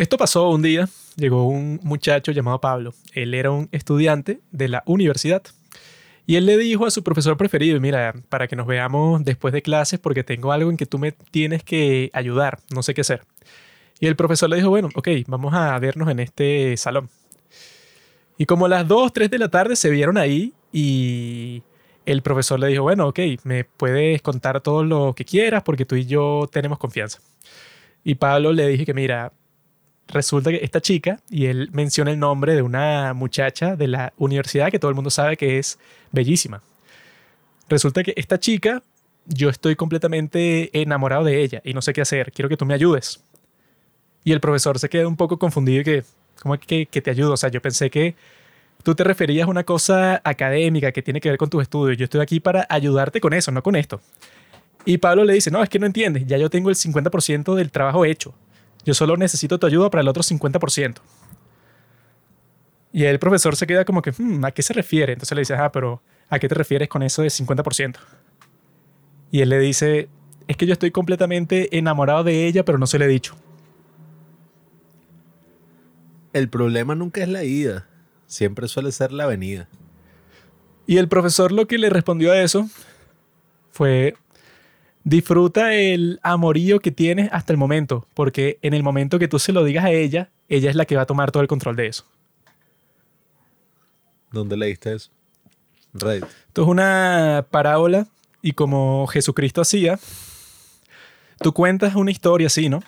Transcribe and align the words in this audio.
Esto 0.00 0.16
pasó 0.16 0.48
un 0.48 0.62
día, 0.62 0.88
llegó 1.16 1.46
un 1.46 1.78
muchacho 1.82 2.32
llamado 2.32 2.58
Pablo. 2.58 2.94
Él 3.12 3.34
era 3.34 3.50
un 3.50 3.68
estudiante 3.70 4.40
de 4.50 4.68
la 4.68 4.82
universidad. 4.86 5.42
Y 6.24 6.36
él 6.36 6.46
le 6.46 6.56
dijo 6.56 6.86
a 6.86 6.90
su 6.90 7.04
profesor 7.04 7.36
preferido, 7.36 7.78
mira, 7.80 8.14
para 8.30 8.48
que 8.48 8.56
nos 8.56 8.66
veamos 8.66 9.22
después 9.26 9.52
de 9.52 9.60
clases 9.60 10.00
porque 10.00 10.24
tengo 10.24 10.52
algo 10.52 10.70
en 10.70 10.78
que 10.78 10.86
tú 10.86 10.98
me 10.98 11.12
tienes 11.12 11.62
que 11.64 12.08
ayudar, 12.14 12.60
no 12.70 12.82
sé 12.82 12.94
qué 12.94 13.02
hacer. 13.02 13.24
Y 14.00 14.06
el 14.06 14.16
profesor 14.16 14.48
le 14.48 14.56
dijo, 14.56 14.70
bueno, 14.70 14.88
ok, 14.94 15.06
vamos 15.26 15.52
a 15.52 15.78
vernos 15.78 16.08
en 16.08 16.20
este 16.20 16.78
salón. 16.78 17.10
Y 18.38 18.46
como 18.46 18.64
a 18.64 18.68
las 18.70 18.88
2, 18.88 19.12
3 19.12 19.30
de 19.30 19.38
la 19.38 19.50
tarde 19.50 19.76
se 19.76 19.90
vieron 19.90 20.16
ahí 20.16 20.54
y 20.72 21.62
el 22.06 22.22
profesor 22.22 22.58
le 22.58 22.68
dijo, 22.68 22.84
bueno, 22.84 23.08
ok, 23.08 23.18
me 23.44 23.64
puedes 23.64 24.22
contar 24.22 24.62
todo 24.62 24.82
lo 24.82 25.12
que 25.14 25.26
quieras 25.26 25.62
porque 25.62 25.84
tú 25.84 25.94
y 25.94 26.06
yo 26.06 26.48
tenemos 26.50 26.78
confianza. 26.78 27.20
Y 28.02 28.14
Pablo 28.14 28.54
le 28.54 28.66
dije 28.66 28.86
que, 28.86 28.94
mira, 28.94 29.34
resulta 30.10 30.50
que 30.50 30.60
esta 30.62 30.80
chica, 30.80 31.20
y 31.28 31.46
él 31.46 31.70
menciona 31.72 32.10
el 32.10 32.18
nombre 32.18 32.54
de 32.54 32.62
una 32.62 33.14
muchacha 33.14 33.76
de 33.76 33.88
la 33.88 34.12
universidad 34.18 34.70
que 34.70 34.78
todo 34.78 34.90
el 34.90 34.94
mundo 34.94 35.10
sabe 35.10 35.36
que 35.36 35.58
es 35.58 35.78
bellísima. 36.12 36.62
Resulta 37.68 38.02
que 38.02 38.12
esta 38.16 38.38
chica, 38.38 38.82
yo 39.26 39.48
estoy 39.48 39.76
completamente 39.76 40.70
enamorado 40.80 41.24
de 41.24 41.42
ella 41.42 41.62
y 41.64 41.72
no 41.72 41.82
sé 41.82 41.92
qué 41.92 42.00
hacer, 42.00 42.32
quiero 42.32 42.48
que 42.48 42.56
tú 42.56 42.66
me 42.66 42.74
ayudes. 42.74 43.22
Y 44.24 44.32
el 44.32 44.40
profesor 44.40 44.78
se 44.78 44.88
queda 44.88 45.06
un 45.06 45.16
poco 45.16 45.38
confundido 45.38 45.80
y 45.80 45.84
que, 45.84 46.04
¿cómo 46.42 46.54
es 46.54 46.60
que, 46.60 46.86
que 46.86 47.00
te 47.00 47.10
ayudo? 47.10 47.32
O 47.32 47.36
sea, 47.36 47.48
yo 47.48 47.62
pensé 47.62 47.90
que 47.90 48.14
tú 48.82 48.94
te 48.94 49.04
referías 49.04 49.46
a 49.46 49.50
una 49.50 49.64
cosa 49.64 50.20
académica 50.24 50.92
que 50.92 51.02
tiene 51.02 51.20
que 51.20 51.30
ver 51.30 51.38
con 51.38 51.48
tus 51.48 51.62
estudios. 51.62 51.96
Yo 51.96 52.04
estoy 52.04 52.20
aquí 52.20 52.40
para 52.40 52.66
ayudarte 52.68 53.20
con 53.20 53.32
eso, 53.32 53.50
no 53.52 53.62
con 53.62 53.76
esto. 53.76 54.00
Y 54.84 54.98
Pablo 54.98 55.24
le 55.24 55.34
dice, 55.34 55.50
no, 55.50 55.62
es 55.62 55.68
que 55.68 55.78
no 55.78 55.86
entiendes, 55.86 56.26
ya 56.26 56.38
yo 56.38 56.50
tengo 56.50 56.70
el 56.70 56.76
50% 56.76 57.54
del 57.54 57.70
trabajo 57.70 58.04
hecho. 58.04 58.34
Yo 58.84 58.94
solo 58.94 59.16
necesito 59.16 59.58
tu 59.58 59.66
ayuda 59.66 59.90
para 59.90 60.02
el 60.02 60.08
otro 60.08 60.22
50%. 60.22 60.96
Y 62.92 63.04
el 63.04 63.18
profesor 63.18 63.56
se 63.56 63.66
queda 63.66 63.84
como 63.84 64.02
que, 64.02 64.12
hmm, 64.16 64.44
¿a 64.44 64.50
qué 64.50 64.62
se 64.62 64.72
refiere? 64.72 65.12
Entonces 65.12 65.34
le 65.34 65.42
dice, 65.42 65.54
ah, 65.54 65.70
pero 65.70 66.02
¿a 66.28 66.38
qué 66.38 66.48
te 66.48 66.54
refieres 66.54 66.88
con 66.88 67.02
eso 67.02 67.22
de 67.22 67.28
50%? 67.28 67.96
Y 69.30 69.42
él 69.42 69.48
le 69.48 69.58
dice, 69.60 70.08
es 70.48 70.56
que 70.56 70.66
yo 70.66 70.72
estoy 70.72 70.90
completamente 70.90 71.76
enamorado 71.78 72.24
de 72.24 72.46
ella, 72.46 72.64
pero 72.64 72.78
no 72.78 72.86
se 72.86 72.98
le 72.98 73.04
he 73.04 73.08
dicho. 73.08 73.36
El 76.32 76.48
problema 76.48 76.94
nunca 76.94 77.22
es 77.22 77.28
la 77.28 77.44
ida, 77.44 77.86
siempre 78.26 78.66
suele 78.66 78.92
ser 78.92 79.12
la 79.12 79.26
venida. 79.26 79.68
Y 80.86 80.98
el 80.98 81.08
profesor 81.08 81.52
lo 81.52 81.66
que 81.66 81.78
le 81.78 81.90
respondió 81.90 82.32
a 82.32 82.40
eso 82.40 82.68
fue, 83.70 84.16
disfruta 85.04 85.74
el 85.74 86.20
amorío 86.22 86.80
que 86.80 86.90
tienes 86.90 87.30
hasta 87.32 87.52
el 87.52 87.56
momento, 87.56 88.06
porque 88.14 88.58
en 88.62 88.74
el 88.74 88.82
momento 88.82 89.18
que 89.18 89.28
tú 89.28 89.38
se 89.38 89.52
lo 89.52 89.64
digas 89.64 89.84
a 89.84 89.90
ella, 89.90 90.30
ella 90.48 90.70
es 90.70 90.76
la 90.76 90.84
que 90.84 90.96
va 90.96 91.02
a 91.02 91.06
tomar 91.06 91.30
todo 91.30 91.42
el 91.42 91.48
control 91.48 91.76
de 91.76 91.86
eso. 91.86 92.04
¿Dónde 94.30 94.56
leíste 94.56 94.94
eso? 94.94 95.10
Reddit. 95.92 96.24
Esto 96.48 96.62
es 96.62 96.68
una 96.68 97.46
parábola 97.50 98.06
y 98.42 98.52
como 98.52 99.06
Jesucristo 99.08 99.60
hacía, 99.60 99.98
tú 101.40 101.52
cuentas 101.52 101.94
una 101.94 102.10
historia 102.10 102.46
así, 102.46 102.68
¿no? 102.68 102.82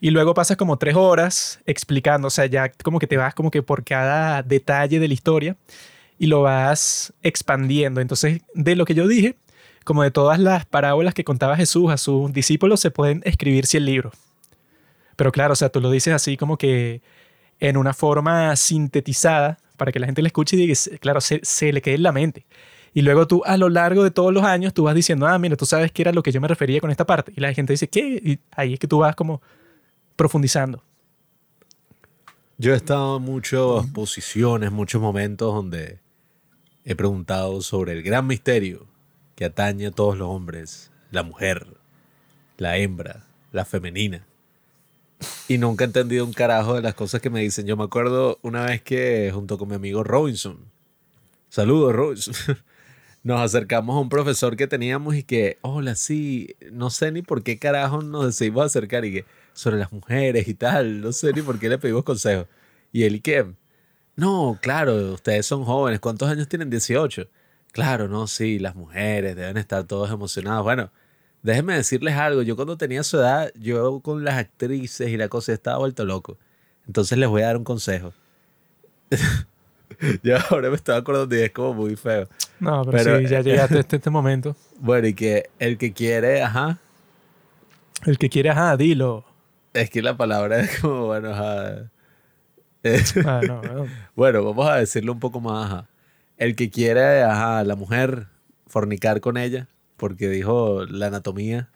Y 0.00 0.10
luego 0.10 0.34
pasas 0.34 0.56
como 0.56 0.78
tres 0.78 0.96
horas 0.96 1.60
explicando, 1.64 2.26
o 2.28 2.30
sea, 2.30 2.46
ya 2.46 2.70
como 2.82 2.98
que 2.98 3.06
te 3.06 3.16
vas 3.16 3.34
como 3.34 3.50
que 3.50 3.62
por 3.62 3.84
cada 3.84 4.42
detalle 4.42 4.98
de 4.98 5.08
la 5.08 5.14
historia 5.14 5.56
y 6.18 6.26
lo 6.26 6.42
vas 6.42 7.12
expandiendo. 7.22 8.00
Entonces, 8.00 8.42
de 8.54 8.76
lo 8.76 8.84
que 8.84 8.94
yo 8.94 9.06
dije, 9.06 9.36
como 9.84 10.02
de 10.02 10.10
todas 10.10 10.38
las 10.38 10.66
parábolas 10.66 11.14
que 11.14 11.24
contaba 11.24 11.56
Jesús 11.56 11.90
a 11.90 11.96
sus 11.96 12.32
discípulos, 12.32 12.80
se 12.80 12.90
pueden 12.90 13.22
escribir 13.24 13.66
100 13.66 13.84
libros. 13.84 14.14
Pero 15.16 15.32
claro, 15.32 15.52
o 15.52 15.56
sea, 15.56 15.68
tú 15.68 15.80
lo 15.80 15.90
dices 15.90 16.14
así 16.14 16.36
como 16.36 16.56
que 16.56 17.02
en 17.60 17.76
una 17.76 17.94
forma 17.94 18.54
sintetizada 18.56 19.58
para 19.76 19.92
que 19.92 20.00
la 20.00 20.06
gente 20.06 20.22
le 20.22 20.28
escuche 20.28 20.56
y 20.56 20.66
diga, 20.66 20.74
claro, 21.00 21.20
se, 21.20 21.40
se 21.42 21.72
le 21.72 21.82
quede 21.82 21.96
en 21.96 22.02
la 22.02 22.12
mente. 22.12 22.46
Y 22.94 23.02
luego 23.02 23.26
tú 23.26 23.42
a 23.46 23.56
lo 23.56 23.68
largo 23.68 24.04
de 24.04 24.10
todos 24.10 24.32
los 24.32 24.44
años 24.44 24.74
tú 24.74 24.84
vas 24.84 24.94
diciendo, 24.94 25.26
ah, 25.26 25.38
mira, 25.38 25.56
tú 25.56 25.64
sabes 25.64 25.92
que 25.92 26.02
era 26.02 26.12
lo 26.12 26.22
que 26.22 26.32
yo 26.32 26.40
me 26.40 26.48
refería 26.48 26.80
con 26.80 26.90
esta 26.90 27.06
parte. 27.06 27.32
Y 27.36 27.40
la 27.40 27.52
gente 27.54 27.72
dice, 27.72 27.88
¿qué? 27.88 28.20
Y 28.22 28.38
ahí 28.50 28.74
es 28.74 28.78
que 28.78 28.86
tú 28.86 28.98
vas 28.98 29.16
como 29.16 29.40
profundizando. 30.16 30.82
Yo 32.58 32.74
he 32.74 32.76
estado 32.76 33.16
en 33.16 33.22
muchas 33.22 33.86
posiciones, 33.92 34.70
muchos 34.70 35.00
momentos 35.00 35.54
donde 35.54 36.00
he 36.84 36.94
preguntado 36.94 37.62
sobre 37.62 37.92
el 37.92 38.02
gran 38.02 38.26
misterio 38.26 38.91
que 39.42 39.46
atañe 39.46 39.88
a 39.88 39.90
todos 39.90 40.16
los 40.16 40.28
hombres, 40.28 40.92
la 41.10 41.24
mujer, 41.24 41.66
la 42.58 42.76
hembra, 42.76 43.26
la 43.50 43.64
femenina. 43.64 44.24
Y 45.48 45.58
nunca 45.58 45.82
he 45.82 45.88
entendido 45.88 46.24
un 46.24 46.32
carajo 46.32 46.74
de 46.74 46.80
las 46.80 46.94
cosas 46.94 47.20
que 47.20 47.28
me 47.28 47.40
dicen. 47.40 47.66
Yo 47.66 47.76
me 47.76 47.82
acuerdo 47.82 48.38
una 48.42 48.66
vez 48.66 48.82
que 48.82 49.32
junto 49.34 49.58
con 49.58 49.68
mi 49.68 49.74
amigo 49.74 50.04
Robinson, 50.04 50.58
saludos 51.48 51.92
Robinson, 51.92 52.34
nos 53.24 53.40
acercamos 53.40 53.96
a 53.96 53.98
un 53.98 54.08
profesor 54.08 54.56
que 54.56 54.68
teníamos 54.68 55.16
y 55.16 55.24
que, 55.24 55.58
hola, 55.62 55.96
sí, 55.96 56.54
no 56.70 56.90
sé 56.90 57.10
ni 57.10 57.22
por 57.22 57.42
qué 57.42 57.58
carajo 57.58 58.00
nos 58.00 58.26
decidimos 58.26 58.66
acercar 58.66 59.04
y 59.04 59.12
que 59.12 59.24
sobre 59.54 59.76
las 59.76 59.90
mujeres 59.90 60.46
y 60.46 60.54
tal, 60.54 61.00
no 61.00 61.10
sé 61.10 61.32
ni 61.32 61.42
por 61.42 61.58
qué 61.58 61.68
le 61.68 61.78
pedimos 61.78 62.04
consejos. 62.04 62.46
Y 62.92 63.02
él 63.02 63.16
y 63.16 63.20
que, 63.20 63.44
no, 64.14 64.56
claro, 64.62 65.14
ustedes 65.14 65.46
son 65.46 65.64
jóvenes, 65.64 65.98
¿cuántos 65.98 66.28
años 66.28 66.46
tienen? 66.46 66.70
18. 66.70 67.26
Claro, 67.72 68.06
no, 68.06 68.26
sí, 68.26 68.58
las 68.58 68.74
mujeres 68.74 69.34
deben 69.34 69.56
estar 69.56 69.84
todos 69.84 70.10
emocionados. 70.10 70.62
Bueno, 70.62 70.90
déjenme 71.42 71.74
decirles 71.74 72.14
algo, 72.14 72.42
yo 72.42 72.54
cuando 72.54 72.76
tenía 72.76 73.02
su 73.02 73.16
edad, 73.16 73.50
yo 73.58 74.00
con 74.00 74.24
las 74.24 74.34
actrices 74.34 75.08
y 75.08 75.16
la 75.16 75.28
cosa 75.28 75.52
estaba 75.52 75.78
vuelto 75.78 76.04
loco. 76.04 76.36
Entonces 76.86 77.16
les 77.18 77.28
voy 77.28 77.42
a 77.42 77.46
dar 77.46 77.56
un 77.56 77.64
consejo. 77.64 78.12
yo 80.22 80.36
ahora 80.50 80.68
me 80.68 80.76
estaba 80.76 80.98
acordando 80.98 81.34
y 81.34 81.40
es 81.40 81.50
como 81.50 81.74
muy 81.74 81.96
feo. 81.96 82.28
No, 82.60 82.84
pero, 82.84 83.18
sí, 83.18 83.26
ya 83.26 83.40
llegaste 83.40 83.76
a 83.76 83.80
este, 83.80 83.96
este 83.96 84.10
momento. 84.10 84.54
Bueno, 84.78 85.08
y 85.08 85.14
que 85.14 85.48
el 85.58 85.78
que 85.78 85.92
quiere, 85.92 86.42
ajá. 86.42 86.78
El 88.04 88.18
que 88.18 88.28
quiere, 88.28 88.50
ajá, 88.50 88.76
dilo. 88.76 89.24
Es 89.72 89.88
que 89.88 90.02
la 90.02 90.16
palabra 90.16 90.60
es 90.60 90.78
como, 90.80 91.06
bueno, 91.06 91.30
ajá. 91.30 91.90
Ah, 93.24 93.40
no, 93.46 93.62
no. 93.62 93.86
bueno, 94.14 94.44
vamos 94.44 94.68
a 94.68 94.76
decirlo 94.76 95.12
un 95.12 95.20
poco 95.20 95.40
más, 95.40 95.66
ajá. 95.66 95.88
El 96.42 96.56
que 96.56 96.70
quiere, 96.70 97.22
ajá, 97.22 97.62
la 97.62 97.76
mujer 97.76 98.26
fornicar 98.66 99.20
con 99.20 99.36
ella, 99.36 99.68
porque 99.96 100.28
dijo 100.28 100.84
la 100.86 101.06
anatomía 101.06 101.68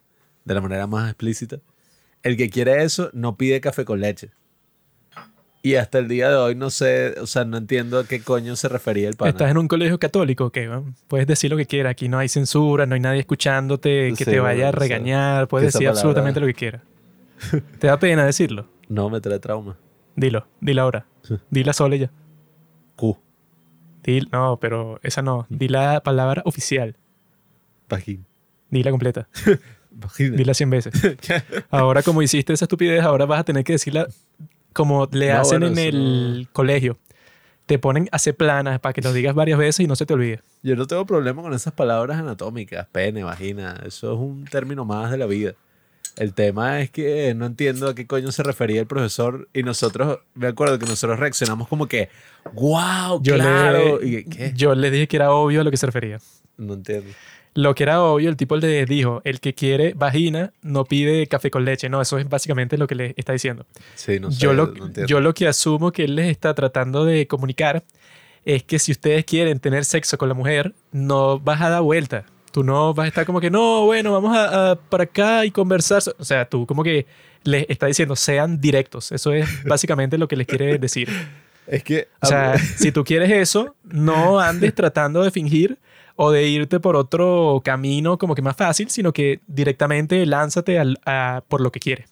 de 0.44 0.54
la 0.54 0.60
manera 0.60 0.88
más 0.88 1.08
explícita. 1.08 1.58
El 2.24 2.36
que 2.36 2.50
quiere 2.50 2.82
eso 2.82 3.08
no 3.12 3.36
pide 3.36 3.60
café 3.60 3.84
con 3.84 4.00
leche. 4.00 4.30
Y 5.62 5.76
hasta 5.76 5.98
el 6.00 6.08
día 6.08 6.30
de 6.30 6.34
hoy 6.36 6.54
no 6.56 6.70
sé, 6.70 7.14
o 7.20 7.28
sea, 7.28 7.44
no 7.44 7.56
entiendo 7.58 8.00
a 8.00 8.04
qué 8.08 8.20
coño 8.20 8.56
se 8.56 8.68
refería 8.68 9.08
el 9.08 9.14
pana. 9.14 9.30
Estás 9.30 9.50
en 9.52 9.56
un 9.58 9.68
colegio 9.68 10.00
católico, 10.00 10.50
que 10.50 10.68
puedes 11.06 11.28
decir 11.28 11.48
lo 11.50 11.56
que 11.56 11.66
quieras. 11.66 11.92
Aquí 11.92 12.08
no 12.08 12.18
hay 12.18 12.28
censura, 12.28 12.86
no 12.86 12.94
hay 12.94 13.00
nadie 13.00 13.20
escuchándote 13.20 14.10
que 14.16 14.24
Sí, 14.24 14.24
te 14.24 14.40
vaya 14.40 14.68
a 14.68 14.70
bueno, 14.72 14.78
o 14.78 14.80
sea, 14.88 14.96
regañar. 14.96 15.46
Puedes 15.48 15.66
decir 15.72 15.86
palabra- 15.86 16.00
absolutamente 16.00 16.40
lo 16.40 16.46
que 16.48 16.54
quieras. 16.54 16.82
¿Te 17.78 17.86
da 17.86 17.98
pena 18.00 18.26
decirlo? 18.26 18.66
No 18.88 19.10
me 19.10 19.20
trae 19.20 19.38
trauma. 19.38 19.76
Dilo, 20.16 20.48
dilo 20.60 20.82
ahora. 20.82 21.06
Dila 21.50 21.72
sola 21.72 21.94
ya. 21.96 22.10
Q. 22.96 23.16
Dil, 24.06 24.28
no, 24.30 24.58
pero 24.60 25.00
esa 25.02 25.20
no. 25.20 25.46
Di 25.50 25.68
la 25.68 26.00
palabra 26.00 26.42
oficial. 26.46 26.96
Vagina. 27.88 28.24
Dila 28.70 28.90
completa. 28.90 29.28
Vagina. 29.90 30.36
Dila 30.36 30.54
100 30.54 30.70
veces. 30.70 30.94
Ahora, 31.70 32.02
como 32.02 32.22
hiciste 32.22 32.52
esa 32.52 32.66
estupidez, 32.66 33.02
ahora 33.02 33.26
vas 33.26 33.40
a 33.40 33.44
tener 33.44 33.64
que 33.64 33.72
decirla 33.72 34.06
como 34.72 35.08
le 35.10 35.32
No, 35.32 35.40
hacen 35.40 35.60
bueno, 35.60 35.80
en 35.80 35.86
el 35.86 36.48
colegio. 36.52 36.98
Te 37.64 37.78
ponen 37.80 38.08
a 38.12 38.16
hacer 38.16 38.36
planas 38.36 38.78
para 38.78 38.92
que 38.92 39.00
lo 39.02 39.12
digas 39.12 39.34
varias 39.34 39.58
veces 39.58 39.80
y 39.80 39.88
no 39.88 39.96
se 39.96 40.06
te 40.06 40.14
olvide. 40.14 40.40
Yo 40.62 40.76
no 40.76 40.86
tengo 40.86 41.04
problema 41.04 41.42
con 41.42 41.52
esas 41.52 41.72
palabras 41.72 42.18
anatómicas, 42.18 42.86
pene, 42.92 43.24
vagina. 43.24 43.80
Eso 43.84 44.12
es 44.12 44.18
un 44.20 44.44
término 44.44 44.84
más 44.84 45.10
de 45.10 45.18
la 45.18 45.26
vida. 45.26 45.54
El 46.16 46.32
tema 46.32 46.80
es 46.80 46.90
que 46.90 47.34
no 47.34 47.44
entiendo 47.46 47.88
a 47.88 47.94
qué 47.94 48.06
coño 48.06 48.32
se 48.32 48.42
refería 48.42 48.80
el 48.80 48.86
profesor 48.86 49.48
y 49.52 49.62
nosotros, 49.62 50.20
me 50.34 50.46
acuerdo 50.46 50.78
que 50.78 50.86
nosotros 50.86 51.18
reaccionamos 51.18 51.68
como 51.68 51.86
que, 51.86 52.08
wow, 52.54 53.20
Yo, 53.22 53.34
claro. 53.34 53.98
le, 54.00 54.06
Y 54.06 54.24
¿qué? 54.24 54.52
yo 54.54 54.74
le 54.74 54.90
dije 54.90 55.08
que 55.08 55.16
era 55.16 55.30
obvio 55.32 55.60
a 55.60 55.64
lo 55.64 55.70
que 55.70 55.76
se 55.76 55.84
refería. 55.86 56.18
No 56.56 56.74
entiendo. 56.74 57.10
Lo 57.52 57.74
que 57.74 57.82
era 57.84 58.02
obvio, 58.02 58.28
el 58.28 58.36
tipo 58.36 58.56
le 58.56 58.84
dijo, 58.86 59.20
el 59.24 59.40
que 59.40 59.54
quiere 59.54 59.94
vagina 59.94 60.52
no 60.62 60.84
pide 60.84 61.26
café 61.26 61.50
con 61.50 61.64
leche. 61.64 61.88
No, 61.88 62.00
eso 62.02 62.18
es 62.18 62.28
básicamente 62.28 62.76
lo 62.78 62.86
que 62.86 62.94
le 62.94 63.14
está 63.16 63.32
diciendo. 63.32 63.66
Sí, 63.94 64.18
no 64.20 64.30
sé. 64.30 64.38
yo, 64.40 64.52
lo, 64.52 64.66
no 64.66 64.86
entiendo. 64.86 65.06
yo 65.06 65.20
lo 65.20 65.32
que 65.34 65.48
asumo 65.48 65.92
que 65.92 66.04
él 66.04 66.16
les 66.16 66.30
está 66.30 66.54
tratando 66.54 67.04
de 67.04 67.26
comunicar 67.26 67.82
es 68.44 68.62
que 68.62 68.78
si 68.78 68.92
ustedes 68.92 69.24
quieren 69.24 69.58
tener 69.58 69.84
sexo 69.84 70.16
con 70.18 70.28
la 70.28 70.34
mujer, 70.34 70.74
no 70.92 71.38
vas 71.40 71.60
a 71.62 71.68
dar 71.68 71.82
vuelta. 71.82 72.24
Tú 72.56 72.64
no 72.64 72.94
vas 72.94 73.04
a 73.04 73.08
estar 73.08 73.26
como 73.26 73.38
que, 73.38 73.50
no, 73.50 73.84
bueno, 73.84 74.12
vamos 74.12 74.34
a, 74.34 74.70
a 74.70 74.76
para 74.76 75.04
acá 75.04 75.44
y 75.44 75.50
conversar. 75.50 76.00
O 76.18 76.24
sea, 76.24 76.48
tú 76.48 76.64
como 76.64 76.82
que 76.82 77.04
les 77.44 77.66
está 77.68 77.84
diciendo, 77.84 78.16
sean 78.16 78.62
directos. 78.62 79.12
Eso 79.12 79.34
es 79.34 79.46
básicamente 79.66 80.16
lo 80.16 80.26
que 80.26 80.36
les 80.36 80.46
quiere 80.46 80.78
decir. 80.78 81.10
es 81.66 81.82
que, 81.84 82.08
O 82.22 82.26
sea, 82.26 82.56
si 82.78 82.92
tú 82.92 83.04
quieres 83.04 83.30
eso, 83.30 83.76
no 83.84 84.40
andes 84.40 84.74
tratando 84.74 85.22
de 85.22 85.30
fingir 85.30 85.76
o 86.14 86.30
de 86.30 86.48
irte 86.48 86.80
por 86.80 86.96
otro 86.96 87.60
camino 87.62 88.16
como 88.16 88.34
que 88.34 88.40
más 88.40 88.56
fácil, 88.56 88.88
sino 88.88 89.12
que 89.12 89.40
directamente 89.46 90.24
lánzate 90.24 90.78
al- 90.78 90.98
a- 91.04 91.42
por 91.48 91.60
lo 91.60 91.70
que 91.70 91.78
quieres. 91.78 92.08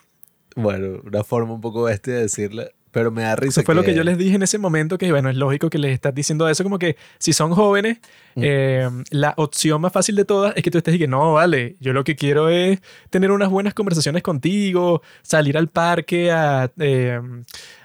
Bueno, 0.56 1.00
una 1.06 1.24
forma 1.24 1.54
un 1.54 1.62
poco 1.62 1.84
bestia 1.84 2.12
de 2.16 2.20
decirle, 2.20 2.72
pero 2.94 3.10
me 3.10 3.22
da 3.22 3.34
risa. 3.36 3.60
Eso 3.60 3.66
fue 3.66 3.74
lo 3.74 3.82
que 3.82 3.92
yo 3.92 4.04
les 4.04 4.16
dije 4.16 4.36
en 4.36 4.42
ese 4.44 4.56
momento, 4.56 4.96
que 4.96 5.10
bueno, 5.10 5.28
es 5.28 5.36
lógico 5.36 5.68
que 5.68 5.78
les 5.78 5.92
estás 5.92 6.14
diciendo 6.14 6.48
eso, 6.48 6.62
como 6.62 6.78
que 6.78 6.96
si 7.18 7.32
son 7.34 7.50
jóvenes, 7.52 7.98
Mm. 8.36 8.40
eh, 8.44 8.88
la 9.10 9.32
opción 9.36 9.80
más 9.80 9.92
fácil 9.92 10.16
de 10.16 10.24
todas 10.24 10.56
es 10.56 10.62
que 10.64 10.70
tú 10.70 10.78
estés 10.78 10.94
y 10.94 10.98
que 10.98 11.06
no, 11.06 11.34
vale, 11.34 11.76
yo 11.78 11.92
lo 11.92 12.02
que 12.02 12.16
quiero 12.16 12.48
es 12.48 12.80
tener 13.10 13.30
unas 13.30 13.48
buenas 13.50 13.74
conversaciones 13.74 14.22
contigo, 14.22 15.02
salir 15.22 15.56
al 15.58 15.68
parque 15.68 16.32
a, 16.32 16.68
eh, 16.80 17.20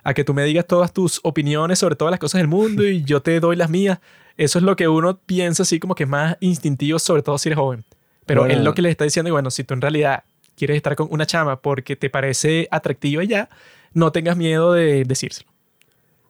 a 0.03 0.13
que 0.13 0.23
tú 0.23 0.33
me 0.33 0.43
digas 0.45 0.65
todas 0.65 0.91
tus 0.93 1.19
opiniones 1.23 1.77
sobre 1.79 1.95
todas 1.95 2.09
las 2.11 2.19
cosas 2.19 2.39
del 2.39 2.47
mundo 2.47 2.83
y 2.87 3.03
yo 3.03 3.21
te 3.21 3.39
doy 3.39 3.55
las 3.57 3.69
mías. 3.69 3.99
Eso 4.37 4.57
es 4.57 4.63
lo 4.63 4.75
que 4.75 4.87
uno 4.87 5.19
piensa 5.25 5.63
así 5.63 5.79
como 5.79 5.93
que 5.95 6.03
es 6.03 6.09
más 6.09 6.37
instintivo, 6.39 6.97
sobre 6.97 7.21
todo 7.21 7.37
si 7.37 7.49
eres 7.49 7.57
joven. 7.59 7.83
Pero 8.25 8.41
Bueno. 8.41 8.53
él 8.55 8.63
lo 8.63 8.73
que 8.73 8.81
le 8.81 8.89
está 8.89 9.03
diciendo, 9.03 9.27
y 9.29 9.31
bueno, 9.31 9.51
si 9.51 9.63
tú 9.63 9.73
en 9.73 9.81
realidad 9.81 10.23
quieres 10.55 10.77
estar 10.77 10.95
con 10.95 11.07
una 11.11 11.25
chama 11.25 11.61
porque 11.61 11.95
te 11.95 12.09
parece 12.09 12.67
atractiva 12.71 13.23
ya, 13.23 13.49
no 13.93 14.11
tengas 14.11 14.37
miedo 14.37 14.73
de 14.73 15.03
decírselo. 15.05 15.49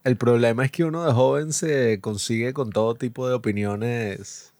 El 0.03 0.15
problema 0.15 0.65
es 0.65 0.71
que 0.71 0.85
uno 0.85 1.05
de 1.05 1.11
joven 1.11 1.51
se 1.53 1.99
consigue 1.99 2.53
con 2.53 2.71
todo 2.71 2.95
tipo 2.95 3.27
de 3.27 3.33
opiniones 3.33 4.53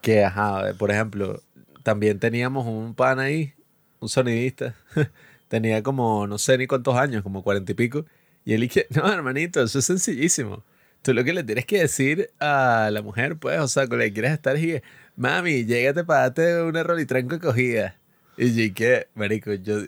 que, 0.00 0.24
ajá, 0.24 0.72
por 0.78 0.90
ejemplo, 0.90 1.42
también 1.82 2.18
teníamos 2.18 2.66
un 2.66 2.94
pan 2.94 3.18
ahí, 3.18 3.52
un 4.00 4.08
sonidista, 4.08 4.74
tenía 5.48 5.82
como, 5.82 6.26
no 6.26 6.38
sé 6.38 6.56
ni 6.58 6.66
cuántos 6.66 6.96
años, 6.96 7.22
como 7.22 7.42
cuarenta 7.42 7.72
y 7.72 7.74
pico, 7.74 8.06
y 8.44 8.54
él 8.54 8.62
dije, 8.62 8.86
no, 8.90 9.10
hermanito, 9.12 9.62
eso 9.62 9.78
es 9.78 9.84
sencillísimo. 9.84 10.64
Tú 11.02 11.12
lo 11.12 11.24
que 11.24 11.32
le 11.32 11.42
tienes 11.42 11.66
que 11.66 11.80
decir 11.80 12.30
a 12.38 12.88
la 12.92 13.02
mujer, 13.02 13.36
pues, 13.36 13.58
o 13.58 13.68
sea, 13.68 13.88
con 13.88 13.98
la 13.98 14.04
que 14.04 14.12
quieres 14.12 14.32
estar, 14.32 14.56
es 14.56 14.62
que, 14.62 14.82
mami, 15.16 15.64
llégate 15.64 16.04
para 16.04 16.20
darte 16.20 16.62
una 16.62 16.84
rolitranco 16.84 17.38
cogida. 17.40 17.96
Y 18.36 18.68
yo 18.68 18.74
que, 18.74 19.08
marico, 19.14 19.52
yo, 19.54 19.78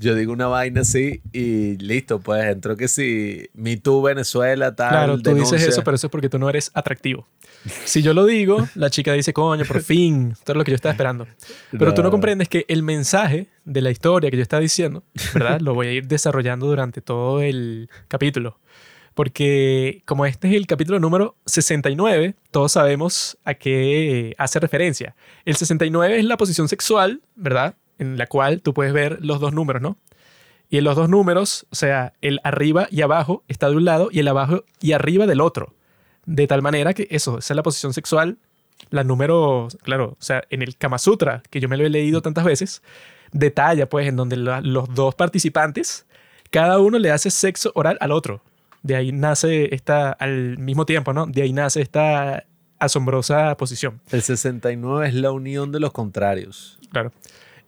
yo 0.00 0.14
digo 0.14 0.32
una 0.32 0.46
vaina 0.48 0.80
así 0.80 1.20
y 1.32 1.76
listo, 1.76 2.18
pues 2.20 2.44
entró 2.46 2.76
que 2.76 2.88
si 2.88 3.48
Me 3.54 3.76
Too 3.76 4.02
Venezuela, 4.02 4.74
tal. 4.74 4.88
Claro, 4.88 5.18
tú 5.20 5.34
dices 5.34 5.62
eso, 5.62 5.84
pero 5.84 5.94
eso 5.94 6.06
es 6.06 6.10
porque 6.10 6.28
tú 6.28 6.38
no 6.38 6.48
eres 6.48 6.70
atractivo. 6.74 7.28
Si 7.84 8.00
yo 8.00 8.14
lo 8.14 8.24
digo, 8.24 8.66
la 8.74 8.88
chica 8.88 9.12
dice, 9.12 9.34
coño, 9.34 9.64
por 9.66 9.82
fin, 9.82 10.32
es 10.46 10.54
lo 10.56 10.64
que 10.64 10.70
yo 10.70 10.74
estaba 10.76 10.92
esperando. 10.92 11.26
Pero 11.70 11.92
tú 11.92 12.00
no 12.02 12.08
No. 12.08 12.10
comprendes 12.12 12.48
que 12.48 12.64
el 12.68 12.82
mensaje 12.82 13.48
de 13.66 13.82
la 13.82 13.90
historia 13.90 14.30
que 14.30 14.36
yo 14.38 14.42
estaba 14.42 14.60
diciendo, 14.62 15.04
¿verdad? 15.34 15.60
Lo 15.60 15.74
voy 15.74 15.86
a 15.88 15.92
ir 15.92 16.06
desarrollando 16.08 16.66
durante 16.66 17.02
todo 17.02 17.42
el 17.42 17.90
capítulo. 18.08 18.58
Porque 19.14 20.02
como 20.06 20.24
este 20.24 20.48
es 20.48 20.54
el 20.54 20.66
capítulo 20.66 20.98
número 20.98 21.36
69, 21.44 22.34
todos 22.50 22.72
sabemos 22.72 23.36
a 23.44 23.54
qué 23.54 24.34
hace 24.38 24.58
referencia. 24.60 25.14
El 25.44 25.56
69 25.56 26.18
es 26.20 26.24
la 26.24 26.36
posición 26.38 26.68
sexual, 26.68 27.20
¿verdad? 27.34 27.74
En 28.00 28.18
la 28.18 28.26
cual 28.26 28.60
tú 28.62 28.74
puedes 28.74 28.92
ver 28.92 29.18
los 29.24 29.38
dos 29.38 29.52
números, 29.52 29.80
¿no? 29.80 29.96
Y 30.68 30.78
en 30.78 30.84
los 30.84 30.96
dos 30.96 31.08
números, 31.08 31.66
o 31.70 31.74
sea, 31.74 32.12
el 32.20 32.40
arriba 32.44 32.88
y 32.90 33.02
abajo 33.02 33.42
está 33.48 33.68
de 33.70 33.76
un 33.76 33.84
lado 33.84 34.08
y 34.10 34.18
el 34.20 34.28
abajo 34.28 34.64
y 34.80 34.92
arriba 34.92 35.26
del 35.26 35.40
otro. 35.40 35.74
De 36.26 36.46
tal 36.46 36.62
manera 36.62 36.94
que 36.94 37.06
eso, 37.10 37.38
esa 37.38 37.52
es 37.54 37.56
la 37.56 37.62
posición 37.62 37.92
sexual, 37.92 38.38
la 38.90 39.02
número, 39.04 39.68
claro, 39.82 40.16
o 40.18 40.22
sea, 40.22 40.42
en 40.50 40.62
el 40.62 40.76
Kama 40.76 40.98
Sutra, 40.98 41.42
que 41.50 41.60
yo 41.60 41.68
me 41.68 41.76
lo 41.76 41.84
he 41.84 41.90
leído 41.90 42.22
tantas 42.22 42.44
veces, 42.44 42.82
detalla 43.32 43.88
pues 43.88 44.06
en 44.08 44.16
donde 44.16 44.36
la- 44.36 44.60
los 44.60 44.92
dos 44.94 45.14
participantes, 45.14 46.06
cada 46.50 46.78
uno 46.78 46.98
le 46.98 47.10
hace 47.10 47.30
sexo 47.30 47.72
oral 47.74 47.96
al 48.00 48.12
otro. 48.12 48.40
De 48.82 48.96
ahí 48.96 49.12
nace 49.12 49.74
esta, 49.74 50.12
al 50.12 50.56
mismo 50.58 50.86
tiempo, 50.86 51.12
¿no? 51.12 51.26
De 51.26 51.42
ahí 51.42 51.52
nace 51.52 51.82
esta 51.82 52.44
asombrosa 52.78 53.56
posición. 53.56 54.00
El 54.10 54.22
69 54.22 55.08
es 55.08 55.14
la 55.14 55.32
unión 55.32 55.70
de 55.72 55.80
los 55.80 55.92
contrarios. 55.92 56.78
Claro. 56.90 57.12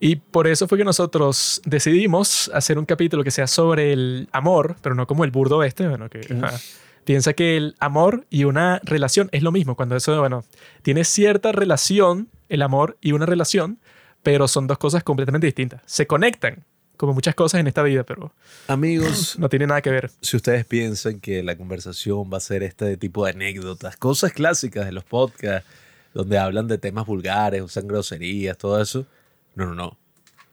Y 0.05 0.17
por 0.17 0.49
eso 0.49 0.67
fue 0.67 0.79
que 0.79 0.85
nosotros 0.85 1.63
decidimos 1.65 2.51
hacer 2.53 2.77
un 2.77 2.87
capítulo 2.87 3.23
que 3.23 3.31
sea 3.31 3.47
sobre 3.47 3.93
el 3.93 4.29
amor, 4.33 4.75
pero 4.83 4.97
no 4.97 5.07
como 5.07 5.23
el 5.23 5.31
burdo 5.31 5.63
este, 5.63 5.87
bueno, 5.87 6.11
que 6.11 6.27
ajá, 6.43 6.59
piensa 7.05 7.35
que 7.35 7.57
el 7.57 7.77
amor 7.79 8.27
y 8.29 8.43
una 8.43 8.81
relación 8.83 9.29
es 9.31 9.45
lo 9.45 9.53
mismo, 9.53 9.77
cuando 9.77 9.95
eso, 9.95 10.19
bueno, 10.19 10.45
tiene 10.83 11.05
cierta 11.05 11.53
relación, 11.53 12.29
el 12.49 12.63
amor 12.63 12.99
y 13.01 13.13
una 13.13 13.27
relación, 13.27 13.79
pero 14.25 14.49
son 14.49 14.67
dos 14.67 14.77
cosas 14.77 15.05
completamente 15.05 15.47
distintas. 15.47 15.83
Se 15.87 16.09
conectan, 16.09 16.65
como 16.97 17.15
muchas 17.15 17.37
cosas 17.37 17.61
en 17.61 17.69
esta 17.69 17.85
vida, 17.85 18.03
pero 18.03 18.35
Amigos, 18.67 19.37
no 19.39 19.49
tiene 19.49 19.69
nada 19.69 19.83
que 19.83 19.91
ver. 19.91 20.11
si 20.21 20.37
ustedes 20.37 20.65
piensan 20.65 21.21
que 21.21 21.45
la 21.45 21.57
conversación 21.57 22.29
va 22.29 22.39
a 22.39 22.41
ser 22.41 22.65
este 22.65 22.97
tipo 22.97 23.25
de 23.25 23.31
anécdotas, 23.31 23.97
cosas 23.99 24.33
clásicas 24.33 24.85
de 24.85 24.91
los 24.91 25.05
podcasts, 25.05 25.65
donde 26.13 26.39
hablan 26.39 26.67
de 26.67 26.79
temas 26.79 27.07
vulgares, 27.07 27.63
usan 27.63 27.87
groserías, 27.87 28.59
todo 28.59 28.83
eso, 28.83 29.07
no, 29.55 29.67
no, 29.67 29.75
no. 29.75 29.99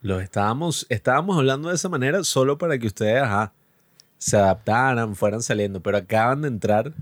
Los 0.02 0.22
estábamos, 0.22 0.86
estábamos 0.90 1.38
hablando 1.38 1.70
de 1.70 1.76
esa 1.76 1.90
manera 1.90 2.24
solo 2.24 2.58
para 2.58 2.78
que 2.78 2.88
ustedes, 2.88 3.22
ajá, 3.22 3.54
se 4.18 4.38
adaptaran, 4.38 5.16
fueran 5.16 5.42
saliendo, 5.42 5.82
pero 5.82 5.98
acaban 5.98 6.42
de 6.42 6.48
entrar 6.48 6.94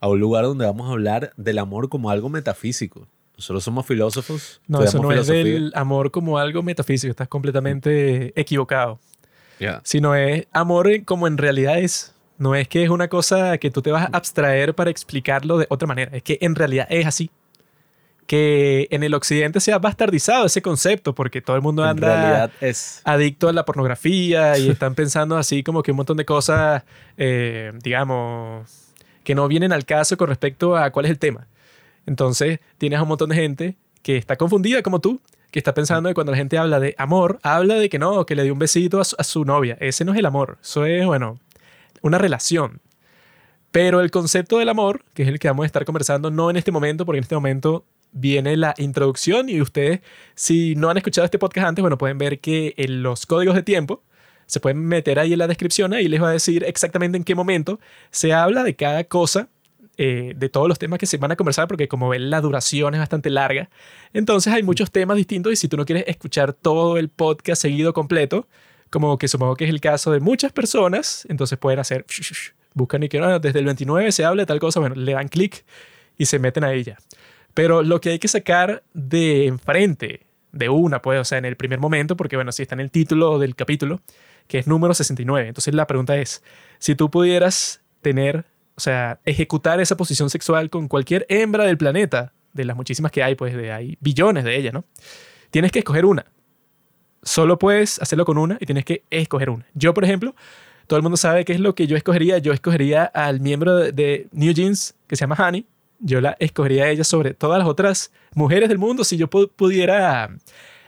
a 0.00 0.08
un 0.08 0.20
lugar 0.20 0.44
donde 0.44 0.64
vamos 0.64 0.88
a 0.88 0.92
hablar 0.92 1.32
del 1.36 1.58
amor 1.58 1.88
como 1.88 2.10
algo 2.10 2.28
metafísico. 2.28 3.06
Nosotros 3.36 3.64
somos 3.64 3.86
filósofos. 3.86 4.60
No, 4.66 4.82
eso 4.82 5.00
no 5.00 5.12
es 5.12 5.26
del 5.26 5.72
amor 5.74 6.10
como 6.10 6.38
algo 6.38 6.62
metafísico, 6.62 7.10
estás 7.10 7.28
completamente 7.28 8.38
equivocado. 8.38 8.98
Ya. 9.60 9.80
sino 9.82 10.14
es 10.14 10.46
amor 10.52 10.88
como 11.04 11.26
en 11.26 11.36
realidad 11.36 11.78
es. 11.78 12.14
No 12.36 12.54
es 12.54 12.68
que 12.68 12.84
es 12.84 12.90
una 12.90 13.08
cosa 13.08 13.58
que 13.58 13.72
tú 13.72 13.82
te 13.82 13.90
vas 13.90 14.04
a 14.04 14.16
abstraer 14.16 14.72
para 14.72 14.90
explicarlo 14.90 15.58
de 15.58 15.66
otra 15.68 15.88
manera. 15.88 16.16
Es 16.16 16.22
que 16.22 16.38
en 16.40 16.54
realidad 16.54 16.86
es 16.88 17.06
así. 17.06 17.30
Que 18.28 18.86
en 18.90 19.02
el 19.02 19.14
occidente 19.14 19.58
se 19.58 19.72
ha 19.72 19.78
bastardizado 19.78 20.44
ese 20.44 20.60
concepto 20.60 21.14
porque 21.14 21.40
todo 21.40 21.56
el 21.56 21.62
mundo 21.62 21.82
anda 21.82 22.50
es... 22.60 23.00
adicto 23.04 23.48
a 23.48 23.54
la 23.54 23.64
pornografía 23.64 24.58
y 24.58 24.68
están 24.70 24.94
pensando 24.94 25.38
así 25.38 25.62
como 25.62 25.82
que 25.82 25.92
un 25.92 25.96
montón 25.96 26.18
de 26.18 26.26
cosas, 26.26 26.84
eh, 27.16 27.72
digamos, 27.82 28.92
que 29.24 29.34
no 29.34 29.48
vienen 29.48 29.72
al 29.72 29.86
caso 29.86 30.16
con 30.18 30.28
respecto 30.28 30.76
a 30.76 30.90
cuál 30.90 31.06
es 31.06 31.10
el 31.10 31.18
tema. 31.18 31.48
Entonces 32.04 32.60
tienes 32.76 32.98
a 32.98 33.02
un 33.02 33.08
montón 33.08 33.30
de 33.30 33.36
gente 33.36 33.76
que 34.02 34.18
está 34.18 34.36
confundida 34.36 34.82
como 34.82 35.00
tú, 35.00 35.22
que 35.50 35.58
está 35.58 35.72
pensando 35.72 36.10
que 36.10 36.14
cuando 36.14 36.32
la 36.32 36.38
gente 36.38 36.58
habla 36.58 36.80
de 36.80 36.94
amor, 36.98 37.38
habla 37.42 37.76
de 37.76 37.88
que 37.88 37.98
no, 37.98 38.26
que 38.26 38.34
le 38.34 38.42
dio 38.42 38.52
un 38.52 38.58
besito 38.58 39.00
a 39.00 39.04
su, 39.04 39.16
a 39.18 39.24
su 39.24 39.46
novia. 39.46 39.78
Ese 39.80 40.04
no 40.04 40.12
es 40.12 40.18
el 40.18 40.26
amor, 40.26 40.58
eso 40.62 40.84
es, 40.84 41.06
bueno, 41.06 41.40
una 42.02 42.18
relación. 42.18 42.82
Pero 43.70 44.00
el 44.00 44.10
concepto 44.10 44.58
del 44.58 44.68
amor, 44.68 45.02
que 45.14 45.22
es 45.22 45.28
el 45.28 45.38
que 45.38 45.48
vamos 45.48 45.64
a 45.64 45.66
estar 45.66 45.84
conversando, 45.84 46.30
no 46.30 46.50
en 46.50 46.56
este 46.56 46.72
momento, 46.72 47.04
porque 47.04 47.18
en 47.18 47.24
este 47.24 47.34
momento 47.34 47.84
viene 48.12 48.56
la 48.56 48.74
introducción 48.78 49.48
y 49.48 49.60
ustedes, 49.60 50.00
si 50.34 50.74
no 50.74 50.90
han 50.90 50.96
escuchado 50.96 51.24
este 51.24 51.38
podcast 51.38 51.68
antes, 51.68 51.82
bueno, 51.82 51.98
pueden 51.98 52.18
ver 52.18 52.40
que 52.40 52.74
en 52.76 53.02
los 53.02 53.26
códigos 53.26 53.54
de 53.54 53.62
tiempo 53.62 54.02
se 54.46 54.60
pueden 54.60 54.78
meter 54.80 55.18
ahí 55.18 55.32
en 55.34 55.38
la 55.38 55.46
descripción 55.46 55.92
y 55.94 56.08
les 56.08 56.22
va 56.22 56.30
a 56.30 56.32
decir 56.32 56.64
exactamente 56.64 57.18
en 57.18 57.24
qué 57.24 57.34
momento 57.34 57.80
se 58.10 58.32
habla 58.32 58.64
de 58.64 58.74
cada 58.76 59.04
cosa, 59.04 59.48
eh, 59.98 60.32
de 60.36 60.48
todos 60.48 60.68
los 60.68 60.78
temas 60.78 60.98
que 60.98 61.06
se 61.06 61.16
van 61.18 61.32
a 61.32 61.36
conversar, 61.36 61.68
porque 61.68 61.88
como 61.88 62.08
ven, 62.08 62.30
la 62.30 62.40
duración 62.40 62.94
es 62.94 63.00
bastante 63.00 63.30
larga. 63.30 63.68
Entonces 64.12 64.52
hay 64.52 64.62
muchos 64.62 64.90
temas 64.90 65.16
distintos 65.16 65.52
y 65.52 65.56
si 65.56 65.68
tú 65.68 65.76
no 65.76 65.84
quieres 65.84 66.04
escuchar 66.06 66.52
todo 66.52 66.96
el 66.96 67.08
podcast 67.08 67.60
seguido 67.60 67.92
completo, 67.92 68.48
como 68.90 69.18
que 69.18 69.28
supongo 69.28 69.54
que 69.56 69.64
es 69.64 69.70
el 69.70 69.80
caso 69.80 70.12
de 70.12 70.20
muchas 70.20 70.52
personas, 70.52 71.26
entonces 71.28 71.58
pueden 71.58 71.78
hacer, 71.80 72.06
buscan 72.74 73.02
y 73.02 73.08
que 73.08 73.18
"Ah, 73.18 73.38
desde 73.38 73.58
el 73.58 73.66
29 73.66 74.12
se 74.12 74.24
habla 74.24 74.46
tal 74.46 74.60
cosa, 74.60 74.80
bueno, 74.80 74.94
le 74.94 75.12
dan 75.12 75.28
clic 75.28 75.64
y 76.16 76.24
se 76.26 76.38
meten 76.38 76.64
a 76.64 76.72
ella. 76.72 76.96
Pero 77.54 77.82
lo 77.82 78.00
que 78.00 78.10
hay 78.10 78.18
que 78.18 78.28
sacar 78.28 78.82
de 78.94 79.46
enfrente, 79.46 80.26
de 80.52 80.68
una, 80.68 81.02
pues, 81.02 81.20
o 81.20 81.24
sea, 81.24 81.38
en 81.38 81.44
el 81.44 81.56
primer 81.56 81.78
momento, 81.78 82.16
porque 82.16 82.36
bueno, 82.36 82.52
si 82.52 82.62
está 82.62 82.74
en 82.74 82.80
el 82.80 82.90
título 82.90 83.38
del 83.38 83.54
capítulo, 83.54 84.00
que 84.46 84.58
es 84.58 84.66
número 84.66 84.94
69. 84.94 85.48
Entonces 85.48 85.74
la 85.74 85.86
pregunta 85.86 86.16
es, 86.16 86.42
si 86.78 86.94
tú 86.94 87.10
pudieras 87.10 87.82
tener, 88.00 88.44
o 88.74 88.80
sea, 88.80 89.20
ejecutar 89.24 89.80
esa 89.80 89.96
posición 89.96 90.30
sexual 90.30 90.70
con 90.70 90.88
cualquier 90.88 91.26
hembra 91.28 91.64
del 91.64 91.76
planeta, 91.76 92.32
de 92.52 92.64
las 92.64 92.76
muchísimas 92.76 93.12
que 93.12 93.22
hay, 93.22 93.34
pues 93.34 93.54
de 93.54 93.72
hay 93.72 93.98
billones 94.00 94.44
de 94.44 94.56
ellas, 94.56 94.72
¿no? 94.72 94.84
Tienes 95.50 95.70
que 95.70 95.80
escoger 95.80 96.04
una. 96.04 96.24
Solo 97.22 97.58
puedes 97.58 98.00
hacerlo 98.00 98.24
con 98.24 98.38
una 98.38 98.56
y 98.60 98.66
tienes 98.66 98.84
que 98.84 99.04
escoger 99.10 99.50
una. 99.50 99.66
Yo, 99.74 99.92
por 99.92 100.04
ejemplo, 100.04 100.34
todo 100.86 100.96
el 100.96 101.02
mundo 101.02 101.16
sabe 101.16 101.44
qué 101.44 101.52
es 101.52 101.60
lo 101.60 101.74
que 101.74 101.86
yo 101.86 101.96
escogería. 101.96 102.38
Yo 102.38 102.52
escogería 102.52 103.04
al 103.04 103.40
miembro 103.40 103.76
de, 103.76 103.92
de 103.92 104.28
New 104.32 104.52
Jeans 104.52 104.94
que 105.06 105.16
se 105.16 105.20
llama 105.20 105.36
Honey. 105.38 105.66
Yo 106.00 106.20
la 106.20 106.36
escogería 106.38 106.84
a 106.84 106.88
ella 106.90 107.04
sobre 107.04 107.34
todas 107.34 107.58
las 107.58 107.66
otras 107.68 108.12
mujeres 108.34 108.68
del 108.68 108.78
mundo 108.78 109.04
si 109.04 109.16
yo 109.16 109.28
pu- 109.28 109.50
pudiera 109.54 110.30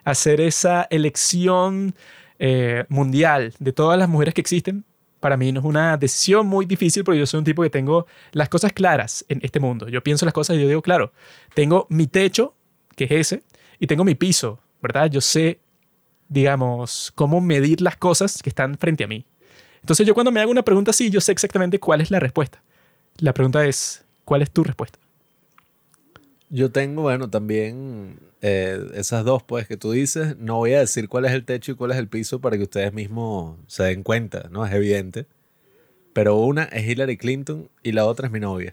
hacer 0.04 0.40
esa 0.40 0.86
elección 0.90 1.94
eh, 2.38 2.84
mundial 2.88 3.52
de 3.58 3.72
todas 3.72 3.98
las 3.98 4.08
mujeres 4.08 4.34
que 4.34 4.40
existen. 4.40 4.84
Para 5.18 5.36
mí 5.36 5.52
no 5.52 5.60
es 5.60 5.66
una 5.66 5.96
decisión 5.98 6.46
muy 6.46 6.64
difícil 6.64 7.04
porque 7.04 7.18
yo 7.18 7.26
soy 7.26 7.38
un 7.38 7.44
tipo 7.44 7.62
que 7.62 7.68
tengo 7.70 8.06
las 8.32 8.48
cosas 8.48 8.72
claras 8.72 9.24
en 9.28 9.40
este 9.42 9.60
mundo. 9.60 9.88
Yo 9.88 10.02
pienso 10.02 10.24
las 10.24 10.32
cosas 10.32 10.56
y 10.56 10.60
yo 10.62 10.68
digo, 10.68 10.80
claro, 10.80 11.12
tengo 11.54 11.86
mi 11.90 12.06
techo, 12.06 12.54
que 12.96 13.04
es 13.04 13.10
ese, 13.10 13.42
y 13.78 13.86
tengo 13.86 14.04
mi 14.04 14.14
piso, 14.14 14.60
¿verdad? 14.80 15.10
Yo 15.10 15.20
sé, 15.20 15.60
digamos, 16.28 17.12
cómo 17.14 17.40
medir 17.40 17.82
las 17.82 17.96
cosas 17.96 18.42
que 18.42 18.48
están 18.48 18.78
frente 18.78 19.04
a 19.04 19.08
mí. 19.08 19.26
Entonces 19.80 20.06
yo 20.06 20.14
cuando 20.14 20.30
me 20.32 20.40
hago 20.40 20.50
una 20.50 20.62
pregunta 20.62 20.90
así, 20.92 21.10
yo 21.10 21.20
sé 21.20 21.32
exactamente 21.32 21.78
cuál 21.80 22.00
es 22.00 22.10
la 22.10 22.20
respuesta. 22.20 22.62
La 23.18 23.34
pregunta 23.34 23.66
es, 23.66 24.04
¿cuál 24.30 24.42
es 24.42 24.52
tu 24.52 24.62
respuesta? 24.62 24.96
Yo 26.50 26.70
tengo, 26.70 27.02
bueno, 27.02 27.28
también 27.30 28.20
eh, 28.42 28.78
esas 28.94 29.24
dos, 29.24 29.42
pues, 29.42 29.66
que 29.66 29.76
tú 29.76 29.90
dices. 29.90 30.36
No 30.38 30.58
voy 30.58 30.74
a 30.74 30.78
decir 30.78 31.08
cuál 31.08 31.24
es 31.24 31.32
el 31.32 31.44
techo 31.44 31.72
y 31.72 31.74
cuál 31.74 31.90
es 31.90 31.96
el 31.96 32.06
piso 32.06 32.40
para 32.40 32.56
que 32.56 32.62
ustedes 32.62 32.92
mismos 32.92 33.58
se 33.66 33.82
den 33.82 34.04
cuenta, 34.04 34.48
¿no? 34.52 34.64
Es 34.64 34.72
evidente. 34.72 35.26
Pero 36.12 36.36
una 36.36 36.62
es 36.62 36.86
Hillary 36.86 37.16
Clinton 37.16 37.68
y 37.82 37.90
la 37.90 38.06
otra 38.06 38.28
es 38.28 38.32
mi 38.32 38.38
novia. 38.38 38.72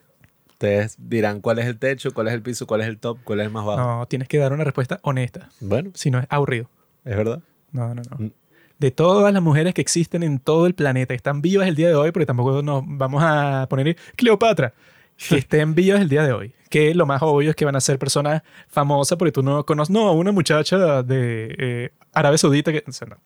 Ustedes 0.52 0.96
dirán 1.00 1.42
cuál 1.42 1.58
es 1.58 1.66
el 1.66 1.80
techo, 1.80 2.14
cuál 2.14 2.28
es 2.28 2.36
el 2.36 2.44
piso, 2.44 2.68
cuál 2.68 2.82
es 2.82 2.88
el 2.88 3.00
top, 3.00 3.18
cuál 3.24 3.40
es 3.40 3.48
el 3.48 3.52
más 3.52 3.66
bajo. 3.66 3.80
No, 3.80 4.06
tienes 4.06 4.28
que 4.28 4.38
dar 4.38 4.54
una 4.54 4.64
respuesta 4.64 5.00
honesta. 5.02 5.50
Bueno, 5.60 5.90
Si 5.96 6.12
no 6.12 6.20
es 6.20 6.28
aburrido. 6.30 6.70
es 7.04 7.18
verdad. 7.18 7.42
No, 7.72 7.96
no, 7.96 8.04
no. 8.12 8.26
Mm. 8.26 8.32
De 8.78 8.92
todas 8.92 9.34
las 9.34 9.42
mujeres 9.42 9.74
que 9.74 9.82
existen 9.82 10.22
en 10.22 10.38
todo 10.38 10.68
el 10.68 10.76
planeta, 10.76 11.16
están 11.16 11.42
vivas 11.42 11.68
el 11.68 11.74
día 11.74 11.88
de 11.88 11.96
hoy, 11.96 12.12
porque 12.12 12.28
tampoco 12.28 12.62
nos 12.62 12.84
vamos 12.86 13.24
a 13.26 13.66
poner 13.72 13.98
Cleopatra, 14.16 14.76
que 15.18 15.38
estén 15.38 15.76
vivas 15.76 16.02
el 16.02 16.10
día 16.10 16.24
de 16.24 16.34
hoy. 16.34 16.54
Que 16.70 16.94
lo 16.94 17.06
más 17.06 17.22
obvio 17.22 17.50
es 17.50 17.56
que 17.56 17.66
van 17.66 17.76
a 17.76 17.82
ser 17.82 17.98
personas 17.98 18.44
famosas 18.68 19.18
porque 19.18 19.32
tú 19.32 19.42
no 19.42 19.66
conoces, 19.66 19.90
no, 19.90 20.12
una 20.14 20.32
muchacha 20.32 21.04
de 21.04 21.56
eh, 21.58 21.90
Arabia 22.14 22.38
Saudita 22.38 22.72
que, 22.72 22.84
o 22.88 22.92
sea, 22.92 23.08
no. 23.08 23.18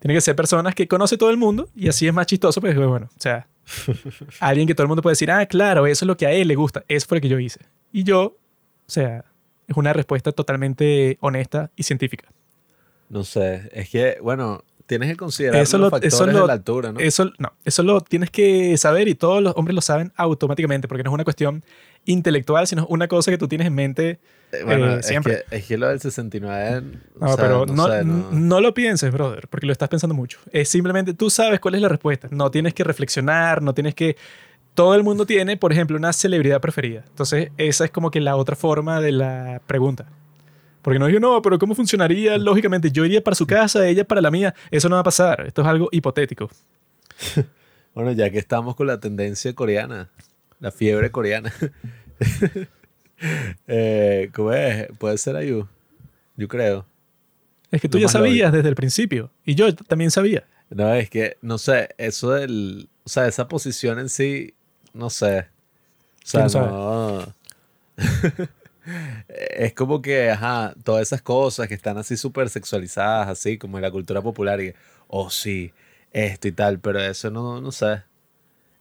Tiene 0.00 0.14
que 0.14 0.20
ser 0.20 0.34
personas 0.34 0.74
que 0.74 0.88
conoce 0.88 1.16
todo 1.16 1.30
el 1.30 1.36
mundo 1.36 1.68
y 1.76 1.88
así 1.88 2.08
es 2.08 2.12
más 2.12 2.26
chistoso, 2.26 2.60
pues 2.60 2.74
bueno, 2.74 3.08
o 3.16 3.20
sea, 3.20 3.46
alguien 4.40 4.66
que 4.66 4.74
todo 4.74 4.82
el 4.82 4.88
mundo 4.88 5.00
puede 5.00 5.12
decir, 5.12 5.30
ah, 5.30 5.46
claro, 5.46 5.86
eso 5.86 6.04
es 6.04 6.06
lo 6.08 6.16
que 6.16 6.26
a 6.26 6.32
él 6.32 6.48
le 6.48 6.56
gusta, 6.56 6.84
eso 6.88 7.06
fue 7.06 7.18
lo 7.18 7.22
que 7.22 7.28
yo 7.28 7.38
hice. 7.38 7.60
Y 7.92 8.02
yo, 8.02 8.22
o 8.22 8.90
sea, 8.90 9.24
es 9.68 9.76
una 9.76 9.92
respuesta 9.92 10.32
totalmente 10.32 11.18
honesta 11.20 11.70
y 11.76 11.84
científica. 11.84 12.28
No 13.08 13.24
sé. 13.24 13.68
Es 13.72 13.90
que, 13.90 14.16
bueno, 14.22 14.64
tienes 14.98 15.10
que 15.10 15.16
considerar 15.16 15.60
Eso 15.60 15.78
los 15.78 15.86
lo- 15.86 15.90
factores 15.90 16.14
eso 16.14 16.26
de 16.26 16.32
lo- 16.32 16.46
la 16.46 16.52
altura, 16.52 16.92
¿no? 16.92 17.00
Eso, 17.00 17.30
no, 17.38 17.52
eso 17.64 17.82
lo 17.82 18.00
tienes 18.00 18.30
que 18.30 18.76
saber 18.76 19.08
y 19.08 19.14
todos 19.14 19.42
los 19.42 19.54
hombres 19.56 19.74
lo 19.74 19.80
saben 19.80 20.12
automáticamente 20.16 20.88
porque 20.88 21.02
no 21.02 21.10
es 21.10 21.14
una 21.14 21.24
cuestión 21.24 21.62
intelectual, 22.04 22.66
sino 22.66 22.86
una 22.88 23.08
cosa 23.08 23.30
que 23.30 23.38
tú 23.38 23.48
tienes 23.48 23.66
en 23.66 23.74
mente. 23.74 24.18
Eh, 24.52 24.62
bueno, 24.64 24.94
eh, 24.94 24.98
es, 25.00 25.06
siempre. 25.06 25.44
que, 25.48 25.56
es 25.56 25.64
que 25.66 25.78
lo 25.78 25.88
del 25.88 26.00
69... 26.00 26.82
o 27.18 27.20
No, 27.24 27.28
sea, 27.28 27.36
pero 27.36 27.66
no, 27.66 27.86
sé, 27.88 27.98
n- 28.00 28.24
no 28.32 28.60
lo 28.60 28.74
pienses, 28.74 29.12
brother, 29.12 29.46
porque 29.48 29.66
lo 29.66 29.72
estás 29.72 29.88
pensando 29.88 30.14
mucho. 30.14 30.38
Es 30.50 30.68
simplemente 30.68 31.14
tú 31.14 31.30
sabes 31.30 31.58
cuál 31.60 31.74
es 31.76 31.80
la 31.80 31.88
respuesta. 31.88 32.28
No 32.30 32.50
tienes 32.50 32.74
que 32.74 32.84
reflexionar, 32.84 33.62
no 33.62 33.72
tienes 33.74 33.94
que... 33.94 34.16
Todo 34.74 34.94
el 34.94 35.02
mundo 35.04 35.26
tiene, 35.26 35.56
por 35.58 35.70
ejemplo, 35.72 35.96
una 35.98 36.12
celebridad 36.14 36.60
preferida. 36.60 37.04
Entonces, 37.06 37.50
esa 37.58 37.84
es 37.84 37.90
como 37.90 38.10
que 38.10 38.20
la 38.20 38.36
otra 38.36 38.56
forma 38.56 39.00
de 39.00 39.12
la 39.12 39.60
pregunta. 39.66 40.06
Porque 40.82 40.98
no 40.98 41.06
digo, 41.06 41.20
no, 41.20 41.40
pero 41.40 41.58
¿cómo 41.58 41.74
funcionaría 41.74 42.36
lógicamente? 42.38 42.90
Yo 42.90 43.04
iría 43.04 43.22
para 43.22 43.36
su 43.36 43.46
casa, 43.46 43.86
ella 43.88 44.04
para 44.04 44.20
la 44.20 44.30
mía. 44.30 44.54
Eso 44.70 44.88
no 44.88 44.96
va 44.96 45.00
a 45.00 45.04
pasar. 45.04 45.46
Esto 45.46 45.62
es 45.62 45.68
algo 45.68 45.88
hipotético. 45.92 46.50
Bueno, 47.94 48.10
ya 48.12 48.30
que 48.30 48.38
estamos 48.38 48.74
con 48.74 48.86
la 48.86 49.00
tendencia 49.00 49.54
coreana, 49.54 50.08
la 50.60 50.70
fiebre 50.70 51.10
coreana. 51.10 51.52
eh, 53.66 54.30
¿Cómo 54.34 54.52
es? 54.52 54.88
Puede 54.98 55.18
ser 55.18 55.36
Ayu. 55.36 55.66
Yo 56.36 56.48
creo. 56.48 56.86
Es 57.70 57.82
que 57.82 57.88
tú 57.90 57.98
Lo 57.98 58.00
ya 58.00 58.06
lógico. 58.06 58.18
sabías 58.18 58.50
desde 58.50 58.70
el 58.70 58.74
principio. 58.74 59.30
Y 59.44 59.54
yo 59.56 59.74
también 59.74 60.10
sabía. 60.10 60.44
No, 60.70 60.94
es 60.94 61.10
que, 61.10 61.36
no 61.42 61.58
sé, 61.58 61.90
eso 61.98 62.30
del. 62.30 62.88
O 63.04 63.10
sea, 63.10 63.26
esa 63.28 63.46
posición 63.46 63.98
en 63.98 64.08
sí, 64.08 64.54
no 64.94 65.10
sé. 65.10 65.48
O 66.24 66.26
sea, 66.26 66.46
no. 66.46 67.34
es 69.28 69.72
como 69.74 70.02
que, 70.02 70.30
ajá, 70.30 70.74
todas 70.84 71.02
esas 71.02 71.22
cosas 71.22 71.68
que 71.68 71.74
están 71.74 71.98
así 71.98 72.16
súper 72.16 72.48
sexualizadas, 72.50 73.28
así 73.28 73.58
como 73.58 73.78
en 73.78 73.82
la 73.82 73.90
cultura 73.90 74.20
popular, 74.22 74.60
y, 74.60 74.74
oh 75.08 75.30
sí, 75.30 75.72
esto 76.12 76.48
y 76.48 76.52
tal, 76.52 76.78
pero 76.80 77.00
eso 77.00 77.30
no, 77.30 77.60
no 77.60 77.72
sé. 77.72 78.02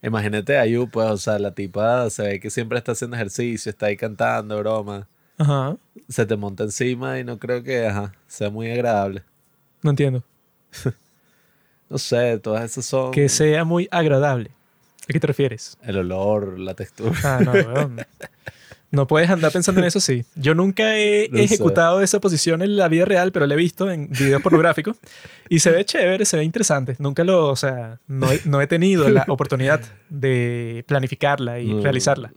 Imagínate 0.03 0.57
a 0.57 0.65
Yu, 0.65 0.89
pues, 0.89 1.07
o 1.09 1.17
sea, 1.17 1.37
la 1.37 1.51
tipa 1.53 2.09
se 2.09 2.23
ve 2.23 2.39
que 2.39 2.49
siempre 2.49 2.77
está 2.79 2.93
haciendo 2.93 3.15
ejercicio, 3.15 3.69
está 3.69 3.85
ahí 3.87 3.97
cantando, 3.97 4.57
broma, 4.57 5.07
Ajá. 5.37 5.77
se 6.09 6.25
te 6.25 6.35
monta 6.35 6.63
encima 6.63 7.19
y 7.19 7.23
no 7.23 7.37
creo 7.37 7.61
que, 7.63 7.85
ajá, 7.87 8.13
sea 8.27 8.49
muy 8.49 8.71
agradable. 8.71 9.23
No 9.83 9.91
entiendo. 9.91 10.23
No 11.89 11.97
sé, 11.97 12.39
todas 12.39 12.63
esas 12.63 12.85
son 12.85 13.11
Que 13.11 13.27
sea 13.27 13.65
muy 13.65 13.89
agradable. 13.91 14.49
¿A 15.09 15.11
qué 15.11 15.19
te 15.19 15.27
refieres? 15.27 15.77
el 15.83 15.97
olor, 15.97 16.57
la 16.57 16.73
textura. 16.73 17.11
Ah, 17.21 17.41
no, 17.43 17.51
weón. 17.51 17.97
No 18.91 19.07
puedes 19.07 19.29
andar 19.29 19.51
pensando 19.51 19.79
en 19.81 19.87
eso, 19.87 19.99
sí. 19.99 20.25
Yo 20.35 20.53
nunca 20.53 20.97
he 20.97 21.29
No 21.31 21.37
sé. 21.37 21.43
ejecutado 21.45 22.01
esa 22.01 22.19
posición 22.19 22.61
en 22.61 22.75
la 22.75 22.87
vida 22.89 23.05
real, 23.05 23.31
pero 23.31 23.47
la 23.47 23.53
he 23.53 23.57
visto 23.57 23.89
en 23.89 24.09
videos 24.09 24.41
pornográficos 24.41 24.97
y 25.49 25.59
se 25.59 25.71
ve 25.71 25.85
chévere, 25.85 26.25
se 26.25 26.37
ve 26.37 26.43
interesante. 26.43 26.95
Nunca 26.99 27.23
lo, 27.23 27.47
o 27.47 27.55
sea, 27.55 27.99
no 28.07 28.31
he, 28.31 28.41
no 28.45 28.59
he 28.61 28.67
tenido 28.67 29.07
la 29.09 29.25
oportunidad 29.29 29.81
de 30.09 30.83
planificarla 30.87 31.59
y 31.59 31.73
No. 31.73 31.81
realizarla. 31.81 32.33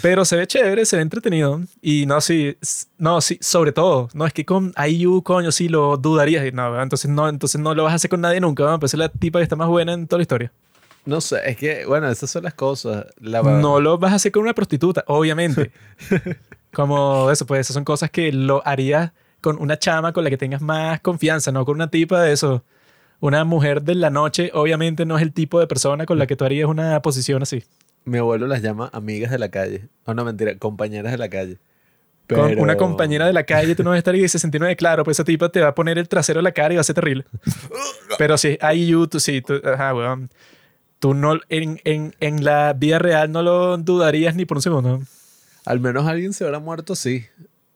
Pero 0.00 0.24
se 0.24 0.36
ve 0.36 0.46
chévere, 0.46 0.86
se 0.86 0.96
ve 0.96 1.02
entretenido. 1.02 1.60
Y 1.82 2.06
no, 2.06 2.20
sí, 2.22 2.56
no, 2.96 3.20
sí, 3.20 3.36
sobre 3.42 3.72
todo, 3.72 4.08
no 4.14 4.24
es 4.26 4.32
que 4.32 4.46
con 4.46 4.72
IU, 4.88 5.22
coño, 5.22 5.52
sí 5.52 5.68
lo 5.68 5.98
dudarías. 5.98 6.50
No, 6.54 6.80
entonces 6.80 7.10
no, 7.10 7.28
entonces 7.28 7.60
no 7.60 7.74
lo 7.74 7.84
vas 7.84 7.92
a 7.92 7.96
hacer 7.96 8.08
con 8.08 8.22
nadie 8.22 8.40
nunca, 8.40 8.64
weón, 8.64 8.80
pues 8.80 8.94
es 8.94 8.98
la 8.98 9.10
tipa 9.10 9.38
que 9.40 9.42
está 9.42 9.56
más 9.56 9.68
buena 9.68 9.92
en 9.92 10.06
toda 10.06 10.18
la 10.18 10.22
historia. 10.22 10.52
No 11.04 11.20
sé, 11.20 11.40
es 11.50 11.56
que, 11.56 11.84
bueno, 11.86 12.08
esas 12.08 12.30
son 12.30 12.44
las 12.44 12.54
cosas. 12.54 13.06
La, 13.18 13.42
No 13.42 13.80
lo 13.80 13.98
vas 13.98 14.12
a 14.12 14.16
hacer 14.16 14.30
con 14.32 14.42
una 14.42 14.54
prostituta, 14.54 15.02
obviamente. 15.08 15.72
Como 16.72 17.30
eso, 17.30 17.44
pues 17.46 17.60
esas 17.62 17.74
son 17.74 17.84
cosas 17.84 18.10
que 18.10 18.32
lo 18.32 18.62
harías 18.66 19.12
con 19.40 19.60
una 19.60 19.78
chama 19.78 20.12
con 20.12 20.22
la 20.24 20.30
que 20.30 20.38
tengas 20.38 20.62
más 20.62 21.00
confianza, 21.00 21.50
no 21.52 21.64
con 21.64 21.74
una 21.74 21.90
tipa 21.90 22.22
de 22.22 22.32
eso. 22.32 22.64
Una 23.20 23.44
mujer 23.44 23.82
de 23.82 23.94
la 23.94 24.10
noche, 24.10 24.50
obviamente, 24.54 25.04
no 25.04 25.16
es 25.16 25.22
el 25.22 25.32
tipo 25.32 25.60
de 25.60 25.66
persona 25.66 26.06
con 26.06 26.18
la 26.18 26.26
que 26.26 26.36
tú 26.36 26.44
harías 26.44 26.68
una 26.68 27.00
posición 27.02 27.42
así. 27.42 27.62
Mi 28.04 28.18
abuelo 28.18 28.46
las 28.46 28.62
llama 28.62 28.88
amigas 28.92 29.30
de 29.30 29.38
la 29.38 29.48
calle. 29.48 29.88
Oh, 30.06 30.14
no, 30.14 30.24
mentira, 30.24 30.56
compañeras 30.58 31.12
de 31.12 31.18
la 31.18 31.28
calle. 31.28 31.58
Con 32.28 32.48
Pero- 32.48 32.62
una 32.62 32.76
compañera 32.76 33.26
de 33.26 33.32
la 33.32 33.44
calle, 33.44 33.74
tú 33.74 33.82
no 33.82 33.90
vas 33.90 33.96
a 33.96 33.98
estar 33.98 34.14
y 34.16 34.26
69, 34.26 34.74
claro, 34.76 35.04
pues 35.04 35.16
esa 35.16 35.24
tipa 35.24 35.50
te 35.50 35.60
va 35.60 35.68
a 35.68 35.74
poner 35.74 35.98
el 35.98 36.08
trasero 36.08 36.40
en 36.40 36.44
la 36.44 36.52
cara 36.52 36.72
y 36.74 36.76
va 36.76 36.80
a 36.80 36.84
ser 36.84 36.94
terrible. 36.94 37.24
Pero 38.18 38.38
sí, 38.38 38.56
ahí 38.60 38.86
you, 38.86 39.06
tú 39.06 39.20
sí, 39.20 39.42
tú, 39.42 39.60
ajá, 39.64 39.94
weón. 39.94 40.30
Tú 41.02 41.14
no, 41.14 41.40
en, 41.48 41.80
en, 41.82 42.14
en 42.20 42.44
la 42.44 42.74
vida 42.74 43.00
real 43.00 43.32
no 43.32 43.42
lo 43.42 43.76
dudarías 43.76 44.36
ni 44.36 44.44
por 44.44 44.58
un 44.58 44.62
segundo. 44.62 45.02
Al 45.64 45.80
menos 45.80 46.06
alguien 46.06 46.32
se 46.32 46.44
habrá 46.44 46.60
muerto, 46.60 46.94
sí. 46.94 47.26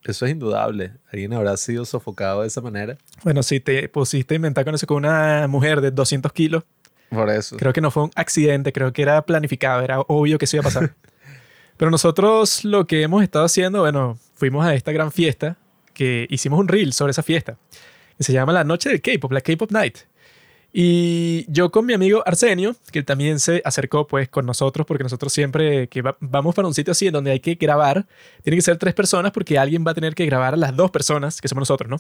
Eso 0.05 0.27
es 0.27 0.31
indudable. 0.31 0.93
Alguien 1.13 1.33
habrá 1.33 1.57
sido 1.57 1.85
sofocado 1.85 2.43
de 2.43 2.47
esa 2.47 2.61
manera. 2.61 2.97
Bueno, 3.25 3.43
si 3.43 3.59
te 3.59 3.89
pusiste 3.89 4.35
a 4.35 4.37
inventar 4.37 4.65
con 4.65 4.77
eso 4.77 4.87
con 4.87 4.99
una 4.99 5.49
mujer 5.49 5.81
de 5.81 5.91
200 5.91 6.33
kilos, 6.33 6.63
Por 7.11 7.29
eso. 7.31 7.57
creo 7.57 7.73
que 7.73 7.81
no 7.81 7.91
fue 7.91 8.05
un 8.05 8.13
accidente, 8.15 8.73
creo 8.73 8.93
que 8.93 9.03
era 9.03 9.21
planificado, 9.27 9.83
era 9.83 9.99
obvio 10.03 10.39
que 10.39 10.45
eso 10.45 10.59
iba 10.59 10.61
a 10.61 10.71
pasar. 10.71 10.95
Pero 11.77 11.91
nosotros 11.91 12.65
lo 12.65 12.87
que 12.87 13.03
hemos 13.03 13.25
estado 13.25 13.45
haciendo, 13.45 13.81
bueno, 13.81 14.21
fuimos 14.37 14.65
a 14.65 14.73
esta 14.73 14.93
gran 14.93 15.11
fiesta, 15.11 15.57
que 15.95 16.29
hicimos 16.31 16.61
un 16.61 16.69
reel 16.69 16.93
sobre 16.93 17.11
esa 17.11 17.25
fiesta, 17.25 17.57
que 18.17 18.23
se 18.23 18.33
llama 18.33 18.53
La 18.53 18.63
Noche 18.63 18.89
del 18.89 19.03
K-Pop, 19.03 19.33
la 19.33 19.41
K-Pop 19.41 19.73
Night. 19.73 19.97
Y 20.79 21.51
yo 21.51 21.71
con 21.71 21.87
mi 21.87 21.95
amigo 21.95 22.23
Arsenio, 22.27 22.77
que 22.93 23.03
también 23.03 23.41
se 23.41 23.63
acercó 23.65 24.07
pues 24.07 24.29
con 24.29 24.45
nosotros, 24.45 24.87
porque 24.87 25.03
nosotros 25.05 25.33
siempre 25.33 25.89
que 25.89 26.03
va- 26.03 26.19
vamos 26.21 26.55
para 26.55 26.69
un 26.69 26.75
sitio 26.75 26.93
así 26.93 27.07
en 27.07 27.15
donde 27.15 27.31
hay 27.31 27.41
que 27.41 27.55
grabar, 27.55 28.05
tiene 28.43 28.59
que 28.59 28.61
ser 28.63 28.77
tres 28.77 28.93
personas 28.93 29.33
porque 29.33 29.59
alguien 29.59 29.87
va 29.87 29.93
a 29.93 29.95
tener 29.95 30.15
que 30.15 30.27
grabar 30.27 30.53
a 30.53 30.57
las 30.59 30.77
dos 30.77 30.91
personas, 30.91 31.41
que 31.41 31.49
somos 31.49 31.63
nosotros, 31.63 31.89
¿no? 31.89 31.99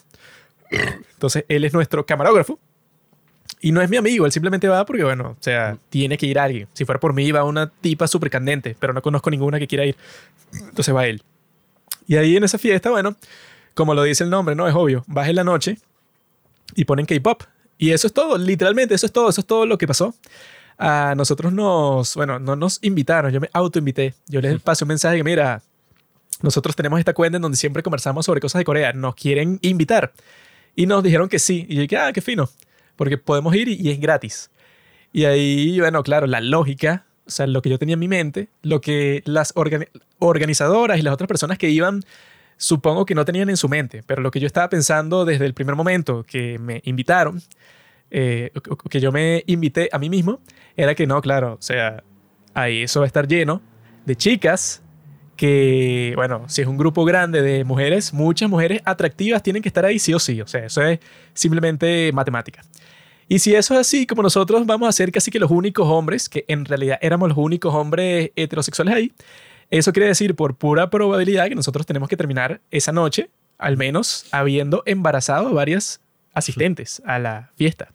Entonces 1.14 1.46
él 1.48 1.64
es 1.64 1.72
nuestro 1.72 2.04
camarógrafo. 2.04 2.58
Y 3.62 3.72
no 3.72 3.80
es 3.80 3.88
mi 3.88 3.96
amigo, 3.96 4.26
él 4.26 4.32
simplemente 4.32 4.68
va 4.68 4.84
porque, 4.84 5.04
bueno, 5.04 5.30
o 5.30 5.42
sea, 5.42 5.78
tiene 5.88 6.18
que 6.18 6.26
ir 6.26 6.38
alguien. 6.38 6.68
Si 6.74 6.84
fuera 6.84 7.00
por 7.00 7.14
mí, 7.14 7.32
va 7.32 7.44
una 7.44 7.70
tipa 7.70 8.06
súper 8.06 8.28
candente, 8.28 8.76
pero 8.78 8.92
no 8.92 9.00
conozco 9.00 9.30
ninguna 9.30 9.58
que 9.58 9.66
quiera 9.66 9.86
ir. 9.86 9.96
Entonces 10.52 10.94
va 10.94 11.06
él. 11.06 11.22
Y 12.06 12.16
ahí 12.16 12.36
en 12.36 12.44
esa 12.44 12.58
fiesta, 12.58 12.90
bueno, 12.90 13.16
como 13.72 13.94
lo 13.94 14.02
dice 14.02 14.22
el 14.22 14.28
nombre, 14.28 14.54
¿no? 14.54 14.68
Es 14.68 14.74
obvio. 14.74 15.02
Vas 15.06 15.28
en 15.30 15.36
la 15.36 15.44
noche 15.44 15.78
y 16.74 16.84
ponen 16.84 17.06
K-pop. 17.06 17.42
Y 17.78 17.90
eso 17.90 18.06
es 18.06 18.12
todo, 18.12 18.38
literalmente, 18.38 18.94
eso 18.94 19.06
es 19.06 19.12
todo, 19.12 19.28
eso 19.28 19.40
es 19.40 19.46
todo 19.46 19.66
lo 19.66 19.76
que 19.78 19.86
pasó. 19.86 20.14
A 20.78 21.14
nosotros 21.16 21.52
nos, 21.52 22.14
bueno, 22.14 22.38
no 22.38 22.56
nos 22.56 22.78
invitaron, 22.82 23.32
yo 23.32 23.40
me 23.40 23.50
autoinvité. 23.52 24.14
Yo 24.26 24.40
les 24.40 24.60
pasé 24.60 24.84
un 24.84 24.88
mensaje 24.88 25.16
que, 25.16 25.24
mira, 25.24 25.62
nosotros 26.42 26.76
tenemos 26.76 26.98
esta 26.98 27.14
cuenta 27.14 27.36
en 27.36 27.42
donde 27.42 27.56
siempre 27.56 27.82
conversamos 27.82 28.26
sobre 28.26 28.40
cosas 28.40 28.60
de 28.60 28.64
Corea, 28.64 28.92
nos 28.92 29.14
quieren 29.14 29.58
invitar. 29.62 30.12
Y 30.74 30.86
nos 30.86 31.02
dijeron 31.02 31.28
que 31.28 31.38
sí. 31.38 31.66
Y 31.68 31.76
yo 31.76 31.80
dije, 31.82 31.96
ah, 31.96 32.12
qué 32.12 32.20
fino, 32.20 32.50
porque 32.96 33.16
podemos 33.16 33.54
ir 33.54 33.68
y, 33.68 33.74
y 33.80 33.90
es 33.90 34.00
gratis. 34.00 34.50
Y 35.12 35.24
ahí, 35.24 35.80
bueno, 35.80 36.02
claro, 36.02 36.26
la 36.26 36.42
lógica, 36.42 37.06
o 37.26 37.30
sea, 37.30 37.46
lo 37.46 37.62
que 37.62 37.70
yo 37.70 37.78
tenía 37.78 37.94
en 37.94 38.00
mi 38.00 38.08
mente, 38.08 38.48
lo 38.62 38.82
que 38.82 39.22
las 39.24 39.54
organi- 39.54 39.88
organizadoras 40.18 40.98
y 40.98 41.02
las 41.02 41.14
otras 41.14 41.28
personas 41.28 41.56
que 41.56 41.70
iban, 41.70 42.04
supongo 42.56 43.04
que 43.04 43.14
no 43.14 43.24
tenían 43.24 43.50
en 43.50 43.56
su 43.56 43.68
mente, 43.68 44.02
pero 44.06 44.22
lo 44.22 44.30
que 44.30 44.40
yo 44.40 44.46
estaba 44.46 44.68
pensando 44.68 45.24
desde 45.24 45.46
el 45.46 45.54
primer 45.54 45.74
momento 45.74 46.24
que 46.24 46.58
me 46.58 46.80
invitaron, 46.84 47.42
eh, 48.10 48.52
que 48.88 49.00
yo 49.00 49.12
me 49.12 49.42
invité 49.46 49.88
a 49.92 49.98
mí 49.98 50.08
mismo, 50.08 50.40
era 50.76 50.94
que 50.94 51.06
no, 51.06 51.20
claro, 51.20 51.54
o 51.54 51.62
sea, 51.62 52.02
ahí 52.54 52.82
eso 52.82 53.00
va 53.00 53.06
a 53.06 53.08
estar 53.08 53.26
lleno 53.26 53.60
de 54.04 54.16
chicas 54.16 54.82
que, 55.36 56.12
bueno, 56.16 56.44
si 56.48 56.62
es 56.62 56.66
un 56.66 56.78
grupo 56.78 57.04
grande 57.04 57.42
de 57.42 57.64
mujeres, 57.64 58.14
muchas 58.14 58.48
mujeres 58.48 58.80
atractivas 58.84 59.42
tienen 59.42 59.62
que 59.62 59.68
estar 59.68 59.84
ahí 59.84 59.98
sí 59.98 60.14
o 60.14 60.18
sí, 60.18 60.40
o 60.40 60.46
sea, 60.46 60.64
eso 60.64 60.82
es 60.82 60.98
simplemente 61.34 62.10
matemática. 62.12 62.62
Y 63.28 63.40
si 63.40 63.54
eso 63.54 63.74
es 63.74 63.80
así, 63.80 64.06
como 64.06 64.22
nosotros 64.22 64.64
vamos 64.66 64.88
a 64.88 64.92
ser 64.92 65.10
casi 65.10 65.30
que 65.30 65.40
los 65.40 65.50
únicos 65.50 65.86
hombres, 65.88 66.28
que 66.28 66.44
en 66.48 66.64
realidad 66.64 66.98
éramos 67.02 67.28
los 67.28 67.38
únicos 67.38 67.74
hombres 67.74 68.30
heterosexuales 68.36 68.94
ahí, 68.94 69.12
Eso 69.70 69.92
quiere 69.92 70.08
decir 70.08 70.34
por 70.34 70.56
pura 70.56 70.90
probabilidad 70.90 71.48
que 71.48 71.54
nosotros 71.54 71.86
tenemos 71.86 72.08
que 72.08 72.16
terminar 72.16 72.60
esa 72.70 72.92
noche, 72.92 73.30
al 73.58 73.76
menos 73.76 74.26
habiendo 74.30 74.82
embarazado 74.86 75.48
a 75.48 75.52
varias 75.52 76.00
asistentes 76.34 77.02
a 77.04 77.18
la 77.18 77.50
fiesta. 77.56 77.88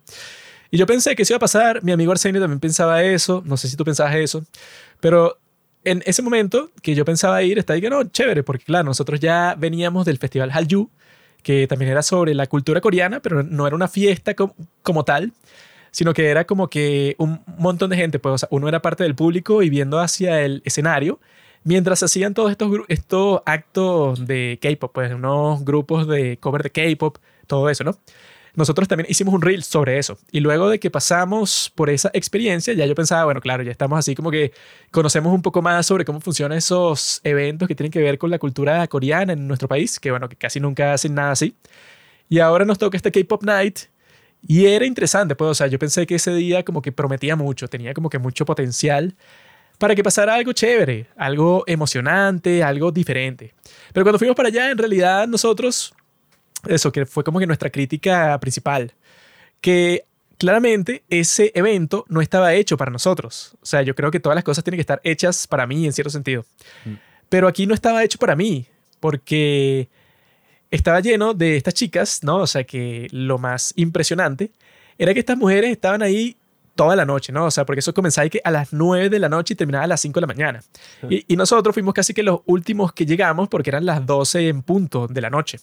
Y 0.69 0.77
yo 0.77 0.85
pensé 0.85 1.15
que 1.15 1.23
eso 1.23 1.33
iba 1.33 1.37
a 1.37 1.41
pasar, 1.41 1.83
mi 1.83 1.91
amigo 1.91 2.11
Arsenio 2.11 2.41
también 2.41 2.59
pensaba 2.59 3.03
eso, 3.03 3.43
no 3.45 3.57
sé 3.57 3.67
si 3.67 3.75
tú 3.75 3.83
pensabas 3.83 4.15
eso, 4.15 4.43
pero 4.99 5.37
en 5.83 6.01
ese 6.05 6.21
momento 6.21 6.71
que 6.81 6.95
yo 6.95 7.05
pensaba 7.05 7.41
ir, 7.43 7.59
estaba 7.59 7.75
diciendo, 7.75 8.03
no, 8.03 8.09
chévere, 8.09 8.43
porque 8.43 8.63
claro, 8.63 8.85
nosotros 8.85 9.19
ya 9.19 9.55
veníamos 9.57 10.05
del 10.05 10.17
festival 10.17 10.51
Hallyu, 10.51 10.89
que 11.43 11.67
también 11.67 11.91
era 11.91 12.03
sobre 12.03 12.33
la 12.35 12.47
cultura 12.47 12.81
coreana, 12.81 13.19
pero 13.19 13.43
no 13.43 13.67
era 13.67 13.75
una 13.75 13.87
fiesta 13.87 14.33
como, 14.35 14.55
como 14.83 15.03
tal, 15.03 15.33
sino 15.91 16.13
que 16.13 16.29
era 16.29 16.45
como 16.45 16.69
que 16.69 17.15
un 17.17 17.41
montón 17.57 17.89
de 17.89 17.97
gente, 17.97 18.19
pues 18.19 18.33
o 18.33 18.37
sea, 18.37 18.49
uno 18.51 18.67
era 18.67 18.81
parte 18.81 19.03
del 19.03 19.15
público 19.15 19.63
y 19.63 19.69
viendo 19.69 19.99
hacia 19.99 20.41
el 20.41 20.61
escenario, 20.65 21.19
mientras 21.63 22.03
hacían 22.03 22.33
todos 22.33 22.51
estos, 22.51 22.71
estos 22.87 23.41
actos 23.45 24.25
de 24.27 24.59
K-pop, 24.61 24.91
pues 24.93 25.13
unos 25.13 25.63
grupos 25.65 26.07
de 26.07 26.37
cover 26.37 26.63
de 26.63 26.71
K-pop, 26.71 27.17
todo 27.47 27.69
eso, 27.69 27.83
¿no? 27.83 27.97
nosotros 28.53 28.87
también 28.87 29.09
hicimos 29.09 29.33
un 29.33 29.41
reel 29.41 29.63
sobre 29.63 29.97
eso. 29.97 30.17
Y 30.31 30.39
luego 30.39 30.69
de 30.69 30.79
que 30.79 30.91
pasamos 30.91 31.71
por 31.75 31.89
esa 31.89 32.09
experiencia, 32.13 32.73
ya 32.73 32.85
yo 32.85 32.95
pensaba, 32.95 33.25
bueno, 33.25 33.41
claro, 33.41 33.63
ya 33.63 33.71
estamos 33.71 33.97
así 33.99 34.15
como 34.15 34.31
que 34.31 34.51
conocemos 34.91 35.33
un 35.33 35.41
poco 35.41 35.61
más 35.61 35.85
sobre 35.85 36.05
cómo 36.05 36.19
funcionan 36.19 36.57
esos 36.57 37.21
eventos 37.23 37.67
que 37.67 37.75
tienen 37.75 37.91
que 37.91 38.01
ver 38.01 38.17
con 38.17 38.29
la 38.29 38.39
cultura 38.39 38.85
coreana 38.87 39.33
en 39.33 39.47
nuestro 39.47 39.67
país, 39.67 39.99
que 39.99 40.11
bueno, 40.11 40.27
que 40.29 40.35
casi 40.35 40.59
nunca 40.59 40.93
hacen 40.93 41.15
nada 41.15 41.31
así. 41.31 41.55
Y 42.29 42.39
ahora 42.39 42.65
nos 42.65 42.77
toca 42.77 42.97
este 42.97 43.11
K-Pop 43.11 43.43
Night. 43.43 43.79
Y 44.47 44.65
era 44.65 44.85
interesante, 44.85 45.35
pues, 45.35 45.51
o 45.51 45.53
sea, 45.53 45.67
yo 45.67 45.77
pensé 45.77 46.07
que 46.07 46.15
ese 46.15 46.33
día 46.33 46.63
como 46.65 46.81
que 46.81 46.91
prometía 46.91 47.35
mucho, 47.35 47.67
tenía 47.67 47.93
como 47.93 48.09
que 48.09 48.17
mucho 48.17 48.43
potencial 48.45 49.15
para 49.81 49.95
que 49.95 50.03
pasara 50.03 50.35
algo 50.35 50.53
chévere, 50.53 51.07
algo 51.17 51.63
emocionante, 51.65 52.61
algo 52.61 52.91
diferente. 52.91 53.55
Pero 53.91 54.05
cuando 54.05 54.19
fuimos 54.19 54.35
para 54.35 54.49
allá, 54.49 54.69
en 54.69 54.77
realidad 54.77 55.27
nosotros 55.27 55.91
eso, 56.67 56.91
que 56.91 57.07
fue 57.07 57.23
como 57.23 57.39
que 57.39 57.47
nuestra 57.47 57.71
crítica 57.71 58.39
principal, 58.39 58.93
que 59.59 60.05
claramente 60.37 61.01
ese 61.09 61.51
evento 61.55 62.05
no 62.09 62.21
estaba 62.21 62.53
hecho 62.53 62.77
para 62.77 62.91
nosotros. 62.91 63.55
O 63.59 63.65
sea, 63.65 63.81
yo 63.81 63.95
creo 63.95 64.11
que 64.11 64.19
todas 64.19 64.35
las 64.35 64.43
cosas 64.43 64.63
tienen 64.63 64.77
que 64.77 64.81
estar 64.81 65.01
hechas 65.03 65.47
para 65.47 65.65
mí 65.65 65.83
en 65.87 65.93
cierto 65.93 66.11
sentido. 66.11 66.45
Mm. 66.85 66.93
Pero 67.27 67.47
aquí 67.47 67.65
no 67.65 67.73
estaba 67.73 68.03
hecho 68.03 68.19
para 68.19 68.35
mí, 68.35 68.67
porque 68.99 69.89
estaba 70.69 70.99
lleno 70.99 71.33
de 71.33 71.57
estas 71.57 71.73
chicas, 71.73 72.19
¿no? 72.21 72.37
O 72.37 72.47
sea, 72.47 72.65
que 72.65 73.07
lo 73.09 73.39
más 73.39 73.73
impresionante 73.77 74.51
era 74.99 75.11
que 75.15 75.21
estas 75.21 75.39
mujeres 75.39 75.71
estaban 75.71 76.03
ahí 76.03 76.37
toda 76.75 76.95
la 76.95 77.05
noche, 77.05 77.31
¿no? 77.31 77.45
O 77.45 77.51
sea, 77.51 77.65
porque 77.65 77.79
eso 77.79 77.93
comenzaba 77.93 78.27
que 78.29 78.41
a 78.43 78.51
las 78.51 78.73
9 78.73 79.09
de 79.09 79.19
la 79.19 79.29
noche 79.29 79.53
y 79.53 79.57
terminaba 79.57 79.83
a 79.85 79.87
las 79.87 80.01
5 80.01 80.19
de 80.19 80.21
la 80.21 80.27
mañana. 80.27 80.63
Y, 81.09 81.25
y, 81.33 81.35
nosotros 81.35 81.73
fuimos 81.73 81.93
casi 81.93 82.13
que 82.13 82.23
los 82.23 82.41
últimos 82.45 82.93
que 82.93 83.05
llegamos 83.05 83.49
porque 83.49 83.69
eran 83.69 83.85
las 83.85 84.05
12 84.05 84.47
en 84.47 84.61
punto 84.61 85.07
de 85.07 85.21
la 85.21 85.29
noche. 85.29 85.59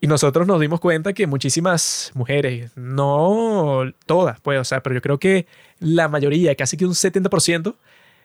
Y 0.00 0.06
nosotros 0.08 0.46
nos 0.46 0.60
dimos 0.60 0.80
cuenta 0.80 1.12
que 1.12 1.26
muchísimas 1.26 2.10
mujeres, 2.14 2.70
no 2.76 3.90
todas, 4.04 4.40
pues, 4.40 4.60
o 4.60 4.64
sea, 4.64 4.82
pero 4.82 4.94
yo 4.94 5.00
creo 5.00 5.18
que 5.18 5.46
la 5.78 6.08
mayoría, 6.08 6.54
casi 6.54 6.76
que 6.76 6.84
un 6.84 6.92
70%, 6.92 7.74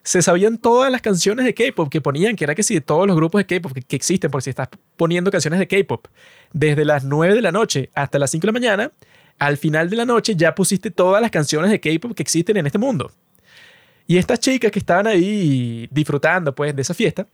se 0.04 0.22
sabían 0.22 0.58
todas 0.58 0.92
las 0.92 1.02
canciones 1.02 1.46
de 1.46 1.54
K-pop 1.54 1.90
que 1.90 2.02
ponían, 2.02 2.36
que 2.36 2.44
era 2.44 2.56
que 2.56 2.64
si 2.64 2.74
de 2.74 2.82
todos 2.82 3.08
los 3.08 3.16
grupos 3.16 3.40
de 3.40 3.46
K-pop 3.46 3.72
que, 3.88 3.96
existen, 3.96 4.32
porque 4.32 4.46
si 4.46 4.50
estás 4.50 4.70
poniendo 4.98 5.32
canciones 5.32 5.60
de 5.60 5.68
K-pop 5.68 6.08
desde 6.52 6.86
las 6.86 7.04
9 7.04 7.36
de 7.36 7.42
la 7.42 7.52
noche 7.52 7.90
hasta 7.94 8.20
las 8.20 8.32
5 8.32 8.42
de 8.42 8.48
la 8.48 8.54
mañana, 8.54 8.92
al 9.40 9.58
final 9.58 9.90
de 9.90 9.96
la 9.96 10.06
noche 10.06 10.36
ya 10.36 10.56
pusiste 10.56 10.92
todas 10.92 11.22
las 11.22 11.32
canciones 11.32 11.72
de 11.72 11.80
K-pop 11.80 12.16
que 12.16 12.24
existen 12.24 12.58
en 12.58 12.66
este 12.66 12.78
mundo. 12.78 13.12
Y 14.08 14.18
estas 14.18 14.40
chicas 14.40 14.72
que 14.72 14.80
estaban 14.80 15.08
ahí 15.08 15.88
disfrutando 15.92 16.54
pues 16.54 16.76
de 16.76 16.82
esa 16.82 16.94
fiesta, 16.94 17.28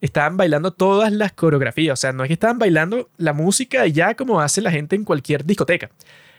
estaban 0.00 0.36
bailando 0.36 0.72
todas 0.72 1.12
las 1.12 1.32
coreografías. 1.32 1.92
O 1.92 2.00
sea, 2.00 2.12
no 2.12 2.24
es 2.24 2.28
que 2.28 2.34
estaban 2.34 2.58
bailando 2.58 3.10
la 3.16 3.32
música 3.32 3.86
ya 3.86 4.14
como 4.14 4.40
hace 4.40 4.60
la 4.60 4.70
gente 4.70 4.96
en 4.96 5.04
cualquier 5.04 5.44
discoteca, 5.44 5.90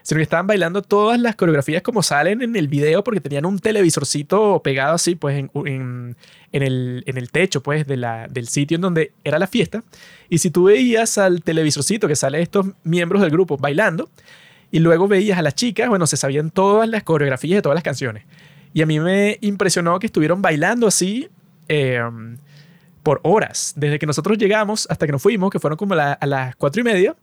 sino 0.02 0.18
que 0.18 0.24
estaban 0.24 0.46
bailando 0.46 0.82
todas 0.82 1.20
las 1.20 1.36
coreografías 1.36 1.82
como 1.82 2.02
salen 2.02 2.42
en 2.42 2.56
el 2.56 2.68
video 2.68 3.04
porque 3.04 3.20
tenían 3.20 3.46
un 3.46 3.58
televisorcito 3.58 4.60
pegado 4.62 4.94
así, 4.94 5.14
pues 5.14 5.38
en, 5.38 5.50
en, 5.54 6.16
el, 6.50 7.04
en 7.06 7.16
el, 7.16 7.30
techo, 7.30 7.62
pues, 7.62 7.86
de 7.86 7.96
la, 7.96 8.26
del 8.28 8.48
sitio 8.48 8.74
en 8.76 8.80
donde 8.80 9.12
era 9.22 9.38
la 9.38 9.46
fiesta. 9.46 9.84
Y 10.28 10.38
si 10.38 10.50
tú 10.50 10.64
veías 10.64 11.18
al 11.18 11.42
televisorcito 11.42 12.08
que 12.08 12.16
sale 12.16 12.42
estos 12.42 12.66
miembros 12.82 13.22
del 13.22 13.30
grupo 13.30 13.56
bailando, 13.56 14.10
y 14.72 14.80
luego 14.80 15.06
veías 15.06 15.38
a 15.38 15.42
las 15.42 15.54
chicas, 15.54 15.88
bueno, 15.88 16.08
se 16.08 16.16
sabían 16.16 16.50
todas 16.50 16.88
las 16.88 17.04
coreografías 17.04 17.58
de 17.58 17.62
todas 17.62 17.76
las 17.76 17.84
canciones. 17.84 18.24
Y 18.74 18.82
a 18.82 18.86
mí 18.86 18.98
me 18.98 19.38
impresionó 19.42 20.00
que 20.00 20.06
estuvieron 20.06 20.42
bailando 20.42 20.88
así. 20.88 21.28
Eh, 21.68 22.00
por 23.02 23.20
horas. 23.22 23.74
Desde 23.76 23.98
que 23.98 24.06
nosotros 24.06 24.38
llegamos 24.38 24.86
hasta 24.90 25.06
que 25.06 25.12
nos 25.12 25.22
fuimos, 25.22 25.50
que 25.50 25.58
fueron 25.58 25.76
como 25.76 25.94
a 25.94 26.18
las 26.26 26.56
cuatro 26.56 26.80
y 26.80 26.84
media, 26.84 27.16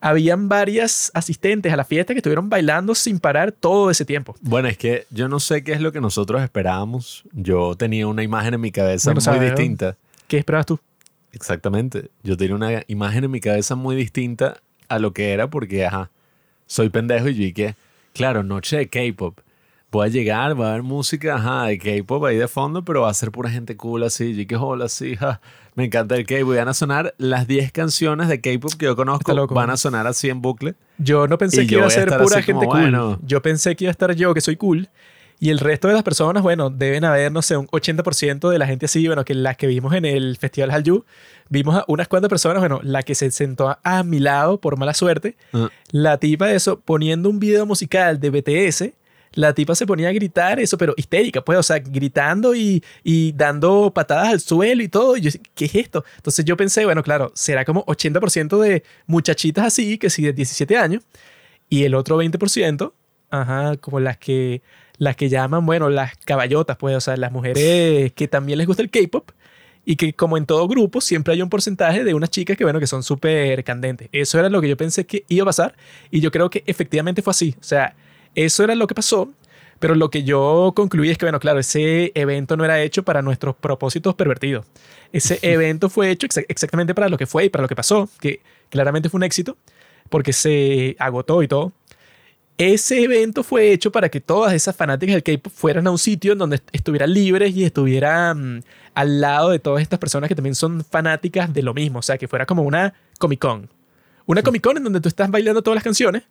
habían 0.00 0.48
varias 0.48 1.10
asistentes 1.14 1.72
a 1.72 1.76
la 1.76 1.84
fiesta 1.84 2.12
que 2.12 2.18
estuvieron 2.18 2.48
bailando 2.50 2.94
sin 2.94 3.18
parar 3.18 3.52
todo 3.52 3.90
ese 3.90 4.04
tiempo. 4.04 4.34
Bueno, 4.40 4.68
es 4.68 4.76
que 4.76 5.06
yo 5.10 5.28
no 5.28 5.40
sé 5.40 5.62
qué 5.64 5.72
es 5.72 5.80
lo 5.80 5.92
que 5.92 6.00
nosotros 6.00 6.42
esperábamos. 6.42 7.24
Yo 7.32 7.76
tenía 7.76 8.06
una 8.06 8.22
imagen 8.22 8.54
en 8.54 8.60
mi 8.60 8.72
cabeza 8.72 9.14
muy 9.14 9.38
distinta. 9.38 9.96
¿Qué 10.28 10.38
esperabas 10.38 10.66
tú? 10.66 10.78
Exactamente. 11.32 12.10
Yo 12.22 12.36
tenía 12.36 12.54
una 12.54 12.82
imagen 12.88 13.24
en 13.24 13.30
mi 13.30 13.40
cabeza 13.40 13.74
muy 13.74 13.96
distinta 13.96 14.60
a 14.88 14.98
lo 14.98 15.12
que 15.12 15.32
era 15.32 15.48
porque, 15.48 15.86
ajá, 15.86 16.10
soy 16.72 16.88
pendejo 16.88 17.28
y 17.28 17.34
yo 17.34 17.44
dije, 17.44 17.76
claro, 18.14 18.42
noche 18.42 18.78
de 18.78 18.88
K-pop 18.88 19.38
puede 19.90 20.10
llegar, 20.10 20.58
va 20.58 20.68
a 20.68 20.70
haber 20.70 20.82
música, 20.82 21.34
ajá, 21.34 21.66
de 21.66 21.78
K-pop 21.78 22.24
ahí 22.24 22.38
de 22.38 22.48
fondo, 22.48 22.82
pero 22.82 23.02
va 23.02 23.10
a 23.10 23.14
ser 23.14 23.30
pura 23.30 23.50
gente 23.50 23.76
cool 23.76 24.04
así, 24.04 24.40
y 24.40 24.46
que 24.46 24.56
hola, 24.56 24.86
así, 24.86 25.18
me 25.74 25.84
encanta 25.84 26.16
el 26.16 26.24
K-pop. 26.24 26.56
Van 26.56 26.68
a 26.68 26.72
sonar 26.72 27.14
las 27.18 27.46
10 27.46 27.72
canciones 27.72 28.28
de 28.28 28.40
K-pop 28.40 28.72
que 28.72 28.86
yo 28.86 28.96
conozco, 28.96 29.46
van 29.48 29.68
a 29.68 29.76
sonar 29.76 30.06
así 30.06 30.30
en 30.30 30.40
bucle. 30.40 30.74
Yo 30.96 31.28
no 31.28 31.36
pensé 31.36 31.66
que 31.66 31.74
iba 31.74 31.86
a 31.86 31.90
ser 31.90 32.08
pura 32.16 32.40
gente 32.40 32.64
cool. 32.64 33.18
Yo 33.22 33.42
pensé 33.42 33.76
que 33.76 33.84
iba 33.84 33.90
a 33.90 33.92
estar 33.92 34.14
yo, 34.14 34.32
que 34.32 34.40
soy 34.40 34.56
cool. 34.56 34.88
Y 35.40 35.50
el 35.50 35.58
resto 35.58 35.88
de 35.88 35.94
las 35.94 36.02
personas, 36.02 36.42
bueno, 36.42 36.70
deben 36.70 37.04
haber, 37.04 37.32
no 37.32 37.42
sé, 37.42 37.56
un 37.56 37.66
80% 37.66 38.48
de 38.48 38.58
la 38.58 38.66
gente 38.66 38.86
así, 38.86 39.06
bueno, 39.06 39.24
que 39.24 39.34
las 39.34 39.56
que 39.56 39.66
vimos 39.66 39.92
en 39.94 40.04
el 40.04 40.36
Festival 40.36 40.70
Hallyu, 40.70 41.04
vimos 41.48 41.76
a 41.76 41.84
unas 41.88 42.08
cuantas 42.08 42.28
personas, 42.28 42.60
bueno, 42.60 42.80
la 42.82 43.02
que 43.02 43.14
se 43.14 43.30
sentó 43.30 43.76
a, 43.82 44.02
mi 44.04 44.20
lado 44.20 44.60
por 44.60 44.76
mala 44.76 44.94
suerte, 44.94 45.36
ah. 45.52 45.68
la 45.90 46.18
tipa 46.18 46.46
de 46.46 46.54
eso, 46.54 46.78
poniendo 46.80 47.28
un 47.28 47.40
video 47.40 47.66
musical 47.66 48.20
de 48.20 48.30
BTS, 48.30 48.84
la 49.34 49.54
tipa 49.54 49.74
se 49.74 49.86
ponía 49.86 50.08
a 50.08 50.12
gritar 50.12 50.60
eso, 50.60 50.76
pero 50.76 50.94
histérica, 50.96 51.42
pues, 51.42 51.58
o 51.58 51.62
sea, 51.62 51.78
gritando 51.78 52.54
y, 52.54 52.84
y 53.02 53.32
dando 53.32 53.90
patadas 53.92 54.28
al 54.28 54.40
suelo 54.40 54.82
y 54.82 54.88
todo. 54.88 55.16
Y 55.16 55.22
yo, 55.22 55.30
¿qué 55.54 55.64
es 55.64 55.74
esto? 55.74 56.04
Entonces 56.16 56.44
yo 56.44 56.56
pensé, 56.56 56.84
bueno, 56.84 57.02
claro, 57.02 57.32
será 57.34 57.64
como 57.64 57.84
80% 57.86 58.60
de 58.60 58.82
muchachitas 59.06 59.66
así, 59.66 59.98
que 59.98 60.10
sí, 60.10 60.22
de 60.22 60.32
17 60.32 60.76
años, 60.76 61.02
y 61.68 61.84
el 61.84 61.94
otro 61.94 62.22
20%, 62.22 62.92
ajá, 63.30 63.76
como 63.78 64.00
las 64.00 64.18
que, 64.18 64.62
las 65.02 65.16
que 65.16 65.28
llaman, 65.28 65.66
bueno, 65.66 65.90
las 65.90 66.16
caballotas, 66.18 66.76
pues, 66.76 66.94
o 66.94 67.00
sea, 67.00 67.16
las 67.16 67.32
mujeres 67.32 68.12
que 68.12 68.28
también 68.28 68.56
les 68.56 68.68
gusta 68.68 68.84
el 68.84 68.90
K-pop 68.90 69.32
y 69.84 69.96
que 69.96 70.12
como 70.12 70.36
en 70.36 70.46
todo 70.46 70.68
grupo 70.68 71.00
siempre 71.00 71.34
hay 71.34 71.42
un 71.42 71.48
porcentaje 71.48 72.04
de 72.04 72.14
unas 72.14 72.30
chicas 72.30 72.56
que 72.56 72.62
bueno 72.62 72.78
que 72.78 72.86
son 72.86 73.02
súper 73.02 73.64
candentes. 73.64 74.08
Eso 74.12 74.38
era 74.38 74.48
lo 74.48 74.60
que 74.60 74.68
yo 74.68 74.76
pensé 74.76 75.04
que 75.04 75.24
iba 75.26 75.42
a 75.42 75.46
pasar 75.46 75.74
y 76.12 76.20
yo 76.20 76.30
creo 76.30 76.50
que 76.50 76.62
efectivamente 76.66 77.20
fue 77.20 77.32
así. 77.32 77.56
O 77.60 77.64
sea, 77.64 77.96
eso 78.36 78.62
era 78.62 78.76
lo 78.76 78.86
que 78.86 78.94
pasó, 78.94 79.28
pero 79.80 79.96
lo 79.96 80.08
que 80.08 80.22
yo 80.22 80.72
concluí 80.76 81.10
es 81.10 81.18
que, 81.18 81.24
bueno, 81.24 81.40
claro, 81.40 81.58
ese 81.58 82.12
evento 82.14 82.56
no 82.56 82.64
era 82.64 82.80
hecho 82.80 83.02
para 83.02 83.22
nuestros 83.22 83.56
propósitos 83.56 84.14
pervertidos. 84.14 84.66
Ese 85.12 85.40
evento 85.42 85.90
fue 85.90 86.12
hecho 86.12 86.28
exactamente 86.46 86.94
para 86.94 87.08
lo 87.08 87.18
que 87.18 87.26
fue 87.26 87.46
y 87.46 87.48
para 87.48 87.62
lo 87.62 87.68
que 87.68 87.74
pasó, 87.74 88.08
que 88.20 88.40
claramente 88.70 89.08
fue 89.08 89.18
un 89.18 89.24
éxito, 89.24 89.56
porque 90.10 90.32
se 90.32 90.94
agotó 91.00 91.42
y 91.42 91.48
todo. 91.48 91.72
Ese 92.58 93.02
evento 93.02 93.42
fue 93.42 93.72
hecho 93.72 93.90
para 93.90 94.08
que 94.08 94.20
todas 94.20 94.52
esas 94.52 94.76
fanáticas 94.76 95.14
del 95.14 95.22
K-pop 95.22 95.52
fueran 95.52 95.86
a 95.86 95.90
un 95.90 95.98
sitio 95.98 96.32
en 96.32 96.38
donde 96.38 96.60
estuvieran 96.72 97.12
libres 97.12 97.54
y 97.56 97.64
estuvieran 97.64 98.58
mm, 98.58 98.62
al 98.94 99.20
lado 99.20 99.50
de 99.50 99.58
todas 99.58 99.82
estas 99.82 99.98
personas 99.98 100.28
que 100.28 100.34
también 100.34 100.54
son 100.54 100.84
fanáticas 100.84 101.52
de 101.52 101.62
lo 101.62 101.74
mismo. 101.74 101.98
O 101.98 102.02
sea, 102.02 102.18
que 102.18 102.28
fuera 102.28 102.46
como 102.46 102.62
una 102.62 102.94
Comic 103.18 103.40
Con. 103.40 103.68
Una 104.26 104.42
Comic 104.42 104.62
Con 104.62 104.76
en 104.76 104.84
donde 104.84 105.00
tú 105.00 105.08
estás 105.08 105.30
bailando 105.30 105.62
todas 105.62 105.76
las 105.76 105.84
canciones 105.84 106.24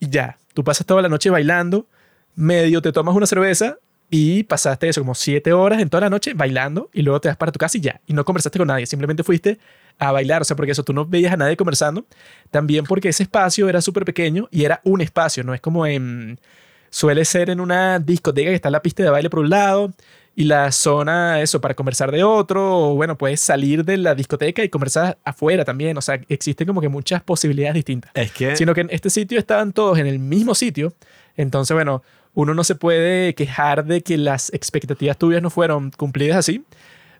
y 0.00 0.08
ya. 0.08 0.38
Tú 0.54 0.62
pasas 0.64 0.86
toda 0.86 1.02
la 1.02 1.08
noche 1.08 1.28
bailando, 1.30 1.86
medio 2.34 2.80
te 2.80 2.92
tomas 2.92 3.14
una 3.14 3.26
cerveza 3.26 3.78
y 4.10 4.44
pasaste 4.44 4.88
eso 4.88 5.00
como 5.00 5.14
siete 5.14 5.52
horas 5.52 5.80
en 5.80 5.88
toda 5.88 6.02
la 6.02 6.10
noche 6.10 6.32
bailando 6.34 6.90
y 6.92 7.02
luego 7.02 7.20
te 7.20 7.28
vas 7.28 7.36
para 7.36 7.52
tu 7.52 7.58
casa 7.58 7.78
y 7.78 7.80
ya. 7.80 8.00
Y 8.06 8.12
no 8.12 8.24
conversaste 8.24 8.58
con 8.58 8.68
nadie, 8.68 8.86
simplemente 8.86 9.22
fuiste 9.24 9.58
a 9.98 10.12
bailar. 10.12 10.42
O 10.42 10.44
sea, 10.44 10.56
porque 10.56 10.72
eso 10.72 10.84
tú 10.84 10.92
no 10.92 11.04
veías 11.04 11.32
a 11.32 11.36
nadie 11.36 11.56
conversando. 11.56 12.06
También 12.50 12.84
porque 12.84 13.08
ese 13.08 13.24
espacio 13.24 13.68
era 13.68 13.80
súper 13.80 14.04
pequeño 14.04 14.48
y 14.50 14.64
era 14.64 14.80
un 14.84 15.00
espacio, 15.00 15.42
no 15.44 15.54
es 15.54 15.60
como 15.60 15.86
en. 15.86 16.38
Suele 16.88 17.24
ser 17.24 17.50
en 17.50 17.60
una 17.60 17.98
discoteca 17.98 18.48
que 18.50 18.54
está 18.54 18.70
la 18.70 18.80
pista 18.80 19.02
de 19.02 19.10
baile 19.10 19.28
por 19.28 19.40
un 19.40 19.50
lado 19.50 19.92
y 20.36 20.44
la 20.44 20.70
zona, 20.70 21.40
eso, 21.40 21.60
para 21.62 21.74
conversar 21.74 22.12
de 22.12 22.22
otro, 22.22 22.90
o 22.90 22.94
bueno, 22.94 23.16
puedes 23.18 23.40
salir 23.40 23.84
de 23.84 23.96
la 23.96 24.14
discoteca 24.14 24.62
y 24.62 24.68
conversar 24.68 25.18
afuera 25.24 25.64
también, 25.64 25.96
o 25.96 26.02
sea, 26.02 26.20
existen 26.28 26.66
como 26.66 26.82
que 26.82 26.90
muchas 26.90 27.22
posibilidades 27.22 27.74
distintas. 27.74 28.10
Es 28.14 28.32
que... 28.32 28.54
Sino 28.54 28.74
que 28.74 28.82
en 28.82 28.88
este 28.90 29.08
sitio 29.08 29.38
estaban 29.38 29.72
todos 29.72 29.98
en 29.98 30.06
el 30.06 30.18
mismo 30.18 30.54
sitio, 30.54 30.92
entonces, 31.36 31.74
bueno, 31.74 32.02
uno 32.36 32.52
no 32.52 32.64
se 32.64 32.74
puede 32.74 33.34
quejar 33.34 33.86
de 33.86 34.02
que 34.02 34.18
las 34.18 34.52
expectativas 34.52 35.16
tuyas 35.16 35.42
no 35.42 35.48
fueron 35.48 35.90
cumplidas 35.90 36.36
así, 36.36 36.64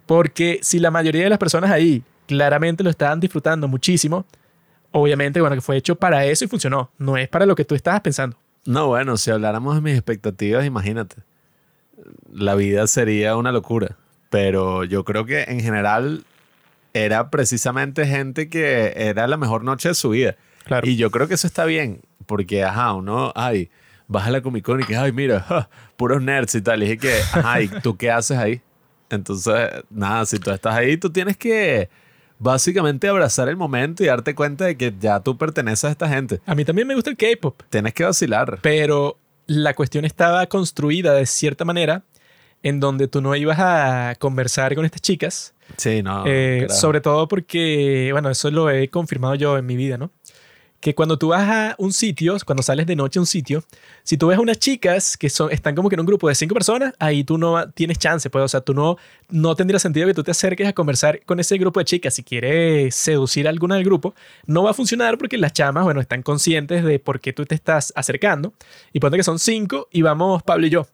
Porque 0.05 0.61
si 0.63 0.79
la 0.79 0.91
mayoría 0.91 1.25
de 1.25 1.31
las 1.31 1.39
personas 1.39 1.71
ahí 1.71 2.05
claramente 2.27 2.85
lo 2.85 2.91
estaban 2.91 3.19
disfrutando 3.19 3.67
muchísimo, 3.67 4.27
obviamente, 4.93 5.41
bueno, 5.41 5.57
que 5.57 5.63
fue 5.63 5.79
hecho 5.79 5.97
para 5.97 6.27
eso 6.27 6.45
y 6.45 6.49
funcionó. 6.49 6.91
No 6.99 7.17
es 7.17 7.29
para 7.29 7.47
lo 7.47 7.57
que 7.57 7.65
tú 7.65 7.75
estabas 7.75 8.03
pensando. 8.03 8.37
No, 8.67 8.89
bueno, 8.89 9.17
si 9.17 9.31
habláramos 9.31 9.75
de 9.75 9.81
mis 9.81 9.95
expectativas, 9.95 10.67
imagínate. 10.67 11.17
La 12.31 12.55
vida 12.55 12.87
sería 12.87 13.37
una 13.37 13.53
locura. 13.53 13.97
Pero 14.29 14.85
yo 14.85 15.05
creo 15.05 15.25
que 15.25 15.45
en 15.45 15.61
general 15.61 16.25
era 16.93 17.31
precisamente 17.31 18.07
gente 18.07 18.51
que 18.51 18.93
era 18.97 19.27
la 19.27 19.39
mejor 19.39 19.65
noche 19.65 19.89
de 19.89 19.95
su 19.95 20.11
vida. 20.11 20.37
Claro. 20.65 20.87
Y 20.87 20.97
yo 20.97 21.11
creo 21.11 21.27
que 21.27 21.35
eso 21.35 21.47
está 21.47 21.65
bien, 21.65 22.03
porque, 22.27 22.65
ajá, 22.65 22.93
uno, 22.93 23.33
ay, 23.35 23.71
vas 24.09 24.27
a 24.27 24.31
la 24.31 24.41
Comic 24.41 24.65
Con 24.65 24.81
y 24.81 24.85
que, 24.85 24.97
ay, 24.97 25.13
mira, 25.13 25.41
ja, 25.49 25.69
puros 25.97 26.23
nerds 26.23 26.55
y 26.55 26.63
tal. 26.63 26.83
Y 26.83 26.87
dije 26.87 26.99
que, 26.99 27.15
ajá, 27.33 27.61
¿y 27.63 27.69
tú 27.69 27.97
qué 27.97 28.11
haces 28.11 28.39
ahí? 28.39 28.61
Entonces, 29.11 29.71
nada, 29.91 30.27
si 30.27 30.39
tú 30.39 30.51
estás 30.51 30.75
ahí, 30.75 30.97
tú 30.97 31.11
tienes 31.11 31.37
que 31.37 31.89
básicamente 32.39 33.09
abrazar 33.09 33.49
el 33.49 33.57
momento 33.57 34.03
y 34.03 34.07
darte 34.07 34.35
cuenta 34.35 34.65
de 34.67 34.77
que 34.77 34.93
ya 34.99 35.21
tú 35.21 35.39
perteneces 35.39 35.85
a 35.85 35.91
esta 35.91 36.09
gente. 36.09 36.41
A 36.47 36.55
mí 36.55 36.65
también 36.65 36.87
me 36.89 36.95
gusta 36.95 37.11
el 37.11 37.17
K-pop, 37.17 37.63
Tienes 37.71 37.95
que 37.95 38.05
vacilar. 38.05 38.59
pero 38.63 39.17
la 39.47 39.75
cuestión 39.75 40.05
estaba 40.05 40.47
construida 40.47 41.15
de 41.15 41.25
cierta 41.25 41.65
manera 41.65 42.03
en 42.63 42.81
donde 42.81 43.07
tú 43.09 43.21
no 43.23 43.35
ibas 43.37 43.59
a 43.61 44.17
conversar 44.19 44.75
con 44.75 44.85
estas 44.85 45.01
chicas, 45.01 45.55
Sí, 45.77 46.03
no. 46.03 46.25
eh, 46.27 46.67
sobre 46.69 47.01
todo 47.01 47.29
porque, 47.29 48.09
bueno, 48.13 48.29
eso 48.29 48.51
lo 48.51 48.71
he 48.71 48.89
confirmado 48.89 49.35
yo 49.37 49.57
en 49.57 49.67
mi 49.67 49.77
vida, 49.77 49.97
¿no? 49.99 50.11
Que 50.81 50.95
cuando 50.95 51.19
tú 51.19 51.29
vas 51.29 51.49
a 51.49 51.75
un 51.79 51.93
sitio, 51.93 52.37
cuando 52.45 52.63
sales 52.63 52.87
de 52.87 52.97
noche 52.97 53.19
a 53.19 53.23
un 53.23 53.27
sitio, 53.27 53.65
si 54.03 54.17
tú 54.17 54.29
ves 54.29 54.39
a 54.39 54.41
unas 54.41 54.59
chicas 54.59 55.17
que 55.17 55.29
son, 55.31 55.51
están 55.51 55.75
como 55.75 55.89
que 55.89 55.95
en 55.95 56.01
un 56.01 56.07
grupo 56.07 56.29
de 56.29 56.35
cinco 56.35 56.55
personas, 56.55 56.95
ahí 56.99 57.25
tú 57.25 57.39
no 57.39 57.71
tienes 57.71 57.99
chance, 57.99 58.29
pues, 58.31 58.45
o 58.45 58.49
sea, 58.49 58.61
tú 58.61 58.75
no, 58.75 58.97
no 59.29 59.55
tendría 59.57 59.79
sentido 59.79 60.07
que 60.07 60.15
tú 60.15 60.23
te 60.23 60.31
acerques 60.31 60.69
a 60.69 60.73
conversar 60.73 61.21
con 61.25 61.41
ese 61.41 61.59
grupo 61.59 61.81
de 61.81 61.85
chicas. 61.85 62.15
Si 62.15 62.23
quieres 62.23 62.95
seducir 62.95 63.47
a 63.47 63.51
alguna 63.51 63.77
del 63.77 63.85
grupo, 63.85 64.15
no 64.47 64.63
va 64.63 64.71
a 64.71 64.75
funcionar 64.75 65.19
porque 65.19 65.39
las 65.39 65.53
chamas, 65.53 65.85
bueno, 65.85 66.01
están 66.01 66.23
conscientes 66.23 66.85
de 66.85 66.99
por 66.99 67.21
qué 67.21 67.33
tú 67.33 67.45
te 67.47 67.55
estás 67.55 67.93
acercando. 67.97 68.53
Y 68.93 69.01
ponte 69.01 69.17
que 69.17 69.25
son 69.25 69.39
cinco 69.39 69.89
y 69.91 70.03
vamos 70.03 70.43
Pablo 70.43 70.67
y 70.67 70.71
yo. 70.71 70.87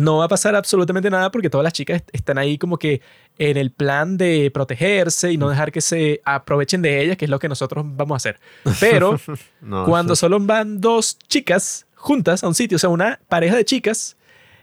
No 0.00 0.18
va 0.18 0.24
a 0.24 0.28
pasar 0.28 0.54
absolutamente 0.56 1.10
nada 1.10 1.30
porque 1.30 1.50
todas 1.50 1.62
las 1.64 1.72
chicas 1.72 1.96
est- 1.96 2.10
están 2.12 2.38
ahí 2.38 2.58
como 2.58 2.78
que 2.78 3.00
en 3.38 3.56
el 3.56 3.70
plan 3.70 4.16
de 4.16 4.50
protegerse 4.52 5.32
y 5.32 5.36
no 5.36 5.48
dejar 5.48 5.70
que 5.72 5.80
se 5.80 6.20
aprovechen 6.24 6.82
de 6.82 7.02
ellas, 7.02 7.16
que 7.16 7.26
es 7.26 7.30
lo 7.30 7.38
que 7.38 7.48
nosotros 7.48 7.84
vamos 7.86 8.14
a 8.14 8.16
hacer. 8.16 8.40
Pero 8.80 9.18
No. 9.60 9.84
cuando 9.84 10.16
solo 10.16 10.38
van 10.40 10.80
dos 10.80 11.18
chicas 11.18 11.86
juntas 11.94 12.42
a 12.42 12.48
un 12.48 12.54
sitio, 12.54 12.76
o 12.76 12.78
sea, 12.78 12.88
una 12.90 13.20
pareja 13.28 13.56
de 13.56 13.64
chicas, 13.64 14.16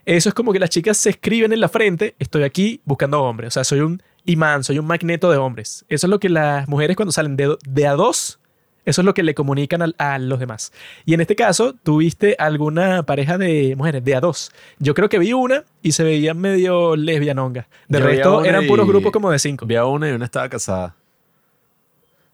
eso 0.04 0.28
es 0.28 0.34
como 0.34 0.52
que 0.52 0.58
las 0.58 0.70
chicas 0.70 0.96
se 0.96 1.10
escriben 1.10 1.52
en 1.52 1.60
la 1.60 1.68
frente, 1.68 2.14
estoy 2.18 2.42
aquí 2.42 2.80
buscando 2.84 3.22
hombres, 3.22 3.48
o 3.48 3.50
sea, 3.52 3.64
soy 3.64 3.80
un 3.80 4.02
imán, 4.24 4.64
soy 4.64 4.78
un 4.78 4.86
magneto 4.86 5.30
de 5.30 5.36
hombres. 5.38 5.84
Eso 5.88 6.06
es 6.06 6.10
lo 6.10 6.18
que 6.20 6.28
las 6.28 6.66
mujeres 6.68 6.96
cuando 6.96 7.12
salen 7.12 7.36
de, 7.36 7.56
de 7.66 7.86
a 7.86 7.92
dos, 7.92 8.40
eso 8.88 9.00
es 9.02 9.04
lo 9.04 9.14
que 9.14 9.22
le 9.22 9.34
comunican 9.34 9.82
al- 9.82 9.94
a, 9.98 10.18
los 10.18 10.38
demás. 10.40 10.72
Y 11.04 11.14
en 11.14 11.20
este 11.20 11.36
caso, 11.36 11.74
¿tuviste 11.82 12.34
alguna 12.38 13.02
pareja 13.04 13.38
de 13.38 13.74
mujeres 13.76 14.04
de 14.04 14.14
a 14.14 14.20
dos? 14.20 14.50
Yo 14.78 14.94
creo 14.94 15.08
que 15.08 15.18
vi 15.18 15.32
una 15.32 15.64
y 15.82 15.92
se 15.92 16.02
veían 16.04 16.38
medio 16.38 16.96
lesbianonga. 16.96 17.68
De 17.88 17.98
Yo 18.00 18.04
resto, 18.06 18.44
eran 18.44 18.66
puros 18.66 18.86
y- 18.86 18.88
grupos 18.90 19.12
como 19.12 19.30
de 19.30 19.38
cinco. 19.38 19.66
Vi 19.66 19.76
a 19.76 19.84
una 19.84 20.08
y 20.08 20.12
una 20.12 20.24
estaba 20.24 20.48
casada. 20.48 20.94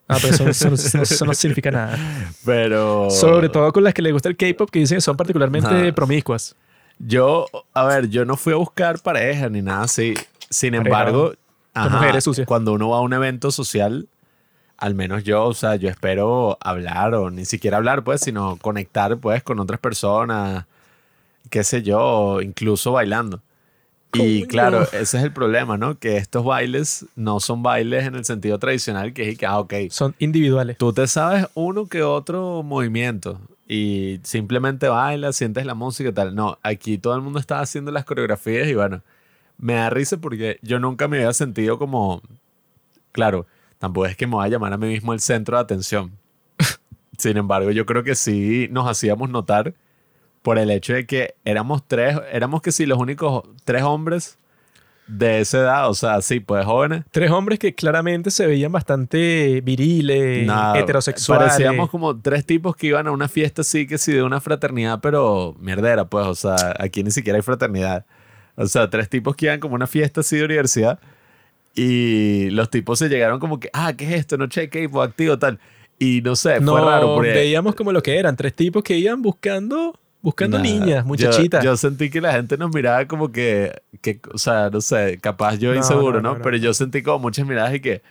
Ah, 0.07 0.19
pero 0.21 0.35
eso, 0.35 0.49
eso 0.49 0.69
no- 0.69 0.75
eso 0.75 0.97
no- 0.99 1.03
eso 1.03 1.25
no 1.25 1.35
significa 1.35 1.71
nada. 1.71 1.99
Pero. 2.45 3.09
Sobre 3.11 3.49
todo 3.49 3.73
con 3.73 3.85
las 3.85 3.95
que 3.95 4.03
les 4.03 4.13
gusta 4.13 4.29
el 4.29 4.37
K-pop, 4.37 4.69
que 4.71 4.81
dicen 4.81 4.99
que 4.99 5.01
son 5.03 5.17
particularmente 5.17 5.69
Ajá. 5.69 5.93
promiscuas. 5.95 6.55
Yo, 6.99 7.47
a 7.73 7.85
ver, 7.87 8.09
yo 8.09 8.25
no 8.25 8.37
fui 8.37 8.53
a 8.53 8.57
buscar 8.57 9.01
pareja 9.01 9.49
ni 9.49 9.63
nada 9.63 9.83
así. 9.85 10.15
Sin 10.51 10.73
Pareja, 10.73 10.87
embargo, 10.89 11.35
con 11.73 11.93
mujeres 11.93 12.23
sucias. 12.23 12.47
cuando 12.47 12.73
uno 12.75 12.91
va 12.91 12.99
a 12.99 13.01
un 13.01 13.13
evento 13.15 13.51
social, 13.51 14.07
al 14.77 14.95
menos 14.95 15.25
yo, 15.25 15.45
o 15.45 15.55
sea, 15.55 15.77
yo 15.77 15.89
espero 15.89 16.59
hablar 16.61 17.15
o 17.15 17.31
ni 17.31 17.45
siquiera 17.45 17.77
hablar, 17.77 18.05
pues, 18.05 18.21
sino 18.21 18.57
conectar, 18.57 19.17
pues, 19.19 19.43
con 19.43 19.61
otras 19.61 19.81
personas, 19.81 20.67
qué 21.51 21.65
sé 21.65 21.83
yo, 21.83 22.41
incluso 22.41 22.93
bailando. 22.93 23.41
Y 24.13 24.47
claro, 24.47 24.83
ese 24.83 25.19
es 25.19 25.25
el 25.25 25.33
problema, 25.33 25.77
¿no? 25.77 25.99
Que 25.99 26.17
estos 26.17 26.45
bailes 26.45 27.07
no 27.17 27.41
son 27.41 27.63
bailes 27.63 28.05
en 28.07 28.15
el 28.15 28.25
sentido 28.25 28.59
tradicional, 28.59 29.13
que 29.13 29.31
es 29.31 29.39
que, 29.39 29.47
ah, 29.47 29.59
ok, 29.59 29.75
Son 29.91 30.15
individuales. 30.19 30.79
Tú 30.79 30.93
te 30.93 31.07
sabes 31.07 31.49
uno 31.55 31.87
que 31.87 32.03
otro 32.03 32.63
movimiento 32.63 33.41
y 33.67 34.21
simplemente 34.23 34.89
bailas, 34.89 35.37
sientes 35.37 35.67
la 35.67 35.75
música 35.75 36.11
y 36.11 36.13
tal. 36.13 36.35
No, 36.35 36.59
aquí 36.63 36.99
todo 36.99 37.15
el 37.17 37.23
mundo 37.23 37.39
está 37.39 37.61
haciendo 37.61 37.91
las 37.91 38.05
coreografías 38.05 38.69
y 38.69 38.75
bueno, 38.75 39.03
me 39.59 39.75
da 39.75 39.91
risa 39.91 40.19
porque 40.19 40.59
yo 40.63 40.79
nunca 40.79 41.09
me 41.09 41.19
había 41.19 41.33
sentido 41.33 41.79
como, 41.79 42.23
claro, 43.13 43.47
tampoco 43.85 44.07
es 44.07 44.17
que 44.17 44.27
me 44.27 44.37
vaya 44.37 44.47
a 44.47 44.51
llamar 44.59 44.73
a 44.73 44.79
mí 44.79 44.87
mismo 44.87 45.13
el 45.13 45.21
centro 45.21 45.59
de 45.59 45.63
atención. 45.63 46.13
Sin 47.19 47.37
embargo, 47.37 47.71
yo 47.71 47.85
creo 47.85 48.03
que 48.03 48.15
sí 48.15 48.67
nos 48.71 48.89
hacíamos 48.89 49.29
notar 49.29 49.75
por 50.41 50.59
el 50.59 50.71
hecho 50.71 50.95
de 50.95 51.07
que 51.07 51.35
éramos 51.45 51.87
tres, 51.87 52.19
éramos 52.33 52.63
que 52.63 52.73
sí 52.73 52.87
los 52.87 52.99
únicos 52.99 53.43
tres 53.65 53.83
hombres 53.83 54.39
de 55.07 55.41
esa 55.41 55.59
edad, 55.59 55.91
o 55.91 55.95
sea, 55.95 56.23
sí, 56.23 56.41
pues 56.41 56.65
jóvenes. 56.65 57.05
Tres 57.11 57.31
hombres 57.31 57.59
que 57.59 57.75
claramente 57.75 58.31
se 58.31 58.47
veían 58.47 58.73
bastante 58.73 59.61
viriles, 59.63 60.47
Nada, 60.47 60.79
heterosexuales. 60.79 61.49
Parecíamos 61.49 61.91
como 61.91 62.19
tres 62.19 62.47
tipos 62.47 62.75
que 62.75 62.87
iban 62.87 63.07
a 63.07 63.11
una 63.11 63.29
fiesta 63.29 63.61
así 63.61 63.87
que 63.87 63.99
sí 63.99 64.13
de 64.13 64.23
una 64.23 64.41
fraternidad, 64.41 65.01
pero 65.03 65.55
mierdera, 65.61 66.07
pues, 66.09 66.27
o 66.27 66.35
sea, 66.35 66.57
aquí 66.79 67.03
ni 67.05 67.11
siquiera 67.11 67.37
hay 67.37 67.43
fraternidad. 67.43 68.07
O 68.57 68.67
sea, 68.67 68.89
tres 68.89 69.11
tipos 69.11 69.37
que 69.37 69.47
iban 69.47 69.61
como 69.61 69.75
una 69.75 69.87
fiesta 69.87 70.23
así 70.23 70.39
de 70.39 70.45
universidad 70.47 70.99
y 71.75 72.51
los 72.51 72.71
tipos 72.71 72.99
se 72.99 73.09
llegaron 73.09 73.41
como 73.41 73.59
que, 73.59 73.69
ah, 73.73 73.93
¿qué 73.97 74.05
es 74.07 74.13
esto? 74.21 74.37
De 74.37 74.69
K-pop 74.69 75.03
activo, 75.03 75.39
tal. 75.39 75.59
Y 75.99 76.21
no 76.23 76.37
sé, 76.37 76.61
no, 76.61 76.73
fue 76.73 76.81
raro 76.81 77.15
porque... 77.15 77.33
veíamos 77.33 77.75
como 77.75 77.93
lo 77.93 78.03
que 78.03 78.19
eran. 78.19 78.37
Tres 78.37 78.55
tipos 78.55 78.83
que 78.83 78.97
iban 78.97 79.23
buscando, 79.23 79.99
buscando 80.23 80.59
niñas, 80.59 81.03
yo- 81.03 81.09
muchachitas. 81.09 81.65
Yo, 81.65 81.77
sentí 81.77 82.11
que 82.11 82.21
la 82.21 82.33
gente 82.33 82.57
nos 82.57 82.73
miraba 82.75 83.07
como 83.07 83.31
que, 83.33 83.73
que, 84.01 84.21
o 84.33 84.39
sea, 84.39 84.71
no 84.71 84.81
sé, 84.81 85.19
capaz 85.21 85.57
yo 85.57 85.71
No, 85.71 85.77
inseguro, 85.77 86.21
no, 86.21 86.23
¿no? 86.23 86.29
no, 86.33 86.37
no. 86.39 86.43
Pero 86.43 86.57
yo 86.57 86.75
sentí 86.75 87.03
como 87.03 87.21
muchas 87.21 87.47
miradas 87.47 87.75
y 87.75 87.81
que, 87.81 88.03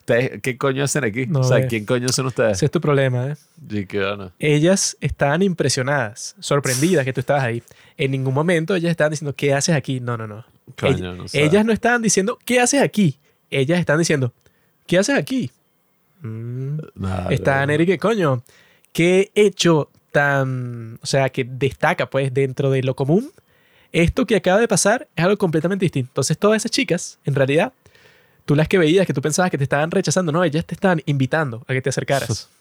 ¿ustedes 0.00 0.40
qué 0.42 0.56
coño 0.56 0.84
hacen 0.84 1.04
aquí? 1.04 1.26
No, 1.26 1.40
o 1.40 1.44
sea. 1.44 1.66
¿quién 1.66 1.84
coño 1.84 2.08
son 2.08 2.26
ustedes? 2.26 2.52
Ese 2.56 2.64
es 2.66 2.70
tu 2.70 2.80
problema, 2.80 3.28
¿eh? 3.28 3.36
Y 3.70 3.86
que, 3.86 3.98
bueno, 3.98 4.32
Ellas 4.38 4.96
estaban 5.00 5.42
impresionadas, 5.42 6.36
sorprendidas 6.40 7.04
que 7.04 7.12
tú 7.12 7.20
estabas 7.20 7.44
ahí. 7.44 7.62
En 7.98 8.10
ningún 8.10 8.34
momento 8.34 8.74
ellas 8.74 8.90
estaban 8.90 9.10
diciendo, 9.10 9.34
¿qué 9.36 9.52
haces 9.54 9.74
aquí? 9.74 10.00
No, 10.00 10.16
no, 10.16 10.26
no. 10.26 10.44
Coño, 10.78 11.14
no 11.14 11.28
sé. 11.28 11.44
ellas 11.44 11.64
no 11.64 11.72
estaban 11.72 12.02
diciendo, 12.02 12.38
¿qué 12.44 12.60
haces 12.60 12.82
aquí? 12.82 13.18
Ellas 13.50 13.78
están 13.78 13.98
diciendo, 13.98 14.32
¿qué 14.86 14.98
haces 14.98 15.16
aquí? 15.16 15.50
Mm, 16.22 16.78
Nada, 16.94 17.28
Está 17.30 17.60
no. 17.60 17.66
Neri 17.66 17.86
que 17.86 17.98
coño, 17.98 18.42
qué 18.92 19.30
hecho 19.34 19.90
tan, 20.12 20.98
o 21.02 21.06
sea, 21.06 21.28
que 21.28 21.44
destaca 21.44 22.08
pues 22.08 22.32
dentro 22.32 22.70
de 22.70 22.82
lo 22.82 22.96
común. 22.96 23.30
Esto 23.92 24.26
que 24.26 24.36
acaba 24.36 24.60
de 24.60 24.68
pasar 24.68 25.08
es 25.14 25.24
algo 25.24 25.36
completamente 25.36 25.84
distinto. 25.84 26.10
Entonces 26.10 26.38
todas 26.38 26.56
esas 26.62 26.70
chicas, 26.70 27.18
en 27.24 27.34
realidad, 27.34 27.72
tú 28.44 28.54
las 28.56 28.68
que 28.68 28.78
veías, 28.78 29.06
que 29.06 29.12
tú 29.12 29.22
pensabas 29.22 29.50
que 29.50 29.58
te 29.58 29.64
estaban 29.64 29.90
rechazando, 29.90 30.32
no, 30.32 30.42
ellas 30.42 30.64
te 30.64 30.74
estaban 30.74 31.02
invitando 31.06 31.64
a 31.68 31.72
que 31.72 31.82
te 31.82 31.90
acercaras. 31.90 32.48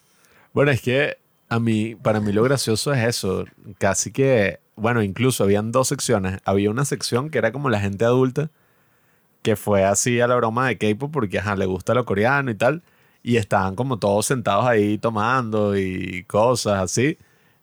Bueno, 0.53 0.71
es 0.71 0.81
que 0.81 1.17
a 1.49 1.59
mí, 1.59 1.95
para 1.95 2.19
mí 2.19 2.31
lo 2.31 2.43
gracioso 2.43 2.93
es 2.93 3.05
eso. 3.05 3.45
Casi 3.77 4.11
que, 4.11 4.59
bueno, 4.75 5.03
incluso 5.03 5.43
habían 5.43 5.71
dos 5.71 5.87
secciones. 5.89 6.39
Había 6.45 6.69
una 6.71 6.85
sección 6.85 7.29
que 7.29 7.37
era 7.37 7.51
como 7.51 7.69
la 7.69 7.79
gente 7.79 8.05
adulta, 8.05 8.49
que 9.41 9.55
fue 9.55 9.83
así 9.85 10.19
a 10.21 10.27
la 10.27 10.35
broma 10.35 10.67
de 10.67 10.77
K-pop 10.77 11.11
porque, 11.11 11.39
ajá, 11.39 11.55
le 11.55 11.65
gusta 11.65 11.93
lo 11.93 12.05
coreano 12.05 12.51
y 12.51 12.55
tal. 12.55 12.83
Y 13.23 13.37
estaban 13.37 13.75
como 13.75 13.99
todos 13.99 14.25
sentados 14.27 14.65
ahí 14.65 14.97
tomando 14.97 15.77
y 15.77 16.23
cosas 16.25 16.79
así, 16.81 17.17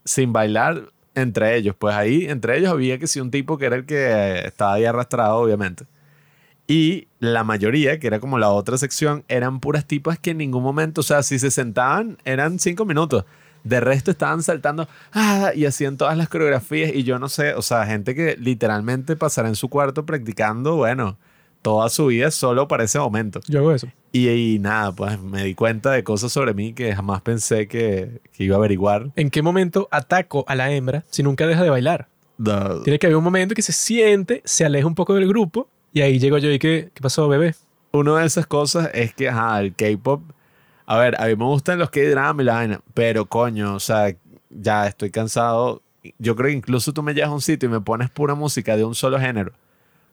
sin 0.05 0.33
bailar 0.33 0.91
entre 1.15 1.55
ellos. 1.57 1.75
Pues 1.77 1.95
ahí, 1.95 2.25
entre 2.25 2.57
ellos 2.57 2.71
había 2.71 2.99
que 2.99 3.07
sí 3.07 3.19
un 3.19 3.31
tipo 3.31 3.57
que 3.57 3.65
era 3.65 3.75
el 3.77 3.85
que 3.85 4.45
estaba 4.45 4.73
ahí 4.73 4.85
arrastrado, 4.85 5.37
obviamente. 5.37 5.85
Y 6.67 7.07
la 7.19 7.43
mayoría, 7.43 7.99
que 7.99 8.07
era 8.07 8.19
como 8.19 8.39
la 8.39 8.49
otra 8.49 8.77
sección, 8.77 9.25
eran 9.27 9.59
puras 9.59 9.85
tipas 9.85 10.17
que 10.19 10.31
en 10.31 10.37
ningún 10.37 10.63
momento, 10.63 11.01
o 11.01 11.03
sea, 11.03 11.21
si 11.23 11.37
se 11.39 11.51
sentaban, 11.51 12.17
eran 12.25 12.59
cinco 12.59 12.85
minutos. 12.85 13.25
De 13.63 13.79
resto 13.79 14.11
estaban 14.11 14.43
saltando 14.43 14.87
ah, 15.13 15.51
y 15.55 15.65
hacían 15.65 15.97
todas 15.97 16.17
las 16.17 16.29
coreografías. 16.29 16.91
Y 16.93 17.03
yo 17.03 17.19
no 17.19 17.29
sé, 17.29 17.53
o 17.53 17.61
sea, 17.61 17.85
gente 17.85 18.13
que 18.15 18.35
literalmente 18.37 19.15
pasará 19.15 19.47
en 19.47 19.55
su 19.55 19.69
cuarto 19.69 20.05
practicando, 20.05 20.75
bueno, 20.75 21.17
toda 21.61 21.89
su 21.89 22.07
vida 22.07 22.29
solo 22.31 22.67
para 22.67 22.83
ese 22.83 22.99
momento. 22.99 23.39
Yo 23.47 23.59
hago 23.59 23.71
eso. 23.71 23.87
Y, 24.11 24.29
y 24.29 24.59
nada, 24.59 24.91
pues 24.91 25.19
me 25.19 25.43
di 25.43 25.55
cuenta 25.55 25.91
de 25.91 26.03
cosas 26.03 26.31
sobre 26.31 26.53
mí 26.53 26.73
que 26.73 26.93
jamás 26.93 27.21
pensé 27.21 27.67
que, 27.67 28.21
que 28.31 28.43
iba 28.43 28.55
a 28.55 28.59
averiguar. 28.59 29.11
¿En 29.15 29.29
qué 29.29 29.41
momento 29.41 29.87
ataco 29.91 30.43
a 30.47 30.55
la 30.55 30.71
hembra 30.71 31.03
si 31.09 31.23
nunca 31.23 31.47
deja 31.47 31.63
de 31.63 31.69
bailar? 31.69 32.07
Tiene 32.83 32.99
que 32.99 33.07
haber 33.07 33.17
un 33.17 33.23
momento 33.23 33.55
que 33.55 33.61
se 33.61 33.71
siente, 33.71 34.41
se 34.43 34.65
aleja 34.65 34.85
un 34.85 34.95
poco 34.95 35.13
del 35.15 35.27
grupo 35.27 35.67
y 35.93 36.01
ahí 36.01 36.19
llego 36.19 36.37
yo 36.37 36.51
y 36.51 36.59
que, 36.59 36.89
¿qué 36.93 37.01
pasó, 37.01 37.27
bebé? 37.27 37.55
una 37.93 38.19
de 38.19 38.25
esas 38.25 38.47
cosas 38.47 38.89
es 38.93 39.13
que, 39.13 39.29
ajá, 39.29 39.61
el 39.61 39.75
K-pop. 39.75 40.23
A 40.85 40.97
ver, 40.97 41.19
a 41.21 41.27
mí 41.27 41.35
me 41.35 41.45
gustan 41.45 41.79
los 41.79 41.89
K-drama 41.89 42.41
y 42.41 42.45
la 42.45 42.53
vaina, 42.55 42.81
pero 42.93 43.25
coño, 43.25 43.75
o 43.75 43.79
sea, 43.79 44.13
ya 44.49 44.87
estoy 44.87 45.11
cansado. 45.11 45.81
Yo 46.19 46.35
creo 46.35 46.49
que 46.49 46.55
incluso 46.57 46.91
tú 46.93 47.01
me 47.03 47.13
llevas 47.13 47.29
a 47.29 47.33
un 47.33 47.41
sitio 47.41 47.69
y 47.69 47.71
me 47.71 47.79
pones 47.81 48.09
pura 48.09 48.35
música 48.35 48.75
de 48.75 48.83
un 48.83 48.93
solo 48.95 49.19
género. 49.19 49.53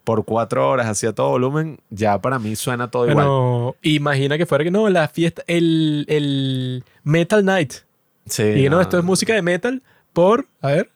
por 0.04 0.24
cuatro 0.24 0.68
horas 0.68 0.86
hacía 0.86 1.12
todo 1.12 1.30
volumen, 1.30 1.78
ya 1.90 2.20
para 2.20 2.38
mí 2.38 2.56
suena 2.56 2.90
todo 2.90 3.08
igual. 3.08 3.26
Bueno, 3.26 3.76
imagina 3.82 4.38
que 4.38 4.46
fuera 4.46 4.64
que 4.64 4.70
no, 4.70 4.88
la 4.88 5.08
fiesta, 5.08 5.42
el, 5.46 6.04
el 6.08 6.84
Metal 7.04 7.44
Night. 7.44 7.74
Sí, 8.26 8.42
Y 8.42 8.68
no, 8.68 8.80
esto 8.80 8.98
es 8.98 9.04
música 9.04 9.34
de 9.34 9.42
metal 9.42 9.82
por, 10.12 10.46
a 10.60 10.68
ver, 10.68 10.90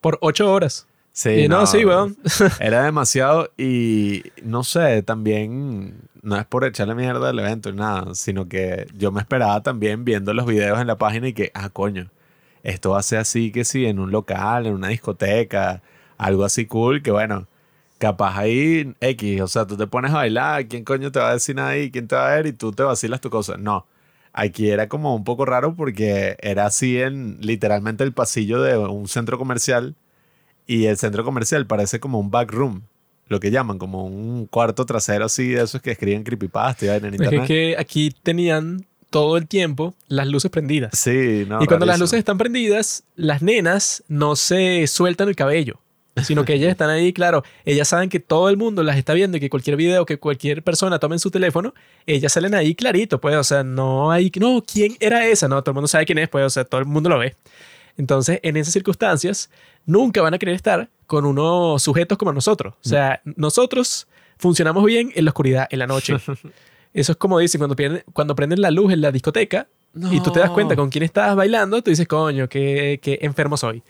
por 0.00 0.18
ocho 0.20 0.52
horas. 0.52 0.86
Sí, 1.12 1.30
y 1.30 1.48
no, 1.48 1.66
sí, 1.66 1.84
weón. 1.84 2.16
Era 2.60 2.84
demasiado 2.84 3.50
y 3.58 4.22
no 4.42 4.62
sé, 4.64 5.02
también 5.02 5.94
no 6.22 6.36
es 6.36 6.46
por 6.46 6.64
echarle 6.64 6.94
mierda 6.94 7.30
al 7.30 7.38
evento 7.38 7.70
ni 7.70 7.78
nada, 7.78 8.14
sino 8.14 8.48
que 8.48 8.86
yo 8.94 9.12
me 9.12 9.20
esperaba 9.20 9.62
también 9.62 10.04
viendo 10.04 10.34
los 10.34 10.46
videos 10.46 10.80
en 10.80 10.86
la 10.86 10.98
página 10.98 11.28
y 11.28 11.32
que, 11.32 11.50
ah, 11.54 11.70
coño, 11.70 12.10
esto 12.62 13.00
ser 13.02 13.20
así 13.20 13.52
que 13.52 13.64
sí, 13.64 13.86
en 13.86 13.98
un 13.98 14.10
local, 14.12 14.66
en 14.66 14.74
una 14.74 14.88
discoteca, 14.88 15.82
algo 16.18 16.44
así 16.44 16.66
cool, 16.66 17.02
que 17.02 17.10
bueno, 17.10 17.46
capaz 17.98 18.38
ahí 18.38 18.94
X, 19.00 19.40
o 19.42 19.48
sea, 19.48 19.66
tú 19.66 19.76
te 19.76 19.86
pones 19.86 20.12
a 20.12 20.16
bailar, 20.16 20.66
¿quién 20.68 20.84
coño 20.84 21.12
te 21.12 21.20
va 21.20 21.30
a 21.30 21.34
decir 21.34 21.56
nada 21.56 21.70
ahí? 21.70 21.90
¿Quién 21.90 22.08
te 22.08 22.16
va 22.16 22.32
a 22.32 22.36
ver? 22.36 22.46
Y 22.46 22.52
tú 22.52 22.72
te 22.72 22.82
vacilas 22.82 23.20
tu 23.20 23.30
cosa. 23.30 23.56
No. 23.58 23.86
Aquí 24.32 24.70
era 24.70 24.88
como 24.88 25.14
un 25.14 25.24
poco 25.24 25.44
raro 25.44 25.74
porque 25.74 26.36
era 26.40 26.66
así 26.66 27.00
en 27.00 27.38
literalmente 27.40 28.04
el 28.04 28.12
pasillo 28.12 28.62
de 28.62 28.78
un 28.78 29.08
centro 29.08 29.38
comercial 29.38 29.96
y 30.66 30.86
el 30.86 30.96
centro 30.98 31.24
comercial 31.24 31.66
parece 31.66 32.00
como 32.00 32.20
un 32.20 32.30
backroom, 32.30 32.82
lo 33.30 33.40
que 33.40 33.50
llaman, 33.50 33.78
como 33.78 34.04
un 34.04 34.46
cuarto 34.46 34.84
trasero 34.84 35.24
así 35.24 35.48
de 35.50 35.62
esos 35.62 35.80
que 35.80 35.92
escriben 35.92 36.24
creepypasta 36.24 36.84
y 36.84 36.88
en 36.88 36.94
Es 36.94 37.00
que, 37.00 37.06
internet. 37.24 37.46
que 37.46 37.76
aquí 37.78 38.14
tenían 38.22 38.84
todo 39.08 39.36
el 39.36 39.46
tiempo 39.46 39.94
las 40.08 40.26
luces 40.26 40.50
prendidas. 40.50 40.90
Sí, 40.98 41.46
no. 41.48 41.62
y 41.62 41.66
cuando 41.66 41.86
las 41.86 41.98
luces 41.98 42.18
están 42.18 42.38
prendidas, 42.38 43.04
las 43.14 43.40
nenas 43.40 44.02
no 44.08 44.34
se 44.36 44.84
sueltan 44.88 45.28
el 45.28 45.36
cabello, 45.36 45.78
sino 46.24 46.44
que 46.44 46.54
ellas 46.54 46.70
están 46.72 46.90
ahí, 46.90 47.12
claro, 47.12 47.44
ellas 47.64 47.86
saben 47.86 48.08
que 48.08 48.18
todo 48.18 48.48
el 48.50 48.56
mundo 48.56 48.82
las 48.82 48.96
está 48.98 49.14
viendo 49.14 49.36
y 49.36 49.40
que 49.40 49.48
cualquier 49.48 49.76
video 49.76 50.04
que 50.04 50.18
cualquier 50.18 50.64
persona 50.64 50.98
tome 50.98 51.14
en 51.14 51.20
su 51.20 51.30
teléfono, 51.30 51.72
ellas 52.06 52.32
salen 52.32 52.54
ahí 52.56 52.74
clarito, 52.74 53.20
pues, 53.20 53.36
o 53.36 53.44
sea, 53.44 53.62
no 53.62 54.10
hay, 54.10 54.30
no, 54.40 54.62
¿quién 54.70 54.96
era 54.98 55.24
esa? 55.28 55.46
No, 55.46 55.62
todo 55.62 55.70
el 55.70 55.74
mundo 55.74 55.88
sabe 55.88 56.04
quién 56.04 56.18
es, 56.18 56.28
pues, 56.28 56.44
o 56.44 56.50
sea, 56.50 56.64
todo 56.64 56.80
el 56.80 56.86
mundo 56.86 57.08
lo 57.08 57.18
ve. 57.18 57.36
Entonces, 57.96 58.40
en 58.42 58.56
esas 58.56 58.72
circunstancias, 58.72 59.50
nunca 59.86 60.20
van 60.22 60.34
a 60.34 60.38
querer 60.38 60.54
estar 60.54 60.88
con 61.10 61.26
unos 61.26 61.82
sujetos 61.82 62.16
como 62.16 62.32
nosotros. 62.32 62.74
O 62.84 62.88
sea, 62.88 63.20
nosotros 63.24 64.06
funcionamos 64.38 64.84
bien 64.84 65.10
en 65.16 65.24
la 65.24 65.32
oscuridad, 65.32 65.66
en 65.68 65.80
la 65.80 65.88
noche. 65.88 66.14
Eso 66.94 67.12
es 67.12 67.18
como 67.18 67.40
dicen, 67.40 67.58
cuando, 67.58 67.74
cuando 68.12 68.36
prenden 68.36 68.60
la 68.60 68.70
luz 68.70 68.92
en 68.92 69.00
la 69.00 69.10
discoteca 69.10 69.66
y 70.08 70.20
tú 70.20 70.30
te 70.30 70.38
das 70.38 70.50
cuenta 70.50 70.76
con 70.76 70.88
quién 70.88 71.02
estás 71.02 71.34
bailando, 71.34 71.82
tú 71.82 71.90
dices, 71.90 72.06
coño, 72.06 72.48
qué, 72.48 73.00
qué 73.02 73.18
enfermo 73.22 73.56
soy. 73.56 73.82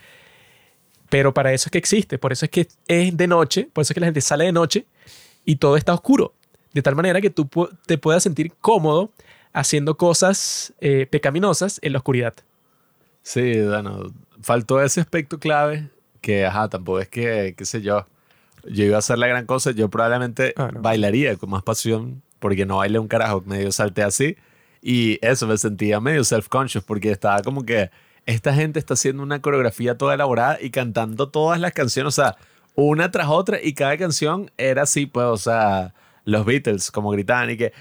Pero 1.10 1.34
para 1.34 1.52
eso 1.52 1.66
es 1.66 1.72
que 1.72 1.76
existe, 1.76 2.16
por 2.16 2.32
eso 2.32 2.46
es 2.46 2.50
que 2.50 2.68
es 2.88 3.14
de 3.14 3.26
noche, 3.26 3.68
por 3.70 3.82
eso 3.82 3.92
es 3.92 3.94
que 3.94 4.00
la 4.00 4.06
gente 4.06 4.22
sale 4.22 4.46
de 4.46 4.52
noche 4.52 4.86
y 5.44 5.56
todo 5.56 5.76
está 5.76 5.92
oscuro. 5.92 6.32
De 6.72 6.80
tal 6.80 6.96
manera 6.96 7.20
que 7.20 7.28
tú 7.28 7.46
te 7.84 7.98
puedas 7.98 8.22
sentir 8.22 8.54
cómodo 8.62 9.10
haciendo 9.52 9.98
cosas 9.98 10.72
eh, 10.80 11.06
pecaminosas 11.10 11.80
en 11.82 11.92
la 11.92 11.98
oscuridad. 11.98 12.32
Sí, 13.22 13.60
bueno, 13.60 14.10
faltó 14.40 14.80
ese 14.80 15.02
aspecto 15.02 15.38
clave 15.38 15.90
que, 16.20 16.46
ajá, 16.46 16.68
tampoco 16.68 17.00
es 17.00 17.08
que, 17.08 17.54
qué 17.56 17.64
sé 17.64 17.82
yo, 17.82 18.06
yo 18.64 18.84
iba 18.84 18.96
a 18.96 18.98
hacer 19.00 19.18
la 19.18 19.26
gran 19.26 19.46
cosa, 19.46 19.70
yo 19.72 19.88
probablemente 19.88 20.52
Ah, 20.56 20.70
no. 20.72 20.80
bailaría 20.82 21.36
con 21.36 21.50
más 21.50 21.62
pasión 21.62 22.22
porque 22.38 22.66
no 22.66 22.78
bailé 22.78 22.98
un 22.98 23.08
carajo, 23.08 23.42
medio 23.46 23.72
salté 23.72 24.02
así 24.02 24.36
y 24.82 25.18
eso 25.22 25.46
me 25.46 25.56
sentía 25.58 26.00
medio 26.00 26.22
self-conscious 26.24 26.84
porque 26.84 27.10
estaba 27.10 27.42
como 27.42 27.64
que 27.64 27.90
esta 28.26 28.54
gente 28.54 28.78
está 28.78 28.94
haciendo 28.94 29.22
una 29.22 29.40
coreografía 29.40 29.96
toda 29.98 30.14
elaborada 30.14 30.58
y 30.60 30.70
cantando 30.70 31.28
todas 31.28 31.58
las 31.60 31.72
canciones, 31.72 32.08
o 32.18 32.22
sea, 32.22 32.36
una 32.74 33.10
tras 33.10 33.28
otra 33.28 33.58
y 33.62 33.72
cada 33.74 33.96
canción 33.96 34.50
era 34.56 34.82
así, 34.82 35.06
pues, 35.06 35.26
o 35.26 35.36
sea, 35.36 35.94
los 36.24 36.44
Beatles 36.46 36.90
como 36.90 37.10
gritaban 37.10 37.50
y 37.50 37.56
que... 37.56 37.72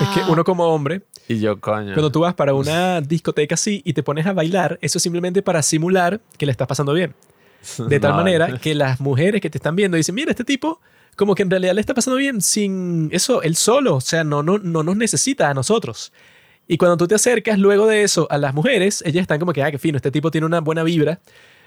Es 0.00 0.08
que 0.14 0.22
uno 0.30 0.44
como 0.44 0.64
hombre, 0.68 1.02
Y 1.28 1.40
yo, 1.40 1.60
coño. 1.60 1.92
cuando 1.92 2.10
tú 2.10 2.20
vas 2.20 2.34
para 2.34 2.54
una 2.54 3.00
discoteca 3.02 3.54
así 3.54 3.82
y 3.84 3.92
te 3.92 4.02
pones 4.02 4.24
a 4.26 4.32
bailar, 4.32 4.78
eso 4.82 4.98
es 4.98 5.02
simplemente 5.02 5.42
para 5.42 5.60
simular 5.62 6.20
que 6.38 6.46
le 6.46 6.52
estás 6.52 6.66
pasando 6.68 6.92
bien. 6.94 7.14
De 7.88 8.00
tal 8.00 8.14
manera 8.14 8.58
que 8.62 8.74
las 8.74 9.00
mujeres 9.00 9.40
que 9.40 9.50
te 9.50 9.58
están 9.58 9.76
viendo 9.76 9.96
dicen, 9.96 10.14
mira, 10.14 10.30
este 10.30 10.44
tipo 10.44 10.80
como 11.16 11.34
que 11.34 11.42
en 11.42 11.50
realidad 11.50 11.74
le 11.74 11.82
está 11.82 11.92
pasando 11.92 12.16
bien 12.16 12.40
sin 12.40 13.10
eso, 13.12 13.42
él 13.42 13.54
solo, 13.54 13.96
o 13.96 14.00
sea, 14.00 14.24
no, 14.24 14.42
no, 14.42 14.58
no 14.58 14.82
nos 14.82 14.96
necesita 14.96 15.50
a 15.50 15.54
nosotros. 15.54 16.12
Y 16.66 16.78
cuando 16.78 16.96
tú 16.96 17.08
te 17.08 17.14
acercas 17.14 17.58
luego 17.58 17.86
de 17.86 18.04
eso 18.04 18.26
a 18.30 18.38
las 18.38 18.54
mujeres, 18.54 19.02
ellas 19.04 19.22
están 19.22 19.38
como 19.38 19.52
que, 19.52 19.62
ah, 19.62 19.70
qué 19.70 19.78
fino, 19.78 19.96
este 19.96 20.10
tipo 20.10 20.30
tiene 20.30 20.46
una 20.46 20.60
buena 20.60 20.82
vibra, 20.82 21.20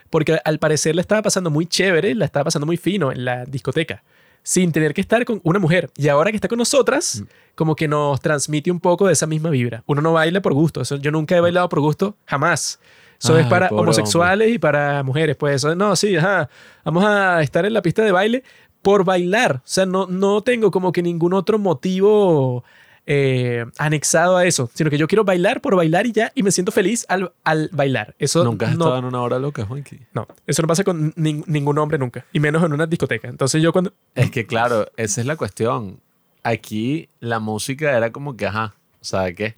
porque 0.09 0.39
al 0.43 0.59
parecer 0.59 0.95
le 0.95 1.01
estaba 1.01 1.21
pasando 1.21 1.51
muy 1.51 1.65
chévere, 1.65 2.15
la 2.15 2.25
estaba 2.25 2.45
pasando 2.45 2.65
muy 2.65 2.77
fino 2.77 3.11
en 3.11 3.25
la 3.25 3.45
discoteca, 3.45 4.01
sin 4.43 4.71
tener 4.71 4.93
que 4.93 5.01
estar 5.01 5.23
con 5.25 5.39
una 5.43 5.59
mujer. 5.59 5.91
Y 5.97 6.07
ahora 6.07 6.31
que 6.31 6.37
está 6.37 6.47
con 6.47 6.57
nosotras, 6.57 7.23
como 7.53 7.75
que 7.75 7.87
nos 7.87 8.21
transmite 8.21 8.71
un 8.71 8.79
poco 8.79 9.07
de 9.07 9.13
esa 9.13 9.27
misma 9.27 9.49
vibra. 9.49 9.83
Uno 9.87 10.01
no 10.01 10.13
baila 10.13 10.41
por 10.41 10.53
gusto, 10.53 10.81
eso, 10.81 10.95
yo 10.95 11.11
nunca 11.11 11.35
he 11.35 11.41
bailado 11.41 11.69
por 11.69 11.81
gusto, 11.81 12.15
jamás. 12.25 12.79
Eso 13.23 13.37
es 13.37 13.47
para 13.47 13.69
homosexuales 13.69 14.51
y 14.53 14.59
para 14.59 15.01
mujeres, 15.03 15.35
pues 15.37 15.63
no, 15.75 15.95
sí, 15.95 16.15
ajá, 16.17 16.49
vamos 16.83 17.05
a 17.05 17.41
estar 17.41 17.65
en 17.65 17.73
la 17.73 17.81
pista 17.81 18.03
de 18.03 18.11
baile 18.11 18.43
por 18.81 19.05
bailar. 19.05 19.57
O 19.57 19.61
sea, 19.63 19.85
no, 19.85 20.07
no 20.07 20.41
tengo 20.41 20.69
como 20.71 20.91
que 20.91 21.01
ningún 21.01 21.33
otro 21.33 21.57
motivo 21.57 22.63
eh, 23.05 23.65
anexado 23.77 24.35
a 24.37 24.45
eso, 24.45 24.69
sino 24.73 24.89
que 24.89 24.97
yo 24.97 25.07
quiero 25.07 25.23
bailar 25.23 25.61
por 25.61 25.75
bailar 25.75 26.05
y 26.05 26.11
ya, 26.11 26.31
y 26.35 26.43
me 26.43 26.51
siento 26.51 26.71
feliz 26.71 27.05
al, 27.07 27.31
al 27.45 27.69
bailar. 27.71 28.13
Eso 28.19 28.43
Nunca 28.43 28.67
has 28.67 28.77
no, 28.77 28.85
estado 28.85 28.99
en 28.99 29.05
una 29.05 29.21
hora 29.21 29.39
loca, 29.39 29.65
Juanqui. 29.65 29.99
no, 30.13 30.27
eso 30.47 30.61
no 30.61 30.67
pasa 30.67 30.83
con 30.83 31.13
nin- 31.13 31.43
ningún 31.47 31.77
hombre 31.77 31.97
nunca, 31.97 32.25
y 32.33 32.39
menos 32.39 32.63
en 32.63 32.73
una 32.73 32.85
discoteca. 32.87 33.27
Entonces 33.29 33.61
yo 33.61 33.71
cuando... 33.71 33.93
Es 34.15 34.31
que 34.31 34.45
claro, 34.45 34.87
esa 34.97 35.21
es 35.21 35.27
la 35.27 35.35
cuestión. 35.37 35.99
Aquí 36.43 37.07
la 37.21 37.39
música 37.39 37.95
era 37.95 38.11
como 38.11 38.35
que, 38.35 38.47
ajá, 38.47 38.73
o 39.01 39.05
sea, 39.05 39.33
¿qué? 39.33 39.55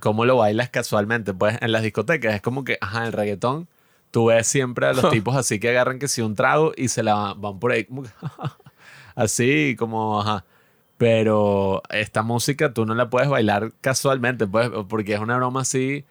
¿Cómo 0.00 0.24
lo 0.24 0.36
bailas 0.36 0.70
casualmente? 0.70 1.32
Pues 1.34 1.58
en 1.60 1.72
las 1.72 1.82
discotecas 1.82 2.34
es 2.34 2.40
como 2.40 2.64
que, 2.64 2.78
ajá, 2.80 3.06
el 3.06 3.12
reggaetón, 3.12 3.68
tú 4.10 4.26
ves 4.26 4.46
siempre 4.46 4.86
a 4.86 4.92
los 4.92 5.10
tipos 5.10 5.36
así 5.36 5.58
que 5.60 5.70
agarran 5.70 5.98
que 5.98 6.08
si 6.08 6.22
un 6.22 6.34
trago 6.34 6.72
y 6.76 6.88
se 6.88 7.02
la 7.02 7.34
van 7.34 7.58
por 7.58 7.72
ahí 7.72 7.84
como 7.84 8.02
que, 8.02 8.10
así 9.14 9.76
como, 9.78 10.20
ajá. 10.20 10.44
Pero 10.98 11.82
esta 11.90 12.22
música 12.22 12.72
tú 12.72 12.86
no 12.86 12.94
la 12.94 13.10
puedes 13.10 13.28
bailar 13.28 13.72
casualmente, 13.82 14.46
pues, 14.46 14.70
porque 14.88 15.12
es 15.12 15.20
una 15.20 15.36
broma 15.36 15.60
así 15.60 16.04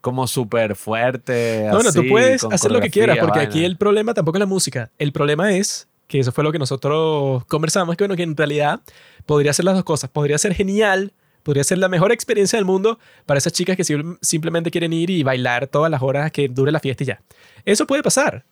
como 0.00 0.26
súper 0.26 0.76
fuerte. 0.76 1.66
No, 1.66 1.82
no, 1.82 1.92
tú 1.92 2.00
así, 2.00 2.08
puedes 2.08 2.44
hacer 2.44 2.70
lo 2.70 2.80
que 2.80 2.90
quieras, 2.90 3.18
porque 3.18 3.40
aquí 3.40 3.58
vaina. 3.58 3.66
el 3.66 3.76
problema 3.76 4.14
tampoco 4.14 4.38
es 4.38 4.40
la 4.40 4.46
música. 4.46 4.90
El 4.98 5.12
problema 5.12 5.52
es, 5.52 5.88
que 6.10 6.18
eso 6.18 6.32
fue 6.32 6.44
lo 6.44 6.52
que 6.52 6.58
nosotros 6.58 7.44
conversamos, 7.46 7.96
que 7.96 8.04
bueno, 8.04 8.16
que 8.16 8.24
en 8.24 8.36
realidad 8.36 8.80
podría 9.26 9.52
ser 9.52 9.64
las 9.64 9.74
dos 9.74 9.84
cosas. 9.84 10.10
Podría 10.10 10.38
ser 10.38 10.54
genial, 10.54 11.12
podría 11.50 11.64
ser 11.64 11.78
la 11.78 11.88
mejor 11.88 12.12
experiencia 12.12 12.56
del 12.58 12.64
mundo 12.64 13.00
para 13.26 13.38
esas 13.38 13.52
chicas 13.52 13.76
que 13.76 13.82
sim- 13.82 14.18
simplemente 14.22 14.70
quieren 14.70 14.92
ir 14.92 15.10
y 15.10 15.24
bailar 15.24 15.66
todas 15.66 15.90
las 15.90 16.00
horas 16.00 16.30
que 16.30 16.46
dure 16.48 16.70
la 16.70 16.78
fiesta 16.78 17.02
y 17.02 17.06
ya. 17.08 17.20
Eso 17.64 17.88
puede 17.88 18.04
pasar. 18.04 18.44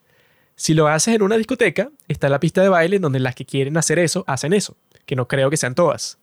Si 0.56 0.74
lo 0.74 0.88
haces 0.88 1.14
en 1.14 1.22
una 1.22 1.36
discoteca, 1.36 1.90
está 2.08 2.28
la 2.28 2.40
pista 2.40 2.60
de 2.60 2.68
baile 2.68 2.98
donde 2.98 3.20
las 3.20 3.36
que 3.36 3.44
quieren 3.44 3.76
hacer 3.76 4.00
eso, 4.00 4.24
hacen 4.26 4.52
eso, 4.52 4.76
que 5.06 5.14
no 5.14 5.28
creo 5.28 5.48
que 5.48 5.56
sean 5.56 5.76
todas. 5.76 6.18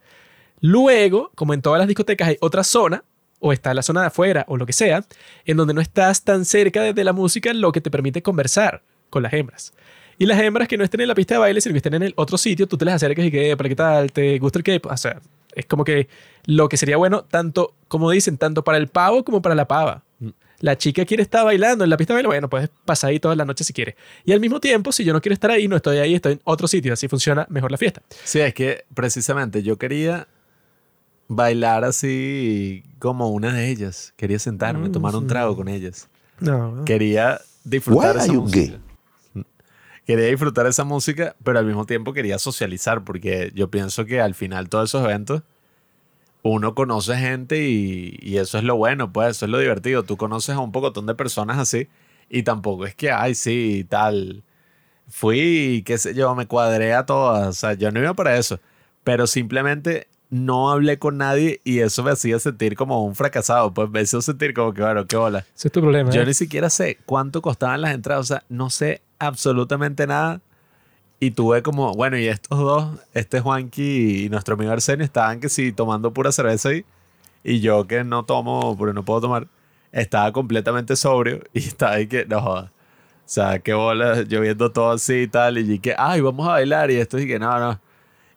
Luego, 0.59 1.31
como 1.35 1.53
en 1.53 1.61
todas 1.61 1.79
las 1.79 1.87
discotecas, 1.87 2.27
hay 2.27 2.37
otra 2.41 2.65
zona, 2.65 3.05
o 3.39 3.53
está 3.53 3.73
la 3.73 3.81
zona 3.81 4.01
de 4.01 4.07
afuera, 4.07 4.43
o 4.49 4.57
lo 4.57 4.65
que 4.65 4.73
sea, 4.73 5.05
en 5.45 5.55
donde 5.55 5.73
no 5.73 5.79
estás 5.79 6.23
tan 6.25 6.43
cerca 6.43 6.81
de 6.93 7.03
la 7.05 7.13
música, 7.13 7.53
lo 7.53 7.71
que 7.71 7.79
te 7.79 7.89
permite 7.89 8.21
conversar 8.21 8.81
con 9.09 9.23
las 9.23 9.31
hembras. 9.31 9.73
Y 10.17 10.25
las 10.25 10.39
hembras 10.41 10.67
que 10.67 10.77
no 10.77 10.83
estén 10.83 10.99
en 11.01 11.07
la 11.07 11.15
pista 11.15 11.35
de 11.35 11.39
baile, 11.39 11.61
sino 11.61 11.71
que 11.73 11.77
estén 11.77 11.93
en 11.93 12.03
el 12.03 12.13
otro 12.17 12.37
sitio, 12.37 12.67
tú 12.67 12.77
te 12.77 12.83
las 12.85 12.95
acercas 12.95 13.25
y 13.25 13.31
que, 13.31 13.55
¿para 13.55 13.69
qué 13.69 13.75
tal? 13.75 14.11
¿Te 14.11 14.39
gusta 14.39 14.59
el 14.59 14.63
que 14.63 14.81
O 14.83 14.97
sea, 14.97 15.21
es 15.55 15.65
como 15.65 15.83
que 15.83 16.07
lo 16.45 16.69
que 16.69 16.77
sería 16.77 16.97
bueno, 16.97 17.23
tanto, 17.23 17.73
como 17.87 18.11
dicen, 18.11 18.37
tanto 18.37 18.63
para 18.63 18.77
el 18.77 18.87
pavo 18.87 19.23
como 19.23 19.41
para 19.41 19.55
la 19.55 19.67
pava. 19.67 20.03
La 20.59 20.77
chica 20.77 21.03
quiere 21.05 21.21
estar 21.21 21.43
bailando 21.43 21.83
en 21.83 21.89
la 21.89 21.97
pista 21.97 22.13
de 22.13 22.17
baile, 22.17 22.27
bueno, 22.27 22.49
puedes 22.49 22.69
pasar 22.85 23.09
ahí 23.09 23.19
toda 23.19 23.35
la 23.35 23.43
noche 23.45 23.63
si 23.63 23.73
quieres. 23.73 23.95
Y 24.23 24.31
al 24.31 24.39
mismo 24.39 24.59
tiempo, 24.59 24.91
si 24.91 25.03
yo 25.03 25.11
no 25.13 25.21
quiero 25.21 25.33
estar 25.33 25.51
ahí, 25.51 25.67
no 25.67 25.75
estoy 25.75 25.97
ahí, 25.97 26.15
estoy 26.15 26.33
en 26.33 26.41
otro 26.45 26.67
sitio, 26.67 26.93
así 26.93 27.07
funciona 27.07 27.45
mejor 27.49 27.71
la 27.71 27.77
fiesta. 27.77 28.01
Sí, 28.23 28.39
es 28.39 28.53
que 28.53 28.85
precisamente 28.93 29.63
yo 29.63 29.77
quería 29.77 30.27
bailar 31.27 31.83
así 31.83 32.83
como 32.99 33.29
una 33.29 33.53
de 33.53 33.69
ellas. 33.69 34.13
Quería 34.15 34.39
sentarme, 34.39 34.89
Mm, 34.89 34.91
tomar 34.91 35.15
un 35.15 35.27
trago 35.27 35.55
con 35.55 35.67
ellas. 35.67 36.07
No, 36.39 36.83
Quería 36.85 37.41
disfrutar 37.63 38.15
Why 38.15 38.21
esa 38.21 38.23
are 38.25 38.33
you 38.33 38.41
música. 38.41 38.79
Quería 40.05 40.27
disfrutar 40.27 40.67
esa 40.67 40.83
música, 40.83 41.35
pero 41.43 41.59
al 41.59 41.65
mismo 41.65 41.85
tiempo 41.85 42.13
quería 42.13 42.37
socializar, 42.37 43.03
porque 43.03 43.51
yo 43.55 43.69
pienso 43.71 44.05
que 44.05 44.21
al 44.21 44.35
final 44.35 44.69
todos 44.69 44.89
esos 44.89 45.03
eventos 45.03 45.41
uno 46.43 46.75
conoce 46.75 47.17
gente 47.17 47.67
y, 47.67 48.19
y 48.21 48.37
eso 48.37 48.59
es 48.59 48.63
lo 48.63 48.75
bueno, 48.75 49.11
pues 49.11 49.31
eso 49.31 49.45
es 49.45 49.51
lo 49.51 49.57
divertido. 49.57 50.03
Tú 50.03 50.15
conoces 50.15 50.55
a 50.55 50.59
un 50.59 50.71
pocotón 50.71 51.07
de 51.07 51.15
personas 51.15 51.57
así 51.57 51.87
y 52.29 52.43
tampoco 52.43 52.85
es 52.85 52.95
que, 52.95 53.11
ay, 53.11 53.35
sí, 53.35 53.85
tal. 53.89 54.43
Fui, 55.07 55.83
qué 55.85 55.97
sé 55.97 56.13
yo, 56.13 56.33
me 56.35 56.47
cuadré 56.47 56.93
a 56.93 57.05
todas. 57.05 57.47
O 57.47 57.53
sea, 57.53 57.73
yo 57.73 57.91
no 57.91 57.99
iba 57.99 58.13
para 58.13 58.37
eso. 58.37 58.59
Pero 59.03 59.27
simplemente 59.27 60.07
no 60.29 60.71
hablé 60.71 60.97
con 60.97 61.17
nadie 61.17 61.61
y 61.63 61.79
eso 61.79 62.03
me 62.03 62.11
hacía 62.11 62.39
sentir 62.39 62.75
como 62.75 63.05
un 63.05 63.15
fracasado. 63.15 63.73
Pues 63.73 63.89
me 63.89 64.01
hizo 64.01 64.21
sentir 64.21 64.53
como 64.53 64.73
que, 64.73 64.81
bueno, 64.81 65.05
qué 65.05 65.15
bola. 65.15 65.39
ese 65.55 65.67
es 65.67 65.71
tu 65.71 65.81
problema. 65.81 66.09
Yo 66.09 66.21
¿eh? 66.21 66.25
ni 66.25 66.33
siquiera 66.33 66.69
sé 66.69 66.97
cuánto 67.05 67.41
costaban 67.41 67.81
las 67.81 67.93
entradas. 67.93 68.21
O 68.21 68.27
sea, 68.27 68.43
no 68.49 68.69
sé 68.69 69.01
absolutamente 69.19 70.07
nada. 70.07 70.41
Y 71.19 71.31
tuve 71.31 71.63
como, 71.63 71.93
bueno, 71.93 72.17
y 72.17 72.27
estos 72.27 72.59
dos, 72.59 72.99
este 73.13 73.39
Juanqui 73.39 74.25
y 74.25 74.29
nuestro 74.29 74.55
amigo 74.55 74.71
Arsenio, 74.71 75.05
estaban 75.05 75.39
que 75.39 75.49
sí, 75.49 75.71
tomando 75.71 76.13
pura 76.13 76.31
cerveza 76.31 76.69
ahí. 76.69 76.85
Y 77.43 77.61
yo 77.61 77.87
que 77.87 78.03
no 78.03 78.25
tomo, 78.25 78.75
porque 78.77 78.93
no 78.93 79.03
puedo 79.05 79.21
tomar, 79.21 79.47
estaba 79.91 80.31
completamente 80.31 80.95
sobrio 80.95 81.41
y 81.53 81.59
estaba 81.67 81.93
ahí 81.93 82.07
que, 82.07 82.25
no. 82.25 82.39
O 82.39 82.69
sea, 83.25 83.59
qué 83.59 83.73
bola, 83.73 84.23
yo 84.23 84.41
viendo 84.41 84.71
todo 84.71 84.91
así 84.91 85.21
y 85.23 85.27
tal, 85.27 85.57
y 85.57 85.79
que, 85.79 85.95
ay, 85.97 86.21
vamos 86.21 86.47
a 86.47 86.51
bailar, 86.51 86.91
y 86.91 86.97
esto 86.97 87.17
y 87.17 87.27
que, 87.27 87.39
no, 87.39 87.59
no. 87.59 87.79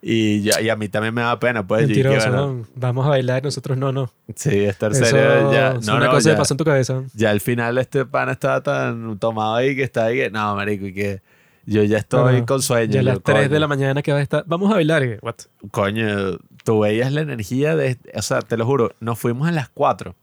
Y, 0.01 0.43
ya, 0.43 0.61
y 0.61 0.69
a 0.69 0.77
mí 0.77 0.89
también 0.89 1.13
me 1.13 1.23
da 1.23 1.39
pena, 1.41 1.67
pues. 1.67 1.83
y 1.91 1.93
que, 1.93 2.05
Mentiroso, 2.05 2.29
bueno, 2.31 2.47
¿no? 2.55 2.67
Vamos 2.77 3.07
a 3.07 3.11
bailar, 3.11 3.43
nosotros 3.43 3.77
no, 3.77 3.91
no. 3.93 4.13
Sí, 4.37 4.65
estar 4.65 4.93
Eso 4.93 5.05
serio, 5.05 5.53
ya. 5.53 5.73
es 5.73 5.87
No, 5.87 5.97
una 5.97 6.07
no, 6.07 6.11
cosa 6.13 6.29
ya, 6.31 6.35
que 6.35 6.39
pasó 6.39 6.55
en 6.55 6.59
tu 6.59 6.65
cabeza. 6.65 7.03
ya 7.15 7.31
al 7.31 7.41
final 7.41 7.79
este 7.79 8.05
pana 8.07 8.33
estaba 8.33 8.63
tan 8.63 9.19
tomado 9.19 9.57
ahí 9.57 9.75
que 9.75 9.83
está 9.83 10.05
ahí 10.05 10.17
que, 10.17 10.31
no, 10.31 10.55
marico, 10.55 10.87
y 10.87 10.95
que 10.95 11.21
yo 11.67 11.83
ya 11.83 11.99
estoy 11.99 12.35
No, 12.35 12.39
no. 12.41 12.47
con 12.47 12.63
sueño. 12.63 12.93
Ya 12.93 13.01
a 13.01 13.03
las 13.03 13.23
3 13.23 13.41
de 13.43 13.49
coño. 13.49 13.59
la 13.61 13.67
mañana 13.69 14.03
que 14.03 14.13
va 14.13 14.19
a 14.19 14.23
estar. 14.23 14.45
Vamos 14.47 14.71
a 14.71 14.75
bailar. 14.75 15.03
y, 15.03 15.17
What? 15.21 15.35
Coño, 15.73 16.39
tú 16.65 16.79
veías 16.81 17.13
la 17.13 17.21
energía 17.23 17.75
de... 17.75 17.99
O 18.15 18.23
sea, 18.23 18.41
te 18.41 18.57
lo 18.57 18.65
juro, 18.67 18.93
nos 19.01 19.19
fuimos 19.19 19.49
a 19.49 19.53
las 19.53 19.69
4 19.69 20.15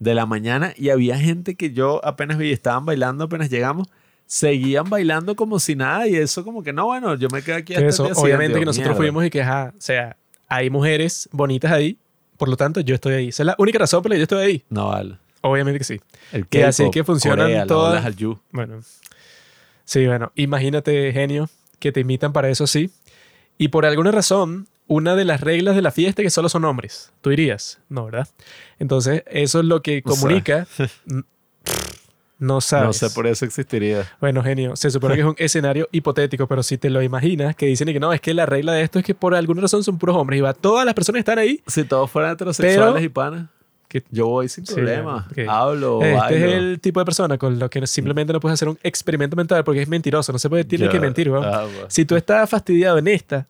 de 0.00 0.14
la 0.14 0.26
mañana 0.26 0.72
y 0.76 0.90
había 0.90 1.18
gente 1.18 1.54
que 1.54 1.72
yo 1.72 2.04
apenas 2.04 2.36
vi, 2.36 2.50
estaban 2.52 2.84
bailando 2.84 3.24
apenas 3.24 3.48
llegamos, 3.48 3.88
seguían 4.28 4.88
bailando 4.90 5.34
como 5.34 5.58
si 5.58 5.74
nada 5.74 6.06
y 6.06 6.14
eso 6.14 6.44
como 6.44 6.62
que 6.62 6.70
no, 6.72 6.84
bueno, 6.84 7.14
yo 7.14 7.28
me 7.32 7.42
quedé 7.42 7.56
aquí 7.56 7.74
hasta 7.74 7.86
el 7.86 8.08
día 8.10 8.22
obviamente 8.22 8.58
que 8.58 8.66
nosotros 8.66 8.88
mierda. 8.90 8.96
fuimos 8.96 9.24
y 9.24 9.30
que, 9.30 9.40
ajá, 9.42 9.72
o 9.76 9.80
sea, 9.80 10.16
hay 10.46 10.68
mujeres 10.68 11.30
bonitas 11.32 11.72
ahí, 11.72 11.96
por 12.36 12.50
lo 12.50 12.56
tanto 12.56 12.80
yo 12.80 12.94
estoy 12.94 13.14
ahí. 13.14 13.28
Esa 13.28 13.42
es 13.42 13.46
la 13.46 13.54
única 13.58 13.78
razón 13.78 14.02
por 14.02 14.10
la 14.10 14.14
que 14.16 14.18
yo 14.20 14.24
estoy 14.24 14.44
ahí. 14.44 14.64
No 14.68 14.88
vale. 14.88 15.16
Obviamente 15.40 15.78
que 15.78 15.84
sí. 15.84 16.00
El 16.32 16.46
Que 16.46 16.64
así 16.64 16.90
que 16.90 17.04
funcionan 17.04 17.46
Corea, 17.46 17.66
todas- 17.66 18.04
Hallyu. 18.04 18.38
Bueno. 18.52 18.80
Sí, 19.84 20.06
bueno, 20.06 20.30
imagínate, 20.34 21.10
genio, 21.12 21.48
que 21.78 21.90
te 21.90 22.00
invitan 22.00 22.34
para 22.34 22.50
eso 22.50 22.66
sí. 22.66 22.90
Y 23.56 23.68
por 23.68 23.86
alguna 23.86 24.10
razón, 24.10 24.68
una 24.88 25.16
de 25.16 25.24
las 25.24 25.40
reglas 25.40 25.74
de 25.74 25.80
la 25.82 25.90
fiesta 25.90 26.20
es 26.20 26.26
que 26.26 26.30
solo 26.30 26.50
son 26.50 26.66
hombres. 26.66 27.12
¿Tú 27.22 27.30
dirías? 27.30 27.78
No, 27.88 28.04
¿verdad? 28.04 28.28
Entonces, 28.78 29.22
eso 29.26 29.60
es 29.60 29.64
lo 29.64 29.80
que 29.80 30.02
O 30.04 30.14
sea. 30.14 30.66
no 32.38 32.60
sabes. 32.60 32.86
No 32.86 32.92
sé, 32.92 33.10
por 33.10 33.26
eso 33.26 33.44
existiría. 33.44 34.04
Bueno, 34.20 34.42
genio, 34.42 34.76
se 34.76 34.90
supone 34.90 35.14
que 35.16 35.20
es 35.22 35.26
un 35.26 35.34
escenario 35.38 35.88
hipotético, 35.92 36.46
pero 36.46 36.62
si 36.62 36.78
te 36.78 36.88
lo 36.90 37.02
imaginas, 37.02 37.56
que 37.56 37.66
dicen 37.66 37.88
que 37.92 37.98
no, 38.00 38.12
es 38.12 38.20
que 38.20 38.32
la 38.34 38.46
regla 38.46 38.72
de 38.72 38.82
esto 38.82 38.98
es 38.98 39.04
que 39.04 39.14
por 39.14 39.34
alguna 39.34 39.62
razón 39.62 39.82
son 39.82 39.98
puros 39.98 40.16
hombres 40.16 40.38
y 40.38 40.40
va, 40.40 40.54
todas 40.54 40.84
las 40.84 40.94
personas 40.94 41.18
están 41.20 41.38
ahí. 41.38 41.60
Si 41.66 41.84
todos 41.84 42.10
fueran 42.10 42.32
heterosexuales 42.34 42.94
Pero- 42.94 43.00
y 43.04 43.08
panas, 43.08 43.46
Que 43.88 44.02
yo 44.10 44.26
voy 44.28 44.48
sin 44.50 44.66
Sí, 44.66 44.74
problema. 44.74 45.26
ok. 45.30 45.38
Hablo, 45.48 46.02
este 46.02 46.14
bailo. 46.14 46.46
es 46.46 46.52
el 46.54 46.78
tipo 46.80 47.00
de 47.00 47.06
persona 47.06 47.38
con 47.38 47.58
lo 47.58 47.70
que 47.70 47.86
simplemente 47.86 48.32
no 48.34 48.38
puedes 48.40 48.52
hacer 48.54 48.68
un 48.68 48.78
experimento 48.82 49.34
mental 49.34 49.64
porque 49.64 49.80
es 49.80 49.88
mentiroso, 49.88 50.30
no 50.30 50.38
se 50.38 50.50
puede, 50.50 50.64
tiene 50.64 50.84
Yo- 50.84 50.90
que 50.90 51.00
mentir, 51.00 51.28
ah, 51.34 51.62
bueno. 51.64 51.86
Si 51.88 52.04
tú 52.04 52.14
estás 52.14 52.48
fastidiado 52.50 52.98
en 52.98 53.08
esta. 53.08 53.46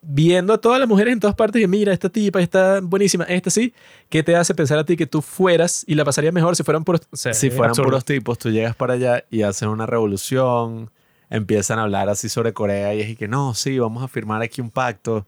Viendo 0.00 0.54
a 0.54 0.58
todas 0.58 0.80
las 0.80 0.88
mujeres 0.88 1.12
en 1.12 1.20
todas 1.20 1.36
partes 1.36 1.62
y 1.62 1.66
mira, 1.66 1.92
esta 1.92 2.08
tipa 2.08 2.40
está 2.40 2.80
buenísima, 2.80 3.24
esta 3.24 3.50
sí, 3.50 3.74
¿qué 4.08 4.22
te 4.22 4.34
hace 4.34 4.54
pensar 4.54 4.78
a 4.78 4.84
ti 4.84 4.96
que 4.96 5.06
tú 5.06 5.20
fueras 5.20 5.84
y 5.86 5.94
la 5.94 6.04
pasarías 6.04 6.32
mejor 6.32 6.56
si 6.56 6.62
fueran 6.62 6.84
puros... 6.84 7.02
o 7.10 7.16
sea, 7.16 7.34
si 7.34 7.50
fueran 7.50 7.70
absurdo. 7.70 7.88
puros 7.88 8.04
tipos, 8.04 8.38
tú 8.38 8.50
llegas 8.50 8.74
para 8.74 8.94
allá 8.94 9.24
y 9.30 9.42
hacen 9.42 9.68
una 9.68 9.84
revolución, 9.84 10.90
empiezan 11.28 11.78
a 11.78 11.82
hablar 11.82 12.08
así 12.08 12.28
sobre 12.28 12.54
Corea 12.54 12.94
y 12.94 13.02
es 13.02 13.18
que 13.18 13.28
no, 13.28 13.54
sí, 13.54 13.78
vamos 13.78 14.02
a 14.02 14.08
firmar 14.08 14.40
aquí 14.40 14.62
un 14.62 14.70
pacto 14.70 15.26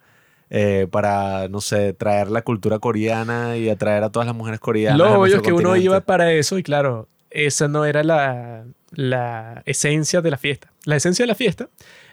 eh, 0.49 0.87
para, 0.91 1.49
no 1.49 1.61
sé, 1.61 1.93
traer 1.93 2.31
la 2.31 2.41
cultura 2.41 2.79
coreana 2.79 3.59
y 3.59 3.69
atraer 3.69 4.03
a 4.03 4.11
todas 4.11 4.27
las 4.27 4.35
mujeres 4.35 4.61
coreanas. 4.61 4.99
Lo 4.99 5.21
obvio 5.21 5.37
es 5.37 5.43
que 5.43 5.53
uno 5.53 5.77
iba 5.77 6.01
para 6.01 6.33
eso 6.33 6.57
y 6.57 6.63
claro, 6.63 7.07
esa 7.31 7.69
no 7.69 7.85
era 7.85 8.03
la, 8.03 8.65
la 8.93 9.63
esencia 9.67 10.23
de 10.23 10.31
la 10.31 10.39
fiesta. 10.39 10.73
La 10.85 10.97
esencia 10.97 11.25
de 11.25 11.27
la 11.27 11.35
fiesta 11.35 11.69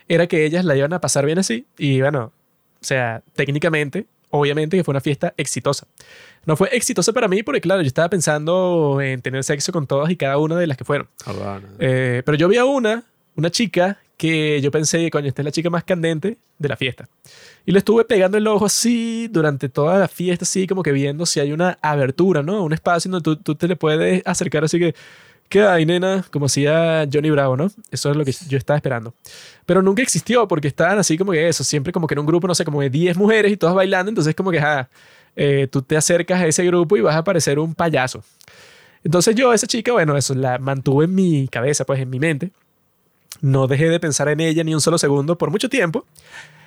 era 0.08 0.28
que 0.28 0.46
ellas 0.46 0.66
la 0.66 0.76
iban 0.76 0.94
a 0.94 1.02
pasar 1.02 1.26
bien 1.26 1.40
así 1.40 1.66
y 1.78 2.02
bueno, 2.02 2.32
o 2.82 2.84
sea, 2.86 3.24
técnicamente, 3.34 4.06
obviamente 4.30 4.78
que 4.78 4.84
fue 4.84 4.92
una 4.92 5.02
fiesta 5.02 5.34
exitosa. 5.38 5.88
No 6.46 6.56
fue 6.56 6.70
exitosa 6.72 7.12
para 7.14 7.28
mí 7.28 7.44
porque 7.44 7.62
claro, 7.62 7.82
yo 7.82 7.88
estaba 7.88 8.10
pensando 8.10 9.00
en 9.02 9.22
tener 9.22 9.44
sexo 9.44 9.72
con 9.72 9.88
todas 9.88 10.10
y 10.12 10.16
cada 10.16 10.38
una 10.38 10.58
de 10.58 10.68
las 10.68 10.78
que 10.78 10.84
fueron. 10.84 11.08
Ah. 11.26 11.60
Eh, 11.80 12.22
pero 12.26 12.38
yo 12.38 12.48
vi 12.48 12.58
a 12.58 12.66
una, 12.66 13.04
una 13.36 13.50
chica 13.50 14.00
que 14.18 14.62
yo 14.62 14.72
pensé, 14.72 15.10
coño, 15.10 15.28
esta 15.28 15.42
es 15.42 15.46
la 15.46 15.52
chica 15.52 15.70
más 15.70 15.84
candente 15.84 16.38
de 16.58 16.70
la 16.70 16.78
fiesta. 16.78 17.10
Y 17.66 17.72
le 17.72 17.80
estuve 17.80 18.06
pegando 18.06 18.38
el 18.38 18.48
ojo 18.48 18.66
así 18.66 19.28
durante 19.28 19.70
toda 19.70 20.00
la 20.00 20.08
fiesta, 20.08 20.44
así 20.44 20.68
como 20.68 20.84
que 20.84 20.92
viendo 20.92 21.26
si 21.26 21.40
hay 21.40 21.52
una 21.52 21.78
abertura, 21.82 22.42
¿no? 22.44 22.64
Un 22.64 22.74
espacio 22.74 23.12
donde 23.12 23.24
tú, 23.24 23.36
tú 23.36 23.56
te 23.56 23.68
le 23.68 23.76
puedes 23.76 24.22
acercar 24.26 24.64
así 24.64 24.80
que, 24.80 24.96
¿qué 25.56 25.62
hay, 25.62 25.86
nena? 25.86 26.26
Como 26.32 26.48
hacía 26.48 27.08
Johnny 27.12 27.30
Bravo, 27.30 27.56
¿no? 27.56 27.72
Eso 27.90 28.12
es 28.12 28.18
lo 28.18 28.26
que 28.26 28.34
yo 28.50 28.58
estaba 28.58 28.76
esperando. 28.76 29.14
Pero 29.66 29.82
nunca 29.82 30.02
existió 30.02 30.50
porque 30.50 30.68
estaban 30.68 31.00
así 31.00 31.18
como 31.18 31.32
que 31.32 31.48
eso, 31.48 31.64
siempre 31.64 31.94
como 31.94 32.08
que 32.08 32.14
en 32.14 32.20
un 32.20 32.26
grupo, 32.26 32.46
no 32.46 32.54
sé, 32.54 32.66
como 32.66 32.82
de 32.82 32.90
10 32.90 33.16
mujeres 33.16 33.54
y 33.54 33.56
todas 33.56 33.74
bailando, 33.74 34.10
entonces 34.10 34.36
como 34.36 34.52
que, 34.52 34.60
ah, 34.60 34.90
eh, 35.34 35.70
tú 35.72 35.82
te 35.82 35.96
acercas 35.96 36.42
a 36.42 36.46
ese 36.46 36.66
grupo 36.66 36.98
y 36.98 37.02
vas 37.02 37.16
a 37.16 37.24
parecer 37.24 37.58
un 37.58 37.74
payaso. 37.74 38.22
Entonces 39.02 39.34
yo, 39.34 39.54
esa 39.54 39.66
chica, 39.66 39.94
bueno, 39.94 40.18
eso 40.18 40.36
la 40.36 40.58
mantuve 40.58 41.06
en 41.06 41.16
mi 41.16 41.48
cabeza, 41.48 41.86
pues 41.86 42.02
en 42.02 42.10
mi 42.10 42.20
mente. 42.20 42.52
No 43.40 43.68
dejé 43.68 43.88
de 43.88 44.02
pensar 44.02 44.28
en 44.28 44.42
ella 44.42 44.62
ni 44.62 44.74
un 44.74 44.82
solo 44.82 44.98
segundo 44.98 45.38
por 45.38 45.52
mucho 45.52 45.70
tiempo. 45.70 46.06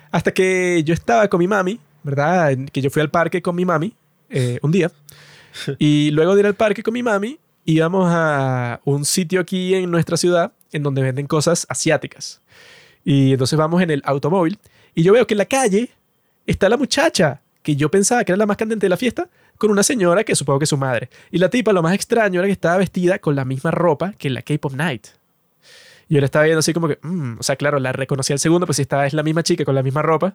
Hasta 0.09 0.31
que 0.31 0.81
yo 0.83 0.95
estaba 0.95 1.27
con 1.27 1.39
mi 1.39 1.47
mami, 1.47 1.79
¿verdad? 2.01 2.57
Que 2.71 2.81
yo 2.81 2.89
fui 2.89 3.03
al 3.03 3.11
parque 3.11 3.39
con 3.43 3.55
mi 3.55 3.65
mami 3.65 3.93
eh, 4.31 4.57
un 4.63 4.71
día. 4.71 4.91
Y 5.77 6.09
luego 6.09 6.33
de 6.33 6.39
ir 6.41 6.47
al 6.47 6.55
parque 6.55 6.81
con 6.81 6.93
mi 6.93 7.03
mami, 7.03 7.37
íbamos 7.71 8.09
a 8.11 8.81
un 8.83 9.05
sitio 9.05 9.39
aquí 9.41 9.75
en 9.75 9.91
nuestra 9.91 10.17
ciudad 10.17 10.53
en 10.71 10.83
donde 10.83 11.01
venden 11.01 11.27
cosas 11.27 11.65
asiáticas. 11.69 12.41
Y 13.03 13.33
entonces 13.33 13.57
vamos 13.57 13.81
en 13.81 13.91
el 13.91 14.01
automóvil 14.05 14.57
y 14.95 15.03
yo 15.03 15.13
veo 15.13 15.27
que 15.27 15.35
en 15.35 15.39
la 15.39 15.45
calle 15.45 15.89
está 16.47 16.67
la 16.67 16.77
muchacha 16.77 17.41
que 17.61 17.75
yo 17.75 17.91
pensaba 17.91 18.23
que 18.23 18.31
era 18.31 18.37
la 18.37 18.45
más 18.45 18.57
candente 18.57 18.85
de 18.85 18.89
la 18.89 18.97
fiesta 18.97 19.29
con 19.57 19.69
una 19.69 19.83
señora 19.83 20.23
que 20.23 20.35
supongo 20.35 20.59
que 20.59 20.63
es 20.63 20.69
su 20.69 20.77
madre. 20.77 21.09
Y 21.31 21.37
la 21.37 21.49
tipa, 21.49 21.71
lo 21.73 21.83
más 21.83 21.93
extraño 21.93 22.39
era 22.39 22.47
que 22.47 22.53
estaba 22.53 22.77
vestida 22.77 23.19
con 23.19 23.35
la 23.35 23.45
misma 23.45 23.71
ropa 23.71 24.13
que 24.17 24.29
en 24.29 24.33
la 24.33 24.41
K-Pop 24.41 24.73
Night. 24.73 25.07
Y 26.07 26.15
yo 26.15 26.21
la 26.21 26.25
estaba 26.25 26.45
viendo 26.45 26.59
así 26.59 26.73
como 26.73 26.87
que, 26.87 26.97
mm, 27.01 27.37
o 27.39 27.43
sea, 27.43 27.55
claro, 27.55 27.77
la 27.79 27.91
reconocí 27.91 28.33
al 28.33 28.39
segundo, 28.39 28.65
pues 28.65 28.77
si 28.77 28.81
esta 28.81 29.05
es 29.05 29.13
la 29.13 29.21
misma 29.21 29.43
chica 29.43 29.63
con 29.63 29.75
la 29.75 29.83
misma 29.83 30.01
ropa, 30.01 30.33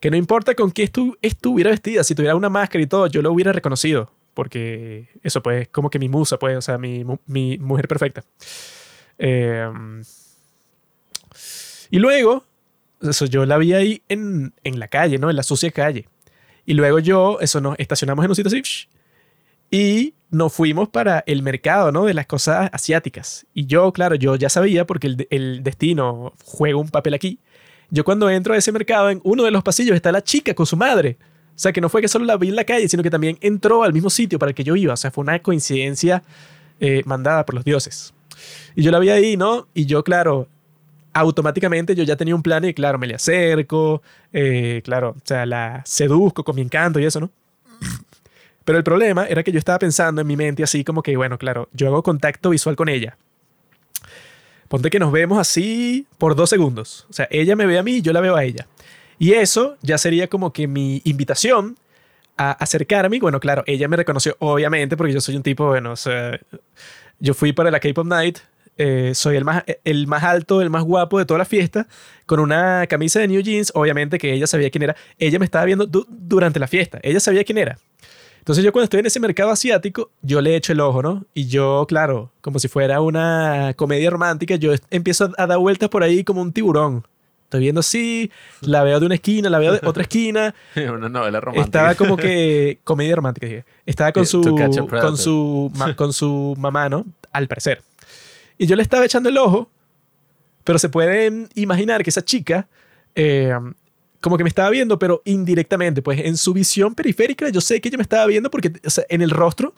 que 0.00 0.10
no 0.10 0.18
importa 0.18 0.54
con 0.54 0.70
qué 0.70 0.82
estu 0.82 1.16
estuviera 1.22 1.70
vestida, 1.70 2.04
si 2.04 2.14
tuviera 2.14 2.36
una 2.36 2.50
máscara 2.50 2.82
y 2.82 2.86
todo, 2.86 3.06
yo 3.06 3.22
lo 3.22 3.32
hubiera 3.32 3.52
reconocido, 3.52 4.10
porque 4.34 5.08
eso 5.22 5.42
pues 5.42 5.68
como 5.68 5.90
que 5.90 5.98
mi 5.98 6.08
musa, 6.08 6.38
pues, 6.38 6.56
o 6.56 6.62
sea, 6.62 6.78
mi, 6.78 7.04
mi 7.26 7.58
mujer 7.58 7.88
perfecta. 7.88 8.24
Eh, 9.18 9.70
y 11.90 11.98
luego, 11.98 12.44
eso 13.00 13.26
yo 13.26 13.46
la 13.46 13.56
vi 13.58 13.72
ahí 13.72 14.02
en, 14.08 14.52
en 14.64 14.78
la 14.78 14.88
calle, 14.88 15.18
¿no? 15.18 15.30
En 15.30 15.36
la 15.36 15.42
sucia 15.42 15.70
calle. 15.70 16.08
Y 16.66 16.74
luego 16.74 16.98
yo, 16.98 17.38
eso 17.40 17.60
nos 17.60 17.78
estacionamos 17.78 18.24
en 18.24 18.30
un 18.30 18.36
sitio 18.36 18.48
así, 18.48 18.88
y 19.70 20.14
nos 20.30 20.52
fuimos 20.52 20.88
para 20.88 21.22
el 21.26 21.42
mercado, 21.42 21.92
¿no? 21.92 22.04
De 22.04 22.14
las 22.14 22.26
cosas 22.26 22.70
asiáticas. 22.72 23.46
Y 23.54 23.66
yo, 23.66 23.92
claro, 23.92 24.14
yo 24.14 24.36
ya 24.36 24.48
sabía 24.48 24.86
porque 24.86 25.06
el, 25.08 25.26
el 25.30 25.62
destino 25.62 26.32
juega 26.44 26.76
un 26.76 26.88
papel 26.88 27.14
aquí. 27.14 27.38
Yo 27.90 28.04
cuando 28.04 28.30
entro 28.30 28.54
a 28.54 28.56
ese 28.56 28.72
mercado, 28.72 29.10
en 29.10 29.20
uno 29.24 29.44
de 29.44 29.50
los 29.50 29.62
pasillos 29.62 29.94
está 29.94 30.10
la 30.10 30.22
chica 30.22 30.54
con 30.54 30.66
su 30.66 30.76
madre. 30.76 31.18
O 31.54 31.58
sea, 31.58 31.72
que 31.72 31.80
no 31.80 31.88
fue 31.88 32.00
que 32.00 32.08
solo 32.08 32.24
la 32.24 32.36
vi 32.36 32.48
en 32.48 32.56
la 32.56 32.64
calle, 32.64 32.88
sino 32.88 33.02
que 33.02 33.10
también 33.10 33.38
entró 33.40 33.84
al 33.84 33.92
mismo 33.92 34.10
sitio 34.10 34.38
para 34.38 34.50
el 34.50 34.54
que 34.54 34.64
yo 34.64 34.74
iba. 34.74 34.94
O 34.94 34.96
sea, 34.96 35.10
fue 35.10 35.22
una 35.22 35.38
coincidencia 35.38 36.22
eh, 36.80 37.02
mandada 37.06 37.46
por 37.46 37.54
los 37.54 37.64
dioses. 37.64 38.12
Y 38.74 38.82
yo 38.82 38.90
la 38.90 38.98
vi 38.98 39.10
ahí, 39.10 39.36
¿no? 39.36 39.68
Y 39.72 39.86
yo, 39.86 40.02
claro, 40.02 40.48
automáticamente 41.12 41.94
yo 41.94 42.02
ya 42.02 42.16
tenía 42.16 42.34
un 42.34 42.42
plan 42.42 42.64
y, 42.64 42.74
claro, 42.74 42.98
me 42.98 43.06
le 43.06 43.14
acerco, 43.14 44.02
eh, 44.32 44.82
claro, 44.84 45.10
o 45.10 45.22
sea, 45.22 45.46
la 45.46 45.82
seduzco 45.86 46.42
con 46.42 46.56
mi 46.56 46.62
encanto 46.62 46.98
y 46.98 47.04
eso, 47.04 47.20
¿no? 47.20 47.30
Pero 48.64 48.78
el 48.78 48.84
problema 48.84 49.26
era 49.26 49.42
que 49.42 49.52
yo 49.52 49.58
estaba 49.58 49.78
pensando 49.78 50.20
en 50.20 50.26
mi 50.26 50.36
mente 50.36 50.62
así 50.62 50.84
como 50.84 51.02
que, 51.02 51.16
bueno, 51.16 51.38
claro, 51.38 51.68
yo 51.72 51.86
hago 51.86 52.02
contacto 52.02 52.50
visual 52.50 52.76
con 52.76 52.88
ella. 52.88 53.16
Ponte 54.68 54.90
que 54.90 54.98
nos 54.98 55.12
vemos 55.12 55.38
así 55.38 56.06
por 56.18 56.34
dos 56.34 56.50
segundos. 56.50 57.06
O 57.10 57.12
sea, 57.12 57.28
ella 57.30 57.54
me 57.54 57.66
ve 57.66 57.78
a 57.78 57.82
mí 57.82 57.96
y 57.96 58.02
yo 58.02 58.12
la 58.12 58.20
veo 58.20 58.34
a 58.34 58.42
ella. 58.42 58.66
Y 59.24 59.32
eso 59.32 59.78
ya 59.80 59.96
sería 59.96 60.28
como 60.28 60.52
que 60.52 60.68
mi 60.68 61.00
invitación 61.04 61.78
a 62.36 62.50
acercarme. 62.50 63.18
Bueno, 63.20 63.40
claro, 63.40 63.64
ella 63.66 63.88
me 63.88 63.96
reconoció 63.96 64.36
obviamente 64.38 64.98
porque 64.98 65.14
yo 65.14 65.20
soy 65.22 65.34
un 65.34 65.42
tipo, 65.42 65.64
bueno, 65.66 65.92
o 65.92 65.96
sea, 65.96 66.38
yo 67.20 67.32
fui 67.32 67.54
para 67.54 67.70
la 67.70 67.80
K-Pop 67.80 68.06
Night. 68.06 68.40
eh, 68.76 69.12
soy 69.14 69.36
el 69.36 69.44
más, 69.46 69.64
el 69.84 70.06
más 70.08 70.24
alto, 70.24 70.60
el 70.60 70.68
más 70.68 70.82
guapo 70.82 71.18
de 71.18 71.24
toda 71.24 71.38
la 71.38 71.46
fiesta, 71.46 71.86
con 72.26 72.38
una 72.38 72.86
camisa 72.86 73.18
de 73.18 73.28
New 73.28 73.40
Jeans. 73.40 73.72
Obviamente 73.74 74.18
que 74.18 74.30
ella 74.30 74.46
sabía 74.46 74.68
quién 74.68 74.82
era. 74.82 74.94
Ella 75.18 75.38
me 75.38 75.46
estaba 75.46 75.64
viendo 75.64 75.86
du- 75.86 76.06
durante 76.10 76.58
la 76.60 76.66
fiesta. 76.66 76.98
Ella 77.02 77.18
sabía 77.18 77.44
quién 77.44 77.56
era. 77.56 77.78
Entonces 78.40 78.62
yo 78.62 78.72
cuando 78.72 78.84
estoy 78.84 79.00
en 79.00 79.06
ese 79.06 79.20
mercado 79.20 79.50
asiático, 79.52 80.10
yo 80.20 80.42
le 80.42 80.54
echo 80.54 80.74
el 80.74 80.80
ojo, 80.80 81.02
¿no? 81.02 81.24
Y 81.32 81.46
yo, 81.46 81.86
claro, 81.88 82.30
como 82.42 82.58
si 82.58 82.68
fuera 82.68 83.00
una 83.00 83.72
comedia 83.74 84.10
romántica, 84.10 84.56
yo 84.56 84.74
empiezo 84.90 85.30
a 85.38 85.46
dar 85.46 85.56
vueltas 85.56 85.88
por 85.88 86.02
ahí 86.02 86.24
como 86.24 86.42
un 86.42 86.52
tiburón. 86.52 87.06
Estoy 87.44 87.60
viendo 87.60 87.80
así, 87.80 88.30
la 88.62 88.82
veo 88.82 88.98
de 88.98 89.06
una 89.06 89.14
esquina, 89.14 89.48
la 89.48 89.58
veo 89.58 89.72
de 89.72 89.86
otra 89.86 90.02
esquina. 90.02 90.54
Una 90.76 91.08
novela 91.08 91.40
romántica. 91.40 91.64
Estaba 91.64 91.94
como 91.94 92.16
que 92.16 92.80
comedia 92.84 93.14
romántica. 93.14 93.46
dije. 93.46 93.64
Estaba 93.86 94.12
con 94.12 94.26
su, 94.26 94.42
con 94.42 95.16
su, 95.16 95.72
con 95.96 96.12
su 96.12 96.54
mamá, 96.58 96.88
¿no? 96.88 97.06
Al 97.30 97.46
parecer. 97.46 97.82
Y 98.58 98.66
yo 98.66 98.76
le 98.76 98.82
estaba 98.82 99.04
echando 99.04 99.28
el 99.28 99.38
ojo, 99.38 99.70
pero 100.64 100.78
se 100.78 100.88
pueden 100.88 101.48
imaginar 101.54 102.02
que 102.02 102.10
esa 102.10 102.24
chica 102.24 102.66
eh, 103.14 103.54
como 104.20 104.38
que 104.38 104.42
me 104.42 104.48
estaba 104.48 104.70
viendo, 104.70 104.98
pero 104.98 105.20
indirectamente, 105.26 106.00
pues 106.00 106.18
en 106.20 106.38
su 106.38 106.54
visión 106.54 106.94
periférica 106.94 107.50
yo 107.50 107.60
sé 107.60 107.80
que 107.80 107.88
ella 107.88 107.98
me 107.98 108.02
estaba 108.02 108.24
viendo 108.26 108.50
porque 108.50 108.72
o 108.84 108.90
sea, 108.90 109.04
en 109.10 109.20
el 109.20 109.28
rostro 109.28 109.74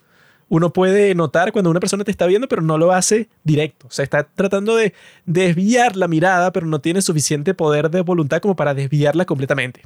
uno 0.49 0.72
puede 0.72 1.14
notar 1.14 1.53
cuando 1.53 1.70
una 1.70 1.80
persona 1.80 2.05
te 2.05 2.11
está 2.11 2.26
viendo, 2.26 2.49
pero 2.49 2.62
no 2.62 2.78
lo 2.78 2.92
hace 2.92 3.28
directo. 3.44 3.86
O 3.88 3.90
sea, 3.90 4.05
está 4.05 4.24
tratando 4.24 4.76
de 4.76 4.94
desviar 5.24 5.97
la 5.97 6.09
mirada, 6.09 6.53
pero 6.53 6.66
no 6.66 6.80
tiene 6.80 7.03
suficiente 7.03 7.55
poder 7.55 7.90
de 7.90 8.03
voluntad 8.03 8.40
como 8.40 8.55
para 8.55 8.74
desviarla 8.74 9.24
completamente. 9.24 9.82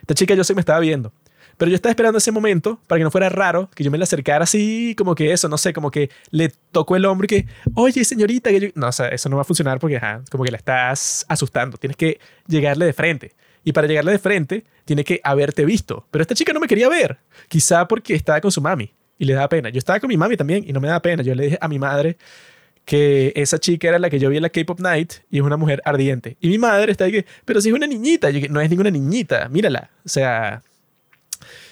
Esta 0.00 0.14
chica 0.14 0.34
yo 0.34 0.44
sé 0.44 0.52
que 0.52 0.56
me 0.56 0.60
estaba 0.60 0.80
viendo. 0.80 1.12
Pero 1.56 1.70
yo 1.70 1.74
estaba 1.74 1.90
esperando 1.90 2.18
ese 2.18 2.30
momento 2.32 2.78
para 2.86 2.98
que 2.98 3.04
no 3.04 3.10
fuera 3.10 3.30
raro 3.30 3.70
que 3.74 3.82
yo 3.82 3.90
me 3.90 3.96
la 3.96 4.04
acercara 4.04 4.44
así, 4.44 4.94
como 4.98 5.14
que 5.14 5.32
eso, 5.32 5.48
no 5.48 5.56
sé, 5.56 5.72
como 5.72 5.90
que 5.90 6.10
le 6.30 6.52
toco 6.70 6.96
el 6.96 7.06
hombro 7.06 7.24
y 7.24 7.28
que, 7.28 7.46
oye, 7.74 8.04
señorita, 8.04 8.50
que 8.50 8.60
yo... 8.60 8.68
No, 8.74 8.88
o 8.88 8.92
sea, 8.92 9.08
eso 9.08 9.30
no 9.30 9.36
va 9.36 9.42
a 9.42 9.44
funcionar 9.46 9.78
porque, 9.78 9.96
ajá, 9.96 10.22
como 10.30 10.44
que 10.44 10.50
la 10.50 10.58
estás 10.58 11.24
asustando. 11.28 11.78
Tienes 11.78 11.96
que 11.96 12.20
llegarle 12.46 12.84
de 12.84 12.92
frente. 12.92 13.32
Y 13.64 13.72
para 13.72 13.86
llegarle 13.86 14.12
de 14.12 14.18
frente, 14.18 14.64
tiene 14.84 15.02
que 15.02 15.20
haberte 15.24 15.64
visto. 15.64 16.06
Pero 16.10 16.20
esta 16.20 16.34
chica 16.34 16.52
no 16.52 16.60
me 16.60 16.66
quería 16.66 16.90
ver. 16.90 17.18
Quizá 17.48 17.88
porque 17.88 18.14
estaba 18.14 18.42
con 18.42 18.52
su 18.52 18.60
mami 18.60 18.92
y 19.18 19.24
le 19.24 19.34
daba 19.34 19.48
pena. 19.48 19.68
Yo 19.70 19.78
estaba 19.78 20.00
con 20.00 20.08
mi 20.08 20.16
mami 20.16 20.36
también 20.36 20.64
y 20.66 20.72
no 20.72 20.80
me 20.80 20.88
daba 20.88 21.00
pena. 21.00 21.22
Yo 21.22 21.34
le 21.34 21.44
dije 21.44 21.58
a 21.60 21.68
mi 21.68 21.78
madre 21.78 22.16
que 22.84 23.32
esa 23.34 23.58
chica 23.58 23.88
era 23.88 23.98
la 23.98 24.08
que 24.08 24.18
yo 24.18 24.30
vi 24.30 24.36
en 24.36 24.42
la 24.42 24.50
K-Pop 24.50 24.80
Night 24.80 25.14
y 25.30 25.38
es 25.38 25.42
una 25.42 25.56
mujer 25.56 25.82
ardiente. 25.84 26.36
Y 26.40 26.48
mi 26.48 26.58
madre 26.58 26.92
está 26.92 27.04
ahí 27.04 27.24
pero 27.44 27.60
si 27.60 27.68
es 27.68 27.74
una 27.74 27.86
niñita. 27.86 28.30
Yo, 28.30 28.46
no 28.48 28.60
es 28.60 28.70
ninguna 28.70 28.90
niñita, 28.90 29.48
mírala. 29.48 29.90
O 30.04 30.08
sea, 30.08 30.62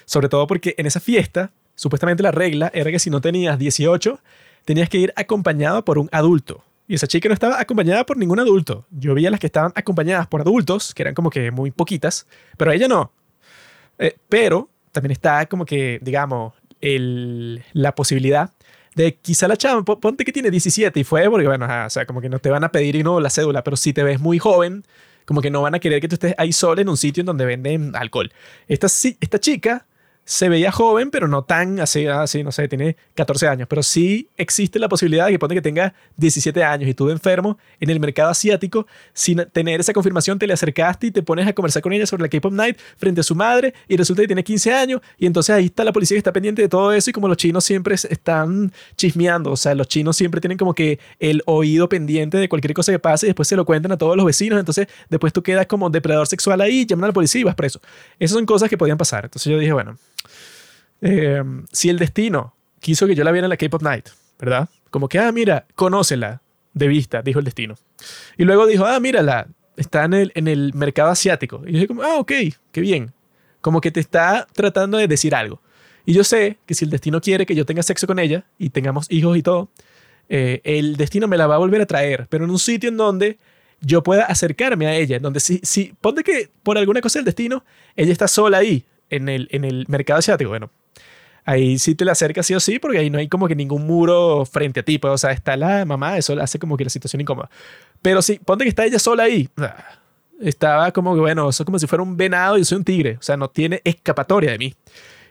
sobre 0.05 0.29
todo 0.29 0.47
porque 0.47 0.75
en 0.77 0.87
esa 0.87 1.01
fiesta, 1.01 1.51
supuestamente 1.75 2.23
la 2.23 2.33
regla 2.33 2.71
era 2.75 2.91
que 2.91 2.99
si 2.99 3.11
no 3.11 3.21
tenías 3.21 3.59
18, 3.59 4.21
tenías 4.65 4.89
que 4.89 4.99
ir 4.99 5.13
acompañado 5.17 5.85
por 5.85 5.99
un 5.99 6.09
adulto. 6.13 6.65
Y 6.87 6.97
esa 6.97 7.07
chica 7.07 7.29
no 7.29 7.35
estaba 7.35 7.61
acompañada 7.61 8.05
por 8.05 8.17
ningún 8.17 8.41
adulto. 8.41 8.85
Yo 8.91 9.15
vi 9.15 9.25
a 9.25 9.31
las 9.31 9.41
que 9.41 9.47
estaban 9.47 9.73
acompañadas 9.75 10.27
por 10.27 10.43
adultos, 10.43 10.93
que 10.93 11.03
eran 11.03 11.15
como 11.15 11.31
que 11.31 11.51
muy 11.51 11.71
poquitas, 11.71 12.27
pero 12.59 12.73
ella 12.73 12.89
no. 12.89 13.11
Eh, 13.99 14.17
pero 14.29 14.69
también 14.93 15.13
está 15.13 15.47
como 15.47 15.65
que, 15.65 15.99
digamos, 16.03 16.53
la 16.93 17.95
posibilidad 17.95 18.51
de 18.95 19.17
quizá 19.17 19.49
la 19.49 19.57
chava, 19.57 19.83
ponte 19.85 20.25
que 20.25 20.33
tiene 20.33 20.51
17 20.51 21.01
y 21.01 21.05
fue 21.05 21.29
porque, 21.29 21.47
bueno, 21.47 21.67
o 21.67 21.91
sea, 21.91 22.07
como 22.07 22.21
que 22.21 22.29
no 22.29 22.39
te 22.39 22.51
van 22.51 22.65
a 22.65 22.71
pedir 22.71 22.97
y 22.97 23.03
no 23.03 23.21
la 23.21 23.31
cédula, 23.31 23.65
pero 23.65 23.77
si 23.77 23.93
te 23.93 24.03
ves 24.03 24.21
muy 24.21 24.39
joven, 24.39 24.85
como 25.25 25.41
que 25.41 25.51
no 25.51 25.63
van 25.63 25.75
a 25.75 25.79
querer 25.79 26.01
que 26.01 26.09
tú 26.09 26.15
estés 26.15 26.35
ahí 26.39 26.53
sola 26.53 26.83
en 26.83 26.89
un 26.89 26.97
sitio 26.97 27.23
en 27.23 27.27
donde 27.27 27.45
venden 27.45 27.97
alcohol. 27.97 28.33
Esta, 28.69 28.87
esta 28.87 29.41
chica 29.41 29.87
se 30.25 30.49
veía 30.49 30.73
joven, 30.73 31.11
pero 31.11 31.29
no 31.29 31.45
tan 31.45 31.81
así, 31.81 32.07
así, 32.07 32.43
no 32.43 32.53
sé, 32.53 32.67
tiene 32.69 32.97
14 33.15 33.47
años, 33.49 33.69
pero 33.69 33.83
sí 33.83 34.29
existe 34.37 34.79
la 34.79 34.89
posibilidad 34.89 35.27
de 35.27 35.33
que 35.33 35.39
ponte 35.39 35.55
que 35.55 35.63
tenga 35.63 35.95
17 36.17 36.63
años 36.65 36.87
y 36.87 36.91
estuve 36.91 37.13
enfermo 37.13 37.59
en 37.81 37.91
el 37.91 38.01
mercado 38.01 38.31
asiático, 38.31 38.87
sin 39.13 39.45
tener 39.53 39.81
esa 39.81 39.93
confirmación 39.93 40.39
te 40.39 40.47
le 40.47 40.55
acercaste 40.55 41.09
y 41.09 41.11
te 41.11 41.23
pones 41.23 41.47
a 41.47 41.53
conversar 41.53 41.83
con 41.83 41.93
ella 41.93 42.07
sobre 42.07 42.23
la 42.23 42.29
K-Pop 42.29 42.53
Night 42.53 42.79
frente 42.97 43.21
a 43.21 43.25
su 43.25 43.35
madre 43.35 43.75
y 43.89 43.97
resulta 43.97 44.23
que 44.23 44.29
tiene 44.29 44.43
15 44.43 44.73
años 44.73 45.01
y 45.19 45.27
entonces 45.27 45.55
ahí 45.55 45.67
está 45.67 45.85
la 45.85 45.93
policía 45.93 46.15
que 46.15 46.21
está 46.21 46.33
pendiente 46.33 46.63
de 46.63 46.69
todo 46.69 46.93
eso 46.93 47.11
y 47.11 47.13
como 47.13 47.29
los 47.29 47.37
chinos 47.37 47.65
siempre 47.65 47.95
están 47.95 48.73
chismeando, 48.97 49.53
o 49.53 49.57
sea, 49.57 49.75
los 49.75 49.89
chinos 49.89 50.17
siempre 50.17 50.41
tienen 50.41 50.57
como 50.57 50.75
que 50.75 50.99
el 51.21 51.43
oído 51.47 51.89
pendiente 51.89 52.39
de 52.39 52.49
cualquier 52.49 52.73
cosa 52.73 52.93
que 52.93 52.99
pase 52.99 53.27
y 53.27 53.29
después 53.29 53.49
se 53.49 53.57
lo 53.57 53.65
cuentan 53.65 53.93
a 53.93 53.99
todos 53.99 54.17
los 54.17 54.25
vecinos, 54.25 54.59
entonces 54.59 54.87
después 55.11 55.33
tú 55.33 55.43
quedas 55.43 55.67
como 55.67 55.91
depredador 55.91 56.27
sexual 56.27 56.61
ahí, 56.61 56.87
llaman 56.87 57.05
a 57.05 57.07
la 57.09 57.13
policía 57.13 57.43
y 57.43 57.45
vas 57.45 57.55
preso. 57.55 57.81
Esas 58.19 58.35
son 58.35 58.47
cosas 58.47 58.69
que 58.71 58.79
podían 58.79 58.99
pasar. 58.99 59.25
Entonces 59.25 59.51
yo 59.51 59.59
dije, 59.59 59.73
bueno, 59.73 59.97
eh, 61.01 61.43
si 61.73 61.91
el 61.91 61.99
destino 61.99 62.55
quiso 62.81 63.07
que 63.07 63.15
yo 63.15 63.25
la 63.25 63.33
viera 63.33 63.47
en 63.47 63.51
la 63.51 63.57
K-Pop 63.57 63.83
Night, 63.83 64.09
¿verdad? 64.39 64.69
Como 64.91 65.09
que, 65.09 65.19
ah, 65.19 65.33
mira, 65.33 65.67
conócela 65.75 66.43
de 66.73 66.89
vista, 66.89 67.23
dijo 67.23 67.39
el 67.39 67.45
destino. 67.45 67.77
Y 68.37 68.45
luego 68.45 68.67
dijo, 68.67 68.85
ah, 68.85 69.01
mírala, 69.01 69.49
está 69.77 70.05
en 70.05 70.15
el, 70.15 70.33
en 70.35 70.49
el 70.49 70.73
mercado 70.75 71.11
asiático. 71.11 71.63
Y 71.67 71.73
yo 71.73 71.81
dije, 71.81 71.95
ah, 72.03 72.17
ok, 72.19 72.33
qué 72.73 72.81
bien. 72.81 73.13
Como 73.61 73.81
que 73.81 73.91
te 73.91 74.01
está 74.01 74.47
tratando 74.53 74.99
de 74.99 75.09
decir 75.09 75.35
algo. 75.35 75.61
Y 76.05 76.13
yo 76.13 76.25
sé 76.25 76.59
que 76.67 76.75
si 76.75 76.85
el 76.85 76.91
destino 76.91 77.21
quiere 77.21 77.47
que 77.47 77.55
yo 77.55 77.65
tenga 77.65 77.83
sexo 77.83 78.07
con 78.07 78.19
ella 78.19 78.45
y 78.59 78.71
tengamos 78.71 79.11
hijos 79.11 79.37
y 79.37 79.43
todo, 79.43 79.71
eh, 80.29 80.61
el 80.65 80.97
destino 80.97 81.29
me 81.29 81.37
la 81.37 81.47
va 81.47 81.55
a 81.55 81.59
volver 81.59 81.81
a 81.81 81.87
traer, 81.87 82.27
pero 82.29 82.45
en 82.45 82.51
un 82.51 82.59
sitio 82.59 82.89
en 82.89 82.97
donde 82.97 83.39
yo 83.81 84.03
pueda 84.03 84.25
acercarme 84.25 84.87
a 84.87 84.95
ella, 84.95 85.17
en 85.17 85.23
donde 85.23 85.41
si, 85.41 85.61
si 85.63 85.95
ponte 86.01 86.23
que 86.23 86.51
por 86.63 86.79
alguna 86.79 87.01
cosa 87.01 87.19
del 87.19 87.27
destino, 87.27 87.65
ella 87.97 88.13
está 88.13 88.29
sola 88.29 88.59
ahí, 88.59 88.85
en 89.11 89.29
el, 89.29 89.49
en 89.51 89.65
el 89.65 89.85
mercado 89.89 90.19
asiático, 90.19 90.51
bueno, 90.51 90.71
ahí 91.45 91.79
sí 91.79 91.95
te 91.95 92.05
la 92.05 92.13
acercas 92.13 92.47
sí 92.47 92.55
o 92.55 92.61
sí, 92.61 92.79
porque 92.79 92.99
ahí 92.99 93.11
no 93.11 93.19
hay 93.19 93.29
como 93.29 93.49
que 93.49 93.55
ningún 93.55 93.87
muro 93.87 94.45
frente 94.45 94.81
a 94.81 94.83
ti. 94.83 94.99
Pues, 94.99 95.13
o 95.13 95.19
sea, 95.19 95.33
está 95.33 95.57
la 95.57 95.85
mamá, 95.85 96.19
eso 96.19 96.41
hace 96.41 96.59
como 96.59 96.77
que 96.77 96.85
la 96.85 96.91
situación 96.91 97.21
incómoda. 97.21 97.51
Pero 98.03 98.23
sí, 98.23 98.41
ponte 98.45 98.65
que 98.65 98.71
está 98.71 98.85
ella 98.85 98.99
sola 98.99 99.25
ahí. 99.25 99.49
Ah, 99.57 99.99
estaba 100.41 100.91
como 100.93 101.15
que, 101.15 101.21
bueno, 101.21 101.49
eso 101.49 101.63
es 101.63 101.65
como 101.65 101.79
si 101.79 101.87
fuera 101.87 102.03
un 102.03 102.17
venado 102.17 102.57
y 102.57 102.61
yo 102.61 102.65
soy 102.65 102.79
un 102.79 102.85
tigre. 102.85 103.17
O 103.19 103.23
sea, 103.23 103.37
no 103.37 103.49
tiene 103.49 103.81
escapatoria 103.85 104.51
de 104.53 104.59
mí. 104.59 104.75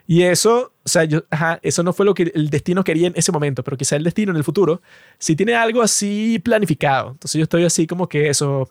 Y 0.06 0.22
eso, 0.22 0.72
o 0.84 0.88
sea, 0.88 1.04
yo, 1.04 1.24
ajá, 1.30 1.58
eso 1.62 1.82
no 1.82 1.92
fue 1.94 2.04
lo 2.04 2.14
que 2.14 2.30
el 2.34 2.50
destino 2.50 2.84
quería 2.84 3.06
en 3.06 3.14
ese 3.16 3.32
momento, 3.32 3.62
pero 3.62 3.76
quizá 3.76 3.96
el 3.96 4.04
destino 4.04 4.32
en 4.32 4.36
el 4.36 4.44
futuro 4.44 4.82
sí 5.18 5.34
tiene 5.34 5.54
algo 5.54 5.80
así 5.80 6.38
planificado. 6.44 7.12
Entonces 7.12 7.38
yo 7.38 7.44
estoy 7.44 7.64
así 7.64 7.86
como 7.86 8.06
que 8.06 8.28
eso, 8.28 8.68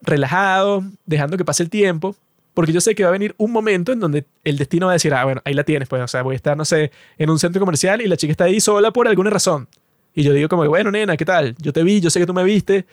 relajado, 0.00 0.82
dejando 1.06 1.36
que 1.36 1.44
pase 1.44 1.62
el 1.62 1.70
tiempo 1.70 2.16
porque 2.54 2.72
yo 2.72 2.80
sé 2.80 2.94
que 2.94 3.02
va 3.02 3.08
a 3.08 3.12
venir 3.12 3.34
un 3.38 3.50
momento 3.50 3.92
en 3.92 4.00
donde 4.00 4.26
el 4.44 4.58
destino 4.58 4.86
va 4.86 4.92
a 4.92 4.94
decir, 4.94 5.14
ah, 5.14 5.24
bueno, 5.24 5.40
ahí 5.44 5.54
la 5.54 5.64
tienes, 5.64 5.88
pues, 5.88 6.02
o 6.02 6.08
sea, 6.08 6.22
voy 6.22 6.34
a 6.34 6.36
estar, 6.36 6.56
no 6.56 6.64
sé, 6.64 6.90
en 7.18 7.30
un 7.30 7.38
centro 7.38 7.60
comercial 7.60 8.02
y 8.02 8.08
la 8.08 8.16
chica 8.16 8.32
está 8.32 8.44
ahí 8.44 8.60
sola 8.60 8.90
por 8.90 9.08
alguna 9.08 9.30
razón. 9.30 9.68
Y 10.14 10.22
yo 10.22 10.32
digo 10.32 10.48
como, 10.48 10.66
bueno, 10.68 10.90
nena, 10.90 11.16
¿qué 11.16 11.24
tal? 11.24 11.54
Yo 11.58 11.72
te 11.72 11.82
vi, 11.82 12.00
yo 12.00 12.10
sé 12.10 12.20
que 12.20 12.26
tú 12.26 12.34
me 12.34 12.44
viste. 12.44 12.86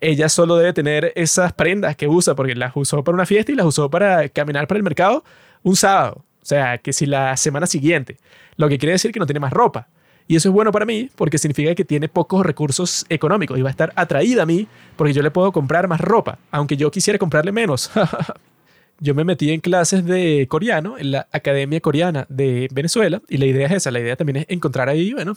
Ella 0.00 0.28
solo 0.28 0.56
debe 0.56 0.72
tener 0.72 1.12
esas 1.14 1.52
prendas 1.52 1.96
que 1.96 2.08
usa, 2.08 2.34
porque 2.34 2.54
las 2.54 2.72
usó 2.74 3.02
para 3.04 3.14
una 3.14 3.26
fiesta 3.26 3.52
y 3.52 3.54
las 3.54 3.66
usó 3.66 3.90
para 3.90 4.28
caminar 4.28 4.66
para 4.66 4.78
el 4.78 4.84
mercado 4.84 5.24
un 5.62 5.76
sábado. 5.76 6.24
O 6.42 6.46
sea, 6.46 6.78
que 6.78 6.92
si 6.92 7.06
la 7.06 7.36
semana 7.36 7.66
siguiente. 7.66 8.18
Lo 8.56 8.68
que 8.68 8.78
quiere 8.78 8.92
decir 8.92 9.12
que 9.12 9.20
no 9.20 9.26
tiene 9.26 9.40
más 9.40 9.52
ropa. 9.52 9.88
Y 10.28 10.36
eso 10.36 10.48
es 10.48 10.52
bueno 10.52 10.72
para 10.72 10.86
mí 10.86 11.10
porque 11.14 11.38
significa 11.38 11.74
que 11.74 11.84
tiene 11.84 12.08
pocos 12.08 12.44
recursos 12.44 13.06
económicos 13.08 13.58
y 13.58 13.62
va 13.62 13.68
a 13.68 13.70
estar 13.70 13.92
atraída 13.96 14.42
a 14.42 14.46
mí 14.46 14.66
porque 14.96 15.12
yo 15.12 15.22
le 15.22 15.30
puedo 15.30 15.52
comprar 15.52 15.86
más 15.86 16.00
ropa, 16.00 16.38
aunque 16.50 16.76
yo 16.76 16.90
quisiera 16.90 17.18
comprarle 17.18 17.52
menos. 17.52 17.90
yo 18.98 19.14
me 19.14 19.24
metí 19.24 19.50
en 19.50 19.60
clases 19.60 20.04
de 20.04 20.46
coreano 20.48 20.98
en 20.98 21.12
la 21.12 21.28
Academia 21.32 21.80
Coreana 21.80 22.26
de 22.28 22.68
Venezuela 22.72 23.20
y 23.28 23.36
la 23.36 23.46
idea 23.46 23.66
es 23.66 23.72
esa, 23.74 23.90
la 23.90 24.00
idea 24.00 24.16
también 24.16 24.38
es 24.38 24.46
encontrar 24.48 24.88
ahí, 24.88 25.12
bueno, 25.12 25.36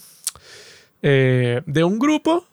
eh, 1.02 1.62
de 1.66 1.84
un 1.84 2.00
grupo 2.00 2.46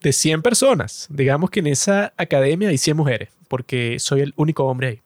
de 0.00 0.12
100 0.12 0.42
personas, 0.42 1.06
digamos 1.10 1.50
que 1.50 1.60
en 1.60 1.68
esa 1.68 2.12
academia 2.16 2.68
hay 2.68 2.78
100 2.78 2.96
mujeres, 2.96 3.28
porque 3.48 3.98
soy 3.98 4.20
el 4.20 4.34
único 4.36 4.64
hombre 4.64 4.88
ahí. 4.88 5.00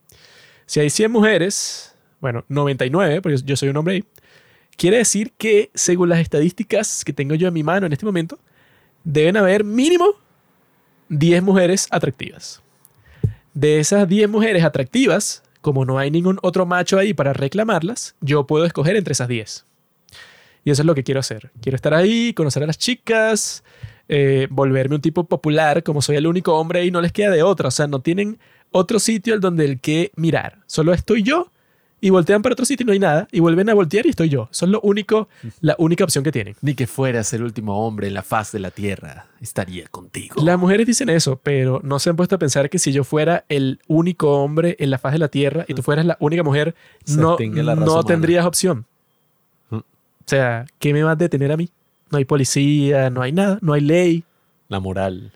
Si 0.66 0.80
hay 0.80 0.90
100 0.90 1.10
mujeres, 1.10 1.94
bueno, 2.20 2.44
99, 2.48 3.22
porque 3.22 3.38
yo 3.44 3.56
soy 3.56 3.68
un 3.68 3.76
hombre 3.76 3.94
ahí, 3.94 4.04
quiere 4.76 4.98
decir 4.98 5.32
que 5.38 5.70
según 5.74 6.08
las 6.08 6.20
estadísticas 6.20 7.04
que 7.04 7.12
tengo 7.12 7.34
yo 7.34 7.48
en 7.48 7.54
mi 7.54 7.62
mano 7.62 7.86
en 7.86 7.92
este 7.92 8.04
momento, 8.04 8.38
deben 9.04 9.36
haber 9.36 9.64
mínimo 9.64 10.14
10 11.08 11.42
mujeres 11.42 11.86
atractivas. 11.90 12.62
De 13.58 13.80
esas 13.80 14.08
10 14.08 14.30
mujeres 14.30 14.62
atractivas, 14.62 15.42
como 15.60 15.84
no 15.84 15.98
hay 15.98 16.12
ningún 16.12 16.38
otro 16.42 16.64
macho 16.64 16.96
ahí 16.96 17.12
para 17.12 17.32
reclamarlas, 17.32 18.14
yo 18.20 18.46
puedo 18.46 18.64
escoger 18.64 18.94
entre 18.94 19.10
esas 19.10 19.26
10. 19.26 19.66
Y 20.62 20.70
eso 20.70 20.82
es 20.82 20.86
lo 20.86 20.94
que 20.94 21.02
quiero 21.02 21.18
hacer. 21.18 21.50
Quiero 21.60 21.74
estar 21.74 21.92
ahí, 21.92 22.32
conocer 22.34 22.62
a 22.62 22.68
las 22.68 22.78
chicas, 22.78 23.64
eh, 24.08 24.46
volverme 24.48 24.94
un 24.94 25.00
tipo 25.00 25.24
popular, 25.24 25.82
como 25.82 26.02
soy 26.02 26.14
el 26.14 26.28
único 26.28 26.56
hombre 26.56 26.84
y 26.84 26.92
no 26.92 27.00
les 27.00 27.10
queda 27.10 27.32
de 27.32 27.42
otra. 27.42 27.66
O 27.66 27.72
sea, 27.72 27.88
no 27.88 28.00
tienen 28.00 28.38
otro 28.70 29.00
sitio 29.00 29.34
al 29.34 29.40
donde 29.40 29.64
el 29.64 29.80
que 29.80 30.12
mirar. 30.14 30.60
Solo 30.68 30.92
estoy 30.92 31.24
yo 31.24 31.50
y 32.00 32.10
voltean 32.10 32.42
para 32.42 32.52
otro 32.52 32.64
sitio 32.64 32.84
y 32.84 32.86
no 32.86 32.92
hay 32.92 32.98
nada, 32.98 33.28
y 33.32 33.40
vuelven 33.40 33.68
a 33.70 33.74
voltear 33.74 34.06
y 34.06 34.10
estoy 34.10 34.28
yo. 34.28 34.48
Son 34.50 34.70
lo 34.70 34.80
único, 34.82 35.28
la 35.60 35.74
única 35.78 36.04
opción 36.04 36.22
que 36.22 36.32
tienen. 36.32 36.54
Ni 36.60 36.74
que 36.74 36.86
fueras 36.86 37.32
el 37.32 37.42
último 37.42 37.86
hombre 37.86 38.08
en 38.08 38.14
la 38.14 38.22
faz 38.22 38.52
de 38.52 38.60
la 38.60 38.70
tierra, 38.70 39.26
estaría 39.40 39.86
contigo. 39.88 40.36
Las 40.42 40.58
mujeres 40.58 40.86
dicen 40.86 41.08
eso, 41.08 41.40
pero 41.42 41.80
no 41.82 41.98
se 41.98 42.10
han 42.10 42.16
puesto 42.16 42.36
a 42.36 42.38
pensar 42.38 42.70
que 42.70 42.78
si 42.78 42.92
yo 42.92 43.04
fuera 43.04 43.44
el 43.48 43.80
único 43.88 44.42
hombre 44.42 44.76
en 44.78 44.90
la 44.90 44.98
faz 44.98 45.12
de 45.12 45.18
la 45.18 45.28
tierra 45.28 45.64
y 45.66 45.74
tú 45.74 45.82
fueras 45.82 46.06
la 46.06 46.16
única 46.20 46.42
mujer, 46.42 46.74
no, 47.06 47.36
no 47.76 48.04
tendrías 48.04 48.46
opción. 48.46 48.86
Mm. 49.70 49.76
O 49.76 49.84
sea, 50.26 50.66
¿qué 50.78 50.92
me 50.92 51.02
va 51.02 51.12
a 51.12 51.16
detener 51.16 51.50
a 51.52 51.56
mí? 51.56 51.68
No 52.10 52.18
hay 52.18 52.24
policía, 52.24 53.10
no 53.10 53.22
hay 53.22 53.32
nada, 53.32 53.58
no 53.60 53.72
hay 53.72 53.80
ley. 53.80 54.24
La 54.68 54.80
moral, 54.80 55.32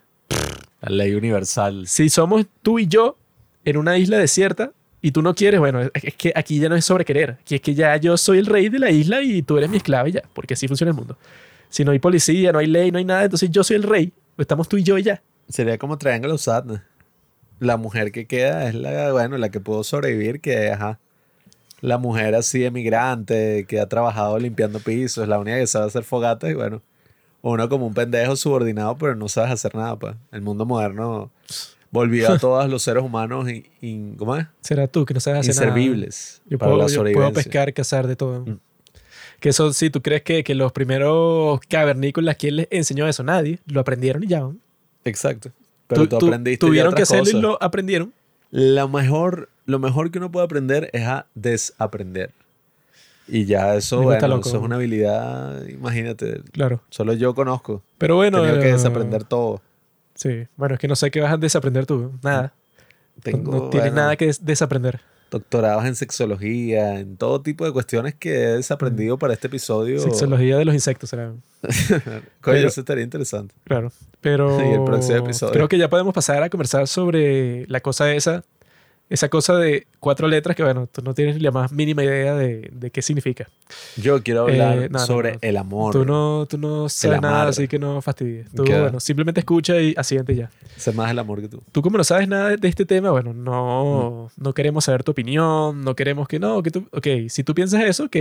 la 0.80 0.90
ley 0.90 1.14
universal. 1.14 1.86
Si 1.86 2.08
somos 2.08 2.46
tú 2.62 2.78
y 2.78 2.86
yo 2.86 3.16
en 3.64 3.76
una 3.76 3.98
isla 3.98 4.18
desierta, 4.18 4.72
y 5.02 5.10
tú 5.10 5.20
no 5.20 5.34
quieres, 5.34 5.58
bueno, 5.58 5.80
es 5.92 6.14
que 6.14 6.32
aquí 6.34 6.60
ya 6.60 6.68
no 6.68 6.76
es 6.76 6.84
sobre 6.84 7.04
querer, 7.04 7.38
aquí 7.40 7.56
es 7.56 7.60
que 7.60 7.74
ya 7.74 7.96
yo 7.96 8.16
soy 8.16 8.38
el 8.38 8.46
rey 8.46 8.68
de 8.68 8.78
la 8.78 8.90
isla 8.90 9.20
y 9.20 9.42
tú 9.42 9.58
eres 9.58 9.68
mi 9.68 9.78
esclava 9.78 10.08
ya, 10.08 10.22
porque 10.32 10.54
así 10.54 10.68
funciona 10.68 10.90
el 10.90 10.96
mundo. 10.96 11.18
Si 11.68 11.84
no 11.84 11.90
hay 11.90 11.98
policía, 11.98 12.52
no 12.52 12.60
hay 12.60 12.68
ley, 12.68 12.92
no 12.92 12.98
hay 12.98 13.04
nada, 13.04 13.24
entonces 13.24 13.50
yo 13.50 13.64
soy 13.64 13.76
el 13.76 13.82
rey, 13.82 14.12
estamos 14.38 14.68
tú 14.68 14.76
y 14.76 14.84
yo 14.84 14.96
y 14.96 15.02
ya. 15.02 15.20
Sería 15.48 15.76
como 15.76 15.98
Triángulo 15.98 16.38
Sadness. 16.38 16.80
La 17.58 17.76
mujer 17.76 18.12
que 18.12 18.26
queda 18.26 18.68
es 18.68 18.74
la, 18.74 19.12
bueno, 19.12 19.36
la 19.38 19.50
que 19.50 19.60
pudo 19.60 19.82
sobrevivir, 19.84 20.40
que 20.40 20.70
ajá. 20.70 20.98
La 21.80 21.98
mujer 21.98 22.36
así 22.36 22.64
emigrante, 22.64 23.66
que 23.68 23.80
ha 23.80 23.88
trabajado 23.88 24.38
limpiando 24.38 24.78
pisos, 24.78 25.26
la 25.26 25.40
única 25.40 25.58
que 25.58 25.66
sabe 25.66 25.86
hacer 25.86 26.04
fogatas 26.04 26.50
y 26.50 26.54
bueno, 26.54 26.80
Uno 27.42 27.68
como 27.68 27.86
un 27.88 27.94
pendejo 27.94 28.36
subordinado, 28.36 28.96
pero 28.96 29.16
no 29.16 29.28
sabes 29.28 29.50
hacer 29.50 29.74
nada, 29.74 29.96
pues. 29.96 30.14
El 30.30 30.42
mundo 30.42 30.64
moderno 30.64 31.32
volvió 31.92 32.28
a 32.32 32.38
todos 32.40 32.68
los 32.68 32.82
seres 32.82 33.04
humanos 33.04 33.48
in- 33.48 33.64
in- 33.80 34.14
¿cómo 34.16 34.34
es? 34.36 34.46
Será 34.62 34.88
tú 34.88 35.04
que 35.06 35.14
no 35.14 35.20
sabes 35.20 35.48
hacer 35.48 35.54
nada. 35.54 35.66
inservibles 35.78 36.42
Yo 36.46 36.58
para 36.58 36.72
puedo, 36.72 36.88
la 36.88 36.92
yo 36.92 37.12
puedo 37.12 37.32
pescar, 37.32 37.72
cazar 37.72 38.08
de 38.08 38.16
todo. 38.16 38.40
Mm. 38.44 38.58
Que 39.38 39.48
eso 39.50 39.72
sí, 39.72 39.90
¿tú 39.90 40.02
crees 40.02 40.22
que, 40.22 40.42
que 40.44 40.54
los 40.54 40.72
primeros 40.72 41.60
cavernícolas, 41.68 42.36
¿quién 42.36 42.56
les 42.56 42.68
enseñó 42.70 43.06
eso? 43.08 43.22
Nadie. 43.22 43.58
Lo 43.66 43.80
aprendieron 43.80 44.22
y 44.24 44.26
ya. 44.28 44.48
Exacto. 45.04 45.50
Pero 45.88 46.08
tú, 46.08 46.18
Tu- 46.18 46.26
aprendiste 46.26 46.64
ya 46.64 46.68
Tuvieron 46.68 46.94
que 46.94 47.02
hacerlo 47.02 47.24
y 47.28 47.32
cosas. 47.32 47.42
lo 47.42 47.62
aprendieron. 47.62 48.12
Lo 48.52 48.88
mejor, 48.88 49.48
lo 49.66 49.78
mejor 49.78 50.10
que 50.10 50.18
uno 50.18 50.30
puede 50.30 50.44
aprender 50.46 50.90
es 50.92 51.02
a 51.06 51.26
desaprender. 51.34 52.30
Y 53.28 53.44
ya 53.46 53.74
eso, 53.76 54.02
bueno, 54.02 54.38
eso 54.40 54.56
es 54.58 54.62
una 54.62 54.76
habilidad, 54.76 55.66
imagínate, 55.68 56.42
Claro. 56.52 56.80
solo 56.90 57.12
yo 57.14 57.34
conozco. 57.34 57.82
Pero 57.98 58.16
bueno. 58.16 58.42
Tengo 58.42 58.60
que 58.60 58.68
eh, 58.68 58.72
desaprender 58.72 59.24
todo. 59.24 59.60
Sí. 60.22 60.46
Bueno, 60.56 60.74
es 60.74 60.80
que 60.80 60.88
no 60.88 60.96
sé 60.96 61.10
qué 61.10 61.20
vas 61.20 61.32
a 61.32 61.36
desaprender 61.36 61.86
tú. 61.86 62.12
Nada. 62.22 62.54
No- 63.16 63.22
Tengo 63.22 63.52
no, 63.52 63.70
tienes 63.70 63.90
bueno, 63.90 64.02
nada 64.02 64.16
que 64.16 64.26
des- 64.26 64.44
desaprender. 64.44 65.00
doctorados 65.30 65.84
en 65.86 65.94
sexología, 65.94 66.98
en 67.00 67.16
todo 67.16 67.40
tipo 67.40 67.64
de 67.64 67.72
cuestiones 67.72 68.14
que 68.14 68.34
he 68.34 68.52
desaprendido 68.56 69.18
para 69.18 69.32
este 69.34 69.46
episodio. 69.46 69.98
Sexología 69.98 70.56
de 70.58 70.64
los 70.64 70.74
insectos 70.74 71.10
será. 71.10 71.32
Coño, 72.40 72.56
eso 72.68 72.80
estaría 72.80 73.02
interesante. 73.04 73.54
Claro. 73.64 73.90
Pero 74.20 74.58
Y 74.70 74.72
el 74.74 74.84
próximo 74.84 75.18
episodio. 75.18 75.52
creo 75.52 75.68
que 75.68 75.78
ya 75.78 75.88
podemos 75.88 76.12
pasar 76.14 76.42
a 76.42 76.50
conversar 76.50 76.86
sobre 76.88 77.66
la 77.68 77.80
cosa 77.80 78.12
esa. 78.12 78.44
Esa 79.12 79.28
cosa 79.28 79.56
de 79.56 79.86
cuatro 80.00 80.26
letras 80.26 80.56
que, 80.56 80.62
bueno, 80.62 80.88
tú 80.90 81.02
no 81.02 81.12
tienes 81.12 81.36
ni 81.36 81.42
la 81.42 81.50
más 81.50 81.70
mínima 81.70 82.02
idea 82.02 82.34
de, 82.34 82.70
de 82.72 82.90
qué 82.90 83.02
significa. 83.02 83.46
Yo 83.96 84.22
quiero 84.22 84.42
hablar 84.42 84.78
Eh, 84.78 84.88
no, 84.88 84.98
no, 84.98 85.04
sobre 85.06 85.32
no. 85.34 85.38
el 85.42 85.56
amor. 85.58 85.92
Tú 85.92 86.04
no, 86.06 86.46
tú 86.48 86.56
no 86.56 86.88
sabes 86.88 87.20
nada, 87.20 87.48
así 87.48 87.68
que 87.68 87.78
no 87.78 88.00
fastidies. 88.00 88.50
Tú, 88.54 88.64
bueno, 88.64 89.00
simplemente 89.00 89.40
escucha 89.40 89.78
y 89.80 89.94
asiente 89.98 90.34
ya. 90.34 90.50
Sé 90.76 90.92
más 90.92 91.10
el 91.10 91.18
amor 91.18 91.42
que 91.42 91.48
tú. 91.48 91.62
Tú 91.72 91.82
como 91.82 91.98
no 91.98 92.04
sabes 92.04 92.26
nada 92.26 92.56
de 92.56 92.68
este 92.68 92.86
tema, 92.86 93.10
bueno, 93.10 93.34
no, 93.34 94.30
Mm. 94.36 94.42
no 94.42 94.54
queremos 94.54 94.86
saber 94.86 95.04
tu 95.04 95.12
opinión, 95.12 95.82
no 95.84 95.94
queremos 95.94 96.26
que 96.26 96.38
no, 96.38 96.62
que 96.62 96.70
tú, 96.70 96.88
ok, 96.92 97.06
si 97.28 97.44
tú 97.44 97.54
piensas 97.54 97.82
eso, 97.84 98.04
ok, 98.04 98.16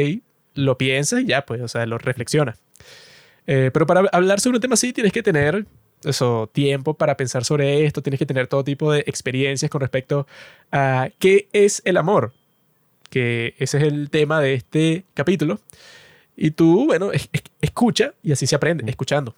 lo 0.56 0.78
piensas 0.78 1.22
y 1.22 1.26
ya, 1.28 1.46
pues, 1.46 1.62
o 1.62 1.68
sea, 1.70 1.86
lo 1.86 1.98
reflexionas. 2.00 2.60
Eh, 3.48 3.72
pero 3.74 3.86
para 3.88 4.02
hablar 4.12 4.40
sobre 4.42 4.58
un 4.58 4.62
tema 4.62 4.74
así 4.74 4.92
tienes 4.94 5.14
que 5.14 5.24
tener 5.24 5.66
eso, 6.04 6.50
tiempo 6.54 6.94
para 6.96 7.16
pensar 7.18 7.44
sobre 7.46 7.86
esto, 7.86 8.02
tienes 8.02 8.20
que 8.20 8.26
tener 8.26 8.48
todo 8.48 8.64
tipo 8.64 8.92
de 8.92 9.00
experiencias 9.08 9.70
con 9.70 9.82
respecto 9.82 10.28
a 10.72 11.10
qué 11.20 11.48
es 11.54 11.82
el 11.86 11.98
amor, 11.98 12.34
que 13.10 13.54
ese 13.60 13.78
es 13.78 13.84
el 13.84 14.10
tema 14.10 14.40
de 14.42 14.54
este 14.56 15.04
capítulo. 15.14 15.60
Y 16.36 16.52
tú, 16.52 16.86
bueno, 16.88 17.12
es- 17.12 17.30
es- 17.34 17.44
escucha 17.62 18.14
y 18.24 18.32
así 18.32 18.48
se 18.48 18.56
aprende, 18.56 18.90
escuchando. 18.90 19.36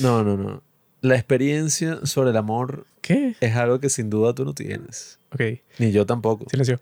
No, 0.00 0.22
no, 0.22 0.36
no. 0.36 0.62
La 1.00 1.14
experiencia 1.14 2.04
sobre 2.04 2.30
el 2.30 2.36
amor 2.36 2.86
¿Qué? 3.00 3.34
es 3.40 3.56
algo 3.56 3.78
que 3.80 3.88
sin 3.88 4.10
duda 4.10 4.34
tú 4.34 4.44
no 4.44 4.52
tienes. 4.52 5.18
Ok. 5.32 5.40
Ni 5.78 5.92
yo 5.92 6.04
tampoco. 6.06 6.46
Silencio. 6.50 6.80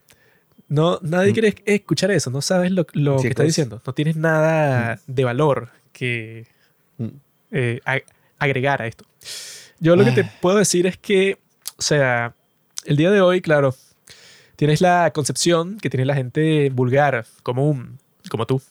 No, 0.68 0.98
nadie 1.02 1.30
Mm. 1.30 1.34
quiere 1.34 1.54
escuchar 1.66 2.10
eso, 2.10 2.30
no 2.30 2.42
sabes 2.42 2.72
lo, 2.72 2.86
lo 2.92 3.12
que 3.16 3.22
Chicos. 3.22 3.24
está 3.30 3.42
diciendo, 3.44 3.82
no 3.86 3.92
tienes 3.94 4.16
nada 4.16 5.00
de 5.06 5.24
valor 5.24 5.68
que 5.92 6.46
Mm. 6.98 7.06
eh, 7.52 7.80
agregar 8.38 8.82
a 8.82 8.86
esto. 8.86 9.04
Yo 9.78 9.96
lo 9.96 10.04
que 10.04 10.12
te 10.12 10.22
Ay. 10.22 10.30
puedo 10.40 10.58
decir 10.58 10.86
es 10.86 10.96
que, 10.96 11.38
o 11.76 11.82
sea, 11.82 12.34
el 12.84 12.96
día 12.96 13.10
de 13.10 13.20
hoy, 13.20 13.40
claro, 13.40 13.74
tienes 14.56 14.80
la 14.80 15.10
concepción 15.12 15.78
que 15.78 15.90
tiene 15.90 16.06
la 16.06 16.14
gente 16.14 16.70
vulgar, 16.70 17.26
común, 17.42 17.98
como 18.30 18.46
tú, 18.46 18.62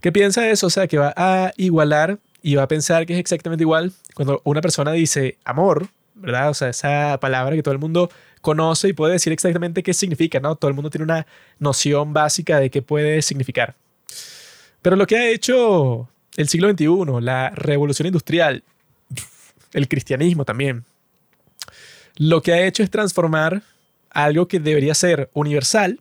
que 0.00 0.12
piensa 0.12 0.48
eso, 0.48 0.66
o 0.66 0.70
sea, 0.70 0.86
que 0.86 0.98
va 0.98 1.14
a 1.16 1.52
igualar 1.56 2.18
y 2.42 2.54
va 2.54 2.64
a 2.64 2.68
pensar 2.68 3.06
que 3.06 3.14
es 3.14 3.18
exactamente 3.18 3.64
igual 3.64 3.92
cuando 4.14 4.40
una 4.44 4.60
persona 4.60 4.92
dice 4.92 5.36
amor, 5.44 5.88
¿verdad? 6.14 6.50
O 6.50 6.54
sea, 6.54 6.68
esa 6.68 7.18
palabra 7.20 7.54
que 7.54 7.62
todo 7.62 7.72
el 7.72 7.80
mundo 7.80 8.10
conoce 8.40 8.88
y 8.88 8.92
puede 8.92 9.14
decir 9.14 9.32
exactamente 9.32 9.82
qué 9.82 9.92
significa, 9.92 10.40
¿no? 10.40 10.56
Todo 10.56 10.68
el 10.68 10.74
mundo 10.74 10.90
tiene 10.90 11.04
una 11.04 11.26
noción 11.58 12.12
básica 12.12 12.60
de 12.60 12.70
qué 12.70 12.82
puede 12.82 13.22
significar. 13.22 13.74
Pero 14.82 14.96
lo 14.96 15.06
que 15.06 15.16
ha 15.16 15.28
hecho 15.28 16.08
el 16.36 16.48
siglo 16.48 16.70
XXI, 16.70 17.20
la 17.20 17.50
revolución 17.50 18.06
industrial, 18.06 18.62
el 19.76 19.88
cristianismo 19.88 20.44
también, 20.44 20.84
lo 22.16 22.40
que 22.40 22.54
ha 22.54 22.66
hecho 22.66 22.82
es 22.82 22.90
transformar 22.90 23.62
algo 24.10 24.48
que 24.48 24.58
debería 24.58 24.94
ser 24.94 25.28
universal 25.34 26.00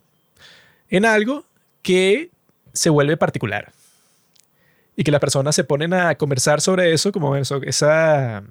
en 0.90 1.06
algo 1.06 1.44
que 1.82 2.30
se 2.72 2.90
vuelve 2.90 3.18
particular. 3.18 3.74
Y 4.96 5.04
que 5.04 5.12
las 5.12 5.20
personas 5.20 5.56
se 5.56 5.66
ponen 5.66 5.94
a 5.94 6.16
conversar 6.16 6.62
sobre 6.62 6.94
eso, 6.94 7.12
como 7.12 7.36
eso, 7.36 7.62
esa, 7.64 8.44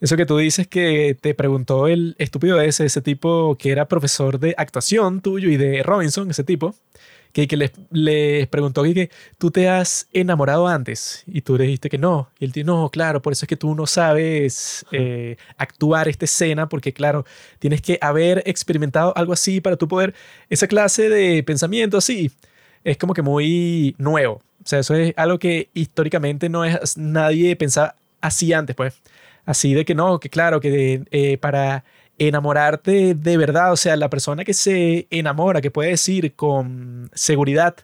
eso 0.00 0.16
que 0.16 0.24
tú 0.24 0.38
dices 0.38 0.68
que 0.68 1.16
te 1.20 1.34
preguntó 1.34 1.88
el 1.88 2.14
estúpido 2.18 2.60
ese, 2.60 2.86
ese 2.86 3.02
tipo 3.02 3.56
que 3.58 3.72
era 3.72 3.88
profesor 3.88 4.38
de 4.38 4.54
actuación 4.56 5.20
tuyo 5.20 5.48
y 5.48 5.56
de 5.56 5.82
Robinson, 5.82 6.30
ese 6.30 6.44
tipo, 6.44 6.76
que, 7.32 7.46
que 7.46 7.56
les, 7.56 7.72
les 7.90 8.46
preguntó 8.48 8.82
que, 8.82 8.94
que 8.94 9.10
tú 9.38 9.50
te 9.50 9.68
has 9.68 10.08
enamorado 10.12 10.66
antes 10.66 11.24
y 11.26 11.42
tú 11.42 11.56
le 11.56 11.64
dijiste 11.64 11.88
que 11.88 11.98
no. 11.98 12.28
Y 12.38 12.46
él 12.46 12.52
dijo, 12.52 12.66
no, 12.66 12.90
claro, 12.90 13.22
por 13.22 13.32
eso 13.32 13.44
es 13.44 13.48
que 13.48 13.56
tú 13.56 13.74
no 13.74 13.86
sabes 13.86 14.84
eh, 14.92 15.36
actuar 15.56 16.08
esta 16.08 16.24
escena, 16.24 16.68
porque 16.68 16.92
claro, 16.92 17.24
tienes 17.58 17.82
que 17.82 17.98
haber 18.00 18.42
experimentado 18.46 19.16
algo 19.16 19.32
así 19.32 19.60
para 19.60 19.76
tú 19.76 19.88
poder, 19.88 20.14
esa 20.50 20.66
clase 20.66 21.08
de 21.08 21.42
pensamiento 21.42 21.98
así, 21.98 22.30
es 22.84 22.96
como 22.96 23.14
que 23.14 23.22
muy 23.22 23.94
nuevo. 23.98 24.42
O 24.64 24.68
sea, 24.68 24.80
eso 24.80 24.94
es 24.94 25.14
algo 25.16 25.38
que 25.38 25.70
históricamente 25.74 26.48
no 26.48 26.64
es 26.64 26.96
nadie 26.96 27.56
pensaba 27.56 27.94
así 28.20 28.52
antes, 28.52 28.76
pues. 28.76 28.94
Así 29.46 29.72
de 29.72 29.84
que 29.84 29.94
no, 29.94 30.20
que 30.20 30.28
claro, 30.28 30.60
que 30.60 31.04
eh, 31.10 31.38
para 31.38 31.84
enamorarte 32.18 33.14
de 33.14 33.36
verdad, 33.36 33.72
o 33.72 33.76
sea, 33.76 33.96
la 33.96 34.10
persona 34.10 34.44
que 34.44 34.54
se 34.54 35.06
enamora, 35.10 35.60
que 35.60 35.70
puede 35.70 35.90
decir 35.90 36.34
con 36.34 37.10
seguridad 37.14 37.76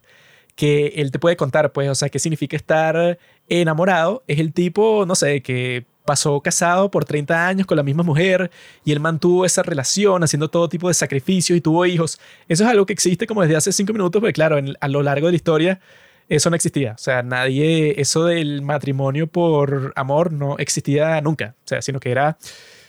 que 0.57 0.89
él 0.97 1.11
te 1.11 1.19
puede 1.19 1.37
contar, 1.37 1.73
pues, 1.73 1.89
o 1.89 1.95
sea, 1.95 2.09
qué 2.09 2.19
significa 2.19 2.57
estar 2.57 3.19
enamorado, 3.49 4.23
es 4.29 4.39
el 4.39 4.53
tipo, 4.53 5.05
no 5.07 5.15
sé, 5.15 5.43
que 5.43 5.85
pasó 6.05 6.41
casado 6.41 6.91
por 6.91 7.05
30 7.05 7.47
años 7.47 7.67
con 7.67 7.77
la 7.77 7.83
misma 7.83 8.03
mujer 8.03 8.51
y 8.85 8.93
él 8.93 9.01
mantuvo 9.01 9.45
esa 9.45 9.63
relación 9.63 10.23
haciendo 10.23 10.49
todo 10.51 10.69
tipo 10.69 10.89
de 10.89 10.95
sacrificios 10.95 11.57
y 11.57 11.61
tuvo 11.61 11.87
hijos. 11.87 12.21
Eso 12.49 12.65
es 12.65 12.71
algo 12.71 12.87
que 12.87 12.93
existe 12.93 13.27
como 13.27 13.43
desde 13.43 13.57
hace 13.57 13.73
cinco 13.73 13.93
minutos, 13.93 14.21
porque 14.21 14.35
claro, 14.35 14.59
a 14.81 14.89
lo 14.89 15.03
largo 15.03 15.27
de 15.27 15.33
la 15.33 15.37
historia 15.37 15.81
eso 16.29 16.51
no 16.51 16.57
existía. 16.57 16.93
O 16.93 16.99
sea, 16.99 17.23
nadie, 17.23 18.01
eso 18.01 18.25
del 18.25 18.63
matrimonio 18.63 19.27
por 19.27 19.93
amor 19.97 20.33
no 20.33 20.59
existía 20.59 21.21
nunca. 21.21 21.55
O 21.65 21.69
sea, 21.69 21.83
sino 21.83 22.01
que 22.01 22.11
era, 22.11 22.37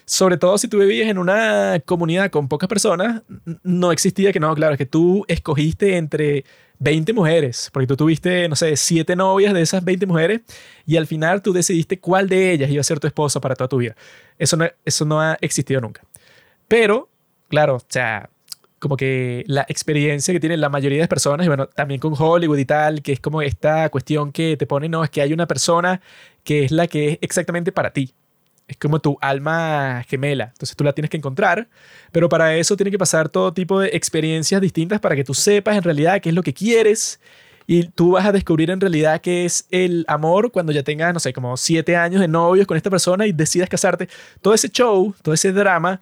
sobre 0.05 0.37
todo 0.37 0.57
si 0.57 0.67
tú 0.67 0.79
vivías 0.79 1.09
en 1.09 1.17
una 1.17 1.81
comunidad 1.85 2.29
con 2.29 2.47
pocas 2.47 2.69
personas, 2.69 3.23
no 3.63 3.91
existía 3.91 4.31
que 4.31 4.39
no, 4.39 4.53
claro, 4.53 4.73
es 4.73 4.77
que 4.77 4.85
tú 4.85 5.25
escogiste 5.27 5.97
entre 5.97 6.45
20 6.79 7.13
mujeres, 7.13 7.69
porque 7.73 7.87
tú 7.87 7.95
tuviste, 7.97 8.47
no 8.47 8.55
sé, 8.55 8.75
siete 8.75 9.15
novias 9.15 9.53
de 9.53 9.61
esas 9.61 9.83
20 9.83 10.05
mujeres 10.05 10.41
y 10.85 10.97
al 10.97 11.07
final 11.07 11.41
tú 11.41 11.53
decidiste 11.53 11.99
cuál 11.99 12.29
de 12.29 12.51
ellas 12.51 12.69
iba 12.69 12.81
a 12.81 12.83
ser 12.83 12.99
tu 12.99 13.07
esposa 13.07 13.39
para 13.39 13.55
toda 13.55 13.67
tu 13.67 13.77
vida. 13.77 13.95
Eso 14.37 14.57
no, 14.57 14.65
eso 14.83 15.05
no 15.05 15.21
ha 15.21 15.37
existido 15.41 15.81
nunca. 15.81 16.01
Pero, 16.67 17.09
claro, 17.47 17.75
o 17.75 17.81
sea, 17.87 18.29
como 18.79 18.97
que 18.97 19.43
la 19.47 19.65
experiencia 19.67 20.33
que 20.33 20.39
tienen 20.39 20.61
la 20.61 20.69
mayoría 20.69 21.01
de 21.01 21.07
personas, 21.07 21.45
y 21.45 21.49
bueno, 21.49 21.67
también 21.67 21.99
con 21.99 22.13
Hollywood 22.17 22.57
y 22.57 22.65
tal, 22.65 23.01
que 23.01 23.13
es 23.13 23.19
como 23.19 23.41
esta 23.41 23.89
cuestión 23.89 24.31
que 24.31 24.57
te 24.57 24.67
pone, 24.67 24.89
no, 24.89 25.03
es 25.03 25.09
que 25.09 25.21
hay 25.21 25.33
una 25.33 25.47
persona 25.47 26.01
que 26.43 26.65
es 26.65 26.71
la 26.71 26.87
que 26.87 27.13
es 27.13 27.17
exactamente 27.21 27.71
para 27.71 27.91
ti. 27.91 28.13
Es 28.67 28.77
como 28.77 28.99
tu 28.99 29.17
alma 29.21 30.03
gemela. 30.07 30.45
Entonces 30.45 30.75
tú 30.75 30.83
la 30.83 30.93
tienes 30.93 31.09
que 31.09 31.17
encontrar, 31.17 31.67
pero 32.11 32.29
para 32.29 32.55
eso 32.55 32.75
tiene 32.75 32.91
que 32.91 32.97
pasar 32.97 33.29
todo 33.29 33.53
tipo 33.53 33.79
de 33.79 33.89
experiencias 33.89 34.59
distintas 34.59 34.99
para 34.99 35.15
que 35.15 35.23
tú 35.23 35.33
sepas 35.33 35.77
en 35.77 35.83
realidad 35.83 36.19
qué 36.21 36.29
es 36.29 36.35
lo 36.35 36.41
que 36.41 36.53
quieres 36.53 37.19
y 37.67 37.87
tú 37.87 38.11
vas 38.11 38.25
a 38.25 38.31
descubrir 38.31 38.69
en 38.69 38.79
realidad 38.79 39.21
qué 39.21 39.45
es 39.45 39.65
el 39.71 40.05
amor 40.07 40.51
cuando 40.51 40.71
ya 40.71 40.83
tengas, 40.83 41.13
no 41.13 41.19
sé, 41.19 41.33
como 41.33 41.57
siete 41.57 41.95
años 41.95 42.21
de 42.21 42.27
novios 42.27 42.67
con 42.67 42.77
esta 42.77 42.89
persona 42.89 43.25
y 43.25 43.31
decidas 43.31 43.69
casarte. 43.69 44.07
Todo 44.41 44.53
ese 44.53 44.69
show, 44.69 45.13
todo 45.21 45.33
ese 45.33 45.51
drama 45.51 46.01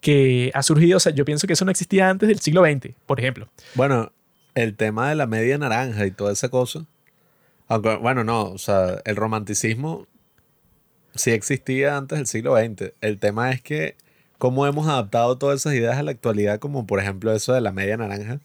que 0.00 0.50
ha 0.54 0.62
surgido, 0.62 0.96
o 0.96 1.00
sea, 1.00 1.12
yo 1.12 1.24
pienso 1.24 1.46
que 1.46 1.54
eso 1.54 1.64
no 1.64 1.70
existía 1.70 2.10
antes 2.10 2.28
del 2.28 2.40
siglo 2.40 2.64
XX, 2.64 2.94
por 3.06 3.20
ejemplo. 3.20 3.48
Bueno, 3.74 4.12
el 4.54 4.76
tema 4.76 5.08
de 5.08 5.14
la 5.14 5.26
media 5.26 5.56
naranja 5.56 6.04
y 6.06 6.10
toda 6.10 6.32
esa 6.32 6.48
cosa. 6.48 6.84
Aunque, 7.68 7.96
bueno, 7.96 8.24
no, 8.24 8.44
o 8.44 8.58
sea, 8.58 9.00
el 9.04 9.16
romanticismo 9.16 10.06
sí 11.14 11.30
existía 11.30 11.96
antes 11.96 12.18
del 12.18 12.26
siglo 12.26 12.56
XX. 12.56 12.92
El 13.00 13.18
tema 13.18 13.50
es 13.50 13.62
que 13.62 13.96
cómo 14.38 14.66
hemos 14.66 14.86
adaptado 14.88 15.38
todas 15.38 15.60
esas 15.60 15.74
ideas 15.74 15.96
a 15.96 16.02
la 16.02 16.10
actualidad, 16.10 16.58
como 16.58 16.86
por 16.86 17.00
ejemplo 17.00 17.32
eso 17.32 17.52
de 17.52 17.60
la 17.60 17.72
media 17.72 17.96
naranja. 17.96 18.40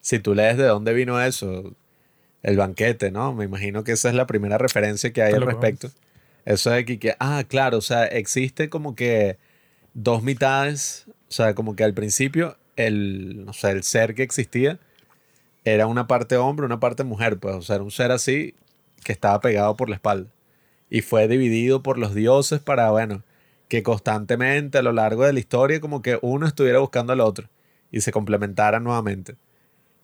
Si 0.00 0.18
tú 0.18 0.34
lees 0.34 0.56
de 0.56 0.64
dónde 0.64 0.92
vino 0.92 1.20
eso, 1.20 1.74
el 2.42 2.56
banquete, 2.56 3.10
¿no? 3.10 3.34
Me 3.34 3.44
imagino 3.44 3.84
que 3.84 3.92
esa 3.92 4.08
es 4.08 4.14
la 4.14 4.26
primera 4.26 4.58
referencia 4.58 5.12
que 5.12 5.22
hay 5.22 5.34
al 5.34 5.42
respecto. 5.42 5.90
Eso 6.44 6.70
de 6.70 6.84
que, 6.84 7.16
ah, 7.18 7.44
claro, 7.46 7.78
o 7.78 7.82
sea, 7.82 8.06
existe 8.06 8.70
como 8.70 8.94
que 8.94 9.38
dos 9.92 10.22
mitades, 10.22 11.06
o 11.28 11.32
sea, 11.32 11.54
como 11.54 11.76
que 11.76 11.84
al 11.84 11.94
principio 11.94 12.56
el, 12.76 13.44
no 13.44 13.52
sé, 13.52 13.70
el 13.70 13.82
ser 13.82 14.14
que 14.14 14.22
existía 14.22 14.78
era 15.64 15.86
una 15.86 16.06
parte 16.06 16.36
hombre, 16.36 16.64
una 16.64 16.80
parte 16.80 17.04
mujer, 17.04 17.38
pues, 17.38 17.54
o 17.56 17.62
sea, 17.62 17.76
era 17.76 17.84
un 17.84 17.90
ser 17.90 18.10
así 18.10 18.54
que 19.04 19.12
estaba 19.12 19.40
pegado 19.40 19.76
por 19.76 19.88
la 19.88 19.96
espalda. 19.96 20.30
Y 20.90 21.02
fue 21.02 21.28
dividido 21.28 21.82
por 21.82 21.96
los 21.98 22.14
dioses 22.14 22.60
para, 22.60 22.90
bueno, 22.90 23.22
que 23.68 23.82
constantemente 23.82 24.78
a 24.78 24.82
lo 24.82 24.92
largo 24.92 25.24
de 25.24 25.32
la 25.32 25.38
historia 25.38 25.80
como 25.80 26.02
que 26.02 26.18
uno 26.22 26.46
estuviera 26.46 26.80
buscando 26.80 27.12
al 27.12 27.20
otro 27.20 27.48
y 27.92 28.00
se 28.00 28.12
complementaran 28.12 28.82
nuevamente. 28.82 29.36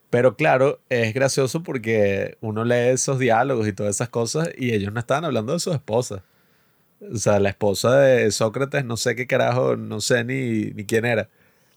Pero 0.08 0.36
claro, 0.36 0.80
es 0.88 1.12
gracioso 1.12 1.62
porque 1.64 2.38
uno 2.40 2.64
lee 2.64 2.90
esos 2.92 3.18
diálogos 3.18 3.66
y 3.66 3.72
todas 3.72 3.96
esas 3.96 4.08
cosas 4.08 4.48
y 4.56 4.72
ellos 4.72 4.92
no 4.92 5.00
estaban 5.00 5.24
hablando 5.24 5.52
de 5.52 5.58
sus 5.58 5.74
esposas. 5.74 6.22
O 7.12 7.16
sea, 7.16 7.40
la 7.40 7.50
esposa 7.50 7.98
de 7.98 8.30
Sócrates, 8.30 8.84
no 8.84 8.96
sé 8.96 9.16
qué 9.16 9.26
carajo, 9.26 9.76
no 9.76 10.00
sé 10.00 10.24
ni, 10.24 10.70
ni 10.72 10.86
quién 10.86 11.04
era. 11.04 11.28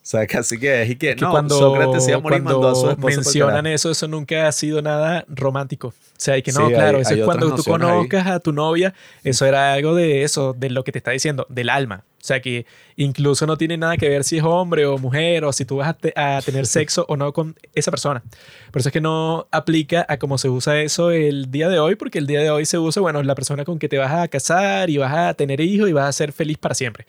O 0.02 0.06
sea, 0.10 0.26
casi 0.26 0.58
que 0.58 0.82
es 0.82 0.90
y 0.90 0.96
que, 0.96 1.14
no, 1.14 1.30
cuando, 1.30 1.58
Sócrates 1.58 2.08
iba 2.08 2.16
a 2.16 2.20
morir 2.20 2.42
cuando 2.42 2.60
mandó 2.62 2.70
a 2.70 2.74
su 2.74 2.90
esposa 2.90 3.16
mencionan 3.16 3.66
eso, 3.66 3.90
eso 3.90 4.08
nunca 4.08 4.48
ha 4.48 4.52
sido 4.52 4.80
nada 4.80 5.26
romántico. 5.28 5.88
O 5.88 5.94
sea, 6.16 6.38
y 6.38 6.42
que 6.42 6.52
no, 6.52 6.68
claro, 6.68 7.00
eso 7.00 7.14
es 7.14 7.24
cuando 7.24 7.54
tú 7.54 7.62
conozcas 7.62 8.26
a 8.26 8.40
tu 8.40 8.52
novia, 8.52 8.94
eso 9.24 9.44
era 9.44 9.74
algo 9.74 9.94
de 9.94 10.22
eso, 10.22 10.54
de 10.56 10.70
lo 10.70 10.84
que 10.84 10.92
te 10.92 10.98
está 10.98 11.10
diciendo, 11.10 11.46
del 11.50 11.68
alma. 11.68 12.04
O 12.20 12.24
sea, 12.24 12.40
que 12.40 12.66
incluso 12.96 13.46
no 13.46 13.56
tiene 13.56 13.76
nada 13.76 13.96
que 13.96 14.08
ver 14.08 14.24
si 14.24 14.38
es 14.38 14.44
hombre 14.44 14.84
o 14.84 14.98
mujer 14.98 15.44
o 15.44 15.52
si 15.52 15.64
tú 15.64 15.76
vas 15.76 15.94
a, 16.16 16.36
a 16.36 16.42
tener 16.42 16.66
sexo 16.66 17.04
o 17.08 17.16
no 17.16 17.32
con 17.32 17.56
esa 17.74 17.90
persona. 17.90 18.22
Por 18.70 18.80
eso 18.80 18.88
es 18.88 18.92
que 18.92 19.00
no 19.00 19.48
aplica 19.50 20.04
a 20.08 20.18
cómo 20.18 20.38
se 20.38 20.48
usa 20.48 20.80
eso 20.80 21.10
el 21.10 21.50
día 21.50 21.68
de 21.68 21.78
hoy, 21.78 21.94
porque 21.94 22.18
el 22.18 22.26
día 22.26 22.40
de 22.40 22.50
hoy 22.50 22.64
se 22.64 22.78
usa, 22.78 23.02
bueno, 23.02 23.22
la 23.22 23.34
persona 23.34 23.64
con 23.66 23.78
que 23.78 23.88
te 23.88 23.98
vas 23.98 24.12
a 24.12 24.28
casar 24.28 24.88
y 24.88 24.96
vas 24.96 25.14
a 25.14 25.34
tener 25.34 25.60
hijos 25.60 25.88
y 25.88 25.92
vas 25.92 26.08
a 26.08 26.12
ser 26.12 26.32
feliz 26.32 26.56
para 26.56 26.74
siempre. 26.74 27.06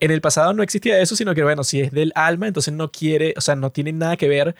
En 0.00 0.10
el 0.10 0.20
pasado 0.20 0.52
no 0.52 0.62
existía 0.62 1.00
eso, 1.00 1.16
sino 1.16 1.34
que, 1.34 1.42
bueno, 1.42 1.64
si 1.64 1.80
es 1.80 1.92
del 1.92 2.12
alma, 2.14 2.46
entonces 2.48 2.74
no 2.74 2.90
quiere, 2.90 3.34
o 3.36 3.40
sea, 3.40 3.56
no 3.56 3.70
tiene 3.70 3.92
nada 3.92 4.16
que 4.16 4.28
ver 4.28 4.54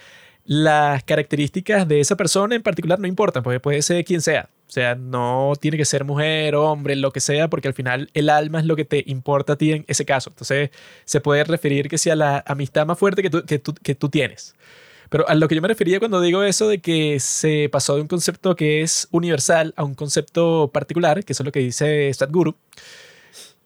las 0.44 1.02
características 1.04 1.88
de 1.88 2.00
esa 2.00 2.16
persona 2.16 2.54
en 2.54 2.62
particular, 2.62 3.00
no 3.00 3.08
importan, 3.08 3.42
porque 3.42 3.60
puede 3.60 3.82
ser 3.82 4.04
quien 4.04 4.20
sea. 4.20 4.48
O 4.68 4.70
sea, 4.70 4.94
no 4.94 5.52
tiene 5.60 5.76
que 5.76 5.84
ser 5.84 6.04
mujer, 6.04 6.54
hombre, 6.56 6.96
lo 6.96 7.12
que 7.12 7.20
sea, 7.20 7.48
porque 7.48 7.68
al 7.68 7.74
final 7.74 8.10
el 8.14 8.30
alma 8.30 8.60
es 8.60 8.66
lo 8.66 8.76
que 8.76 8.84
te 8.84 9.04
importa 9.06 9.54
a 9.54 9.56
ti 9.56 9.72
en 9.72 9.84
ese 9.88 10.04
caso. 10.04 10.30
Entonces, 10.30 10.70
se 11.04 11.20
puede 11.20 11.44
referir 11.44 11.88
que 11.88 11.98
sea 11.98 12.16
la 12.16 12.44
amistad 12.46 12.86
más 12.86 12.98
fuerte 12.98 13.22
que 13.22 13.30
tú, 13.30 13.44
que 13.44 13.58
tú, 13.58 13.74
que 13.74 13.94
tú 13.94 14.08
tienes. 14.08 14.54
Pero 15.08 15.28
a 15.28 15.34
lo 15.34 15.46
que 15.48 15.54
yo 15.54 15.62
me 15.62 15.68
refería 15.68 15.98
cuando 15.98 16.20
digo 16.20 16.42
eso 16.42 16.68
de 16.68 16.80
que 16.80 17.20
se 17.20 17.68
pasó 17.70 17.94
de 17.96 18.02
un 18.02 18.08
concepto 18.08 18.56
que 18.56 18.82
es 18.82 19.08
universal 19.12 19.72
a 19.76 19.84
un 19.84 19.94
concepto 19.94 20.70
particular, 20.72 21.24
que 21.24 21.32
eso 21.32 21.42
es 21.42 21.46
lo 21.46 21.52
que 21.52 21.60
dice 21.60 22.12
Sadhguru, 22.12 22.56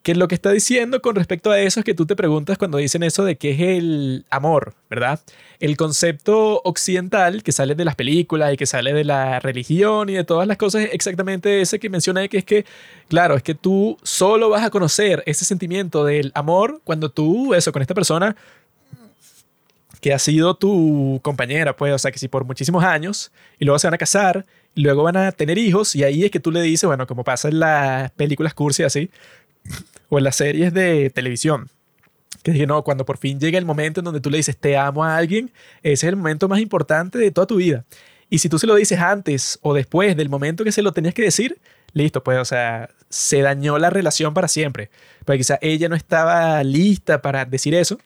que 0.03 0.15
lo 0.15 0.27
que 0.27 0.35
está 0.35 0.51
diciendo 0.51 1.01
con 1.01 1.15
respecto 1.15 1.51
a 1.51 1.59
eso 1.59 1.79
es 1.79 1.85
que 1.85 1.93
tú 1.93 2.05
te 2.05 2.15
preguntas 2.15 2.57
cuando 2.57 2.79
dicen 2.79 3.03
eso 3.03 3.23
de 3.23 3.35
qué 3.35 3.51
es 3.51 3.59
el 3.61 4.25
amor, 4.31 4.73
¿verdad? 4.89 5.19
El 5.59 5.77
concepto 5.77 6.61
occidental 6.63 7.43
que 7.43 7.51
sale 7.51 7.75
de 7.75 7.85
las 7.85 7.95
películas 7.95 8.53
y 8.53 8.57
que 8.57 8.65
sale 8.65 8.93
de 8.93 9.03
la 9.03 9.39
religión 9.39 10.09
y 10.09 10.13
de 10.13 10.23
todas 10.23 10.47
las 10.47 10.57
cosas 10.57 10.87
exactamente 10.91 11.61
ese 11.61 11.79
que 11.79 11.89
menciona 11.89 12.27
que 12.27 12.39
es 12.39 12.45
que, 12.45 12.65
claro, 13.09 13.35
es 13.35 13.43
que 13.43 13.53
tú 13.53 13.97
solo 14.01 14.49
vas 14.49 14.63
a 14.63 14.71
conocer 14.71 15.21
ese 15.27 15.45
sentimiento 15.45 16.03
del 16.03 16.31
amor 16.33 16.81
cuando 16.83 17.11
tú, 17.11 17.53
eso, 17.53 17.71
con 17.71 17.83
esta 17.83 17.93
persona 17.93 18.35
que 19.99 20.13
ha 20.13 20.19
sido 20.19 20.55
tu 20.55 21.19
compañera, 21.21 21.75
pues, 21.75 21.93
o 21.93 21.99
sea, 21.99 22.11
que 22.11 22.17
si 22.17 22.27
por 22.27 22.43
muchísimos 22.43 22.83
años 22.83 23.31
y 23.59 23.65
luego 23.65 23.77
se 23.77 23.85
van 23.85 23.93
a 23.93 23.99
casar 23.99 24.47
luego 24.75 25.03
van 25.03 25.17
a 25.17 25.31
tener 25.31 25.57
hijos 25.57 25.95
y 25.95 26.03
ahí 26.03 26.23
es 26.23 26.31
que 26.31 26.39
tú 26.39 26.51
le 26.51 26.61
dices, 26.61 26.87
bueno, 26.87 27.07
como 27.07 27.23
pasa 27.23 27.49
en 27.49 27.59
las 27.59 28.11
películas 28.11 28.53
cursi 28.53 28.83
así, 28.83 29.09
o 30.09 30.17
en 30.17 30.23
las 30.23 30.35
series 30.35 30.73
de 30.73 31.09
televisión. 31.09 31.69
Que 32.43 32.51
dije, 32.51 32.65
no, 32.65 32.83
cuando 32.83 33.05
por 33.05 33.17
fin 33.17 33.39
llega 33.39 33.57
el 33.57 33.65
momento 33.65 34.01
en 34.01 34.05
donde 34.05 34.19
tú 34.21 34.29
le 34.29 34.37
dices 34.37 34.57
te 34.57 34.77
amo 34.77 35.03
a 35.03 35.15
alguien, 35.15 35.51
ese 35.83 36.07
es 36.07 36.09
el 36.09 36.15
momento 36.15 36.47
más 36.47 36.59
importante 36.59 37.17
de 37.17 37.31
toda 37.31 37.47
tu 37.47 37.57
vida. 37.57 37.85
Y 38.29 38.39
si 38.39 38.49
tú 38.49 38.57
se 38.57 38.65
lo 38.65 38.75
dices 38.75 38.99
antes 38.99 39.59
o 39.61 39.73
después 39.73 40.15
del 40.15 40.29
momento 40.29 40.63
que 40.63 40.71
se 40.71 40.81
lo 40.81 40.93
tenías 40.93 41.13
que 41.13 41.23
decir, 41.23 41.59
listo, 41.93 42.23
pues, 42.23 42.37
o 42.39 42.45
sea, 42.45 42.89
se 43.09 43.41
dañó 43.41 43.77
la 43.77 43.89
relación 43.89 44.33
para 44.33 44.47
siempre. 44.47 44.89
Pero 45.25 45.37
quizá 45.37 45.59
ella 45.61 45.89
no 45.89 45.95
estaba 45.95 46.63
lista 46.63 47.21
para 47.21 47.45
decir 47.45 47.75
eso. 47.75 47.99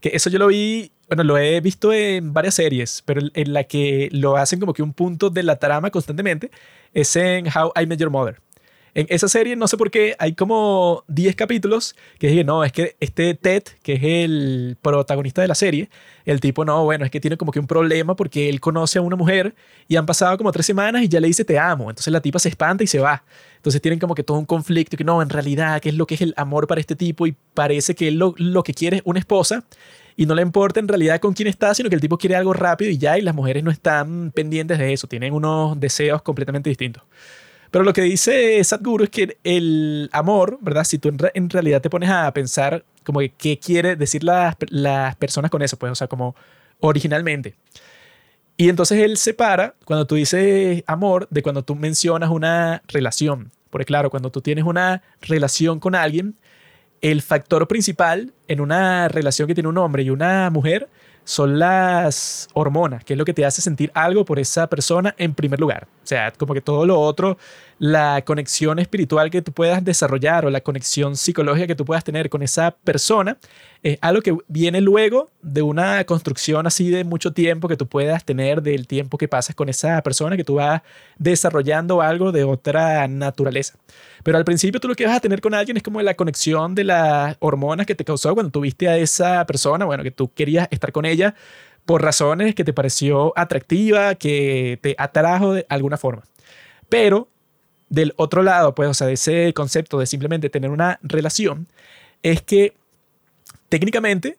Que 0.00 0.10
eso 0.14 0.30
yo 0.30 0.38
lo 0.38 0.46
vi, 0.46 0.92
bueno, 1.08 1.24
lo 1.24 1.36
he 1.36 1.60
visto 1.60 1.92
en 1.92 2.32
varias 2.32 2.54
series, 2.54 3.02
pero 3.04 3.20
en 3.34 3.52
la 3.52 3.64
que 3.64 4.08
lo 4.12 4.36
hacen 4.36 4.60
como 4.60 4.72
que 4.72 4.82
un 4.82 4.92
punto 4.92 5.30
de 5.30 5.42
la 5.42 5.56
trama 5.56 5.90
constantemente 5.90 6.50
es 6.94 7.14
en 7.16 7.46
How 7.48 7.72
I 7.80 7.86
Met 7.86 7.98
Your 7.98 8.10
Mother. 8.10 8.40
En 8.94 9.06
esa 9.08 9.26
serie, 9.26 9.56
no 9.56 9.68
sé 9.68 9.78
por 9.78 9.90
qué, 9.90 10.14
hay 10.18 10.34
como 10.34 11.04
10 11.08 11.34
capítulos 11.34 11.96
que 12.18 12.26
dije, 12.26 12.44
no, 12.44 12.62
es 12.62 12.72
que 12.72 12.94
este 13.00 13.34
Ted, 13.34 13.62
que 13.82 13.94
es 13.94 14.02
el 14.02 14.76
protagonista 14.82 15.40
de 15.40 15.48
la 15.48 15.54
serie, 15.54 15.88
el 16.26 16.40
tipo, 16.40 16.66
no, 16.66 16.84
bueno, 16.84 17.06
es 17.06 17.10
que 17.10 17.18
tiene 17.18 17.38
como 17.38 17.52
que 17.52 17.58
un 17.58 17.66
problema 17.66 18.14
porque 18.14 18.50
él 18.50 18.60
conoce 18.60 18.98
a 18.98 19.02
una 19.02 19.16
mujer 19.16 19.54
y 19.88 19.96
han 19.96 20.04
pasado 20.04 20.36
como 20.36 20.52
tres 20.52 20.66
semanas 20.66 21.02
y 21.02 21.08
ya 21.08 21.20
le 21.20 21.28
dice 21.28 21.44
te 21.44 21.58
amo. 21.58 21.88
Entonces 21.88 22.12
la 22.12 22.20
tipa 22.20 22.38
se 22.38 22.50
espanta 22.50 22.84
y 22.84 22.86
se 22.86 22.98
va. 22.98 23.24
Entonces 23.56 23.80
tienen 23.80 23.98
como 23.98 24.14
que 24.14 24.24
todo 24.24 24.38
un 24.38 24.44
conflicto 24.44 24.96
que 24.98 25.04
no, 25.04 25.22
en 25.22 25.30
realidad, 25.30 25.80
¿qué 25.80 25.88
es 25.88 25.94
lo 25.94 26.06
que 26.06 26.16
es 26.16 26.20
el 26.20 26.34
amor 26.36 26.66
para 26.66 26.80
este 26.80 26.94
tipo? 26.94 27.26
Y 27.26 27.34
parece 27.54 27.94
que 27.94 28.08
él 28.08 28.18
lo, 28.18 28.34
lo 28.36 28.62
que 28.62 28.74
quiere 28.74 28.98
es 28.98 29.02
una 29.06 29.20
esposa 29.20 29.64
y 30.16 30.26
no 30.26 30.34
le 30.34 30.42
importa 30.42 30.80
en 30.80 30.88
realidad 30.88 31.18
con 31.20 31.32
quién 31.32 31.48
está, 31.48 31.74
sino 31.74 31.88
que 31.88 31.94
el 31.94 32.00
tipo 32.00 32.18
quiere 32.18 32.36
algo 32.36 32.52
rápido 32.52 32.90
y 32.90 32.98
ya, 32.98 33.18
y 33.18 33.22
las 33.22 33.34
mujeres 33.34 33.64
no 33.64 33.70
están 33.70 34.32
pendientes 34.32 34.78
de 34.78 34.92
eso, 34.92 35.06
tienen 35.06 35.32
unos 35.32 35.78
deseos 35.80 36.20
completamente 36.22 36.68
distintos. 36.68 37.02
Pero 37.72 37.84
lo 37.84 37.94
que 37.94 38.02
dice 38.02 38.62
Sadhguru 38.62 39.04
es 39.04 39.10
que 39.10 39.38
el 39.44 40.10
amor, 40.12 40.58
¿verdad? 40.60 40.84
Si 40.84 40.98
tú 40.98 41.10
en, 41.32 41.48
realidad 41.50 41.80
te 41.80 41.88
pones 41.88 42.10
a 42.10 42.30
pensar 42.34 42.84
como 43.02 43.20
que 43.20 43.30
qué 43.30 43.58
quiere 43.58 43.96
decir 43.96 44.22
las, 44.24 44.56
las 44.68 45.16
personas 45.16 45.50
con 45.50 45.62
eso, 45.62 45.78
pues, 45.78 45.90
o 45.90 45.94
sea, 45.94 46.06
como 46.06 46.36
originalmente. 46.80 47.54
Y 48.58 48.68
entonces 48.68 49.00
él 49.00 49.16
separa 49.16 49.74
cuando 49.86 50.06
tú 50.06 50.16
dices 50.16 50.84
amor 50.86 51.26
de 51.30 51.42
cuando 51.42 51.64
tú 51.64 51.74
mencionas 51.74 52.28
una 52.28 52.82
relación. 52.88 53.50
Porque 53.70 53.86
claro, 53.86 54.10
cuando 54.10 54.30
tú 54.30 54.42
tienes 54.42 54.64
una 54.64 55.02
relación 55.22 55.80
con 55.80 55.94
alguien, 55.94 56.36
el 57.00 57.22
factor 57.22 57.66
principal 57.68 58.34
en 58.48 58.60
una 58.60 59.08
relación 59.08 59.48
que 59.48 59.54
tiene 59.54 59.70
un 59.70 59.78
hombre 59.78 60.02
y 60.02 60.10
una 60.10 60.50
mujer 60.50 60.90
son 61.24 61.58
las 61.58 62.48
hormonas, 62.54 63.04
que 63.04 63.14
es 63.14 63.18
lo 63.18 63.24
que 63.24 63.34
te 63.34 63.44
hace 63.44 63.62
sentir 63.62 63.90
algo 63.94 64.24
por 64.24 64.38
esa 64.38 64.66
persona 64.66 65.14
en 65.18 65.34
primer 65.34 65.60
lugar. 65.60 65.86
O 66.02 66.06
sea, 66.06 66.32
como 66.32 66.54
que 66.54 66.60
todo 66.60 66.84
lo 66.84 67.00
otro, 67.00 67.38
la 67.78 68.22
conexión 68.24 68.78
espiritual 68.78 69.30
que 69.30 69.42
tú 69.42 69.52
puedas 69.52 69.84
desarrollar 69.84 70.46
o 70.46 70.50
la 70.50 70.60
conexión 70.60 71.16
psicológica 71.16 71.66
que 71.66 71.74
tú 71.74 71.84
puedas 71.84 72.04
tener 72.04 72.30
con 72.30 72.42
esa 72.42 72.70
persona, 72.70 73.38
es 73.82 73.98
algo 74.00 74.22
que 74.22 74.36
viene 74.46 74.80
luego 74.80 75.30
de 75.42 75.62
una 75.62 76.04
construcción 76.04 76.66
así 76.66 76.90
de 76.90 77.04
mucho 77.04 77.32
tiempo 77.32 77.68
que 77.68 77.76
tú 77.76 77.88
puedas 77.88 78.24
tener 78.24 78.62
del 78.62 78.86
tiempo 78.86 79.18
que 79.18 79.26
pasas 79.26 79.56
con 79.56 79.68
esa 79.68 80.00
persona, 80.02 80.36
que 80.36 80.44
tú 80.44 80.54
vas 80.54 80.82
desarrollando 81.18 82.00
algo 82.00 82.30
de 82.30 82.44
otra 82.44 83.08
naturaleza. 83.08 83.74
Pero 84.22 84.38
al 84.38 84.44
principio 84.44 84.80
tú 84.80 84.88
lo 84.88 84.94
que 84.94 85.06
vas 85.06 85.16
a 85.16 85.20
tener 85.20 85.40
con 85.40 85.54
alguien 85.54 85.76
es 85.76 85.82
como 85.82 86.00
la 86.00 86.14
conexión 86.14 86.74
de 86.74 86.84
las 86.84 87.36
hormonas 87.40 87.86
que 87.86 87.94
te 87.94 88.04
causó 88.04 88.34
cuando 88.34 88.52
tuviste 88.52 88.88
a 88.88 88.96
esa 88.96 89.44
persona, 89.46 89.84
bueno, 89.84 90.02
que 90.04 90.12
tú 90.12 90.32
querías 90.32 90.68
estar 90.70 90.92
con 90.92 91.04
ella 91.04 91.34
por 91.84 92.02
razones 92.02 92.54
que 92.54 92.64
te 92.64 92.72
pareció 92.72 93.32
atractiva, 93.36 94.14
que 94.14 94.78
te 94.80 94.94
atrajo 94.98 95.54
de 95.54 95.66
alguna 95.68 95.96
forma. 95.96 96.22
Pero 96.88 97.28
del 97.92 98.14
otro 98.16 98.42
lado, 98.42 98.74
pues, 98.74 98.88
o 98.88 98.94
sea, 98.94 99.06
de 99.06 99.12
ese 99.12 99.52
concepto 99.52 99.98
de 99.98 100.06
simplemente 100.06 100.48
tener 100.48 100.70
una 100.70 100.98
relación, 101.02 101.68
es 102.22 102.40
que 102.40 102.74
técnicamente 103.68 104.38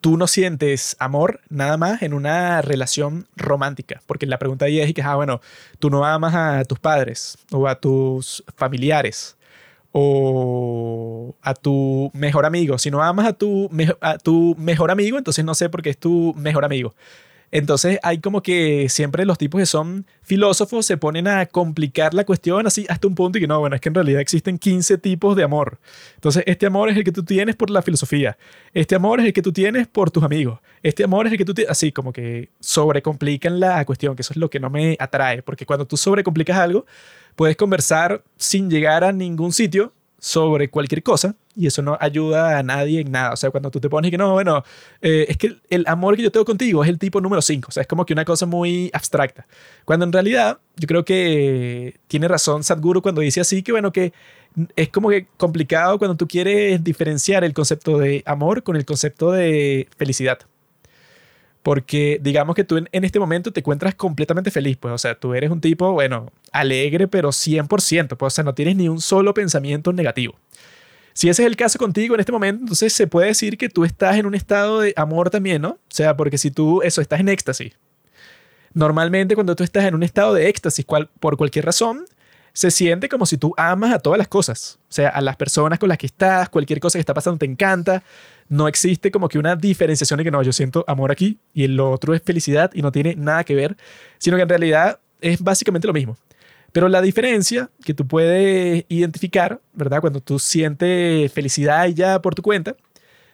tú 0.00 0.16
no 0.16 0.26
sientes 0.26 0.96
amor 0.98 1.40
nada 1.50 1.76
más 1.76 2.00
en 2.00 2.14
una 2.14 2.62
relación 2.62 3.26
romántica, 3.36 4.00
porque 4.06 4.24
la 4.24 4.38
pregunta 4.38 4.64
ahí 4.64 4.80
es 4.80 4.94
que, 4.94 5.02
ah, 5.02 5.16
bueno, 5.16 5.42
tú 5.78 5.90
no 5.90 6.06
amas 6.06 6.34
a 6.34 6.64
tus 6.64 6.78
padres 6.78 7.36
o 7.52 7.68
a 7.68 7.78
tus 7.78 8.42
familiares 8.56 9.36
o 9.92 11.34
a 11.42 11.52
tu 11.52 12.10
mejor 12.14 12.46
amigo. 12.46 12.78
Si 12.78 12.90
no 12.90 13.02
amas 13.02 13.26
a 13.26 13.32
tu, 13.34 13.70
a 14.00 14.16
tu 14.16 14.54
mejor 14.58 14.90
amigo, 14.90 15.18
entonces 15.18 15.44
no 15.44 15.54
sé 15.54 15.68
por 15.68 15.82
qué 15.82 15.90
es 15.90 15.98
tu 15.98 16.32
mejor 16.38 16.64
amigo. 16.64 16.94
Entonces 17.50 17.98
hay 18.02 18.18
como 18.18 18.42
que 18.42 18.88
siempre 18.88 19.24
los 19.24 19.38
tipos 19.38 19.58
que 19.58 19.66
son 19.66 20.06
filósofos 20.22 20.84
se 20.84 20.96
ponen 20.96 21.26
a 21.28 21.46
complicar 21.46 22.12
la 22.12 22.24
cuestión 22.24 22.66
así 22.66 22.84
hasta 22.88 23.08
un 23.08 23.14
punto 23.14 23.38
y 23.38 23.40
que 23.40 23.46
no, 23.46 23.58
bueno, 23.58 23.74
es 23.74 23.80
que 23.80 23.88
en 23.88 23.94
realidad 23.94 24.20
existen 24.20 24.58
15 24.58 24.98
tipos 24.98 25.34
de 25.34 25.44
amor. 25.44 25.78
Entonces 26.14 26.44
este 26.46 26.66
amor 26.66 26.90
es 26.90 26.96
el 26.96 27.04
que 27.04 27.12
tú 27.12 27.24
tienes 27.24 27.56
por 27.56 27.70
la 27.70 27.80
filosofía, 27.80 28.36
este 28.74 28.94
amor 28.94 29.20
es 29.20 29.26
el 29.26 29.32
que 29.32 29.42
tú 29.42 29.52
tienes 29.52 29.86
por 29.86 30.10
tus 30.10 30.22
amigos, 30.22 30.60
este 30.82 31.04
amor 31.04 31.26
es 31.26 31.32
el 31.32 31.38
que 31.38 31.44
tú 31.44 31.54
tienes, 31.54 31.70
así 31.70 31.90
como 31.90 32.12
que 32.12 32.50
sobrecomplican 32.60 33.60
la 33.60 33.84
cuestión, 33.84 34.14
que 34.14 34.22
eso 34.22 34.34
es 34.34 34.36
lo 34.36 34.50
que 34.50 34.60
no 34.60 34.68
me 34.68 34.96
atrae, 34.98 35.42
porque 35.42 35.64
cuando 35.64 35.86
tú 35.86 35.96
sobrecomplicas 35.96 36.58
algo, 36.58 36.84
puedes 37.34 37.56
conversar 37.56 38.22
sin 38.36 38.68
llegar 38.68 39.04
a 39.04 39.12
ningún 39.12 39.52
sitio 39.52 39.92
sobre 40.18 40.68
cualquier 40.68 41.02
cosa 41.02 41.36
y 41.54 41.66
eso 41.66 41.82
no 41.82 41.96
ayuda 42.00 42.58
a 42.58 42.62
nadie 42.62 43.00
en 43.00 43.10
nada. 43.10 43.32
O 43.32 43.36
sea, 43.36 43.50
cuando 43.50 43.70
tú 43.70 43.80
te 43.80 43.88
pones 43.88 44.10
que 44.10 44.18
no, 44.18 44.32
bueno, 44.32 44.64
eh, 45.00 45.26
es 45.28 45.36
que 45.36 45.56
el 45.70 45.84
amor 45.86 46.16
que 46.16 46.22
yo 46.22 46.32
tengo 46.32 46.44
contigo 46.44 46.82
es 46.82 46.90
el 46.90 46.98
tipo 46.98 47.20
número 47.20 47.42
5. 47.42 47.66
O 47.68 47.72
sea, 47.72 47.80
es 47.82 47.86
como 47.86 48.04
que 48.04 48.12
una 48.12 48.24
cosa 48.24 48.46
muy 48.46 48.90
abstracta. 48.92 49.46
Cuando 49.84 50.04
en 50.04 50.12
realidad 50.12 50.58
yo 50.76 50.86
creo 50.86 51.04
que 51.04 51.98
tiene 52.08 52.28
razón 52.28 52.64
Sadhguru 52.64 53.02
cuando 53.02 53.20
dice 53.20 53.40
así 53.40 53.62
que, 53.62 53.72
bueno, 53.72 53.92
que 53.92 54.12
es 54.76 54.88
como 54.88 55.08
que 55.08 55.26
complicado 55.36 55.98
cuando 55.98 56.16
tú 56.16 56.26
quieres 56.26 56.82
diferenciar 56.82 57.44
el 57.44 57.54
concepto 57.54 57.98
de 57.98 58.22
amor 58.26 58.62
con 58.62 58.76
el 58.76 58.84
concepto 58.84 59.32
de 59.32 59.88
felicidad. 59.96 60.38
Porque 61.68 62.18
digamos 62.22 62.56
que 62.56 62.64
tú 62.64 62.78
en, 62.78 63.04
este 63.04 63.20
momento 63.20 63.52
te 63.52 63.60
encuentras 63.60 63.94
completamente 63.94 64.50
feliz, 64.50 64.78
pues, 64.78 64.94
o 64.94 64.96
sea, 64.96 65.14
tú 65.14 65.34
eres 65.34 65.50
un 65.50 65.60
tipo, 65.60 65.92
bueno, 65.92 66.32
alegre, 66.50 67.08
pero 67.08 67.28
100%, 67.28 68.16
pues, 68.16 68.32
o 68.32 68.34
sea, 68.34 68.42
no 68.42 68.54
tienes 68.54 68.74
ni 68.74 68.88
un 68.88 69.02
solo 69.02 69.34
pensamiento 69.34 69.92
negativo. 69.92 70.34
Si 71.12 71.28
ese 71.28 71.42
es 71.42 71.46
el 71.46 71.56
caso 71.56 71.78
contigo 71.78 72.14
en 72.14 72.20
este 72.20 72.32
momento, 72.32 72.62
entonces 72.62 72.94
se 72.94 73.06
puede 73.06 73.26
decir 73.26 73.58
que 73.58 73.68
tú 73.68 73.84
estás 73.84 74.16
en 74.16 74.24
un 74.24 74.34
estado 74.34 74.80
de 74.80 74.94
amor 74.96 75.28
también, 75.28 75.60
¿no? 75.60 75.72
O 75.72 75.90
sea, 75.90 76.16
porque 76.16 76.38
si 76.38 76.50
tú, 76.50 76.80
eso, 76.80 77.02
estás 77.02 77.20
en 77.20 77.28
éxtasis. 77.28 77.74
Normalmente 78.72 79.34
cuando 79.34 79.54
tú 79.54 79.62
estás 79.62 79.84
en 79.84 79.94
un 79.94 80.02
estado 80.02 80.32
de 80.32 80.48
éxtasis 80.48 80.86
por 81.20 81.36
cualquier 81.36 81.66
razón, 81.66 82.06
se 82.58 82.72
siente 82.72 83.08
como 83.08 83.24
si 83.24 83.38
tú 83.38 83.54
amas 83.56 83.94
a 83.94 84.00
todas 84.00 84.18
las 84.18 84.26
cosas. 84.26 84.80
O 84.88 84.92
sea, 84.92 85.10
a 85.10 85.20
las 85.20 85.36
personas 85.36 85.78
con 85.78 85.88
las 85.88 85.96
que 85.96 86.06
estás, 86.06 86.48
cualquier 86.48 86.80
cosa 86.80 86.98
que 86.98 87.00
está 87.00 87.14
pasando 87.14 87.38
te 87.38 87.46
encanta. 87.46 88.02
No 88.48 88.66
existe 88.66 89.12
como 89.12 89.28
que 89.28 89.38
una 89.38 89.54
diferenciación 89.54 90.18
de 90.18 90.24
que 90.24 90.32
no, 90.32 90.42
yo 90.42 90.52
siento 90.52 90.84
amor 90.88 91.12
aquí 91.12 91.38
y 91.54 91.68
lo 91.68 91.92
otro 91.92 92.14
es 92.14 92.22
felicidad 92.22 92.72
y 92.74 92.82
no 92.82 92.90
tiene 92.90 93.14
nada 93.14 93.44
que 93.44 93.54
ver, 93.54 93.76
sino 94.18 94.36
que 94.36 94.42
en 94.42 94.48
realidad 94.48 94.98
es 95.20 95.40
básicamente 95.40 95.86
lo 95.86 95.92
mismo. 95.92 96.16
Pero 96.72 96.88
la 96.88 97.00
diferencia 97.00 97.70
que 97.84 97.94
tú 97.94 98.08
puedes 98.08 98.84
identificar, 98.88 99.60
¿verdad? 99.72 100.00
Cuando 100.00 100.20
tú 100.20 100.40
sientes 100.40 101.32
felicidad 101.32 101.86
ya 101.86 102.20
por 102.20 102.34
tu 102.34 102.42
cuenta, 102.42 102.74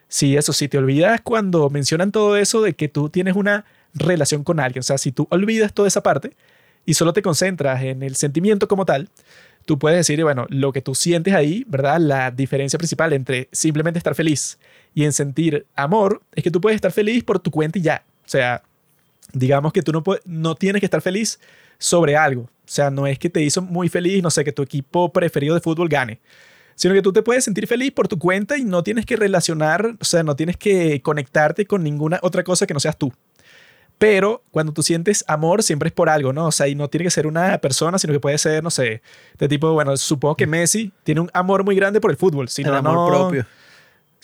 si 0.07 0.37
eso, 0.37 0.53
si 0.53 0.69
te 0.69 0.77
olvidas 0.77 1.23
cuando 1.23 1.71
mencionan 1.71 2.13
todo 2.13 2.37
eso 2.37 2.61
de 2.61 2.75
que 2.75 2.89
tú 2.89 3.09
tienes 3.09 3.37
una 3.37 3.65
relación 3.95 4.45
con 4.45 4.61
alguien, 4.61 4.81
o 4.81 4.83
sea, 4.83 4.99
si 4.99 5.13
tú 5.13 5.27
olvidas 5.31 5.73
toda 5.73 5.89
esa 5.89 6.03
parte 6.03 6.37
y 6.87 6.95
solo 6.95 7.13
te 7.13 7.23
concentras 7.23 7.83
en 7.83 8.03
el 8.03 8.17
sentimiento 8.17 8.69
como 8.69 8.85
tal, 8.85 9.09
tú 9.65 9.79
puedes 9.79 9.99
decir, 9.99 10.23
bueno, 10.23 10.47
lo 10.51 10.73
que 10.73 10.83
tú 10.83 10.95
sientes 10.95 11.35
ahí, 11.35 11.65
¿verdad? 11.67 11.99
La 11.99 12.31
diferencia 12.31 12.79
principal 12.79 13.13
entre 13.13 13.49
simplemente 13.53 13.99
estar 13.99 14.15
feliz 14.15 14.59
y 14.95 15.05
en 15.05 15.13
sentir 15.13 15.67
amor 15.75 16.23
es 16.35 16.45
que 16.45 16.51
tú 16.51 16.61
puedes 16.61 16.77
estar 16.77 16.93
feliz 16.93 17.25
por 17.25 17.39
tu 17.39 17.51
cuenta 17.51 17.79
y 17.79 17.83
ya. 17.83 18.05
O 18.25 18.29
sea, 18.29 18.63
digamos 19.33 19.73
que 19.73 19.83
tú 19.83 19.93
no, 19.93 20.03
no 20.25 20.55
tienes 20.55 20.81
que 20.81 20.87
estar 20.87 21.01
feliz 21.01 21.41
sobre 21.79 22.17
algo. 22.17 22.43
O 22.43 22.67
sea, 22.67 22.91
no 22.91 23.07
es 23.07 23.19
que 23.19 23.31
te 23.31 23.43
hizo 23.43 23.63
muy 23.63 23.89
feliz, 23.89 24.23
no 24.23 24.31
sé, 24.31 24.45
que 24.45 24.53
tu 24.53 24.63
equipo 24.63 25.13
preferido 25.13 25.55
de 25.55 25.61
fútbol 25.61 25.89
gane, 25.89 26.21
sino 26.75 26.95
que 26.95 27.03
tú 27.03 27.13
te 27.13 27.23
puedes 27.23 27.45
sentir 27.45 27.67
feliz 27.67 27.93
por 27.93 28.09
tu 28.09 28.19
cuenta 28.19 28.57
y 28.57 28.65
no 28.65 28.83
tienes 28.83 29.05
que 29.07 29.17
relacionar, 29.17 29.97
o 30.01 30.05
sea, 30.05 30.23
no 30.23 30.35
tienes 30.35 30.57
que 30.57 31.03
conectarte 31.03 31.67
con 31.67 31.83
ninguna 31.83 32.19
otra 32.23 32.43
cosa 32.43 32.67
que 32.67 32.75
no 32.75 32.81
seas 32.81 32.97
tú. 32.97 33.13
Pero 33.99 34.43
cuando 34.51 34.73
tú 34.73 34.83
sientes 34.83 35.25
amor, 35.29 35.63
siempre 35.63 35.89
es 35.89 35.93
por 35.93 36.09
algo, 36.09 36.33
¿no? 36.33 36.47
O 36.47 36.53
sea, 36.53 36.69
y 36.69 36.75
no 36.75 36.89
tiene 36.89 37.05
que 37.05 37.11
ser 37.11 37.27
una 37.27 37.59
persona, 37.59 37.99
sino 37.99 38.13
que 38.13 38.21
puede 38.21 38.39
ser, 38.39 38.63
no 38.63 38.71
sé, 38.71 39.03
de 39.39 39.49
tipo, 39.49 39.73
bueno, 39.73 39.97
supongo 39.97 40.35
que 40.37 40.47
Messi 40.47 40.93
tiene 41.05 41.21
un 41.21 41.31
amor 41.33 41.65
muy 41.65 41.77
grande 41.77 42.01
por 42.01 42.11
el 42.11 42.17
fútbol. 42.17 42.49
Si 42.49 42.63
el 42.63 42.75
amor 42.75 43.09
propio 43.09 43.47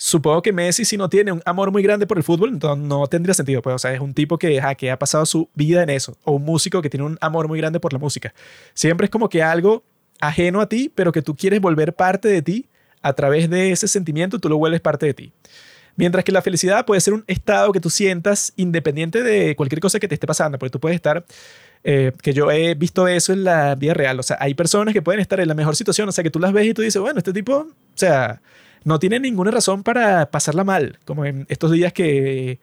supongo 0.03 0.41
que 0.41 0.51
Messi 0.51 0.83
si 0.83 0.97
no 0.97 1.09
tiene 1.09 1.31
un 1.31 1.43
amor 1.45 1.71
muy 1.71 1.83
grande 1.83 2.07
por 2.07 2.17
el 2.17 2.23
fútbol, 2.23 2.49
entonces 2.49 2.83
no 2.83 3.05
tendría 3.05 3.35
sentido. 3.35 3.61
Pues, 3.61 3.75
o 3.75 3.77
sea, 3.77 3.93
es 3.93 3.99
un 3.99 4.15
tipo 4.15 4.39
que, 4.39 4.59
que 4.75 4.89
ha 4.89 4.97
pasado 4.97 5.27
su 5.27 5.47
vida 5.53 5.83
en 5.83 5.91
eso, 5.91 6.17
o 6.23 6.31
un 6.31 6.43
músico 6.43 6.81
que 6.81 6.89
tiene 6.89 7.05
un 7.05 7.19
amor 7.21 7.47
muy 7.47 7.59
grande 7.59 7.79
por 7.79 7.93
la 7.93 7.99
música. 7.99 8.33
Siempre 8.73 9.05
es 9.05 9.11
como 9.11 9.29
que 9.29 9.43
algo 9.43 9.83
ajeno 10.19 10.59
a 10.59 10.67
ti, 10.67 10.91
pero 10.93 11.11
que 11.11 11.21
tú 11.21 11.35
quieres 11.35 11.61
volver 11.61 11.93
parte 11.93 12.29
de 12.29 12.41
ti 12.41 12.65
a 13.03 13.13
través 13.13 13.47
de 13.47 13.71
ese 13.71 13.87
sentimiento, 13.87 14.39
tú 14.39 14.49
lo 14.49 14.57
vuelves 14.57 14.81
parte 14.81 15.05
de 15.05 15.13
ti. 15.13 15.33
Mientras 15.95 16.23
que 16.23 16.31
la 16.31 16.41
felicidad 16.41 16.85
puede 16.85 17.01
ser 17.01 17.13
un 17.13 17.23
estado 17.27 17.71
que 17.71 17.79
tú 17.79 17.89
sientas 17.89 18.53
independiente 18.55 19.23
de 19.23 19.55
cualquier 19.55 19.79
cosa 19.79 19.99
que 19.99 20.07
te 20.07 20.15
esté 20.15 20.27
pasando, 20.27 20.57
porque 20.57 20.71
tú 20.71 20.79
puedes 20.79 20.95
estar, 20.95 21.25
eh, 21.83 22.11
que 22.21 22.33
yo 22.33 22.51
he 22.51 22.75
visto 22.75 23.07
eso 23.07 23.33
en 23.33 23.43
la 23.43 23.75
vida 23.75 23.93
real, 23.93 24.19
o 24.19 24.23
sea, 24.23 24.37
hay 24.39 24.53
personas 24.53 24.93
que 24.93 25.01
pueden 25.01 25.19
estar 25.19 25.39
en 25.39 25.47
la 25.47 25.53
mejor 25.53 25.75
situación, 25.75 26.07
o 26.09 26.11
sea, 26.11 26.23
que 26.23 26.31
tú 26.31 26.39
las 26.39 26.53
ves 26.53 26.67
y 26.67 26.73
tú 26.73 26.81
dices, 26.81 27.01
bueno, 27.01 27.17
este 27.17 27.33
tipo, 27.33 27.53
o 27.55 27.95
sea, 27.95 28.41
no 28.83 28.99
tiene 28.99 29.19
ninguna 29.19 29.51
razón 29.51 29.83
para 29.83 30.31
pasarla 30.31 30.63
mal, 30.63 30.99
como 31.05 31.25
en 31.25 31.45
estos 31.49 31.71
días 31.71 31.93
que 31.93 32.59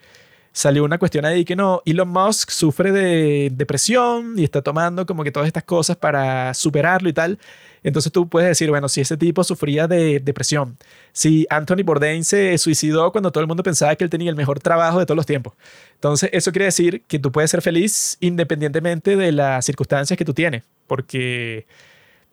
salió 0.58 0.82
una 0.82 0.98
cuestión 0.98 1.24
ahí 1.24 1.44
que 1.44 1.54
no, 1.54 1.82
Elon 1.86 2.08
Musk 2.08 2.50
sufre 2.50 2.90
de 2.90 3.48
depresión 3.52 4.34
y 4.36 4.42
está 4.42 4.60
tomando 4.60 5.06
como 5.06 5.22
que 5.22 5.30
todas 5.30 5.46
estas 5.46 5.62
cosas 5.62 5.96
para 5.96 6.52
superarlo 6.52 7.08
y 7.08 7.12
tal. 7.12 7.38
Entonces 7.84 8.10
tú 8.10 8.28
puedes 8.28 8.48
decir, 8.48 8.68
bueno, 8.68 8.88
si 8.88 9.00
ese 9.00 9.16
tipo 9.16 9.44
sufría 9.44 9.86
de 9.86 10.18
depresión, 10.18 10.76
si 11.12 11.46
Anthony 11.48 11.84
Bourdain 11.84 12.24
se 12.24 12.58
suicidó 12.58 13.12
cuando 13.12 13.30
todo 13.30 13.40
el 13.40 13.46
mundo 13.46 13.62
pensaba 13.62 13.94
que 13.94 14.02
él 14.02 14.10
tenía 14.10 14.30
el 14.30 14.36
mejor 14.36 14.58
trabajo 14.58 14.98
de 14.98 15.06
todos 15.06 15.14
los 15.14 15.26
tiempos. 15.26 15.52
Entonces 15.94 16.28
eso 16.32 16.50
quiere 16.50 16.64
decir 16.64 17.02
que 17.06 17.20
tú 17.20 17.30
puedes 17.30 17.52
ser 17.52 17.62
feliz 17.62 18.16
independientemente 18.18 19.14
de 19.14 19.30
las 19.30 19.64
circunstancias 19.64 20.16
que 20.18 20.24
tú 20.24 20.34
tienes, 20.34 20.64
porque 20.88 21.66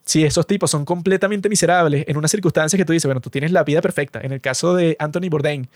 si 0.04 0.24
esos 0.24 0.48
tipos 0.48 0.72
son 0.72 0.84
completamente 0.84 1.48
miserables 1.48 2.06
en 2.08 2.18
una 2.18 2.28
circunstancia 2.28 2.76
que 2.76 2.86
tú 2.86 2.94
dices, 2.94 3.06
bueno, 3.06 3.22
tú 3.22 3.30
tienes 3.30 3.52
la 3.52 3.64
vida 3.64 3.84
perfecta. 3.84 4.20
En 4.24 4.32
el 4.32 4.42
caso 4.42 4.74
de 4.74 4.96
Anthony 4.98 5.30
Bourdain, 5.30 5.70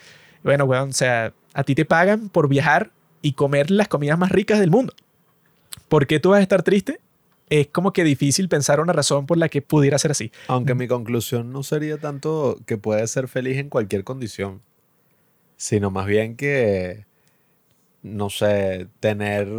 bueno, 0.43 0.65
bueno, 0.65 0.85
o 0.85 0.93
sea, 0.93 1.31
a 1.59 1.63
ti 1.65 1.75
te 1.75 1.83
pagan 1.83 2.29
por 2.29 2.47
viajar 2.47 2.91
y 3.21 3.33
comer 3.33 3.69
las 3.69 3.89
comidas 3.89 4.17
más 4.17 4.31
ricas 4.31 4.59
del 4.59 4.71
mundo. 4.71 4.93
¿Por 5.89 6.07
qué 6.07 6.21
tú 6.21 6.29
vas 6.29 6.39
a 6.39 6.41
estar 6.41 6.63
triste? 6.63 7.01
Es 7.49 7.67
como 7.67 7.91
que 7.91 8.05
difícil 8.05 8.47
pensar 8.47 8.79
una 8.79 8.93
razón 8.93 9.25
por 9.25 9.37
la 9.37 9.49
que 9.49 9.61
pudiera 9.61 9.99
ser 9.99 10.11
así. 10.11 10.31
Aunque 10.47 10.73
mi 10.73 10.87
conclusión 10.87 11.51
no 11.51 11.63
sería 11.63 11.97
tanto 11.97 12.57
que 12.65 12.77
puedes 12.77 13.11
ser 13.11 13.27
feliz 13.27 13.57
en 13.57 13.67
cualquier 13.67 14.05
condición, 14.05 14.61
sino 15.57 15.91
más 15.91 16.05
bien 16.05 16.37
que, 16.37 17.05
no 18.03 18.29
sé, 18.29 18.87
tener 19.01 19.49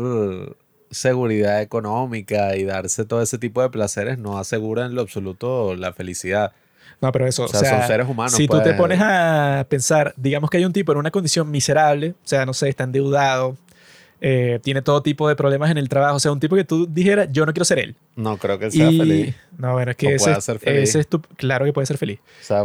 seguridad 0.90 1.60
económica 1.60 2.56
y 2.56 2.64
darse 2.64 3.04
todo 3.04 3.20
ese 3.20 3.36
tipo 3.36 3.60
de 3.60 3.68
placeres 3.68 4.18
no 4.18 4.38
asegura 4.38 4.86
en 4.86 4.94
lo 4.94 5.02
absoluto 5.02 5.76
la 5.76 5.92
felicidad. 5.92 6.52
No, 7.00 7.12
pero 7.12 7.26
eso, 7.26 7.44
o 7.44 7.48
sea, 7.48 7.78
son 7.78 7.86
seres 7.86 8.08
humanos. 8.08 8.32
Si 8.32 8.46
tú 8.46 8.58
te 8.58 8.64
pues. 8.64 8.76
pones 8.76 8.98
a 9.00 9.66
pensar, 9.68 10.12
digamos 10.16 10.50
que 10.50 10.58
hay 10.58 10.64
un 10.64 10.72
tipo 10.72 10.92
en 10.92 10.98
una 10.98 11.10
condición 11.10 11.50
miserable, 11.50 12.10
o 12.10 12.26
sea, 12.28 12.44
no 12.44 12.52
sé, 12.52 12.68
está 12.68 12.84
endeudado, 12.84 13.56
eh, 14.22 14.60
tiene 14.62 14.82
todo 14.82 15.02
tipo 15.02 15.26
de 15.28 15.34
problemas 15.34 15.70
en 15.70 15.78
el 15.78 15.88
trabajo, 15.88 16.16
o 16.16 16.20
sea, 16.20 16.30
un 16.30 16.40
tipo 16.40 16.54
que 16.54 16.64
tú 16.64 16.86
dijeras, 16.86 17.28
yo 17.32 17.46
no 17.46 17.54
quiero 17.54 17.64
ser 17.64 17.78
él. 17.78 17.96
No 18.16 18.36
creo 18.36 18.58
que 18.58 18.70
sea 18.70 18.88
feliz. 18.88 19.34
No, 19.56 19.72
bueno, 19.72 19.92
es 19.92 19.96
que 19.96 20.14
ese, 20.14 20.36
ese, 20.62 21.00
es 21.00 21.06
tu, 21.06 21.22
claro 21.22 21.64
que 21.64 21.72
puede 21.72 21.86
ser 21.86 21.96
feliz. 21.96 22.18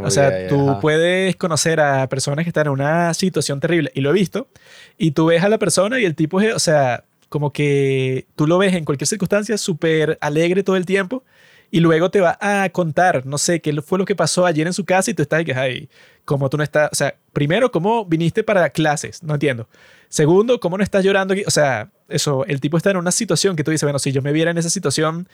O 0.04 0.10
sea, 0.10 0.48
tú 0.50 0.80
puedes 0.82 1.38
conocer 1.38 1.80
a 1.80 2.08
personas 2.10 2.44
que 2.44 2.50
están 2.50 2.68
en 2.68 2.74
una 2.74 3.14
situación 3.14 3.62
terrible, 3.62 3.90
y 3.96 4.02
lo 4.02 4.10
he 4.10 4.14
visto, 4.14 4.50
y 4.98 5.12
tú 5.12 5.28
ves 5.28 5.44
a 5.44 5.50
la 5.50 5.58
persona 5.58 5.98
y 6.00 6.04
el 6.04 6.16
tipo 6.16 6.42
es, 6.42 6.54
o 6.54 6.60
sea, 6.60 7.06
como 7.30 7.54
que 7.54 8.28
tú 8.36 8.48
lo 8.48 8.58
ves 8.58 8.74
en 8.74 8.84
cualquier 8.84 9.08
circunstancia 9.08 9.58
súper 9.58 10.18
alegre 10.20 10.62
todo 10.62 10.76
el 10.76 10.86
tiempo 10.86 11.24
y 11.72 11.80
luego 11.80 12.10
te 12.10 12.22
va 12.22 12.38
a 12.40 12.70
contar, 12.70 13.26
no 13.26 13.38
sé, 13.38 13.62
qué 13.62 13.82
fue 13.82 13.98
lo 13.98 14.06
que 14.06 14.16
pasó 14.16 14.46
ayer 14.46 14.68
en 14.68 14.74
su 14.74 14.86
casa 14.86 15.12
y 15.12 15.14
tú 15.14 15.22
estás 15.22 15.42
y 15.42 15.46
que, 15.46 15.90
como 16.24 16.50
tú 16.50 16.58
no 16.58 16.64
estás, 16.64 16.90
o 16.92 16.96
sea, 16.96 17.16
primero, 17.34 17.72
¿cómo 17.72 18.06
viniste 18.06 18.44
para 18.44 18.70
clases? 18.70 19.22
No 19.24 19.34
entiendo. 19.34 19.68
Segundo, 20.10 20.60
¿cómo 20.60 20.78
no 20.78 20.84
estás 20.84 21.04
llorando? 21.04 21.36
O 21.46 21.52
sea, 21.52 21.92
eso, 22.08 22.46
el 22.46 22.62
tipo 22.62 22.78
está 22.78 22.92
en 22.92 22.98
una 22.98 23.12
situación 23.12 23.56
que 23.56 23.64
tú 23.64 23.72
dices, 23.72 23.84
bueno, 23.84 24.00
si 24.00 24.12
yo 24.12 24.22
me 24.22 24.32
viera 24.32 24.52
en 24.52 24.58
esa 24.58 24.70
situación, 24.70 25.28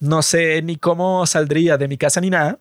no 0.00 0.22
sé 0.22 0.62
ni 0.62 0.76
cómo 0.76 1.26
saldría 1.26 1.76
de 1.76 1.88
mi 1.88 1.96
casa 1.96 2.20
ni 2.20 2.30
nada, 2.30 2.58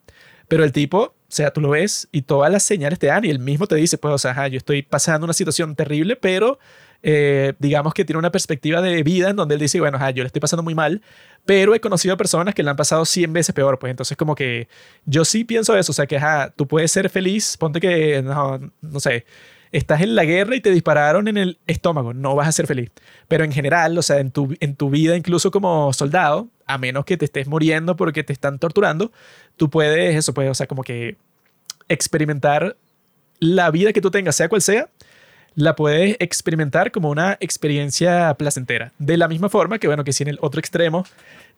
pero 0.47 0.63
el 0.63 0.71
tipo, 0.71 0.99
o 0.99 1.15
sea, 1.29 1.51
tú 1.51 1.61
lo 1.61 1.69
ves 1.69 2.09
y 2.11 2.23
todas 2.23 2.51
las 2.51 2.63
señales 2.63 2.99
te 2.99 3.07
dan 3.07 3.23
y 3.23 3.29
él 3.29 3.39
mismo 3.39 3.67
te 3.67 3.75
dice, 3.75 3.97
pues, 3.97 4.13
o 4.13 4.17
sea, 4.17 4.47
yo 4.47 4.57
estoy 4.57 4.81
pasando 4.81 5.25
una 5.25 5.33
situación 5.33 5.75
terrible, 5.75 6.15
pero 6.17 6.59
eh, 7.03 7.53
digamos 7.59 7.93
que 7.93 8.05
tiene 8.05 8.19
una 8.19 8.31
perspectiva 8.31 8.81
de 8.81 9.03
vida 9.03 9.29
en 9.29 9.35
donde 9.35 9.55
él 9.55 9.61
dice, 9.61 9.79
bueno, 9.79 9.97
yo 10.11 10.23
le 10.23 10.27
estoy 10.27 10.39
pasando 10.39 10.63
muy 10.63 10.75
mal, 10.75 11.01
pero 11.45 11.73
he 11.73 11.79
conocido 11.79 12.15
personas 12.17 12.53
que 12.53 12.63
le 12.63 12.69
han 12.69 12.75
pasado 12.75 13.05
100 13.05 13.33
veces 13.33 13.55
peor, 13.55 13.79
pues 13.79 13.91
entonces 13.91 14.17
como 14.17 14.35
que 14.35 14.67
yo 15.05 15.25
sí 15.25 15.43
pienso 15.43 15.75
eso, 15.75 15.91
o 15.91 15.95
sea, 15.95 16.05
que 16.05 16.19
tú 16.55 16.67
puedes 16.67 16.91
ser 16.91 17.09
feliz, 17.09 17.57
ponte 17.57 17.79
que, 17.79 18.21
no, 18.21 18.59
no 18.81 18.99
sé, 18.99 19.25
estás 19.71 20.01
en 20.01 20.15
la 20.15 20.25
guerra 20.25 20.55
y 20.55 20.61
te 20.61 20.69
dispararon 20.71 21.27
en 21.27 21.37
el 21.37 21.57
estómago, 21.65 22.13
no 22.13 22.35
vas 22.35 22.47
a 22.47 22.51
ser 22.51 22.67
feliz. 22.67 22.91
Pero 23.27 23.43
en 23.43 23.51
general, 23.51 23.97
o 23.97 24.01
sea, 24.01 24.19
en 24.19 24.31
tu, 24.31 24.55
en 24.59 24.75
tu 24.75 24.89
vida, 24.89 25.15
incluso 25.15 25.49
como 25.49 25.93
soldado, 25.93 26.49
a 26.65 26.77
menos 26.77 27.05
que 27.05 27.17
te 27.17 27.25
estés 27.25 27.47
muriendo 27.47 27.95
porque 27.95 28.23
te 28.23 28.33
están 28.33 28.59
torturando, 28.59 29.11
tú 29.57 29.69
puedes, 29.69 30.15
eso 30.15 30.33
puedes, 30.33 30.51
o 30.51 30.55
sea, 30.55 30.67
como 30.67 30.83
que 30.83 31.15
experimentar 31.87 32.75
la 33.39 33.71
vida 33.71 33.91
que 33.93 34.01
tú 34.01 34.11
tengas, 34.11 34.35
sea 34.35 34.49
cual 34.49 34.61
sea, 34.61 34.89
la 35.55 35.75
puedes 35.75 36.15
experimentar 36.19 36.91
como 36.91 37.09
una 37.09 37.37
experiencia 37.39 38.33
placentera. 38.35 38.93
De 38.99 39.17
la 39.17 39.27
misma 39.27 39.49
forma 39.49 39.79
que, 39.79 39.87
bueno, 39.87 40.03
que 40.03 40.13
si 40.13 40.23
en 40.23 40.29
el 40.29 40.39
otro 40.41 40.59
extremo 40.59 41.05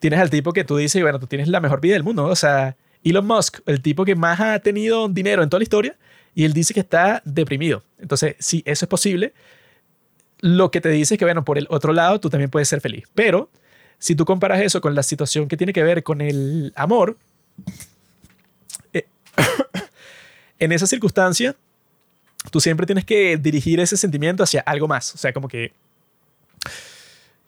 tienes 0.00 0.20
al 0.20 0.30
tipo 0.30 0.52
que 0.52 0.64
tú 0.64 0.76
dices, 0.76 1.00
bueno, 1.02 1.18
tú 1.18 1.26
tienes 1.26 1.48
la 1.48 1.60
mejor 1.60 1.80
vida 1.80 1.94
del 1.94 2.02
mundo. 2.02 2.24
O 2.24 2.36
sea, 2.36 2.76
Elon 3.04 3.26
Musk, 3.26 3.60
el 3.66 3.80
tipo 3.82 4.04
que 4.04 4.16
más 4.16 4.40
ha 4.40 4.58
tenido 4.58 5.08
dinero 5.08 5.42
en 5.42 5.48
toda 5.48 5.60
la 5.60 5.64
historia, 5.64 5.96
y 6.34 6.44
él 6.44 6.52
dice 6.52 6.74
que 6.74 6.80
está 6.80 7.22
deprimido. 7.24 7.84
Entonces, 7.98 8.34
si 8.40 8.62
eso 8.66 8.84
es 8.84 8.88
posible, 8.88 9.32
lo 10.40 10.70
que 10.70 10.80
te 10.80 10.88
dice 10.88 11.14
es 11.14 11.18
que, 11.18 11.24
bueno, 11.24 11.44
por 11.44 11.58
el 11.58 11.66
otro 11.70 11.92
lado, 11.92 12.18
tú 12.18 12.28
también 12.28 12.50
puedes 12.50 12.68
ser 12.68 12.80
feliz. 12.80 13.04
Pero 13.14 13.50
si 13.98 14.16
tú 14.16 14.24
comparas 14.24 14.60
eso 14.60 14.80
con 14.80 14.94
la 14.94 15.02
situación 15.02 15.46
que 15.46 15.56
tiene 15.56 15.72
que 15.72 15.82
ver 15.82 16.02
con 16.02 16.20
el 16.20 16.72
amor, 16.74 17.16
eh, 18.92 19.06
en 20.58 20.72
esa 20.72 20.86
circunstancia, 20.86 21.54
tú 22.50 22.60
siempre 22.60 22.86
tienes 22.86 23.04
que 23.04 23.36
dirigir 23.36 23.80
ese 23.80 23.96
sentimiento 23.96 24.42
hacia 24.42 24.60
algo 24.60 24.88
más. 24.88 25.14
O 25.14 25.18
sea, 25.18 25.32
como 25.32 25.48
que 25.48 25.72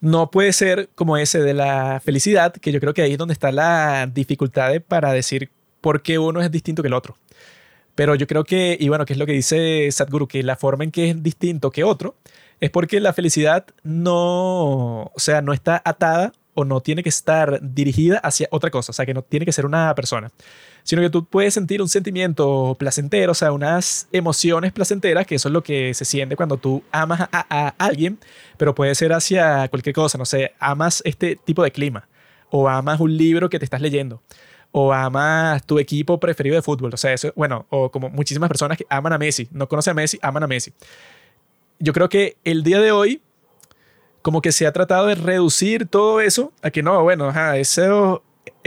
no 0.01 0.31
puede 0.31 0.53
ser 0.53 0.89
como 0.95 1.17
ese 1.17 1.41
de 1.41 1.55
la 1.55 2.01
felicidad, 2.05 2.53
que 2.53 2.73
yo 2.73 2.81
creo 2.81 2.95
que 2.95 3.03
ahí 3.03 3.13
es 3.13 3.19
donde 3.19 3.33
está 3.33 3.51
la 3.53 4.07
dificultad 4.13 4.73
para 4.87 5.13
decir 5.13 5.51
por 5.81 6.03
qué 6.03 6.19
uno 6.19 6.41
es 6.41 6.51
distinto 6.51 6.83
que 6.83 6.89
el 6.89 6.95
otro. 6.95 7.17
Pero 7.95 8.15
yo 8.15 8.27
creo 8.27 8.45
que, 8.45 8.77
y 8.79 8.89
bueno, 8.89 9.07
que 9.07 9.15
es 9.15 9.19
lo 9.19 9.27
que 9.27 9.33
dice 9.33 9.91
Sadhguru, 9.91 10.29
que 10.29 10.43
la 10.43 10.57
forma 10.57 10.85
en 10.85 10.91
que 10.91 11.11
es 11.11 11.23
distinto 11.23 11.71
que 11.71 11.83
otro 11.83 12.15
es 12.61 12.71
porque 12.71 13.01
la 13.01 13.13
felicidad 13.13 13.67
no, 13.83 15.05
o 15.05 15.15
sea, 15.17 15.41
no 15.43 15.53
está 15.53 15.81
atada 15.85 16.33
o 16.55 16.65
no 16.65 16.81
tiene 16.81 17.03
que 17.03 17.09
estar 17.09 17.59
dirigida 17.63 18.19
hacia 18.19 18.49
otra 18.51 18.71
cosa, 18.71 18.91
o 18.91 18.95
sea, 18.95 19.07
que 19.07 19.15
no 19.15 19.23
tiene 19.23 19.47
que 19.47 19.53
ser 19.53 19.67
una 19.67 19.95
persona, 19.95 20.31
sino 20.87 21.03
que 21.03 21.11
tú 21.11 21.25
puedes 21.25 21.53
sentir 21.53 21.83
un 21.83 21.89
sentimiento 21.89 22.77
placentero, 22.79 23.33
o 23.33 23.35
sea, 23.35 23.51
unas 23.51 24.07
emociones 24.13 24.73
placenteras, 24.73 25.27
que 25.27 25.35
eso 25.35 25.49
es 25.49 25.53
lo 25.53 25.65
que 25.65 25.93
se 25.95 26.05
siente 26.05 26.37
cuando 26.37 26.59
tú 26.59 26.85
amas 26.93 27.29
a, 27.33 27.75
alguien, 27.77 28.21
pero 28.57 28.73
puede 28.73 28.95
ser 28.95 29.13
hacia 29.13 29.67
cualquier 29.67 29.97
cosa, 29.97 30.17
no 30.17 30.25
sé, 30.25 30.53
amas 30.61 31.03
este 31.05 31.35
tipo 31.35 31.65
de 31.65 31.73
clima, 31.73 32.07
o 32.51 32.69
amas 32.69 33.01
un 33.01 33.17
libro 33.17 33.51
que 33.51 33.59
te 33.59 33.65
estás 33.65 33.81
leyendo, 33.81 34.23
o 34.71 34.93
amas 34.93 35.67
tu 35.67 35.81
equipo 35.81 36.21
preferido 36.21 36.55
de 36.55 36.63
fútbol, 36.63 36.95
o 36.95 36.97
sea, 36.97 37.13
eso, 37.13 37.33
bueno, 37.35 37.67
o 37.69 37.91
como 37.91 38.09
muchísimas 38.09 38.47
personas 38.47 38.79
que 38.79 38.87
aman 38.89 39.13
a 39.13 39.19
Messi, 39.19 39.49
no 39.51 39.69
conocen 39.69 39.91
a 39.91 39.95
Messi, 39.95 40.21
aman 40.23 40.45
a 40.45 40.47
Messi. 40.47 40.73
Yo 41.81 41.93
creo 41.93 42.09
que 42.09 42.37
el 42.45 42.63
día 42.63 42.81
de 42.81 42.93
hoy 42.93 43.21
como 44.23 44.43
que 44.43 44.51
se 44.51 44.67
ha 44.67 44.73
tratado 44.73 45.07
de 45.07 45.15
reducir 45.15 45.87
todo 45.87 46.21
eso 46.21 46.53
a 46.61 46.71
que 46.71 46.83
no, 46.83 47.01
bueno, 47.05 47.33
ese, 47.55 47.89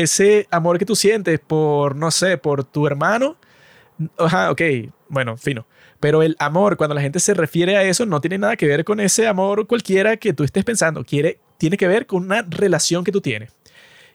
ese 0.02 0.48
amor 0.50 0.80
que 0.80 0.86
tú 0.86 0.96
sientes 0.96 1.40
por, 1.40 1.96
no 1.96 2.10
sé, 2.10 2.38
por 2.38 2.64
tu 2.64 2.88
hermano, 2.88 3.36
ajá, 4.18 4.50
ok, 4.50 4.62
bueno, 5.10 5.36
fino. 5.36 5.66
Pero 6.00 6.24
el 6.24 6.38
amor, 6.40 6.78
cuando 6.78 6.96
la 6.96 7.02
gente 7.02 7.20
se 7.20 7.34
refiere 7.34 7.76
a 7.76 7.84
eso, 7.84 8.06
no 8.06 8.22
tiene 8.22 8.38
nada 8.38 8.56
que 8.56 8.66
ver 8.66 8.86
con 8.86 9.02
ese 9.02 9.28
amor 9.28 9.68
cualquiera 9.68 10.16
que 10.16 10.32
tú 10.32 10.46
estés 10.46 10.64
pensando. 10.64 11.04
Quiere, 11.04 11.40
tiene 11.58 11.76
que 11.76 11.88
ver 11.90 12.06
con 12.06 12.24
una 12.24 12.42
relación 12.44 13.04
que 13.04 13.12
tú 13.12 13.20
tienes. 13.20 13.52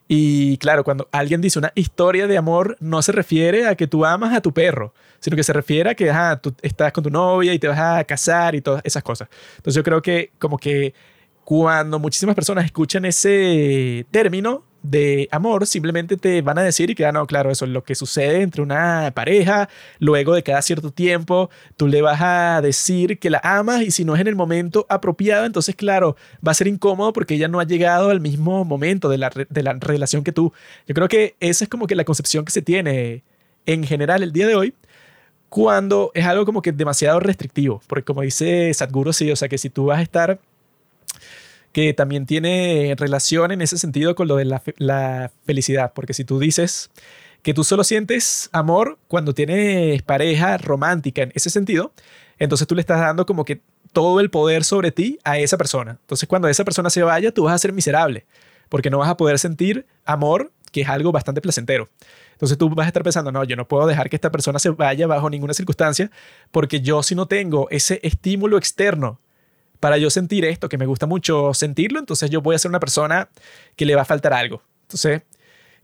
Y 0.07 0.57
claro, 0.57 0.83
cuando 0.83 1.07
alguien 1.11 1.41
dice 1.41 1.59
una 1.59 1.71
historia 1.75 2.25
de 2.25 2.37
amor, 2.37 2.77
no 2.79 3.03
se 3.03 3.11
refiere 3.11 3.67
a 3.67 3.75
que 3.75 3.85
tú 3.85 4.05
amas 4.05 4.35
a 4.35 4.41
tu 4.41 4.53
perro, 4.53 4.93
sino 5.19 5.35
que 5.35 5.43
se 5.43 5.53
refiere 5.53 5.91
a 5.91 5.95
que 5.95 6.11
tú 6.41 6.55
estás 6.63 6.91
con 6.93 7.03
tu 7.03 7.11
novia 7.11 7.53
y 7.53 7.59
te 7.59 7.67
vas 7.67 7.79
a 7.79 8.03
casar 8.05 8.55
y 8.55 8.61
todas 8.61 8.81
esas 8.83 9.03
cosas. 9.03 9.29
Entonces 9.57 9.75
yo 9.75 9.83
creo 9.83 10.01
que 10.01 10.31
como 10.39 10.57
que 10.57 10.95
cuando 11.43 11.99
muchísimas 11.99 12.33
personas 12.33 12.65
escuchan 12.65 13.05
ese 13.05 14.05
término 14.09 14.63
de 14.89 15.27
amor, 15.31 15.65
simplemente 15.67 16.17
te 16.17 16.41
van 16.41 16.57
a 16.57 16.63
decir 16.63 16.95
que, 16.95 17.05
ah, 17.05 17.11
no, 17.11 17.25
claro, 17.27 17.51
eso 17.51 17.65
es 17.65 17.71
lo 17.71 17.83
que 17.83 17.95
sucede 17.95 18.41
entre 18.41 18.61
una 18.61 19.11
pareja, 19.15 19.69
luego 19.99 20.33
de 20.33 20.43
cada 20.43 20.61
cierto 20.61 20.91
tiempo, 20.91 21.49
tú 21.77 21.87
le 21.87 22.01
vas 22.01 22.21
a 22.21 22.61
decir 22.61 23.19
que 23.19 23.29
la 23.29 23.41
amas 23.43 23.81
y 23.81 23.91
si 23.91 24.05
no 24.05 24.15
es 24.15 24.21
en 24.21 24.27
el 24.27 24.35
momento 24.35 24.85
apropiado, 24.89 25.45
entonces, 25.45 25.75
claro, 25.75 26.15
va 26.45 26.51
a 26.51 26.55
ser 26.55 26.67
incómodo 26.67 27.13
porque 27.13 27.35
ella 27.35 27.47
no 27.47 27.59
ha 27.59 27.65
llegado 27.65 28.09
al 28.09 28.21
mismo 28.21 28.65
momento 28.65 29.09
de 29.09 29.17
la, 29.17 29.31
de 29.49 29.63
la 29.63 29.73
relación 29.73 30.23
que 30.23 30.31
tú. 30.31 30.53
Yo 30.87 30.95
creo 30.95 31.07
que 31.07 31.35
esa 31.39 31.65
es 31.65 31.69
como 31.69 31.87
que 31.87 31.95
la 31.95 32.05
concepción 32.05 32.45
que 32.45 32.51
se 32.51 32.61
tiene 32.61 33.23
en 33.65 33.83
general 33.83 34.23
el 34.23 34.31
día 34.31 34.47
de 34.47 34.55
hoy 34.55 34.73
cuando 35.49 36.11
es 36.13 36.25
algo 36.25 36.45
como 36.45 36.61
que 36.61 36.71
demasiado 36.71 37.19
restrictivo, 37.19 37.81
porque 37.87 38.03
como 38.03 38.21
dice 38.21 38.73
Sadhguru, 38.73 39.13
sí, 39.13 39.31
o 39.31 39.35
sea 39.35 39.47
que 39.47 39.57
si 39.57 39.69
tú 39.69 39.85
vas 39.85 39.99
a 39.99 40.01
estar 40.01 40.39
que 41.75 41.93
también 41.93 42.25
tiene 42.25 42.95
relación 42.97 43.51
en 43.51 43.61
ese 43.61 43.77
sentido 43.77 44.15
con 44.15 44.29
lo 44.29 44.37
de 44.37 44.45
la, 44.45 45.31
felicidad, 45.45 45.91
porque 45.93 46.13
si 46.13 46.23
tú 46.23 46.39
dices 46.39 46.89
que 47.41 47.53
tú 47.53 47.65
solo 47.65 47.83
sientes 47.83 48.49
amor 48.53 48.97
cuando 49.09 49.33
tienes 49.33 50.01
pareja 50.01 50.57
romántica 50.57 51.23
en 51.23 51.33
ese 51.35 51.49
sentido, 51.49 51.91
entonces 52.39 52.65
tú 52.65 52.75
le 52.75 52.79
estás 52.79 53.01
dando 53.01 53.25
como 53.25 53.43
que 53.43 53.59
todo 53.91 54.21
el 54.21 54.29
poder 54.29 54.63
sobre 54.63 54.93
ti 54.93 55.19
a 55.25 55.37
esa 55.37 55.57
persona. 55.57 55.97
Entonces 55.99 56.29
cuando 56.29 56.47
esa 56.47 56.63
persona 56.63 56.89
se 56.89 57.03
vaya, 57.03 57.33
tú 57.33 57.43
vas 57.43 57.55
a 57.55 57.57
ser 57.57 57.73
miserable, 57.73 58.25
porque 58.69 58.89
no 58.89 58.99
vas 58.99 59.09
a 59.09 59.17
poder 59.17 59.37
sentir 59.37 59.85
amor, 60.05 60.53
que 60.71 60.79
es 60.79 60.87
algo 60.87 61.11
bastante 61.11 61.41
placentero. 61.41 61.89
Entonces 62.31 62.57
tú 62.57 62.69
vas 62.69 62.85
a 62.85 62.87
estar 62.87 63.03
pensando, 63.03 63.33
no, 63.33 63.43
yo 63.43 63.57
no 63.57 63.67
puedo 63.67 63.85
dejar 63.85 64.09
que 64.09 64.15
esta 64.15 64.31
persona 64.31 64.59
se 64.59 64.69
vaya 64.69 65.07
bajo 65.07 65.29
ninguna 65.29 65.53
circunstancia, 65.53 66.09
porque 66.51 66.79
yo 66.79 67.03
si 67.03 67.15
no 67.15 67.27
tengo 67.27 67.67
ese 67.69 67.99
estímulo 68.01 68.57
externo 68.57 69.19
para 69.79 69.97
yo 69.97 70.09
sentir 70.09 70.45
esto, 70.45 70.69
que 70.69 70.77
me 70.77 70.85
gusta 70.85 71.05
mucho 71.05 71.53
sentirlo, 71.53 71.99
entonces 71.99 72.29
yo 72.29 72.41
voy 72.41 72.55
a 72.55 72.59
ser 72.59 72.69
una 72.69 72.79
persona 72.79 73.29
que 73.75 73.85
le 73.85 73.95
va 73.95 74.03
a 74.03 74.05
faltar 74.05 74.33
algo. 74.33 74.61
Entonces, 74.83 75.21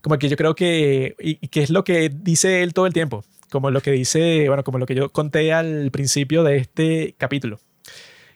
como 0.01 0.17
que 0.17 0.29
yo 0.29 0.37
creo 0.37 0.55
que, 0.55 1.15
y, 1.19 1.35
que 1.47 1.61
es 1.63 1.69
lo 1.69 1.83
que 1.83 2.09
dice 2.09 2.63
él 2.63 2.73
todo 2.73 2.87
el 2.87 2.93
tiempo, 2.93 3.23
como 3.49 3.71
lo 3.71 3.81
que 3.81 3.91
dice, 3.91 4.47
bueno, 4.47 4.63
como 4.63 4.79
lo 4.79 4.85
que 4.85 4.95
yo 4.95 5.09
conté 5.09 5.53
al 5.53 5.91
principio 5.91 6.43
de 6.43 6.57
este 6.57 7.15
capítulo. 7.17 7.59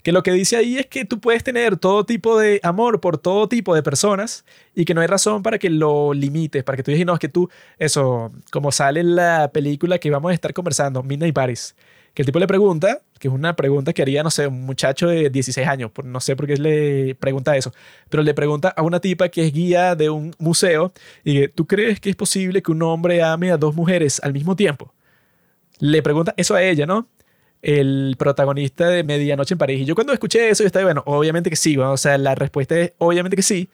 Que 0.04 0.12
lo 0.12 0.22
que 0.22 0.32
dice 0.32 0.56
ahí 0.56 0.78
es 0.78 0.86
que 0.86 1.04
tú 1.04 1.20
puedes 1.20 1.44
tener 1.44 1.78
todo 1.78 2.06
tipo 2.06 2.38
de 2.38 2.60
amor 2.62 3.02
por 3.02 3.18
todo 3.18 3.50
tipo 3.50 3.74
de 3.74 3.82
personas 3.82 4.46
y 4.76 4.86
que 4.86 4.94
no 4.94 5.02
hay 5.02 5.08
razón 5.08 5.42
para 5.42 5.58
que 5.58 5.72
lo 5.72 6.14
limites, 6.14 6.64
para 6.64 6.76
que 6.76 6.84
tú 6.84 6.92
digas, 6.92 7.08
no, 7.08 7.14
es 7.14 7.20
que 7.20 7.30
tú, 7.30 7.50
eso, 7.80 8.32
como 8.52 8.72
sale 8.72 9.00
en 9.00 9.16
la 9.16 9.50
película 9.52 9.98
que 9.98 10.12
vamos 10.12 10.30
a 10.30 10.36
estar 10.36 10.54
conversando, 10.54 11.02
Midnight 11.02 11.34
Paris, 11.34 11.76
que 12.14 12.22
el 12.22 12.28
tipo 12.28 12.38
le 12.38 12.46
pregunta, 12.46 13.02
que 13.20 13.28
es 13.28 13.34
una 13.34 13.56
pregunta 13.56 13.94
que 13.94 14.02
haría, 14.02 14.24
no 14.24 14.32
sé, 14.32 14.48
un 14.48 14.66
muchacho 14.66 15.08
de 15.08 15.30
16 15.30 15.68
años, 15.68 15.92
no 16.04 16.20
sé 16.20 16.36
por 16.36 16.48
qué 16.48 16.58
le 16.58 17.16
pregunta 17.16 17.56
eso, 17.56 17.74
pero 18.10 18.24
le 18.24 18.34
pregunta 18.34 18.70
a 18.70 18.82
una 18.82 19.00
tipa 19.00 19.30
que 19.30 19.46
es 19.46 19.54
guía 19.54 19.96
de 19.96 20.10
un 20.10 20.36
museo 20.38 20.94
y 21.24 21.40
que, 21.40 21.48
¿tú 21.48 21.66
crees 21.66 22.00
que 22.00 22.10
es 22.10 22.16
posible 22.16 22.62
que 22.62 22.72
un 22.72 22.82
hombre 22.84 23.24
ame 23.24 23.52
a 23.52 23.58
dos 23.58 23.76
mujeres 23.76 24.20
al 24.24 24.34
mismo 24.34 24.56
tiempo? 24.56 24.94
Le 25.80 26.02
pregunta 26.02 26.34
eso 26.38 26.56
a 26.56 26.64
ella, 26.64 26.86
¿no? 26.86 27.08
El 27.62 28.16
protagonista 28.18 28.88
de 28.90 29.04
Medianoche 29.04 29.56
en 29.56 29.58
París. 29.58 29.82
Y 29.82 29.86
yo 29.86 29.96
cuando 29.96 30.14
escuché 30.14 30.50
eso, 30.50 30.64
yo 30.64 30.68
estaba, 30.68 30.86
bueno, 30.86 31.04
obviamente 31.06 31.50
que 31.50 31.56
sí, 31.56 31.78
o 31.78 31.98
sea, 31.98 32.18
la 32.18 32.36
respuesta 32.36 32.80
es 32.80 32.94
obviamente 32.98 33.36
que 33.36 33.44
sí, 33.44 33.70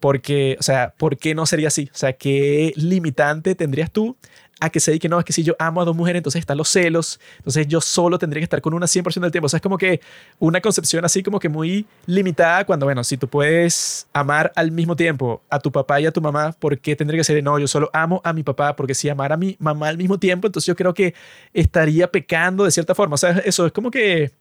porque, 0.00 0.56
o 0.58 0.62
sea, 0.62 0.94
¿por 0.96 1.16
qué 1.18 1.34
no 1.34 1.46
sería 1.46 1.68
así? 1.68 1.90
O 1.92 1.96
sea, 1.96 2.12
¿qué 2.12 2.72
limitante 2.76 3.54
tendrías 3.54 3.90
tú 3.90 4.16
a 4.60 4.70
que 4.70 4.80
se 4.80 4.90
diga 4.90 5.02
que 5.02 5.08
no, 5.08 5.18
es 5.18 5.24
que 5.24 5.32
si 5.32 5.42
yo 5.42 5.54
amo 5.58 5.80
a 5.80 5.84
dos 5.84 5.94
mujeres, 5.94 6.20
entonces 6.20 6.40
están 6.40 6.56
los 6.56 6.68
celos, 6.68 7.20
entonces 7.38 7.66
yo 7.66 7.80
solo 7.80 8.18
tendría 8.18 8.40
que 8.40 8.44
estar 8.44 8.60
con 8.60 8.74
una 8.74 8.86
100% 8.86 9.20
del 9.20 9.30
tiempo. 9.30 9.46
O 9.46 9.48
sea, 9.48 9.58
es 9.58 9.62
como 9.62 9.78
que 9.78 10.00
una 10.38 10.60
concepción 10.60 11.04
así 11.04 11.22
como 11.22 11.38
que 11.38 11.48
muy 11.48 11.86
limitada 12.06 12.64
cuando, 12.64 12.86
bueno, 12.86 13.04
si 13.04 13.16
tú 13.16 13.28
puedes 13.28 14.06
amar 14.12 14.52
al 14.56 14.70
mismo 14.70 14.96
tiempo 14.96 15.42
a 15.48 15.58
tu 15.58 15.70
papá 15.70 16.00
y 16.00 16.06
a 16.06 16.12
tu 16.12 16.20
mamá, 16.20 16.52
¿por 16.58 16.78
qué 16.78 16.96
tendría 16.96 17.18
que 17.18 17.24
ser, 17.24 17.42
no, 17.42 17.58
yo 17.58 17.68
solo 17.68 17.90
amo 17.92 18.20
a 18.24 18.32
mi 18.32 18.42
papá? 18.42 18.74
Porque 18.74 18.94
si 18.94 19.08
amar 19.08 19.32
a 19.32 19.36
mi 19.36 19.56
mamá 19.58 19.88
al 19.88 19.98
mismo 19.98 20.18
tiempo, 20.18 20.46
entonces 20.46 20.66
yo 20.66 20.76
creo 20.76 20.94
que 20.94 21.14
estaría 21.52 22.10
pecando 22.10 22.64
de 22.64 22.70
cierta 22.70 22.94
forma. 22.94 23.14
O 23.14 23.18
sea, 23.18 23.30
eso 23.44 23.66
es 23.66 23.72
como 23.72 23.90
que 23.90 24.32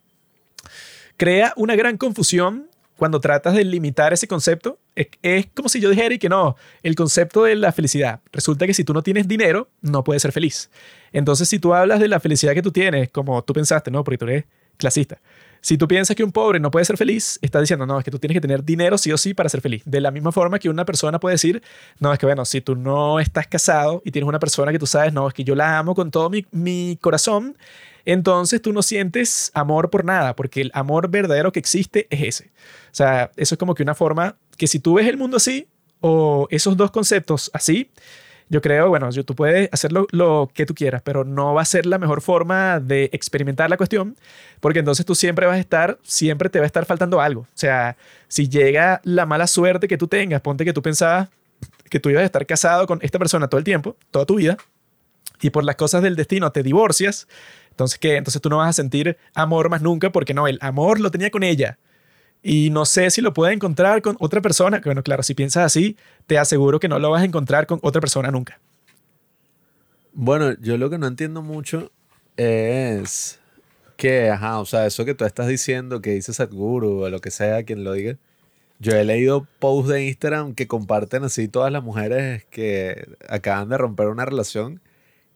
crea 1.18 1.54
una 1.56 1.76
gran 1.76 1.98
confusión 1.98 2.68
cuando 2.98 3.20
tratas 3.20 3.54
de 3.54 3.64
limitar 3.64 4.14
ese 4.14 4.28
concepto, 4.28 4.80
es, 5.22 5.48
como 5.54 5.70
si 5.70 5.80
yo 5.80 5.90
dijera 5.90 6.14
y 6.14 6.20
que 6.20 6.30
no, 6.30 6.56
el 6.82 6.96
concepto 6.96 7.44
de 7.44 7.56
la 7.56 7.72
felicidad. 7.72 8.22
Resulta 8.32 8.66
que 8.66 8.74
si 8.74 8.84
tú 8.84 8.94
no 8.94 9.04
tienes 9.04 9.28
dinero, 9.28 9.70
no 9.82 10.04
puedes 10.04 10.22
ser 10.22 10.32
feliz. 10.32 10.70
Entonces, 11.12 11.48
si 11.48 11.60
tú 11.60 11.74
hablas 11.74 12.00
de 12.00 12.08
la 12.08 12.20
felicidad 12.20 12.54
que 12.54 12.62
tú 12.62 12.72
tienes, 12.72 13.10
como 13.10 13.44
tú 13.44 13.54
pensaste, 13.54 13.92
¿no? 13.92 14.04
Porque 14.04 14.18
tú 14.18 14.26
eres 14.26 14.46
clasista. 14.78 15.20
Si 15.62 15.78
tú 15.78 15.88
piensas 15.88 16.16
que 16.16 16.24
un 16.24 16.32
pobre 16.32 16.60
no 16.60 16.72
puede 16.72 16.86
ser 16.86 16.98
feliz, 16.98 17.40
estás 17.42 17.62
diciendo, 17.62 17.86
no, 17.86 18.00
es 18.00 18.06
que 18.06 18.12
tú 18.12 18.20
tienes 18.20 18.36
que 18.36 18.42
tener 18.42 18.64
dinero 18.64 18.98
sí 18.98 19.12
o 19.12 19.18
sí 19.18 19.34
para 19.34 19.50
ser 19.50 19.62
feliz. 19.62 19.84
De 19.86 20.02
la 20.02 20.12
misma 20.12 20.32
forma 20.32 20.60
que 20.60 20.70
una 20.70 20.86
persona 20.86 21.20
puede 21.20 21.34
decir, 21.34 21.62
no, 22.00 22.14
es 22.14 22.20
que 22.20 22.26
bueno, 22.26 22.46
si 22.46 22.62
tú 22.62 22.76
no 22.76 23.20
estás 23.20 23.48
casado 23.48 24.02
y 24.06 24.12
tienes 24.12 24.28
una 24.28 24.40
persona 24.40 24.72
que 24.72 24.80
tú 24.80 24.88
sabes, 24.88 25.14
no, 25.14 25.28
es 25.28 25.34
que 25.34 25.44
yo 25.44 25.56
la 25.56 25.78
amo 25.78 25.96
con 25.96 26.12
todo 26.12 26.30
mi, 26.30 26.46
mi 26.52 26.98
corazón, 27.02 27.58
entonces 28.06 28.62
tú 28.62 28.72
no 28.72 28.82
sientes 28.82 29.52
amor 29.54 29.90
por 29.90 30.06
nada, 30.06 30.36
porque 30.36 30.62
el 30.62 30.72
amor 30.74 31.10
verdadero 31.10 31.52
que 31.52 31.60
existe 31.60 32.08
es 32.10 32.22
ese. 32.22 32.52
O 32.92 32.96
sea, 32.96 33.32
eso 33.36 33.56
es 33.56 33.60
como 33.60 33.76
que 33.76 33.84
una 33.84 33.96
forma 33.96 34.38
que 34.58 34.68
si 34.68 34.80
tú 34.80 34.94
ves 34.94 35.08
el 35.08 35.18
mundo 35.18 35.38
así, 35.38 35.68
o 36.00 36.48
esos 36.50 36.78
dos 36.78 36.92
conceptos 36.92 37.52
así, 37.54 37.92
yo 38.50 38.62
creo, 38.62 38.90
bueno, 38.90 39.10
tú 39.12 39.36
puedes 39.36 39.70
hacer 39.72 39.92
lo, 39.92 40.50
que 40.54 40.66
tú 40.66 40.74
quieras, 40.74 41.02
pero 41.04 41.24
no 41.24 41.54
va 41.54 41.62
a 41.62 41.66
ser 41.66 41.86
la 41.86 41.98
mejor 41.98 42.22
forma 42.22 42.80
de 42.80 43.10
experimentar 43.12 43.70
la 43.70 43.78
cuestión, 43.78 44.16
porque 44.60 44.80
entonces 44.80 45.06
tú 45.06 45.16
siempre 45.16 45.46
vas 45.46 45.58
a 45.58 45.60
estar, 45.60 45.98
siempre 46.04 46.50
te 46.50 46.60
va 46.60 46.64
a 46.64 46.68
estar 46.68 46.86
faltando 46.86 47.20
algo. 47.20 47.42
O 47.42 47.48
sea, 47.56 47.98
si 48.28 48.48
llega 48.48 49.02
la 49.04 49.26
mala 49.26 49.48
suerte 49.48 49.88
que 49.88 49.98
tú 49.98 50.08
tengas, 50.08 50.42
ponte 50.42 50.64
que 50.64 50.74
tú 50.74 50.82
pensabas 50.82 51.30
que 51.90 52.00
tú 52.00 52.10
ibas 52.10 52.22
a 52.22 52.26
estar 52.26 52.46
casado 52.46 52.86
con 52.86 53.00
esta 53.02 53.18
persona 53.18 53.48
todo 53.48 53.60
el 53.60 53.64
tiempo, 53.64 53.96
toda 54.12 54.26
tu 54.26 54.36
vida, 54.36 54.58
y 55.42 55.50
por 55.50 55.64
las 55.64 55.76
cosas 55.76 56.02
del 56.02 56.16
destino 56.16 56.52
te 56.52 56.64
divorcias, 56.64 57.28
entonces, 57.70 58.00
¿qué? 58.00 58.18
Entonces 58.18 58.42
tú 58.42 58.50
no 58.50 58.58
vas 58.58 58.70
a 58.70 58.74
sentir 58.74 59.18
amor 59.36 59.70
más 59.70 59.84
nunca 59.84 60.10
porque 60.10 60.34
no, 60.34 60.48
el 60.48 60.58
amor 60.62 61.00
lo 61.00 61.12
tenía 61.12 61.30
con 61.30 61.44
ella. 61.44 61.78
Y 62.50 62.70
no 62.70 62.86
sé 62.86 63.12
si 63.12 63.20
lo 63.20 63.34
puede 63.34 63.54
encontrar 63.54 64.02
con 64.02 64.16
otra 64.22 64.40
persona. 64.40 64.80
Bueno, 64.82 65.04
claro, 65.04 65.22
si 65.22 65.34
piensas 65.34 65.66
así, 65.66 65.98
te 66.28 66.38
aseguro 66.38 66.80
que 66.80 66.88
no 66.88 66.98
lo 66.98 67.10
vas 67.10 67.22
a 67.22 67.26
encontrar 67.26 67.68
con 67.68 67.78
otra 67.82 68.00
persona 68.00 68.32
nunca. 68.32 68.58
Bueno, 70.14 70.56
yo 70.62 70.78
lo 70.78 70.90
que 70.90 70.98
no 70.98 71.08
entiendo 71.08 71.42
mucho 71.42 71.92
es 72.38 73.38
que, 73.98 74.30
ajá, 74.30 74.60
o 74.62 74.66
sea, 74.66 74.86
eso 74.86 75.04
que 75.04 75.14
tú 75.14 75.26
estás 75.26 75.48
diciendo, 75.48 76.02
que 76.02 76.12
dice 76.12 76.32
Sadhguru 76.32 77.02
o 77.02 77.10
lo 77.10 77.20
que 77.20 77.32
sea, 77.32 77.64
quien 77.64 77.84
lo 77.84 77.92
diga. 77.92 78.16
Yo 78.80 78.94
he 78.94 79.04
leído 79.04 79.46
posts 79.60 79.90
de 79.90 80.06
Instagram 80.06 80.56
que 80.56 80.68
comparten 80.68 81.26
así 81.26 81.50
todas 81.50 81.70
las 81.70 81.84
mujeres 81.84 82.46
que 82.46 83.10
acaban 83.28 83.68
de 83.68 83.78
romper 83.78 84.08
una 84.08 84.24
relación 84.24 84.80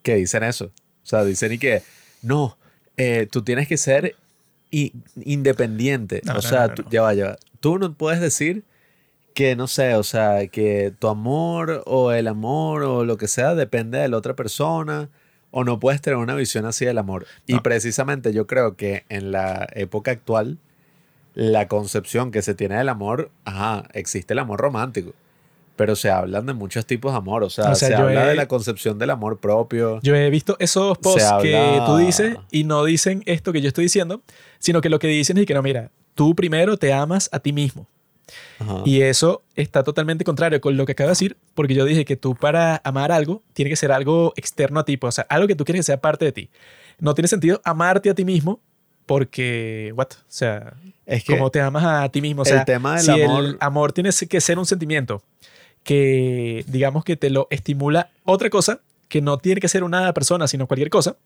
que 0.02 0.16
dicen 0.16 0.44
eso. 0.44 0.68
O 1.04 1.06
sea, 1.06 1.26
dicen 1.26 1.52
y 1.52 1.58
que, 1.58 1.84
no, 2.22 2.58
eh, 2.96 3.28
tú 3.30 3.44
tienes 3.44 3.68
que 3.68 3.76
ser 3.76 4.16
independiente. 5.24 6.22
o 6.36 6.42
sea, 6.42 6.74
ya 6.90 7.02
va, 7.02 7.14
ya 7.14 7.26
va. 7.30 7.38
Tú 7.60 7.78
no 7.80 7.94
puedes 7.94 8.20
decir 8.22 8.64
que, 9.34 9.56
no 9.56 9.68
sé, 9.68 9.96
o 9.96 10.04
sea, 10.04 10.48
que 10.48 10.94
tu 11.00 11.08
amor 11.08 11.84
o 11.86 12.12
el 12.12 12.28
amor 12.28 12.84
o 12.84 13.06
lo 13.06 13.18
que 13.18 13.28
sea 13.28 13.56
depende 13.56 13.98
de 14.00 14.10
la 14.10 14.18
otra 14.18 14.36
persona 14.36 15.10
o 15.52 15.64
no 15.64 15.80
puedes 15.80 16.02
tener 16.02 16.18
una 16.18 16.36
visión 16.36 16.66
así 16.66 16.86
del 16.86 16.98
amor. 16.98 17.26
Y 17.46 17.60
precisamente 17.60 18.34
yo 18.34 18.48
creo 18.48 18.76
que 18.76 19.04
en 19.10 19.32
la 19.32 19.68
época 19.74 20.12
actual 20.12 20.58
la 21.34 21.68
concepción 21.68 22.32
que 22.32 22.42
se 22.42 22.56
tiene 22.56 22.76
del 22.78 22.90
amor, 22.90 23.32
ajá, 23.46 23.84
existe 23.94 24.34
el 24.34 24.40
amor 24.40 24.60
romántico. 24.60 25.14
Pero 25.78 25.96
se 25.96 26.12
hablan 26.12 26.46
de 26.46 26.54
muchos 26.54 26.86
tipos 26.86 27.14
de 27.14 27.18
amor. 27.18 27.44
O 27.44 27.50
sea, 27.50 27.72
O 27.72 27.76
sea, 27.76 27.88
se 27.88 27.96
habla 27.96 28.26
he- 28.26 28.30
de 28.30 28.36
la 28.36 28.48
concepción 28.48 29.00
del 29.00 29.10
amor 29.10 29.40
propio. 29.40 30.00
Yo 30.04 30.14
he 30.16 30.30
visto 30.30 30.58
esos 30.60 30.98
posts 30.98 31.24
Se 31.24 31.42
que 31.42 31.56
habla- 31.58 31.86
tú 31.86 31.98
dices 31.98 32.38
y 32.52 32.66
no 32.66 32.84
dicen 32.84 33.24
esto 33.26 33.52
que 33.54 33.62
yo 33.62 33.70
estoy 33.70 33.86
diciendo, 33.86 34.22
sino 34.62 34.80
que 34.80 34.88
lo 34.90 34.98
que 35.00 35.08
dicen 35.08 35.38
es 35.38 35.46
que 35.46 35.54
no, 35.54 35.62
mira, 35.62 35.92
tú 36.16 36.34
primero 36.36 36.78
te 36.78 36.94
amas 36.94 37.28
a 37.34 37.40
ti 37.40 37.52
mismo. 37.52 37.86
Ajá. 38.60 38.84
Y 38.86 39.02
eso 39.02 39.42
está 39.56 39.84
totalmente 39.84 40.24
contrario 40.24 40.62
con 40.62 40.78
lo 40.78 40.86
que 40.86 40.94
acabo 40.94 41.08
de 41.10 41.12
decir, 41.12 41.36
porque 41.54 41.74
yo 41.74 41.84
dije 41.84 42.06
que 42.06 42.16
tú 42.16 42.36
para 42.36 42.80
amar 42.86 43.12
algo 43.12 43.44
tiene 43.52 43.70
que 43.70 43.76
ser 43.76 43.92
algo 43.92 44.32
externo 44.38 44.80
a 44.80 44.86
ti, 44.86 44.96
pues, 44.96 45.10
o 45.10 45.16
sea, 45.16 45.26
algo 45.30 45.48
que 45.48 45.56
tú 45.56 45.66
quieres 45.66 45.80
que 45.82 45.84
sea 45.88 46.00
parte 46.00 46.24
de 46.24 46.32
ti. 46.32 46.50
No 47.00 47.14
tiene 47.14 47.28
sentido 47.28 47.60
amarte 47.66 48.10
a 48.10 48.16
ti 48.16 48.24
mismo 48.24 48.62
porque, 49.06 49.92
what? 49.98 50.08
O 50.14 50.16
sea, 50.28 50.76
es 51.06 51.24
que 51.26 51.34
¿cómo 51.36 51.50
te 51.50 51.60
amas 51.60 51.84
a 51.84 52.08
ti 52.10 52.22
mismo? 52.22 52.44
O 52.44 52.46
el 52.46 52.52
sea, 52.52 52.64
tema 52.64 52.96
del 52.96 53.04
si 53.06 53.12
amor- 53.22 53.44
el 53.46 53.58
amor 53.60 53.92
tiene 53.92 54.12
que 54.30 54.40
ser 54.40 54.58
un 54.60 54.66
sentimiento 54.66 55.22
que, 55.84 56.64
digamos, 56.68 57.04
que 57.04 57.18
te 57.18 57.30
lo 57.30 57.48
estimula 57.50 58.12
otra 58.24 58.50
cosa, 58.50 58.80
que 59.08 59.22
no 59.22 59.38
tiene 59.40 59.60
que 59.60 59.68
ser 59.68 59.84
una 59.84 60.14
persona, 60.14 60.48
sino 60.48 60.68
cualquier 60.68 60.90
cosa, 60.90 61.18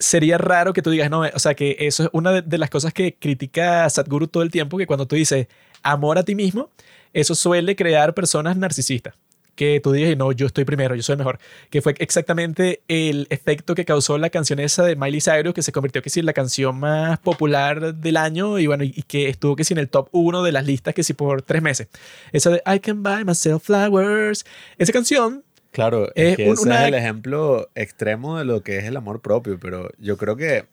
sería 0.00 0.38
raro 0.38 0.72
que 0.72 0.82
tú 0.82 0.90
digas, 0.90 1.10
no, 1.10 1.20
o 1.20 1.38
sea, 1.38 1.54
que 1.54 1.76
eso 1.80 2.04
es 2.04 2.10
una 2.12 2.40
de, 2.42 2.58
las 2.58 2.70
cosas 2.70 2.92
que 2.92 3.14
critica 3.14 3.88
Sadhguru 3.88 4.28
todo 4.28 4.42
el 4.42 4.50
tiempo, 4.50 4.78
que 4.78 4.86
cuando 4.86 5.06
tú 5.06 5.16
dices 5.16 5.48
amor 5.82 6.18
a 6.18 6.22
ti 6.22 6.34
mismo, 6.34 6.70
eso 7.12 7.34
suele 7.34 7.76
crear 7.76 8.14
personas 8.14 8.56
narcisistas. 8.56 9.14
Que 9.54 9.80
tú 9.80 9.90
digas, 9.90 10.16
no, 10.16 10.30
yo 10.30 10.46
estoy 10.46 10.64
primero, 10.64 10.94
yo 10.94 11.02
soy 11.02 11.16
mejor. 11.16 11.40
Que 11.68 11.82
fue 11.82 11.94
exactamente 11.98 12.82
el 12.86 13.26
efecto 13.28 13.74
que 13.74 13.84
causó 13.84 14.16
la 14.16 14.30
canción 14.30 14.60
esa 14.60 14.84
de 14.84 14.94
Miley 14.94 15.20
Cyrus, 15.20 15.52
que 15.52 15.62
se 15.62 15.72
convirtió 15.72 16.00
que 16.00 16.10
sí 16.10 16.20
en 16.20 16.26
la 16.26 16.32
canción 16.32 16.78
más 16.78 17.18
popular 17.18 17.92
del 17.96 18.16
año 18.18 18.60
y 18.60 18.68
bueno, 18.68 18.84
y, 18.84 18.92
y 18.94 19.02
que 19.02 19.28
estuvo 19.28 19.56
que 19.56 19.64
sí 19.64 19.74
en 19.74 19.78
el 19.78 19.88
top 19.88 20.10
uno 20.12 20.44
de 20.44 20.52
las 20.52 20.64
listas 20.64 20.94
que 20.94 21.02
sí 21.02 21.12
por 21.12 21.42
tres 21.42 21.60
meses. 21.60 21.88
Esa 22.30 22.50
de 22.50 22.62
I 22.72 22.78
can 22.78 23.02
buy 23.02 23.24
myself 23.24 23.64
flowers. 23.64 24.46
Esa 24.78 24.92
canción 24.92 25.42
Claro, 25.72 26.08
Es 26.14 26.36
que 26.36 26.50
ese 26.50 26.62
una- 26.62 26.82
es 26.82 26.88
el 26.88 26.94
ejemplo 26.94 27.68
extremo 27.74 28.38
de 28.38 28.44
lo 28.44 28.62
que 28.62 28.78
es 28.78 28.84
el 28.84 28.96
amor 28.96 29.20
propio, 29.20 29.58
pero 29.60 29.90
yo 29.98 30.16
creo 30.16 30.36
que 30.36 30.64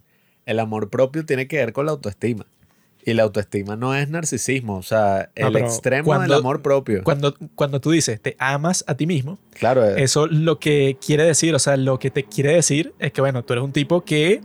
el 0.45 0.59
amor 0.59 0.89
propio 0.89 1.25
tiene 1.25 1.47
que 1.47 1.57
ver 1.57 1.73
con 1.73 1.85
la 1.85 1.91
autoestima. 1.91 2.45
Y 3.07 3.13
la 3.13 3.21
autoestima 3.23 3.75
no 3.75 3.93
es 3.93 4.09
narcisismo, 4.09 4.77
o 4.77 4.81
sea, 4.83 5.29
No, 5.39 5.47
el 5.49 5.57
extremo 5.57 6.05
cuando- 6.05 6.23
del 6.33 6.39
amor 6.39 6.63
propio. 6.63 7.03
Cuando, 7.03 7.35
cuando 7.53 7.79
tú 7.79 7.91
dices 7.91 8.19
te 8.19 8.35
amas 8.39 8.83
a 8.87 8.95
ti 8.95 9.05
mismo, 9.05 9.37
claro, 9.53 9.85
es- 9.85 10.01
eso 10.01 10.25
lo 10.25 10.57
que 10.59 10.97
quiere 11.05 11.23
decir, 11.23 11.53
o 11.53 11.59
sea, 11.59 11.77
lo 11.77 11.99
que 11.99 12.09
te 12.09 12.23
quiere 12.23 12.53
decir 12.55 12.93
es 12.97 13.11
que, 13.11 13.21
bueno, 13.21 13.43
tú 13.43 13.53
eres 13.53 13.63
un 13.63 13.73
tipo 13.73 14.03
que, 14.03 14.41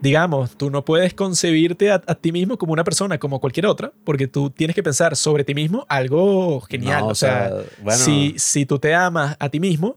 digamos, 0.00 0.56
tú 0.56 0.70
no 0.70 0.84
puedes 0.84 1.14
concebirte 1.14 1.90
a, 1.90 2.02
a 2.06 2.14
ti 2.14 2.32
mismo 2.32 2.56
como 2.56 2.72
una 2.72 2.84
persona, 2.84 3.18
como 3.18 3.40
cualquier 3.40 3.66
otra, 3.66 3.92
porque 4.04 4.26
tú 4.26 4.50
tienes 4.50 4.74
que 4.74 4.82
pensar 4.82 5.16
sobre 5.16 5.44
ti 5.44 5.54
mismo 5.54 5.86
algo 5.88 6.60
genial. 6.62 7.00
no, 7.00 7.08
o 7.08 7.14
sea, 7.14 7.50
bueno, 7.82 7.98
si, 7.98 8.34
si 8.36 8.66
tú 8.66 8.78
te 8.78 8.94
amas 8.94 9.36
a 9.38 9.48
ti 9.48 9.60
mismo, 9.60 9.96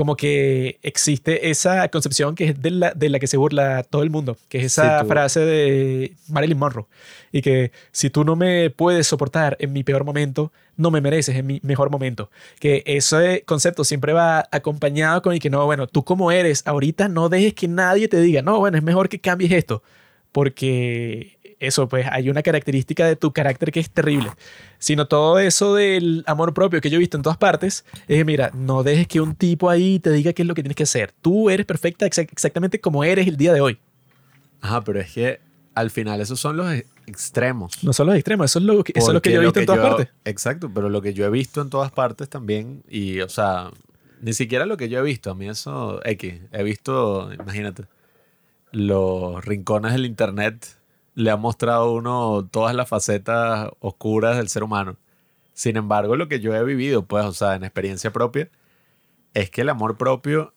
como 0.00 0.16
que 0.16 0.78
existe 0.82 1.50
esa 1.50 1.86
concepción 1.88 2.34
que 2.34 2.46
es 2.46 2.62
de 2.62 2.70
la, 2.70 2.92
de 2.94 3.10
la 3.10 3.18
que 3.18 3.26
se 3.26 3.36
burla 3.36 3.82
todo 3.82 4.02
el 4.02 4.08
mundo, 4.08 4.38
que 4.48 4.56
es 4.56 4.64
esa 4.64 5.00
Sí, 5.00 5.06
frase 5.06 5.40
de 5.40 6.14
Marilyn 6.28 6.56
Monroe, 6.58 6.86
y 7.32 7.42
que 7.42 7.70
si 7.92 8.08
tú 8.08 8.24
no 8.24 8.34
me 8.34 8.70
puedes 8.70 9.06
soportar 9.06 9.58
en 9.60 9.74
mi 9.74 9.84
peor 9.84 10.04
momento, 10.04 10.52
no 10.78 10.90
me 10.90 11.02
mereces 11.02 11.36
en 11.36 11.46
mi 11.46 11.60
mejor 11.62 11.90
momento. 11.90 12.30
Que 12.60 12.82
ese 12.86 13.42
concepto 13.44 13.84
siempre 13.84 14.14
va 14.14 14.48
acompañado 14.50 15.20
con 15.20 15.34
el 15.34 15.38
que 15.38 15.50
no, 15.50 15.66
bueno, 15.66 15.86
tú 15.86 16.02
como 16.02 16.32
eres 16.32 16.66
ahorita 16.66 17.08
no 17.08 17.28
dejes 17.28 17.52
que 17.52 17.68
nadie 17.68 18.08
te 18.08 18.22
diga, 18.22 18.40
no, 18.40 18.58
bueno, 18.58 18.78
es 18.78 18.82
mejor 18.82 19.10
que 19.10 19.20
cambies 19.20 19.52
esto, 19.52 19.82
porque 20.32 21.36
eso, 21.60 21.88
pues 21.88 22.06
hay 22.10 22.28
una 22.30 22.42
característica 22.42 23.06
de 23.06 23.14
tu 23.16 23.32
carácter 23.32 23.70
que 23.70 23.78
es 23.80 23.90
terrible. 23.90 24.30
Sino 24.78 25.06
todo 25.06 25.38
eso 25.38 25.74
del 25.74 26.24
amor 26.26 26.52
propio 26.54 26.80
que 26.80 26.90
yo 26.90 26.96
he 26.96 26.98
visto 26.98 27.16
en 27.16 27.22
todas 27.22 27.38
partes, 27.38 27.84
es 28.08 28.16
que, 28.16 28.24
mira, 28.24 28.50
no 28.54 28.82
dejes 28.82 29.06
que 29.06 29.20
un 29.20 29.34
tipo 29.36 29.70
ahí 29.70 30.00
te 30.00 30.10
diga 30.10 30.32
qué 30.32 30.42
es 30.42 30.48
lo 30.48 30.54
que 30.54 30.62
tienes 30.62 30.76
que 30.76 30.82
hacer. 30.84 31.12
Tú 31.20 31.50
eres 31.50 31.66
perfecta 31.66 32.06
exac- 32.06 32.32
exactamente 32.32 32.80
como 32.80 33.04
eres 33.04 33.28
el 33.28 33.36
día 33.36 33.52
de 33.52 33.60
hoy. 33.60 33.78
Ajá, 34.62 34.82
pero 34.82 35.00
es 35.00 35.12
que 35.12 35.40
al 35.74 35.90
final 35.90 36.20
esos 36.20 36.40
son 36.40 36.56
los 36.56 36.72
e- 36.72 36.86
extremos. 37.06 37.82
No 37.84 37.92
son 37.92 38.06
los 38.06 38.16
extremos, 38.16 38.50
eso 38.50 38.58
es 38.58 38.64
lo 38.64 38.82
que, 38.82 38.92
eso 38.96 39.08
es 39.08 39.14
lo 39.14 39.22
que 39.22 39.30
Porque 39.30 39.34
yo 39.34 39.40
he 39.42 39.44
visto 39.44 39.60
en 39.60 39.66
todas 39.66 39.82
yo- 39.82 39.88
partes. 39.96 40.08
Exacto, 40.24 40.70
pero 40.74 40.88
lo 40.88 41.00
que 41.02 41.14
yo 41.14 41.24
he 41.26 41.30
visto 41.30 41.60
en 41.60 41.70
todas 41.70 41.92
partes 41.92 42.28
también, 42.28 42.82
y 42.88 43.20
o 43.20 43.28
sea, 43.28 43.70
ni 44.22 44.32
siquiera 44.32 44.66
lo 44.66 44.76
que 44.76 44.88
yo 44.88 44.98
he 44.98 45.02
visto, 45.02 45.30
a 45.30 45.34
mí 45.34 45.48
eso, 45.48 46.00
X, 46.04 46.40
he 46.52 46.62
visto, 46.62 47.32
imagínate, 47.32 47.84
los 48.72 49.44
rincones 49.44 49.92
del 49.92 50.06
internet 50.06 50.66
le 51.20 51.30
han 51.30 51.40
mostrado 51.40 51.82
a 51.84 51.92
uno 51.92 52.48
todas 52.50 52.74
las 52.74 52.88
facetas 52.88 53.70
oscuras 53.80 54.36
del 54.36 54.48
ser 54.48 54.62
humano. 54.62 54.96
Sin 55.52 55.76
embargo, 55.76 56.16
lo 56.16 56.28
que 56.28 56.40
yo 56.40 56.54
he 56.54 56.64
vivido, 56.64 57.04
pues, 57.04 57.24
o 57.26 57.32
sea, 57.32 57.54
en 57.56 57.64
experiencia 57.64 58.10
propia, 58.12 58.48
es 59.34 59.50
que 59.50 59.60
el 59.62 59.68
amor 59.68 59.98
propio 59.98 60.54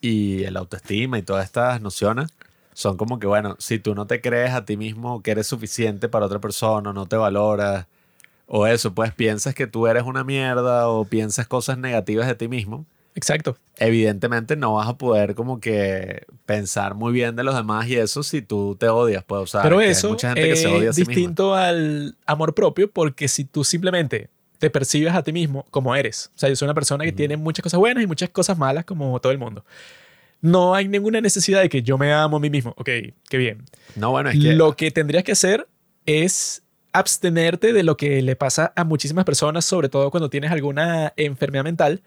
y 0.00 0.44
el 0.44 0.56
autoestima 0.56 1.18
y 1.18 1.22
todas 1.22 1.46
estas 1.46 1.80
nociones 1.80 2.30
son 2.74 2.96
como 2.96 3.18
que, 3.18 3.26
bueno, 3.26 3.56
si 3.58 3.78
tú 3.78 3.94
no 3.94 4.06
te 4.06 4.20
crees 4.20 4.52
a 4.52 4.64
ti 4.64 4.76
mismo 4.76 5.22
que 5.22 5.30
eres 5.32 5.46
suficiente 5.46 6.08
para 6.08 6.26
otra 6.26 6.40
persona, 6.40 6.92
no 6.92 7.06
te 7.06 7.16
valoras, 7.16 7.86
o 8.46 8.66
eso, 8.66 8.94
pues 8.94 9.14
piensas 9.14 9.54
que 9.54 9.66
tú 9.66 9.86
eres 9.86 10.02
una 10.04 10.24
mierda 10.24 10.88
o 10.88 11.04
piensas 11.06 11.46
cosas 11.48 11.78
negativas 11.78 12.26
de 12.26 12.34
ti 12.34 12.48
mismo, 12.48 12.86
Exacto. 13.14 13.56
evidentemente 13.78 14.56
no 14.56 14.74
vas 14.74 14.88
a 14.88 14.96
poder 14.96 15.34
como 15.34 15.60
que 15.60 16.24
pensar 16.46 16.94
muy 16.94 17.12
bien 17.12 17.36
de 17.36 17.44
los 17.44 17.54
demás 17.54 17.86
y 17.88 17.96
eso 17.96 18.22
si 18.22 18.40
tú 18.42 18.76
te 18.78 18.88
odias, 18.88 19.22
pues, 19.24 19.42
o 19.42 19.46
sea, 19.46 19.62
Pero 19.62 19.78
hay 19.80 19.88
eso 19.88 20.10
mucha 20.10 20.28
gente 20.34 20.48
que 20.48 20.56
se 20.56 20.68
odia 20.68 20.90
a 20.90 20.92
sí 20.92 21.00
misma. 21.02 21.14
distinto 21.14 21.54
al 21.54 22.16
amor 22.26 22.54
propio 22.54 22.90
porque 22.90 23.28
si 23.28 23.44
tú 23.44 23.64
simplemente 23.64 24.30
te 24.58 24.70
percibes 24.70 25.12
a 25.12 25.22
ti 25.22 25.32
mismo 25.32 25.66
como 25.70 25.94
eres, 25.94 26.30
o 26.34 26.38
sea, 26.38 26.48
yo 26.48 26.56
soy 26.56 26.66
una 26.66 26.74
persona 26.74 27.04
que 27.04 27.12
tiene 27.12 27.36
muchas 27.36 27.62
cosas 27.62 27.78
buenas 27.78 28.02
y 28.04 28.06
muchas 28.06 28.30
cosas 28.30 28.56
malas 28.56 28.84
como 28.84 29.18
todo 29.20 29.32
el 29.32 29.38
mundo. 29.38 29.64
No 30.40 30.74
hay 30.74 30.88
ninguna 30.88 31.20
necesidad 31.20 31.60
de 31.60 31.68
que 31.68 31.82
yo 31.82 31.98
me 31.98 32.12
amo 32.12 32.38
a 32.38 32.40
mí 32.40 32.50
mismo. 32.50 32.70
Ok, 32.76 32.88
qué 33.28 33.36
bien. 33.36 33.64
No, 33.94 34.10
bueno, 34.10 34.30
es 34.30 34.40
que 34.40 34.54
Lo 34.54 34.74
que 34.76 34.90
tendrías 34.90 35.22
que 35.22 35.32
hacer 35.32 35.68
es 36.06 36.62
abstenerte 36.92 37.72
de 37.72 37.82
lo 37.82 37.96
que 37.96 38.22
le 38.22 38.36
pasa 38.36 38.72
a 38.76 38.84
muchísimas 38.84 39.24
personas, 39.24 39.64
sobre 39.64 39.88
todo 39.88 40.10
cuando 40.10 40.30
tienes 40.30 40.50
alguna 40.50 41.12
enfermedad 41.16 41.64
mental, 41.64 42.02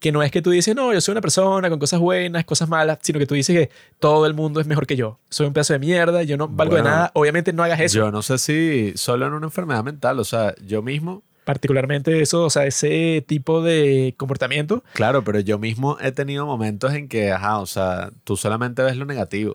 que 0.00 0.12
no 0.12 0.22
es 0.22 0.30
que 0.30 0.42
tú 0.42 0.50
dices, 0.50 0.74
no, 0.74 0.92
yo 0.92 1.00
soy 1.00 1.12
una 1.12 1.20
persona 1.20 1.70
con 1.70 1.78
cosas 1.78 2.00
buenas, 2.00 2.44
cosas 2.44 2.68
malas, 2.68 2.98
sino 3.02 3.18
que 3.18 3.26
tú 3.26 3.34
dices 3.34 3.56
que 3.56 3.70
todo 3.98 4.26
el 4.26 4.34
mundo 4.34 4.60
es 4.60 4.66
mejor 4.66 4.86
que 4.86 4.96
yo. 4.96 5.18
Soy 5.30 5.46
un 5.46 5.52
pedazo 5.52 5.72
de 5.72 5.78
mierda, 5.78 6.22
yo 6.22 6.36
no 6.36 6.48
valgo 6.48 6.76
de 6.76 6.82
nada. 6.82 7.10
Obviamente 7.14 7.52
no 7.52 7.62
hagas 7.62 7.80
eso. 7.80 7.98
yo 7.98 8.10
no 8.10 8.22
sé 8.22 8.38
si 8.38 8.92
solo 8.96 9.26
en 9.26 9.32
una 9.32 9.46
enfermedad 9.46 9.82
mental, 9.84 10.18
o 10.20 10.24
sea, 10.24 10.54
yo 10.64 10.82
mismo 10.82 11.22
Particularmente 11.46 12.22
eso, 12.22 12.44
o 12.44 12.50
sea, 12.50 12.66
ese 12.66 13.24
tipo 13.24 13.62
de 13.62 14.16
comportamiento. 14.16 14.82
Claro, 14.94 15.22
pero 15.22 15.38
yo 15.38 15.60
mismo 15.60 15.96
he 16.00 16.10
tenido 16.10 16.44
momentos 16.44 16.92
en 16.92 17.06
que, 17.06 17.30
ajá, 17.30 17.60
o 17.60 17.66
sea, 17.66 18.10
tú 18.24 18.36
solamente 18.36 18.82
ves 18.82 18.96
lo 18.96 19.04
negativo. 19.04 19.54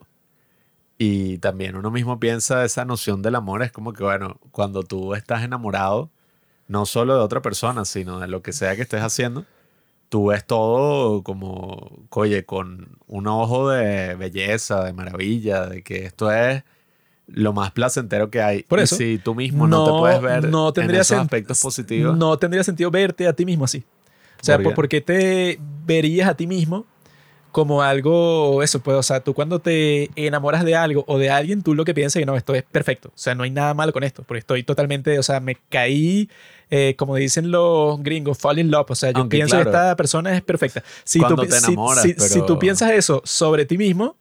Y 0.97 1.39
también 1.39 1.75
uno 1.75 1.91
mismo 1.91 2.17
piensa 2.17 2.63
esa 2.63 2.85
noción 2.85 3.21
del 3.21 3.35
amor, 3.35 3.61
es 3.61 3.73
como 3.73 3.91
que, 3.91 4.05
bueno, 4.05 4.39
cuando 4.51 4.83
tú 4.83 5.15
estás 5.15 5.43
enamorado, 5.43 6.09
no 6.69 6.85
solo 6.85 7.15
de 7.15 7.19
otra 7.19 7.41
persona, 7.41 7.83
sino 7.83 8.21
de 8.21 8.29
lo 8.29 8.41
que 8.41 8.53
sea 8.53 8.77
que 8.77 8.83
estés 8.83 9.01
haciendo, 9.01 9.45
tú 10.11 10.27
ves 10.27 10.45
todo 10.45 11.23
como, 11.23 12.05
oye, 12.09 12.45
con 12.45 12.97
un 13.07 13.27
ojo 13.27 13.69
de 13.69 14.15
belleza, 14.15 14.83
de 14.83 14.91
maravilla, 14.91 15.67
de 15.67 15.83
que 15.83 16.03
esto 16.05 16.29
es 16.31 16.63
lo 17.27 17.53
más 17.53 17.71
placentero 17.71 18.29
que 18.29 18.41
hay. 18.41 18.63
Por 18.63 18.79
Y 18.79 18.83
eso, 18.83 18.97
si 18.97 19.19
tú 19.19 19.35
mismo 19.35 19.67
no, 19.67 19.85
te 19.85 19.99
puedes 19.99 20.21
ver 20.21 20.45
no 20.49 20.67
en 20.67 20.73
tendría 20.73 21.01
esos 21.01 21.17
sen- 21.17 21.21
aspectos 21.21 21.61
positivos, 21.61 22.17
No 22.17 22.37
tendría 22.37 22.61
sentido 22.63 22.91
verte 22.91 23.25
a 23.25 23.33
ti 23.33 23.45
mismo 23.45 23.63
así. 23.63 23.85
O 24.41 24.43
sea, 24.43 24.57
¿Por 24.57 24.63
¿por, 24.63 24.71
qué? 24.71 24.75
por 24.75 24.89
qué 24.89 25.01
te 25.01 25.59
verías 25.85 26.27
a 26.27 26.35
ti 26.35 26.45
mismo 26.45 26.85
como 27.51 27.81
algo, 27.83 28.63
eso, 28.63 28.79
pues, 28.79 28.95
o 28.97 29.03
sea, 29.03 29.19
tú 29.21 29.33
cuando 29.33 29.59
te 29.59 30.09
enamoras 30.15 30.63
de 30.63 30.75
algo 30.75 31.03
o 31.07 31.17
de 31.17 31.29
alguien, 31.29 31.63
tú 31.63 31.75
lo 31.75 31.83
que 31.83 31.93
piensas 31.93 32.15
es 32.15 32.21
que 32.21 32.25
no, 32.25 32.37
esto 32.37 32.55
es 32.55 32.63
perfecto. 32.63 33.09
O 33.09 33.17
sea, 33.17 33.35
no 33.35 33.43
hay 33.43 33.51
nada 33.51 33.73
malo 33.73 33.91
con 33.91 34.03
esto, 34.03 34.23
porque 34.23 34.39
estoy 34.39 34.63
totalmente, 34.63 35.19
o 35.19 35.23
sea, 35.23 35.41
me 35.41 35.57
caí, 35.69 36.29
eh, 36.71 36.95
como 36.97 37.15
dicen 37.17 37.51
los 37.51 38.01
gringos, 38.01 38.37
fall 38.39 38.57
in 38.57 38.71
love. 38.71 38.89
O 38.89 38.95
sea, 38.95 39.11
yo 39.11 39.19
Aunque, 39.19 39.37
pienso 39.37 39.57
que 39.57 39.63
claro, 39.63 39.77
esta 39.77 39.95
persona 39.95 40.35
es 40.35 40.41
perfecta. 40.41 40.81
Si 41.03 41.19
cuando 41.19 41.43
tú, 41.43 41.49
te 41.49 41.59
si- 41.59 41.65
enamoras, 41.67 42.01
si, 42.01 42.13
si 42.13 42.15
pero- 42.35 42.45
tú 42.45 42.57
piensas 42.59 42.91
eso 42.91 43.21
sobre 43.25 43.65
ti 43.65 43.77
mismo, 43.77 44.15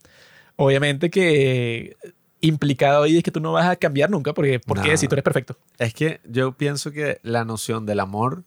obviamente 0.57 1.09
que 1.11 1.97
implicado 2.43 3.03
ahí 3.05 3.19
es 3.19 3.23
que 3.23 3.31
tú 3.31 3.39
no 3.41 3.53
vas 3.53 3.67
a 3.67 3.77
cambiar 3.77 4.11
nunca, 4.11 4.33
porque 4.35 4.61
¿por 4.61 4.81
qué? 4.83 4.91
No. 4.93 4.97
Si 4.97 5.07
tú 5.09 5.15
eres 5.15 5.23
perfecto. 5.23 5.57
Es 5.79 5.95
que 5.95 6.21
yo 6.25 6.53
pienso 6.53 6.91
que 6.91 7.21
la 7.23 7.45
noción 7.45 7.87
del 7.87 8.01
amor 8.01 8.45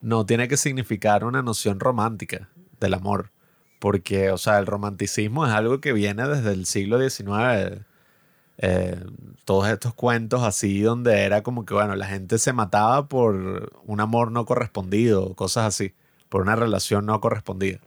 no 0.00 0.26
tiene 0.26 0.48
que 0.48 0.56
significar 0.56 1.24
una 1.24 1.40
noción 1.42 1.78
romántica 1.80 2.48
del 2.80 2.94
amor. 2.94 3.30
Porque, 3.78 4.30
o 4.30 4.36
sea, 4.38 4.58
el 4.58 4.66
romanticismo 4.66 5.46
es 5.46 5.52
algo 5.52 5.80
que 5.80 5.92
viene 5.94 6.28
desde 6.28 6.52
el 6.52 6.66
siglo 6.66 6.98
XIX. 6.98 7.86
Eh, 8.62 8.96
todos 9.44 9.68
estos 9.68 9.94
cuentos 9.94 10.42
así 10.42 10.80
donde 10.82 11.22
era 11.22 11.42
como 11.42 11.64
que, 11.64 11.74
bueno, 11.74 11.96
la 11.96 12.06
gente 12.06 12.38
se 12.38 12.52
mataba 12.52 13.06
por 13.08 13.72
un 13.86 14.00
amor 14.00 14.30
no 14.30 14.44
correspondido, 14.44 15.34
cosas 15.34 15.64
así, 15.66 15.92
por 16.28 16.42
una 16.42 16.56
relación 16.56 17.06
no 17.06 17.20
correspondida. 17.20 17.78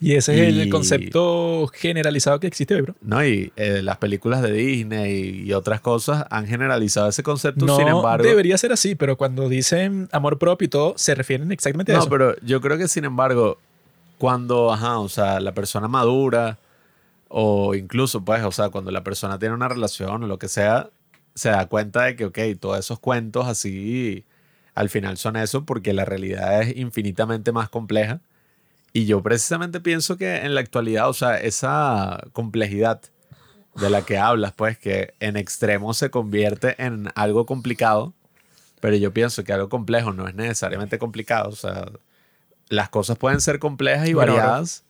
Y 0.00 0.14
ese 0.14 0.34
es 0.34 0.48
el 0.54 0.68
Y- 0.68 0.70
concepto 0.70 1.66
generalizado 1.74 2.38
que 2.38 2.46
existe 2.46 2.76
hoy, 2.76 2.80
bro. 2.82 2.94
No, 3.02 3.24
y 3.26 3.52
eh, 3.56 3.80
las 3.82 3.96
películas 3.98 4.40
de 4.40 4.52
Disney 4.52 5.42
y 5.44 5.52
otras 5.52 5.80
cosas 5.80 6.26
han 6.30 6.46
generalizado 6.46 7.08
ese 7.08 7.24
concepto, 7.24 7.66
No 7.66 7.76
sin 7.76 7.88
embargo. 7.88 8.24
debería 8.24 8.56
ser 8.56 8.72
así, 8.72 8.94
pero 8.94 9.16
cuando 9.16 9.48
dicen 9.48 10.08
amor 10.12 10.38
propio 10.38 10.66
y 10.66 10.68
todo, 10.68 10.94
se 10.96 11.14
refieren 11.16 11.50
exactamente 11.50 11.90
a 11.92 11.96
No, 11.96 12.00
eso. 12.02 12.08
pero 12.10 12.36
yo 12.42 12.60
creo 12.60 12.78
que 12.78 12.86
sin 12.86 13.04
embargo, 13.04 13.58
cuando, 14.16 14.72
ajá, 14.72 15.00
o 15.00 15.08
sea, 15.08 15.40
la 15.40 15.52
persona 15.52 15.88
madura, 15.88 16.56
o 17.32 17.76
incluso, 17.76 18.24
pues, 18.24 18.42
o 18.44 18.50
sea, 18.50 18.70
cuando 18.70 18.90
la 18.90 19.04
persona 19.04 19.38
tiene 19.38 19.54
una 19.54 19.68
relación 19.68 20.24
o 20.24 20.26
lo 20.26 20.38
que 20.38 20.48
sea, 20.48 20.90
se 21.34 21.48
da 21.50 21.66
cuenta 21.68 22.02
de 22.02 22.16
que, 22.16 22.24
ok, 22.24 22.38
todos 22.58 22.78
esos 22.80 22.98
cuentos 22.98 23.46
así, 23.46 24.24
al 24.74 24.88
final 24.90 25.16
son 25.16 25.36
eso 25.36 25.64
porque 25.64 25.92
la 25.92 26.04
realidad 26.04 26.60
es 26.60 26.76
infinitamente 26.76 27.52
más 27.52 27.68
compleja. 27.68 28.20
Y 28.92 29.06
yo 29.06 29.22
precisamente 29.22 29.80
pienso 29.80 30.16
que 30.16 30.38
en 30.38 30.56
la 30.56 30.60
actualidad, 30.60 31.08
o 31.08 31.12
sea, 31.12 31.36
esa 31.36 32.20
complejidad 32.32 33.00
de 33.76 33.90
la 33.90 34.02
que 34.02 34.18
hablas, 34.18 34.52
pues, 34.52 34.76
que 34.76 35.14
en 35.20 35.36
extremo 35.36 35.94
se 35.94 36.10
convierte 36.10 36.82
en 36.82 37.10
algo 37.14 37.46
complicado, 37.46 38.12
pero 38.80 38.96
yo 38.96 39.12
pienso 39.12 39.44
que 39.44 39.52
algo 39.52 39.68
complejo 39.68 40.12
no 40.12 40.26
es 40.26 40.34
necesariamente 40.34 40.98
complicado, 40.98 41.50
o 41.50 41.56
sea, 41.56 41.86
las 42.68 42.88
cosas 42.88 43.18
pueden 43.18 43.40
ser 43.40 43.60
complejas 43.60 44.08
y 44.08 44.14
Bueno, 44.14 44.32
variadas, 44.32 44.82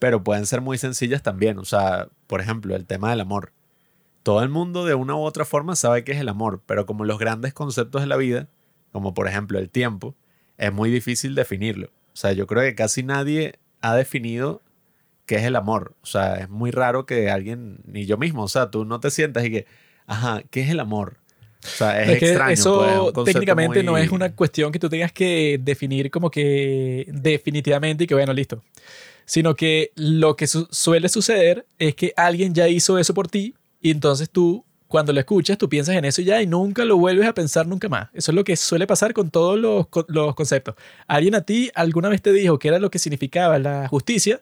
pero 0.00 0.24
pueden 0.24 0.46
ser 0.46 0.60
muy 0.62 0.78
sencillas 0.78 1.22
también. 1.22 1.58
O 1.58 1.64
sea, 1.64 2.08
por 2.26 2.40
ejemplo, 2.40 2.74
el 2.74 2.86
tema 2.86 3.10
del 3.10 3.20
amor. 3.20 3.52
Todo 4.24 4.42
el 4.42 4.48
mundo 4.48 4.84
de 4.84 4.94
una 4.94 5.14
u 5.14 5.20
otra 5.20 5.44
forma 5.44 5.76
sabe 5.76 6.02
qué 6.02 6.12
es 6.12 6.18
el 6.18 6.28
amor, 6.28 6.62
pero 6.66 6.86
como 6.86 7.04
los 7.04 7.18
grandes 7.18 7.54
conceptos 7.54 8.02
de 8.02 8.08
la 8.08 8.16
vida, 8.16 8.48
como 8.90 9.14
por 9.14 9.28
ejemplo 9.28 9.58
el 9.58 9.70
tiempo, 9.70 10.16
es 10.58 10.72
muy 10.72 10.90
difícil 10.90 11.34
definirlo. 11.34 11.88
O 12.12 12.16
sea, 12.16 12.32
yo 12.32 12.46
creo 12.46 12.62
que 12.62 12.74
casi 12.74 13.02
nadie 13.02 13.58
ha 13.80 13.94
definido 13.94 14.62
qué 15.26 15.36
es 15.36 15.44
el 15.44 15.54
amor. 15.54 15.94
O 16.02 16.06
sea, 16.06 16.34
es 16.36 16.48
muy 16.48 16.70
raro 16.70 17.06
que 17.06 17.30
alguien, 17.30 17.78
ni 17.84 18.04
yo 18.04 18.18
mismo, 18.18 18.42
o 18.42 18.48
sea, 18.48 18.70
tú 18.70 18.84
no 18.84 19.00
te 19.00 19.10
sientas 19.10 19.44
y 19.44 19.50
que, 19.50 19.66
ajá, 20.06 20.42
¿qué 20.50 20.62
es 20.62 20.70
el 20.70 20.80
amor? 20.80 21.18
O 21.62 21.68
sea, 21.68 22.02
es, 22.02 22.08
Es 22.08 22.18
que 22.18 22.28
extraño. 22.30 22.52
eso 22.52 23.10
pues, 23.14 23.28
es 23.28 23.34
técnicamente 23.34 23.82
no 23.82 23.96
es 23.98 24.10
una 24.10 24.34
cuestión 24.34 24.72
que 24.72 24.78
tú 24.78 24.88
tengas 24.88 25.12
que 25.12 25.60
definir 25.62 26.10
como 26.10 26.30
que 26.30 27.06
definitivamente 27.08 28.04
y 28.04 28.06
que 28.06 28.14
bueno, 28.14 28.32
listo. 28.32 28.62
Sino 29.30 29.54
que 29.54 29.92
lo 29.94 30.34
que 30.34 30.48
su- 30.48 30.66
suele 30.72 31.08
suceder 31.08 31.64
es 31.78 31.94
que 31.94 32.12
alguien 32.16 32.52
ya 32.52 32.66
hizo 32.66 32.98
eso 32.98 33.14
por 33.14 33.28
ti 33.28 33.54
y 33.80 33.92
entonces 33.92 34.28
tú, 34.28 34.64
cuando 34.88 35.12
lo 35.12 35.20
escuchas, 35.20 35.56
tú 35.56 35.68
piensas 35.68 35.94
en 35.94 36.04
eso 36.04 36.20
ya 36.20 36.42
y 36.42 36.48
nunca 36.48 36.84
lo 36.84 36.96
vuelves 36.96 37.28
a 37.28 37.32
pensar 37.32 37.64
nunca 37.68 37.88
más. 37.88 38.08
Eso 38.12 38.32
es 38.32 38.34
lo 38.34 38.42
que 38.42 38.56
suele 38.56 38.88
pasar 38.88 39.12
con 39.14 39.30
todos 39.30 39.56
los, 39.56 39.86
los 40.08 40.34
conceptos. 40.34 40.74
Alguien 41.06 41.36
a 41.36 41.42
ti 41.42 41.70
alguna 41.76 42.08
vez 42.08 42.20
te 42.22 42.32
dijo 42.32 42.58
que 42.58 42.66
era 42.66 42.80
lo 42.80 42.90
que 42.90 42.98
significaba 42.98 43.60
la 43.60 43.86
justicia. 43.86 44.40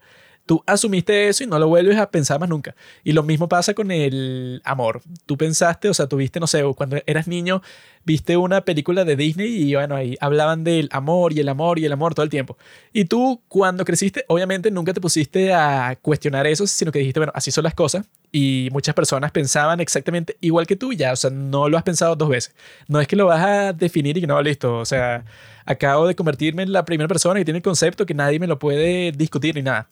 Tú 0.48 0.64
asumiste 0.64 1.28
eso 1.28 1.44
y 1.44 1.46
no 1.46 1.58
lo 1.58 1.68
vuelves 1.68 1.98
a 1.98 2.10
pensar 2.10 2.40
más 2.40 2.48
nunca. 2.48 2.74
Y 3.04 3.12
lo 3.12 3.22
mismo 3.22 3.50
pasa 3.50 3.74
con 3.74 3.90
el 3.90 4.62
amor. 4.64 5.02
Tú 5.26 5.36
pensaste, 5.36 5.90
o 5.90 5.92
sea, 5.92 6.06
tuviste, 6.06 6.40
no 6.40 6.46
sé, 6.46 6.64
cuando 6.74 6.96
eras 7.04 7.28
niño, 7.28 7.60
viste 8.06 8.34
una 8.38 8.62
película 8.62 9.04
de 9.04 9.14
Disney 9.14 9.46
y 9.46 9.74
bueno, 9.74 9.94
ahí 9.94 10.16
hablaban 10.20 10.64
del 10.64 10.88
amor 10.90 11.34
y 11.34 11.40
el 11.40 11.50
amor 11.50 11.78
y 11.78 11.84
el 11.84 11.92
amor 11.92 12.14
todo 12.14 12.24
el 12.24 12.30
tiempo. 12.30 12.56
Y 12.94 13.04
tú, 13.04 13.42
cuando 13.46 13.84
creciste, 13.84 14.24
obviamente 14.28 14.70
nunca 14.70 14.94
te 14.94 15.02
pusiste 15.02 15.52
a 15.52 15.98
cuestionar 16.00 16.46
eso, 16.46 16.66
sino 16.66 16.90
que 16.92 17.00
dijiste, 17.00 17.20
bueno, 17.20 17.32
así 17.34 17.50
son 17.50 17.64
las 17.64 17.74
cosas. 17.74 18.06
Y 18.32 18.70
muchas 18.72 18.94
personas 18.94 19.30
pensaban 19.32 19.80
exactamente 19.80 20.38
igual 20.40 20.66
que 20.66 20.76
tú 20.76 20.94
ya, 20.94 21.12
o 21.12 21.16
sea, 21.16 21.28
no 21.28 21.68
lo 21.68 21.76
has 21.76 21.82
pensado 21.82 22.16
dos 22.16 22.30
veces. 22.30 22.54
No 22.86 23.02
es 23.02 23.06
que 23.06 23.16
lo 23.16 23.26
vas 23.26 23.44
a 23.44 23.72
definir 23.74 24.16
y 24.16 24.22
que 24.22 24.26
no, 24.26 24.40
listo, 24.40 24.78
o 24.78 24.86
sea, 24.86 25.26
acabo 25.66 26.06
de 26.06 26.14
convertirme 26.14 26.62
en 26.62 26.72
la 26.72 26.86
primera 26.86 27.08
persona 27.08 27.38
que 27.38 27.44
tiene 27.44 27.58
el 27.58 27.62
concepto 27.62 28.06
que 28.06 28.14
nadie 28.14 28.38
me 28.38 28.46
lo 28.46 28.58
puede 28.58 29.12
discutir 29.12 29.54
ni 29.56 29.60
nada. 29.60 29.86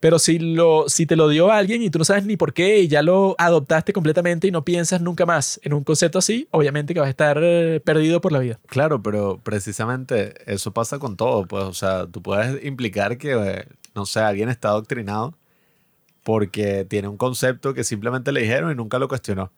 Pero 0.00 0.18
si, 0.18 0.38
lo, 0.38 0.88
si 0.88 1.06
te 1.06 1.16
lo 1.16 1.28
dio 1.28 1.50
alguien 1.50 1.82
y 1.82 1.90
tú 1.90 1.98
no 1.98 2.04
sabes 2.04 2.24
ni 2.24 2.36
por 2.36 2.52
qué 2.52 2.80
y 2.80 2.88
ya 2.88 3.02
lo 3.02 3.34
adoptaste 3.38 3.92
completamente 3.92 4.46
y 4.46 4.50
no 4.50 4.64
piensas 4.64 5.00
nunca 5.00 5.26
más 5.26 5.60
en 5.64 5.72
un 5.72 5.84
concepto 5.84 6.18
así, 6.18 6.46
obviamente 6.50 6.94
que 6.94 7.00
vas 7.00 7.08
a 7.08 7.10
estar 7.10 7.38
eh, 7.42 7.80
perdido 7.80 8.20
por 8.20 8.32
la 8.32 8.38
vida. 8.38 8.60
Claro, 8.66 9.02
pero 9.02 9.40
precisamente 9.42 10.34
eso 10.52 10.72
pasa 10.72 10.98
con 10.98 11.16
todo, 11.16 11.46
pues, 11.46 11.64
o 11.64 11.74
sea, 11.74 12.06
tú 12.06 12.22
puedes 12.22 12.64
implicar 12.64 13.18
que, 13.18 13.32
eh, 13.32 13.66
no 13.94 14.06
sé, 14.06 14.20
alguien 14.20 14.48
está 14.48 14.68
adoctrinado 14.68 15.34
porque 16.22 16.84
tiene 16.84 17.08
un 17.08 17.16
concepto 17.16 17.74
que 17.74 17.84
simplemente 17.84 18.32
le 18.32 18.42
dijeron 18.42 18.70
y 18.70 18.74
nunca 18.74 18.98
lo 18.98 19.08
cuestionó. 19.08 19.50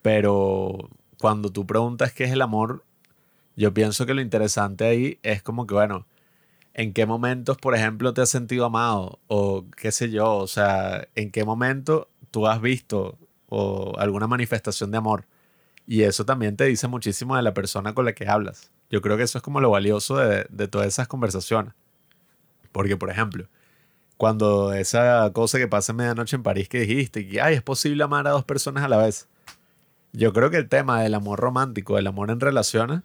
Pero 0.00 0.88
cuando 1.18 1.50
tú 1.50 1.66
preguntas 1.66 2.12
qué 2.12 2.24
es 2.24 2.32
el 2.32 2.40
amor, 2.40 2.84
yo 3.56 3.74
pienso 3.74 4.06
que 4.06 4.14
lo 4.14 4.20
interesante 4.20 4.84
ahí 4.84 5.18
es 5.22 5.42
como 5.42 5.66
que, 5.66 5.74
bueno, 5.74 6.06
¿en 6.78 6.92
qué 6.92 7.06
momentos, 7.06 7.56
por 7.56 7.74
ejemplo, 7.74 8.14
te 8.14 8.22
has 8.22 8.30
sentido 8.30 8.64
amado? 8.64 9.18
O 9.26 9.66
qué 9.76 9.90
sé 9.90 10.10
yo, 10.10 10.36
o 10.36 10.46
sea, 10.46 11.08
¿en 11.16 11.32
qué 11.32 11.44
momento 11.44 12.08
tú 12.30 12.46
has 12.46 12.60
visto 12.60 13.18
o 13.48 13.98
alguna 13.98 14.28
manifestación 14.28 14.92
de 14.92 14.98
amor? 14.98 15.26
Y 15.88 16.02
eso 16.02 16.24
también 16.24 16.56
te 16.56 16.66
dice 16.66 16.86
muchísimo 16.86 17.34
de 17.34 17.42
la 17.42 17.52
persona 17.52 17.94
con 17.94 18.04
la 18.04 18.12
que 18.12 18.28
hablas. 18.28 18.70
Yo 18.90 19.02
creo 19.02 19.16
que 19.16 19.24
eso 19.24 19.38
es 19.38 19.42
como 19.42 19.60
lo 19.60 19.70
valioso 19.70 20.18
de, 20.18 20.46
de 20.50 20.68
todas 20.68 20.86
esas 20.86 21.08
conversaciones. 21.08 21.74
Porque, 22.70 22.96
por 22.96 23.10
ejemplo, 23.10 23.48
cuando 24.16 24.72
esa 24.72 25.32
cosa 25.32 25.58
que 25.58 25.66
pasa 25.66 25.90
en 25.90 25.96
medianoche 25.96 26.36
en 26.36 26.44
París 26.44 26.68
que 26.68 26.80
dijiste, 26.80 27.26
que 27.26 27.40
ay, 27.40 27.56
es 27.56 27.62
posible 27.62 28.04
amar 28.04 28.28
a 28.28 28.30
dos 28.30 28.44
personas 28.44 28.84
a 28.84 28.88
la 28.88 28.98
vez. 28.98 29.28
Yo 30.12 30.32
creo 30.32 30.50
que 30.50 30.58
el 30.58 30.68
tema 30.68 31.02
del 31.02 31.14
amor 31.14 31.40
romántico, 31.40 31.96
del 31.96 32.06
amor 32.06 32.30
en 32.30 32.38
relaciones, 32.38 33.00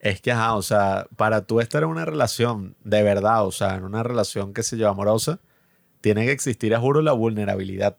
es 0.00 0.20
que, 0.20 0.32
ajá, 0.32 0.54
o 0.56 0.62
sea, 0.62 1.06
para 1.16 1.42
tú 1.42 1.60
estar 1.60 1.82
en 1.82 1.90
una 1.90 2.04
relación 2.04 2.74
de 2.84 3.02
verdad, 3.02 3.46
o 3.46 3.52
sea, 3.52 3.76
en 3.76 3.84
una 3.84 4.02
relación 4.02 4.54
que 4.54 4.62
se 4.62 4.76
lleva 4.76 4.90
amorosa, 4.90 5.40
tiene 6.00 6.24
que 6.24 6.32
existir, 6.32 6.74
a 6.74 6.80
juro, 6.80 7.02
la 7.02 7.12
vulnerabilidad. 7.12 7.96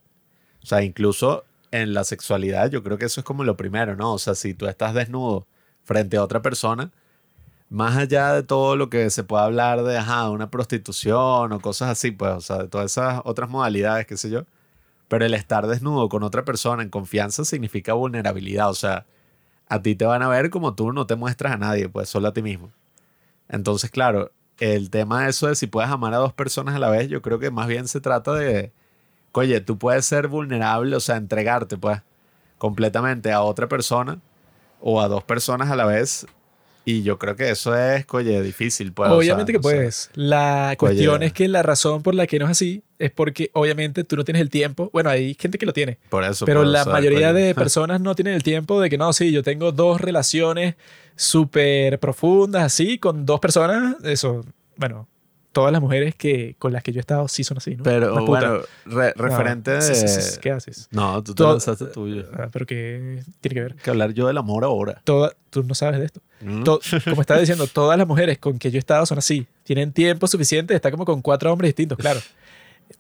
O 0.64 0.66
sea, 0.66 0.84
incluso 0.84 1.46
en 1.72 1.94
la 1.94 2.04
sexualidad, 2.04 2.70
yo 2.72 2.84
creo 2.84 2.98
que 2.98 3.06
eso 3.06 3.22
es 3.22 3.26
como 3.26 3.44
lo 3.44 3.56
primero, 3.58 3.96
¿no? 3.96 4.14
O 4.14 4.20
sea, 4.20 4.36
si 4.36 4.54
tú 4.54 4.68
estás 4.68 4.94
desnudo 4.94 5.48
frente 5.84 6.18
a 6.18 6.24
otra 6.24 6.42
persona, 6.42 6.92
más 7.70 7.96
allá 7.98 8.34
de 8.34 8.44
todo 8.44 8.76
lo 8.76 8.90
que 8.90 9.10
se 9.12 9.24
pueda 9.24 9.46
hablar 9.46 9.84
de, 9.84 9.98
ajá, 9.98 10.30
una 10.30 10.50
prostitución 10.50 11.54
o 11.54 11.60
cosas 11.62 11.90
así, 11.90 12.12
pues, 12.12 12.32
o 12.34 12.42
sea, 12.42 12.58
de 12.60 12.68
todas 12.68 12.92
esas 12.92 13.22
otras 13.26 13.50
modalidades, 13.50 14.08
qué 14.08 14.18
sé 14.18 14.30
yo. 14.30 14.46
Pero 15.08 15.26
el 15.26 15.34
estar 15.34 15.68
desnudo 15.68 16.10
con 16.10 16.24
otra 16.24 16.46
persona 16.46 16.84
en 16.84 16.90
confianza 16.90 17.46
significa 17.46 17.94
vulnerabilidad, 17.94 18.70
o 18.70 18.74
sea, 18.74 19.06
a 19.72 19.82
ti 19.82 19.96
te 19.96 20.04
van 20.04 20.22
a 20.22 20.28
ver 20.28 20.50
como 20.50 20.76
tú 20.76 20.92
no 20.92 21.08
te 21.08 21.16
muestras 21.16 21.54
a 21.54 21.58
nadie, 21.58 21.88
pues 21.88 22.10
solo 22.10 22.28
a 22.28 22.34
ti 22.34 22.42
mismo. 22.42 22.74
Entonces, 23.48 23.90
claro, 23.90 24.34
el 24.60 24.90
tema 24.90 25.24
de 25.24 25.30
eso 25.30 25.48
de 25.48 25.56
si 25.56 25.66
puedes 25.66 25.90
amar 25.90 26.14
a 26.14 26.18
dos 26.18 26.34
personas 26.34 26.76
a 26.76 26.80
la 26.80 26.90
vez, 26.90 27.08
yo 27.08 27.22
creo 27.22 27.40
que 27.40 27.52
más 27.52 27.68
bien 27.68 27.88
se 27.88 28.02
trata 28.02 28.34
de, 28.34 28.74
oye, 29.32 29.62
tú 29.62 29.78
puedes 29.78 30.06
ser 30.06 30.28
vulnerable, 30.28 30.94
o 30.94 31.00
sea, 31.00 31.16
entregarte, 31.16 31.78
pues, 31.78 32.02
completamente 32.58 33.32
a 33.32 33.44
otra 33.44 33.70
persona 33.70 34.20
o 34.82 35.00
a 35.00 35.08
dos 35.08 35.24
personas 35.24 35.72
a 35.72 35.78
la 35.78 35.86
vez. 35.86 36.28
Y 36.84 37.04
yo 37.04 37.20
creo 37.20 37.36
que 37.36 37.50
eso 37.52 37.76
es, 37.78 38.06
oye, 38.12 38.42
difícil, 38.42 38.92
pues. 38.92 39.08
o 39.08 39.12
sea, 39.12 39.18
obviamente 39.18 39.52
que 39.52 39.60
no 39.60 39.62
puedes. 39.62 40.10
La 40.16 40.76
cuestión 40.78 41.18
Oye. 41.18 41.28
es 41.28 41.34
que 41.34 41.48
la 41.48 41.62
razón 41.62 42.02
por 42.02 42.16
la 42.16 42.26
que 42.26 42.40
no 42.40 42.46
es 42.46 42.52
así 42.52 42.84
es 42.98 43.12
porque 43.12 43.52
obviamente 43.54 44.04
tú 44.04 44.16
no 44.16 44.24
tienes 44.24 44.42
el 44.42 44.50
tiempo. 44.50 44.90
Bueno, 44.92 45.12
hay 45.12 45.36
gente 45.40 45.60
que 45.60 45.66
lo 45.68 45.74
tiene. 45.74 46.00
Por 46.10 46.24
eso. 46.24 46.46
Pero 46.46 46.62
pues, 46.62 46.72
la 46.72 46.86
mayoría 46.86 47.30
coño. 47.30 47.34
de 47.46 47.56
personas 47.56 48.02
no 48.02 48.16
tienen 48.16 48.34
el 48.34 48.42
tiempo 48.42 48.82
de 48.82 48.90
que 48.90 48.98
no, 48.98 49.14
sí, 49.14 49.32
yo 49.32 49.44
tengo 49.44 49.72
dos 49.72 50.02
relaciones 50.02 50.76
súper 51.16 52.00
profundas, 52.00 52.64
así, 52.64 52.98
con 52.98 53.28
dos 53.28 53.40
personas. 53.40 53.98
Eso, 54.04 54.44
bueno, 54.76 55.08
todas 55.52 55.72
las 55.72 55.82
mujeres 55.82 56.16
que, 56.16 56.56
con 56.60 56.72
las 56.74 56.82
que 56.84 56.92
yo 56.94 57.00
he 57.00 57.02
estado 57.02 57.28
sí 57.28 57.44
son 57.44 57.58
así, 57.58 57.76
¿no? 57.76 57.84
Pero 57.84 58.26
bueno, 58.26 58.60
re- 58.86 59.14
No, 59.18 59.24
referente 59.24 59.82
sí, 59.82 59.96
sí, 59.96 60.08
sí, 60.08 60.40
¿Qué 60.42 60.52
haces? 60.52 60.88
No, 60.92 61.22
tú 61.24 61.34
te 61.34 61.38
Todo- 61.44 61.52
lanzaste 61.52 61.86
tuyo. 61.88 62.26
Ah, 62.34 62.48
pero 62.52 62.66
que 62.66 63.22
tiene 63.42 63.54
que 63.56 63.62
ver. 63.62 63.76
que 63.76 63.90
hablar 63.90 64.14
yo 64.14 64.28
del 64.28 64.38
amor 64.38 64.64
ahora. 64.64 65.02
Toda, 65.04 65.34
tú 65.50 65.64
no 65.64 65.76
sabes 65.76 66.00
de 66.00 66.06
esto. 66.06 66.22
¿Mm? 66.42 66.64
To- 66.64 66.80
como 67.10 67.22
estaba 67.22 67.40
diciendo, 67.40 67.68
todas 67.68 67.98
las 67.98 68.08
mujeres 68.08 68.38
con 68.40 68.58
que 68.60 68.72
yo 68.72 68.78
he 68.78 68.80
estado 68.80 69.06
son 69.06 69.18
así. 69.18 69.46
Tienen 69.64 69.92
tiempo 69.92 70.28
suficiente 70.28 70.74
de 70.74 70.78
estar 70.78 70.92
como 70.92 71.06
con 71.06 71.22
cuatro 71.22 71.52
hombres 71.52 71.70
distintos, 71.70 71.98
claro. 71.98 72.20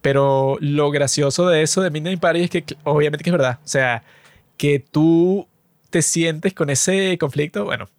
Pero 0.01 0.57
lo 0.61 0.89
gracioso 0.91 1.47
de 1.47 1.61
eso 1.63 1.81
de 1.81 1.89
Midnight 1.91 2.19
Party 2.19 2.41
es 2.43 2.49
que 2.49 2.63
obviamente 2.83 3.23
que 3.23 3.29
es 3.29 3.33
verdad. 3.33 3.59
O 3.63 3.67
sea, 3.67 4.03
que 4.57 4.79
tú 4.79 5.47
te 5.89 6.01
sientes 6.01 6.53
con 6.53 6.69
ese 6.69 7.17
conflicto, 7.17 7.65
bueno, 7.65 7.89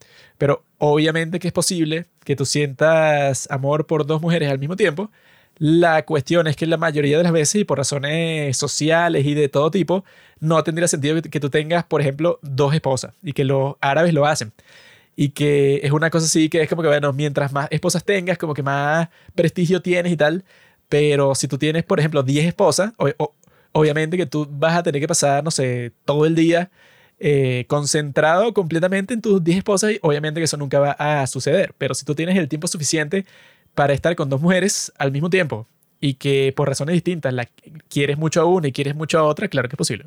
pero 0.42 0.64
obviamente 0.78 1.38
que 1.38 1.46
es 1.46 1.52
posible 1.54 2.06
que 2.24 2.34
tú 2.34 2.44
sientas 2.44 3.48
amor 3.48 3.86
por 3.86 4.04
dos 4.06 4.20
mujeres 4.20 4.50
al 4.50 4.58
mismo 4.58 4.74
tiempo. 4.74 5.08
La 5.56 6.04
cuestión 6.04 6.48
es 6.48 6.56
que 6.56 6.66
la 6.66 6.76
mayoría 6.76 7.16
de 7.16 7.22
las 7.22 7.30
veces 7.30 7.60
y 7.60 7.64
por 7.64 7.78
razones 7.78 8.56
sociales 8.56 9.24
y 9.24 9.34
de 9.34 9.48
todo 9.48 9.70
tipo, 9.70 10.04
no 10.40 10.64
tendría 10.64 10.88
sentido 10.88 11.22
que, 11.22 11.38
tú 11.38 11.48
tengas, 11.48 11.84
por 11.84 12.00
ejemplo, 12.00 12.40
dos 12.42 12.74
esposas 12.74 13.14
y 13.22 13.34
que 13.34 13.44
los 13.44 13.76
árabes 13.80 14.14
lo 14.14 14.26
hacen. 14.26 14.52
Y 15.16 15.28
que 15.28 15.80
es 15.84 15.92
una 15.92 16.10
cosa 16.10 16.26
así 16.26 16.48
que 16.48 16.60
es 16.62 16.68
como 16.68 16.82
que, 16.82 16.88
bueno, 16.88 17.12
mientras 17.12 17.52
más 17.52 17.68
esposas 17.70 18.04
tengas, 18.04 18.36
como 18.36 18.54
que 18.54 18.64
más 18.64 19.10
prestigio 19.36 19.80
tienes 19.80 20.12
y 20.12 20.16
tal. 20.16 20.44
Pero 20.88 21.36
si 21.36 21.46
tú 21.46 21.56
tienes, 21.56 21.84
por 21.84 22.00
ejemplo, 22.00 22.24
10 22.24 22.46
esposas, 22.46 22.94
o- 22.98 23.34
obviamente 23.72 24.16
que 24.16 24.26
tú 24.26 24.48
vas 24.50 24.76
a 24.76 24.82
tener 24.82 25.00
que 25.00 25.06
pasar, 25.08 25.44
no 25.44 25.52
sé, 25.52 25.92
todo 26.04 26.26
el 26.26 26.34
día 26.34 26.68
eh, 27.24 27.66
concentrado 27.68 28.52
completamente 28.52 29.14
en 29.14 29.22
tus 29.22 29.44
10 29.44 29.58
esposas 29.58 29.92
y 29.92 29.98
obviamente 30.02 30.40
que 30.40 30.44
eso 30.44 30.56
nunca 30.56 30.80
va 30.80 30.90
a 30.98 31.24
suceder. 31.28 31.72
Pero 31.78 31.94
si 31.94 32.04
tú 32.04 32.16
tienes 32.16 32.36
el 32.36 32.48
tiempo 32.48 32.66
suficiente 32.66 33.26
para 33.76 33.92
estar 33.92 34.16
con 34.16 34.28
dos 34.28 34.40
mujeres 34.40 34.92
al 34.98 35.12
mismo 35.12 35.30
tiempo 35.30 35.68
y 36.00 36.14
que 36.14 36.52
por 36.56 36.66
razones 36.66 36.94
distintas 36.94 37.32
la 37.32 37.48
quieres 37.88 38.18
mucho 38.18 38.40
a 38.40 38.44
una 38.44 38.66
y 38.66 38.72
quieres 38.72 38.96
mucho 38.96 39.20
a 39.20 39.22
otra, 39.22 39.46
claro 39.46 39.68
que 39.68 39.74
es 39.74 39.78
posible. 39.78 40.06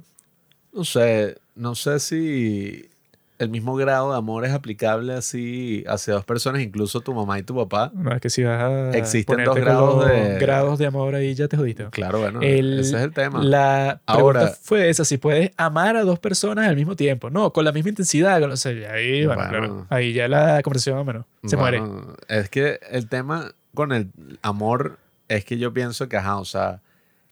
No 0.73 0.83
sé, 0.83 1.37
no 1.55 1.73
sé 1.73 2.01
si 2.01 2.89
el 3.37 3.49
mismo 3.49 3.75
grado 3.75 4.11
de 4.11 4.17
amor 4.17 4.45
es 4.45 4.51
aplicable 4.53 5.13
así 5.13 5.83
hacia 5.87 6.13
dos 6.13 6.23
personas, 6.23 6.61
incluso 6.61 7.01
tu 7.01 7.13
mamá 7.13 7.37
y 7.37 7.43
tu 7.43 7.55
papá. 7.55 7.91
No, 7.93 8.13
es 8.13 8.21
que 8.21 8.29
si 8.29 8.43
vas 8.43 8.61
a 8.61 8.91
Existen 8.97 9.43
dos 9.43 9.55
grados 9.55 10.07
de- 10.07 10.37
grados 10.39 10.79
de 10.79 10.85
amor 10.85 11.15
ahí 11.15 11.33
ya 11.35 11.47
te 11.49 11.57
jodiste. 11.57 11.85
Claro, 11.89 12.19
bueno, 12.19 12.39
El- 12.41 12.79
ese 12.79 12.95
es 12.95 13.03
el 13.03 13.11
tema. 13.11 13.43
La 13.43 13.99
Ahora- 14.05 14.39
pregunta 14.41 14.59
fue 14.63 14.89
esa, 14.89 15.03
si 15.03 15.17
puedes 15.17 15.51
amar 15.57 15.97
a 15.97 16.03
dos 16.03 16.19
personas 16.19 16.67
al 16.69 16.75
mismo 16.77 16.95
tiempo. 16.95 17.29
No, 17.29 17.51
con 17.51 17.65
la 17.65 17.71
misma 17.71 17.89
intensidad. 17.89 18.39
con- 18.39 18.51
o 18.51 18.57
sea, 18.57 18.71
ahí, 18.93 19.25
bueno, 19.25 19.41
Bueno. 19.41 19.49
claro, 19.57 19.87
ahí 19.89 20.13
ya 20.13 20.27
la 20.27 20.61
conversación, 20.61 21.03
bueno, 21.03 21.25
se 21.43 21.57
muere. 21.57 21.79
Bueno, 21.79 22.15
Es 22.29 22.49
que 22.49 22.79
el 22.89 23.09
tema 23.09 23.51
con 23.73 23.91
el 23.91 24.11
amor 24.41 24.97
es 25.27 25.43
que 25.43 25.57
yo 25.57 25.73
pienso 25.73 26.07
que, 26.07 26.15
ajá, 26.17 26.37
o 26.37 26.45
sea, 26.45 26.81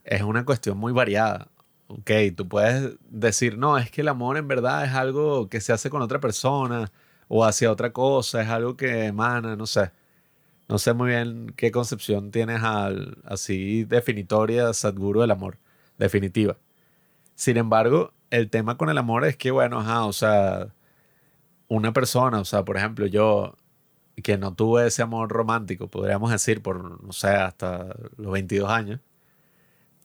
es 0.04 0.22
una 0.22 0.44
cuestión 0.44 0.78
muy 0.78 0.92
variada. 0.92 1.48
Ok, 1.88 2.12
tú 2.36 2.48
puedes 2.48 2.98
decir, 3.10 3.58
no, 3.58 3.78
es 3.78 3.92
que 3.92 4.02
el 4.02 4.08
amor 4.08 4.38
en 4.38 4.48
verdad 4.48 4.86
es 4.86 4.92
algo 4.94 5.50
que 5.50 5.62
se 5.62 5.74
hace 5.74 5.90
con 5.90 6.02
otra 6.02 6.20
persona 6.20 6.92
o 7.28 7.46
hacia 7.46 7.72
otra 7.72 7.94
cosa, 7.94 8.42
es 8.42 8.50
algo 8.50 8.76
que 8.78 9.06
emana, 9.06 9.56
no 9.56 9.68
sé. 9.68 9.92
No 10.70 10.80
sé 10.80 10.94
muy 10.94 11.10
bien 11.10 11.54
qué 11.58 11.72
concepción 11.72 12.32
tienes 12.32 12.64
al, 12.64 13.18
así 13.26 13.84
definitoria, 13.86 14.74
Sadhguru, 14.74 15.22
del 15.22 15.32
amor, 15.32 15.60
definitiva. 15.98 16.58
Sin 17.36 17.58
embargo, 17.58 18.14
el 18.32 18.50
tema 18.50 18.78
con 18.78 18.90
el 18.90 18.98
amor 18.98 19.26
es 19.26 19.38
que, 19.38 19.52
bueno, 19.52 19.80
ajá, 19.82 20.06
o 20.06 20.14
sea, 20.14 20.74
una 21.68 21.94
persona, 21.94 22.40
o 22.40 22.46
sea, 22.46 22.66
por 22.66 22.78
ejemplo, 22.78 23.08
yo 23.08 23.56
que 24.24 24.38
no 24.38 24.54
tuve 24.56 24.88
ese 24.88 25.02
amor 25.04 25.30
romántico, 25.32 25.90
podríamos 25.90 26.32
decir, 26.32 26.62
por, 26.62 27.04
no 27.04 27.14
sé, 27.14 27.30
hasta 27.30 27.96
los 28.18 28.32
22 28.34 28.70
años, 28.70 29.00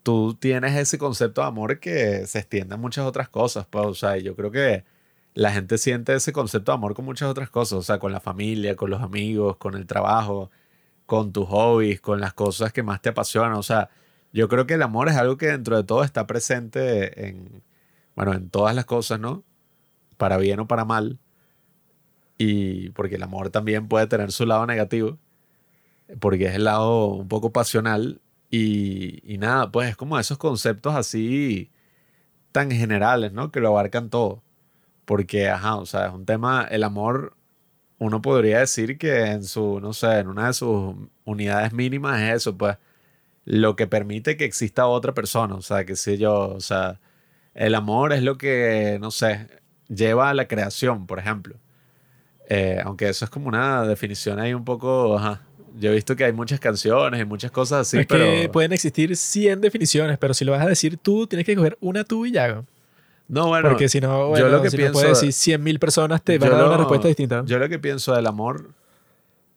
tú 0.03 0.35
tienes 0.35 0.77
ese 0.77 0.99
concepto 0.99 1.43
de 1.43 1.49
amor 1.49 1.81
que 1.81 2.27
se 2.27 2.39
extiende 2.41 2.75
a 2.75 2.79
muchas 2.79 3.07
otras 3.07 3.29
cosas, 3.29 3.67
pues, 3.67 3.87
o 3.87 3.95
sea, 3.95 4.17
yo 4.19 4.37
creo 4.37 4.51
que 4.51 4.85
la 5.35 5.53
gente 5.53 5.79
siente 5.79 6.15
ese 6.15 6.33
concepto 6.33 6.73
de 6.73 6.77
amor 6.77 6.95
con 6.95 7.05
muchas 7.05 7.29
otras 7.31 7.51
cosas, 7.51 7.79
o 7.79 7.83
sea, 7.83 7.99
con 7.99 8.13
la 8.13 8.21
familia, 8.21 8.77
con 8.77 8.91
los 8.91 9.03
amigos, 9.03 9.57
con 9.59 9.75
el 9.75 9.87
trabajo, 9.87 10.51
con 11.07 11.33
tus 11.33 11.49
hobbies, 11.49 12.01
con 12.01 12.21
las 12.21 12.35
cosas 12.35 12.73
que 12.73 12.83
más 12.83 13.03
te 13.03 13.11
apasionan, 13.11 13.55
o 13.55 13.63
sea, 13.63 13.91
yo 14.33 14.49
creo 14.49 14.67
que 14.67 14.75
el 14.75 14.83
amor 14.83 15.09
es 15.09 15.17
algo 15.17 15.37
que 15.37 15.47
dentro 15.47 15.77
de 15.77 15.85
todo 15.85 16.05
está 16.05 16.27
presente 16.27 17.29
en, 17.29 17.63
bueno, 18.15 18.35
en 18.35 18.51
todas 18.51 18.75
las 18.75 18.85
cosas, 18.85 19.21
¿no? 19.21 19.45
Para 20.17 20.37
bien 20.39 20.61
o 20.61 20.67
para 20.69 20.85
mal. 20.85 21.19
Y 22.39 22.91
porque 22.91 23.17
el 23.17 23.23
amor 23.23 23.51
también 23.51 23.89
puede 23.89 24.07
tener 24.07 24.33
su 24.33 24.47
lado 24.47 24.67
negativo, 24.67 25.19
porque 26.21 26.47
es 26.47 26.55
el 26.55 26.65
lado 26.65 27.07
un 27.07 27.29
poco 27.29 27.53
pasional. 27.53 28.21
Y, 28.51 29.21
y 29.35 29.39
nada, 29.39 29.71
pues 29.71 29.91
es 29.91 29.97
como 29.97 30.19
esos 30.19 30.39
conceptos 30.39 30.95
así 30.95 31.71
tan 32.53 32.71
generales, 32.71 33.33
¿no? 33.33 33.51
Que 33.53 33.61
lo 33.61 33.69
abarcan 33.69 34.11
todo. 34.11 34.43
Porque, 35.05 35.49
ajá, 35.49 35.77
o 35.77 35.87
sea, 35.87 36.07
es 36.09 36.13
un 36.15 36.27
tema, 36.27 36.67
el 36.71 36.85
amor, 36.85 37.37
uno 37.99 38.23
podría 38.23 38.61
decir 38.61 38.99
que 38.99 39.27
en 39.27 39.45
su, 39.45 39.81
no 39.81 39.93
sé, 39.93 40.19
en 40.21 40.29
una 40.29 40.49
de 40.49 40.55
sus 40.55 40.95
unidades 41.25 41.73
mínimas 41.73 42.21
es 42.23 42.37
eso, 42.37 42.57
pues, 42.59 42.77
lo 43.45 43.77
que 43.77 43.87
permite 43.87 44.37
que 44.37 44.45
exista 44.45 44.87
otra 44.87 45.15
persona, 45.15 45.55
o 45.55 45.63
sea, 45.63 45.85
que 45.87 45.97
sé 45.97 46.19
yo, 46.19 46.51
o 46.51 46.61
sea, 46.61 47.01
el 47.55 47.75
amor 47.75 48.13
es 48.13 48.23
lo 48.23 48.39
que, 48.39 48.99
no 49.01 49.11
sé, 49.11 49.49
lleva 49.89 50.31
a 50.31 50.35
la 50.35 50.49
creación, 50.49 51.07
por 51.07 51.19
ejemplo. 51.19 51.57
Eh, 52.49 52.81
aunque 52.85 53.09
eso 53.09 53.25
es 53.25 53.31
como 53.31 53.49
una 53.49 53.85
definición 53.85 54.41
ahí 54.41 54.55
un 54.55 54.65
poco, 54.65 55.19
ajá. 55.19 55.43
Yo 55.79 55.91
he 55.91 55.95
visto 55.95 56.17
que 56.17 56.25
hay 56.25 56.33
muchas 56.33 56.59
canciones 56.61 57.21
y 57.21 57.25
muchas 57.25 57.51
cosas 57.51 57.83
así, 57.87 57.99
es 57.99 58.07
pero... 58.07 58.25
que 58.25 58.49
pueden 58.49 58.73
existir 58.73 59.17
100 59.17 59.61
definiciones, 59.61 60.19
pero 60.19 60.35
si 60.35 60.45
lo 60.45 60.53
vas 60.53 60.63
a 60.63 60.69
decir 60.69 60.97
tú, 60.97 61.27
tienes 61.27 61.47
que 61.47 61.55
coger 61.55 61.79
una 61.81 62.05
tú 62.05 62.27
y 62.27 62.33
ya. 62.33 62.63
No, 63.29 63.47
bueno, 63.49 63.69
Porque 63.69 63.89
si 63.89 64.01
no, 64.01 64.09
yo 64.21 64.29
bueno, 64.29 64.49
lo 64.49 64.63
que 64.63 64.71
si 64.71 64.77
no 64.77 64.83
pienso- 64.85 64.93
puedes 64.95 65.21
decir 65.21 65.33
100 65.33 65.63
mil 65.63 65.79
personas, 65.79 66.23
te 66.23 66.39
van 66.39 66.49
yo 66.51 66.55
a 66.57 66.59
dar 66.59 66.69
una 66.69 66.77
respuesta 66.79 67.09
distinta. 67.09 67.43
Yo 67.47 67.59
lo 67.59 67.69
que 67.69 67.79
pienso 67.79 68.15
del 68.15 68.27
amor 68.27 68.71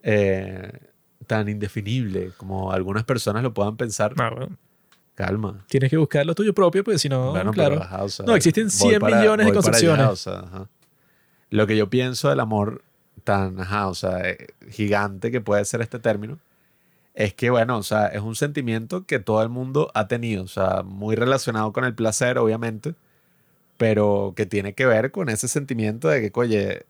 eh, 0.04 0.72
tan 1.28 1.48
indefinible 1.50 2.32
como 2.38 2.72
algunas 2.72 3.04
personas 3.04 3.44
lo 3.44 3.54
puedan 3.54 3.78
pensar, 3.78 4.14
Ah, 4.18 4.30
bueno, 4.36 4.58
calma. 5.16 5.64
tienes 5.70 5.90
que 5.90 5.98
buscar 5.98 6.26
lo 6.26 6.36
tuyo 6.36 6.54
propio, 6.54 6.84
porque 6.84 7.00
si 7.00 7.08
no, 7.10 7.32
Bueno, 7.32 7.52
claro. 7.52 7.76
pero, 7.76 7.84
ajá, 7.84 8.04
o 8.04 8.10
sea, 8.10 8.26
No, 8.26 8.36
existen 8.36 8.66
voy 8.66 8.72
100 8.90 9.00
para- 9.00 9.20
millones 9.20 9.46
de 9.48 9.54
para 9.54 9.60
allá, 9.62 9.72
concepciones. 9.72 10.08
o 10.08 10.16
sea, 10.16 10.34
ajá. 10.40 10.68
Lo 11.50 11.68
que 11.68 11.78
yo 11.78 11.90
pienso 11.90 12.30
del 12.30 12.40
amor 12.40 12.82
tan, 13.24 13.60
ajá, 13.60 13.88
o 13.88 13.96
sea, 13.96 14.20
eh, 14.30 14.48
gigante 14.70 15.32
que 15.32 15.42
puede 15.42 15.66
ser 15.66 15.82
este 15.82 16.00
término, 16.00 16.40
es 17.16 17.34
que, 17.34 17.50
bueno, 17.52 17.78
o 17.78 17.84
sea, 17.84 18.08
es 18.08 18.22
un 18.22 18.36
sentimiento 18.36 19.06
que 19.06 19.20
todo 19.20 19.44
el 19.44 19.50
mundo 19.50 19.92
ha 19.96 20.08
tenido, 20.08 20.44
o 20.46 20.48
sea, 20.48 20.84
muy 20.84 21.16
relacionado 21.16 21.74
con 21.74 21.86
el 21.86 21.96
placer, 21.96 22.38
obviamente, 22.40 22.96
pero 23.78 24.34
que 24.36 24.46
tiene 24.46 24.74
que 24.74 24.86
ver 24.86 25.12
con 25.12 25.30
ese 25.30 25.48
sentimiento 25.48 26.08
de 26.10 26.22
que, 26.32 26.40
oye, 26.40 26.86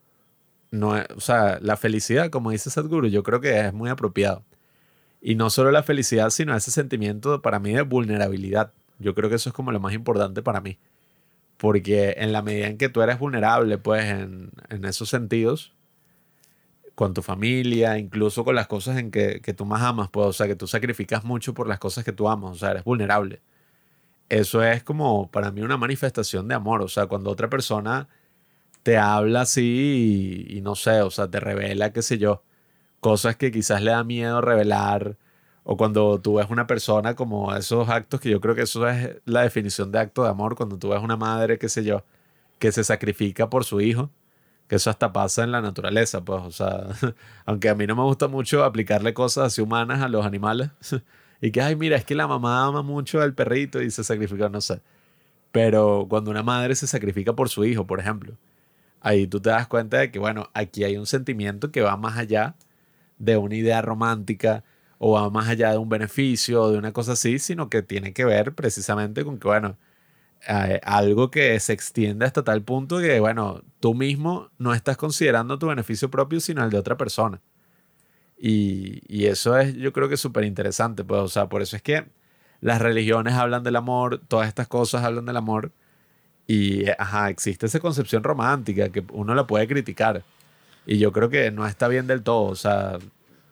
no 0.71 0.97
es- 0.97 1.07
o 1.15 1.21
sea, 1.21 1.59
la 1.61 1.77
felicidad, 1.77 2.29
como 2.29 2.51
dice 2.51 2.69
Sadhguru, 2.69 3.07
yo 3.09 3.23
creo 3.23 3.41
que 3.41 3.59
es 3.59 3.73
muy 3.73 3.89
apropiado. 3.89 4.43
Y 5.21 5.35
no 5.35 5.49
solo 5.49 5.71
la 5.71 5.83
felicidad, 5.83 6.29
sino 6.31 6.55
ese 6.55 6.71
sentimiento 6.71 7.41
para 7.41 7.59
mí 7.59 7.73
de 7.73 7.83
vulnerabilidad. 7.83 8.71
Yo 8.99 9.15
creo 9.15 9.29
que 9.29 9.35
eso 9.37 9.49
es 9.49 9.55
como 9.55 9.71
lo 9.71 9.79
más 9.79 9.93
importante 9.93 10.41
para 10.41 10.61
mí. 10.61 10.77
Porque 11.57 12.15
en 12.17 12.31
la 12.33 12.41
medida 12.41 12.67
en 12.67 12.77
que 12.77 12.89
tú 12.89 13.01
eres 13.01 13.19
vulnerable, 13.19 13.77
pues 13.77 14.05
en, 14.05 14.51
en 14.69 14.85
esos 14.85 15.09
sentidos, 15.09 15.73
con 17.01 17.15
tu 17.15 17.23
familia, 17.23 17.97
incluso 17.97 18.43
con 18.45 18.53
las 18.53 18.67
cosas 18.67 18.99
en 18.99 19.09
que, 19.09 19.41
que 19.41 19.55
tú 19.55 19.65
más 19.65 19.81
amas, 19.81 20.09
pues, 20.11 20.27
o 20.27 20.33
sea, 20.33 20.45
que 20.45 20.55
tú 20.55 20.67
sacrificas 20.67 21.23
mucho 21.23 21.51
por 21.55 21.67
las 21.67 21.79
cosas 21.79 22.03
que 22.05 22.11
tú 22.11 22.29
amas, 22.29 22.51
o 22.51 22.55
sea, 22.55 22.71
eres 22.71 22.83
vulnerable. 22.83 23.41
Eso 24.29 24.63
es 24.63 24.83
como 24.83 25.31
para 25.31 25.51
mí 25.51 25.61
una 25.61 25.77
manifestación 25.77 26.47
de 26.47 26.55
amor, 26.55 26.83
o 26.83 26.87
sea, 26.87 27.07
cuando 27.07 27.31
otra 27.31 27.49
persona 27.49 28.07
te 28.83 28.97
habla 28.99 29.41
así 29.41 30.45
y, 30.47 30.57
y 30.57 30.61
no 30.61 30.75
sé, 30.75 31.01
o 31.01 31.11
sea, 31.11 31.27
te 31.27 31.39
revela, 31.39 31.91
qué 31.91 32.03
sé 32.03 32.19
yo, 32.19 32.43
cosas 32.99 33.35
que 33.35 33.51
quizás 33.51 33.81
le 33.81 33.91
da 33.91 34.03
miedo 34.03 34.41
revelar, 34.41 35.17
o 35.63 35.77
cuando 35.77 36.21
tú 36.21 36.35
ves 36.35 36.51
una 36.51 36.67
persona 36.67 37.15
como 37.15 37.55
esos 37.55 37.89
actos, 37.89 38.21
que 38.21 38.29
yo 38.29 38.41
creo 38.41 38.55
que 38.55 38.63
eso 38.63 38.87
es 38.87 39.17
la 39.25 39.41
definición 39.43 39.91
de 39.91 39.99
acto 39.99 40.23
de 40.23 40.29
amor, 40.29 40.55
cuando 40.55 40.77
tú 40.77 40.89
ves 40.89 41.01
una 41.01 41.17
madre, 41.17 41.57
qué 41.59 41.69
sé 41.69 41.83
yo, 41.83 42.05
que 42.59 42.71
se 42.71 42.83
sacrifica 42.83 43.49
por 43.49 43.65
su 43.65 43.81
hijo, 43.81 44.11
que 44.72 44.77
eso 44.77 44.89
hasta 44.89 45.11
pasa 45.11 45.43
en 45.43 45.52
la 45.52 45.60
naturaleza, 45.60 46.23
pues, 46.23 46.41
o 46.43 46.52
sea, 46.52 46.88
aunque 47.45 47.68
a 47.68 47.76
mí 47.76 47.85
no 47.85 47.93
me 47.93 48.03
gusta 48.03 48.30
mucho 48.30 48.64
aplicarle 48.64 49.14
cosas 49.14 49.48
así 49.48 49.60
humanas 49.60 50.02
a 50.02 50.07
los 50.07 50.26
animales, 50.26 50.69
y 51.41 51.52
que, 51.52 51.61
ay, 51.61 51.76
mira, 51.76 51.98
es 51.98 52.06
que 52.06 52.15
la 52.15 52.26
mamá 52.26 52.64
ama 52.65 52.81
mucho 52.81 53.22
al 53.22 53.34
perrito 53.34 53.81
y 53.81 53.91
se 53.91 54.06
sacrifica, 54.06 54.48
no 54.48 54.61
sé. 54.61 54.80
Pero 55.52 56.06
cuando 56.10 56.31
una 56.31 56.41
madre 56.41 56.76
se 56.76 56.88
sacrifica 56.88 57.34
por 57.34 57.49
su 57.49 57.65
hijo, 57.65 57.85
por 57.85 57.99
ejemplo, 57.99 58.38
ahí 59.02 59.27
tú 59.27 59.41
te 59.41 59.49
das 59.49 59.68
cuenta 59.68 59.98
de 59.98 60.10
que, 60.10 60.19
bueno, 60.19 60.49
aquí 60.53 60.85
hay 60.85 60.95
un 60.95 61.06
sentimiento 61.06 61.69
que 61.69 61.81
va 61.81 61.98
más 61.98 62.18
allá 62.18 62.56
de 63.18 63.35
una 63.35 63.56
idea 63.56 63.81
romántica 63.81 64.64
o 64.99 65.14
va 65.14 65.30
más 65.30 65.49
allá 65.49 65.72
de 65.72 65.80
un 65.80 65.89
beneficio 65.89 66.64
o 66.64 66.72
de 66.72 66.77
una 66.77 66.93
cosa 66.93 67.14
así, 67.14 67.39
sino 67.39 67.69
que 67.69 67.81
tiene 67.84 68.14
que 68.14 68.23
ver 68.23 68.56
precisamente 68.56 69.26
con 69.26 69.38
que, 69.38 69.49
bueno, 69.49 69.76
eh, 70.47 70.80
algo 70.84 71.31
que 71.31 71.59
se 71.59 71.73
extiende 71.73 72.26
hasta 72.26 72.43
tal 72.43 72.63
punto 72.63 72.99
que, 72.99 73.19
bueno, 73.19 73.63
tú 73.80 73.93
mismo 73.93 74.49
no 74.57 74.73
estás 74.73 74.97
considerando 74.97 75.59
tu 75.59 75.68
beneficio 75.68 76.09
propio, 76.09 76.39
sino 76.39 76.63
el 76.63 76.69
de 76.69 76.77
otra 76.77 76.97
persona. 76.97 77.41
Y, 78.38 79.01
y 79.07 79.27
eso 79.27 79.57
es, 79.57 79.76
yo 79.76 79.93
creo 79.93 80.07
que 80.09 80.15
es 80.15 80.22
súper 80.22 80.43
interesante, 80.45 81.03
pues, 81.03 81.22
o 81.22 81.27
sea, 81.27 81.47
por 81.47 81.61
eso 81.61 81.76
es 81.76 81.81
que 81.81 82.05
las 82.59 82.81
religiones 82.81 83.35
hablan 83.35 83.63
del 83.63 83.76
amor, 83.76 84.19
todas 84.27 84.47
estas 84.47 84.68
cosas 84.68 85.03
hablan 85.03 85.26
del 85.26 85.38
amor, 85.38 85.72
y, 86.51 86.89
eh, 86.89 86.95
ajá, 86.99 87.30
existe 87.30 87.65
esa 87.68 87.80
concepción 87.80 88.23
romántica 88.23 88.89
que 88.89 89.05
uno 89.13 89.34
la 89.35 89.47
puede 89.47 89.68
criticar. 89.69 90.23
Y 90.85 90.97
yo 90.97 91.13
creo 91.13 91.30
que 91.30 91.49
no 91.51 91.65
está 91.65 91.88
bien 91.88 92.07
del 92.07 92.23
todo. 92.23 92.43
O 92.43 92.55
sea, 92.55 92.97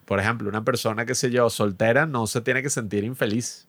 por 0.05 0.19
ejemplo, 0.19 0.49
una 0.49 0.65
persona, 0.65 1.05
qué 1.05 1.15
sé 1.15 1.31
yo, 1.31 1.49
soltera, 1.49 2.05
no 2.05 2.27
se 2.27 2.41
tiene 2.41 2.61
que 2.61 2.69
sentir 2.69 3.05
infeliz 3.05 3.68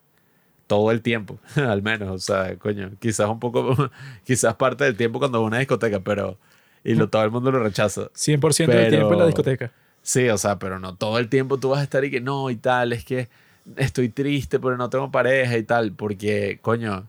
todo 0.71 0.93
el 0.93 1.03
tiempo, 1.03 1.41
al 1.57 1.83
menos. 1.83 2.09
O 2.11 2.19
sea, 2.19 2.57
coño, 2.57 2.93
quizás 3.01 3.29
un 3.29 3.41
poco, 3.41 3.75
quizás 4.25 4.55
parte 4.55 4.85
del 4.85 4.97
tiempo 4.97 5.19
cuando 5.19 5.41
va 5.41 5.45
a 5.45 5.49
una 5.49 5.59
discoteca, 5.59 5.99
pero. 5.99 6.39
Y 6.85 6.95
lo, 6.95 7.09
todo 7.11 7.25
el 7.25 7.33
mundo 7.33 7.51
lo 7.51 7.59
rechaza. 7.59 8.03
100% 8.15 8.67
del 8.69 8.89
tiempo 8.89 9.09
en 9.09 9.11
la 9.11 9.17
Pero- 9.17 9.27
discoteca. 9.27 9.73
Sí, 10.03 10.29
o 10.31 10.39
sea, 10.39 10.59
pero 10.61 10.79
no 10.79 10.95
todo 10.95 11.19
el 11.19 11.29
tiempo 11.29 11.59
tú 11.59 11.71
vas 11.71 11.81
a 11.81 11.83
estar 11.83 12.03
y 12.05 12.11
que 12.11 12.21
no 12.23 12.49
y 12.49 12.57
tal, 12.57 12.95
es 12.95 13.05
que 13.05 13.29
estoy 13.77 14.09
triste 14.09 14.59
pero 14.59 14.79
no 14.79 14.89
tengo 14.89 15.11
pareja 15.11 15.59
y 15.59 15.63
tal, 15.63 15.93
porque 15.93 16.59
coño, 16.63 17.07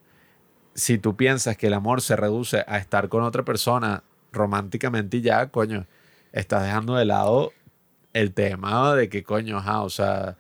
si 0.73 0.97
tú 0.97 1.15
piensas 1.15 1.55
que 1.55 1.67
el 1.67 1.73
amor 1.73 2.01
se 2.01 2.17
reduce 2.17 2.65
a 2.67 2.77
estar 2.79 3.07
con 3.07 3.23
otra 3.23 3.43
persona 3.45 4.03
románticamente 4.33 5.17
y 5.17 5.21
ya, 5.21 5.47
coño, 5.47 5.85
estás 6.33 6.63
dejando 6.63 6.95
de 6.95 7.05
lado 7.05 7.53
el 8.11 8.33
tema 8.33 8.93
de 8.95 9.07
que 9.07 9.23
coño, 9.23 9.59
ajá, 9.59 9.83
o 9.83 9.89
sea, 9.89 10.35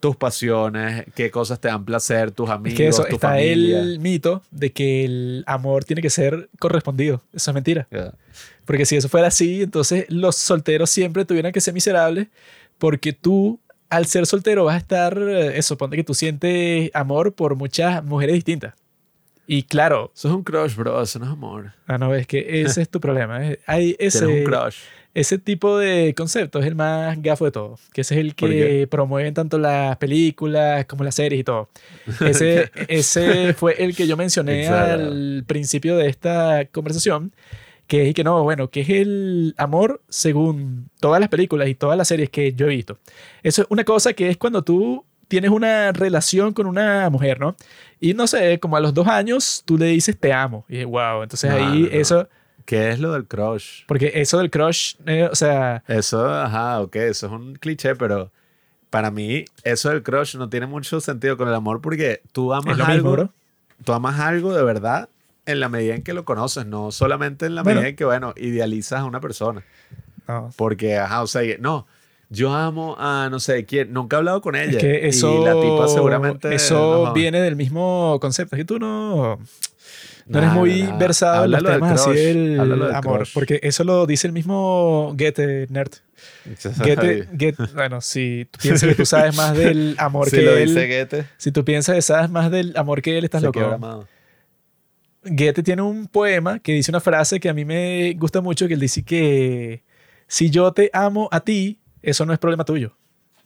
tus 0.00 0.16
pasiones, 0.16 1.04
qué 1.14 1.30
cosas 1.30 1.60
te 1.60 1.68
dan 1.68 1.84
placer, 1.84 2.30
tus 2.30 2.48
amigos, 2.50 2.72
Es 2.72 2.76
que 2.78 2.88
eso, 2.88 3.04
tu 3.04 3.14
está 3.16 3.28
familia. 3.28 3.80
el 3.80 3.98
mito 4.00 4.42
de 4.50 4.72
que 4.72 5.04
el 5.04 5.44
amor 5.46 5.84
tiene 5.84 6.00
que 6.02 6.10
ser 6.10 6.48
correspondido. 6.58 7.22
Eso 7.32 7.50
es 7.50 7.54
mentira. 7.54 7.86
Porque 8.64 8.86
si 8.86 8.96
eso 8.96 9.08
fuera 9.08 9.28
así, 9.28 9.62
entonces 9.62 10.06
los 10.08 10.36
solteros 10.36 10.90
siempre 10.90 11.24
tuvieran 11.24 11.52
que 11.52 11.60
ser 11.60 11.74
miserables 11.74 12.28
porque 12.78 13.12
tú 13.12 13.60
al 13.90 14.06
ser 14.06 14.24
soltero 14.26 14.64
vas 14.64 14.76
a 14.76 14.78
estar, 14.78 15.18
eh, 15.18 15.58
eso, 15.58 15.76
ponte 15.76 15.96
que 15.96 16.04
tú 16.04 16.14
sientes 16.14 16.90
amor 16.94 17.34
por 17.34 17.56
muchas 17.56 18.02
mujeres 18.04 18.36
distintas. 18.36 18.74
Y 19.46 19.64
claro, 19.64 20.12
Eso 20.14 20.28
es 20.28 20.34
un 20.34 20.44
crush, 20.44 20.76
bro. 20.76 21.02
Eso 21.02 21.18
no 21.18 21.24
es 21.26 21.32
amor. 21.32 21.72
ah, 21.88 21.98
no, 21.98 22.14
es 22.14 22.26
que 22.28 22.62
ese 22.62 22.82
es 22.82 22.88
tu 22.88 23.00
problema. 23.00 23.44
es- 23.44 23.58
Hay 23.66 23.94
Tienes 23.94 24.14
ese, 24.14 24.26
un 24.26 24.44
crush. 24.44 24.76
Ese 25.12 25.38
tipo 25.38 25.76
de 25.78 26.14
concepto 26.16 26.60
es 26.60 26.66
el 26.66 26.74
más 26.74 27.20
gafo 27.20 27.44
de 27.44 27.50
todo, 27.50 27.78
que 27.92 28.02
ese 28.02 28.14
es 28.14 28.20
el 28.20 28.34
¿Por 28.34 28.48
que 28.50 28.86
promueven 28.88 29.34
tanto 29.34 29.58
las 29.58 29.96
películas 29.96 30.84
como 30.86 31.02
las 31.04 31.16
series 31.16 31.40
y 31.40 31.44
todo. 31.44 31.68
Ese, 32.20 32.70
ese 32.88 33.54
fue 33.54 33.82
el 33.82 33.96
que 33.96 34.06
yo 34.06 34.16
mencioné 34.16 34.68
al 34.68 35.44
principio 35.46 35.96
de 35.96 36.08
esta 36.08 36.64
conversación, 36.66 37.32
que 37.86 38.08
es 38.08 38.14
que 38.14 38.22
no, 38.22 38.44
bueno, 38.44 38.70
que 38.70 38.82
es 38.82 38.88
el 38.88 39.54
amor 39.58 40.00
según 40.08 40.90
todas 41.00 41.18
las 41.18 41.28
películas 41.28 41.68
y 41.68 41.74
todas 41.74 41.98
las 41.98 42.06
series 42.06 42.30
que 42.30 42.52
yo 42.52 42.66
he 42.66 42.70
visto. 42.70 42.98
Eso 43.42 43.62
es 43.62 43.68
una 43.70 43.82
cosa 43.84 44.12
que 44.12 44.30
es 44.30 44.36
cuando 44.36 44.62
tú 44.62 45.04
tienes 45.26 45.50
una 45.50 45.92
relación 45.92 46.52
con 46.52 46.66
una 46.66 47.08
mujer, 47.10 47.40
¿no? 47.40 47.56
Y 48.00 48.14
no 48.14 48.26
sé, 48.26 48.58
como 48.60 48.76
a 48.76 48.80
los 48.80 48.94
dos 48.94 49.06
años 49.06 49.62
tú 49.64 49.76
le 49.76 49.86
dices 49.86 50.16
te 50.18 50.32
amo. 50.32 50.64
Y 50.68 50.84
wow, 50.84 51.22
entonces 51.22 51.50
No, 51.50 51.56
ahí 51.56 51.82
no. 51.82 51.88
eso, 51.90 52.28
¿Qué 52.64 52.90
es 52.90 53.00
lo 53.00 53.12
del 53.12 53.26
crush? 53.26 53.84
porque 53.86 54.12
eso 54.14 54.38
del 54.38 54.50
crush, 54.50 54.94
eh, 55.06 55.28
o 55.30 55.34
sea, 55.34 55.82
Eso, 55.88 56.28
ajá, 56.28 56.80
ok, 56.80 56.96
eso 56.96 57.26
es 57.26 57.32
un 57.32 57.54
cliché, 57.54 57.96
pero 57.96 58.30
para 58.90 59.10
mí 59.10 59.44
eso 59.64 59.90
del 59.90 60.02
crush 60.02 60.36
no 60.36 60.48
tiene 60.48 60.66
mucho 60.66 61.00
sentido 61.00 61.36
con 61.36 61.48
el 61.48 61.54
amor 61.54 61.80
porque 61.80 62.22
tú 62.32 62.52
amas 62.52 62.76
lo 62.76 62.84
algo, 62.84 63.10
mismo, 63.16 63.32
tú 63.84 63.92
amas 63.92 64.20
algo 64.20 64.54
de 64.54 64.62
verdad 64.62 65.08
en 65.46 65.60
la 65.60 65.68
medida 65.68 65.94
en 65.94 66.02
que 66.02 66.12
lo 66.12 66.24
conoces, 66.24 66.66
no 66.66 66.92
solamente 66.92 67.46
en 67.46 67.54
la 67.54 67.62
Bueno. 67.62 67.80
medida 67.80 67.90
en 67.90 67.96
que, 67.96 68.04
bueno, 68.04 68.34
idealizas 68.36 69.00
a 69.00 69.04
una 69.04 69.20
persona. 69.20 69.64
No. 70.28 70.50
Porque, 70.56 70.96
ajá, 70.96 71.22
o 71.22 71.26
sea, 71.26 71.42
no, 71.58 71.86
yo 72.28 72.54
amo 72.54 72.94
a, 72.98 73.28
no 73.30 73.40
sé, 73.40 73.64
quién, 73.64 73.92
nunca 73.92 74.16
he 74.16 74.18
hablado 74.18 74.40
con 74.40 74.54
ella. 74.54 74.72
Es 74.72 74.76
que 74.76 75.08
eso, 75.08 75.40
y 75.40 75.44
la 75.44 75.60
tipa 75.60 75.88
seguramente... 75.88 76.54
eso 76.54 77.06
no, 77.06 77.12
viene 77.12 77.40
del 77.40 77.56
mismo 77.56 78.18
concepto. 78.20 78.54
Es 78.54 78.60
que 78.60 78.64
tú 78.64 78.78
no, 78.78 79.40
no 80.30 80.38
eres 80.38 80.52
muy 80.52 80.82
nah, 80.82 80.90
nah. 80.90 80.98
versado 80.98 81.44
en 81.44 81.50
los 81.50 81.62
del 81.62 81.72
temas 81.74 82.00
así 82.00 82.12
del 82.14 82.60
amor. 82.94 83.18
crush. 83.18 83.32
Porque 83.34 83.60
eso 83.62 83.84
lo 83.84 84.06
dice 84.06 84.26
el 84.26 84.32
mismo 84.32 85.14
Goethe, 85.16 85.66
nerd. 85.70 85.92
Goethe, 86.78 87.28
Goethe- 87.32 87.72
bueno, 87.74 88.00
si 88.00 88.46
tú 88.50 88.58
piensas 88.62 88.88
que 88.88 88.94
tú 88.94 89.06
sabes 89.06 89.36
más 89.36 89.56
del 89.56 89.94
amor 89.98 90.28
si 90.30 90.36
que 90.36 90.42
lo 90.42 90.56
él, 90.56 90.68
dice 90.68 90.86
Goethe, 90.86 91.26
si 91.36 91.52
tú 91.52 91.64
piensas 91.64 91.94
que 91.96 92.02
sabes 92.02 92.30
más 92.30 92.50
del 92.50 92.72
amor 92.76 93.02
que 93.02 93.18
él, 93.18 93.24
estás 93.24 93.40
se 93.40 93.46
loco. 93.46 94.06
Goethe 95.22 95.62
tiene 95.62 95.82
un 95.82 96.06
poema 96.06 96.58
que 96.60 96.72
dice 96.72 96.90
una 96.90 97.00
frase 97.00 97.40
que 97.40 97.48
a 97.48 97.54
mí 97.54 97.64
me 97.64 98.14
gusta 98.14 98.40
mucho, 98.40 98.66
que 98.68 98.74
él 98.74 98.80
dice 98.80 99.02
que 99.04 99.82
si 100.26 100.48
yo 100.50 100.72
te 100.72 100.90
amo 100.92 101.28
a 101.30 101.40
ti, 101.40 101.80
eso 102.02 102.24
no 102.24 102.32
es 102.32 102.38
problema 102.38 102.64
tuyo. 102.64 102.96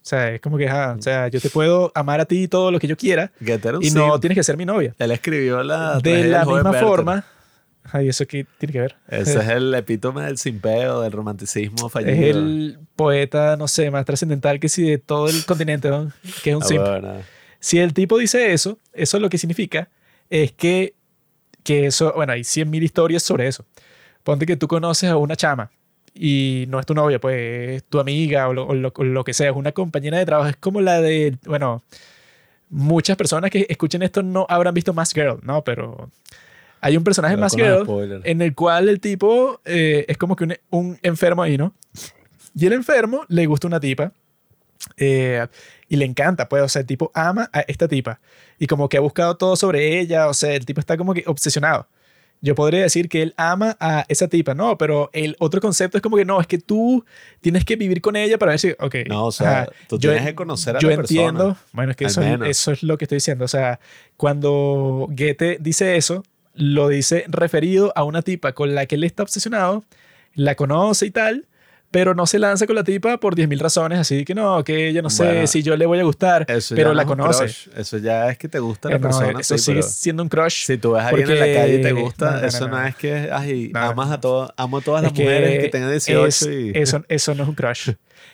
O 0.05 0.07
sea, 0.07 0.33
es 0.35 0.41
como 0.43 0.59
que, 0.59 0.69
ajá, 0.69 0.97
o 0.99 1.01
sea, 1.03 1.29
yo 1.29 1.41
te 1.41 1.49
puedo 1.49 1.91
amar 1.95 2.21
a 2.21 2.27
ti 2.27 2.47
todo 2.47 2.71
lo 2.71 2.79
que 2.79 2.87
yo 2.87 2.95
quiera 2.95 3.33
y 3.41 3.91
no 3.91 4.11
simp. 4.11 4.21
tienes 4.21 4.37
que 4.37 4.43
ser 4.45 4.59
mi 4.59 4.67
novia. 4.67 4.95
Él 4.99 5.11
escribió 5.11 5.63
la... 5.63 5.99
De 5.99 6.25
la 6.25 6.45
misma 6.45 6.75
forma, 6.75 7.25
ay, 7.85 8.11
eso 8.11 8.27
qué 8.27 8.45
tiene 8.59 8.73
que 8.75 8.81
ver. 8.81 8.97
Ese 9.09 9.39
es 9.39 9.49
el 9.49 9.73
epítome 9.75 10.21
del 10.25 10.37
simpeo, 10.37 11.01
del 11.01 11.11
romanticismo 11.11 11.89
fallido. 11.89 12.13
Es 12.13 12.37
el 12.37 12.79
poeta, 12.97 13.57
no 13.57 13.67
sé, 13.67 13.91
más 13.91 14.05
trascendental 14.05 14.61
que 14.61 14.69
si 14.69 14.83
de 14.91 14.99
todo 14.99 15.29
el 15.29 15.43
continente, 15.47 15.89
¿no? 15.89 16.13
que 16.43 16.51
es 16.51 16.57
un 16.57 16.63
Ah, 16.63 16.67
simp. 16.67 16.83
bueno. 16.87 17.15
Si 17.59 17.79
el 17.79 17.95
tipo 17.95 18.19
dice 18.19 18.53
eso, 18.53 18.79
eso 18.93 19.19
lo 19.19 19.31
que 19.31 19.39
significa 19.39 19.89
es 20.29 20.53
que, 20.53 20.93
que 21.63 21.87
eso, 21.87 22.13
bueno, 22.15 22.35
hay 22.35 22.43
100.000 22.43 22.83
historias 22.83 23.23
sobre 23.23 23.47
eso. 23.49 23.65
Ponte 24.23 24.45
que 24.45 24.57
tú 24.59 24.69
conoces 24.69 25.09
a 25.09 25.17
una 25.17 25.35
chama 25.35 25.71
y 26.15 26.67
no 26.69 26.79
es 26.81 26.87
tu 26.87 26.95
novia, 26.95 27.19
pues 27.21 27.77
es 27.77 27.85
tu 27.85 27.99
amiga 27.99 28.49
o 28.49 28.55
lo, 28.55 28.67
o 28.69 28.75
lo- 28.75 28.93
o 28.95 29.05
lo 29.05 29.25
que 29.25 29.35
sea, 29.35 29.51
es 29.51 29.57
una 29.57 29.73
compañera 29.73 30.19
de 30.19 30.25
trabajo. 30.27 30.49
Es 30.49 30.57
como 30.57 30.81
la 30.81 31.01
de, 31.01 31.37
bueno, 31.47 31.83
muchas 32.71 33.17
personas 33.17 33.51
que 33.51 33.67
escuchen 33.69 34.03
esto 34.03 34.23
no 34.23 34.47
habrán 34.49 34.75
visto 34.75 34.93
Mask 34.95 35.15
Girl, 35.17 35.39
¿no? 35.43 35.63
Pero 35.65 36.11
hay 36.81 36.97
un 36.97 37.05
personaje 37.05 37.35
en 37.35 37.41
Mask 37.41 37.57
Girl 37.73 37.87
en 38.25 38.43
el 38.43 38.55
cual 38.55 38.89
el 38.89 39.01
tipo 39.01 39.61
eh, 39.65 40.05
es 40.09 40.17
como 40.17 40.37
que 40.37 40.45
un, 40.45 40.57
un 40.71 40.99
enfermo 41.03 41.43
ahí, 41.43 41.57
¿no? 41.59 41.75
Y 42.57 42.67
el 42.67 42.73
enfermo 42.75 43.25
le 43.29 43.47
gusta 43.47 43.67
una 43.67 43.81
tipa 43.81 44.13
eh, 44.97 45.47
y 45.89 45.97
le 45.97 46.05
encanta, 46.05 46.49
pues, 46.49 46.63
o 46.63 46.69
sea, 46.69 46.81
el 46.81 46.87
tipo 46.87 47.11
ama 47.15 47.49
a 47.53 47.61
esta 47.61 47.89
tipa 47.89 48.21
y 48.59 48.67
como 48.67 48.89
que 48.89 48.97
ha 48.97 49.01
buscado 49.01 49.37
todo 49.37 49.57
sobre 49.57 49.99
ella, 49.99 50.29
o 50.29 50.35
sea, 50.35 50.55
el 50.55 50.65
tipo 50.65 50.79
está 50.81 50.97
como 50.97 51.15
que 51.15 51.25
obsesionado. 51.27 51.87
Yo 52.45 52.55
podría 52.55 52.83
decir 52.83 53.09
que 53.09 53.23
él 53.23 53.35
ama 53.39 53.77
a 53.81 54.05
esa 54.09 54.29
tipa, 54.29 54.55
no, 54.55 54.77
pero 54.77 55.09
el 55.15 55.35
otro 55.39 55.61
concepto 55.63 55.97
es 55.99 56.03
como 56.03 56.17
que 56.19 56.25
no, 56.27 56.41
es 56.41 56.47
que 56.47 56.59
tú 56.59 57.05
tienes 57.41 57.65
que 57.65 57.77
vivir 57.77 58.01
con 58.03 58.17
ella 58.17 58.37
para 58.39 58.51
ver 58.53 58.59
si, 58.59 58.73
ok. 58.79 58.97
No, 59.09 59.25
o 59.27 59.33
sea, 59.33 59.63
ajá, 59.63 59.71
tú 59.89 59.99
yo- 59.99 60.11
tienes 60.11 60.29
que 60.29 60.35
conocer 60.35 60.77
a 60.77 60.79
yo 60.79 60.91
la 60.91 60.97
persona. 60.97 61.21
entiendo, 61.21 61.57
bueno, 61.73 61.91
es 61.93 61.97
que 61.97 62.05
eso 62.05 62.21
eso 62.45 62.73
es 62.73 62.83
lo 62.83 62.99
que 62.99 63.07
estoy 63.07 63.17
diciendo. 63.17 63.47
O 63.47 63.49
sea, 63.49 63.81
cuando 64.19 65.07
Goethe 65.11 65.59
dice 65.61 65.97
eso, 65.97 66.23
lo 66.55 66.89
dice 66.89 67.25
referido 67.29 67.93
a 67.97 68.05
una 68.05 68.23
tipa 68.23 68.53
con 68.53 68.75
la 68.75 68.87
que 68.87 68.95
él 68.97 69.05
está 69.05 69.23
obsesionado, 69.23 69.85
la 70.35 70.55
conoce 70.55 71.07
y 71.07 71.11
tal, 71.11 71.47
pero 71.95 72.13
no 72.13 72.27
se 72.27 72.41
lanza 72.41 72.67
con 72.67 72.75
la 72.75 72.83
tipa 72.83 73.19
por 73.19 73.37
10.000 73.37 73.57
razones, 73.61 74.01
así 74.01 74.25
que 74.25 74.35
no, 74.35 74.65
que 74.65 74.89
ella 74.89 75.01
no 75.01 75.11
sé 75.11 75.25
Bueno, 75.25 75.47
si 75.47 75.63
yo 75.63 75.77
le 75.77 75.87
voy 75.87 76.01
a 76.01 76.03
gustar, 76.03 76.45
Eso 76.49 76.75
pero 76.75 76.89
no 76.89 76.95
la 76.95 77.05
conoce. 77.07 77.45
crush. 77.45 77.69
Eso 77.77 77.99
ya 77.99 78.29
es 78.31 78.37
que 78.37 78.49
te 78.49 78.59
gusta 78.59 78.89
la 78.89 78.97
Eh, 78.97 78.99
no, 78.99 79.03
persona. 79.03 79.39
eso 79.39 79.57
sí, 79.57 79.65
sigue 79.65 79.83
siendo 79.85 80.25
un 80.25 80.29
crush. 80.29 80.67
si 80.67 80.77
tú 80.77 80.91
ves 80.95 81.05
a 81.05 81.09
alguien 81.09 81.31
en 81.31 81.39
la 81.39 81.47
calle 81.61 81.75
y 81.77 81.83
te 81.83 81.93
gusta, 81.93 82.27
no, 82.27 82.33
no, 82.33 82.41
no, 82.43 82.47
eso 82.49 82.69
no, 82.69 82.79
no. 82.81 82.87
es 82.87 82.97
que 82.97 83.29
ay, 83.33 83.71
amas 83.75 84.11
a 84.11 84.21
todas, 84.21 84.51
amo 84.57 84.79
a 84.79 84.81
todas 84.81 85.03
las 85.03 85.13
Es 85.13 85.17
que 85.17 85.23
mujeres 85.23 85.63
que 85.63 85.69
tengan 85.69 85.91
18 85.93 86.27
es- 86.27 86.43
y 86.43 86.73
eso, 86.75 87.05
eso 87.09 87.35
no 87.37 87.45
es 87.45 87.49
un 87.49 87.55
crush. 87.55 87.91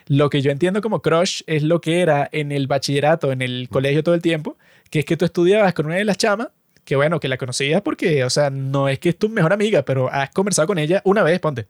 Lo 0.06 0.30
que 0.30 0.40
yo 0.40 0.50
entiendo 0.50 0.80
como 0.80 1.02
crush 1.02 1.42
es 1.46 1.62
lo 1.62 1.82
que 1.82 2.00
era 2.00 2.28
en 2.32 2.52
el 2.52 2.66
bachillerato, 2.66 3.30
en 3.30 3.42
el 3.42 3.68
colegio 3.70 4.02
todo 4.02 4.14
el 4.14 4.22
tiempo, 4.22 4.56
que 4.88 5.00
es 5.00 5.04
que 5.04 5.18
tú 5.18 5.26
estudiabas 5.26 5.74
con 5.74 5.84
una 5.84 5.96
de 5.96 6.04
las 6.06 6.16
chamas, 6.16 6.48
que 6.86 6.96
bueno, 6.96 7.20
que 7.20 7.28
la 7.28 7.36
conocías 7.36 7.82
porque, 7.82 8.24
o 8.24 8.30
sea, 8.30 8.48
no 8.48 8.88
es 8.88 8.98
que 8.98 9.10
es 9.10 9.18
tu 9.18 9.28
mejor 9.28 9.52
amiga, 9.52 9.82
pero 9.82 10.10
has 10.10 10.30
conversado 10.30 10.66
con 10.66 10.78
ella 10.78 11.02
una 11.04 11.22
vez, 11.22 11.38
ponte. 11.40 11.68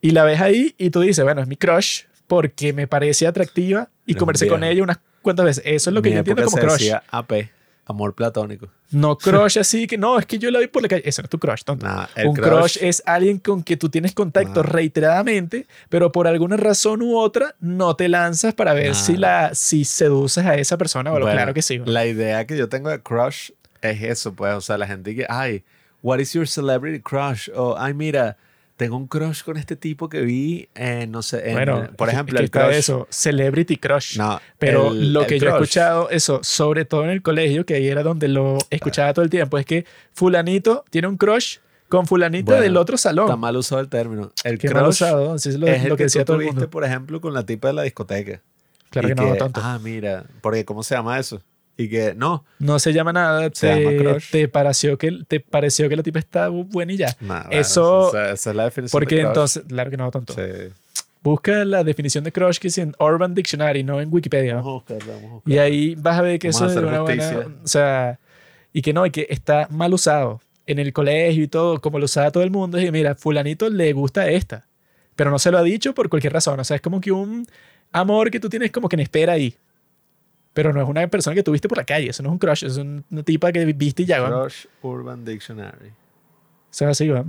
Y 0.00 0.10
la 0.12 0.24
ves 0.24 0.40
ahí 0.40 0.74
y 0.78 0.90
tú 0.90 1.00
dices, 1.00 1.24
bueno, 1.24 1.40
es 1.42 1.48
mi 1.48 1.56
crush 1.56 2.02
porque 2.26 2.72
me 2.72 2.86
parece 2.86 3.26
atractiva 3.26 3.88
y 4.06 4.12
Eres 4.12 4.18
conversé 4.20 4.46
con 4.48 4.60
viejo. 4.60 4.72
ella 4.72 4.82
unas 4.84 4.98
cuantas 5.22 5.46
veces. 5.46 5.62
Eso 5.66 5.90
es 5.90 5.94
lo 5.94 6.02
que 6.02 6.10
Mi 6.10 6.14
yo 6.14 6.18
entiendo 6.20 6.44
como 6.44 6.56
se 6.56 6.62
crush. 6.62 6.72
decía 6.78 7.02
AP, 7.10 7.32
amor 7.86 8.14
platónico. 8.14 8.68
No 8.90 9.16
crush 9.18 9.58
así 9.58 9.86
que 9.86 9.98
no, 9.98 10.18
es 10.18 10.26
que 10.26 10.38
yo 10.38 10.50
la 10.50 10.60
vi 10.60 10.66
por 10.68 10.82
la 10.82 10.88
calle. 10.88 11.02
Eso 11.08 11.22
no 11.22 11.26
es 11.26 11.30
tu 11.30 11.38
crush, 11.38 11.62
tonto. 11.64 11.86
Nah, 11.86 12.06
Un 12.24 12.36
crush, 12.36 12.78
es 12.80 13.02
alguien 13.06 13.38
con 13.38 13.62
que 13.62 13.76
tú 13.76 13.88
tienes 13.88 14.12
contacto 14.14 14.62
Nah. 14.62 14.68
reiteradamente, 14.70 15.66
pero 15.88 16.12
por 16.12 16.26
alguna 16.28 16.56
razón 16.56 17.02
u 17.02 17.16
otra 17.18 17.54
no 17.60 17.96
te 17.96 18.08
lanzas 18.08 18.54
para 18.54 18.74
ver 18.74 18.88
Nah. 18.88 18.94
si, 18.94 19.16
la, 19.16 19.54
si 19.54 19.84
seduces 19.84 20.44
a 20.44 20.54
esa 20.56 20.76
persona. 20.76 21.10
Bueno, 21.10 21.24
Bueno, 21.26 21.36
claro 21.38 21.54
que 21.54 21.62
sí. 21.62 21.80
La 21.84 22.06
idea 22.06 22.46
que 22.46 22.56
yo 22.56 22.68
tengo 22.68 22.90
de 22.90 23.00
crush 23.00 23.50
es 23.80 24.02
eso, 24.02 24.32
pues, 24.34 24.54
o 24.54 24.60
sea, 24.60 24.76
la 24.78 24.86
gente 24.86 25.14
que, 25.14 25.26
ay, 25.28 25.64
what 26.02 26.18
is 26.18 26.32
your 26.34 26.46
celebrity 26.46 27.00
crush? 27.00 27.48
O, 27.54 27.76
ay, 27.78 27.94
mira, 27.94 28.36
tengo 28.78 28.96
un 28.96 29.06
crush 29.08 29.42
con 29.42 29.56
este 29.58 29.76
tipo 29.76 30.08
que 30.08 30.20
vi 30.22 30.68
en, 30.74 31.10
no 31.10 31.20
sé, 31.20 31.48
en, 31.50 31.54
bueno, 31.56 31.88
por 31.96 32.08
ejemplo, 32.08 32.38
es 32.40 32.50
que 32.50 32.58
el 32.58 32.64
crush. 32.68 32.74
eso, 32.78 33.06
celebrity 33.10 33.76
crush. 33.76 34.16
No, 34.16 34.40
Pero 34.58 34.92
el- 34.92 35.12
lo 35.12 35.26
que 35.26 35.38
yo 35.38 35.48
he 35.48 35.50
escuchado, 35.50 36.08
eso, 36.10 36.40
sobre 36.42 36.84
todo 36.86 37.04
en 37.04 37.10
el 37.10 37.20
colegio, 37.20 37.66
que 37.66 37.74
ahí 37.74 37.88
era 37.88 38.02
donde 38.02 38.28
lo 38.28 38.56
escuchaba 38.70 39.12
todo 39.12 39.24
el 39.24 39.30
tiempo, 39.30 39.58
es 39.58 39.66
que 39.66 39.84
fulanito 40.14 40.84
tiene 40.90 41.08
un 41.08 41.16
crush 41.16 41.58
con 41.88 42.06
fulanita 42.06 42.52
Bueno, 42.52 42.62
del 42.62 42.76
otro 42.76 42.96
salón. 42.96 43.26
Está 43.26 43.36
mal 43.36 43.56
usado 43.56 43.80
el 43.80 43.88
término. 43.88 44.30
El 44.44 44.58
Qué 44.58 44.68
crush 44.68 44.80
mal 44.80 44.88
usado, 44.90 45.34
es 45.34 45.46
lo, 45.58 45.66
es 45.66 45.82
el 45.82 45.88
lo 45.88 45.96
que 45.96 45.98
que, 45.98 46.04
decía 46.04 46.22
tú 46.24 46.32
todo 46.34 46.40
el 46.40 46.46
mundo. 46.46 46.70
por 46.70 46.84
ejemplo, 46.84 47.20
con 47.20 47.34
la 47.34 47.44
tipa 47.44 47.68
de 47.68 47.74
la 47.74 47.82
discoteca. 47.82 48.40
Claro 48.90 49.08
Y 49.08 49.10
que 49.10 49.14
no, 49.16 49.34
tonto. 49.36 49.60
Ah, 49.62 49.78
mira, 49.82 50.24
porque 50.40 50.64
¿cómo 50.64 50.82
se 50.82 50.94
llama 50.94 51.18
eso? 51.18 51.42
Y 51.80 51.88
que, 51.88 52.12
no, 52.14 52.44
No 52.58 52.78
se 52.80 52.92
llama 52.92 53.12
nada, 53.12 53.48
Se 53.54 53.68
llama 53.68 53.90
te, 53.90 53.96
crush. 53.98 54.30
te 54.32 54.48
pareció 54.48 54.98
que, 54.98 55.16
te 55.28 55.38
pareció 55.40 55.88
que 55.88 55.94
la 55.96 56.02
tipa 56.02 56.18
está 56.18 56.48
buena 56.48 56.92
y 56.92 56.96
ya. 56.96 57.16
nah, 57.20 57.44
bueno, 57.44 57.60
Eso- 57.60 58.08
esa, 58.08 58.32
esa 58.32 58.50
es 58.50 58.56
la 58.56 58.64
definición 58.64 58.98
Porque 59.00 59.14
de 59.14 59.20
crush. 59.22 59.30
entonces, 59.30 59.62
claro 59.68 59.90
que 59.90 59.96
no, 59.96 60.10
tonto. 60.10 60.34
Sí. 60.34 60.42
Busca 61.22 61.64
la 61.64 61.84
definición 61.84 62.24
de 62.24 62.32
crush 62.32 62.58
que 62.58 62.68
es 62.68 62.78
en 62.78 62.94
Urban 62.98 63.32
Dictionary, 63.34 63.84
no 63.84 64.00
en 64.00 64.12
Wikipedia. 64.12 64.56
Vamos 64.56 64.68
a 64.68 64.72
buscarla, 64.94 65.14
vamos 65.14 65.30
a 65.30 65.34
buscarla. 65.34 65.54
Y 65.54 65.58
ahí 65.58 65.94
vas 65.96 66.18
a 66.18 66.22
ver 66.22 66.38
que 66.38 66.48
Vamos 66.50 66.62
eso 66.72 66.80
es 66.80 66.84
una 66.86 67.00
buena. 67.02 67.46
O 67.62 67.68
sea, 67.68 68.18
y 68.72 68.82
que 68.82 68.92
no, 68.92 69.06
y 69.06 69.10
que 69.10 69.26
está 69.30 69.68
mal 69.70 69.94
usado 69.94 70.40
en 70.66 70.78
el 70.80 70.92
colegio 70.92 71.44
y 71.44 71.48
todo, 71.48 71.80
como 71.80 71.98
lo 72.00 72.06
usaba 72.06 72.30
todo 72.30 72.42
el 72.42 72.50
mundo. 72.50 72.80
Y 72.80 72.90
mira, 72.90 73.14
Fulanito 73.14 73.68
le 73.70 73.92
gusta 73.92 74.28
esta, 74.28 74.66
pero 75.16 75.30
no 75.30 75.38
se 75.38 75.50
lo 75.52 75.58
ha 75.58 75.62
dicho 75.62 75.94
por 75.94 76.08
cualquier 76.08 76.32
razón. 76.32 76.58
O 76.58 76.64
sea, 76.64 76.74
es 76.76 76.82
como 76.82 77.00
que 77.00 77.12
un 77.12 77.46
amor 77.92 78.30
que 78.30 78.40
tú 78.40 78.48
tienes 78.48 78.70
como 78.72 78.88
que 78.88 78.96
en 78.96 79.00
espera 79.00 79.34
ahí. 79.34 79.54
Pero 80.58 80.72
no 80.72 80.82
es 80.82 80.88
una 80.88 81.06
persona 81.06 81.36
que 81.36 81.44
tuviste 81.44 81.68
por 81.68 81.78
la 81.78 81.84
calle, 81.84 82.10
eso 82.10 82.20
no 82.20 82.30
es 82.30 82.32
un 82.32 82.38
crush, 82.40 82.64
es 82.64 82.76
un- 82.78 83.04
una 83.12 83.22
tipa 83.22 83.52
que 83.52 83.64
viste 83.66 84.02
y 84.02 84.06
ya, 84.06 84.20
¿va? 84.20 84.28
O 84.38 84.40
Crush 84.42 84.66
Urban 84.82 85.24
Dictionary. 85.24 85.92
sea, 86.68 86.88
así, 86.88 87.08
¿va? 87.08 87.24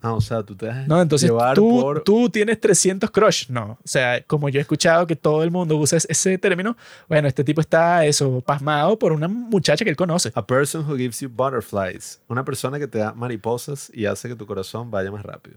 Ah, 0.00 0.12
o 0.14 0.20
sea, 0.20 0.44
tú 0.44 0.54
te 0.54 0.66
dejas 0.66 0.86
No, 0.86 1.02
entonces 1.02 1.28
llevar 1.28 1.56
tú, 1.56 1.80
por... 1.80 2.02
tú 2.04 2.30
tienes 2.30 2.60
300 2.60 3.10
crush. 3.10 3.48
No, 3.48 3.72
o 3.72 3.78
sea, 3.84 4.22
como 4.28 4.48
yo 4.48 4.58
he 4.58 4.62
escuchado 4.62 5.08
que 5.08 5.16
todo 5.16 5.42
el 5.42 5.50
mundo 5.50 5.76
usa 5.76 5.98
es- 5.98 6.06
ese 6.08 6.38
término, 6.38 6.76
bueno, 7.08 7.26
este 7.26 7.42
tipo 7.42 7.60
está 7.60 8.06
eso, 8.06 8.40
pasmado 8.42 8.96
por 8.96 9.10
una 9.10 9.26
muchacha 9.26 9.84
que 9.84 9.90
él 9.90 9.96
conoce. 9.96 10.30
A 10.36 10.46
person 10.46 10.82
who 10.88 10.96
gives 10.96 11.18
you 11.18 11.28
butterflies. 11.28 12.20
Una 12.28 12.44
persona 12.44 12.78
que 12.78 12.86
te 12.86 12.98
da 12.98 13.12
mariposas 13.12 13.90
y 13.92 14.06
hace 14.06 14.28
que 14.28 14.36
tu 14.36 14.46
corazón 14.46 14.88
vaya 14.88 15.10
más 15.10 15.24
rápido. 15.24 15.56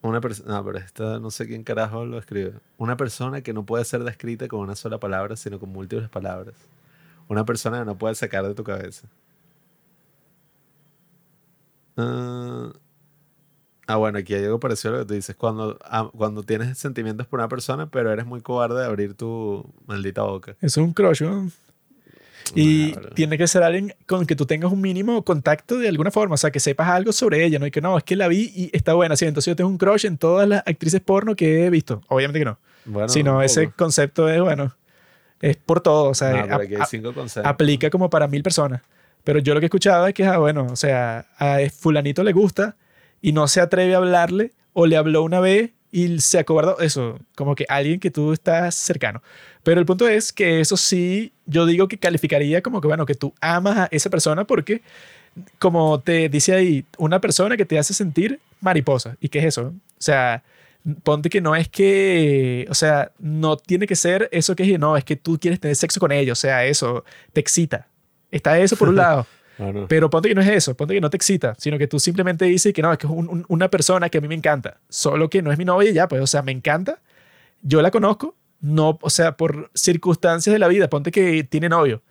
Una 0.00 0.20
persona, 0.20 0.54
no, 0.54 0.64
pero 0.64 0.78
esta 0.78 1.18
no 1.18 1.30
sé 1.30 1.46
quién 1.46 1.64
carajo 1.64 2.04
lo 2.04 2.18
escribe. 2.18 2.54
Una 2.76 2.96
persona 2.96 3.40
que 3.42 3.52
no 3.52 3.66
puede 3.66 3.84
ser 3.84 4.04
descrita 4.04 4.46
con 4.46 4.60
una 4.60 4.76
sola 4.76 4.98
palabra, 4.98 5.36
sino 5.36 5.58
con 5.58 5.70
múltiples 5.70 6.08
palabras. 6.08 6.54
Una 7.28 7.44
persona 7.44 7.80
que 7.80 7.84
no 7.84 7.98
puedes 7.98 8.18
sacar 8.18 8.46
de 8.46 8.54
tu 8.54 8.62
cabeza. 8.62 9.08
Ah, 11.96 12.72
ah, 13.88 13.96
bueno, 13.96 14.18
aquí 14.18 14.34
hay 14.34 14.44
algo 14.44 14.60
parecido 14.60 14.94
a 14.94 14.98
lo 14.98 15.02
que 15.02 15.08
tú 15.08 15.14
dices. 15.14 15.34
Cuando, 15.34 15.78
ah, 15.82 16.08
cuando 16.16 16.44
tienes 16.44 16.78
sentimientos 16.78 17.26
por 17.26 17.40
una 17.40 17.48
persona, 17.48 17.90
pero 17.90 18.12
eres 18.12 18.24
muy 18.24 18.40
cobarde 18.40 18.78
de 18.80 18.86
abrir 18.86 19.14
tu 19.14 19.64
maldita 19.86 20.22
boca. 20.22 20.56
Es 20.60 20.76
un 20.76 20.92
crush, 20.92 21.22
¿no? 21.22 21.50
Y 22.54 22.92
Claro. 22.92 23.10
tiene 23.10 23.36
que 23.38 23.46
ser 23.46 23.62
alguien 23.62 23.94
con 24.06 24.26
que 24.26 24.34
tú 24.34 24.46
tengas 24.46 24.72
un 24.72 24.80
mínimo 24.80 25.22
contacto 25.24 25.76
de 25.78 25.88
alguna 25.88 26.10
forma, 26.10 26.34
o 26.34 26.38
sea, 26.38 26.50
que 26.50 26.60
sepas 26.60 26.88
algo 26.88 27.12
sobre 27.12 27.44
ella, 27.44 27.58
¿no? 27.58 27.66
Y 27.66 27.70
que 27.70 27.80
no, 27.80 27.98
es 27.98 28.04
que 28.04 28.16
la 28.16 28.28
vi 28.28 28.52
y 28.54 28.70
está 28.72 28.94
buena, 28.94 29.16
sí, 29.16 29.26
entonces 29.26 29.50
yo 29.52 29.56
tengo 29.56 29.68
un 29.70 29.78
crush 29.78 30.06
en 30.06 30.16
todas 30.16 30.48
las 30.48 30.62
actrices 30.66 31.00
porno 31.00 31.36
que 31.36 31.66
he 31.66 31.70
visto. 31.70 32.02
Obviamente 32.08 32.38
que 32.38 32.44
no. 32.44 32.58
Bueno, 32.86 33.08
sino 33.08 33.36
un 33.38 33.42
ese 33.44 33.70
concepto 33.72 34.28
es, 34.28 34.40
bueno, 34.40 34.74
es 35.40 35.56
por 35.56 35.80
todo, 35.80 36.04
o 36.10 36.14
sea, 36.14 36.46
No, 36.46 36.58
cinco 36.88 37.12
aplica 37.44 37.90
como 37.90 38.08
para 38.10 38.26
mil 38.28 38.42
personas. 38.42 38.80
Pero 39.24 39.40
yo 39.40 39.52
lo 39.52 39.60
que 39.60 39.66
he 39.66 39.68
escuchado 39.68 40.06
es 40.06 40.14
que, 40.14 40.24
ah, 40.24 40.38
bueno, 40.38 40.66
o 40.70 40.76
sea, 40.76 41.26
a 41.38 41.58
fulanito 41.70 42.22
le 42.24 42.32
gusta 42.32 42.76
y 43.20 43.32
no 43.32 43.46
se 43.46 43.60
atreve 43.60 43.94
a 43.94 43.98
hablarle 43.98 44.52
o 44.72 44.86
le 44.86 44.96
habló 44.96 45.22
una 45.22 45.40
vez 45.40 45.72
y 45.90 46.20
se 46.20 46.38
acobardó. 46.38 46.78
Eso, 46.80 47.18
como 47.36 47.54
que 47.54 47.64
alguien 47.68 48.00
que 48.00 48.10
tú 48.10 48.32
estás 48.32 48.74
cercano. 48.74 49.22
Pero 49.62 49.80
el 49.80 49.86
punto 49.86 50.08
es 50.08 50.32
que 50.32 50.60
eso 50.60 50.76
sí, 50.76 51.32
yo 51.46 51.66
digo 51.66 51.88
que 51.88 51.98
calificaría 51.98 52.62
como 52.62 52.80
que, 52.80 52.88
bueno, 52.88 53.06
que 53.06 53.14
tú 53.14 53.34
amas 53.40 53.78
a 53.78 53.88
esa 53.90 54.10
persona 54.10 54.46
porque, 54.46 54.82
como 55.58 56.00
te 56.00 56.28
dice 56.28 56.54
ahí, 56.54 56.84
una 56.96 57.20
persona 57.20 57.56
que 57.56 57.64
te 57.64 57.78
hace 57.78 57.94
sentir 57.94 58.40
mariposa. 58.60 59.16
¿Y 59.20 59.28
qué 59.28 59.40
es 59.40 59.44
eso? 59.46 59.68
O 59.68 60.00
sea, 60.02 60.42
ponte 61.02 61.28
que 61.28 61.40
no 61.40 61.54
es 61.54 61.68
que, 61.68 62.66
o 62.70 62.74
sea, 62.74 63.12
no 63.18 63.56
tiene 63.56 63.86
que 63.86 63.96
ser 63.96 64.28
eso 64.32 64.54
que 64.56 64.62
es, 64.62 64.78
no, 64.78 64.96
es 64.96 65.04
que 65.04 65.16
tú 65.16 65.38
quieres 65.38 65.60
tener 65.60 65.76
sexo 65.76 66.00
con 66.00 66.12
ella, 66.12 66.32
o 66.32 66.36
sea, 66.36 66.64
eso 66.64 67.04
te 67.32 67.40
excita. 67.40 67.86
Está 68.30 68.58
eso 68.58 68.76
por 68.76 68.88
un 68.88 68.96
lado, 68.96 69.26
Pero 69.88 70.08
ponte 70.10 70.28
que 70.28 70.34
no 70.34 70.40
es 70.40 70.48
eso, 70.48 70.76
ponte 70.76 70.94
que 70.94 71.00
no 71.00 71.10
te 71.10 71.16
excita, 71.16 71.54
sino 71.58 71.78
que 71.78 71.86
tú 71.88 71.98
simplemente 71.98 72.44
dices 72.44 72.72
que 72.72 72.80
no, 72.82 72.92
es 72.92 72.98
que 72.98 73.06
es 73.06 73.12
un- 73.12 73.28
un- 73.28 73.44
una 73.48 73.68
persona 73.68 74.08
que 74.08 74.18
a 74.18 74.20
mí 74.20 74.28
me 74.28 74.34
encanta, 74.34 74.78
solo 74.88 75.28
que 75.28 75.42
no 75.42 75.50
es 75.52 75.58
mi 75.58 75.64
novia 75.64 75.90
y 75.90 75.94
ya, 75.94 76.06
pues, 76.08 76.22
o 76.22 76.26
sea, 76.26 76.42
me 76.42 76.52
encanta, 76.52 77.00
yo 77.62 77.82
la 77.82 77.90
conozco, 77.90 78.36
no, 78.60 78.98
o 79.02 79.10
sea, 79.10 79.36
por 79.36 79.70
circunstancias 79.74 80.52
de 80.52 80.58
la 80.58 80.68
vida, 80.68 80.88
ponte 80.88 81.10
que 81.10 81.42
tiene 81.44 81.68
novio, 81.68 82.02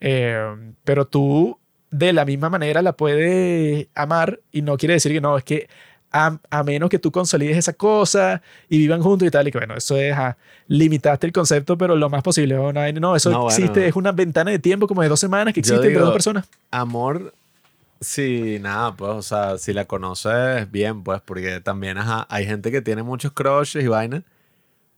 eh, 0.00 0.38
pero 0.84 1.06
tú 1.06 1.58
de 1.90 2.12
la 2.12 2.24
misma 2.24 2.50
manera 2.50 2.82
la 2.82 2.92
puedes 2.94 3.86
amar 3.94 4.40
y 4.52 4.62
no 4.62 4.76
quiere 4.76 4.94
decir 4.94 5.12
que 5.12 5.20
no, 5.20 5.38
es 5.38 5.44
que 5.44 5.68
a, 6.12 6.38
a 6.50 6.62
menos 6.62 6.88
que 6.90 6.98
tú 6.98 7.10
consolides 7.12 7.56
esa 7.56 7.72
cosa 7.72 8.40
y 8.68 8.78
vivan 8.78 9.02
juntos 9.02 9.28
y 9.28 9.30
tal, 9.30 9.46
y 9.48 9.52
que 9.52 9.58
bueno, 9.58 9.74
eso 9.76 9.96
es, 9.96 10.12
ajá, 10.12 10.36
limitaste 10.66 11.26
el 11.26 11.32
concepto, 11.32 11.76
pero 11.76 11.96
lo 11.96 12.08
más 12.08 12.22
posible. 12.22 12.54
No, 12.54 12.72
no, 12.72 13.16
eso 13.16 13.30
No, 13.30 13.42
bueno. 13.42 13.50
existe, 13.56 13.86
es 13.86 13.96
una 13.96 14.12
ventana 14.12 14.50
de 14.50 14.58
tiempo 14.58 14.86
como 14.86 15.02
de 15.02 15.08
dos 15.08 15.20
semanas 15.20 15.52
que 15.54 15.60
existe 15.60 15.86
entre 15.86 16.00
dos 16.00 16.12
personas. 16.12 16.48
amor, 16.70 17.34
sí, 18.00 18.58
nada, 18.60 18.94
pues, 18.94 19.10
o 19.10 19.22
sea, 19.22 19.58
si 19.58 19.72
la 19.72 19.84
conoces 19.86 20.70
bien, 20.70 21.02
pues, 21.02 21.20
porque 21.24 21.60
también 21.60 21.98
ajá, 21.98 22.26
hay 22.30 22.46
gente 22.46 22.70
que 22.70 22.80
tiene 22.82 23.02
muchos 23.02 23.32
crushes 23.32 23.84
y 23.84 23.88
vainas, 23.88 24.22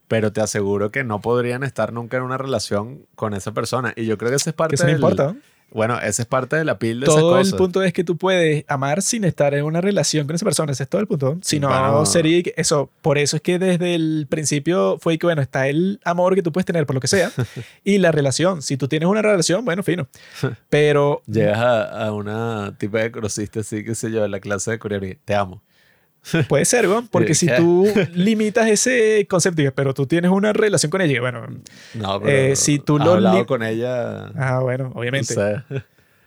pero 0.08 0.32
te 0.32 0.40
aseguro 0.40 0.90
que 0.90 1.04
no 1.04 1.20
podrían 1.20 1.62
estar 1.62 1.92
nunca 1.92 2.16
en 2.16 2.24
una 2.24 2.36
relación 2.36 3.06
con 3.14 3.32
esa 3.34 3.52
persona. 3.52 3.92
Y 3.96 4.06
yo 4.06 4.18
creo 4.18 4.30
que 4.30 4.36
esa 4.36 4.50
es 4.50 4.56
parte 4.56 4.70
Que 4.70 4.74
eso 4.76 4.84
no 4.84 4.88
del- 4.88 4.96
importa. 4.96 5.24
¿no? 5.32 5.36
Bueno, 5.72 5.98
esa 6.00 6.22
es 6.22 6.26
parte 6.26 6.56
de 6.56 6.64
la 6.64 6.78
pil 6.78 7.00
de 7.00 7.06
Todo 7.06 7.38
esas 7.38 7.52
el 7.52 7.58
punto 7.58 7.82
es 7.82 7.92
que 7.92 8.02
tú 8.04 8.16
puedes 8.16 8.64
amar 8.68 9.02
sin 9.02 9.24
estar 9.24 9.54
en 9.54 9.64
una 9.64 9.80
relación 9.80 10.26
con 10.26 10.34
esa 10.34 10.44
persona. 10.44 10.72
Ese 10.72 10.82
es 10.82 10.88
todo 10.88 11.00
el 11.00 11.06
punto. 11.06 11.38
Si 11.42 11.60
no, 11.60 11.68
Bueno. 11.68 12.06
sería 12.06 12.42
que- 12.42 12.54
eso. 12.56 12.90
Por 13.02 13.18
eso 13.18 13.36
es 13.36 13.42
que 13.42 13.58
desde 13.58 13.94
el 13.94 14.26
principio 14.28 14.98
fue 15.00 15.16
que, 15.18 15.26
bueno, 15.26 15.42
está 15.42 15.68
el 15.68 16.00
amor 16.04 16.34
que 16.34 16.42
tú 16.42 16.50
puedes 16.52 16.66
tener 16.66 16.86
por 16.86 16.94
lo 16.94 17.00
que 17.00 17.06
sea 17.08 17.30
y 17.84 17.98
la 17.98 18.10
relación. 18.12 18.62
Si 18.62 18.76
tú 18.76 18.88
tienes 18.88 19.08
una 19.08 19.22
relación, 19.22 19.64
bueno, 19.64 19.82
fino. 19.82 20.08
Pero 20.68 21.22
Llegas 21.26 21.58
a, 21.58 22.06
a 22.06 22.12
una 22.12 22.74
tipa 22.78 22.98
de 22.98 23.12
crossista 23.12 23.60
así, 23.60 23.84
qué 23.84 23.94
sé 23.94 24.10
yo, 24.10 24.24
en 24.24 24.30
la 24.30 24.40
clase 24.40 24.72
de 24.72 24.78
coreografía. 24.78 25.16
Te 25.24 25.34
amo. 25.34 25.62
Puede 26.48 26.64
ser, 26.64 26.86
¿no? 26.88 27.06
porque 27.10 27.34
si 27.34 27.46
tú 27.46 27.86
limitas 28.14 28.68
ese 28.68 29.26
concepto, 29.28 29.62
pero 29.74 29.94
tú 29.94 30.06
tienes 30.06 30.30
una 30.30 30.52
relación 30.52 30.90
con 30.90 31.00
ella, 31.00 31.20
bueno, 31.20 31.46
No, 31.94 32.20
Eh, 32.26 32.54
si 32.56 32.78
tú 32.78 32.96
has 32.98 33.04
lo 33.04 33.12
hablado 33.12 33.46
con 33.46 33.62
ella, 33.62 34.26
ah, 34.36 34.60
bueno, 34.60 34.90
no 34.94 35.00
obviamente. 35.00 35.34
sé, 35.34 35.62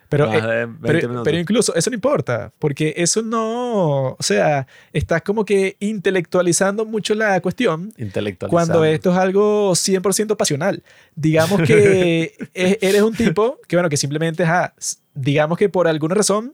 pero, 0.08 0.32
eh, 0.32 0.40
de 0.42 0.66
20 0.66 1.08
Pero, 1.08 1.22
pero 1.24 1.38
incluso 1.38 1.74
eso 1.74 1.90
no 1.90 1.94
importa, 1.94 2.52
porque 2.60 2.94
eso 2.96 3.22
no, 3.22 4.10
o 4.10 4.16
sea, 4.20 4.66
estás 4.92 5.22
como 5.22 5.44
que 5.44 5.76
intelectualizando 5.80 6.84
mucho 6.84 7.14
la 7.14 7.40
cuestión 7.40 7.92
Intelectualizando. 7.96 8.48
cuando 8.48 8.84
esto 8.84 9.10
es 9.10 9.16
algo 9.18 9.72
100% 9.74 10.36
pasional. 10.36 10.82
Digamos 11.16 11.62
que 11.62 12.34
e- 12.54 12.78
eres 12.80 13.02
un 13.02 13.14
tipo 13.14 13.58
que, 13.66 13.74
bueno, 13.76 13.88
que 13.88 13.96
simplemente, 13.96 14.44
ajá, 14.44 14.74
s- 14.78 14.98
digamos 15.14 15.58
que 15.58 15.68
por 15.68 15.88
alguna 15.88 16.14
razón, 16.14 16.52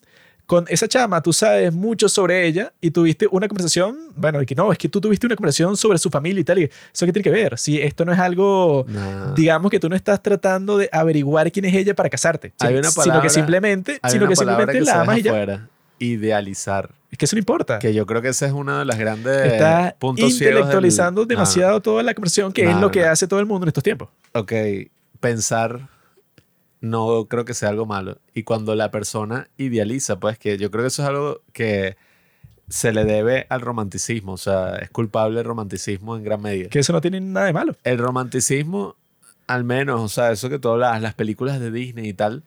con 0.50 0.64
esa 0.68 0.88
chama 0.88 1.22
tú 1.22 1.32
sabes 1.32 1.72
mucho 1.72 2.08
sobre 2.08 2.44
ella 2.44 2.72
y 2.80 2.90
tuviste 2.90 3.28
una 3.30 3.46
conversación, 3.46 3.96
bueno, 4.16 4.40
que 4.44 4.56
no, 4.56 4.72
es 4.72 4.78
que 4.78 4.88
tú 4.88 5.00
tuviste 5.00 5.24
una 5.26 5.36
conversación 5.36 5.76
sobre 5.76 5.96
su 5.98 6.10
familia 6.10 6.40
y 6.40 6.44
tal, 6.44 6.58
y 6.58 6.64
eso 6.64 7.06
qué 7.06 7.12
tiene 7.12 7.22
que 7.22 7.30
ver, 7.30 7.56
si 7.56 7.80
esto 7.80 8.04
no 8.04 8.12
es 8.12 8.18
algo 8.18 8.84
Nah. 8.88 9.32
digamos 9.34 9.70
que 9.70 9.78
tú 9.78 9.88
no 9.88 9.94
estás 9.94 10.20
tratando 10.20 10.76
de 10.76 10.88
averiguar 10.90 11.52
quién 11.52 11.66
es 11.66 11.74
ella 11.74 11.94
para 11.94 12.10
casarte, 12.10 12.52
Hay 12.58 12.68
sino- 12.70 12.80
una 12.80 12.90
sino 12.90 13.02
palabra- 13.04 13.22
que 13.22 13.30
simplemente, 13.30 14.00
sino 14.08 14.26
que 14.28 14.34
simplemente 14.34 14.72
que 14.72 14.80
la 14.80 15.00
amas 15.02 15.18
y 15.18 15.22
ya. 15.22 15.68
Idealizar. 16.00 16.90
Es 17.12 17.18
que 17.18 17.26
eso 17.26 17.36
no 17.36 17.40
importa. 17.40 17.78
Que 17.78 17.94
yo 17.94 18.04
creo 18.06 18.20
que 18.22 18.28
ese 18.30 18.46
es 18.46 18.52
uno 18.52 18.78
de 18.78 18.84
los 18.84 18.96
grandes 18.96 19.52
Estás 19.52 19.94
puntos 20.00 20.24
del- 20.38 20.48
intelectualizando 20.48 21.26
demasiado 21.26 21.80
toda 21.80 22.02
la 22.02 22.12
conversación, 22.14 22.52
que 22.52 22.68
es 22.68 22.76
lo 22.76 22.90
que 22.90 23.04
hace 23.04 23.26
todo 23.28 23.38
el 23.38 23.46
mundo 23.46 23.64
en 23.66 23.68
estos 23.68 23.84
tiempos. 23.84 24.08
ok, 24.32 24.52
pensar 25.20 25.88
no 26.80 27.26
creo 27.26 27.44
que 27.44 27.54
sea 27.54 27.68
algo 27.68 27.86
malo. 27.86 28.18
Y 28.34 28.42
cuando 28.44 28.74
la 28.74 28.90
persona 28.90 29.48
idealiza, 29.56 30.18
pues 30.18 30.38
que 30.38 30.56
yo 30.58 30.70
creo 30.70 30.82
que 30.84 30.88
eso 30.88 31.02
es 31.02 31.08
algo 31.08 31.40
que 31.52 31.96
se 32.68 32.92
le 32.92 33.04
debe 33.04 33.46
al 33.50 33.60
romanticismo. 33.60 34.32
O 34.32 34.36
sea, 34.38 34.76
es 34.76 34.90
culpable 34.90 35.40
el 35.40 35.44
romanticismo 35.44 36.16
en 36.16 36.22
gran 36.24 36.40
medida. 36.40 36.68
Que 36.68 36.78
eso 36.78 36.92
no 36.92 37.00
tiene 37.00 37.20
nada 37.20 37.46
de 37.46 37.52
malo. 37.52 37.76
El 37.84 37.98
romanticismo, 37.98 38.96
al 39.46 39.64
menos, 39.64 40.00
o 40.00 40.08
sea, 40.08 40.30
eso 40.32 40.48
que 40.48 40.58
tú 40.58 40.68
hablabas, 40.70 41.02
las 41.02 41.14
películas 41.14 41.60
de 41.60 41.70
Disney 41.70 42.08
y 42.08 42.14
tal, 42.14 42.44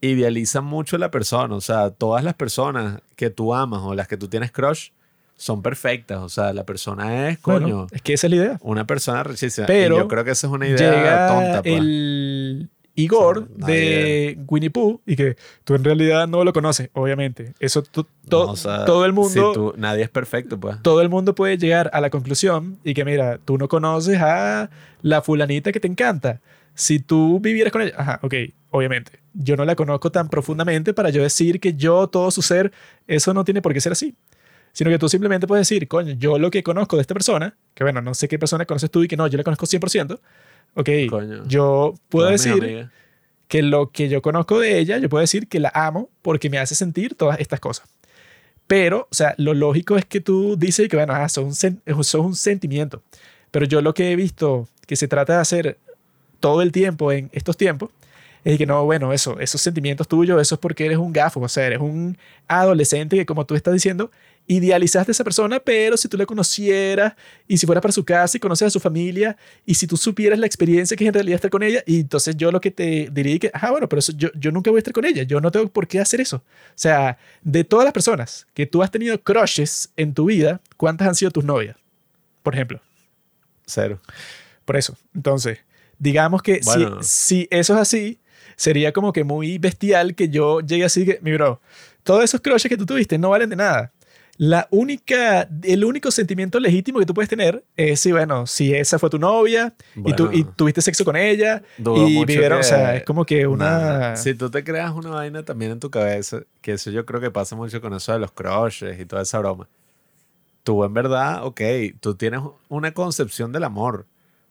idealizan 0.00 0.64
mucho 0.64 0.96
a 0.96 0.98
la 0.98 1.10
persona. 1.10 1.54
O 1.54 1.60
sea, 1.60 1.90
todas 1.90 2.22
las 2.22 2.34
personas 2.34 3.00
que 3.16 3.30
tú 3.30 3.54
amas 3.54 3.80
o 3.82 3.94
las 3.94 4.06
que 4.08 4.16
tú 4.16 4.28
tienes 4.28 4.52
crush 4.52 4.90
son 5.36 5.62
perfectas. 5.62 6.18
O 6.18 6.28
sea, 6.28 6.52
la 6.52 6.64
persona 6.64 7.28
es, 7.30 7.38
coño, 7.38 7.58
Bueno, 7.60 7.86
es 7.90 8.02
que 8.02 8.12
esa 8.14 8.26
es 8.26 8.30
la 8.30 8.36
idea. 8.36 8.58
una 8.62 8.86
persona 8.86 9.22
richísima. 9.22 9.66
Pero 9.66 9.96
y 9.96 9.98
yo 9.98 10.08
creo 10.08 10.24
que 10.24 10.30
esa 10.32 10.46
es 10.46 10.52
una 10.52 10.66
idea 10.68 10.92
Llega 10.94 11.28
tonta. 11.28 11.62
pues. 11.62 11.74
el 11.74 12.25
Igor 12.96 13.38
O 13.38 13.40
sea, 13.42 13.48
nadie- 13.58 13.74
de 13.80 14.38
Winnie 14.48 14.70
Pooh 14.70 15.00
y 15.06 15.14
que 15.16 15.36
tú 15.64 15.74
en 15.74 15.84
realidad 15.84 16.26
no 16.26 16.42
lo 16.44 16.52
conoces, 16.52 16.90
obviamente. 16.94 17.52
Eso 17.60 17.82
tú- 17.82 18.06
to- 18.28 18.46
No, 18.46 18.52
o 18.52 18.56
sea, 18.56 18.84
todo 18.84 19.04
el 19.04 19.12
mundo... 19.12 19.30
si 19.30 19.38
tú- 19.54 19.74
nadie 19.76 20.02
es 20.02 20.10
perfecto, 20.10 20.58
pues. 20.58 20.76
todo 20.82 21.00
el 21.02 21.08
mundo 21.08 21.34
puede 21.34 21.58
llegar 21.58 21.90
a 21.92 22.00
la 22.00 22.10
conclusión 22.10 22.78
y 22.82 22.94
que 22.94 23.04
mira, 23.04 23.38
tú 23.44 23.58
no 23.58 23.68
conoces 23.68 24.18
a 24.20 24.70
la 25.02 25.22
fulanita 25.22 25.70
que 25.72 25.78
te 25.80 25.88
encanta. 25.88 26.40
Si 26.74 26.98
tú 26.98 27.38
vivieras 27.40 27.72
con 27.72 27.82
ella, 27.82 27.94
ajá, 27.96 28.20
ok, 28.22 28.34
obviamente. 28.70 29.12
Yo 29.34 29.56
no 29.56 29.64
la 29.64 29.76
conozco 29.76 30.10
tan 30.10 30.28
profundamente 30.28 30.92
para 30.94 31.10
yo 31.10 31.22
decir 31.22 31.60
que 31.60 31.74
yo, 31.74 32.06
todo 32.08 32.30
su 32.30 32.42
ser, 32.42 32.72
eso 33.06 33.32
no 33.34 33.44
tiene 33.44 33.62
por 33.62 33.72
qué 33.72 33.80
ser 33.80 33.92
así. 33.92 34.14
Sino 34.72 34.90
que 34.90 34.98
tú 34.98 35.08
simplemente 35.08 35.46
puedes 35.46 35.66
decir, 35.66 35.88
coño, 35.88 36.12
yo 36.18 36.38
lo 36.38 36.50
que 36.50 36.62
conozco 36.62 36.96
de 36.96 37.00
esta 37.02 37.14
persona, 37.14 37.56
que 37.74 37.82
bueno, 37.82 38.02
no 38.02 38.12
sé 38.12 38.28
qué 38.28 38.38
persona 38.38 38.66
conoces 38.66 38.90
tú 38.90 39.02
y 39.02 39.08
que 39.08 39.16
no, 39.16 39.26
yo 39.26 39.38
la 39.38 39.44
conozco 39.44 39.64
100%, 39.66 40.18
ok, 40.76 40.88
Coño. 41.10 41.44
yo 41.48 41.94
puedo 42.08 42.28
Todas 42.28 42.44
decir 42.44 42.88
que 43.48 43.62
lo 43.62 43.90
que 43.90 44.08
yo 44.08 44.22
conozco 44.22 44.60
de 44.60 44.78
ella, 44.78 44.98
yo 44.98 45.08
puedo 45.08 45.20
decir 45.20 45.48
que 45.48 45.60
la 45.60 45.70
amo 45.74 46.10
porque 46.22 46.50
me 46.50 46.58
hace 46.58 46.74
sentir 46.74 47.14
todas 47.14 47.40
estas 47.40 47.60
cosas. 47.60 47.88
Pero, 48.66 49.08
o 49.10 49.14
sea, 49.14 49.34
lo 49.38 49.54
lógico 49.54 49.96
es 49.96 50.04
que 50.04 50.20
tú 50.20 50.56
dices 50.56 50.88
que, 50.88 50.96
bueno, 50.96 51.12
ah, 51.14 51.28
son 51.28 51.54
son 51.54 52.24
un 52.24 52.34
sentimiento. 52.34 53.02
Pero 53.50 53.66
yo 53.66 53.80
lo 53.80 53.94
que 53.94 54.12
he 54.12 54.16
visto 54.16 54.68
que 54.86 54.96
se 54.96 55.08
trata 55.08 55.34
de 55.34 55.40
hacer 55.40 55.78
todo 56.40 56.62
el 56.62 56.72
tiempo 56.72 57.12
en 57.12 57.30
estos 57.32 57.56
tiempos 57.56 57.90
es 58.44 58.58
que 58.58 58.66
no, 58.66 58.84
bueno, 58.84 59.12
eso, 59.12 59.40
esos 59.40 59.60
sentimientos 59.60 60.06
tuyos, 60.06 60.40
eso 60.40 60.54
es 60.54 60.60
porque 60.60 60.86
eres 60.86 60.98
un 60.98 61.12
gafo, 61.12 61.40
o 61.40 61.48
sea, 61.48 61.66
eres 61.66 61.80
un 61.80 62.16
adolescente 62.46 63.16
que, 63.16 63.26
como 63.26 63.44
tú 63.44 63.56
estás 63.56 63.74
diciendo, 63.74 64.12
idealizaste 64.48 65.10
a 65.10 65.12
esa 65.12 65.24
persona, 65.24 65.58
pero 65.60 65.96
si 65.96 66.08
tú 66.08 66.16
la 66.16 66.24
conocieras 66.26 67.14
y 67.48 67.56
si 67.58 67.66
fueras 67.66 67.82
para 67.82 67.92
su 67.92 68.04
casa 68.04 68.36
y 68.36 68.40
conoces 68.40 68.66
a 68.68 68.70
su 68.70 68.78
familia 68.80 69.36
y 69.64 69.74
si 69.74 69.86
tú 69.86 69.96
supieras 69.96 70.38
la 70.38 70.46
experiencia 70.46 70.96
que 70.96 71.04
es 71.04 71.08
en 71.08 71.14
realidad 71.14 71.34
estar 71.36 71.50
con 71.50 71.62
ella, 71.62 71.82
y 71.86 72.00
entonces 72.00 72.36
yo 72.36 72.52
lo 72.52 72.60
que 72.60 72.70
te 72.70 73.08
diría 73.12 73.34
es 73.34 73.40
que, 73.40 73.50
ah, 73.54 73.70
bueno, 73.70 73.88
pero 73.88 73.98
eso, 74.00 74.12
yo, 74.16 74.28
yo 74.34 74.52
nunca 74.52 74.70
voy 74.70 74.78
a 74.78 74.80
estar 74.80 74.94
con 74.94 75.04
ella, 75.04 75.22
yo 75.24 75.40
no 75.40 75.50
tengo 75.50 75.68
por 75.68 75.86
qué 75.88 75.98
hacer 76.00 76.20
eso. 76.20 76.36
O 76.36 76.42
sea, 76.74 77.18
de 77.42 77.64
todas 77.64 77.84
las 77.84 77.92
personas 77.92 78.46
que 78.54 78.66
tú 78.66 78.82
has 78.82 78.90
tenido 78.90 79.20
crushes 79.22 79.90
en 79.96 80.14
tu 80.14 80.26
vida, 80.26 80.60
¿cuántas 80.76 81.08
han 81.08 81.14
sido 81.14 81.30
tus 81.30 81.44
novias? 81.44 81.76
Por 82.42 82.54
ejemplo. 82.54 82.80
Cero. 83.66 84.00
Por 84.64 84.76
eso. 84.76 84.96
Entonces, 85.14 85.58
digamos 85.98 86.42
que 86.42 86.62
si- 86.62 86.68
si, 87.02 87.48
eso 87.50 87.74
es 87.74 87.80
así, 87.80 88.20
sería 88.56 88.92
como 88.92 89.12
que 89.12 89.24
muy 89.24 89.58
bestial 89.58 90.14
que 90.14 90.28
yo 90.28 90.60
llegue 90.60 90.84
así 90.84 91.04
que, 91.04 91.18
mi 91.22 91.32
bro, 91.32 91.60
todos 92.04 92.22
esos 92.24 92.40
crushes 92.40 92.68
que 92.68 92.76
tú 92.76 92.86
tuviste 92.86 93.18
no 93.18 93.30
valen 93.30 93.50
de 93.50 93.56
nada. 93.56 93.92
La 94.38 94.68
única, 94.70 95.48
el 95.62 95.84
único 95.84 96.10
sentimiento 96.10 96.60
legítimo 96.60 96.98
que 96.98 97.06
tú 97.06 97.14
puedes 97.14 97.28
tener 97.28 97.64
es 97.76 98.00
si, 98.00 98.12
bueno, 98.12 98.46
si 98.46 98.74
esa 98.74 98.98
fue 98.98 99.08
tu 99.08 99.18
novia 99.18 99.74
y, 99.94 100.12
tú, 100.14 100.24
y 100.32 100.42
Bueno. 100.42 100.54
tuviste 100.56 100.82
sexo 100.82 101.04
con 101.04 101.16
ella 101.16 101.62
Dudo 101.78 102.06
y 102.06 102.24
vivieron, 102.24 102.60
o 102.60 102.62
sea, 102.62 102.96
es 102.96 103.04
como 103.04 103.24
que 103.24 103.46
una... 103.46 104.16
Si 104.16 104.34
tú 104.34 104.50
te 104.50 104.62
creas 104.62 104.92
una 104.92 105.10
vaina 105.10 105.42
también 105.42 105.72
en 105.72 105.80
tu 105.80 105.90
cabeza, 105.90 106.40
que 106.60 106.72
eso 106.72 106.90
yo 106.90 107.06
creo 107.06 107.20
que 107.20 107.30
pasa 107.30 107.56
mucho 107.56 107.80
con 107.80 107.94
eso 107.94 108.12
de 108.12 108.18
los 108.18 108.32
crushes 108.32 109.00
y 109.00 109.06
toda 109.06 109.22
esa 109.22 109.38
broma. 109.38 109.68
Tú 110.62 110.84
en 110.84 110.92
verdad, 110.92 111.44
ok, 111.44 111.60
tú 112.00 112.14
tienes 112.14 112.40
una 112.68 112.92
concepción 112.92 113.52
del 113.52 113.64
amor, 113.64 114.06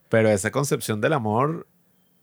pero 0.09 0.29
esa 0.29 0.49
concepción 0.51 1.01
del 1.01 1.13
amor, 1.13 1.67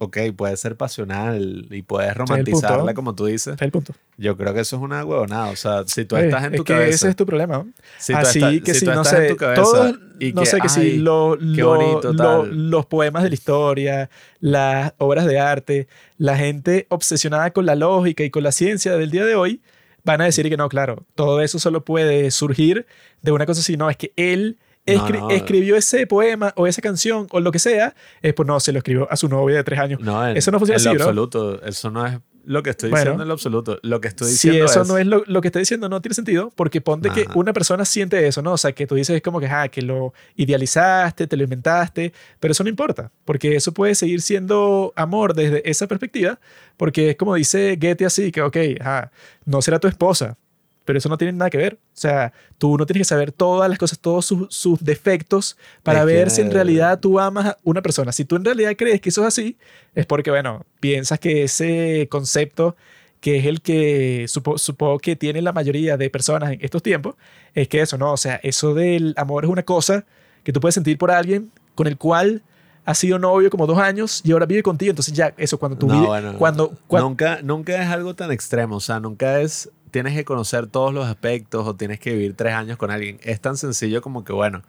ok, 0.04 0.18
puede 0.36 0.56
ser 0.56 0.76
pasional 0.76 1.66
y 1.70 1.82
puedes 1.82 2.10
el 2.10 2.16
punto. 2.16 2.32
romantizarla 2.32 2.94
como 2.94 3.14
tú 3.14 3.26
dices. 3.26 3.54
Es 3.54 3.62
el 3.62 3.70
punto. 3.70 3.94
Yo 4.16 4.36
creo 4.36 4.52
que 4.54 4.60
eso 4.60 4.76
es 4.76 4.82
una 4.82 5.04
huevonada. 5.04 5.50
O 5.50 5.56
sea, 5.56 5.84
si 5.86 6.04
tú 6.04 6.16
Oye, 6.16 6.26
estás 6.26 6.44
en 6.44 6.52
es 6.54 6.56
tu 6.58 6.64
que 6.64 6.72
cabeza. 6.74 6.94
ese 6.94 7.08
es 7.10 7.16
tu 7.16 7.26
problema. 7.26 7.64
si 7.98 8.12
tú 8.12 8.18
Así 8.18 8.38
estás- 8.38 8.60
que 8.64 8.74
si 8.74 8.80
si 8.80 8.84
tú 8.86 8.92
no 8.92 9.02
estás 9.02 9.14
en 9.18 9.22
sé, 9.22 9.28
tu 9.28 9.36
cabeza 9.36 9.62
todos, 9.62 9.98
y 10.20 10.32
no 10.32 10.40
que, 10.42 10.46
sé 10.46 10.60
que 10.60 10.68
si 10.68 10.96
lo- 10.98 11.36
qué 11.38 11.44
lo- 11.62 11.68
bonito, 11.76 12.12
lo- 12.12 12.44
los 12.46 12.86
poemas 12.86 13.22
de 13.22 13.28
la 13.30 13.34
historia, 13.34 14.10
las 14.40 14.92
obras 14.98 15.26
de 15.26 15.38
arte, 15.38 15.88
la 16.18 16.36
gente 16.36 16.86
obsesionada 16.90 17.50
con 17.52 17.66
la 17.66 17.74
lógica 17.74 18.22
y 18.24 18.30
con 18.30 18.42
la 18.42 18.52
ciencia 18.52 18.96
del 18.96 19.10
día 19.10 19.24
de 19.24 19.34
hoy, 19.34 19.60
van 20.04 20.20
a 20.20 20.24
decir 20.24 20.48
que 20.48 20.56
no, 20.56 20.68
claro, 20.68 21.04
todo 21.14 21.40
eso 21.42 21.58
solo 21.58 21.84
puede 21.84 22.30
surgir 22.32 22.86
de 23.22 23.32
una 23.32 23.46
cosa 23.46 23.60
así, 23.60 23.76
no, 23.76 23.88
es 23.88 23.96
que 23.96 24.12
él 24.16 24.58
escri- 24.86 25.20
no. 25.20 25.30
escribió 25.30 25.76
ese 25.76 26.06
poema 26.06 26.52
o 26.56 26.66
esa 26.66 26.82
canción 26.82 27.26
o 27.30 27.40
lo 27.40 27.52
que 27.52 27.58
sea, 27.58 27.94
es 28.20 28.34
pues 28.34 28.46
no, 28.46 28.58
se 28.60 28.72
lo 28.72 28.78
escribió 28.78 29.06
a 29.10 29.16
su 29.16 29.28
novia 29.28 29.56
de 29.56 29.64
tres 29.64 29.78
años. 29.78 30.00
No, 30.00 30.26
en, 30.28 30.36
Eso 30.36 30.50
no 30.50 30.58
funciona 30.58 30.78
en 30.78 30.84
lo 30.84 30.90
así, 30.90 30.96
bro. 30.96 31.04
absoluto. 31.04 31.62
Eso 31.64 31.90
no 31.90 32.06
es 32.06 32.18
lo 32.44 32.60
que 32.64 32.70
estoy 32.70 32.90
Bueno. 32.90 33.02
diciendo 33.04 33.22
en 33.22 33.28
lo 33.28 33.34
absoluto. 33.34 33.78
Lo 33.82 34.00
que 34.00 34.08
estoy 34.08 34.26
Si 34.26 34.48
diciendo 34.48 34.64
eso 34.64 34.82
es, 34.82 34.88
no 34.88 34.98
es 34.98 35.06
lo, 35.06 35.22
lo 35.26 35.40
que 35.40 35.46
está 35.48 35.60
diciendo, 35.60 35.88
no 35.88 36.00
tiene 36.02 36.14
sentido, 36.16 36.50
porque 36.56 36.80
ponte 36.80 37.08
que 37.10 37.26
una 37.36 37.52
persona 37.52 37.84
siente 37.84 38.26
eso, 38.26 38.42
¿no? 38.42 38.54
O 38.54 38.58
sea, 38.58 38.72
que 38.72 38.84
tú 38.88 38.96
dices 38.96 39.22
como 39.22 39.38
que, 39.38 39.46
ah, 39.46 39.68
que 39.68 39.80
lo 39.82 40.12
idealizaste, 40.34 41.26
te 41.28 41.36
lo 41.36 41.44
inventaste, 41.44 42.12
pero 42.40 42.50
eso 42.52 42.64
no 42.64 42.68
importa, 42.70 43.10
porque 43.24 43.54
eso 43.56 43.72
puede 43.72 43.94
seguir 43.94 44.20
siendo 44.22 44.92
amor 44.96 45.34
desde 45.34 45.68
esa 45.70 45.86
perspectiva, 45.86 46.38
porque 46.76 47.10
es 47.10 47.16
como 47.16 47.34
dice 47.36 47.78
Goethe 47.80 48.06
así, 48.06 48.32
que, 48.32 48.42
ok, 48.42 48.56
ajá, 48.80 49.12
no 49.44 49.62
será 49.62 49.78
tu 49.78 49.86
esposa, 49.88 50.36
pero 50.84 50.98
eso 50.98 51.08
no 51.08 51.16
tiene 51.18 51.32
nada 51.32 51.50
que 51.50 51.58
ver. 51.58 51.74
O 51.74 51.78
sea, 51.96 52.32
tú 52.58 52.76
no 52.76 52.86
tienes 52.86 53.00
que 53.00 53.08
saber 53.08 53.32
todas 53.32 53.68
las 53.68 53.78
cosas, 53.78 53.98
todos 53.98 54.24
sus, 54.26 54.54
sus 54.54 54.82
defectos 54.84 55.56
para 55.82 56.00
Es 56.00 56.06
ver 56.06 56.24
que- 56.24 56.30
si 56.30 56.40
en 56.42 56.50
realidad 56.50 56.98
tú 57.00 57.18
amas 57.20 57.46
a 57.46 57.58
una 57.62 57.82
persona. 57.82 58.12
Si 58.12 58.24
tú 58.24 58.36
en 58.36 58.44
realidad 58.44 58.72
crees 58.76 59.00
que 59.00 59.08
eso 59.10 59.22
es 59.22 59.28
así, 59.28 59.56
es 59.94 60.06
porque, 60.06 60.30
bueno, 60.30 60.64
piensas 60.80 61.18
que 61.18 61.44
ese 61.44 62.08
concepto 62.10 62.76
que 63.20 63.38
es 63.38 63.46
el 63.46 63.60
que 63.62 64.24
supo- 64.28 64.58
supongo 64.58 64.98
que 64.98 65.14
tiene 65.14 65.40
la 65.42 65.52
mayoría 65.52 65.96
de 65.96 66.10
personas 66.10 66.50
en 66.52 66.58
estos 66.60 66.82
tiempos, 66.82 67.14
es 67.54 67.68
que 67.68 67.80
eso, 67.80 67.96
¿no? 67.96 68.12
O 68.12 68.16
sea, 68.16 68.40
eso 68.42 68.74
del 68.74 69.14
amor 69.16 69.44
es 69.44 69.50
una 69.50 69.62
cosa 69.62 70.04
que 70.42 70.52
tú 70.52 70.58
puedes 70.60 70.74
sentir 70.74 70.98
por 70.98 71.12
alguien 71.12 71.52
con 71.76 71.86
el 71.86 71.96
cual 71.96 72.42
has 72.84 72.98
sido 72.98 73.20
novio 73.20 73.48
como 73.48 73.68
dos 73.68 73.78
años 73.78 74.22
y 74.24 74.32
ahora 74.32 74.44
vive 74.46 74.64
contigo. 74.64 74.90
Entonces 74.90 75.14
ya, 75.14 75.32
eso 75.36 75.56
cuando 75.56 75.78
tú 75.78 75.86
No, 75.86 75.94
vives, 75.94 76.08
bueno, 76.08 76.34
cuando, 76.36 76.76
cuando 76.88 77.08
nunca, 77.10 77.38
nunca 77.42 77.80
es 77.80 77.88
algo 77.88 78.12
tan 78.16 78.32
extremo. 78.32 78.74
O 78.74 78.80
sea, 78.80 78.98
nunca 78.98 79.40
es. 79.40 79.70
Tienes 79.92 80.14
que 80.14 80.24
conocer 80.24 80.68
todos 80.68 80.92
los 80.92 81.06
aspectos 81.06 81.66
o 81.68 81.76
tienes 81.76 82.00
que 82.00 82.12
vivir 82.14 82.34
tres 82.34 82.54
años 82.54 82.78
con 82.78 82.90
alguien. 82.90 83.20
Es 83.22 83.40
tan 83.40 83.58
sencillo 83.58 84.00
como 84.02 84.24
que, 84.24 84.32
bueno, 84.32 84.62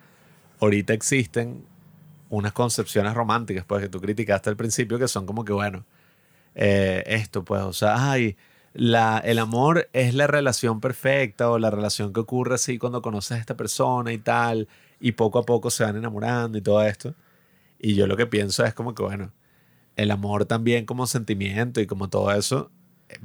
ahorita 0.59 0.93
existen 0.93 1.65
unas 2.29 2.51
concepciones 2.51 3.13
románticas, 3.13 3.63
pues 3.65 3.83
que 3.83 3.89
tú 3.89 4.01
criticaste 4.01 4.49
al 4.49 4.57
principio, 4.57 4.99
que 4.99 5.07
son 5.07 5.25
como 5.25 5.45
que, 5.45 5.53
bueno, 5.53 5.85
eh, 6.55 7.03
esto, 7.07 7.45
pues, 7.45 7.61
o 7.61 7.71
sea, 7.73 8.11
ay, 8.11 8.35
la, 8.73 9.19
el 9.19 9.39
amor 9.39 9.89
es 9.93 10.13
la 10.13 10.27
relación 10.27 10.81
perfecta 10.81 11.49
o 11.49 11.57
la 11.57 11.69
relación 11.71 12.11
que 12.11 12.19
ocurre 12.19 12.55
así 12.55 12.77
cuando 12.77 13.01
conoces 13.01 13.37
a 13.37 13.39
esta 13.39 13.55
persona 13.55 14.11
y 14.11 14.17
tal, 14.17 14.67
y 14.99 15.13
poco 15.13 15.39
a 15.39 15.43
poco 15.43 15.69
se 15.69 15.85
van 15.85 15.95
enamorando 15.95 16.57
y 16.57 16.61
todo 16.61 16.83
esto. 16.83 17.15
Y 17.79 17.95
yo 17.95 18.07
lo 18.07 18.17
que 18.17 18.27
pienso 18.27 18.65
es 18.65 18.73
como 18.73 18.93
que, 18.95 19.03
bueno, 19.03 19.31
el 19.95 20.11
amor 20.11 20.45
también 20.45 20.85
como 20.85 21.07
sentimiento 21.07 21.81
y 21.81 21.87
como 21.87 22.09
todo 22.09 22.31
eso 22.33 22.71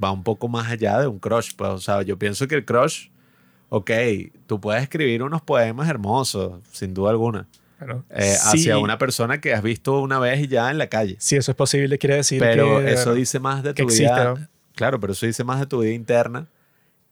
va 0.02 0.10
un 0.12 0.22
poco 0.22 0.48
más 0.48 0.70
allá 0.70 0.98
de 1.00 1.06
un 1.06 1.18
crush. 1.18 1.52
Pues, 1.56 1.70
o 1.70 1.78
sea, 1.78 2.02
yo 2.02 2.18
pienso 2.18 2.46
que 2.48 2.54
el 2.56 2.64
crush, 2.64 3.08
ok, 3.68 3.90
tú 4.46 4.60
puedes 4.60 4.82
escribir 4.82 5.22
unos 5.22 5.42
poemas 5.42 5.88
hermosos, 5.88 6.60
sin 6.72 6.94
duda 6.94 7.10
alguna, 7.10 7.46
eh, 8.10 8.34
sí, 8.40 8.48
hacia 8.58 8.78
una 8.78 8.98
persona 8.98 9.40
que 9.40 9.52
has 9.54 9.62
visto 9.62 10.00
una 10.00 10.18
vez 10.18 10.40
y 10.40 10.48
ya 10.48 10.70
en 10.70 10.78
la 10.78 10.88
calle. 10.88 11.16
si 11.20 11.36
eso 11.36 11.50
es 11.52 11.56
posible, 11.56 11.98
quiere 11.98 12.16
decir 12.16 12.40
Pero 12.40 12.78
que, 12.80 12.92
eso 12.92 13.14
dice 13.14 13.38
más 13.40 13.62
de 13.62 13.74
tu 13.74 13.82
existe, 13.82 14.04
vida. 14.04 14.34
¿no? 14.34 14.48
Claro, 14.74 14.98
pero 15.00 15.12
eso 15.12 15.26
dice 15.26 15.44
más 15.44 15.60
de 15.60 15.66
tu 15.66 15.80
vida 15.80 15.92
interna 15.92 16.46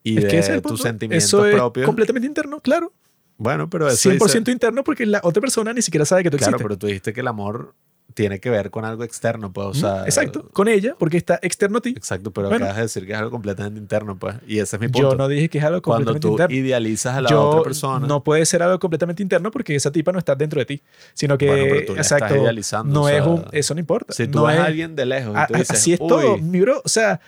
y 0.03 0.17
Es 0.17 0.23
de 0.23 0.29
que 0.29 0.37
ese 0.39 0.55
es 0.55 0.61
tus 0.61 0.81
sentimientos 0.81 1.25
Eso 1.27 1.45
es 1.45 1.55
propios. 1.55 1.85
completamente 1.85 2.27
interno, 2.27 2.59
claro. 2.59 2.93
Bueno, 3.37 3.69
pero 3.69 3.87
eso 3.87 4.09
100% 4.09 4.17
dice- 4.45 4.51
interno 4.51 4.83
porque 4.83 5.05
la 5.05 5.19
otra 5.23 5.41
persona 5.41 5.71
ni 5.73 5.81
siquiera 5.81 6.05
sabe 6.05 6.23
que 6.23 6.31
tú 6.31 6.37
Claro, 6.37 6.51
existes. 6.55 6.63
pero 6.67 6.77
tú 6.77 6.87
dijiste 6.87 7.13
que 7.13 7.19
el 7.21 7.27
amor 7.27 7.75
tiene 8.17 8.39
que 8.39 8.49
ver 8.49 8.71
con 8.71 8.83
algo 8.83 9.03
externo, 9.03 9.53
pues, 9.53 9.67
o 9.67 9.73
sea. 9.75 10.03
Exacto, 10.05 10.49
con 10.51 10.67
ella, 10.67 10.95
porque 10.97 11.17
está 11.17 11.37
externo 11.43 11.77
a 11.77 11.81
ti. 11.81 11.89
Exacto, 11.95 12.31
pero 12.31 12.47
Bueno. 12.49 12.65
acabas 12.65 12.77
de 12.77 12.81
decir 12.81 13.05
que 13.05 13.11
es 13.13 13.17
algo 13.19 13.29
completamente 13.29 13.79
interno, 13.79 14.17
pues. 14.17 14.35
Y 14.47 14.57
ese 14.57 14.75
es 14.77 14.79
mi 14.81 14.87
punto. 14.87 15.11
Yo 15.11 15.15
no 15.15 15.27
dije 15.27 15.49
que 15.49 15.59
es 15.59 15.63
algo 15.63 15.83
Cuando 15.83 16.13
completamente 16.13 16.27
tú 16.27 16.31
interno. 16.53 16.67
idealizas 16.67 17.15
a 17.15 17.21
la 17.21 17.29
Yo 17.29 17.47
otra 17.47 17.61
persona. 17.61 18.07
no 18.07 18.23
puede 18.23 18.43
ser 18.47 18.63
algo 18.63 18.79
completamente 18.79 19.21
interno 19.21 19.51
porque 19.51 19.75
esa 19.75 19.91
tipa 19.91 20.11
no 20.11 20.17
está 20.17 20.33
dentro 20.33 20.59
de 20.59 20.65
ti, 20.65 20.81
sino 21.13 21.37
que 21.37 21.45
Bueno, 21.45 21.63
pero 21.69 21.85
tú 21.85 21.95
la 21.95 22.01
estás 22.01 22.17
exacto, 22.21 22.41
idealizando, 22.41 22.91
no 22.91 23.03
o 23.05 23.09
es 23.09 23.15
sea, 23.15 23.25
un, 23.27 23.45
eso 23.51 23.73
no 23.75 23.79
importa. 23.81 24.13
si 24.13 24.27
tú 24.27 24.39
no 24.39 24.45
ves 24.45 24.55
es- 24.55 24.61
a 24.61 24.65
alguien 24.65 24.95
de 24.95 25.05
lejos 25.05 25.35
y 25.37 25.47
tú 25.47 25.53
dices, 25.59 25.71
así 25.77 25.93
es 25.93 25.99
todo, 25.99 26.33
"Uy, 26.33 26.41
mi 26.41 26.59
bro, 26.59 26.81
o 26.83 26.89
sea, 26.89 27.21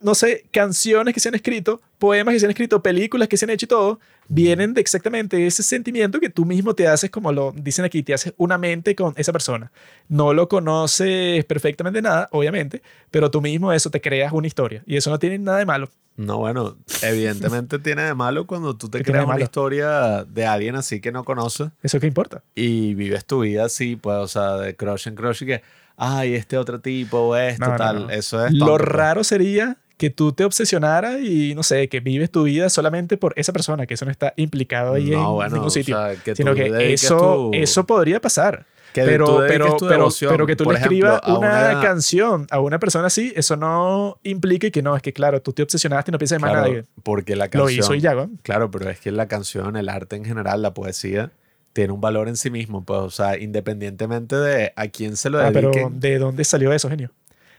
no 0.00 0.14
sé, 0.14 0.44
canciones 0.50 1.14
que 1.14 1.20
se 1.20 1.28
han 1.28 1.34
escrito, 1.34 1.80
poemas 1.98 2.34
que 2.34 2.40
se 2.40 2.46
han 2.46 2.50
escrito, 2.50 2.82
películas 2.82 3.28
que 3.28 3.36
se 3.36 3.44
han 3.44 3.50
hecho 3.50 3.66
y 3.66 3.68
todo, 3.68 4.00
vienen 4.28 4.74
de 4.74 4.80
exactamente 4.80 5.46
ese 5.46 5.62
sentimiento 5.62 6.20
que 6.20 6.30
tú 6.30 6.44
mismo 6.44 6.74
te 6.74 6.88
haces, 6.88 7.10
como 7.10 7.32
lo 7.32 7.52
dicen 7.52 7.84
aquí, 7.84 8.02
te 8.02 8.14
haces 8.14 8.34
una 8.36 8.58
mente 8.58 8.94
con 8.94 9.14
esa 9.16 9.32
persona. 9.32 9.72
No 10.08 10.32
lo 10.32 10.48
conoces 10.48 11.44
perfectamente 11.44 12.00
nada, 12.02 12.28
obviamente, 12.32 12.82
pero 13.10 13.30
tú 13.30 13.40
mismo 13.40 13.72
eso 13.72 13.90
te 13.90 14.00
creas 14.00 14.32
una 14.32 14.46
historia 14.46 14.82
y 14.86 14.96
eso 14.96 15.10
no 15.10 15.18
tiene 15.18 15.38
nada 15.38 15.58
de 15.58 15.66
malo. 15.66 15.88
No, 16.16 16.38
bueno, 16.38 16.76
evidentemente 17.02 17.78
tiene 17.78 18.02
de 18.02 18.14
malo 18.14 18.46
cuando 18.46 18.76
tú 18.76 18.88
te 18.88 18.98
¿Qué 18.98 19.04
tiene 19.04 19.20
de 19.20 19.24
creas 19.24 19.36
una 19.36 19.44
historia 19.44 20.24
de 20.24 20.44
alguien 20.44 20.76
así 20.76 21.00
que 21.00 21.10
no 21.10 21.24
conoces 21.24 21.70
¿Eso 21.82 22.00
qué 22.00 22.06
importa? 22.06 22.42
y 22.54 22.94
vives 22.94 23.24
tu 23.24 23.40
vida 23.40 23.64
así, 23.64 23.96
pues, 23.96 24.18
o 24.18 24.28
sea, 24.28 24.56
de 24.58 24.76
crush 24.76 25.08
en 25.08 25.14
crush 25.14 25.42
y 25.42 25.46
que, 25.46 25.62
ay, 25.96 26.34
este 26.34 26.56
otro 26.58 26.80
tipo 26.80 27.18
o 27.18 27.36
esto, 27.36 27.64
No, 27.64 27.72
no, 27.72 27.76
tal. 27.76 28.06
no. 28.06 28.10
Eso 28.10 28.44
es. 28.44 28.52
Lo 28.52 28.66
tonto, 28.66 28.78
pues. 28.84 28.88
raro 28.88 29.24
sería 29.24 29.76
que 29.98 30.10
tú 30.10 30.32
te 30.32 30.44
obsesionaras 30.44 31.20
y, 31.20 31.54
no 31.54 31.62
sé, 31.62 31.88
que 31.88 32.00
vives 32.00 32.30
tu 32.30 32.42
vida 32.44 32.68
solamente 32.70 33.16
por 33.16 33.34
esa 33.36 33.52
persona, 33.52 33.86
que 33.86 33.94
eso 33.94 34.04
no 34.04 34.10
está 34.10 34.32
implicado 34.36 34.94
ahí 34.94 35.10
No, 35.10 35.28
en 35.28 35.32
bueno, 35.34 35.54
ningún 35.54 35.68
o 35.68 35.70
sitio. 35.70 35.96
sea, 35.96 36.16
que 36.16 36.34
sino 36.34 36.54
que 36.54 36.92
eso, 36.92 37.16
tu- 37.16 37.50
eso 37.54 37.86
podría 37.86 38.20
pasar. 38.20 38.66
Que 38.92 39.04
pero, 39.04 39.44
pero, 39.48 39.76
pero, 39.78 39.88
devoción, 39.88 40.30
pero 40.32 40.46
que 40.46 40.54
tú 40.54 40.70
le 40.70 40.78
escribas 40.78 41.20
una, 41.26 41.36
una- 41.38 41.80
canción 41.80 42.46
a 42.50 42.60
una 42.60 42.78
persona 42.78 43.06
así, 43.06 43.32
eso 43.36 43.56
no 43.56 44.18
implica 44.22 44.68
que 44.70 44.82
no, 44.82 44.94
es 44.94 45.00
que 45.00 45.14
claro, 45.14 45.40
tú 45.40 45.54
te 45.54 45.62
obsesionaste 45.62 46.10
y 46.10 46.12
no 46.12 46.18
piensas 46.18 46.36
en 46.36 46.42
más 46.42 46.50
Claro, 46.50 46.66
nadie. 46.68 46.84
porque 47.02 47.34
la 47.34 47.46
Lo 47.46 47.50
canción. 47.52 47.70
hizo 47.80 47.94
y 47.94 48.00
ya, 48.00 48.14
¿no? 48.14 48.28
Claro, 48.42 48.70
pero 48.70 48.90
es 48.90 49.00
que 49.00 49.10
la 49.10 49.28
canción, 49.28 49.76
el 49.76 49.88
arte 49.88 50.16
en 50.16 50.26
general, 50.26 50.60
la 50.60 50.74
poesía, 50.74 51.30
tiene 51.72 51.92
un 51.92 52.00
valor 52.00 52.28
en 52.28 52.36
sí 52.36 52.50
mismo, 52.50 52.84
pues, 52.84 53.00
o 53.00 53.10
sea, 53.10 53.38
independientemente 53.38 54.36
de 54.36 54.72
a 54.76 54.88
quién 54.88 55.16
se 55.16 55.30
lo 55.30 55.38
Ah, 55.40 55.50
pero 55.52 55.70
dediquen. 55.70 56.00
¿de 56.00 56.18
dónde 56.18 56.44
salió 56.44 56.72
eso, 56.72 56.88
genio? 56.88 57.10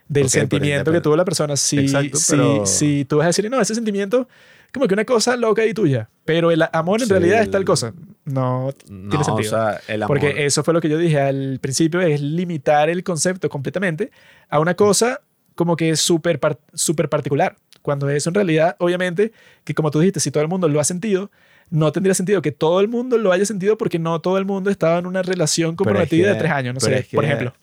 Del 0.07 0.23
pero 0.23 0.29
sentimiento 0.29 0.91
que 0.91 1.01
tuvo 1.01 1.15
la 1.15 1.25
persona. 1.25 1.55
Si, 1.57 1.79
Exacto, 1.79 2.17
si, 2.17 2.31
pero- 2.31 2.65
si 2.65 3.05
tú 3.05 3.17
vas 3.17 3.25
a 3.25 3.27
decir, 3.27 3.49
no, 3.49 3.59
ese 3.61 3.73
sentimiento, 3.73 4.27
como 4.73 4.87
que 4.87 4.93
una 4.93 5.05
cosa 5.05 5.35
loca 5.37 5.65
y 5.65 5.73
tuya, 5.73 6.09
pero 6.25 6.51
el 6.51 6.63
amor 6.73 6.99
en 7.01 7.07
Sí, 7.07 7.11
realidad 7.13 7.41
es 7.41 7.49
tal 7.51 7.63
cosa. 7.65 7.93
No 8.25 8.69
no, 8.89 9.09
tiene 9.09 9.23
sentido. 9.25 9.47
o 9.47 9.49
sea, 9.71 9.81
el 9.87 10.03
amor. 10.03 10.19
Porque 10.19 10.45
eso 10.45 10.63
fue 10.63 10.73
lo 10.73 10.81
que 10.81 10.89
yo 10.89 10.97
dije 10.97 11.19
al 11.19 11.59
principio, 11.61 12.01
es 12.01 12.21
limitar 12.21 12.89
el 12.89 13.03
concepto 13.03 13.49
completamente 13.49 14.11
a 14.49 14.59
una 14.59 14.75
cosa 14.75 15.21
como 15.55 15.75
que 15.75 15.95
súper 15.95 16.39
par- 16.39 16.59
súper 16.73 17.09
particular. 17.09 17.55
Cuando 17.81 18.09
eso 18.09 18.29
en 18.29 18.35
realidad, 18.35 18.75
obviamente, 18.79 19.31
que 19.63 19.73
como 19.73 19.91
tú 19.91 19.99
dijiste, 19.99 20.19
si 20.19 20.31
todo 20.31 20.41
el 20.43 20.49
mundo 20.49 20.67
lo 20.69 20.79
ha 20.79 20.83
sentido, 20.85 21.31
no 21.73 21.91
tendría 21.91 22.13
sentido 22.13 22.41
que 22.43 22.51
todo 22.51 22.79
el 22.81 22.87
mundo 22.87 23.17
lo 23.17 23.31
haya 23.31 23.45
sentido 23.45 23.77
porque 23.79 23.97
no 23.97 24.21
todo 24.21 24.37
el 24.37 24.45
mundo 24.45 24.69
estaba 24.69 24.99
en 24.99 25.07
una 25.07 25.23
relación 25.23 25.75
Pero 25.75 25.89
es 25.89 25.93
comprometida 25.95 26.27
de 26.27 26.33
que- 26.33 26.39
tres 26.39 26.51
años, 26.51 26.73
no 26.75 26.79
sé, 26.79 26.99
es 26.99 27.07
que 27.07 27.15
por 27.17 27.25
ejemplo. 27.25 27.53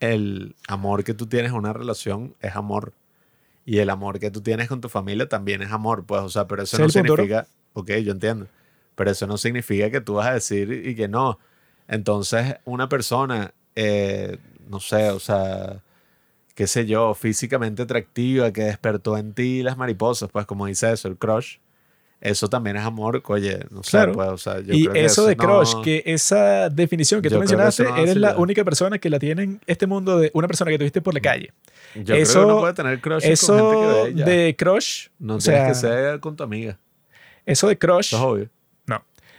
el 0.00 0.54
amor 0.68 1.02
que 1.02 1.14
tú 1.14 1.26
tienes 1.26 1.50
en 1.52 1.56
una 1.56 1.72
relación 1.72 2.34
es 2.40 2.54
amor. 2.54 2.92
Y 3.64 3.78
el 3.78 3.90
amor 3.90 4.18
que 4.18 4.30
tú 4.30 4.40
tienes 4.42 4.68
con 4.68 4.80
tu 4.80 4.88
familia 4.88 5.28
también 5.28 5.62
es 5.62 5.70
amor, 5.72 6.04
pues, 6.04 6.20
o 6.22 6.28
sea, 6.28 6.46
pero 6.46 6.62
eso 6.62 6.78
¿no? 6.78 6.88
significa, 6.90 7.46
ok, 7.74 7.90
yo 8.04 8.12
entiendo, 8.12 8.46
pero 8.94 9.10
eso 9.10 9.26
no 9.26 9.36
significa 9.38 9.90
que 9.90 10.00
tú 10.00 10.14
vas 10.14 10.26
a 10.28 10.34
decir 10.34 10.70
y 10.86 10.94
que 10.94 11.08
no. 11.08 11.38
Entonces, 11.86 12.56
una 12.64 12.88
persona, 12.88 13.52
eh, 13.76 14.38
no 14.68 14.78
sé, 14.80 15.08
o 15.10 15.18
sea, 15.20 15.80
qué 16.54 16.66
sé 16.66 16.86
yo, 16.86 17.14
físicamente 17.14 17.82
atractiva, 17.82 18.52
que 18.52 18.62
despertó 18.64 19.16
en 19.16 19.32
ti 19.32 19.62
las 19.62 19.76
mariposas, 19.78 20.28
pues 20.30 20.44
como 20.46 20.66
dice 20.66 20.92
eso, 20.92 21.08
el 21.08 21.16
crush, 21.16 21.56
eso 22.20 22.48
también 22.48 22.76
es 22.76 22.84
amor, 22.84 23.22
oye, 23.26 23.60
no 23.70 23.82
sé, 23.82 23.90
Claro. 23.92 24.12
pues, 24.12 24.28
o 24.28 24.38
sea, 24.38 24.60
yo 24.60 24.74
Y 24.74 24.82
creo 24.84 24.92
que 24.94 25.04
eso 25.04 25.26
de 25.26 25.36
no- 25.36 25.42
crush, 25.44 25.82
que 25.84 26.02
esa 26.06 26.68
definición 26.68 27.22
que 27.22 27.28
tú 27.28 27.34
Yo 27.36 27.40
creo 27.40 27.48
que 27.48 27.56
mencionaste, 27.56 27.82
eso 27.84 27.92
no 27.92 27.98
eres 28.02 28.16
la 28.16 28.36
única 28.36 28.64
persona 28.64 28.98
que 28.98 29.08
la 29.10 29.18
tiene 29.18 29.42
en 29.44 29.60
este 29.66 29.86
mundo 29.86 30.18
de 30.18 30.30
una 30.34 30.46
persona 30.48 30.70
que 30.70 30.78
tuviste 30.78 31.00
por 31.00 31.14
la 31.14 31.20
calle. 31.20 31.52
yo 31.94 32.04
creo 32.04 32.16
eso- 32.16 32.40
que 32.40 32.44
uno 32.46 32.58
puede 32.60 32.74
tener 32.74 33.00
crush 33.00 33.12
con 33.12 33.20
gente 33.20 33.32
Eso 33.32 34.12
que 34.16 34.24
ve 34.24 34.32
de 34.36 34.56
crush, 34.56 35.06
No 35.18 35.36
o 35.36 35.40
sea, 35.40 35.68
que 35.68 35.74
ser 35.74 36.20
con 36.20 36.36
tu 36.36 36.42
amiga. 36.44 36.78
eso 37.46 37.68
de 37.68 37.78
crush, 37.78 38.08
Eso 38.08 38.16
es 38.16 38.22
obvio. 38.22 38.48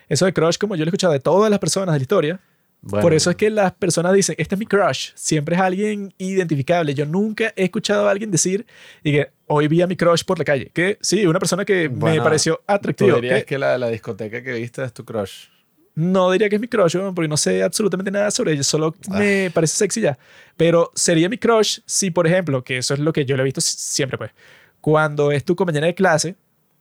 Eso 0.07 0.25
de 0.25 0.33
crush, 0.33 0.57
como 0.57 0.75
yo 0.75 0.79
lo 0.79 0.85
he 0.85 0.89
escuchado 0.89 1.13
de 1.13 1.19
todas 1.19 1.51
las 1.51 1.59
personas 1.59 1.93
de 1.93 1.99
la 1.99 2.01
historia, 2.01 2.39
Bueno, 2.81 3.01
por 3.01 3.13
eso 3.13 3.29
es 3.29 3.35
que 3.35 3.49
las 3.49 3.73
personas 3.73 4.13
dicen, 4.13 4.35
este 4.37 4.55
es 4.55 4.59
mi 4.59 4.65
crush, 4.65 5.09
siempre 5.15 5.55
es 5.55 5.61
alguien 5.61 6.13
identificable. 6.17 6.93
Yo 6.93 7.05
nunca 7.05 7.51
he 7.57 7.65
escuchado 7.65 8.07
a 8.07 8.11
alguien 8.11 8.31
decir, 8.31 8.65
y 9.03 9.11
que 9.11 9.31
hoy 9.47 9.67
vi 9.67 9.81
a 9.81 9.87
mi 9.87 9.97
crush 9.97 10.23
por 10.23 10.39
la 10.39 10.45
calle, 10.45 10.71
que 10.73 10.97
sí, 11.01 11.25
una 11.25 11.39
persona 11.39 11.65
que 11.65 11.89
me 11.89 12.21
pareció 12.21 12.55
Tú 12.55 12.63
atractivo. 12.67 13.15
dirías 13.17 13.39
que 13.39 13.45
que 13.45 13.57
la, 13.59 13.77
la 13.77 13.89
discoteca 13.89 14.41
que 14.41 14.53
viste 14.53 14.81
es 14.83 14.93
tu 14.93 15.03
crush. 15.03 15.47
No 15.95 16.31
diría 16.31 16.47
que 16.47 16.55
es 16.55 16.61
mi 16.61 16.69
crush, 16.69 16.95
porque 17.13 17.27
no 17.27 17.35
sé 17.35 17.61
absolutamente 17.63 18.11
nada 18.11 18.31
sobre 18.31 18.53
ella, 18.53 18.63
solo 18.63 18.95
Ah. 19.09 19.19
me 19.19 19.51
parece 19.53 19.75
sexy 19.75 19.99
ya. 19.99 20.17
Pero 20.55 20.91
sería 20.95 21.27
mi 21.27 21.37
crush 21.37 21.79
si, 21.85 22.11
por 22.11 22.25
ejemplo, 22.27 22.63
que 22.63 22.77
eso 22.77 22.93
es 22.93 23.01
lo 23.01 23.11
que 23.11 23.25
yo 23.25 23.35
le 23.35 23.41
he 23.41 23.45
visto 23.45 23.59
si- 23.59 23.75
siempre, 23.77 24.17
pues, 24.17 24.31
cuando 24.79 25.33
es 25.33 25.43
tu 25.43 25.53
compañera 25.57 25.87
de 25.87 25.95
clase 25.95 26.35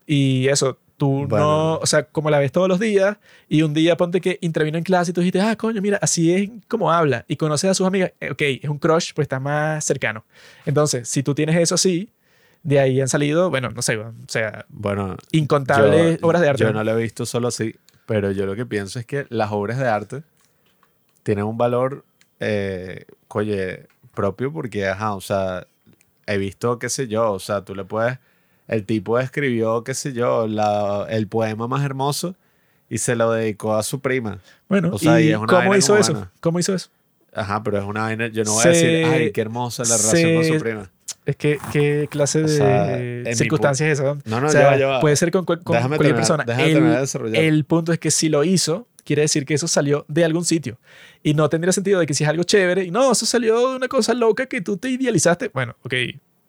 y 0.07 0.47
eso, 0.47 0.79
tú 0.99 1.27
Bueno. 1.27 1.39
no, 1.47 1.75
o 1.77 1.87
sea, 1.87 2.03
como 2.05 2.29
la 2.29 2.39
ves 2.39 2.53
todos 2.53 2.69
los 2.69 2.79
días 2.79 3.16
y 3.49 3.62
un 3.62 3.73
día 3.73 3.97
ponte 3.97 4.20
que 4.20 4.37
intervino 4.43 4.77
en 4.77 4.85
clase 4.85 5.12
y 5.12 5.15
tú 5.15 5.20
dijiste, 5.23 5.41
ah, 5.41 5.57
coño, 5.57 5.81
mira, 5.81 5.99
así 6.03 6.35
es 6.35 6.51
como 6.69 6.93
habla 6.93 7.25
y 7.29 7.37
conoces 7.37 7.70
a 7.70 7.75
sus 7.75 7.87
amigas, 7.87 8.12
eh, 8.20 8.31
ok, 8.33 8.43
es 8.43 8.69
un 8.69 8.79
crush, 8.79 9.12
pues 9.15 9.25
está 9.25 9.41
más 9.41 9.83
cercano. 9.85 10.25
Entonces, 10.66 11.09
si 11.09 11.23
tú 11.23 11.35
tienes 11.35 11.57
eso 11.57 11.77
así, 11.77 12.11
de 12.62 12.81
ahí 12.81 13.01
han 13.01 13.09
salido, 13.09 13.49
bueno, 13.49 13.70
no 13.70 13.81
sé, 13.81 13.97
o 13.97 14.12
sea, 14.27 14.66
Bueno, 14.69 15.16
incontables 15.33 16.19
yo- 16.20 16.27
obras 16.27 16.43
de 16.43 16.49
arte. 16.51 16.62
Yo 16.65 16.73
no 16.73 16.85
lo 16.85 16.99
he 16.99 17.03
visto 17.03 17.25
solo 17.25 17.49
así, 17.49 17.75
pero 18.05 18.31
yo 18.33 18.45
lo 18.45 18.55
que 18.57 18.66
pienso 18.66 18.99
es 18.99 19.07
que 19.07 19.27
las 19.31 19.53
obras 19.53 19.79
de 19.79 19.87
arte 19.89 20.23
tienen 21.23 21.45
un 21.45 21.57
valor, 21.57 22.05
eh, 22.41 23.05
oye, 23.29 23.87
propio 24.15 24.53
porque, 24.53 24.87
ajá, 24.89 25.15
o 25.15 25.20
sea, 25.20 25.66
he 26.27 26.39
visto, 26.39 26.79
qué 26.79 26.89
sé 26.89 27.07
yo, 27.09 27.33
o 27.33 27.39
sea, 27.39 27.65
tú 27.65 27.75
le 27.75 27.85
puedes, 27.85 28.19
el 28.69 28.85
tipo 28.85 29.19
escribió, 29.19 29.82
qué 29.85 29.95
sé 29.95 30.12
yo, 30.12 30.47
la, 30.47 31.07
el 31.11 31.27
poema 31.27 31.66
más 31.69 31.85
hermoso 31.85 32.35
y 32.90 32.99
se 32.99 33.16
lo 33.16 33.32
dedicó 33.32 33.74
a 33.74 33.82
su 33.82 34.01
prima. 34.01 34.39
Bueno, 34.69 34.90
O 34.93 34.99
sea, 34.99 35.20
y 35.20 35.28
¿y 35.28 35.31
es 35.32 35.36
una 35.39 35.47
cómo 35.47 35.74
hizo 35.74 35.89
como 35.95 36.01
eso? 36.01 36.28
¿Cómo 36.40 36.59
hizo 36.61 36.74
eso? 36.74 36.89
Ajá, 37.35 37.62
pero 37.62 37.78
es 37.78 37.85
una 37.85 38.03
vaina, 38.03 38.28
yo 38.28 38.45
no 38.45 38.53
voy 38.53 38.62
Se- 38.62 38.69
a 38.69 38.73
decir, 38.73 39.05
ay, 39.07 39.32
qué 39.32 39.40
hermosa 39.40 39.82
la 39.85 39.97
relación 39.97 40.35
con 40.35 40.45
se- 40.45 40.53
su 40.55 40.59
prima. 40.61 40.90
Es 41.27 41.36
que, 41.36 41.59
¿qué 41.73 42.09
clase 42.11 42.39
O 42.43 42.47
de 42.47 42.49
sea, 42.49 42.97
mi 43.31 43.35
circunstancias 43.36 43.90
es 43.90 43.99
esa? 44.01 44.16
No, 44.24 44.40
no, 44.40 44.47
o 44.47 44.51
sea, 44.51 44.62
ya 44.62 44.66
va, 44.69 44.77
ya 44.78 44.86
va. 44.86 45.01
puede 45.01 45.15
ser 45.16 45.31
con, 45.31 45.45
con 45.45 45.59
cualquier 45.62 45.90
terminar- 45.99 46.15
persona. 46.16 46.45
déjame 46.45 46.66
el, 46.69 46.73
terminar 46.73 46.95
de 46.97 47.01
desarrollar. 47.03 47.43
el 47.45 47.65
punto 47.65 47.93
es 47.93 47.99
que 47.99 48.11
si 48.11 48.31
lo 48.31 48.45
hizo, 48.45 48.86
quiere 49.05 49.23
decir 49.23 49.45
que 49.45 49.53
eso 49.55 49.69
salió 49.69 50.07
de 50.09 50.24
algún 50.24 50.47
sitio. 50.47 50.78
Y 51.23 51.35
no 51.35 51.51
tendría 51.51 51.73
sentido 51.73 52.01
de 52.01 52.07
que 52.07 52.15
si 52.15 52.24
es 52.24 52.31
algo 52.31 52.45
chévere, 52.45 52.85
y 52.85 52.90
no, 52.90 53.12
eso 53.12 53.27
salió 53.27 53.70
de 53.70 53.77
una 53.77 53.89
cosa 53.89 54.15
loca 54.15 54.47
que 54.47 54.62
tú 54.62 54.78
te 54.78 54.89
idealizaste. 54.89 55.51
Bueno, 55.53 55.77
ok, 55.82 55.93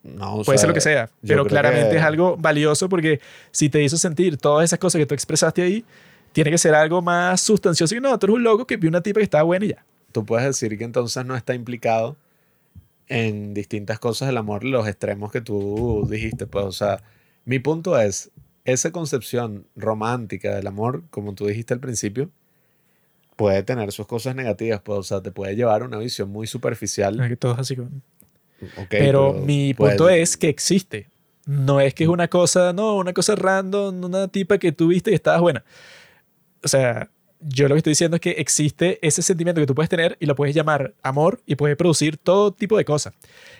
No, 0.02 0.42
puede 0.42 0.56
sea, 0.56 0.58
ser 0.58 0.68
lo 0.68 0.74
que 0.74 0.80
sea, 0.80 1.10
pero 1.26 1.44
claramente 1.44 1.90
que- 1.90 1.96
es 1.98 2.02
algo 2.02 2.36
valioso 2.36 2.88
porque 2.88 3.20
si 3.50 3.68
te 3.68 3.82
hizo 3.82 3.96
sentir 3.98 4.38
todas 4.38 4.64
esas 4.64 4.78
cosas 4.78 4.98
que 4.98 5.06
tú 5.06 5.14
expresaste 5.14 5.62
ahí, 5.62 5.84
tiene 6.32 6.50
que 6.50 6.58
ser 6.58 6.74
algo 6.74 7.02
más 7.02 7.40
sustancioso 7.40 7.94
que 7.94 8.00
no, 8.00 8.18
tú 8.18 8.26
eres 8.26 8.36
un 8.36 8.42
loco 8.44 8.66
que 8.66 8.76
vio 8.76 8.88
una 8.88 9.02
tipa 9.02 9.18
que 9.20 9.24
estaba 9.24 9.42
buena 9.44 9.64
y 9.66 9.68
ya. 9.70 9.84
tú 10.12 10.24
puedes 10.24 10.46
decir 10.46 10.76
que 10.78 10.84
entonces 10.84 11.24
no 11.26 11.36
está 11.36 11.54
implicado 11.54 12.16
en 13.08 13.52
distintas 13.54 13.98
cosas 13.98 14.28
del 14.28 14.36
amor, 14.38 14.64
los 14.64 14.86
extremos 14.88 15.32
que 15.32 15.40
tú 15.40 16.06
dijiste. 16.08 16.46
Pues, 16.46 16.64
o 16.64 16.72
sea, 16.72 17.02
mi 17.44 17.58
punto 17.58 17.98
es, 17.98 18.30
esa 18.64 18.92
concepción 18.92 19.66
romántica 19.76 20.54
del 20.54 20.66
amor, 20.66 21.02
como 21.10 21.34
tú 21.34 21.46
dijiste 21.46 21.74
al 21.74 21.80
principio, 21.80 22.30
puede 23.36 23.62
tener 23.62 23.90
sus 23.92 24.06
cosas 24.06 24.34
negativas, 24.36 24.80
pues, 24.82 24.98
o 24.98 25.02
sea, 25.02 25.20
te 25.22 25.32
puede 25.32 25.56
llevar 25.56 25.82
a 25.82 25.86
una 25.86 25.98
visión 25.98 26.30
muy 26.30 26.46
superficial. 26.46 27.20
Que 27.28 27.36
todo 27.36 27.52
es 27.54 27.58
así 27.58 27.76
Pero, 28.88 29.32
mi 29.32 29.74
puede- 29.74 29.92
punto 29.96 30.08
es 30.08 30.36
que 30.36 30.48
existe. 30.48 31.08
No 31.46 31.80
es 31.80 31.94
que 31.94 32.04
es 32.04 32.10
una 32.10 32.28
cosa, 32.28 32.72
no, 32.72 32.96
una 32.96 33.12
cosa 33.12 33.34
random, 33.34 34.04
una 34.04 34.28
tipa 34.28 34.58
que 34.58 34.72
tú 34.72 34.88
viste 34.88 35.10
y 35.10 35.14
estabas 35.14 35.40
buena. 35.40 35.64
O 36.62 36.68
sea, 36.68 37.10
yo 37.40 37.66
lo 37.68 37.74
que 37.74 37.78
estoy 37.78 37.92
diciendo 37.92 38.16
es 38.16 38.20
que 38.20 38.32
existe 38.32 38.98
ese 39.00 39.22
sentimiento 39.22 39.60
que 39.62 39.66
tú 39.66 39.74
puedes 39.74 39.88
tener 39.88 40.16
y 40.20 40.26
lo 40.26 40.34
puedes 40.36 40.54
llamar 40.54 40.92
amor 41.02 41.40
y 41.46 41.54
puede 41.56 41.74
producir 41.74 42.18
todo 42.18 42.52
tipo 42.52 42.76
de 42.76 42.84
cosas. 42.84 43.14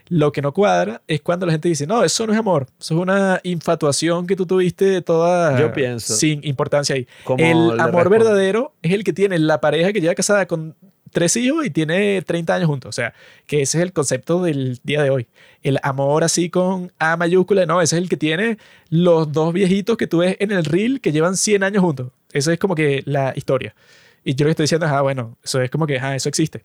Lo 0.09 0.31
que 0.33 0.43
no 0.43 0.53
cuadra 0.53 1.01
es 1.09 1.23
cuando 1.23 1.47
la 1.47 1.53
gente 1.53 1.69
dice, 1.69 1.87
no, 1.87 2.05
eso 2.05 2.27
no 2.27 2.35
es 2.35 2.39
amor, 2.39 2.67
eso 2.79 2.95
es 2.95 3.01
una 3.01 3.41
infatuación 3.43 4.27
que 4.27 4.37
tú 4.37 4.45
tuviste 4.45 5.01
toda 5.01 5.59
Yo 5.59 5.73
pienso- 5.73 6.15
sin 6.15 6.45
importancia 6.47 6.95
ahí. 6.95 7.07
como 7.25 7.43
el 7.43 7.81
amor 7.81 8.11
verdadero 8.11 8.75
es 8.83 8.93
el 8.93 9.03
que 9.03 9.15
tiene 9.15 9.39
la 9.39 9.61
pareja 9.63 9.93
que 9.95 10.01
lleva 10.03 10.15
casada 10.15 10.47
con 10.47 10.77
tres 11.11 11.37
hijos 11.37 11.65
y 11.65 11.71
tiene 11.71 12.23
30 12.23 12.55
años 12.55 12.69
juntos. 12.69 12.89
O 12.89 12.93
sea, 12.93 13.15
que 13.47 13.63
ese 13.63 13.79
es 13.79 13.83
el 13.85 13.93
concepto 13.93 14.43
del 14.43 14.81
día 14.83 15.03
de 15.03 15.11
hoy. 15.11 15.29
El 15.63 15.79
amor 15.83 16.25
así 16.25 16.51
con 16.51 16.93
A 16.99 17.17
mayúscula, 17.17 17.67
no, 17.67 17.83
ese 17.83 17.97
es 17.97 18.03
el 18.03 18.09
que 18.09 18.17
tiene 18.17 18.59
los 18.89 19.31
dos 19.33 19.53
viejitos 19.53 19.97
que 19.97 20.07
tú 20.07 20.19
ves 20.19 20.37
en 20.41 20.53
el 20.53 20.65
reel 20.65 21.01
que 21.01 21.13
llevan 21.13 21.37
100 21.37 21.63
años 21.63 21.83
juntos. 21.83 22.13
Eso 22.33 22.53
es 22.53 22.59
como 22.59 22.75
que 22.75 23.03
la 23.07 23.33
historia. 23.37 23.75
Y 24.25 24.35
yo 24.35 24.45
lo 24.45 24.49
que 24.49 24.51
estoy 24.53 24.65
diciendo 24.65 24.87
es, 24.87 24.93
ah, 24.93 25.03
bueno, 25.03 25.39
eso 25.43 25.61
es 25.61 25.71
como 25.71 25.87
que, 25.87 25.99
ah, 25.99 26.15
eso 26.15 26.29
existe. 26.29 26.65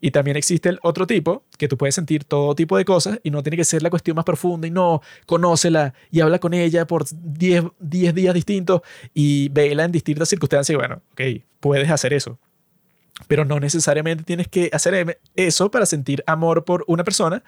Y 0.00 0.10
también 0.10 0.36
existe 0.36 0.68
el 0.68 0.78
otro 0.82 1.06
tipo, 1.06 1.44
que 1.56 1.68
tú 1.68 1.78
puedes 1.78 1.94
sentir 1.94 2.24
todo 2.24 2.54
tipo 2.54 2.76
de 2.76 2.84
cosas 2.84 3.18
y 3.22 3.30
no 3.30 3.42
tiene 3.42 3.56
que 3.56 3.64
ser 3.64 3.82
la 3.82 3.88
cuestión 3.88 4.14
más 4.14 4.24
profunda 4.24 4.66
y 4.66 4.70
no, 4.70 5.00
conócela 5.24 5.94
y 6.10 6.20
habla 6.20 6.38
con 6.38 6.52
ella 6.52 6.86
por 6.86 7.04
10 7.10 7.64
10 7.78 8.14
días 8.14 8.34
distintos 8.34 8.82
y 9.14 9.48
vela 9.48 9.84
en 9.84 9.92
distintas 9.92 10.28
circunstancias 10.28 10.74
y 10.74 10.76
bueno, 10.76 11.00
ok, 11.12 11.42
puedes 11.60 11.90
hacer 11.90 12.12
eso. 12.12 12.38
Pero 13.28 13.44
no 13.44 13.58
necesariamente 13.60 14.24
tienes 14.24 14.48
que 14.48 14.70
hacer 14.72 14.94
em- 14.94 15.14
eso 15.34 15.70
para 15.70 15.86
sentir 15.86 16.22
amor 16.26 16.64
por 16.64 16.84
una 16.86 17.02
persona, 17.04 17.42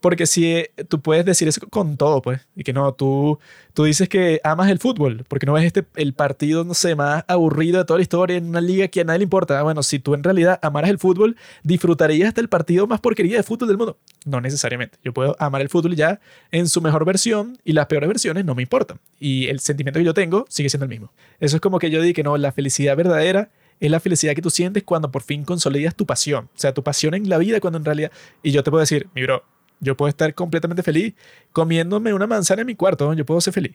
porque 0.00 0.26
si 0.26 0.46
eh, 0.54 0.70
tú 0.88 1.00
puedes 1.00 1.24
decir 1.24 1.48
eso 1.48 1.60
con 1.70 1.96
todo, 1.96 2.20
pues, 2.20 2.46
y 2.54 2.64
que 2.64 2.72
no, 2.74 2.92
tú, 2.92 3.38
tú 3.72 3.84
dices 3.84 4.08
que 4.10 4.40
amas 4.44 4.70
el 4.70 4.78
fútbol, 4.78 5.24
porque 5.26 5.46
no 5.46 5.54
ves 5.54 5.64
este, 5.64 5.84
el 5.94 6.12
partido, 6.12 6.64
no 6.64 6.74
sé, 6.74 6.94
más 6.94 7.24
aburrido 7.28 7.78
de 7.78 7.84
toda 7.86 7.98
la 7.98 8.02
historia 8.02 8.36
en 8.36 8.46
una 8.46 8.60
liga 8.60 8.88
que 8.88 9.00
a 9.00 9.04
nadie 9.04 9.20
le 9.20 9.24
importa. 9.24 9.58
Ah, 9.58 9.62
Bueno, 9.62 9.82
si 9.82 9.98
tú 9.98 10.12
en 10.14 10.22
realidad 10.22 10.58
amaras 10.62 10.90
el 10.90 10.98
fútbol, 10.98 11.36
disfrutarías 11.62 12.28
hasta 12.28 12.42
el 12.42 12.48
partido 12.48 12.86
más 12.86 13.00
porquería 13.00 13.38
de 13.38 13.42
fútbol 13.42 13.68
del 13.68 13.78
mundo. 13.78 13.96
No 14.26 14.40
necesariamente. 14.40 14.98
Yo 15.02 15.14
puedo 15.14 15.34
amar 15.38 15.62
el 15.62 15.70
fútbol 15.70 15.96
ya 15.96 16.20
en 16.50 16.68
su 16.68 16.82
mejor 16.82 17.04
versión 17.06 17.58
y 17.64 17.72
las 17.72 17.86
peores 17.86 18.08
versiones 18.08 18.44
no 18.44 18.54
me 18.54 18.62
importan. 18.62 18.98
Y 19.18 19.46
el 19.46 19.60
sentimiento 19.60 19.98
que 19.98 20.04
yo 20.04 20.14
tengo 20.14 20.44
sigue 20.50 20.68
siendo 20.68 20.84
el 20.84 20.90
mismo. 20.90 21.10
Eso 21.40 21.56
es 21.56 21.62
como 21.62 21.78
que 21.78 21.90
yo 21.90 22.02
digo 22.02 22.14
que 22.14 22.22
no, 22.22 22.36
la 22.36 22.52
felicidad 22.52 22.96
verdadera 22.96 23.48
es 23.80 23.90
la 23.90 24.00
felicidad 24.00 24.34
que 24.34 24.42
tú 24.42 24.50
sientes 24.50 24.82
cuando 24.82 25.10
por 25.10 25.22
fin 25.22 25.44
consolidas 25.44 25.94
tu 25.94 26.06
pasión. 26.06 26.46
O 26.46 26.58
sea, 26.58 26.72
tu 26.72 26.82
pasión 26.82 27.14
en 27.14 27.28
la 27.28 27.38
vida 27.38 27.60
cuando 27.60 27.78
en 27.78 27.84
realidad... 27.84 28.10
Y 28.42 28.52
yo 28.52 28.62
te 28.62 28.70
puedo 28.70 28.80
decir, 28.80 29.08
mi 29.14 29.22
bro, 29.22 29.42
yo 29.80 29.96
puedo 29.96 30.08
estar 30.08 30.34
completamente 30.34 30.82
feliz 30.82 31.14
comiéndome 31.52 32.14
una 32.14 32.26
manzana 32.26 32.62
en 32.62 32.66
mi 32.66 32.74
cuarto, 32.74 33.12
yo 33.14 33.26
puedo 33.26 33.40
ser 33.40 33.52
feliz. 33.52 33.74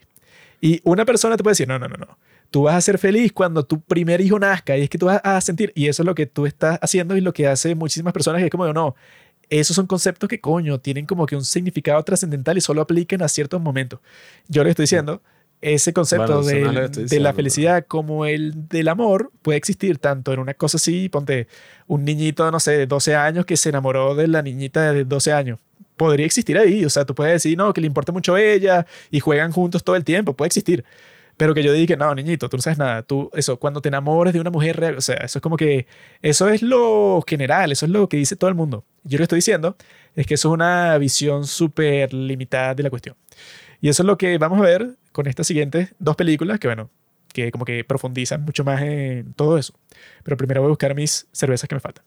Y 0.59 0.79
una 0.83 1.05
persona 1.05 1.37
te 1.37 1.43
puede 1.43 1.53
decir, 1.53 1.67
no, 1.67 1.79
no, 1.79 1.87
no, 1.87 1.97
no. 1.97 2.17
Tú 2.49 2.63
vas 2.63 2.75
a 2.75 2.81
ser 2.81 2.97
feliz 2.97 3.31
cuando 3.31 3.63
tu 3.63 3.79
primer 3.81 4.21
hijo 4.21 4.37
nazca 4.37 4.77
y 4.77 4.83
es 4.83 4.89
que 4.89 4.97
tú 4.97 5.05
vas 5.05 5.21
a 5.23 5.39
sentir, 5.41 5.71
y 5.73 5.87
eso 5.87 6.03
es 6.03 6.05
lo 6.05 6.13
que 6.13 6.25
tú 6.25 6.45
estás 6.45 6.77
haciendo 6.81 7.15
y 7.15 7.21
lo 7.21 7.33
que 7.33 7.47
hace 7.47 7.75
muchísimas 7.75 8.13
personas, 8.13 8.39
que 8.39 8.45
es 8.45 8.51
como, 8.51 8.71
no, 8.73 8.95
esos 9.49 9.75
son 9.75 9.87
conceptos 9.87 10.29
que 10.29 10.39
coño, 10.39 10.79
tienen 10.79 11.05
como 11.05 11.25
que 11.25 11.35
un 11.35 11.45
significado 11.45 12.01
trascendental 12.03 12.57
y 12.57 12.61
solo 12.61 12.81
aplican 12.81 13.21
a 13.21 13.27
ciertos 13.27 13.61
momentos. 13.61 13.99
Yo 14.47 14.63
le 14.63 14.69
estoy 14.69 14.83
diciendo, 14.83 15.21
ese 15.61 15.93
concepto 15.93 16.41
Bueno, 16.41 16.81
de 16.81 16.89
diciendo, 16.89 17.23
la 17.23 17.33
felicidad 17.33 17.85
como 17.87 18.25
el 18.25 18.67
del 18.67 18.87
amor 18.87 19.31
puede 19.41 19.57
existir 19.57 19.99
tanto 19.99 20.33
en 20.33 20.39
una 20.39 20.55
cosa 20.55 20.77
así, 20.77 21.07
ponte 21.07 21.47
un 21.87 22.03
niñito, 22.03 22.49
no 22.51 22.59
sé, 22.59 22.71
de 22.71 22.87
12 22.87 23.15
años 23.15 23.45
que 23.45 23.55
se 23.57 23.69
enamoró 23.69 24.15
de 24.15 24.27
la 24.27 24.41
niñita 24.41 24.91
de 24.91 25.05
12 25.05 25.33
años. 25.33 25.59
Podría 25.97 26.25
existir 26.25 26.57
ahí, 26.57 26.83
o 26.83 26.89
sea, 26.89 27.05
tú 27.05 27.13
puedes 27.13 27.33
decir, 27.33 27.55
no, 27.57 27.73
que 27.73 27.81
le 27.81 27.87
importa 27.87 28.11
mucho 28.11 28.37
ella 28.37 28.87
y 29.11 29.19
juegan 29.19 29.51
juntos 29.51 29.83
todo 29.83 29.95
el 29.95 30.03
tiempo, 30.03 30.35
puede 30.35 30.47
existir. 30.47 30.83
Pero 31.37 31.53
que 31.53 31.63
yo 31.63 31.73
dije, 31.73 31.95
no, 31.97 32.13
niñito, 32.13 32.49
tú 32.49 32.57
no 32.57 32.61
sabes 32.61 32.77
nada. 32.77 33.03
Tú, 33.03 33.29
eso, 33.33 33.57
cuando 33.57 33.81
te 33.81 33.87
enamores 33.89 34.33
de 34.33 34.39
una 34.39 34.51
mujer 34.51 34.79
real, 34.79 34.97
o 34.97 35.01
sea, 35.01 35.15
eso 35.17 35.39
es 35.39 35.41
como 35.41 35.57
que, 35.57 35.87
eso 36.21 36.49
es 36.49 36.61
lo 36.61 37.23
general, 37.27 37.71
eso 37.71 37.85
es 37.85 37.91
lo 37.91 38.07
que 38.09 38.17
dice 38.17 38.35
todo 38.35 38.49
el 38.49 38.55
mundo. 38.55 38.83
Yo 39.03 39.17
lo 39.17 39.19
que 39.19 39.23
estoy 39.23 39.37
diciendo 39.37 39.75
es 40.15 40.27
que 40.27 40.35
eso 40.35 40.49
es 40.49 40.53
una 40.53 40.97
visión 40.97 41.47
súper 41.47 42.13
limitada 42.13 42.75
de 42.75 42.83
la 42.83 42.89
cuestión. 42.89 43.15
Y 43.81 43.89
eso 43.89 44.03
es 44.03 44.07
lo 44.07 44.17
que 44.17 44.37
vamos 44.37 44.59
a 44.59 44.61
ver 44.61 44.95
con 45.11 45.27
estas 45.27 45.47
siguientes 45.47 45.93
dos 45.99 46.15
películas 46.15 46.59
que, 46.59 46.67
bueno, 46.67 46.89
que 47.33 47.51
como 47.51 47.65
que 47.65 47.83
profundizan 47.83 48.43
mucho 48.43 48.63
más 48.63 48.81
en 48.81 49.33
todo 49.33 49.57
eso. 49.57 49.73
Pero 50.23 50.37
primero 50.37 50.61
voy 50.61 50.67
a 50.67 50.69
buscar 50.69 50.93
mis 50.95 51.27
cervezas 51.31 51.67
que 51.67 51.75
me 51.75 51.81
faltan. 51.81 52.05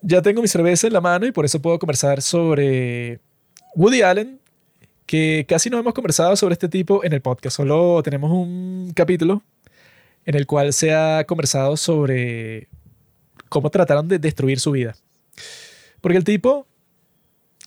Ya 0.00 0.22
tengo 0.22 0.40
mi 0.40 0.48
cerveza 0.48 0.86
en 0.86 0.94
la 0.94 1.00
mano 1.00 1.26
y 1.26 1.32
por 1.32 1.44
eso 1.44 1.60
puedo 1.60 1.78
conversar 1.78 2.22
sobre 2.22 3.20
Woody 3.74 4.00
Allen, 4.00 4.40
que 5.04 5.44
casi 5.46 5.68
no 5.68 5.78
hemos 5.78 5.92
conversado 5.92 6.34
sobre 6.36 6.54
este 6.54 6.68
tipo 6.68 7.04
en 7.04 7.12
el 7.12 7.20
podcast. 7.20 7.56
Solo 7.56 8.02
tenemos 8.02 8.30
un 8.30 8.92
capítulo 8.94 9.42
en 10.24 10.36
el 10.36 10.46
cual 10.46 10.72
se 10.72 10.94
ha 10.94 11.24
conversado 11.24 11.76
sobre 11.76 12.68
cómo 13.50 13.68
trataron 13.68 14.08
de 14.08 14.18
destruir 14.18 14.58
su 14.58 14.70
vida. 14.70 14.96
Porque 16.00 16.16
el 16.16 16.24
tipo, 16.24 16.66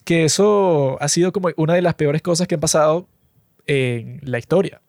que 0.06 0.26
eso 0.26 0.98
ha 1.02 1.08
sido 1.08 1.32
como 1.32 1.50
una 1.56 1.76
de 1.76 1.84
las 1.84 1.94
peores 1.94 2.24
cosas 2.24 2.48
que 2.48 2.56
han 2.56 2.62
pasado 2.62 3.08
en 3.68 4.20
la 4.24 4.40
historia. 4.40 4.82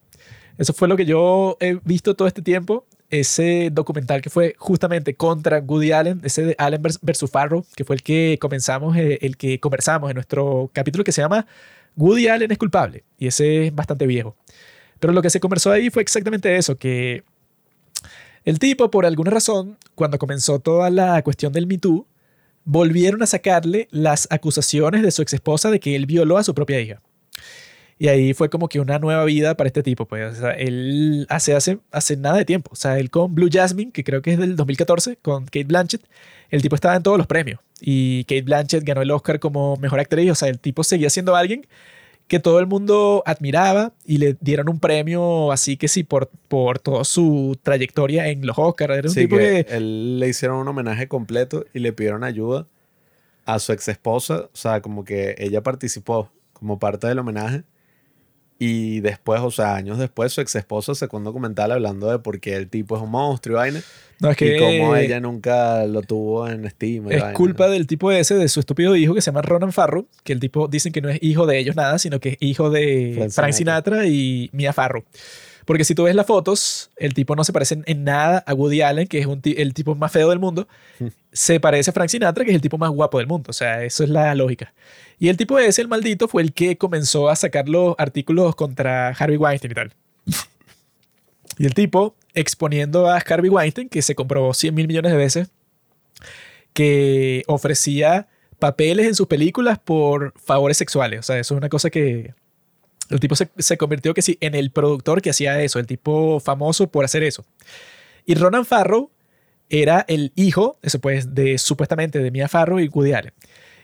Eso 0.58 0.72
fue 0.72 0.88
lo 0.88 0.96
que 0.96 1.04
yo 1.04 1.56
he 1.60 1.78
visto 1.84 2.14
todo 2.14 2.28
este 2.28 2.42
tiempo. 2.42 2.86
Ese 3.10 3.70
documental 3.72 4.22
que 4.22 4.30
fue 4.30 4.54
justamente 4.58 5.14
contra 5.14 5.58
Woody 5.60 5.92
Allen, 5.92 6.20
ese 6.24 6.42
de 6.44 6.54
Allen 6.58 6.82
vers- 6.82 6.98
versus 7.02 7.30
Farrow, 7.30 7.64
que 7.76 7.84
fue 7.84 7.96
el 7.96 8.02
que 8.02 8.38
comenzamos, 8.40 8.96
eh, 8.96 9.18
el 9.22 9.36
que 9.36 9.60
conversamos 9.60 10.10
en 10.10 10.14
nuestro 10.14 10.70
capítulo 10.72 11.04
que 11.04 11.12
se 11.12 11.20
llama 11.22 11.46
Woody 11.96 12.28
Allen 12.28 12.50
es 12.50 12.58
culpable. 12.58 13.04
Y 13.18 13.26
ese 13.28 13.66
es 13.66 13.74
bastante 13.74 14.06
viejo. 14.06 14.36
Pero 14.98 15.12
lo 15.12 15.22
que 15.22 15.30
se 15.30 15.38
conversó 15.40 15.70
ahí 15.70 15.90
fue 15.90 16.02
exactamente 16.02 16.56
eso, 16.56 16.76
que 16.76 17.22
El 18.44 18.58
tipo, 18.58 18.90
por 18.90 19.06
alguna 19.06 19.30
razón, 19.30 19.78
cuando 19.94 20.18
comenzó 20.18 20.58
toda 20.58 20.90
la 20.90 21.22
cuestión 21.22 21.52
del 21.52 21.66
Me 21.66 21.78
Too, 21.78 22.06
volvieron 22.64 23.22
a 23.22 23.26
sacarle 23.26 23.88
las 23.90 24.26
acusaciones 24.30 25.02
de 25.02 25.10
su 25.10 25.22
ex 25.22 25.32
esposa 25.34 25.70
de 25.70 25.80
que 25.80 25.96
él 25.96 26.06
violó 26.06 26.36
a 26.36 26.44
su 26.44 26.54
propia 26.54 26.80
hija. 26.80 27.00
Y 27.98 28.08
ahí 28.08 28.34
fue 28.34 28.50
como 28.50 28.68
que 28.68 28.80
una 28.80 28.98
nueva 28.98 29.24
vida 29.24 29.56
para 29.56 29.68
este 29.68 29.82
tipo. 29.82 30.06
Pues, 30.06 30.36
o 30.38 30.40
sea, 30.40 30.50
él 30.50 31.26
hace, 31.28 31.54
hace, 31.54 31.78
hace 31.92 32.16
nada 32.16 32.36
de 32.38 32.44
tiempo. 32.44 32.70
O 32.72 32.76
sea, 32.76 32.98
él 32.98 33.10
con 33.10 33.34
Blue 33.34 33.48
Jasmine, 33.52 33.92
que 33.92 34.02
creo 34.04 34.20
que 34.20 34.32
es 34.32 34.38
del 34.38 34.56
2014, 34.56 35.16
con 35.22 35.44
Kate 35.44 35.64
Blanchett, 35.64 36.02
el 36.50 36.60
tipo 36.62 36.74
estaba 36.74 36.96
en 36.96 37.02
todos 37.02 37.18
los 37.18 37.26
premios. 37.26 37.60
Y 37.80 38.24
Kate 38.24 38.42
Blanchett 38.42 38.84
ganó 38.84 39.02
el 39.02 39.10
Oscar 39.10 39.38
como 39.38 39.76
mejor 39.76 40.00
actriz. 40.00 40.30
O 40.30 40.34
sea, 40.34 40.48
el 40.48 40.58
tipo 40.58 40.82
seguía 40.84 41.08
siendo 41.10 41.36
alguien 41.36 41.66
que 42.26 42.40
todo 42.40 42.58
el 42.58 42.66
mundo 42.66 43.22
admiraba 43.26 43.92
y 44.06 44.16
le 44.16 44.36
dieron 44.40 44.68
un 44.70 44.80
premio 44.80 45.52
así 45.52 45.76
que 45.76 45.88
sí 45.88 46.04
por, 46.04 46.30
por 46.48 46.78
toda 46.78 47.04
su 47.04 47.58
trayectoria 47.62 48.28
en 48.28 48.46
los 48.46 48.58
Oscars. 48.58 48.94
Era 48.96 49.08
un 49.08 49.14
Sí, 49.14 49.20
tipo 49.20 49.36
que 49.36 49.64
que... 49.66 49.76
él 49.76 50.18
le 50.18 50.28
hicieron 50.28 50.56
un 50.58 50.68
homenaje 50.68 51.06
completo 51.06 51.64
y 51.74 51.80
le 51.80 51.92
pidieron 51.92 52.24
ayuda 52.24 52.66
a 53.44 53.58
su 53.58 53.72
ex 53.72 53.88
esposa. 53.88 54.44
O 54.52 54.56
sea, 54.56 54.80
como 54.80 55.04
que 55.04 55.34
ella 55.38 55.62
participó 55.62 56.30
como 56.54 56.78
parte 56.78 57.06
del 57.06 57.18
homenaje. 57.18 57.62
Y 58.58 59.00
después, 59.00 59.40
o 59.40 59.50
sea, 59.50 59.74
años 59.74 59.98
después, 59.98 60.32
su 60.32 60.40
ex 60.40 60.54
esposa 60.54 60.94
sacó 60.94 61.16
un 61.16 61.24
documental 61.24 61.72
hablando 61.72 62.10
de 62.10 62.20
por 62.20 62.38
qué 62.38 62.54
el 62.54 62.68
tipo 62.68 62.96
es 62.96 63.02
un 63.02 63.10
monstruo 63.10 63.56
y 63.56 63.58
vaina. 63.58 63.82
No, 64.20 64.30
es 64.30 64.36
que 64.36 64.56
y 64.56 64.58
cómo 64.58 64.94
ella 64.94 65.18
nunca 65.18 65.84
lo 65.86 66.02
tuvo 66.02 66.48
en 66.48 66.64
estima. 66.64 67.10
Es 67.10 67.20
vaina. 67.20 67.36
culpa 67.36 67.68
del 67.68 67.86
tipo 67.88 68.12
ese, 68.12 68.36
de 68.36 68.48
su 68.48 68.60
estúpido 68.60 68.94
hijo 68.94 69.12
que 69.12 69.20
se 69.20 69.26
llama 69.26 69.42
Ronan 69.42 69.72
Farrow, 69.72 70.06
que 70.22 70.32
el 70.32 70.40
tipo 70.40 70.68
dicen 70.68 70.92
que 70.92 71.00
no 71.00 71.08
es 71.08 71.18
hijo 71.20 71.46
de 71.46 71.58
ellos 71.58 71.74
nada, 71.74 71.98
sino 71.98 72.20
que 72.20 72.30
es 72.30 72.36
hijo 72.40 72.70
de 72.70 73.14
Frank 73.16 73.30
Frank 73.32 73.52
Sinatra 73.52 74.06
y 74.06 74.50
Mia 74.52 74.72
Farrow. 74.72 75.04
Porque 75.64 75.84
si 75.84 75.94
tú 75.94 76.04
ves 76.04 76.14
las 76.14 76.26
fotos, 76.26 76.90
el 76.96 77.14
tipo 77.14 77.36
no 77.36 77.44
se 77.44 77.52
parece 77.52 77.82
en 77.84 78.04
nada 78.04 78.44
a 78.46 78.54
Woody 78.54 78.82
Allen, 78.82 79.06
que 79.06 79.18
es 79.18 79.26
un 79.26 79.40
el 79.44 79.74
tipo 79.74 79.94
más 79.94 80.12
feo 80.12 80.30
del 80.30 80.38
mundo. 80.38 80.68
Se 81.32 81.58
parece 81.60 81.90
a 81.90 81.92
Frank 81.92 82.08
Sinatra, 82.08 82.44
que 82.44 82.50
es 82.50 82.54
el 82.54 82.60
tipo 82.60 82.78
más 82.78 82.90
guapo 82.90 83.18
del 83.18 83.26
mundo. 83.26 83.50
O 83.50 83.52
sea, 83.52 83.82
eso 83.84 84.04
es 84.04 84.10
la 84.10 84.34
lógica. 84.34 84.74
Y 85.18 85.28
el 85.28 85.36
tipo 85.36 85.58
ese, 85.58 85.82
el 85.82 85.88
maldito, 85.88 86.28
fue 86.28 86.42
el 86.42 86.52
que 86.52 86.76
comenzó 86.76 87.28
a 87.28 87.36
sacar 87.36 87.68
los 87.68 87.94
artículos 87.98 88.54
contra 88.56 89.08
Harvey 89.08 89.36
Weinstein 89.36 89.72
y 89.72 89.74
tal. 89.74 89.92
Y 91.58 91.66
el 91.66 91.74
tipo 91.74 92.16
exponiendo 92.34 93.08
a 93.08 93.18
Harvey 93.18 93.50
Weinstein, 93.50 93.88
que 93.88 94.02
se 94.02 94.14
comprobó 94.14 94.52
100 94.54 94.74
mil 94.74 94.88
millones 94.88 95.12
de 95.12 95.18
veces, 95.18 95.50
que 96.72 97.44
ofrecía 97.46 98.26
papeles 98.58 99.06
en 99.06 99.14
sus 99.14 99.28
películas 99.28 99.78
por 99.78 100.32
favores 100.38 100.76
sexuales. 100.76 101.20
O 101.20 101.22
sea, 101.22 101.38
eso 101.38 101.54
es 101.54 101.58
una 101.58 101.68
cosa 101.68 101.90
que 101.90 102.34
el 103.10 103.20
tipo 103.20 103.36
se, 103.36 103.48
se 103.58 103.76
convirtió 103.76 104.14
que 104.14 104.22
sí 104.22 104.38
en 104.40 104.54
el 104.54 104.70
productor 104.70 105.22
que 105.22 105.30
hacía 105.30 105.60
eso, 105.62 105.78
el 105.78 105.86
tipo 105.86 106.40
famoso 106.40 106.90
por 106.90 107.04
hacer 107.04 107.22
eso. 107.22 107.44
Y 108.26 108.34
Ronan 108.34 108.64
Farrow 108.64 109.10
era 109.68 110.04
el 110.08 110.32
hijo, 110.36 110.78
eso 110.82 111.00
pues, 111.00 111.34
de 111.34 111.58
supuestamente 111.58 112.18
de 112.18 112.30
Mia 112.30 112.48
Farrow 112.48 112.78
y 112.80 112.88
Woody 112.88 113.12
Allen. 113.12 113.32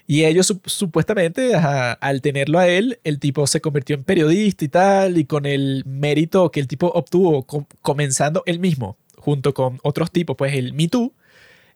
Y 0.06 0.24
ellos 0.24 0.50
sup- 0.50 0.66
supuestamente, 0.68 1.54
al 1.54 2.20
tenerlo 2.20 2.58
a 2.58 2.66
él, 2.66 2.98
el 3.04 3.20
tipo 3.20 3.46
se 3.46 3.60
convirtió 3.60 3.94
en 3.94 4.02
periodista 4.02 4.64
y 4.64 4.68
tal, 4.68 5.18
y 5.18 5.24
con 5.24 5.46
el 5.46 5.84
mérito 5.86 6.50
que 6.50 6.58
el 6.60 6.66
tipo 6.66 6.88
obtuvo 6.88 7.44
com- 7.44 7.66
comenzando 7.80 8.42
él 8.46 8.58
mismo, 8.58 8.96
junto 9.16 9.54
con 9.54 9.78
otros 9.82 10.10
tipos, 10.10 10.36
pues 10.36 10.54
el 10.54 10.72
Me 10.72 10.88
Too, 10.88 11.12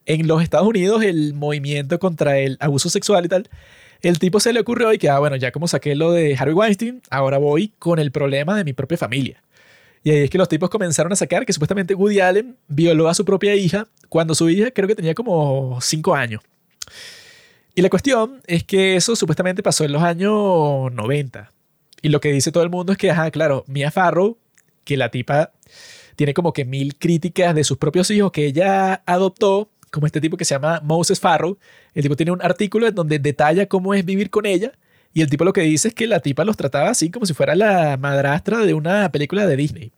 en 0.05 0.27
los 0.27 0.43
Estados 0.43 0.67
Unidos, 0.67 1.01
el 1.03 1.33
movimiento 1.33 1.97
contra 1.97 2.37
el 2.37 2.57
abuso 2.59 2.89
sexual 2.89 3.25
y 3.25 3.29
tal, 3.29 3.49
el 4.09 4.19
tipo 4.19 4.39
se 4.39 4.53
le 4.53 4.59
ocurrió 4.59 4.93
y 4.93 4.99
que, 4.99 5.09
ah, 5.09 5.17
bueno, 5.17 5.35
ya 5.35 5.51
como 5.51 5.67
saqué 5.67 5.95
lo 5.95 6.11
de 6.11 6.35
Harvey 6.37 6.53
Weinstein, 6.53 7.01
ahora 7.09 7.39
voy 7.39 7.73
con 7.79 7.97
el 7.97 8.11
problema 8.11 8.55
de 8.55 8.63
mi 8.63 8.73
propia 8.73 8.97
familia. 8.97 9.41
Y 10.03 10.11
ahí 10.11 10.23
es 10.25 10.29
que 10.29 10.37
los 10.37 10.47
tipos 10.47 10.69
comenzaron 10.69 11.11
a 11.11 11.15
sacar 11.15 11.43
que 11.43 11.53
supuestamente 11.53 11.95
Woody 11.95 12.19
Allen 12.19 12.55
violó 12.67 13.09
a 13.09 13.15
su 13.15 13.25
propia 13.25 13.55
hija 13.55 13.87
cuando 14.07 14.35
su 14.35 14.47
hija 14.47 14.69
creo 14.69 14.87
que 14.87 14.93
tenía 14.93 15.15
como 15.15 15.79
5 15.81 16.13
años. 16.13 16.43
Y 17.73 17.81
la 17.81 17.89
cuestión 17.89 18.43
es 18.45 18.63
que 18.63 18.95
eso 18.95 19.15
supuestamente 19.15 19.63
pasó 19.63 19.83
en 19.83 19.93
los 19.93 20.03
años 20.03 20.91
90. 20.93 21.51
Y 22.03 22.09
lo 22.09 22.21
que 22.21 22.31
dice 22.31 22.51
todo 22.51 22.61
el 22.61 22.69
mundo 22.69 22.91
es 22.91 22.99
que, 22.99 23.09
ajá, 23.09 23.31
claro, 23.31 23.63
Mia 23.65 23.89
Farrow, 23.89 24.37
que 24.83 24.97
la 24.97 25.09
tipa 25.09 25.51
tiene 26.15 26.35
como 26.35 26.53
que 26.53 26.63
mil 26.63 26.95
críticas 26.95 27.55
de 27.55 27.63
sus 27.63 27.79
propios 27.79 28.11
hijos 28.11 28.31
que 28.31 28.45
ella 28.45 29.01
adoptó, 29.07 29.71
como 29.95 30.05
este 30.05 30.21
tipo 30.21 30.37
que 30.37 30.45
se 30.45 30.53
llama 30.53 30.81
Moses 30.83 31.19
Farrow. 31.19 31.57
El 31.93 32.03
tipo 32.03 32.15
tiene 32.15 32.31
un 32.33 32.41
artículo 32.43 32.85
en 32.85 32.93
donde 32.93 33.17
detalla 33.17 33.65
cómo 33.65 33.93
es 33.93 34.05
vivir 34.05 34.29
con 34.29 34.45
ella. 34.45 34.73
Y 35.13 35.21
el 35.21 35.29
tipo 35.29 35.45
lo 35.45 35.53
que 35.53 35.61
dice 35.61 35.87
es 35.87 35.93
que 35.93 36.07
la 36.07 36.19
tipa 36.19 36.43
los 36.43 36.57
trataba 36.57 36.89
así 36.89 37.09
como 37.09 37.25
si 37.25 37.33
fuera 37.33 37.55
la 37.55 37.97
madrastra 37.97 38.65
de 38.65 38.73
una 38.73 39.09
película 39.11 39.47
de 39.47 39.55
Disney. 39.55 39.91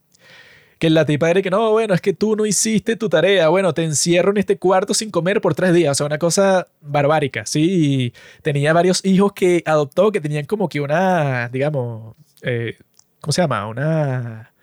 Que 0.78 0.92
la 0.92 1.06
tipa 1.06 1.30
era 1.32 1.42
que 1.42 1.50
no, 1.50 1.72
bueno, 1.72 1.96
es 1.96 2.02
que 2.02 2.14
tú 2.14 2.36
no 2.36 2.46
hiciste 2.46 2.96
tu 2.96 3.10
tarea, 3.10 3.50
bueno, 3.50 3.74
te 3.74 3.84
encierro 3.84 4.30
en 4.30 4.38
este 4.38 4.60
cuarto 4.60 4.94
sin 4.94 5.10
comer 5.10 5.42
por 5.42 5.56
tres 5.56 5.74
días, 5.74 5.92
o 5.92 5.96
sea, 5.96 6.06
una 6.06 6.20
cosa 6.20 6.68
barbárica, 6.82 7.48
¿sí? 7.48 8.14
Tenía 8.44 8.74
varios 8.74 9.04
hijos 9.04 9.34
que 9.34 9.64
adoptó 9.66 10.12
que 10.12 10.22
tenían 10.22 10.46
como 10.46 10.70
que 10.70 10.80
una, 10.80 11.50
digamos, 11.50 12.16
eh, 12.44 12.78
¿cómo 13.22 13.32
se 13.34 13.42
llama? 13.42 13.68
Una... 13.68 14.54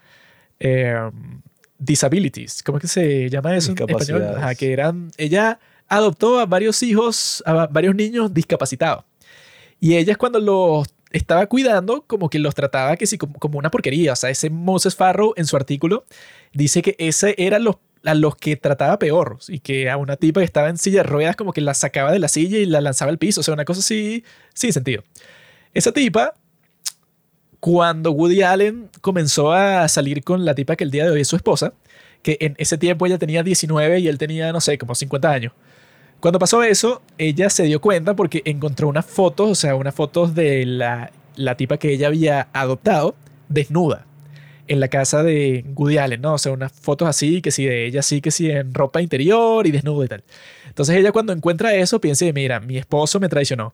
eh, 0.60 1.10
disabilities, 1.78 2.62
¿cómo 2.62 2.78
es 2.78 2.82
que 2.82 2.88
se 2.88 3.30
llama 3.30 3.56
eso 3.56 3.72
en 3.72 3.90
español? 3.90 4.34
Ajá, 4.36 4.54
que 4.54 4.72
eran, 4.72 5.10
ella 5.16 5.58
adoptó 5.88 6.38
a 6.38 6.46
varios 6.46 6.82
hijos, 6.82 7.42
a 7.46 7.66
varios 7.66 7.94
niños 7.94 8.32
discapacitados. 8.32 9.04
Y 9.80 9.96
ella 9.96 10.16
cuando 10.16 10.40
los 10.40 10.88
estaba 11.10 11.46
cuidando, 11.46 12.04
como 12.06 12.28
que 12.28 12.38
los 12.38 12.54
trataba 12.54 12.96
que 12.96 13.06
sí, 13.06 13.18
como, 13.18 13.34
como 13.34 13.58
una 13.58 13.70
porquería. 13.70 14.12
O 14.12 14.16
sea, 14.16 14.30
ese 14.30 14.50
Moses 14.50 14.96
Farrow 14.96 15.32
en 15.36 15.46
su 15.46 15.56
artículo 15.56 16.06
dice 16.52 16.82
que 16.82 16.96
ese 16.98 17.34
eran 17.38 17.64
los 17.64 17.76
a 18.04 18.14
los 18.14 18.36
que 18.36 18.56
trataba 18.56 18.98
peor 18.98 19.38
y 19.48 19.60
que 19.60 19.88
a 19.88 19.96
una 19.96 20.16
tipa 20.16 20.40
que 20.40 20.44
estaba 20.44 20.68
en 20.68 20.76
silla 20.76 20.98
de 20.98 21.08
ruedas 21.08 21.36
como 21.36 21.52
que 21.52 21.60
la 21.60 21.72
sacaba 21.72 22.12
de 22.12 22.18
la 22.18 22.28
silla 22.28 22.58
y 22.58 22.66
la 22.66 22.80
lanzaba 22.80 23.10
al 23.10 23.18
piso. 23.18 23.40
O 23.40 23.44
sea, 23.44 23.54
una 23.54 23.64
cosa 23.64 23.80
así 23.80 24.24
sin 24.52 24.72
sentido. 24.72 25.02
Esa 25.72 25.92
tipa, 25.92 26.34
cuando 27.64 28.10
Woody 28.10 28.42
Allen 28.42 28.90
comenzó 29.00 29.54
a 29.54 29.88
salir 29.88 30.22
con 30.22 30.44
la 30.44 30.54
tipa 30.54 30.76
que 30.76 30.84
el 30.84 30.90
día 30.90 31.06
de 31.06 31.12
hoy 31.12 31.22
es 31.22 31.28
su 31.28 31.36
esposa, 31.36 31.72
que 32.20 32.36
en 32.42 32.54
ese 32.58 32.76
tiempo 32.76 33.06
ella 33.06 33.16
tenía 33.16 33.42
19 33.42 34.00
y 34.00 34.08
él 34.08 34.18
tenía, 34.18 34.52
no 34.52 34.60
sé, 34.60 34.76
como 34.76 34.94
50 34.94 35.30
años. 35.30 35.54
Cuando 36.20 36.38
pasó 36.38 36.62
eso, 36.62 37.00
ella 37.16 37.48
se 37.48 37.62
dio 37.62 37.80
cuenta 37.80 38.14
porque 38.14 38.42
encontró 38.44 38.86
unas 38.86 39.06
fotos, 39.06 39.50
o 39.50 39.54
sea, 39.54 39.76
unas 39.76 39.94
fotos 39.94 40.34
de 40.34 40.66
la, 40.66 41.10
la 41.36 41.56
tipa 41.56 41.78
que 41.78 41.90
ella 41.90 42.08
había 42.08 42.48
adoptado 42.52 43.16
desnuda 43.48 44.04
en 44.68 44.78
la 44.78 44.88
casa 44.88 45.22
de 45.22 45.64
Woody 45.74 45.96
Allen, 45.96 46.20
¿no? 46.20 46.34
O 46.34 46.38
sea, 46.38 46.52
unas 46.52 46.70
fotos 46.70 47.08
así, 47.08 47.40
que 47.40 47.50
sí, 47.50 47.64
de 47.64 47.86
ella 47.86 48.02
sí, 48.02 48.20
que 48.20 48.30
sí, 48.30 48.50
en 48.50 48.74
ropa 48.74 49.00
interior 49.00 49.66
y 49.66 49.70
desnuda 49.70 50.04
y 50.04 50.08
tal. 50.08 50.24
Entonces 50.68 50.96
ella 50.96 51.12
cuando 51.12 51.32
encuentra 51.32 51.74
eso 51.74 51.98
piensa, 51.98 52.26
mira, 52.34 52.60
mi 52.60 52.76
esposo 52.76 53.20
me 53.20 53.30
traicionó. 53.30 53.72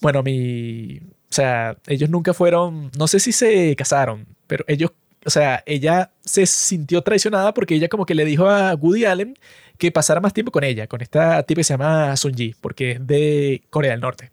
Bueno, 0.00 0.22
mi... 0.22 1.00
O 1.32 1.34
sea, 1.34 1.78
ellos 1.86 2.10
nunca 2.10 2.34
fueron, 2.34 2.90
no 2.98 3.08
sé 3.08 3.18
si 3.18 3.32
se 3.32 3.74
casaron, 3.74 4.26
pero 4.46 4.66
ellos, 4.68 4.90
o 5.24 5.30
sea, 5.30 5.62
ella 5.64 6.10
se 6.22 6.44
sintió 6.44 7.00
traicionada 7.00 7.54
porque 7.54 7.74
ella 7.74 7.88
como 7.88 8.04
que 8.04 8.14
le 8.14 8.26
dijo 8.26 8.50
a 8.50 8.74
Woody 8.74 9.06
Allen 9.06 9.38
que 9.78 9.90
pasara 9.90 10.20
más 10.20 10.34
tiempo 10.34 10.52
con 10.52 10.62
ella, 10.62 10.86
con 10.88 11.00
esta 11.00 11.42
tipa 11.44 11.60
que 11.60 11.64
se 11.64 11.72
llama 11.72 12.14
Sun 12.18 12.34
Ji, 12.34 12.54
porque 12.60 12.90
es 12.92 13.06
de 13.06 13.62
Corea 13.70 13.92
del 13.92 14.00
Norte. 14.00 14.30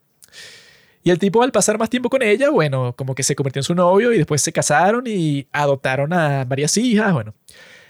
Y 1.01 1.09
el 1.09 1.19
tipo 1.19 1.41
al 1.41 1.53
pasar 1.53 1.77
más 1.77 1.89
tiempo 1.89 2.09
con 2.09 2.21
ella, 2.21 2.49
bueno, 2.49 2.93
como 2.97 3.15
que 3.15 3.23
se 3.23 3.33
convirtió 3.33 3.61
en 3.61 3.63
su 3.63 3.75
novio 3.75 4.11
y 4.11 4.17
después 4.17 4.41
se 4.41 4.51
casaron 4.51 5.05
y 5.07 5.47
adoptaron 5.53 6.11
a 6.11 6.43
varias 6.43 6.75
hijas, 6.75 7.13
bueno. 7.13 7.33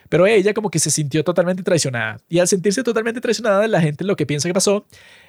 Pero 0.08 0.28
ella 0.28 0.54
como 0.54 0.70
que 0.70 0.78
se 0.78 0.92
sintió 0.92 1.24
totalmente 1.24 1.64
traicionada. 1.64 2.20
Y 2.30 2.38
al 2.38 2.48
sentirse 2.48 2.84
totalmente 2.84 3.22
traicionada, 3.22 3.68
la 3.68 3.82
gente 3.82 4.04
lo 4.04 4.16
que 4.16 4.28
piensa 4.28 4.48
que 4.48 4.54
pasó 4.54 4.86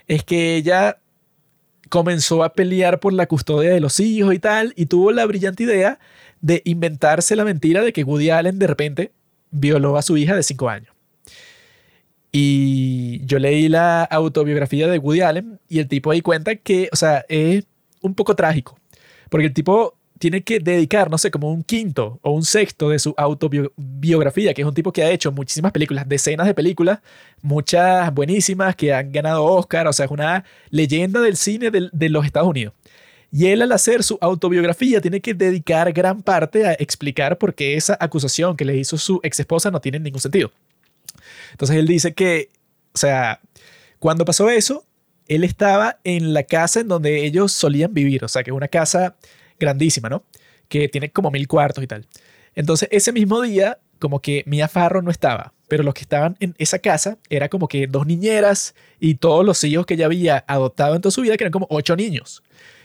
es 0.06 0.22
que 0.22 0.56
ella 0.56 0.98
comenzó 1.90 2.42
a 2.42 2.54
pelear 2.54 3.00
por 3.00 3.12
la 3.12 3.26
custodia 3.26 3.70
de 3.70 3.80
los 3.80 4.00
hijos 4.00 4.32
y 4.32 4.38
tal, 4.38 4.72
y 4.76 4.86
tuvo 4.86 5.12
la 5.12 5.26
brillante 5.26 5.64
idea 5.64 5.98
de 6.40 6.62
inventarse 6.64 7.36
la 7.36 7.44
mentira 7.44 7.82
de 7.82 7.92
que 7.92 8.04
Woody 8.04 8.30
Allen 8.30 8.58
de 8.58 8.66
repente 8.66 9.12
violó 9.50 9.98
a 9.98 10.02
su 10.02 10.16
hija 10.16 10.34
de 10.34 10.42
5 10.42 10.68
años. 10.70 10.94
Y 12.32 13.24
yo 13.26 13.38
leí 13.40 13.68
la 13.68 14.04
autobiografía 14.04 14.86
de 14.86 14.98
Woody 14.98 15.20
Allen 15.20 15.60
y 15.68 15.80
el 15.80 15.88
tipo 15.88 16.12
ahí 16.12 16.20
cuenta 16.20 16.54
que, 16.54 16.88
o 16.92 16.96
sea, 16.96 17.26
es 17.28 17.64
un 18.00 18.14
poco 18.14 18.36
trágico, 18.36 18.78
porque 19.28 19.48
el 19.48 19.52
tipo 19.52 19.98
tiene 20.20 20.42
que 20.42 20.60
dedicar, 20.60 21.10
no 21.10 21.16
sé, 21.16 21.30
como 21.30 21.50
un 21.50 21.64
quinto 21.64 22.20
o 22.20 22.32
un 22.32 22.44
sexto 22.44 22.90
de 22.90 22.98
su 22.98 23.14
autobiografía, 23.16 24.52
que 24.52 24.60
es 24.60 24.68
un 24.68 24.74
tipo 24.74 24.92
que 24.92 25.02
ha 25.02 25.10
hecho 25.10 25.32
muchísimas 25.32 25.72
películas, 25.72 26.06
decenas 26.06 26.46
de 26.46 26.52
películas, 26.52 26.98
muchas 27.40 28.12
buenísimas 28.12 28.76
que 28.76 28.92
han 28.92 29.12
ganado 29.12 29.42
Oscar, 29.42 29.88
o 29.88 29.94
sea, 29.94 30.04
es 30.04 30.10
una 30.10 30.44
leyenda 30.68 31.20
del 31.22 31.38
cine 31.38 31.70
de, 31.70 32.08
los 32.10 32.26
Estados 32.26 32.50
Unidos. 32.50 32.74
Y 33.32 33.46
él 33.46 33.62
al 33.62 33.72
hacer 33.72 34.02
su 34.02 34.18
autobiografía 34.20 35.00
tiene 35.00 35.22
que 35.22 35.32
dedicar 35.32 35.90
gran 35.94 36.20
parte 36.20 36.66
a 36.66 36.74
explicar 36.74 37.38
por 37.38 37.54
qué 37.54 37.76
esa 37.76 37.96
acusación 37.98 38.58
que 38.58 38.66
le 38.66 38.76
hizo 38.76 38.98
su 38.98 39.20
ex 39.22 39.40
esposa 39.40 39.70
no 39.70 39.80
tiene 39.80 40.00
ningún 40.00 40.20
sentido. 40.20 40.52
Entonces 41.52 41.78
él 41.78 41.86
dice 41.86 42.12
que, 42.12 42.50
o 42.92 42.98
sea, 42.98 43.40
cuando 43.98 44.26
pasó 44.26 44.50
eso, 44.50 44.84
él 45.28 45.44
estaba 45.44 45.98
en 46.04 46.34
la 46.34 46.42
casa 46.42 46.80
en 46.80 46.88
donde 46.88 47.24
ellos 47.24 47.52
solían 47.52 47.94
vivir, 47.94 48.22
o 48.22 48.28
sea, 48.28 48.42
que 48.42 48.50
es 48.50 48.54
una 48.54 48.68
casa 48.68 49.16
grandísima, 49.60 50.08
¿no? 50.08 50.24
Que 50.68 50.88
tiene 50.88 51.10
como 51.10 51.30
mil 51.30 51.46
cuartos 51.46 51.84
y 51.84 51.86
tal. 51.86 52.06
Entonces 52.54 52.88
ese 52.90 53.12
mismo 53.12 53.40
día, 53.42 53.78
como 54.00 54.20
que 54.20 54.42
Mia 54.46 54.66
Farrow 54.66 55.02
no 55.02 55.10
estaba. 55.10 55.52
pero 55.68 55.84
los 55.84 55.94
que 55.94 56.00
estaban 56.00 56.36
en 56.40 56.56
esa 56.58 56.80
casa 56.80 57.16
era 57.28 57.48
como 57.48 57.68
que 57.68 57.86
dos 57.86 58.04
niñeras 58.04 58.74
y 58.98 59.14
todos 59.14 59.44
los 59.46 59.62
hijos 59.62 59.86
que 59.86 59.94
ella 59.94 60.06
había 60.06 60.44
adoptado 60.48 60.96
en 60.96 61.00
toda 61.00 61.12
su 61.12 61.20
vida, 61.20 61.36
que 61.36 61.44
eran 61.44 61.52
como 61.52 61.68
ocho 61.70 61.94
niños. 61.94 62.42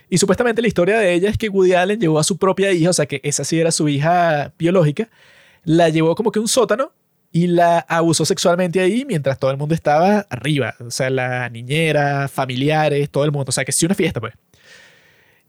Y 0.07 0.19
supuestamente 0.19 0.61
la 0.61 0.67
historia 0.67 0.99
de 0.99 1.13
ella 1.13 1.29
es 1.29 1.37
que 1.37 1.49
Woody 1.49 1.73
Allen 1.73 1.99
llevó 1.99 2.19
a 2.19 2.23
su 2.23 2.37
propia 2.37 2.71
hija, 2.71 2.91
o 2.91 2.93
sea 2.93 3.07
que 3.07 3.21
esa 3.23 3.43
sí 3.43 3.59
era 3.59 3.71
su 3.71 3.89
hija 3.89 4.53
biológica, 4.59 5.09
la 5.63 5.89
llevó 5.89 6.13
como 6.13 6.31
que 6.31 6.37
a 6.37 6.43
un 6.43 6.47
sótano 6.47 6.91
y 7.31 7.47
la 7.47 7.79
abusó 7.79 8.23
sexualmente 8.23 8.79
ahí 8.79 9.03
mientras 9.03 9.37
todo 9.39 9.51
el 9.51 9.57
mundo 9.57 9.75
estaba 9.75 10.19
arriba. 10.29 10.75
O 10.79 10.91
sea, 10.91 11.09
la 11.09 11.49
niñera, 11.49 12.29
familiares, 12.29 13.09
todo 13.09 13.25
el 13.25 13.31
mundo. 13.31 13.49
O 13.49 13.51
sea, 13.51 13.65
que 13.65 13.73
sí 13.73 13.85
una 13.85 13.95
fiesta, 13.95 14.21
pues. 14.21 14.35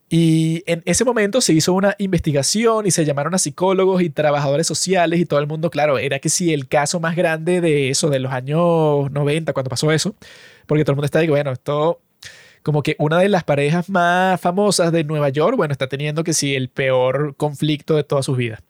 Y 0.09 0.63
en 0.67 0.83
ese 0.85 1.05
momento 1.05 1.41
se 1.41 1.53
hizo 1.53 1.73
una 1.73 1.97
investigación 1.99 2.87
y 2.87 2.93
se 2.93 3.05
llamaron 3.05 3.35
a 3.35 3.39
psicólogos 3.39 4.03
y 4.03 4.11
trabajadores 4.11 4.67
sociales 4.67 5.19
y 5.19 5.27
todo 5.27 5.41
el 5.41 5.49
mundo, 5.49 5.69
claro, 5.69 5.99
era 5.99 6.21
que 6.21 6.29
sí 6.29 6.53
el 6.53 6.69
caso 6.69 7.01
más 7.01 7.17
grande 7.17 7.61
de 7.61 7.91
eso, 7.91 8.09
de 8.09 8.21
los 8.21 8.33
años 8.33 9.11
90, 9.11 9.53
cuando 9.53 9.69
pasó 9.69 9.91
eso, 9.91 10.15
porque 10.67 10.85
todo 10.85 10.93
el 10.93 10.97
mundo 10.97 11.07
está 11.07 11.19
diciendo, 11.19 11.35
bueno, 11.35 11.53
esto 11.53 12.01
como 12.63 12.83
que 12.83 12.97
una 12.99 13.19
de 13.19 13.29
las 13.29 13.45
parejas 13.45 13.89
más 13.89 14.41
famosas 14.41 14.91
de 14.93 15.05
Nueva 15.05 15.29
York, 15.29 15.57
bueno, 15.57 15.73
está 15.73 15.89
teniendo 15.89 16.25
que 16.25 16.33
sí 16.33 16.55
el 16.55 16.69
peor 16.69 17.35
conflicto 17.37 17.95
de 17.95 18.05
todas 18.05 18.25
sus 18.25 18.37
vidas. 18.37 18.61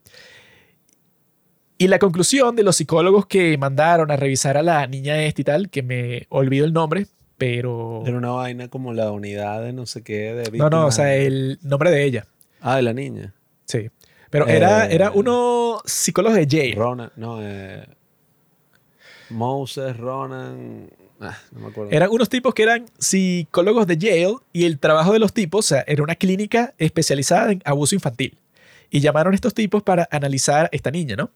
Y 1.78 1.88
la 1.88 1.98
conclusión 1.98 2.56
de 2.56 2.62
los 2.62 2.76
psicólogos 2.76 3.26
que 3.26 3.56
mandaron 3.58 4.10
a 4.10 4.16
revisar 4.16 4.56
a 4.56 4.62
la 4.62 4.86
niña 4.86 5.22
esta 5.22 5.40
y 5.42 5.44
tal, 5.44 5.70
que 5.70 5.82
me 5.82 6.26
olvido 6.30 6.64
el 6.64 6.72
nombre, 6.72 7.06
pero... 7.38 8.02
Era 8.06 8.16
una 8.16 8.30
vaina 8.30 8.68
como 8.68 8.92
la 8.92 9.10
unidad 9.12 9.62
de 9.62 9.72
no 9.72 9.86
sé 9.86 10.02
qué. 10.02 10.34
De 10.34 10.58
no, 10.58 10.70
no, 10.70 10.86
o 10.86 10.90
sea, 10.90 11.14
el 11.14 11.58
nombre 11.62 11.90
de 11.90 12.04
ella. 12.04 12.26
Ah, 12.60 12.76
de 12.76 12.82
la 12.82 12.92
niña. 12.92 13.34
Sí. 13.64 13.90
Pero 14.30 14.46
era, 14.48 14.86
era 14.86 15.06
eh, 15.06 15.12
uno 15.14 15.80
psicólogo 15.84 16.34
de 16.34 16.46
Yale. 16.46 16.74
Ronan, 16.74 17.12
no, 17.16 17.38
eh, 17.40 17.86
Moses, 19.30 19.96
Ronan... 19.96 20.90
Ah, 21.18 21.38
no 21.52 21.60
me 21.60 21.66
acuerdo. 21.68 21.92
Eran 21.92 22.10
unos 22.10 22.28
tipos 22.28 22.52
que 22.52 22.62
eran 22.62 22.86
psicólogos 22.98 23.86
de 23.86 23.96
Yale 23.96 24.36
y 24.52 24.66
el 24.66 24.78
trabajo 24.78 25.12
de 25.12 25.18
los 25.18 25.32
tipos, 25.32 25.64
o 25.64 25.68
sea, 25.68 25.84
era 25.86 26.02
una 26.02 26.14
clínica 26.14 26.74
especializada 26.76 27.52
en 27.52 27.62
abuso 27.64 27.94
infantil 27.94 28.36
y 28.90 29.00
llamaron 29.00 29.32
a 29.32 29.34
estos 29.34 29.54
tipos 29.54 29.82
para 29.82 30.08
analizar 30.10 30.66
a 30.66 30.68
esta 30.72 30.90
niña, 30.90 31.16
¿no? 31.16 31.30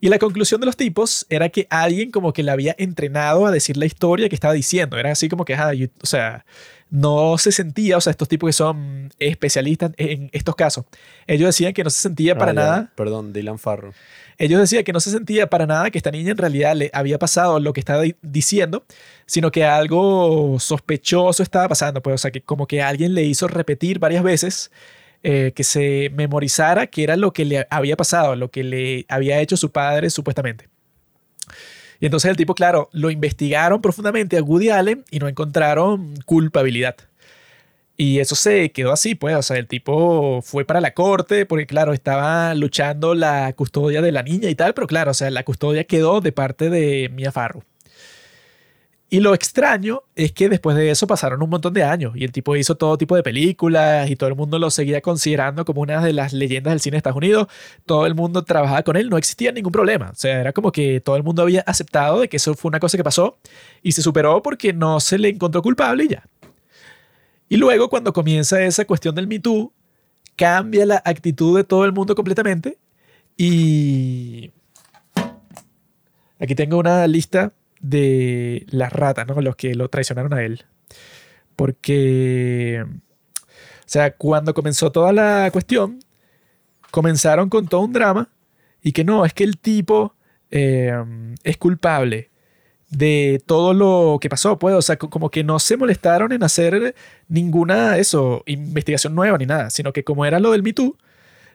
Y 0.00 0.08
la 0.08 0.18
conclusión 0.18 0.60
de 0.60 0.66
los 0.66 0.76
tipos 0.76 1.26
era 1.28 1.48
que 1.48 1.66
alguien 1.70 2.10
como 2.10 2.32
que 2.32 2.42
la 2.42 2.52
había 2.52 2.74
entrenado 2.78 3.46
a 3.46 3.50
decir 3.50 3.76
la 3.76 3.86
historia 3.86 4.28
que 4.28 4.34
estaba 4.34 4.54
diciendo. 4.54 4.98
Era 4.98 5.12
así 5.12 5.28
como 5.28 5.44
que, 5.44 5.54
o 5.54 6.06
sea, 6.06 6.44
no 6.90 7.38
se 7.38 7.50
sentía, 7.52 7.96
o 7.96 8.00
sea, 8.00 8.10
estos 8.12 8.28
tipos 8.28 8.48
que 8.48 8.52
son 8.52 9.12
especialistas 9.18 9.92
en 9.96 10.30
estos 10.32 10.54
casos, 10.54 10.84
ellos 11.26 11.48
decían 11.48 11.72
que 11.72 11.82
no 11.82 11.90
se 11.90 12.00
sentía 12.00 12.36
para 12.36 12.52
ah, 12.52 12.54
nada. 12.54 12.92
Perdón, 12.94 13.32
Dylan 13.32 13.58
Farro. 13.58 13.92
Ellos 14.38 14.60
decían 14.60 14.84
que 14.84 14.92
no 14.92 15.00
se 15.00 15.10
sentía 15.10 15.48
para 15.48 15.66
nada 15.66 15.90
que 15.90 15.98
esta 15.98 16.10
niña 16.10 16.32
en 16.32 16.38
realidad 16.38 16.74
le 16.74 16.90
había 16.92 17.18
pasado 17.18 17.60
lo 17.60 17.72
que 17.72 17.80
estaba 17.80 18.02
diciendo, 18.22 18.84
sino 19.26 19.50
que 19.50 19.64
algo 19.64 20.58
sospechoso 20.58 21.42
estaba 21.42 21.68
pasando, 21.68 22.02
pues, 22.02 22.14
o 22.14 22.18
sea, 22.18 22.30
que 22.30 22.42
como 22.42 22.66
que 22.66 22.82
alguien 22.82 23.14
le 23.14 23.22
hizo 23.22 23.48
repetir 23.48 23.98
varias 23.98 24.22
veces 24.22 24.70
eh, 25.26 25.52
que 25.56 25.64
se 25.64 26.10
memorizara 26.14 26.86
qué 26.86 27.02
era 27.02 27.16
lo 27.16 27.32
que 27.32 27.46
le 27.46 27.66
había 27.70 27.96
pasado, 27.96 28.36
lo 28.36 28.50
que 28.50 28.62
le 28.62 29.06
había 29.08 29.40
hecho 29.40 29.56
su 29.56 29.72
padre 29.72 30.10
supuestamente. 30.10 30.68
Y 31.98 32.04
entonces 32.04 32.30
el 32.30 32.36
tipo, 32.36 32.54
claro, 32.54 32.90
lo 32.92 33.10
investigaron 33.10 33.80
profundamente 33.80 34.36
a 34.36 34.42
Woody 34.42 34.68
Allen 34.68 35.02
y 35.10 35.20
no 35.20 35.28
encontraron 35.28 36.14
culpabilidad. 36.26 36.96
Y 37.96 38.18
eso 38.18 38.34
se 38.34 38.70
quedó 38.72 38.92
así, 38.92 39.14
pues, 39.14 39.34
o 39.34 39.40
sea, 39.42 39.56
el 39.56 39.66
tipo 39.66 40.42
fue 40.42 40.66
para 40.66 40.82
la 40.82 40.92
corte 40.92 41.46
porque, 41.46 41.66
claro, 41.66 41.94
estaba 41.94 42.54
luchando 42.54 43.14
la 43.14 43.54
custodia 43.54 44.02
de 44.02 44.12
la 44.12 44.22
niña 44.22 44.50
y 44.50 44.54
tal, 44.54 44.74
pero 44.74 44.86
claro, 44.86 45.12
o 45.12 45.14
sea, 45.14 45.30
la 45.30 45.44
custodia 45.44 45.84
quedó 45.84 46.20
de 46.20 46.32
parte 46.32 46.68
de 46.68 47.08
Mia 47.14 47.32
Farrow. 47.32 47.62
Y 49.10 49.20
lo 49.20 49.34
extraño 49.34 50.02
es 50.16 50.32
que 50.32 50.48
después 50.48 50.76
de 50.76 50.90
eso 50.90 51.06
pasaron 51.06 51.42
un 51.42 51.50
montón 51.50 51.72
de 51.74 51.84
años 51.84 52.14
y 52.16 52.24
el 52.24 52.32
tipo 52.32 52.56
hizo 52.56 52.74
todo 52.74 52.98
tipo 52.98 53.14
de 53.14 53.22
películas 53.22 54.10
y 54.10 54.16
todo 54.16 54.28
el 54.28 54.34
mundo 54.34 54.58
lo 54.58 54.70
seguía 54.70 55.02
considerando 55.02 55.64
como 55.64 55.82
una 55.82 56.00
de 56.00 56.12
las 56.12 56.32
leyendas 56.32 56.72
del 56.72 56.80
cine 56.80 56.94
de 56.94 56.98
Estados 56.98 57.18
Unidos. 57.18 57.46
Todo 57.86 58.06
el 58.06 58.14
mundo 58.14 58.42
trabajaba 58.42 58.82
con 58.82 58.96
él, 58.96 59.10
no 59.10 59.18
existía 59.18 59.52
ningún 59.52 59.72
problema. 59.72 60.10
O 60.10 60.14
sea, 60.14 60.40
era 60.40 60.52
como 60.52 60.72
que 60.72 61.00
todo 61.00 61.16
el 61.16 61.22
mundo 61.22 61.42
había 61.42 61.60
aceptado 61.60 62.20
de 62.20 62.28
que 62.28 62.38
eso 62.38 62.54
fue 62.54 62.70
una 62.70 62.80
cosa 62.80 62.96
que 62.96 63.04
pasó 63.04 63.38
y 63.82 63.92
se 63.92 64.02
superó 64.02 64.42
porque 64.42 64.72
no 64.72 64.98
se 65.00 65.18
le 65.18 65.28
encontró 65.28 65.62
culpable 65.62 66.04
y 66.04 66.08
ya. 66.08 66.24
Y 67.48 67.56
luego 67.56 67.90
cuando 67.90 68.12
comienza 68.12 68.62
esa 68.62 68.84
cuestión 68.84 69.14
del 69.14 69.28
Me 69.28 69.38
Too, 69.38 69.72
cambia 70.34 70.86
la 70.86 71.02
actitud 71.04 71.56
de 71.56 71.64
todo 71.64 71.84
el 71.84 71.92
mundo 71.92 72.14
completamente 72.14 72.78
y... 73.36 74.50
Aquí 76.40 76.56
tengo 76.56 76.78
una 76.78 77.06
lista 77.06 77.52
de 77.84 78.64
las 78.70 78.92
ratas, 78.92 79.26
¿no? 79.26 79.40
Los 79.42 79.56
que 79.56 79.74
lo 79.74 79.88
traicionaron 79.88 80.32
a 80.32 80.42
él. 80.42 80.64
Porque, 81.54 82.82
o 82.82 83.82
sea, 83.86 84.14
cuando 84.16 84.54
comenzó 84.54 84.90
toda 84.90 85.12
la 85.12 85.50
cuestión, 85.52 86.00
comenzaron 86.90 87.50
con 87.50 87.68
todo 87.68 87.82
un 87.82 87.92
drama 87.92 88.30
y 88.82 88.92
que 88.92 89.04
no, 89.04 89.24
es 89.26 89.34
que 89.34 89.44
el 89.44 89.58
tipo 89.58 90.14
eh, 90.50 90.94
es 91.42 91.56
culpable 91.58 92.30
de 92.88 93.42
todo 93.44 93.74
lo 93.74 94.18
que 94.20 94.30
pasó, 94.30 94.58
pues, 94.58 94.74
o 94.74 94.82
sea, 94.82 94.96
como 94.96 95.30
que 95.30 95.44
no 95.44 95.58
se 95.58 95.76
molestaron 95.76 96.32
en 96.32 96.42
hacer 96.42 96.94
ninguna, 97.28 97.98
eso, 97.98 98.42
investigación 98.46 99.14
nueva 99.14 99.36
ni 99.36 99.46
nada, 99.46 99.68
sino 99.70 99.92
que 99.92 100.04
como 100.04 100.24
era 100.24 100.40
lo 100.40 100.52
del 100.52 100.62
Me 100.62 100.72
Too, 100.72 100.96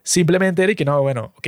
simplemente 0.04 0.64
era 0.64 0.76
que 0.76 0.86
no, 0.86 1.02
bueno, 1.02 1.34
ok, 1.38 1.48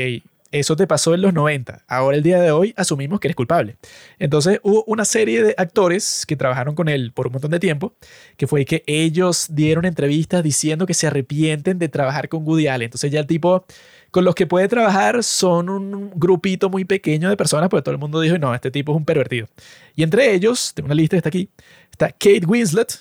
eso 0.51 0.75
te 0.75 0.85
pasó 0.87 1.13
en 1.13 1.21
los 1.21 1.33
90. 1.33 1.83
Ahora, 1.87 2.17
el 2.17 2.23
día 2.23 2.41
de 2.41 2.51
hoy, 2.51 2.73
asumimos 2.75 3.19
que 3.19 3.27
eres 3.27 3.35
culpable. 3.35 3.77
Entonces, 4.19 4.59
hubo 4.63 4.83
una 4.85 5.05
serie 5.05 5.43
de 5.43 5.55
actores 5.57 6.25
que 6.27 6.35
trabajaron 6.35 6.75
con 6.75 6.89
él 6.89 7.13
por 7.13 7.27
un 7.27 7.33
montón 7.33 7.51
de 7.51 7.59
tiempo, 7.59 7.93
que 8.37 8.47
fue 8.47 8.65
que 8.65 8.83
ellos 8.85 9.47
dieron 9.49 9.85
entrevistas 9.85 10.43
diciendo 10.43 10.85
que 10.85 10.93
se 10.93 11.07
arrepienten 11.07 11.79
de 11.79 11.89
trabajar 11.89 12.27
con 12.27 12.45
Woody. 12.45 12.67
Entonces, 12.67 13.11
ya 13.11 13.19
el 13.19 13.27
tipo 13.27 13.65
con 14.11 14.25
los 14.25 14.35
que 14.35 14.45
puede 14.45 14.67
trabajar 14.67 15.23
son 15.23 15.69
un 15.69 16.11
grupito 16.15 16.69
muy 16.69 16.83
pequeño 16.83 17.29
de 17.29 17.37
personas, 17.37 17.69
porque 17.69 17.83
todo 17.83 17.93
el 17.93 17.99
mundo 17.99 18.19
dijo, 18.19 18.37
no, 18.37 18.53
este 18.53 18.71
tipo 18.71 18.91
es 18.91 18.97
un 18.97 19.05
pervertido. 19.05 19.47
Y 19.95 20.03
entre 20.03 20.33
ellos, 20.33 20.73
tengo 20.73 20.87
una 20.87 20.95
lista 20.95 21.15
que 21.15 21.17
está 21.17 21.29
aquí, 21.29 21.49
está 21.91 22.11
Kate 22.11 22.45
Winslet, 22.45 22.99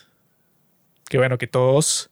que 1.09 1.19
bueno, 1.19 1.37
que 1.37 1.49
todos 1.49 2.10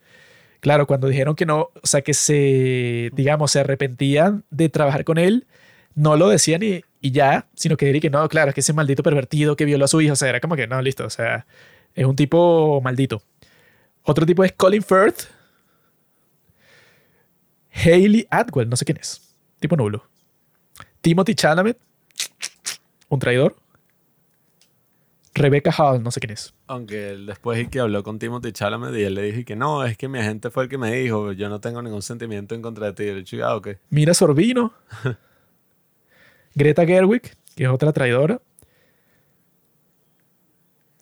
Claro, 0.61 0.87
cuando 0.87 1.07
dijeron 1.07 1.37
que 1.37 1.47
no, 1.47 1.71
o 1.81 1.87
sea, 1.87 2.03
que 2.03 2.15
se, 2.15 3.11
digamos, 3.15 3.53
se 3.53 3.61
arrepentían 3.61 4.45
de 4.51 4.69
trabajar 4.69 5.05
con 5.05 5.19
él, 5.19 5.47
no 5.95 6.17
lo 6.17 6.29
decían 6.29 6.63
y, 6.63 6.83
ya, 7.01 7.47
sino 7.55 7.77
que 7.77 7.87
dirían 7.87 8.03
que 8.03 8.11
no, 8.11 8.29
claro, 8.29 8.49
es 8.51 8.55
que 8.55 8.61
ese 8.61 8.73
maldito 8.73 9.03
pervertido 9.03 9.57
que 9.57 9.65
violó 9.65 9.85
a 9.85 9.89
su 9.89 10.01
hijo, 10.01 10.15
o 10.15 10.17
sea, 10.17 10.29
era 10.29 10.41
como 10.41 10.57
que 10.57 10.67
no, 10.67 10.83
listo, 10.83 11.05
o 11.07 11.11
sea, 11.11 11.47
es 11.95 12.05
un 12.05 12.17
tipo 12.17 12.81
maldito. 12.83 13.23
Otro 14.03 14.27
tipo 14.27 14.43
es 14.43 14.53
Colin 14.53 14.83
Firth, 14.83 15.25
Hayley 17.73 18.27
Atwell, 18.31 18.69
no 18.69 18.77
sé 18.77 18.85
quién 18.85 18.99
es, 18.99 19.35
tipo 19.61 19.77
nulo. 19.77 20.05
Timothy 21.01 21.35
Chalamet, 21.35 21.79
un 23.09 23.19
traidor. 23.21 23.57
Rebecca 25.39 25.71
Hall, 25.77 26.03
no 26.03 26.11
sé 26.11 26.21
quién 26.21 26.33
es. 26.33 26.55
Aunque 26.67 27.17
después 27.17 27.69
que 27.69 27.81
habló 27.81 28.03
con 28.03 28.19
Timothy 28.19 28.53
Chalamet 28.53 28.95
y 28.95 29.03
él 29.03 29.15
le 29.15 29.23
dijo 29.23 29.45
que 29.47 29.57
no, 29.57 29.85
es 29.85 29.97
que 29.97 30.09
mi 30.09 30.19
agente 30.19 30.51
fue 30.51 30.65
el 30.65 30.69
que 30.69 30.79
me 30.79 30.93
dijo, 30.93 31.33
yo 31.33 31.49
no 31.49 31.61
tengo 31.61 31.81
ningún 31.83 32.03
sentimiento 32.03 32.55
en 32.55 32.63
contra 32.63 32.87
de 32.87 32.93
ti. 32.93 33.05
Y 33.05 33.09
el 33.09 33.25
chico, 33.25 33.45
ah, 33.45 33.57
ok. 33.57 33.69
Mira 33.91 34.15
Sorbino. 34.15 34.73
Greta 36.55 36.85
Gerwig, 36.85 37.23
que 37.55 37.65
es 37.65 37.71
otra 37.71 37.93
traidora. 37.93 38.41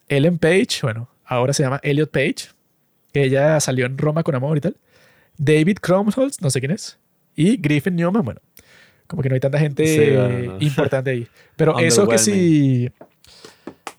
Ellen 0.08 0.38
Page, 0.38 0.80
bueno, 0.82 1.08
ahora 1.24 1.52
se 1.52 1.62
llama 1.62 1.80
Elliot 1.82 2.10
Page, 2.10 2.50
que 3.12 3.24
ella 3.24 3.58
salió 3.60 3.86
en 3.86 3.98
Roma 3.98 4.22
con 4.22 4.34
amor 4.34 4.56
y 4.56 4.60
tal. 4.60 4.76
David 5.36 5.78
Krumholtz, 5.80 6.40
no 6.40 6.50
sé 6.50 6.60
quién 6.60 6.72
es. 6.72 6.98
Y 7.34 7.56
Griffin 7.56 7.96
Newman, 7.96 8.24
bueno, 8.24 8.40
como 9.06 9.22
que 9.22 9.28
no 9.28 9.34
hay 9.34 9.40
tanta 9.40 9.58
gente 9.58 10.50
importante 10.60 11.10
ahí. 11.10 11.28
Pero 11.56 11.78
eso 11.78 12.06
que 12.06 12.18
sí 12.18 12.90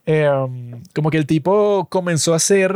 Em, 0.10 0.82
como 0.96 1.12
que 1.12 1.18
el 1.18 1.26
tipo 1.26 1.86
comenzó 1.90 2.34
a 2.34 2.40
ser 2.40 2.74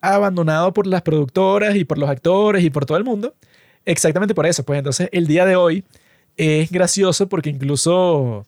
abandonado 0.00 0.72
por 0.72 0.88
las 0.88 1.02
productoras 1.02 1.76
y 1.76 1.84
por 1.84 1.96
los 1.96 2.10
actores 2.10 2.64
y 2.64 2.70
por 2.70 2.86
todo 2.86 2.98
el 2.98 3.04
mundo. 3.04 3.36
Exactamente 3.84 4.34
por 4.34 4.46
eso. 4.46 4.64
Pues 4.64 4.78
entonces 4.78 5.08
el 5.12 5.28
día 5.28 5.46
de 5.46 5.54
hoy 5.54 5.84
es 6.36 6.72
gracioso 6.72 7.28
porque 7.28 7.50
incluso, 7.50 8.44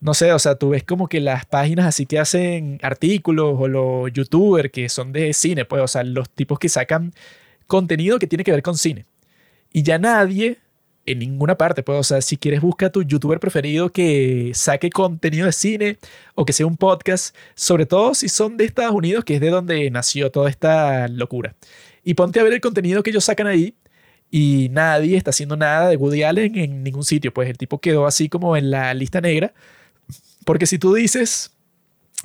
no 0.00 0.14
sé, 0.14 0.32
o 0.32 0.40
sea, 0.40 0.56
tú 0.56 0.70
ves 0.70 0.82
como 0.82 1.08
que 1.08 1.20
las 1.20 1.46
páginas 1.46 1.86
así 1.86 2.04
que 2.04 2.18
hacen 2.18 2.80
artículos 2.82 3.54
o 3.58 3.68
los 3.68 4.12
youtubers 4.12 4.72
que 4.72 4.88
son 4.88 5.12
de 5.12 5.32
cine, 5.32 5.64
pues, 5.64 5.82
o 5.82 5.86
sea, 5.88 6.02
los 6.02 6.28
tipos 6.30 6.58
que 6.58 6.68
sacan 6.68 7.14
contenido 7.68 8.18
que 8.18 8.26
tiene 8.26 8.42
que 8.42 8.50
ver 8.52 8.62
con 8.62 8.76
cine. 8.76 9.06
Y 9.72 9.84
ya 9.84 9.98
nadie 9.98 10.58
en 11.06 11.18
ninguna 11.20 11.56
parte. 11.56 11.82
Pues, 11.82 11.98
o 11.98 12.02
sea, 12.02 12.20
si 12.20 12.36
quieres 12.36 12.60
busca 12.60 12.86
a 12.86 12.90
tu 12.90 13.02
youtuber 13.02 13.40
preferido 13.40 13.90
que 13.90 14.52
saque 14.54 14.90
contenido 14.90 15.46
de 15.46 15.52
cine 15.52 15.98
o 16.34 16.44
que 16.44 16.52
sea 16.52 16.66
un 16.66 16.76
podcast, 16.76 17.34
sobre 17.54 17.86
todo 17.86 18.14
si 18.14 18.28
son 18.28 18.56
de 18.56 18.64
Estados 18.64 18.94
Unidos, 18.94 19.24
que 19.24 19.36
es 19.36 19.40
de 19.40 19.50
donde 19.50 19.90
nació 19.90 20.30
toda 20.30 20.50
esta 20.50 21.08
locura. 21.08 21.54
Y 22.04 22.14
ponte 22.14 22.40
a 22.40 22.42
ver 22.42 22.52
el 22.52 22.60
contenido 22.60 23.02
que 23.02 23.10
ellos 23.10 23.24
sacan 23.24 23.46
ahí 23.46 23.74
y 24.30 24.68
nadie 24.70 25.16
está 25.16 25.30
haciendo 25.30 25.56
nada 25.56 25.88
de 25.88 25.96
Woody 25.96 26.22
Allen 26.24 26.56
en 26.58 26.82
ningún 26.82 27.04
sitio. 27.04 27.32
Pues 27.32 27.48
el 27.48 27.58
tipo 27.58 27.80
quedó 27.80 28.06
así 28.06 28.28
como 28.28 28.56
en 28.56 28.70
la 28.70 28.92
lista 28.94 29.20
negra 29.20 29.54
Porque 30.44 30.66
si 30.66 30.78
tú 30.78 30.94
dices 30.94 31.52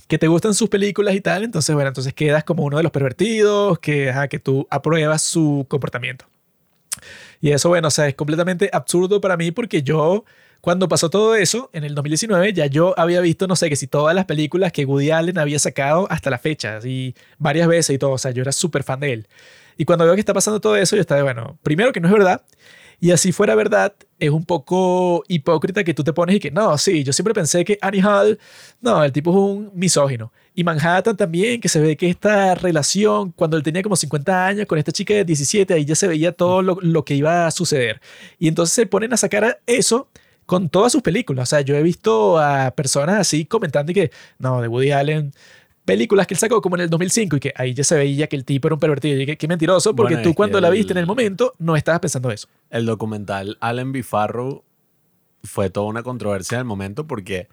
que 0.08 0.18
te 0.18 0.28
gustan 0.28 0.53
sus 0.53 0.70
películas 0.70 1.16
y 1.16 1.22
tal, 1.22 1.44
entonces, 1.44 1.74
bueno, 1.76 1.90
entonces 1.90 2.14
quedas 2.14 2.44
como 2.44 2.64
uno 2.66 2.78
de 2.78 2.84
los 2.84 2.91
pervertidos, 2.91 3.80
que, 3.80 4.10
ajá, 4.10 4.28
que 4.28 4.40
tú 4.40 4.68
apruebas 4.70 5.22
su 5.22 5.66
comportamiento. 5.70 6.26
Y 7.41 7.51
eso, 7.51 7.69
bueno, 7.69 7.88
o 7.88 7.91
sea, 7.91 8.07
es 8.07 8.15
completamente 8.15 8.69
absurdo 8.72 9.19
para 9.19 9.35
mí 9.35 9.51
porque 9.51 9.81
yo, 9.81 10.23
cuando 10.61 10.88
pasó 10.88 11.09
todo 11.09 11.35
eso, 11.35 11.72
en 11.73 11.84
el 11.84 11.95
2019, 11.95 12.53
ya 12.53 12.68
yo 12.68 12.93
había 12.97 13.19
visto, 13.19 13.47
no 13.47 13.55
sé, 13.55 13.68
que 13.68 13.76
si 13.76 13.88
todas 13.88 14.15
las 14.15 14.26
películas 14.26 14.72
que 14.72 14.85
Woody 14.85 15.09
Allen 15.09 15.39
había 15.39 15.57
sacado 15.57 16.07
hasta 16.11 16.30
la 16.30 16.38
fecha, 16.38 16.80
y 16.85 17.15
varias 17.39 17.68
veces 17.68 17.95
y 17.95 17.97
todo, 17.97 18.11
o 18.11 18.18
sea, 18.19 18.31
yo 18.31 18.43
era 18.43 18.51
súper 18.51 18.84
fan 18.84 18.99
de 18.99 19.13
él. 19.13 19.27
Y 19.76 19.85
cuando 19.85 20.05
veo 20.05 20.13
que 20.13 20.19
está 20.19 20.35
pasando 20.35 20.61
todo 20.61 20.76
eso, 20.76 20.95
yo 20.95 21.01
estaba, 21.01 21.23
bueno, 21.23 21.57
primero 21.63 21.91
que 21.91 21.99
no 21.99 22.07
es 22.07 22.13
verdad, 22.13 22.43
y 23.02 23.10
así 23.10 23.32
fuera 23.32 23.56
verdad, 23.56 23.95
es 24.19 24.30
un 24.30 24.45
poco 24.45 25.23
hipócrita 25.28 25.84
que 25.84 25.95
tú 25.95 26.03
te 26.03 26.14
pones 26.14 26.36
y 26.36 26.40
que, 26.40 26.52
no, 26.52 26.78
sí, 26.78 27.03
yo 27.03 27.11
siempre 27.11 27.34
pensé 27.34 27.65
que 27.65 27.80
Annie 27.82 28.03
Hall, 28.03 28.38
no, 28.80 29.03
el 29.03 29.11
tipo 29.11 29.32
es 29.32 29.38
un 29.38 29.72
misógino. 29.73 30.32
Y 30.53 30.64
Manhattan 30.64 31.18
también, 31.18 31.60
que 31.60 31.68
se 31.68 31.82
ve 31.82 31.98
que 31.98 32.07
esta 32.07 32.53
relación, 32.53 33.32
cuando 33.32 33.57
él 33.57 33.64
tenía 33.64 33.82
como 33.82 33.95
50 33.95 34.45
años 34.45 34.68
con 34.68 34.78
esta 34.78 34.91
chica 34.91 35.15
de 35.15 35.26
17, 35.26 35.73
ahí 35.73 35.84
ya 35.84 35.95
se 35.95 36.07
veía 36.07 36.32
todo 36.32 36.61
lo, 36.61 36.78
lo 36.80 37.03
que 37.03 37.15
iba 37.15 37.48
a 37.48 37.52
suceder. 37.52 37.99
Y 38.38 38.48
entonces 38.48 38.76
se 38.76 38.86
ponen 38.86 39.11
a 39.14 39.18
sacar 39.18 39.60
eso 39.65 40.07
con 40.45 40.69
todas 40.69 40.91
sus 40.91 41.02
películas. 41.02 41.49
O 41.49 41.49
sea, 41.49 41.61
yo 41.61 41.76
he 41.76 41.82
visto 41.82 42.38
a 42.38 42.69
personas 42.69 43.15
así 43.19 43.45
comentando 43.45 43.94
y 43.94 43.95
que, 43.95 44.11
no, 44.38 44.61
de 44.61 44.68
Woody 44.68 44.91
Allen 44.91 45.34
películas 45.86 46.28
que 46.28 46.34
él 46.36 46.40
sacó 46.40 46.62
como 46.62 46.76
en 46.76 46.82
el 46.84 46.90
2005 46.90 47.38
y 47.38 47.40
que 47.40 47.53
ahí 47.56 47.74
ya 47.74 47.84
se 47.84 47.95
veía 47.95 48.28
que 48.28 48.36
el 48.36 48.45
tipo 48.45 48.68
era 48.68 48.76
un 48.76 48.80
pervertido 48.80 49.20
y 49.20 49.26
que, 49.26 49.38
qué 49.38 49.48
mentiroso 49.48 49.95
porque 49.95 50.14
Bueno, 50.16 50.30
tú 50.30 50.36
cuando 50.36 50.62
la 50.62 50.68
el- 50.68 50.74
viste 50.76 50.94
en 50.94 50.98
el 50.99 51.06
momento 51.08 51.53
no 51.60 51.76
estabas 51.76 51.99
pensando 52.02 52.30
eso. 52.32 52.48
El 52.70 52.86
documental 52.86 53.58
Allen 53.60 53.91
B. 53.91 54.03
Farrow 54.03 54.64
fue 55.44 55.70
toda 55.70 55.88
una 55.88 56.03
controversia 56.03 56.58
del 56.60 56.66
momento 56.66 57.08
porque 57.08 57.48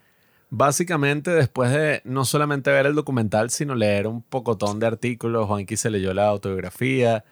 básicamente 0.51 1.31
después 1.31 1.71
de 1.73 2.01
no 2.05 2.25
solamente 2.25 2.71
ver 2.71 2.87
el 2.87 2.95
documental, 2.95 3.51
sino 3.51 3.75
leer 3.75 4.07
un 4.07 4.23
pocotón 4.23 4.79
de 4.81 4.87
artículos, 4.87 5.47
Juanqui 5.47 5.77
se 5.77 5.91
leyó 5.91 6.15
la 6.15 6.27
autobiografía, 6.29 7.25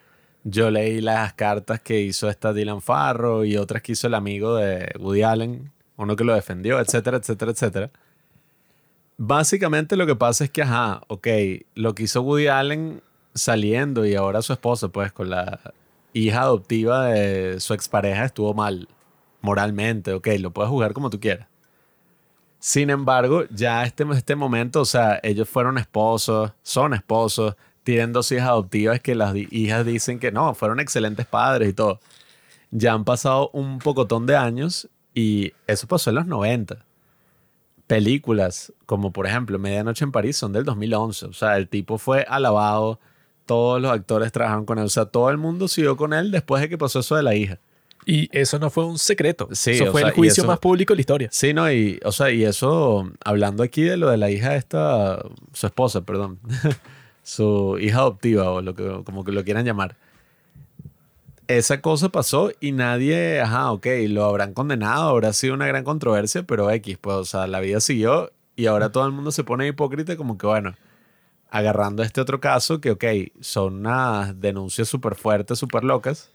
yo 0.43 0.71
leí 0.71 1.01
las 1.01 1.33
cartas 1.33 1.81
que 1.81 2.01
hizo 2.01 2.29
esta 2.29 2.53
Dylan 2.53 2.81
Farrow 2.81 3.43
y 3.43 3.57
otras 3.57 3.81
que 3.81 3.93
hizo 3.93 4.07
el 4.07 4.13
amigo 4.13 4.55
de 4.55 4.91
Woody 4.99 5.23
Allen, 5.23 5.71
uno 5.97 6.15
que 6.15 6.23
lo 6.23 6.33
defendió, 6.33 6.79
etcétera, 6.79 7.17
etcétera, 7.17 7.51
etcétera. 7.51 7.91
Básicamente 9.17 9.95
lo 9.95 10.05
que 10.05 10.15
pasa 10.15 10.43
es 10.43 10.51
que, 10.51 10.61
ajá, 10.61 11.01
ok, 11.07 11.27
lo 11.73 11.95
que 11.95 12.03
hizo 12.03 12.21
Woody 12.21 12.47
Allen 12.47 13.01
saliendo 13.33 14.05
y 14.05 14.15
ahora 14.15 14.41
su 14.41 14.53
esposa, 14.53 14.89
pues 14.89 15.11
con 15.11 15.29
la 15.29 15.73
hija 16.13 16.41
adoptiva 16.41 17.05
de 17.07 17.59
su 17.59 17.73
expareja 17.73 18.25
estuvo 18.25 18.53
mal 18.53 18.87
moralmente, 19.41 20.13
ok, 20.13 20.27
lo 20.39 20.51
puedes 20.51 20.69
jugar 20.69 20.93
como 20.93 21.09
tú 21.09 21.19
quieras. 21.19 21.47
Sin 22.59 22.89
embargo, 22.89 23.45
ya 23.49 23.83
este, 23.83 24.05
este 24.13 24.35
momento, 24.35 24.81
o 24.81 24.85
sea, 24.85 25.19
ellos 25.23 25.47
fueron 25.49 25.77
esposos, 25.77 26.51
son 26.63 26.93
esposos, 26.93 27.55
tienen 27.83 28.13
dos 28.13 28.31
hijas 28.31 28.49
adoptivas 28.49 28.99
que 28.99 29.15
las 29.15 29.35
hijas 29.35 29.85
dicen 29.85 30.19
que 30.19 30.31
no, 30.31 30.53
fueron 30.53 30.79
excelentes 30.79 31.25
padres 31.25 31.69
y 31.69 31.73
todo. 31.73 31.99
Ya 32.71 32.93
han 32.93 33.05
pasado 33.05 33.49
un 33.53 33.79
pocotón 33.79 34.25
de 34.25 34.35
años 34.35 34.89
y 35.13 35.53
eso 35.67 35.87
pasó 35.87 36.09
en 36.09 36.17
los 36.17 36.27
90. 36.27 36.86
Películas 37.87 38.73
como 38.85 39.11
por 39.11 39.25
ejemplo 39.27 39.57
Medianoche 39.59 40.03
en 40.03 40.11
París 40.11 40.37
son 40.37 40.53
del 40.53 40.65
2011. 40.65 41.25
O 41.27 41.33
sea, 41.33 41.57
el 41.57 41.67
tipo 41.69 41.97
fue 41.97 42.25
alabado, 42.27 42.99
todos 43.45 43.81
los 43.81 43.91
actores 43.91 44.31
trabajaron 44.31 44.65
con 44.65 44.77
él, 44.77 44.85
o 44.85 44.89
sea, 44.89 45.05
todo 45.05 45.29
el 45.29 45.37
mundo 45.37 45.67
siguió 45.67 45.95
con 45.97 46.13
él 46.13 46.31
después 46.31 46.61
de 46.61 46.69
que 46.69 46.77
pasó 46.77 46.99
eso 46.99 47.15
de 47.15 47.23
la 47.23 47.33
hija. 47.35 47.59
Y 48.05 48.29
eso 48.37 48.57
no 48.59 48.69
fue 48.69 48.85
un 48.85 48.97
secreto. 48.97 49.49
Sí, 49.51 49.71
eso 49.71 49.91
fue 49.91 50.01
sea, 50.01 50.09
el 50.09 50.15
juicio 50.15 50.43
eso- 50.43 50.47
más 50.47 50.59
público 50.59 50.93
de 50.93 50.95
la 50.97 51.01
historia. 51.01 51.29
Sí, 51.31 51.53
no, 51.53 51.69
y, 51.71 51.99
o 52.05 52.11
sea, 52.13 52.31
y 52.31 52.45
eso, 52.45 53.09
hablando 53.23 53.63
aquí 53.63 53.81
de 53.81 53.97
lo 53.97 54.09
de 54.09 54.15
la 54.17 54.29
hija 54.31 54.51
de 54.51 54.57
esta, 54.57 55.21
su 55.53 55.65
esposa, 55.67 56.01
perdón, 56.05 56.39
su 57.23 57.77
hija 57.81 57.97
adoptiva 57.99 58.49
o 58.51 58.61
lo 58.61 58.75
que, 58.75 59.01
como 59.03 59.23
que 59.25 59.31
lo 59.31 59.43
quieran 59.43 59.65
llamar. 59.65 59.97
Esa 61.47 61.79
cosa 61.81 62.09
pasó 62.09 62.51
y 62.59 62.73
nadie, 62.73 63.39
ajá, 63.39 63.71
ok, 63.71 63.87
lo 64.09 64.25
habrán 64.25 64.53
condenado, 64.53 65.07
habrá 65.07 65.31
sido 65.31 65.53
una 65.53 65.65
gran 65.65 65.85
controversia, 65.85 66.43
pero 66.43 66.69
X, 66.71 66.97
pues, 66.99 67.15
o 67.15 67.23
sea, 67.25 67.47
la 67.47 67.61
vida 67.61 67.79
siguió 67.79 68.33
y 68.57 68.65
ahora 68.65 68.91
todo 68.91 69.05
el 69.05 69.13
mundo 69.13 69.31
se 69.31 69.45
pone 69.45 69.65
hipócrita 69.67 70.17
como 70.17 70.37
que, 70.37 70.45
bueno, 70.45 70.75
agarrando 71.49 72.03
este 72.03 72.19
otro 72.21 72.41
caso 72.41 72.81
que, 72.81 72.91
ok, 72.91 73.05
son 73.39 73.75
unas 73.77 74.39
denuncias 74.41 74.89
súper 74.89 75.15
fuertes, 75.15 75.57
súper 75.59 75.85
locas. 75.85 76.31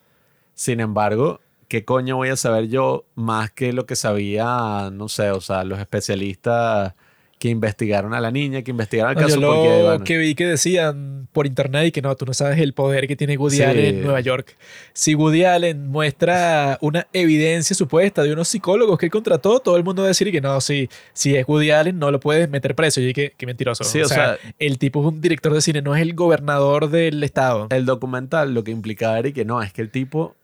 Sin 0.55 0.81
embargo, 0.81 1.41
¿qué 1.69 1.85
coño 1.85 2.17
voy 2.17 2.31
a 2.31 2.37
saber 2.37 2.69
yo 2.69 3.05
más 3.15 3.51
que 3.53 3.75
lo 3.75 3.87
que 3.87 3.97
sabía, 3.97 4.91
no 4.93 5.09
sé, 5.09 5.31
o 5.31 5.43
sea, 5.43 5.65
los 5.65 5.79
especialistas 5.79 6.95
que 7.43 7.49
investigaron 7.49 8.15
a 8.15 8.21
la 8.21 8.31
niña, 8.31 8.63
que 8.63 8.71
investigaron 8.71 9.11
el 9.11 9.17
No, 9.17 9.23
caso? 9.27 9.35
yo 9.35 9.41
lo 9.41 9.55
porque, 9.57 9.83
bueno, 9.83 10.05
que 10.05 10.17
vi 10.17 10.35
que 10.37 10.47
decían 10.47 11.27
por 11.33 11.45
internet 11.45 11.87
y 11.89 11.91
que 11.91 12.01
no, 12.01 12.15
tú 12.15 12.25
no 12.25 12.35
sabes 12.35 12.61
el 12.61 12.73
poder 12.73 13.09
que 13.09 13.17
tiene 13.17 13.37
Woody 13.37 13.57
Sí. 13.57 13.63
Allen 13.65 13.85
en 13.97 14.03
Nueva 14.05 14.21
York. 14.21 14.57
Si 14.93 15.17
Woody 15.17 15.43
Allen 15.43 15.89
muestra 15.89 16.79
una 16.83 17.09
evidencia 17.13 17.75
supuesta 17.75 18.23
de 18.23 18.33
unos 18.33 18.47
psicólogos 18.47 18.97
que 18.97 19.07
él 19.07 19.11
contrató, 19.11 19.59
todo 19.59 19.77
el 19.77 19.83
mundo 19.83 20.03
va 20.03 20.07
a 20.07 20.11
decir 20.11 20.31
que 20.31 20.41
no, 20.41 20.61
si, 20.61 20.89
si 21.15 21.35
es 21.35 21.45
Woody 21.49 21.73
Allen 21.73 21.99
no 21.99 22.13
lo 22.13 22.21
puedes 22.21 22.49
meter 22.49 22.77
preso. 22.77 23.01
Y 23.01 23.07
dije, 23.07 23.35
qué 23.37 23.45
mentiroso. 23.45 23.83
Sí, 23.83 24.01
o 24.01 24.07
sea- 24.07 24.39
el 24.61 24.79
tipo 24.79 25.01
es 25.01 25.07
un 25.13 25.21
director 25.21 25.53
de 25.53 25.61
cine, 25.63 25.83
no 25.83 25.97
es 25.97 26.03
el 26.03 26.15
gobernador 26.15 26.91
del 26.91 27.25
estado. 27.25 27.67
el 27.71 27.87
documental 27.87 28.55
lo 28.55 28.63
que 28.63 28.71
implicaba 28.71 29.19
era 29.19 29.33
que 29.33 29.45
no, 29.45 29.61
es 29.63 29.73
que 29.73 29.83
el 29.83 29.91
tipo 29.91 30.37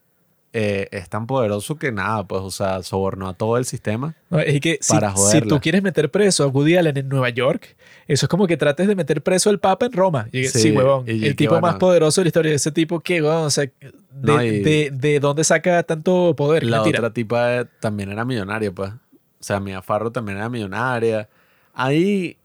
eh, 0.52 0.88
es 0.92 1.08
tan 1.10 1.26
poderoso 1.26 1.76
que 1.78 1.92
nada, 1.92 2.26
pues, 2.26 2.40
o 2.42 2.50
sea, 2.50 2.82
sobornó 2.82 3.28
a 3.28 3.34
todo 3.34 3.58
el 3.58 3.64
sistema. 3.66 4.14
No, 4.30 4.38
es 4.40 4.60
que 4.60 4.78
si, 4.80 4.92
Para 4.94 5.10
si 5.10 5.16
joderla. 5.16 5.48
tú 5.48 5.60
quieres 5.60 5.82
meter 5.82 6.10
preso 6.10 6.44
a 6.44 6.46
Woody 6.46 6.76
Allen 6.76 6.96
en 6.96 7.08
Nueva 7.08 7.28
York, 7.28 7.76
eso 8.06 8.24
es 8.26 8.28
como 8.30 8.46
que 8.46 8.56
trates 8.56 8.88
de 8.88 8.96
meter 8.96 9.22
preso 9.22 9.50
al 9.50 9.60
Papa 9.60 9.86
en 9.86 9.92
Roma. 9.92 10.28
Y 10.32 10.44
Sí, 10.46 10.58
sí, 10.60 10.70
huevón. 10.72 11.04
y 11.06 11.26
el 11.26 11.36
tipo 11.36 11.50
bueno. 11.52 11.66
más 11.66 11.76
poderoso 11.76 12.20
de 12.20 12.24
la 12.24 12.28
historia. 12.28 12.54
Ese 12.54 12.72
tipo 12.72 13.00
que, 13.00 13.20
huevón, 13.22 13.44
o 13.44 13.50
sea, 13.50 13.64
de, 13.64 13.92
No, 14.22 14.38
de- 14.38 14.90
de 14.92 15.20
dónde 15.20 15.44
saca 15.44 15.82
tanto 15.82 16.34
poder? 16.34 16.64
La 16.64 16.78
Mentira. 16.78 17.00
otra 17.00 17.12
tipa 17.12 17.56
eh, 17.60 17.66
también 17.80 18.10
era 18.10 18.24
millonaria, 18.24 18.72
pues. 18.72 18.90
O 18.90 19.44
sea, 19.44 19.60
Mia 19.60 19.82
Farro 19.82 20.10
también 20.10 20.38
era 20.38 20.48
millonaria. 20.48 21.28
Ahí, 21.74 22.36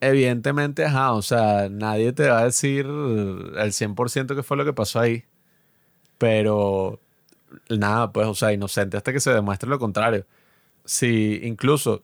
evidentemente, 0.00 0.84
ajá, 0.86 1.12
o 1.12 1.22
sea, 1.22 1.68
nadie 1.70 2.12
te 2.12 2.28
va 2.28 2.38
a 2.40 2.44
decir 2.46 2.86
el 2.86 3.72
100% 3.72 4.34
qué 4.34 4.42
fue 4.42 4.56
lo 4.56 4.64
que 4.64 4.72
pasó 4.72 4.98
ahí. 5.00 5.24
Pero, 6.18 6.98
nada, 7.68 8.12
pues, 8.12 8.26
o 8.26 8.34
sea, 8.34 8.52
inocente 8.52 8.96
hasta 8.96 9.12
que 9.12 9.20
se 9.20 9.32
demuestre 9.32 9.68
lo 9.68 9.78
contrario. 9.78 10.26
Si 10.84 11.40
incluso 11.42 12.02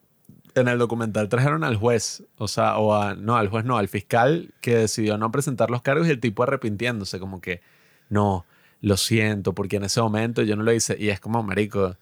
en 0.54 0.68
el 0.68 0.78
documental 0.78 1.28
trajeron 1.28 1.64
al 1.64 1.76
juez, 1.76 2.24
o 2.36 2.48
sea, 2.48 2.76
o 2.78 2.94
a, 2.94 3.14
no, 3.14 3.36
al 3.36 3.48
juez 3.48 3.64
no, 3.64 3.78
al 3.78 3.88
fiscal 3.88 4.50
que 4.60 4.76
decidió 4.76 5.16
no 5.18 5.30
presentar 5.30 5.70
los 5.70 5.82
cargos 5.82 6.06
y 6.08 6.10
el 6.10 6.20
tipo 6.20 6.42
arrepintiéndose, 6.42 7.18
como 7.18 7.40
que, 7.40 7.60
no, 8.08 8.44
lo 8.80 8.96
siento, 8.96 9.54
porque 9.54 9.76
en 9.76 9.84
ese 9.84 10.00
momento 10.00 10.42
yo 10.42 10.56
no 10.56 10.62
lo 10.62 10.72
hice. 10.72 10.96
Y 10.98 11.08
es 11.08 11.20
como, 11.20 11.42
marico, 11.42 11.96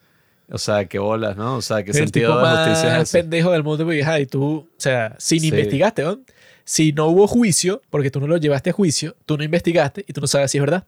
o 0.50 0.58
sea, 0.58 0.86
qué 0.86 0.98
bolas, 0.98 1.36
¿no? 1.36 1.56
O 1.56 1.62
sea, 1.62 1.84
qué 1.84 1.90
el 1.90 1.96
sentido 1.96 2.32
tipo 2.34 2.48
de 2.48 2.56
justicia 2.56 2.90
más 2.90 3.02
es 3.02 3.08
ese. 3.10 3.18
pendejo 3.20 3.50
del 3.52 3.62
mundo, 3.62 3.84
porque, 3.84 4.20
y 4.20 4.26
tú, 4.26 4.54
o 4.54 4.68
sea, 4.78 5.14
si 5.18 5.36
ni 5.36 5.40
Sí. 5.42 5.48
investigaste, 5.48 6.02
¿no? 6.02 6.18
Si 6.64 6.92
no 6.92 7.06
hubo 7.06 7.26
juicio, 7.26 7.82
porque 7.90 8.10
tú 8.10 8.20
no 8.20 8.26
lo 8.26 8.36
llevaste 8.36 8.70
a 8.70 8.72
juicio, 8.72 9.16
tú 9.26 9.36
no 9.36 9.44
investigaste 9.44 10.04
y 10.06 10.12
tú 10.12 10.20
no 10.20 10.26
sabes 10.26 10.50
si 10.50 10.58
es 10.58 10.62
verdad. 10.62 10.86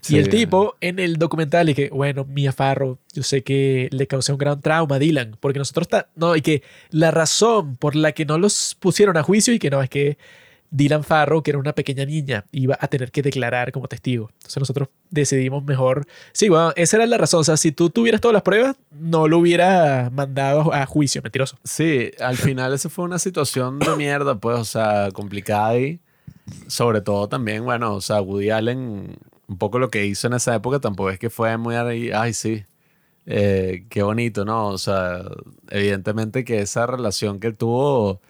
Sí. 0.00 0.16
Y 0.16 0.18
el 0.18 0.28
tipo 0.28 0.76
en 0.80 0.98
el 0.98 1.16
documental 1.16 1.68
y 1.68 1.74
que, 1.74 1.90
bueno, 1.90 2.24
Mia 2.24 2.52
Farrow, 2.52 2.98
yo 3.12 3.22
sé 3.22 3.42
que 3.42 3.88
le 3.90 4.06
causé 4.06 4.32
un 4.32 4.38
gran 4.38 4.60
trauma 4.60 4.96
a 4.96 4.98
Dylan, 4.98 5.36
porque 5.40 5.58
nosotros 5.58 5.86
está, 5.86 6.08
no, 6.14 6.36
y 6.36 6.42
que 6.42 6.62
la 6.90 7.10
razón 7.10 7.76
por 7.76 7.96
la 7.96 8.12
que 8.12 8.24
no 8.24 8.38
los 8.38 8.76
pusieron 8.78 9.16
a 9.16 9.22
juicio 9.22 9.52
y 9.52 9.58
que 9.58 9.70
no 9.70 9.82
es 9.82 9.90
que 9.90 10.18
Dylan 10.70 11.02
Farrow, 11.02 11.42
que 11.42 11.50
era 11.50 11.58
una 11.58 11.72
pequeña 11.72 12.04
niña, 12.04 12.44
iba 12.52 12.76
a 12.78 12.88
tener 12.88 13.10
que 13.10 13.22
declarar 13.22 13.72
como 13.72 13.88
testigo. 13.88 14.30
Entonces 14.34 14.58
nosotros 14.58 14.88
decidimos 15.10 15.64
mejor, 15.64 16.06
sí, 16.32 16.48
bueno, 16.48 16.72
esa 16.76 16.98
era 16.98 17.06
la 17.06 17.16
razón, 17.16 17.40
o 17.40 17.44
sea, 17.44 17.56
si 17.56 17.72
tú 17.72 17.90
tuvieras 17.90 18.20
todas 18.20 18.34
las 18.34 18.42
pruebas, 18.42 18.76
no 18.90 19.28
lo 19.28 19.38
hubiera 19.38 20.10
mandado 20.12 20.72
a 20.74 20.84
juicio, 20.86 21.22
mentiroso. 21.22 21.58
Sí, 21.64 22.10
al 22.20 22.36
final 22.36 22.74
esa 22.74 22.88
fue 22.88 23.04
una 23.04 23.18
situación 23.18 23.78
de 23.78 23.96
mierda, 23.96 24.38
pues, 24.38 24.58
o 24.58 24.64
sea, 24.64 25.08
complicada 25.12 25.78
y 25.78 26.00
sobre 26.66 27.00
todo 27.00 27.28
también, 27.28 27.64
bueno, 27.64 27.94
o 27.94 28.00
sea, 28.00 28.20
Woody 28.20 28.50
Allen, 28.50 29.16
un 29.48 29.58
poco 29.58 29.78
lo 29.78 29.90
que 29.90 30.06
hizo 30.06 30.26
en 30.28 30.34
esa 30.34 30.54
época 30.54 30.78
tampoco 30.78 31.10
es 31.10 31.18
que 31.18 31.30
fue 31.30 31.56
muy 31.56 31.74
ahí, 31.74 32.10
ay, 32.12 32.32
sí, 32.34 32.64
eh, 33.26 33.84
qué 33.88 34.02
bonito, 34.02 34.44
¿no? 34.44 34.68
O 34.68 34.78
sea, 34.78 35.22
evidentemente 35.70 36.44
que 36.44 36.60
esa 36.60 36.86
relación 36.86 37.40
que 37.40 37.52
tuvo 37.52 38.20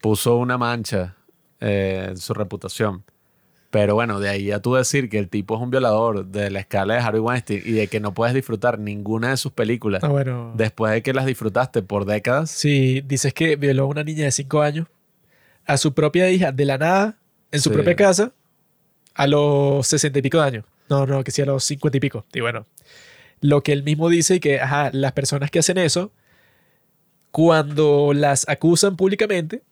puso 0.00 0.36
una 0.36 0.58
mancha 0.58 1.16
eh, 1.60 2.06
en 2.10 2.16
su 2.18 2.34
reputación. 2.34 3.02
Pero 3.70 3.94
bueno, 3.94 4.18
de 4.18 4.28
ahí 4.30 4.50
a 4.50 4.62
tú 4.62 4.74
decir 4.74 5.10
que 5.10 5.18
el 5.18 5.28
tipo 5.28 5.54
es 5.56 5.60
un 5.60 5.70
violador 5.70 6.24
de 6.26 6.50
la 6.50 6.60
escala 6.60 6.94
de 6.94 7.00
Harvey 7.00 7.20
Weinstein 7.20 7.62
y 7.66 7.72
de 7.72 7.86
que 7.88 8.00
no 8.00 8.14
puedes 8.14 8.34
disfrutar 8.34 8.78
ninguna 8.78 9.30
de 9.30 9.36
sus 9.36 9.52
películas 9.52 10.02
Ah, 10.04 10.08
bueno. 10.08 10.52
después 10.56 10.92
de 10.92 11.02
que 11.02 11.12
las 11.12 11.26
disfrutaste 11.26 11.82
por 11.82 12.06
décadas. 12.06 12.50
Si 12.50 13.00
dices 13.02 13.34
que 13.34 13.56
violó 13.56 13.82
a 13.82 13.86
una 13.86 14.04
niña 14.04 14.24
de 14.24 14.32
5 14.32 14.62
años, 14.62 14.86
a 15.66 15.76
su 15.76 15.92
propia 15.92 16.30
hija 16.30 16.50
de 16.50 16.64
la 16.64 16.78
nada, 16.78 17.18
en 17.52 17.60
su 17.60 17.68
Sí. 17.68 17.74
propia 17.74 17.94
casa, 17.94 18.32
a 19.18 19.26
los 19.26 19.86
60 19.88 20.20
y 20.20 20.22
pico 20.22 20.38
de 20.38 20.44
años. 20.44 20.64
No, 20.88 21.04
no, 21.04 21.22
que 21.24 21.32
sí 21.32 21.42
a 21.42 21.46
los 21.46 21.64
50 21.64 21.96
y 21.96 22.00
pico. 22.00 22.24
Y 22.32 22.40
bueno, 22.40 22.64
lo 23.40 23.62
que 23.62 23.72
él 23.72 23.82
mismo 23.82 24.08
dice 24.08 24.36
y 24.36 24.40
que, 24.40 24.60
ajá, 24.60 24.90
las 24.92 25.12
personas 25.12 25.50
que 25.50 25.58
hacen 25.58 25.76
eso 25.76 26.12
cuando 27.32 28.12
las 28.14 28.48
acusan 28.48 28.96
públicamente, 28.96 29.62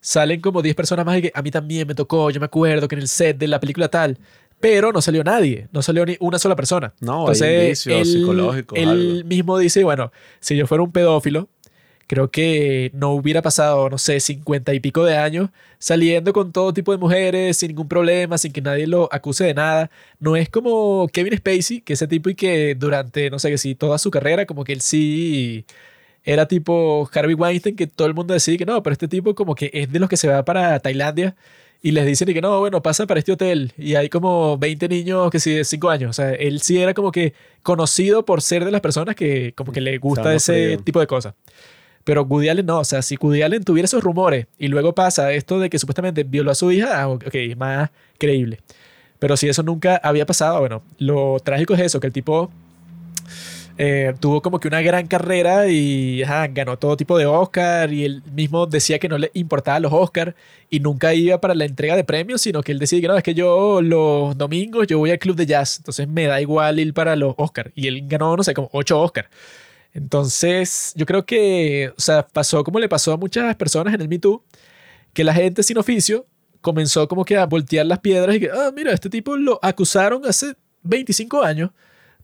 salen 0.00 0.40
como 0.40 0.60
10 0.60 0.76
personas 0.76 1.04
más 1.06 1.18
y 1.18 1.22
que 1.22 1.32
a 1.34 1.42
mí 1.42 1.50
también 1.50 1.88
me 1.88 1.94
tocó, 1.94 2.30
yo 2.30 2.40
me 2.40 2.46
acuerdo 2.46 2.88
que 2.88 2.94
en 2.94 3.00
el 3.00 3.08
set 3.08 3.38
de 3.38 3.48
la 3.48 3.58
película 3.58 3.88
tal, 3.88 4.18
pero 4.60 4.92
no 4.92 5.00
salió 5.00 5.24
nadie, 5.24 5.68
no 5.72 5.80
salió 5.80 6.04
ni 6.04 6.18
una 6.20 6.38
sola 6.38 6.54
persona. 6.54 6.92
No, 7.00 7.20
Entonces, 7.20 7.86
hay 7.86 7.94
él, 7.94 8.06
psicológico. 8.06 8.76
Él 8.76 9.24
mismo 9.24 9.58
dice, 9.58 9.82
bueno, 9.82 10.12
si 10.40 10.56
yo 10.56 10.66
fuera 10.66 10.84
un 10.84 10.92
pedófilo, 10.92 11.48
creo 12.10 12.28
que 12.28 12.90
no 12.92 13.12
hubiera 13.12 13.40
pasado, 13.40 13.88
no 13.88 13.96
sé, 13.96 14.18
50 14.18 14.74
y 14.74 14.80
pico 14.80 15.04
de 15.04 15.16
años 15.16 15.50
saliendo 15.78 16.32
con 16.32 16.50
todo 16.50 16.74
tipo 16.74 16.90
de 16.90 16.98
mujeres 16.98 17.58
sin 17.58 17.68
ningún 17.68 17.86
problema, 17.86 18.36
sin 18.36 18.52
que 18.52 18.60
nadie 18.60 18.88
lo 18.88 19.08
acuse 19.12 19.44
de 19.44 19.54
nada. 19.54 19.92
No 20.18 20.34
es 20.34 20.48
como 20.48 21.06
Kevin 21.12 21.36
Spacey, 21.38 21.82
que 21.82 21.92
ese 21.92 22.08
tipo 22.08 22.28
y 22.28 22.34
que 22.34 22.74
durante, 22.74 23.30
no 23.30 23.38
sé, 23.38 23.50
que 23.50 23.58
sí, 23.58 23.76
toda 23.76 23.96
su 23.96 24.10
carrera, 24.10 24.44
como 24.44 24.64
que 24.64 24.72
él 24.72 24.80
sí 24.80 25.64
era 26.24 26.48
tipo 26.48 27.08
Harvey 27.14 27.34
Weinstein, 27.34 27.76
que 27.76 27.86
todo 27.86 28.08
el 28.08 28.14
mundo 28.14 28.34
decía 28.34 28.58
que 28.58 28.66
no, 28.66 28.82
pero 28.82 28.92
este 28.92 29.06
tipo 29.06 29.36
como 29.36 29.54
que 29.54 29.70
es 29.72 29.92
de 29.92 30.00
los 30.00 30.08
que 30.08 30.16
se 30.16 30.26
va 30.26 30.44
para 30.44 30.80
Tailandia 30.80 31.36
y 31.80 31.92
les 31.92 32.06
dicen 32.06 32.26
que 32.34 32.40
no, 32.40 32.58
bueno, 32.58 32.82
pasa 32.82 33.06
para 33.06 33.20
este 33.20 33.30
hotel 33.30 33.72
y 33.78 33.94
hay 33.94 34.08
como 34.08 34.58
20 34.58 34.88
niños 34.88 35.30
que 35.30 35.38
sí 35.38 35.54
de 35.54 35.64
5 35.64 35.88
años. 35.90 36.10
O 36.10 36.12
sea, 36.14 36.32
él 36.32 36.60
sí 36.60 36.78
era 36.82 36.92
como 36.92 37.12
que 37.12 37.34
conocido 37.62 38.24
por 38.24 38.42
ser 38.42 38.64
de 38.64 38.72
las 38.72 38.80
personas 38.80 39.14
que 39.14 39.52
como 39.54 39.70
que 39.70 39.80
le 39.80 39.98
gusta 39.98 40.34
ese 40.34 40.76
tipo 40.78 40.98
de 40.98 41.06
cosas. 41.06 41.34
Pero 42.04 42.22
Woody 42.22 42.48
Allen 42.48 42.66
no, 42.66 42.80
o 42.80 42.84
sea, 42.84 43.02
si 43.02 43.16
Woody 43.20 43.42
Allen 43.42 43.64
tuviera 43.64 43.84
esos 43.84 44.02
rumores 44.02 44.46
y 44.58 44.68
luego 44.68 44.94
pasa 44.94 45.32
esto 45.32 45.58
de 45.58 45.68
que 45.70 45.78
supuestamente 45.78 46.24
violó 46.24 46.50
a 46.50 46.54
su 46.54 46.72
hija, 46.72 47.00
ah, 47.00 47.08
ok, 47.08 47.34
es 47.34 47.56
más 47.56 47.90
creíble. 48.18 48.60
Pero 49.18 49.36
si 49.36 49.48
eso 49.48 49.62
nunca 49.62 49.96
había 50.02 50.26
pasado, 50.26 50.60
bueno, 50.60 50.82
lo 50.98 51.38
trágico 51.40 51.74
es 51.74 51.80
eso, 51.80 52.00
que 52.00 52.06
el 52.06 52.12
tipo 52.12 52.50
eh, 53.82 54.12
tuvo 54.20 54.42
como 54.42 54.60
que 54.60 54.68
una 54.68 54.82
gran 54.82 55.06
carrera 55.06 55.68
y 55.68 56.22
ganó 56.52 56.78
todo 56.78 56.98
tipo 56.98 57.16
de 57.16 57.24
Oscar 57.24 57.90
y 57.92 58.04
él 58.04 58.22
mismo 58.34 58.66
decía 58.66 58.98
que 58.98 59.08
no 59.08 59.16
le 59.16 59.30
importaban 59.32 59.80
los 59.80 59.92
Oscars 59.92 60.34
y 60.68 60.80
nunca 60.80 61.14
iba 61.14 61.40
para 61.40 61.54
la 61.54 61.64
entrega 61.64 61.96
de 61.96 62.04
premios, 62.04 62.42
sino 62.42 62.62
que 62.62 62.72
él 62.72 62.78
decía 62.78 63.00
que 63.00 63.08
no, 63.08 63.16
es 63.16 63.22
que 63.22 63.32
yo 63.32 63.80
los 63.80 64.36
domingos 64.36 64.86
yo 64.86 64.98
voy 64.98 65.12
al 65.12 65.18
club 65.18 65.34
de 65.34 65.46
jazz, 65.46 65.78
entonces 65.78 66.06
me 66.06 66.26
da 66.26 66.42
igual 66.42 66.78
ir 66.78 66.92
para 66.92 67.16
los 67.16 67.34
Oscars 67.38 67.70
y 67.74 67.86
él 67.86 68.02
ganó, 68.06 68.36
no 68.36 68.42
sé, 68.42 68.52
como 68.52 68.68
ocho 68.72 69.00
Oscars. 69.00 69.28
Entonces, 69.92 70.92
yo 70.96 71.06
creo 71.06 71.26
que, 71.26 71.92
o 71.96 72.00
sea, 72.00 72.26
pasó 72.26 72.62
como 72.64 72.78
le 72.78 72.88
pasó 72.88 73.12
a 73.12 73.16
muchas 73.16 73.54
personas 73.56 73.94
en 73.94 74.00
el 74.00 74.08
Me 74.08 74.18
Too, 74.18 74.44
que 75.12 75.24
la 75.24 75.34
gente 75.34 75.62
sin 75.62 75.78
oficio 75.78 76.26
comenzó 76.60 77.08
como 77.08 77.24
que 77.24 77.36
a 77.36 77.46
voltear 77.46 77.86
las 77.86 78.00
piedras 78.00 78.36
y 78.36 78.40
que, 78.40 78.50
ah, 78.50 78.70
mira, 78.74 78.92
este 78.92 79.10
tipo 79.10 79.36
lo 79.36 79.58
acusaron 79.62 80.24
hace 80.26 80.54
25 80.82 81.42
años 81.42 81.70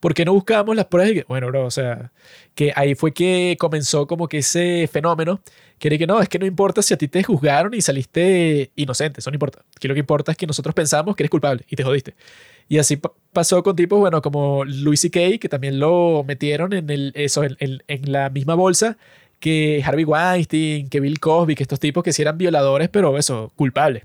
¿por 0.01 0.15
qué 0.15 0.25
no 0.25 0.33
buscábamos 0.33 0.77
las 0.77 0.87
pruebas? 0.87 1.13
Y 1.13 1.15
que, 1.17 1.25
bueno, 1.29 1.49
bro, 1.49 1.67
o 1.67 1.71
sea, 1.71 2.13
que 2.55 2.73
ahí 2.75 2.95
fue 2.95 3.13
que 3.13 3.57
comenzó 3.59 4.07
como 4.07 4.29
que 4.29 4.39
ese 4.39 4.89
fenómeno, 4.93 5.41
que 5.79 5.89
era 5.89 5.99
que 5.99 6.07
no, 6.07 6.21
es 6.21 6.29
que 6.29 6.39
no 6.39 6.47
importa 6.47 6.83
si 6.83 6.95
a 6.95 6.97
ti 6.97 7.09
te 7.09 7.23
juzgaron 7.23 7.75
y 7.75 7.81
saliste 7.81 8.71
inocente, 8.77 9.21
eso 9.21 9.31
no 9.31 9.35
importa. 9.35 9.65
Aquí 9.77 9.89
lo 9.89 9.95
que 9.95 10.01
importa 10.01 10.33
es 10.33 10.39
que 10.39 10.47
nosotros 10.47 10.75
pensamos 10.75 11.17
que 11.17 11.23
eres 11.23 11.31
culpable 11.31 11.65
y 11.69 11.77
te 11.77 11.85
jodiste. 11.85 12.15
Y 12.69 12.79
así 12.79 13.01
pasó 13.33 13.63
con 13.63 13.77
tipos, 13.77 13.99
bueno, 13.99 14.23
como 14.23 14.65
Louis 14.65 15.01
C.K., 15.01 15.39
que 15.39 15.49
también 15.49 15.79
lo 15.79 16.25
metieron 16.27 16.73
en, 16.73 16.91
el, 16.91 17.13
eso, 17.15 17.45
en, 17.45 17.57
en, 17.59 18.13
la 18.13 18.31
misma 18.31 18.55
bolsa 18.55 18.97
que 19.39 19.83
Harvey 19.85 20.05
Weinstein, 20.05 20.89
que 20.89 21.01
Bill 21.01 21.21
Cosby, 21.21 21.55
que 21.55 21.63
estos 21.63 21.79
tipos 21.79 22.03
que 22.03 22.13
sí 22.13 22.23
eran 22.23 22.39
violadores, 22.39 22.89
pero 22.89 23.19
eso, 23.19 23.53
culpables. 23.55 24.05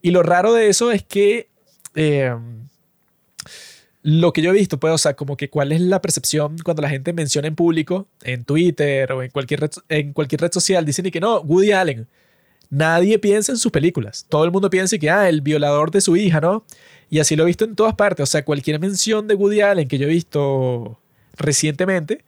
Y 0.00 0.10
lo 0.10 0.22
raro 0.22 0.52
de 0.52 0.68
eso 0.68 0.90
es 0.90 1.02
que... 1.02 1.48
Eh, 1.94 2.34
lo 4.02 4.32
que 4.32 4.40
yo 4.40 4.50
he 4.50 4.54
visto, 4.54 4.78
pues, 4.78 4.94
o 4.94 4.98
sea, 4.98 5.14
como 5.14 5.36
que 5.36 5.50
cuál 5.50 5.72
es 5.72 5.80
la 5.80 6.00
percepción 6.00 6.56
cuando 6.64 6.82
la 6.82 6.88
gente 6.88 7.12
menciona 7.12 7.48
en 7.48 7.54
público, 7.54 8.06
en 8.22 8.44
Twitter 8.44 9.12
o 9.12 9.22
en 9.22 9.30
cualquier 9.30 9.60
red, 9.60 9.70
en 9.90 10.12
cualquier 10.14 10.40
red 10.40 10.52
social, 10.52 10.86
dicen 10.86 11.10
que 11.10 11.20
no, 11.20 11.40
Woody 11.40 11.72
Allen. 11.72 12.06
Nadie 12.70 13.18
piensa 13.18 13.52
en 13.52 13.58
sus 13.58 13.72
películas. 13.72 14.24
Todo 14.28 14.44
el 14.44 14.50
mundo 14.50 14.70
piensa 14.70 14.96
que, 14.98 15.10
ah, 15.10 15.28
el 15.28 15.40
violador 15.40 15.90
de 15.90 16.00
su 16.00 16.16
hija, 16.16 16.40
¿no? 16.40 16.64
Y 17.10 17.20
así 17.20 17.36
lo 17.36 17.44
he 17.44 17.46
visto 17.46 17.64
en 17.64 17.74
todas 17.74 17.94
partes. 17.94 18.22
O 18.22 18.26
sea, 18.26 18.44
cualquier 18.44 18.78
mención 18.80 19.26
de 19.26 19.34
Woody 19.34 19.60
Allen 19.60 19.88
que 19.88 19.98
yo 19.98 20.06
he 20.06 20.10
visto 20.10 20.98
recientemente, 21.36 22.24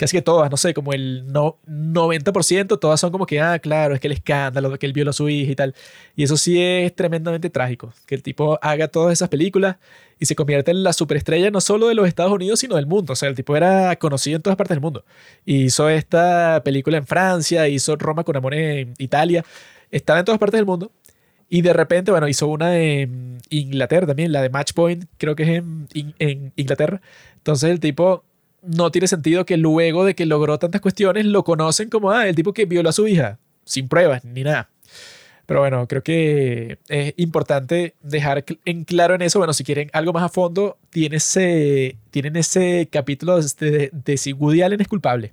casi 0.00 0.16
que 0.16 0.22
todas, 0.22 0.50
no 0.50 0.56
sé, 0.56 0.72
como 0.72 0.94
el 0.94 1.30
no, 1.30 1.58
90%, 1.66 2.78
todas 2.78 2.98
son 2.98 3.12
como 3.12 3.26
que, 3.26 3.38
ah, 3.40 3.58
claro, 3.58 3.94
es 3.94 4.00
que 4.00 4.06
el 4.06 4.12
escándalo 4.12 4.78
que 4.78 4.86
él 4.86 4.94
violó 4.94 5.10
a 5.10 5.12
su 5.12 5.28
hija 5.28 5.52
y 5.52 5.54
tal. 5.54 5.74
Y 6.16 6.22
eso 6.22 6.38
sí 6.38 6.58
es 6.58 6.94
tremendamente 6.96 7.50
trágico, 7.50 7.92
que 8.06 8.14
el 8.14 8.22
tipo 8.22 8.58
haga 8.62 8.88
todas 8.88 9.12
esas 9.12 9.28
películas 9.28 9.76
y 10.18 10.24
se 10.24 10.34
convierte 10.34 10.70
en 10.70 10.82
la 10.82 10.94
superestrella 10.94 11.50
no 11.50 11.60
solo 11.60 11.88
de 11.88 11.94
los 11.94 12.08
Estados 12.08 12.32
Unidos, 12.32 12.60
sino 12.60 12.76
del 12.76 12.86
mundo. 12.86 13.12
O 13.12 13.16
sea, 13.16 13.28
el 13.28 13.34
tipo 13.34 13.54
era 13.56 13.94
conocido 13.96 14.36
en 14.36 14.42
todas 14.42 14.56
partes 14.56 14.74
del 14.74 14.80
mundo. 14.80 15.04
Hizo 15.44 15.90
esta 15.90 16.62
película 16.64 16.96
en 16.96 17.06
Francia, 17.06 17.68
hizo 17.68 17.96
Roma 17.96 18.24
con 18.24 18.36
amor 18.36 18.54
en 18.54 18.94
Italia, 18.96 19.44
estaba 19.90 20.18
en 20.18 20.24
todas 20.24 20.38
partes 20.38 20.56
del 20.56 20.66
mundo. 20.66 20.90
Y 21.52 21.62
de 21.62 21.72
repente, 21.72 22.12
bueno, 22.12 22.28
hizo 22.28 22.46
una 22.46 22.78
en 22.78 23.38
Inglaterra 23.50 24.06
también, 24.06 24.32
la 24.32 24.40
de 24.40 24.50
Match 24.50 24.72
Point, 24.72 25.04
creo 25.18 25.34
que 25.34 25.42
es 25.42 25.48
en, 25.48 25.88
en 26.18 26.52
Inglaterra. 26.54 27.02
Entonces 27.36 27.70
el 27.70 27.80
tipo 27.80 28.24
no 28.62 28.90
tiene 28.90 29.08
sentido 29.08 29.44
que 29.44 29.56
luego 29.56 30.04
de 30.04 30.14
que 30.14 30.26
logró 30.26 30.58
tantas 30.58 30.80
cuestiones 30.80 31.26
lo 31.26 31.44
conocen 31.44 31.90
como 31.90 32.12
ah, 32.12 32.28
el 32.28 32.36
tipo 32.36 32.52
que 32.52 32.66
violó 32.66 32.90
a 32.90 32.92
su 32.92 33.08
hija, 33.08 33.38
sin 33.64 33.88
pruebas 33.88 34.24
ni 34.24 34.44
nada. 34.44 34.70
Pero 35.46 35.60
bueno, 35.60 35.88
creo 35.88 36.04
que 36.04 36.78
es 36.86 37.14
importante 37.16 37.96
dejar 38.00 38.44
en 38.64 38.84
claro 38.84 39.16
en 39.16 39.22
eso. 39.22 39.40
Bueno, 39.40 39.52
si 39.52 39.64
quieren 39.64 39.90
algo 39.92 40.12
más 40.12 40.22
a 40.22 40.28
fondo, 40.28 40.78
tiene 40.90 41.16
ese, 41.16 41.96
tienen 42.12 42.36
ese 42.36 42.88
capítulo 42.88 43.40
de, 43.40 43.90
de, 43.92 44.16
si 44.16 44.32
Woody 44.32 44.62
Allen 44.62 44.80
es 44.80 44.86
culpable. 44.86 45.32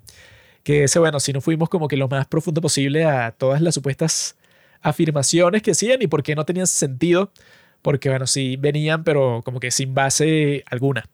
Que 0.64 0.86
ese, 0.86 0.98
bueno, 0.98 1.20
si 1.20 1.34
no 1.34 1.42
fuimos 1.42 1.70
como 1.70 1.88
que 1.88 1.98
lo 1.98 2.08
más 2.08 2.26
profundo 2.26 2.62
posible 2.62 3.06
a 3.06 3.32
todas 3.32 3.62
las 3.62 3.76
supuestas 3.76 4.36
afirmaciones 4.82 5.62
que 5.62 5.72
hacían 5.72 6.02
y 6.02 6.08
por 6.08 6.24
qué 6.24 6.36
no 6.36 6.46
tenían 6.46 6.68
sentido. 6.68 7.32
Porque, 7.82 8.10
bueno, 8.10 8.28
sí 8.28 8.58
venían, 8.58 9.04
pero 9.04 9.42
como 9.46 9.60
que 9.60 9.72
sin 9.72 9.94
base 9.94 10.64
alguna. 10.66 11.08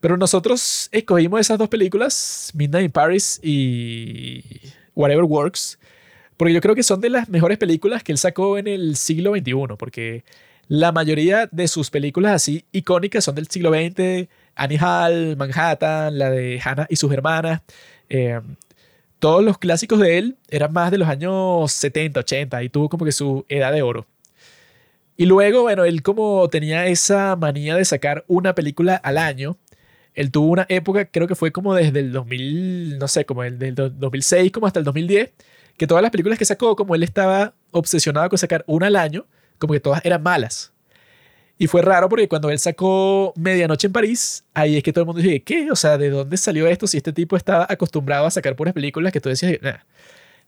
Pero 0.00 0.16
nosotros 0.16 0.88
escogimos 0.92 1.40
esas 1.40 1.58
dos 1.58 1.68
películas, 1.68 2.50
Midnight 2.54 2.84
in 2.84 2.92
Paris 2.92 3.40
y 3.42 4.44
Whatever 4.94 5.24
Works, 5.24 5.78
porque 6.36 6.52
yo 6.52 6.60
creo 6.60 6.74
que 6.74 6.82
son 6.82 7.00
de 7.00 7.10
las 7.10 7.28
mejores 7.28 7.58
películas 7.58 8.02
que 8.02 8.12
él 8.12 8.18
sacó 8.18 8.58
en 8.58 8.66
el 8.66 8.96
siglo 8.96 9.34
XXI, 9.34 9.76
porque 9.78 10.24
la 10.68 10.92
mayoría 10.92 11.48
de 11.50 11.68
sus 11.68 11.90
películas 11.90 12.32
así 12.32 12.64
icónicas 12.72 13.24
son 13.24 13.34
del 13.34 13.48
siglo 13.48 13.70
XX, 13.70 14.28
Annie 14.54 14.78
Hall, 14.78 15.36
Manhattan, 15.36 16.18
la 16.18 16.30
de 16.30 16.60
Hannah 16.62 16.86
y 16.88 16.96
sus 16.96 17.12
hermanas. 17.12 17.62
Eh, 18.08 18.40
todos 19.24 19.42
los 19.42 19.56
clásicos 19.56 20.00
de 20.00 20.18
él 20.18 20.36
eran 20.50 20.70
más 20.74 20.90
de 20.90 20.98
los 20.98 21.08
años 21.08 21.72
70, 21.72 22.20
80 22.20 22.62
y 22.62 22.68
tuvo 22.68 22.90
como 22.90 23.06
que 23.06 23.12
su 23.12 23.46
edad 23.48 23.72
de 23.72 23.80
oro. 23.80 24.06
Y 25.16 25.24
luego, 25.24 25.62
bueno, 25.62 25.86
él 25.86 26.02
como 26.02 26.46
tenía 26.50 26.84
esa 26.88 27.34
manía 27.34 27.74
de 27.74 27.86
sacar 27.86 28.26
una 28.28 28.54
película 28.54 28.96
al 28.96 29.16
año, 29.16 29.56
él 30.12 30.30
tuvo 30.30 30.48
una 30.48 30.66
época, 30.68 31.06
creo 31.06 31.26
que 31.26 31.36
fue 31.36 31.52
como 31.52 31.74
desde 31.74 32.00
el 32.00 32.12
2000, 32.12 32.98
no 32.98 33.08
sé, 33.08 33.24
como 33.24 33.44
el 33.44 33.58
del 33.58 33.74
2006 33.74 34.52
como 34.52 34.66
hasta 34.66 34.80
el 34.80 34.84
2010, 34.84 35.32
que 35.78 35.86
todas 35.86 36.02
las 36.02 36.10
películas 36.10 36.38
que 36.38 36.44
sacó, 36.44 36.76
como 36.76 36.94
él 36.94 37.02
estaba 37.02 37.54
obsesionado 37.70 38.28
con 38.28 38.36
sacar 38.36 38.62
una 38.66 38.88
al 38.88 38.96
año, 38.96 39.24
como 39.58 39.72
que 39.72 39.80
todas 39.80 40.04
eran 40.04 40.22
malas. 40.22 40.73
Y 41.56 41.68
fue 41.68 41.82
raro 41.82 42.08
porque 42.08 42.28
cuando 42.28 42.50
él 42.50 42.58
sacó 42.58 43.32
Medianoche 43.36 43.86
en 43.86 43.92
París, 43.92 44.44
ahí 44.54 44.76
es 44.76 44.82
que 44.82 44.92
todo 44.92 45.02
el 45.02 45.06
mundo 45.06 45.22
dice, 45.22 45.42
¿qué? 45.42 45.70
O 45.70 45.76
sea, 45.76 45.98
¿de 45.98 46.10
dónde 46.10 46.36
salió 46.36 46.66
esto 46.66 46.86
si 46.86 46.96
este 46.96 47.12
tipo 47.12 47.36
estaba 47.36 47.66
acostumbrado 47.68 48.26
a 48.26 48.30
sacar 48.30 48.56
puras 48.56 48.74
películas 48.74 49.12
que 49.12 49.20
tú 49.20 49.28
decías, 49.28 49.60
nah. 49.62 49.78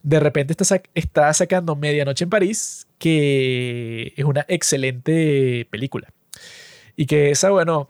De 0.03 0.21
repente 0.21 0.53
está, 0.53 0.83
está 0.95 1.33
sacando 1.35 1.75
Medianoche 1.75 2.25
en 2.25 2.31
París, 2.31 2.87
que 2.99 4.13
es 4.17 4.25
una 4.25 4.45
excelente 4.49 5.67
película. 5.71 6.13
Y 6.97 7.07
que 7.07 7.31
esa, 7.31 7.51
bueno, 7.51 7.89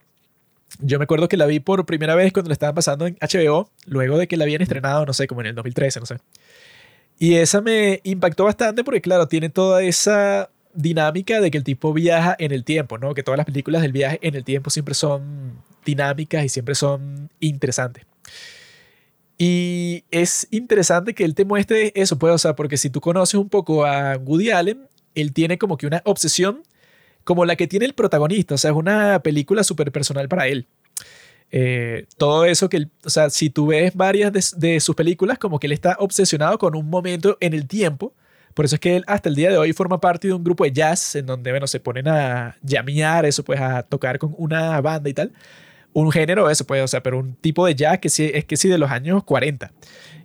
yo 0.80 0.98
me 0.98 1.04
acuerdo 1.04 1.28
que 1.28 1.36
la 1.36 1.46
vi 1.46 1.60
por 1.60 1.84
primera 1.86 2.14
vez 2.14 2.32
cuando 2.32 2.48
la 2.48 2.54
estaban 2.54 2.74
pasando 2.74 3.06
en 3.06 3.16
HBO, 3.20 3.70
luego 3.86 4.18
de 4.18 4.28
que 4.28 4.36
la 4.36 4.44
habían 4.44 4.62
estrenado, 4.62 5.06
no 5.06 5.12
sé, 5.12 5.26
como 5.26 5.40
en 5.42 5.48
el 5.48 5.54
2013, 5.54 6.00
no 6.00 6.06
sé. 6.06 6.16
Y 7.18 7.34
esa 7.36 7.60
me 7.60 8.00
impactó 8.04 8.44
bastante 8.44 8.84
porque, 8.84 9.00
claro, 9.00 9.26
tiene 9.26 9.48
toda 9.48 9.82
esa 9.82 10.50
dinámica 10.76 11.40
de 11.40 11.50
que 11.50 11.58
el 11.58 11.64
tipo 11.64 11.92
viaja 11.92 12.36
en 12.38 12.52
el 12.52 12.64
tiempo, 12.64 12.98
¿no? 12.98 13.14
Que 13.14 13.22
todas 13.22 13.36
las 13.36 13.46
películas 13.46 13.82
del 13.82 13.92
viaje 13.92 14.18
en 14.22 14.34
el 14.34 14.44
tiempo 14.44 14.70
siempre 14.70 14.94
son 14.94 15.54
dinámicas 15.84 16.44
y 16.44 16.48
siempre 16.48 16.74
son 16.74 17.30
interesantes. 17.40 18.04
Y 19.38 20.04
es 20.10 20.48
interesante 20.50 21.14
que 21.14 21.24
él 21.24 21.34
te 21.34 21.44
muestre 21.44 21.92
eso, 21.94 22.18
pues, 22.18 22.32
o 22.32 22.38
sea, 22.38 22.56
porque 22.56 22.76
si 22.76 22.88
tú 22.88 23.00
conoces 23.00 23.34
un 23.34 23.48
poco 23.48 23.84
a 23.84 24.16
Woody 24.16 24.50
Allen, 24.50 24.88
él 25.14 25.32
tiene 25.32 25.58
como 25.58 25.76
que 25.76 25.86
una 25.86 26.02
obsesión 26.04 26.62
como 27.24 27.44
la 27.44 27.56
que 27.56 27.66
tiene 27.66 27.86
el 27.86 27.94
protagonista. 27.94 28.54
O 28.54 28.58
sea, 28.58 28.70
es 28.70 28.76
una 28.76 29.20
película 29.20 29.64
súper 29.64 29.90
personal 29.90 30.28
para 30.28 30.46
él. 30.46 30.66
Eh, 31.50 32.06
todo 32.16 32.44
eso 32.44 32.68
que, 32.68 32.86
o 33.04 33.10
sea, 33.10 33.30
si 33.30 33.50
tú 33.50 33.68
ves 33.68 33.94
varias 33.94 34.52
de, 34.56 34.80
sus 34.80 34.94
películas, 34.94 35.38
como 35.38 35.58
que 35.58 35.66
él 35.66 35.72
está 35.72 35.96
obsesionado 35.98 36.58
con 36.58 36.74
un 36.76 36.88
momento 36.88 37.36
en 37.40 37.52
el 37.52 37.66
tiempo. 37.66 38.14
Por 38.56 38.64
eso 38.64 38.76
es 38.76 38.80
que 38.80 38.96
él 38.96 39.04
hasta 39.06 39.28
el 39.28 39.34
día 39.34 39.50
de 39.50 39.58
hoy 39.58 39.74
forma 39.74 40.00
parte 40.00 40.28
de 40.28 40.32
un 40.32 40.42
grupo 40.42 40.64
de 40.64 40.72
jazz 40.72 41.14
en 41.14 41.26
donde, 41.26 41.50
bueno, 41.50 41.66
se 41.66 41.78
ponen 41.78 42.08
a 42.08 42.56
llamear, 42.62 43.26
eso 43.26 43.44
pues 43.44 43.60
a 43.60 43.82
tocar 43.82 44.18
con 44.18 44.34
una 44.38 44.80
banda 44.80 45.10
y 45.10 45.12
tal. 45.12 45.30
un 45.92 46.10
género 46.10 46.48
eso, 46.48 46.66
pues, 46.66 46.82
o 46.82 46.88
sea, 46.88 47.02
pero 47.02 47.18
un 47.18 47.34
tipo 47.34 47.66
de 47.66 47.74
jazz 47.74 47.98
que 47.98 48.08
sí, 48.08 48.30
es 48.32 48.46
que 48.46 48.56
sí 48.56 48.70
de 48.70 48.78
los 48.78 48.90
años 48.90 49.24
40. 49.24 49.72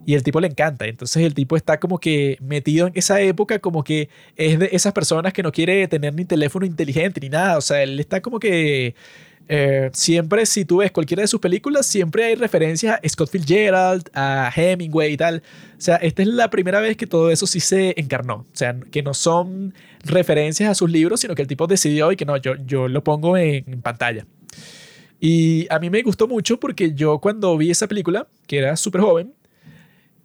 Y 0.06 0.14
el 0.14 0.22
tipo 0.22 0.40
le 0.40 0.48
encanta. 0.48 0.86
Entonces 0.86 1.22
el 1.24 1.34
tipo 1.34 1.56
está 1.58 1.78
como 1.78 1.98
que 1.98 2.38
metido 2.40 2.86
en 2.86 2.94
esa 2.96 3.20
época, 3.20 3.58
como 3.58 3.84
que 3.84 4.08
es 4.36 4.58
de 4.58 4.70
esas 4.72 4.94
personas 4.94 5.34
que 5.34 5.42
no 5.42 5.52
quiere 5.52 5.86
tener 5.88 6.14
ni 6.14 6.24
teléfono 6.24 6.64
inteligente 6.64 7.20
ni 7.20 7.28
nada. 7.28 7.58
O 7.58 7.60
sea, 7.60 7.82
él 7.82 8.00
está 8.00 8.22
como 8.22 8.38
que 8.40 8.94
eh, 9.48 9.90
siempre, 9.92 10.46
si 10.46 10.64
tú 10.64 10.78
ves 10.78 10.90
cualquiera 10.92 11.22
de 11.22 11.28
sus 11.28 11.40
películas, 11.40 11.86
siempre 11.86 12.24
hay 12.24 12.34
referencias 12.34 12.98
a 13.02 13.08
Scott 13.08 13.30
Fitzgerald, 13.30 14.08
a 14.14 14.50
Hemingway 14.54 15.12
y 15.12 15.16
tal. 15.16 15.42
O 15.76 15.80
sea, 15.80 15.96
esta 15.96 16.22
es 16.22 16.28
la 16.28 16.50
primera 16.50 16.80
vez 16.80 16.96
que 16.96 17.06
todo 17.06 17.30
eso 17.30 17.46
sí 17.46 17.60
se 17.60 17.94
encarnó. 18.00 18.34
O 18.34 18.46
sea, 18.54 18.78
que 18.90 19.02
no 19.02 19.14
son 19.14 19.74
referencias 20.04 20.70
a 20.70 20.74
sus 20.74 20.90
libros, 20.90 21.20
sino 21.20 21.34
que 21.34 21.42
el 21.42 21.48
tipo 21.48 21.66
decidió 21.66 22.12
y 22.12 22.16
que 22.16 22.24
no, 22.24 22.36
yo, 22.36 22.54
yo 22.66 22.88
lo 22.88 23.04
pongo 23.04 23.36
en 23.36 23.82
pantalla. 23.82 24.26
Y 25.20 25.66
a 25.70 25.78
mí 25.78 25.88
me 25.88 26.02
gustó 26.02 26.26
mucho 26.26 26.58
porque 26.58 26.94
yo 26.94 27.18
cuando 27.18 27.56
vi 27.56 27.70
esa 27.70 27.86
película, 27.86 28.26
que 28.46 28.58
era 28.58 28.76
súper 28.76 29.02
joven, 29.02 29.32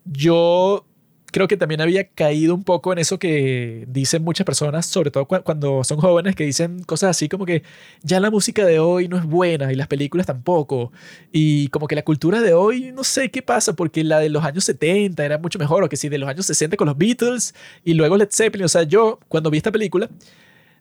yo 0.06 0.86
creo 1.32 1.48
que 1.48 1.58
también 1.58 1.82
había 1.82 2.08
caído 2.08 2.56
un 2.56 2.64
poco 2.64 2.94
en 2.94 3.00
eso 3.00 3.20
que 3.20 3.86
dicen 3.88 4.24
muchas 4.24 4.46
personas, 4.46 4.86
sobre 4.86 5.12
todo 5.12 5.26
cuando 5.26 5.84
son 5.84 6.00
jóvenes, 6.00 6.36
que 6.36 6.46
dicen 6.46 6.84
cosas 6.84 7.12
así 7.12 7.30
como 7.30 7.46
que 7.46 7.64
ya 8.04 8.20
la 8.20 8.32
música 8.32 8.66
de 8.66 8.80
hoy 8.80 9.08
no 9.08 9.18
es 9.18 9.26
buena 9.26 9.72
y 9.72 9.76
las 9.76 9.88
películas 9.88 10.26
tampoco. 10.26 10.92
Y 11.32 11.68
como 11.70 11.88
que 11.88 11.96
la 11.96 12.04
cultura 12.04 12.42
de 12.42 12.54
hoy, 12.54 12.92
no 12.94 13.04
sé 13.04 13.30
qué 13.32 13.42
pasa, 13.42 13.74
porque 13.74 14.04
la 14.04 14.20
de 14.20 14.30
los 14.30 14.44
años 14.44 14.64
70 14.66 15.24
era 15.24 15.38
mucho 15.38 15.60
mejor, 15.60 15.84
o 15.84 15.90
que 15.90 15.98
sí, 15.98 16.10
de 16.10 16.18
los 16.18 16.30
años 16.30 16.46
60 16.46 16.78
con 16.78 16.88
los 16.88 16.98
Beatles 16.98 17.54
y 17.84 17.94
luego 17.94 18.18
Led 18.18 18.30
Zeppelin. 18.32 18.66
O 18.66 18.70
sea, 18.70 18.84
yo 18.84 19.20
cuando 19.28 19.50
vi 19.50 19.58
esta 19.58 19.72
película 19.72 20.10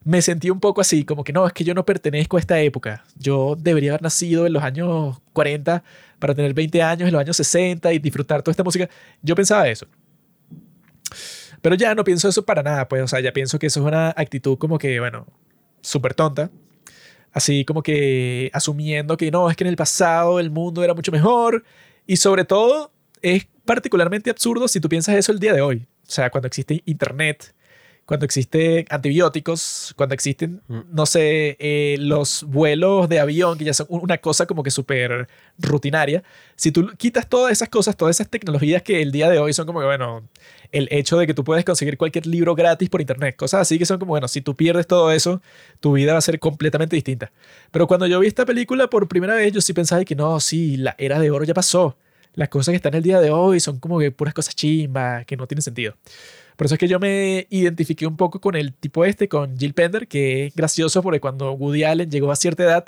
me 0.04 0.22
sentí 0.22 0.50
un 0.50 0.60
poco 0.60 0.80
así, 0.80 1.04
como 1.04 1.24
que 1.24 1.32
no, 1.32 1.46
es 1.48 1.52
que 1.52 1.64
yo 1.64 1.74
no 1.74 1.84
pertenezco 1.84 2.36
a 2.36 2.40
esta 2.40 2.60
época. 2.60 3.04
Yo 3.18 3.56
debería 3.58 3.90
haber 3.90 4.02
nacido 4.02 4.46
en 4.46 4.52
los 4.52 4.62
años 4.62 5.20
40 5.32 5.82
para 6.20 6.32
tener 6.32 6.54
20 6.54 6.80
años 6.80 7.08
en 7.08 7.12
los 7.12 7.20
años 7.20 7.36
60 7.36 7.92
y 7.92 7.98
disfrutar 7.98 8.42
toda 8.42 8.52
esta 8.52 8.62
música. 8.62 8.88
Yo 9.20 9.34
pensaba 9.34 9.68
eso. 9.68 9.88
Pero 11.62 11.74
ya 11.74 11.94
no 11.94 12.04
pienso 12.04 12.28
eso 12.28 12.44
para 12.44 12.62
nada, 12.62 12.88
pues, 12.88 13.02
o 13.02 13.08
sea, 13.08 13.20
ya 13.20 13.32
pienso 13.32 13.58
que 13.58 13.66
eso 13.66 13.80
es 13.80 13.86
una 13.86 14.10
actitud 14.10 14.58
como 14.58 14.78
que, 14.78 15.00
bueno, 15.00 15.26
súper 15.80 16.14
tonta. 16.14 16.50
Así 17.32 17.64
como 17.64 17.82
que 17.82 18.50
asumiendo 18.54 19.16
que 19.16 19.30
no, 19.30 19.50
es 19.50 19.56
que 19.56 19.64
en 19.64 19.68
el 19.68 19.76
pasado 19.76 20.40
el 20.40 20.50
mundo 20.50 20.82
era 20.82 20.94
mucho 20.94 21.12
mejor. 21.12 21.64
Y 22.06 22.16
sobre 22.16 22.44
todo, 22.44 22.92
es 23.20 23.46
particularmente 23.64 24.30
absurdo 24.30 24.68
si 24.68 24.80
tú 24.80 24.88
piensas 24.88 25.16
eso 25.16 25.32
el 25.32 25.38
día 25.38 25.52
de 25.52 25.60
hoy. 25.60 25.86
O 26.06 26.10
sea, 26.10 26.30
cuando 26.30 26.46
existe 26.46 26.82
Internet, 26.86 27.54
cuando 28.06 28.24
existen 28.24 28.86
antibióticos, 28.88 29.92
cuando 29.96 30.14
existen, 30.14 30.62
mm. 30.68 30.80
no 30.92 31.06
sé, 31.06 31.56
eh, 31.58 31.96
los 31.98 32.44
vuelos 32.44 33.08
de 33.08 33.18
avión, 33.18 33.58
que 33.58 33.64
ya 33.64 33.74
son 33.74 33.86
una 33.90 34.18
cosa 34.18 34.46
como 34.46 34.62
que 34.62 34.70
súper 34.70 35.28
rutinaria, 35.58 36.22
si 36.54 36.70
tú 36.70 36.88
quitas 36.96 37.28
todas 37.28 37.50
esas 37.50 37.68
cosas, 37.68 37.96
todas 37.96 38.16
esas 38.16 38.30
tecnologías 38.30 38.82
que 38.82 39.02
el 39.02 39.10
día 39.10 39.28
de 39.28 39.40
hoy 39.40 39.52
son 39.52 39.66
como 39.66 39.80
que, 39.80 39.86
bueno, 39.86 40.22
el 40.70 40.88
hecho 40.92 41.18
de 41.18 41.26
que 41.26 41.34
tú 41.34 41.42
puedes 41.42 41.64
conseguir 41.64 41.98
cualquier 41.98 42.26
libro 42.26 42.54
gratis 42.54 42.88
por 42.88 43.00
internet, 43.00 43.34
cosas 43.36 43.62
así 43.62 43.76
que 43.76 43.86
son 43.86 43.98
como, 43.98 44.10
bueno, 44.10 44.28
si 44.28 44.40
tú 44.40 44.54
pierdes 44.54 44.86
todo 44.86 45.10
eso, 45.10 45.42
tu 45.80 45.92
vida 45.94 46.12
va 46.12 46.18
a 46.18 46.22
ser 46.22 46.38
completamente 46.38 46.94
distinta. 46.94 47.32
Pero 47.72 47.88
cuando 47.88 48.06
yo 48.06 48.20
vi 48.20 48.28
esta 48.28 48.46
película 48.46 48.88
por 48.88 49.08
primera 49.08 49.34
vez, 49.34 49.52
yo 49.52 49.60
sí 49.60 49.72
pensaba 49.72 50.04
que 50.04 50.14
no, 50.14 50.38
sí, 50.38 50.76
la 50.76 50.94
era 50.98 51.18
de 51.18 51.30
oro 51.32 51.44
ya 51.44 51.54
pasó. 51.54 51.96
Las 52.34 52.50
cosas 52.50 52.72
que 52.72 52.76
están 52.76 52.94
el 52.94 53.02
día 53.02 53.18
de 53.20 53.30
hoy 53.30 53.60
son 53.60 53.80
como 53.80 53.98
que 53.98 54.12
puras 54.12 54.34
cosas 54.34 54.54
chimbas, 54.54 55.24
que 55.24 55.36
no 55.36 55.46
tienen 55.46 55.62
sentido. 55.62 55.94
Por 56.56 56.66
eso 56.66 56.74
es 56.74 56.78
que 56.78 56.88
yo 56.88 56.98
me 56.98 57.46
identifiqué 57.50 58.06
un 58.06 58.16
poco 58.16 58.40
con 58.40 58.54
el 58.56 58.72
tipo 58.72 59.04
este, 59.04 59.28
con 59.28 59.58
Jill 59.58 59.74
Pender, 59.74 60.08
que 60.08 60.46
es 60.46 60.54
gracioso 60.54 61.02
porque 61.02 61.20
cuando 61.20 61.52
Woody 61.52 61.84
Allen 61.84 62.10
llegó 62.10 62.32
a 62.32 62.36
cierta 62.36 62.64
edad, 62.64 62.86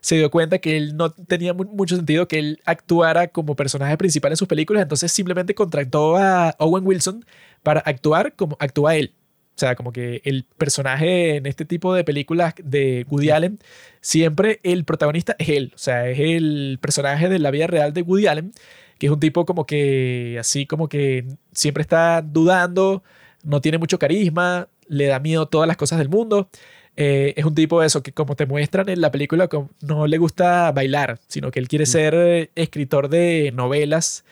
se 0.00 0.16
dio 0.16 0.30
cuenta 0.30 0.58
que 0.58 0.76
él 0.76 0.96
no 0.96 1.10
tenía 1.12 1.52
mucho 1.52 1.96
sentido 1.96 2.26
que 2.26 2.38
él 2.38 2.60
actuara 2.64 3.28
como 3.28 3.54
personaje 3.56 3.96
principal 3.98 4.32
en 4.32 4.36
sus 4.36 4.48
películas, 4.48 4.82
entonces 4.82 5.12
simplemente 5.12 5.54
contrató 5.54 6.16
a 6.16 6.54
Owen 6.58 6.86
Wilson 6.86 7.24
para 7.62 7.80
actuar 7.80 8.34
como 8.34 8.56
actúa 8.58 8.96
él. 8.96 9.14
O 9.56 9.60
sea, 9.60 9.74
como 9.74 9.92
que 9.92 10.22
el 10.24 10.44
personaje 10.56 11.36
en 11.36 11.44
este 11.44 11.66
tipo 11.66 11.92
de 11.92 12.02
películas 12.02 12.54
de 12.64 13.04
Woody 13.10 13.28
Allen, 13.28 13.58
siempre 14.00 14.58
el 14.62 14.84
protagonista 14.86 15.36
es 15.38 15.50
él. 15.50 15.72
O 15.74 15.78
sea, 15.78 16.08
es 16.08 16.18
el 16.18 16.78
personaje 16.80 17.28
de 17.28 17.38
la 17.38 17.50
vida 17.50 17.66
real 17.66 17.92
de 17.92 18.00
Woody 18.00 18.26
Allen 18.26 18.52
que 19.00 19.06
es 19.06 19.12
un 19.12 19.18
tipo 19.18 19.46
como 19.46 19.66
que 19.66 20.36
así 20.38 20.66
como 20.66 20.88
que 20.88 21.24
siempre 21.52 21.80
está 21.80 22.20
dudando, 22.20 23.02
no 23.42 23.62
tiene 23.62 23.78
mucho 23.78 23.98
carisma, 23.98 24.68
le 24.88 25.06
da 25.06 25.18
miedo 25.18 25.48
todas 25.48 25.66
las 25.66 25.78
cosas 25.78 25.98
del 25.98 26.10
mundo. 26.10 26.50
Eh, 26.96 27.32
es 27.36 27.46
un 27.46 27.54
tipo 27.54 27.80
de 27.80 27.86
eso 27.86 28.02
que 28.02 28.12
como 28.12 28.36
te 28.36 28.44
muestran 28.44 28.90
en 28.90 29.00
la 29.00 29.10
película 29.10 29.48
no 29.80 30.06
le 30.06 30.18
gusta 30.18 30.70
bailar, 30.72 31.18
sino 31.28 31.50
que 31.50 31.60
él 31.60 31.68
quiere 31.68 31.84
mm. 31.84 31.86
ser 31.86 32.14
eh, 32.14 32.50
escritor 32.56 33.08
de 33.08 33.52
novelas 33.54 34.24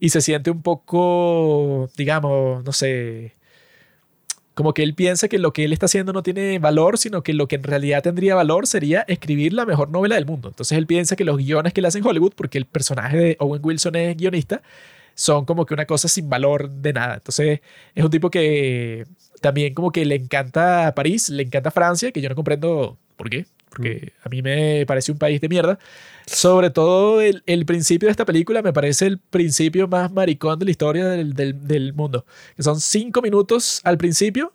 y 0.00 0.08
se 0.08 0.22
siente 0.22 0.50
un 0.50 0.62
poco, 0.62 1.90
digamos, 1.94 2.64
no 2.64 2.72
sé, 2.72 3.34
como 4.54 4.72
que 4.72 4.82
él 4.82 4.94
piensa 4.94 5.28
que 5.28 5.38
lo 5.38 5.52
que 5.52 5.64
él 5.64 5.72
está 5.72 5.86
haciendo 5.86 6.12
no 6.12 6.22
tiene 6.22 6.58
valor, 6.58 6.96
sino 6.96 7.22
que 7.22 7.34
lo 7.34 7.48
que 7.48 7.56
en 7.56 7.64
realidad 7.64 8.02
tendría 8.02 8.34
valor 8.34 8.66
sería 8.66 9.04
escribir 9.08 9.52
la 9.52 9.66
mejor 9.66 9.90
novela 9.90 10.14
del 10.14 10.26
mundo. 10.26 10.48
Entonces 10.48 10.78
él 10.78 10.86
piensa 10.86 11.16
que 11.16 11.24
los 11.24 11.36
guiones 11.38 11.72
que 11.72 11.80
le 11.80 11.88
hacen 11.88 12.06
Hollywood, 12.06 12.32
porque 12.36 12.58
el 12.58 12.66
personaje 12.66 13.16
de 13.16 13.36
Owen 13.40 13.60
Wilson 13.64 13.96
es 13.96 14.16
guionista, 14.16 14.62
son 15.14 15.44
como 15.44 15.66
que 15.66 15.74
una 15.74 15.86
cosa 15.86 16.08
sin 16.08 16.28
valor 16.28 16.70
de 16.70 16.92
nada. 16.92 17.14
Entonces 17.14 17.60
es 17.94 18.04
un 18.04 18.10
tipo 18.10 18.30
que 18.30 19.06
también 19.40 19.74
como 19.74 19.90
que 19.90 20.04
le 20.04 20.14
encanta 20.14 20.94
París, 20.94 21.28
le 21.30 21.42
encanta 21.42 21.70
Francia, 21.70 22.12
que 22.12 22.20
yo 22.20 22.28
no 22.28 22.34
comprendo 22.36 22.96
por 23.16 23.30
qué, 23.30 23.46
porque 23.68 24.12
a 24.22 24.28
mí 24.28 24.40
me 24.42 24.86
parece 24.86 25.12
un 25.12 25.18
país 25.18 25.40
de 25.40 25.48
mierda. 25.48 25.78
Sobre 26.26 26.70
todo 26.70 27.20
el, 27.20 27.42
el, 27.46 27.66
principio 27.66 28.06
de 28.06 28.10
esta 28.10 28.24
película 28.24 28.62
me 28.62 28.72
parece 28.72 29.06
el 29.06 29.18
principio 29.18 29.88
más 29.88 30.10
maricón 30.10 30.58
de 30.58 30.64
la 30.64 30.70
historia 30.70 31.06
del, 31.06 31.34
del, 31.34 31.66
del, 31.66 31.92
mundo. 31.92 32.24
Que 32.56 32.62
son 32.62 32.80
cinco 32.80 33.20
minutos 33.20 33.80
al 33.84 33.98
principio 33.98 34.52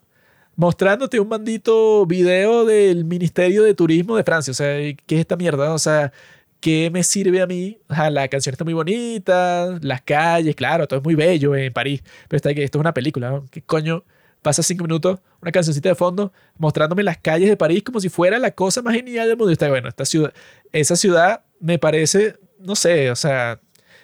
mostrándote 0.56 1.20
un 1.20 1.28
mandito 1.28 2.04
video 2.06 2.64
del 2.64 3.04
Ministerio 3.04 3.62
de 3.62 3.74
Turismo 3.74 4.16
de 4.16 4.24
Francia. 4.24 4.50
O 4.50 4.54
sea, 4.54 4.76
¿qué 5.06 5.14
es 5.14 5.20
esta 5.20 5.36
mierda? 5.36 5.72
O 5.72 5.78
sea, 5.78 6.12
¿qué 6.60 6.90
me 6.90 7.02
sirve 7.04 7.40
a 7.40 7.46
mí? 7.46 7.78
la 7.88 8.28
canción 8.28 8.52
está 8.52 8.64
muy 8.64 8.74
bonita, 8.74 9.78
las 9.80 10.02
calles, 10.02 10.54
claro, 10.54 10.86
todo 10.86 10.98
es 10.98 11.04
muy 11.04 11.14
bello 11.14 11.54
en 11.56 11.72
París. 11.72 12.02
Pero 12.28 12.36
está 12.36 12.52
que 12.52 12.64
esto 12.64 12.78
es 12.78 12.80
una 12.80 12.94
película, 12.94 13.42
¿Qué 13.50 13.62
coño? 13.62 14.04
pasa 14.42 14.62
cinco 14.62 14.84
minutos, 14.84 15.20
una 15.42 15.52
cancioncita 15.52 15.90
de 15.90 15.94
fondo, 15.94 16.32
mostrándome 16.58 17.02
las 17.02 17.18
calles 17.18 17.48
de 17.48 17.56
París 17.56 17.82
como 17.82 18.00
si 18.00 18.08
fuera 18.08 18.38
la 18.38 18.50
cosa 18.52 18.82
más 18.82 18.94
genial 18.94 19.28
del 19.28 19.36
mundo. 19.36 19.50
Y 19.50 19.52
está 19.52 19.68
bueno, 19.68 19.88
esta 19.88 20.04
ciudad, 20.04 20.32
esa 20.72 20.96
ciudad 20.96 21.42
me 21.60 21.78
parece, 21.78 22.36
no 22.58 22.74
sé, 22.76 23.10
o 23.10 23.16
sea, 23.16 23.60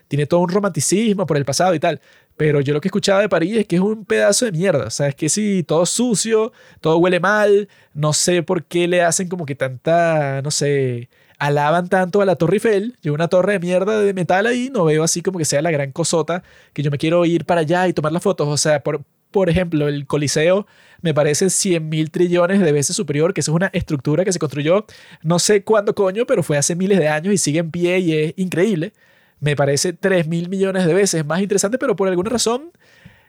tiene 0.09 0.27
todo 0.27 0.41
un 0.41 0.49
romanticismo 0.51 1.27
por 1.27 1.37
el 1.37 1.45
pasado 1.45 1.74
y 1.74 1.81
tal. 1.81 2.01
Pero 2.37 2.61
yo 2.61 2.74
lo 2.74 2.81
que 2.81 2.89
escuchaba 2.89 3.20
de 3.20 3.28
París 3.28 3.57
es 3.57 3.66
que 3.66 3.77
es 3.77 3.83
un 3.83 4.05
pedazo 4.05 4.45
de 4.45 4.53
mierda. 4.53 4.87
O 4.87 4.91
sea, 4.91 5.09
es 5.09 5.15
que 5.15 5.28
sí, 5.28 5.65
todo 5.66 5.87
sucio, 5.87 6.53
todo 6.81 6.99
huele 6.99 7.19
mal. 7.19 7.69
No 7.95 8.12
sé 8.12 8.43
por 8.43 8.65
qué 8.65 8.87
le 8.89 9.03
hacen 9.03 9.28
como 9.28 9.47
que 9.47 9.55
tanta, 9.55 10.43
no 10.43 10.51
sé, 10.51 11.09
alaban 11.39 11.89
tanto 11.89 12.20
a 12.20 12.27
la 12.27 12.37
Torre 12.37 12.57
Eiffel. 12.57 12.99
Yo 13.03 13.15
una 13.15 13.28
torre 13.28 13.55
de 13.55 13.61
mierda 13.61 13.99
de 14.01 14.12
metal 14.15 14.47
ahí, 14.47 14.70
no 14.73 14.85
veo 14.85 15.03
así 15.03 15.23
como 15.23 15.39
que 15.39 15.45
sea 15.47 15.62
la 15.62 15.70
gran 15.70 15.93
cosota 15.93 16.43
que 16.74 16.83
yo 16.83 16.91
me 16.91 16.99
quiero 16.99 17.24
ir 17.24 17.47
para 17.47 17.62
allá 17.62 17.89
y 17.89 17.95
tomar 17.95 18.12
las 18.12 18.23
fotos. 18.23 18.49
O 18.49 18.57
sea, 18.59 18.83
por, 18.83 19.03
por 19.37 19.51
ejemplo, 19.51 19.87
el 19.87 20.07
Coliseo 20.07 20.67
me 21.03 21.13
parece 21.13 21.51
100 21.51 21.91
mil 21.91 22.11
trillones 22.11 22.59
de 22.59 22.73
veces 22.73 22.97
superior, 22.97 23.35
que 23.35 23.43
eso 23.43 23.51
es 23.51 23.55
una 23.55 23.67
estructura 23.75 24.25
que 24.25 24.33
se 24.33 24.39
construyó 24.39 24.87
no 25.23 25.39
sé 25.39 25.63
cuándo 25.63 25.95
coño, 25.95 26.25
pero 26.25 26.43
fue 26.43 26.57
hace 26.57 26.75
miles 26.75 26.99
de 26.99 27.09
años 27.09 27.35
y 27.35 27.37
sigue 27.37 27.59
en 27.59 27.71
pie 27.71 27.99
y 27.99 28.15
es 28.15 28.35
increíble. 28.39 28.95
Me 29.39 29.55
parece 29.55 29.93
3 29.93 30.27
mil 30.27 30.49
millones 30.49 30.87
de 30.87 30.95
veces 30.95 31.27
más 31.27 31.43
interesante, 31.43 31.77
pero 31.77 31.97
por 31.97 32.09
alguna 32.09 32.31
razón 32.31 32.73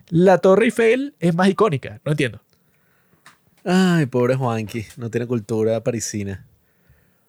la 0.08 0.38
Torre 0.38 0.64
Eiffel 0.64 1.14
es 1.20 1.36
más 1.36 1.50
icónica. 1.50 2.00
No 2.06 2.12
entiendo. 2.12 2.40
Ay, 3.66 4.06
pobre 4.06 4.36
Juanqui, 4.36 4.86
no 4.96 5.12
tiene 5.12 5.28
cultura 5.28 5.84
parisina. 5.84 6.46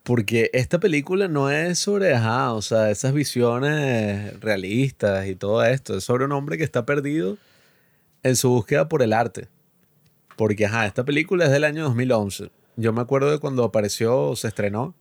Porque 0.03 0.51
esta 0.53 0.79
película 0.79 1.27
no 1.27 1.51
es 1.51 1.79
sobre, 1.79 2.13
ajá, 2.13 2.53
o 2.53 2.61
sea, 2.61 2.91
esas 2.91 3.11
visiones 3.11 4.39
realistas 4.39 5.27
y 5.27 5.35
todo 5.35 5.65
esto. 5.65 5.97
Es 5.97 6.05
sobre 6.05 6.23
un 6.23 6.31
hombre 6.31 6.57
que 6.57 6.63
está 6.63 6.85
perdido 6.85 7.37
en 8.23 8.35
su 8.35 8.49
búsqueda 8.49 8.89
por 8.89 9.01
el 9.01 9.13
arte. 9.13 9.47
Porque, 10.35 10.65
ajá, 10.65 10.85
esta 10.85 11.03
película 11.03 11.45
es 11.45 11.51
del 11.51 11.63
año 11.63 11.83
2011. 11.83 12.51
Yo 12.77 12.93
me 12.93 13.01
acuerdo 13.01 13.31
de 13.31 13.39
cuando 13.39 13.63
apareció, 13.63 14.35
se 14.35 14.47
estrenó, 14.47 14.95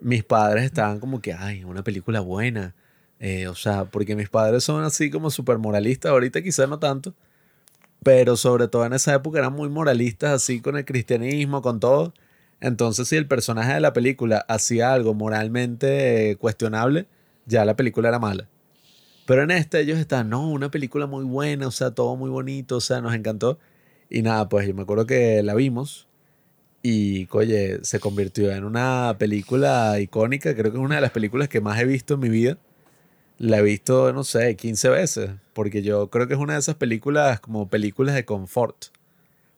mis 0.00 0.24
padres 0.24 0.64
estaban 0.64 1.00
como 1.00 1.20
que, 1.20 1.32
ay, 1.32 1.64
una 1.64 1.84
película 1.84 2.20
buena. 2.20 2.74
Eh, 3.20 3.48
o 3.48 3.54
sea, 3.54 3.84
porque 3.86 4.16
mis 4.16 4.28
padres 4.28 4.64
son 4.64 4.84
así 4.84 5.10
como 5.10 5.30
súper 5.30 5.58
moralistas, 5.58 6.12
ahorita 6.12 6.42
quizás 6.42 6.68
no 6.68 6.78
tanto, 6.78 7.14
pero 8.02 8.36
sobre 8.36 8.68
todo 8.68 8.84
en 8.84 8.92
esa 8.92 9.14
época 9.14 9.38
eran 9.38 9.52
muy 9.54 9.68
moralistas, 9.68 10.32
así 10.32 10.60
con 10.60 10.76
el 10.76 10.84
cristianismo, 10.84 11.62
con 11.62 11.80
todo. 11.80 12.12
Entonces, 12.60 13.08
si 13.08 13.16
el 13.16 13.26
personaje 13.26 13.74
de 13.74 13.80
la 13.80 13.92
película 13.92 14.44
hacía 14.48 14.92
algo 14.92 15.14
moralmente 15.14 16.36
cuestionable, 16.40 17.06
ya 17.46 17.64
la 17.64 17.76
película 17.76 18.08
era 18.08 18.18
mala. 18.18 18.48
Pero 19.26 19.42
en 19.42 19.50
este 19.50 19.80
ellos 19.80 19.98
están, 19.98 20.28
no, 20.30 20.48
una 20.50 20.70
película 20.70 21.06
muy 21.06 21.24
buena, 21.24 21.66
o 21.68 21.70
sea, 21.70 21.92
todo 21.92 22.16
muy 22.16 22.30
bonito, 22.30 22.76
o 22.76 22.80
sea, 22.80 23.00
nos 23.00 23.14
encantó. 23.14 23.58
Y 24.10 24.22
nada, 24.22 24.48
pues 24.48 24.66
yo 24.68 24.74
me 24.74 24.82
acuerdo 24.82 25.06
que 25.06 25.42
la 25.42 25.54
vimos 25.54 26.08
Y, 26.82 27.28
oye, 27.32 27.80
se 27.84 28.00
convirtió 28.00 28.52
en 28.52 28.64
una 28.64 29.16
película 29.18 30.00
icónica. 30.00 30.54
Creo 30.54 30.72
que 30.72 30.78
es 30.78 30.84
una 30.84 30.96
de 30.96 31.00
las 31.02 31.12
películas 31.12 31.48
que 31.48 31.60
más 31.60 31.80
he 31.80 31.86
visto 31.86 32.14
en 32.14 32.20
mi 32.20 32.28
vida. 32.28 32.58
La 33.38 33.58
he 33.58 33.62
visto, 33.62 34.12
no 34.12 34.24
sé, 34.24 34.56
15 34.56 34.88
veces. 34.90 35.32
Porque 35.54 35.82
yo 35.82 36.10
creo 36.10 36.28
que 36.28 36.34
es 36.34 36.40
una 36.40 36.54
de 36.54 36.60
esas 36.60 36.76
películas 36.76 37.40
como 37.40 37.68
películas 37.70 38.14
de 38.14 38.24
confort. 38.24 38.86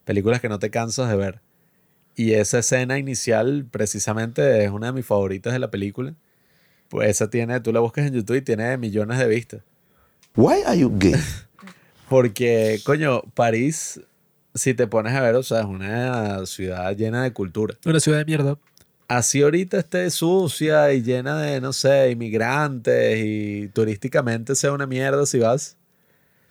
Películas 0.04 0.40
que 0.40 0.48
no 0.48 0.58
te 0.58 0.70
cansas 0.70 1.10
de 1.10 1.16
ver. 1.16 1.42
Y 2.16 2.32
esa 2.34 2.60
escena 2.60 2.98
inicial, 2.98 3.66
precisamente, 3.70 4.64
es 4.64 4.70
una 4.70 4.88
de 4.88 4.92
mis 4.94 5.06
favoritas 5.06 5.52
de 5.52 5.58
la 5.60 5.70
película. 5.70 6.14
Pues 6.88 7.10
esa 7.10 7.28
tiene, 7.28 7.60
tú 7.60 7.72
la 7.72 7.80
buscas 7.80 8.06
en 8.06 8.14
YouTube 8.14 8.36
y 8.36 8.42
tiene 8.42 8.76
millones 8.76 9.18
de 9.18 9.26
vistas. 9.26 9.60
Why 10.36 10.62
are 10.66 10.78
you 10.78 10.92
gay? 10.96 11.14
Porque, 12.08 12.80
coño, 12.84 13.22
París, 13.34 14.00
si 14.54 14.74
te 14.74 14.86
pones 14.86 15.14
a 15.14 15.20
ver, 15.20 15.34
o 15.34 15.42
sea, 15.42 15.60
es 15.60 15.66
una 15.66 16.46
ciudad 16.46 16.94
llena 16.96 17.22
de 17.24 17.32
cultura. 17.32 17.74
Una 17.84 18.00
ciudad 18.00 18.18
de 18.18 18.24
mierda. 18.24 18.58
Así 19.08 19.42
ahorita 19.42 19.78
esté 19.78 20.10
sucia 20.10 20.92
y 20.92 21.02
llena 21.02 21.40
de, 21.40 21.60
no 21.60 21.72
sé, 21.72 22.10
inmigrantes 22.10 23.18
y 23.24 23.68
turísticamente 23.68 24.54
sea 24.56 24.72
una 24.72 24.86
mierda 24.86 25.26
si 25.26 25.38
vas. 25.38 25.76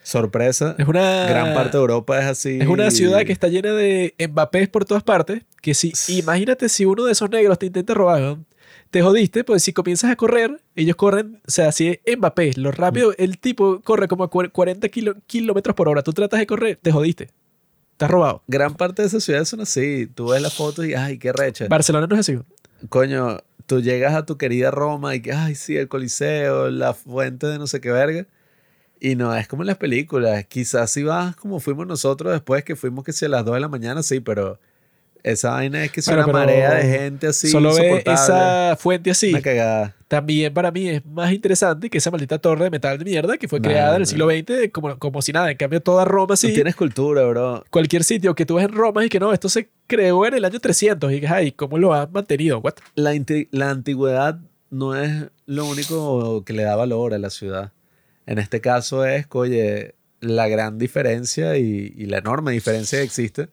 Sorpresa. 0.03 0.76
Es 0.78 0.88
una. 0.88 1.26
Gran 1.28 1.53
parte 1.56 1.72
de 1.72 1.82
Europa 1.82 2.20
es 2.20 2.26
así. 2.26 2.60
Es 2.62 2.68
una 2.68 2.91
ciudad 2.91 3.24
que 3.26 3.32
está 3.32 3.48
llena 3.48 3.74
de 3.74 4.14
Mbappés 4.20 4.70
por 4.70 4.86
todas 4.86 5.03
partes. 5.03 5.41
Que 5.62 5.74
si, 5.74 5.94
imagínate 6.10 6.70
si 6.70 6.86
uno 6.86 7.06
de 7.06 7.12
esos 7.12 7.30
negros 7.30 7.57
te 7.57 7.66
intenta 7.66 7.95
robar, 7.95 8.22
¿no? 8.22 8.45
Te 8.96 9.02
jodiste, 9.02 9.44
pues 9.44 9.62
si 9.62 9.74
comienzas 9.74 10.10
a 10.10 10.16
correr, 10.16 10.62
ellos 10.74 10.96
corren, 10.96 11.42
o 11.46 11.52
sea, 11.52 11.74
si 11.74 12.00
es 12.06 12.18
Mbappé, 12.18 12.54
lo 12.56 12.72
rápido, 12.72 13.14
el 13.18 13.40
tipo 13.40 13.82
corre 13.82 14.08
como 14.08 14.24
a 14.24 14.30
cu- 14.30 14.50
40 14.50 14.88
kilo- 14.88 15.16
kilómetros 15.28 15.76
por 15.76 15.90
hora, 15.90 16.02
tú 16.02 16.14
tratas 16.14 16.40
de 16.40 16.48
correr, 16.48 16.80
te 16.82 16.94
jodiste. 16.94 17.30
Estás 17.92 18.10
robado. 18.10 18.42
Gran 18.48 18.74
parte 18.76 19.02
de 19.02 19.10
esas 19.10 19.22
ciudades 19.26 19.50
son 19.50 19.60
así. 19.60 20.08
Tú 20.08 20.30
ves 20.30 20.42
las 20.42 20.54
fotos 20.54 20.86
y, 20.86 20.94
ay, 20.94 21.18
qué 21.18 21.34
recha. 21.34 21.68
Barcelona 21.68 22.08
no 22.08 22.16
es 22.16 22.22
así. 22.22 22.40
Coño, 22.88 23.40
tú 23.66 23.82
llegas 23.82 24.14
a 24.16 24.26
tu 24.26 24.38
querida 24.38 24.72
Roma 24.72 25.14
y 25.14 25.22
que, 25.22 25.34
ay, 25.34 25.56
sí, 25.56 25.76
el 25.76 25.90
Coliseo, 25.90 26.70
la 26.70 26.94
fuente 26.94 27.48
de 27.48 27.58
no 27.60 27.68
sé 27.68 27.82
qué 27.82 27.92
verga. 27.92 28.26
Y 29.02 29.16
no 29.16 29.36
es 29.36 29.46
como 29.50 29.64
en 29.64 29.68
las 29.68 29.78
películas. 29.78 30.46
Quizás 30.46 30.90
si 30.90 31.04
vas 31.04 31.36
como 31.36 31.60
fuimos 31.60 31.86
nosotros 31.86 32.32
después, 32.32 32.64
que 32.64 32.78
fuimos 32.78 33.04
que 33.04 33.12
si 33.12 33.26
a 33.26 33.30
las 33.30 33.44
2 33.44 33.56
de 33.56 33.60
la 33.60 33.68
mañana, 33.68 34.04
sí, 34.04 34.22
pero 34.22 34.58
esa 35.31 35.49
vaina 35.52 35.84
es 35.84 35.91
que 35.91 35.99
es 36.02 36.06
Bueno, 36.06 36.23
una 36.23 36.34
pero 36.34 36.38
marea 36.39 36.73
de 36.76 36.97
gente 36.99 37.27
así. 37.27 37.47
Solo 37.47 37.73
ve 37.73 38.03
esa 38.06 38.76
fuente 38.80 39.10
así. 39.11 39.31
Una 39.31 39.41
cagada. 39.41 39.95
También 40.07 40.53
para 40.53 40.69
mí 40.72 40.88
es 40.88 41.06
más 41.06 41.31
interesante 41.34 41.89
que 41.89 41.97
esa 41.97 42.11
maldita 42.11 42.38
torre 42.38 42.65
de 42.65 42.69
metal 42.69 42.97
de 42.99 43.06
mierda 43.06 43.38
que 43.38 43.47
fue 43.47 43.60
No, 43.60 43.64
creada 43.68 43.89
en 43.89 43.95
el 43.95 44.02
no. 44.02 44.06
siglo 44.06 44.30
XX 44.30 44.72
como, 44.72 44.99
como 44.99 45.22
si 45.23 45.31
nada. 45.31 45.49
En 45.49 45.57
cambio, 45.57 45.81
toda 45.81 46.06
Roma 46.06 46.27
Tú 46.27 46.34
así. 46.34 46.53
tienes 46.53 46.76
cultura, 46.76 47.23
bro. 47.26 47.64
Cualquier 47.72 48.03
sitio 48.03 48.35
que 48.35 48.45
tú 48.45 48.56
ves 48.56 48.65
en 48.65 48.73
Roma 48.73 49.03
y 49.03 49.10
que 49.10 49.19
no, 49.19 49.34
esto 49.34 49.49
se 49.49 49.69
creó 49.88 50.26
en 50.27 50.35
el 50.35 50.45
año 50.45 50.60
300 50.60 51.11
y 51.11 51.22
que, 51.22 51.27
ay, 51.27 51.52
¿cómo 51.53 51.77
lo 51.80 51.93
han 51.93 52.11
mantenido? 52.11 52.60
What? 52.60 52.76
La, 52.93 53.11
la 53.52 53.69
antigüedad 53.72 54.39
no 54.69 54.95
es 54.95 55.11
lo 55.47 55.65
único 55.65 56.43
que 56.45 56.53
le 56.53 56.64
da 56.64 56.76
valor 56.76 57.14
a 57.15 57.18
la 57.18 57.31
ciudad. 57.31 57.72
En 58.27 58.38
este 58.38 58.61
caso 58.61 59.06
es, 59.06 59.26
oye, 59.31 59.95
la 60.19 60.47
gran 60.47 60.77
diferencia 60.77 61.57
y, 61.57 61.93
y 61.97 62.06
la 62.06 62.19
enorme 62.19 62.52
diferencia 62.52 62.99
que 62.99 63.06
existe 63.06 63.49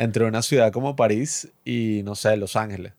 entre 0.00 0.24
una 0.24 0.40
ciudad 0.40 0.72
como 0.72 0.96
París 0.96 1.52
y, 1.62 2.00
no 2.04 2.14
sé, 2.14 2.38
Los 2.38 2.56
Ángeles. 2.56 2.94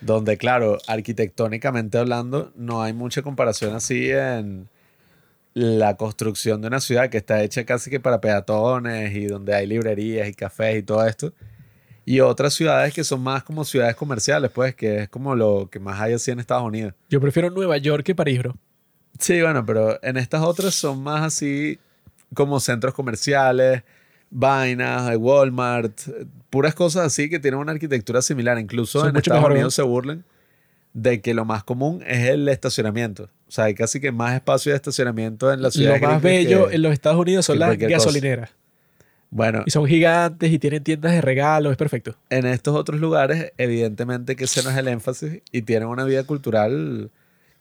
Donde, 0.00 0.38
claro, 0.38 0.78
arquitectónicamente 0.86 1.98
hablando, 1.98 2.50
no 2.56 2.82
hay 2.82 2.94
mucha 2.94 3.20
comparación 3.20 3.74
así 3.74 4.10
en 4.10 4.70
la 5.52 5.98
construcción 5.98 6.62
de 6.62 6.68
una 6.68 6.80
ciudad 6.80 7.10
que 7.10 7.18
está 7.18 7.42
hecha 7.42 7.66
casi 7.66 7.90
que 7.90 8.00
para 8.00 8.22
peatones 8.22 9.14
y 9.14 9.26
donde 9.26 9.54
hay 9.54 9.66
librerías 9.66 10.26
y 10.26 10.32
cafés 10.32 10.78
y 10.78 10.82
todo 10.82 11.06
esto. 11.06 11.34
Y 12.06 12.20
otras 12.20 12.54
ciudades 12.54 12.94
que 12.94 13.04
son 13.04 13.22
más 13.22 13.42
como 13.44 13.62
ciudades 13.62 13.94
comerciales, 13.94 14.50
pues, 14.50 14.74
que 14.74 15.02
es 15.02 15.08
como 15.10 15.34
lo 15.34 15.68
que 15.70 15.78
más 15.78 16.00
hay 16.00 16.14
así 16.14 16.30
en 16.30 16.40
Estados 16.40 16.64
Unidos. 16.64 16.94
Yo 17.10 17.20
prefiero 17.20 17.50
Nueva 17.50 17.76
York 17.76 18.02
que 18.02 18.14
París, 18.14 18.38
bro. 18.38 18.56
Sí, 19.18 19.42
bueno, 19.42 19.64
pero 19.66 20.02
en 20.02 20.16
estas 20.16 20.40
otras 20.42 20.74
son 20.74 21.02
más 21.02 21.22
así 21.22 21.78
como 22.32 22.60
centros 22.60 22.94
comerciales, 22.94 23.82
vainas, 24.34 25.08
de 25.08 25.16
Walmart, 25.16 25.98
puras 26.50 26.74
cosas 26.74 27.06
así 27.06 27.30
que 27.30 27.38
tienen 27.38 27.60
una 27.60 27.72
arquitectura 27.72 28.20
similar. 28.20 28.58
Incluso 28.58 29.00
Son 29.00 29.08
en 29.10 29.16
Estados 29.16 29.40
mejor, 29.40 29.52
Unidos 29.52 29.74
se 29.74 29.82
burlan 29.82 30.24
de 30.92 31.20
que 31.20 31.32
lo 31.32 31.44
más 31.44 31.64
común 31.64 32.02
es 32.06 32.28
el 32.28 32.46
estacionamiento. 32.48 33.30
O 33.48 33.50
sea, 33.50 33.64
hay 33.64 33.74
casi 33.74 34.00
que 34.00 34.12
más 34.12 34.34
espacio 34.34 34.72
de 34.72 34.76
estacionamiento 34.76 35.52
en 35.52 35.62
la 35.62 35.70
ciudad. 35.70 36.00
Lo 36.00 36.08
más 36.08 36.22
bello 36.22 36.70
en 36.70 36.82
los 36.82 36.92
Estados 36.92 37.18
Unidos 37.18 37.46
son 37.46 37.58
las 37.58 37.76
cosa. 37.76 37.88
gasolineras. 37.88 38.50
Bueno, 39.30 39.64
Y 39.66 39.70
son 39.72 39.86
gigantes 39.86 40.52
y 40.52 40.60
tienen 40.60 40.84
tiendas 40.84 41.10
de 41.10 41.20
regalos, 41.20 41.72
es 41.72 41.76
perfecto. 41.76 42.16
en 42.30 42.46
estos 42.46 42.76
otros 42.76 43.00
lugares, 43.00 43.52
evidentemente 43.58 44.36
que 44.36 44.44
ese 44.44 44.62
no 44.62 44.70
es 44.70 44.76
el 44.76 44.86
énfasis 44.86 45.42
y 45.50 45.62
tienen 45.62 45.88
una 45.88 46.04
vida 46.04 46.22
cultural 46.22 47.10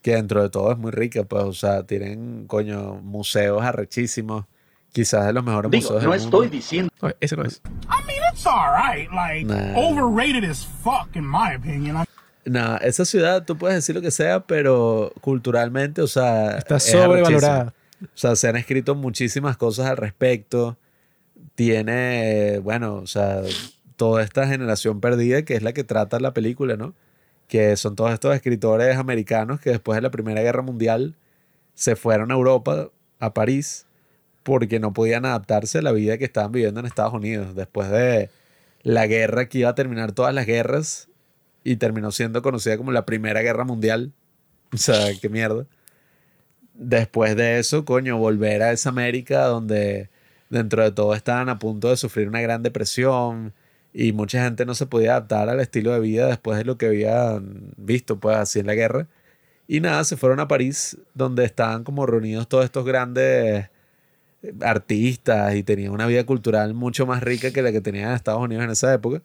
que 0.04 0.14
dentro 0.14 0.44
de 0.44 0.50
todo 0.50 0.72
es 0.72 0.78
muy 0.78 0.92
rica, 0.92 1.24
pues, 1.24 1.44
o 1.44 1.54
sea, 1.54 1.82
tienen, 1.84 2.46
coño, 2.46 2.96
museos 3.02 3.64
arrechísimos, 3.64 4.46
quizás 4.94 5.26
de 5.26 5.34
los 5.34 5.44
mejores 5.44 5.70
Digo, 5.70 5.82
museos 5.92 6.04
no 6.06 6.12
del 6.12 6.22
mundo. 6.22 6.44
estoy 6.44 6.58
diciendo. 6.58 6.94
No, 7.02 7.10
ese 7.20 7.36
no 7.36 7.44
es. 7.44 7.62
I 7.66 8.08
mean, 8.08 8.22
it's 8.32 8.46
all 8.48 8.72
right. 8.74 9.12
Like, 9.12 9.44
Nah. 9.46 9.78
overrated 9.78 10.50
as 10.50 10.66
fuck, 10.66 11.14
in 11.16 11.26
my 11.30 11.56
opinion. 11.58 11.98
I- 11.98 12.50
Nada, 12.50 12.78
esa 12.78 13.04
ciudad, 13.06 13.44
tú 13.46 13.58
puedes 13.58 13.76
decir 13.76 13.96
lo 13.96 14.02
que 14.02 14.12
sea, 14.12 14.42
pero 14.42 15.12
culturalmente, 15.22 16.02
o 16.02 16.08
sea, 16.08 16.58
Está 16.58 16.78
es 16.78 16.84
sobrevalorada. 16.84 17.74
O 18.02 18.08
sea, 18.16 18.36
se 18.36 18.48
han 18.50 18.56
escrito 18.58 18.96
muchísimas 18.96 19.56
cosas 19.58 19.88
al 19.88 19.98
respecto. 19.98 20.78
Tiene, 21.56 22.60
bueno, 22.64 22.96
o 22.96 23.08
sea, 23.08 23.42
toda 23.96 24.24
esta 24.24 24.48
generación 24.48 25.00
perdida 25.00 25.44
que 25.44 25.56
es 25.56 25.62
la 25.64 25.72
que 25.74 25.84
trata 25.84 26.20
la 26.20 26.34
película, 26.34 26.76
¿no? 26.76 26.94
Que 27.48 27.78
son 27.78 27.96
todos 27.96 28.12
estos 28.12 28.34
escritores 28.36 28.98
americanos 28.98 29.60
que 29.62 29.70
después 29.70 29.96
de 29.96 30.02
la 30.02 30.10
Primera 30.12 30.42
Guerra 30.42 30.64
Mundial 30.64 31.16
se 31.76 31.96
fueron 31.96 32.32
a 32.32 32.34
Europa, 32.34 32.90
a 33.20 33.34
París, 33.34 33.86
porque 34.44 34.80
no 34.80 34.94
podían 34.94 35.26
adaptarse 35.26 35.80
a 35.80 35.82
la 35.82 35.92
vida 35.92 36.18
que 36.18 36.26
estaban 36.26 36.52
viviendo 36.52 36.80
en 36.80 36.86
Estados 36.86 37.14
Unidos. 37.14 37.56
Después 37.56 37.90
de 37.90 38.30
la 38.84 39.08
guerra 39.08 39.48
que 39.48 39.60
iba 39.60 39.70
a 39.70 39.76
terminar 39.76 40.12
todas 40.12 40.34
las 40.34 40.46
guerras 40.46 41.10
y 41.64 41.78
terminó 41.78 42.12
siendo 42.12 42.42
conocida 42.42 42.78
como 42.78 42.92
la 42.92 43.06
Primera 43.06 43.42
Guerra 43.42 43.64
Mundial. 43.66 44.14
O 44.74 44.78
sea, 44.78 45.08
qué 45.22 45.30
mierda. 45.30 45.68
Después 46.74 47.36
de 47.36 47.60
eso, 47.60 47.86
coño, 47.86 48.18
volver 48.18 48.64
a 48.64 48.72
esa 48.72 48.90
América 48.90 49.46
donde 49.46 50.10
dentro 50.50 50.84
de 50.84 50.92
todo 50.92 51.14
estaban 51.14 51.50
a 51.50 51.60
punto 51.60 51.90
de 51.90 51.98
sufrir 51.98 52.28
una 52.28 52.42
gran 52.42 52.64
depresión 52.64 53.54
y 53.94 54.14
mucha 54.14 54.44
gente 54.44 54.66
no 54.66 54.74
se 54.74 54.88
podía 54.88 55.12
adaptar 55.12 55.50
al 55.50 55.60
estilo 55.60 55.94
de 55.94 56.00
vida 56.00 56.26
después 56.28 56.58
de 56.58 56.66
lo 56.66 56.78
que 56.80 56.88
habían 56.88 57.74
visto, 57.78 58.20
pues 58.20 58.38
así 58.38 58.60
en 58.60 58.66
la 58.68 58.74
guerra. 58.74 59.08
Y 59.68 59.80
nada, 59.80 60.04
se 60.04 60.18
fueron 60.18 60.40
a 60.40 60.48
París, 60.48 60.98
donde 61.14 61.46
estaban 61.46 61.84
como 61.84 62.06
reunidos 62.06 62.48
todos 62.48 62.66
estos 62.66 62.86
grandes 62.86 63.70
artistas 64.62 65.56
y 65.56 65.64
tenían 65.64 65.92
una 65.92 66.06
vida 66.08 66.26
cultural 66.26 66.74
mucho 66.74 67.06
más 67.06 67.24
rica 67.24 67.52
que 67.52 67.62
la 67.62 67.72
que 67.72 67.82
tenían 67.82 68.10
en 68.10 68.16
Estados 68.16 68.42
Unidos 68.42 68.64
en 68.64 68.72
esa 68.72 68.94
época. 68.94 69.22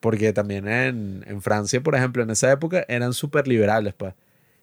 Porque 0.00 0.32
también 0.32 0.68
en, 0.68 1.24
en 1.26 1.40
Francia, 1.40 1.82
por 1.82 1.94
ejemplo, 1.94 2.22
en 2.22 2.30
esa 2.30 2.52
época 2.52 2.84
eran 2.88 3.14
súper 3.14 3.48
liberales, 3.48 3.94
pues. 3.94 4.14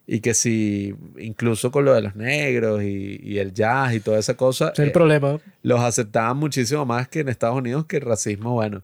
Y 0.06 0.20
que 0.20 0.34
si, 0.34 0.96
incluso 1.18 1.72
con 1.72 1.86
lo 1.86 1.94
de 1.94 2.02
los 2.02 2.16
negros 2.16 2.84
y, 2.84 3.20
y 3.24 3.40
el 3.40 3.54
jazz 3.54 3.94
y 3.94 4.00
toda 4.00 4.20
esa 4.20 4.36
cosa, 4.36 4.72
es 4.74 4.80
el 4.80 4.90
eh, 4.90 4.92
problema. 4.92 5.40
los 5.64 5.80
aceptaban 5.80 6.38
muchísimo 6.38 6.86
más 6.86 7.08
que 7.08 7.22
en 7.22 7.30
Estados 7.30 7.58
Unidos, 7.58 7.86
que 7.86 7.98
el 7.98 8.04
racismo, 8.04 8.54
bueno, 8.54 8.84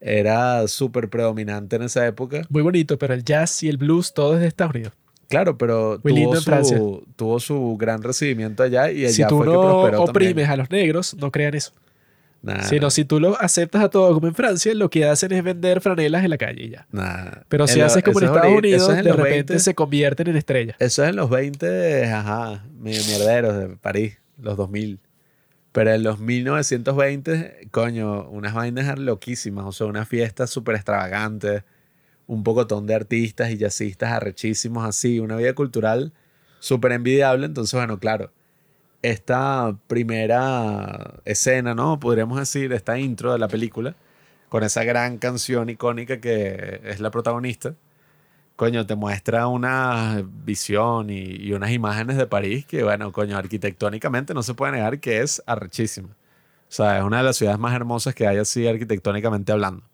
era 0.00 0.66
súper 0.68 1.08
predominante 1.08 1.76
en 1.76 1.82
esa 1.82 2.06
época. 2.06 2.42
Muy 2.48 2.62
bonito, 2.62 2.98
pero 2.98 3.14
el 3.14 3.24
jazz 3.24 3.62
y 3.62 3.68
el 3.68 3.76
blues, 3.76 4.14
todo 4.14 4.34
es 4.34 4.40
de 4.40 4.46
Estados 4.46 4.74
Unidos. 4.74 4.94
Claro, 5.28 5.56
pero 5.58 5.98
tuvo 6.00 6.36
su, 6.64 7.06
tuvo 7.16 7.40
su 7.40 7.76
gran 7.78 8.02
recibimiento 8.02 8.62
allá 8.62 8.90
y 8.90 9.04
allá 9.04 9.12
Si 9.12 9.26
tú 9.26 9.38
fue 9.38 9.46
que 9.46 9.52
no 9.52 9.60
prosperó 9.62 10.02
oprimes 10.04 10.28
también. 10.34 10.50
a 10.50 10.56
los 10.56 10.70
negros, 10.70 11.14
no 11.18 11.30
crean 11.30 11.54
eso. 11.54 11.72
Nah, 12.42 12.60
Sino 12.64 12.90
si 12.90 13.06
tú 13.06 13.20
lo 13.20 13.40
aceptas 13.40 13.82
a 13.82 13.88
todo 13.88 14.12
como 14.12 14.26
en 14.26 14.34
Francia, 14.34 14.74
lo 14.74 14.90
que 14.90 15.06
hacen 15.06 15.32
es 15.32 15.42
vender 15.42 15.80
franelas 15.80 16.24
en 16.24 16.30
la 16.30 16.36
calle 16.36 16.64
y 16.64 16.70
ya. 16.70 16.86
nah. 16.92 17.30
Pero 17.48 17.66
si 17.66 17.74
En 17.74 17.80
lo- 17.80 17.86
haces 17.86 18.02
como 18.04 18.18
en 18.18 18.24
es 18.24 18.30
Estados 18.30 18.52
ahorita- 18.52 18.58
Unidos, 18.68 18.88
es 18.92 18.98
en 18.98 19.04
de 19.04 19.12
repente 19.12 19.30
20, 19.54 19.58
se 19.60 19.74
convierten 19.74 20.26
en 20.28 20.36
estrellas. 20.36 20.76
Eso 20.78 21.02
es 21.04 21.08
en 21.08 21.16
los 21.16 21.30
20, 21.30 22.04
ajá, 22.12 22.64
mierderos 22.78 23.56
de 23.56 23.68
París, 23.76 24.18
los 24.42 24.58
2000. 24.58 24.98
Pero 25.72 25.92
en 25.94 26.02
los 26.02 26.20
1920, 26.20 27.68
coño, 27.70 28.28
unas 28.28 28.54
vainas 28.54 28.98
loquísimas, 28.98 29.64
o 29.66 29.72
sea, 29.72 29.86
unas 29.86 30.06
fiestas 30.08 30.50
súper 30.50 30.74
extravagantes, 30.76 31.62
un 32.26 32.44
pocotón 32.44 32.86
de 32.86 32.94
artistas 32.94 33.50
y 33.50 33.58
jazzistas 33.58 34.12
arrechísimos 34.12 34.84
así, 34.84 35.20
una 35.20 35.36
vida 35.36 35.54
cultural 35.54 36.12
súper 36.60 36.92
envidiable. 36.92 37.46
Entonces, 37.46 37.74
bueno, 37.74 37.98
claro, 37.98 38.32
esta 39.02 39.76
primera 39.86 41.20
escena, 41.24 41.74
¿no? 41.74 42.00
Podríamos 42.00 42.38
decir, 42.38 42.72
esta 42.72 42.98
intro 42.98 43.32
de 43.32 43.38
la 43.38 43.48
película, 43.48 43.96
con 44.48 44.62
esa 44.64 44.84
gran 44.84 45.18
canción 45.18 45.68
icónica 45.70 46.20
que 46.20 46.80
es 46.84 47.00
la 47.00 47.10
protagonista 47.10 47.74
coño, 48.56 48.86
te 48.86 48.94
muestra 48.94 49.46
una 49.48 50.22
visión 50.44 51.10
y, 51.10 51.20
y 51.22 51.52
unas 51.52 51.70
imágenes 51.72 52.16
de 52.16 52.26
París 52.26 52.66
que, 52.66 52.82
bueno, 52.82 53.12
coño, 53.12 53.36
arquitectónicamente 53.36 54.34
no 54.34 54.42
se 54.42 54.54
puede 54.54 54.72
negar 54.72 55.00
que 55.00 55.20
es 55.22 55.42
arrechísima. 55.46 56.08
O 56.08 56.72
sea, 56.76 56.98
es 56.98 57.04
una 57.04 57.18
de 57.18 57.24
las 57.24 57.36
ciudades 57.36 57.58
más 57.58 57.74
hermosas 57.74 58.14
que 58.14 58.26
hay 58.26 58.38
así 58.38 58.66
arquitectónicamente 58.66 59.52
hablando. 59.52 59.84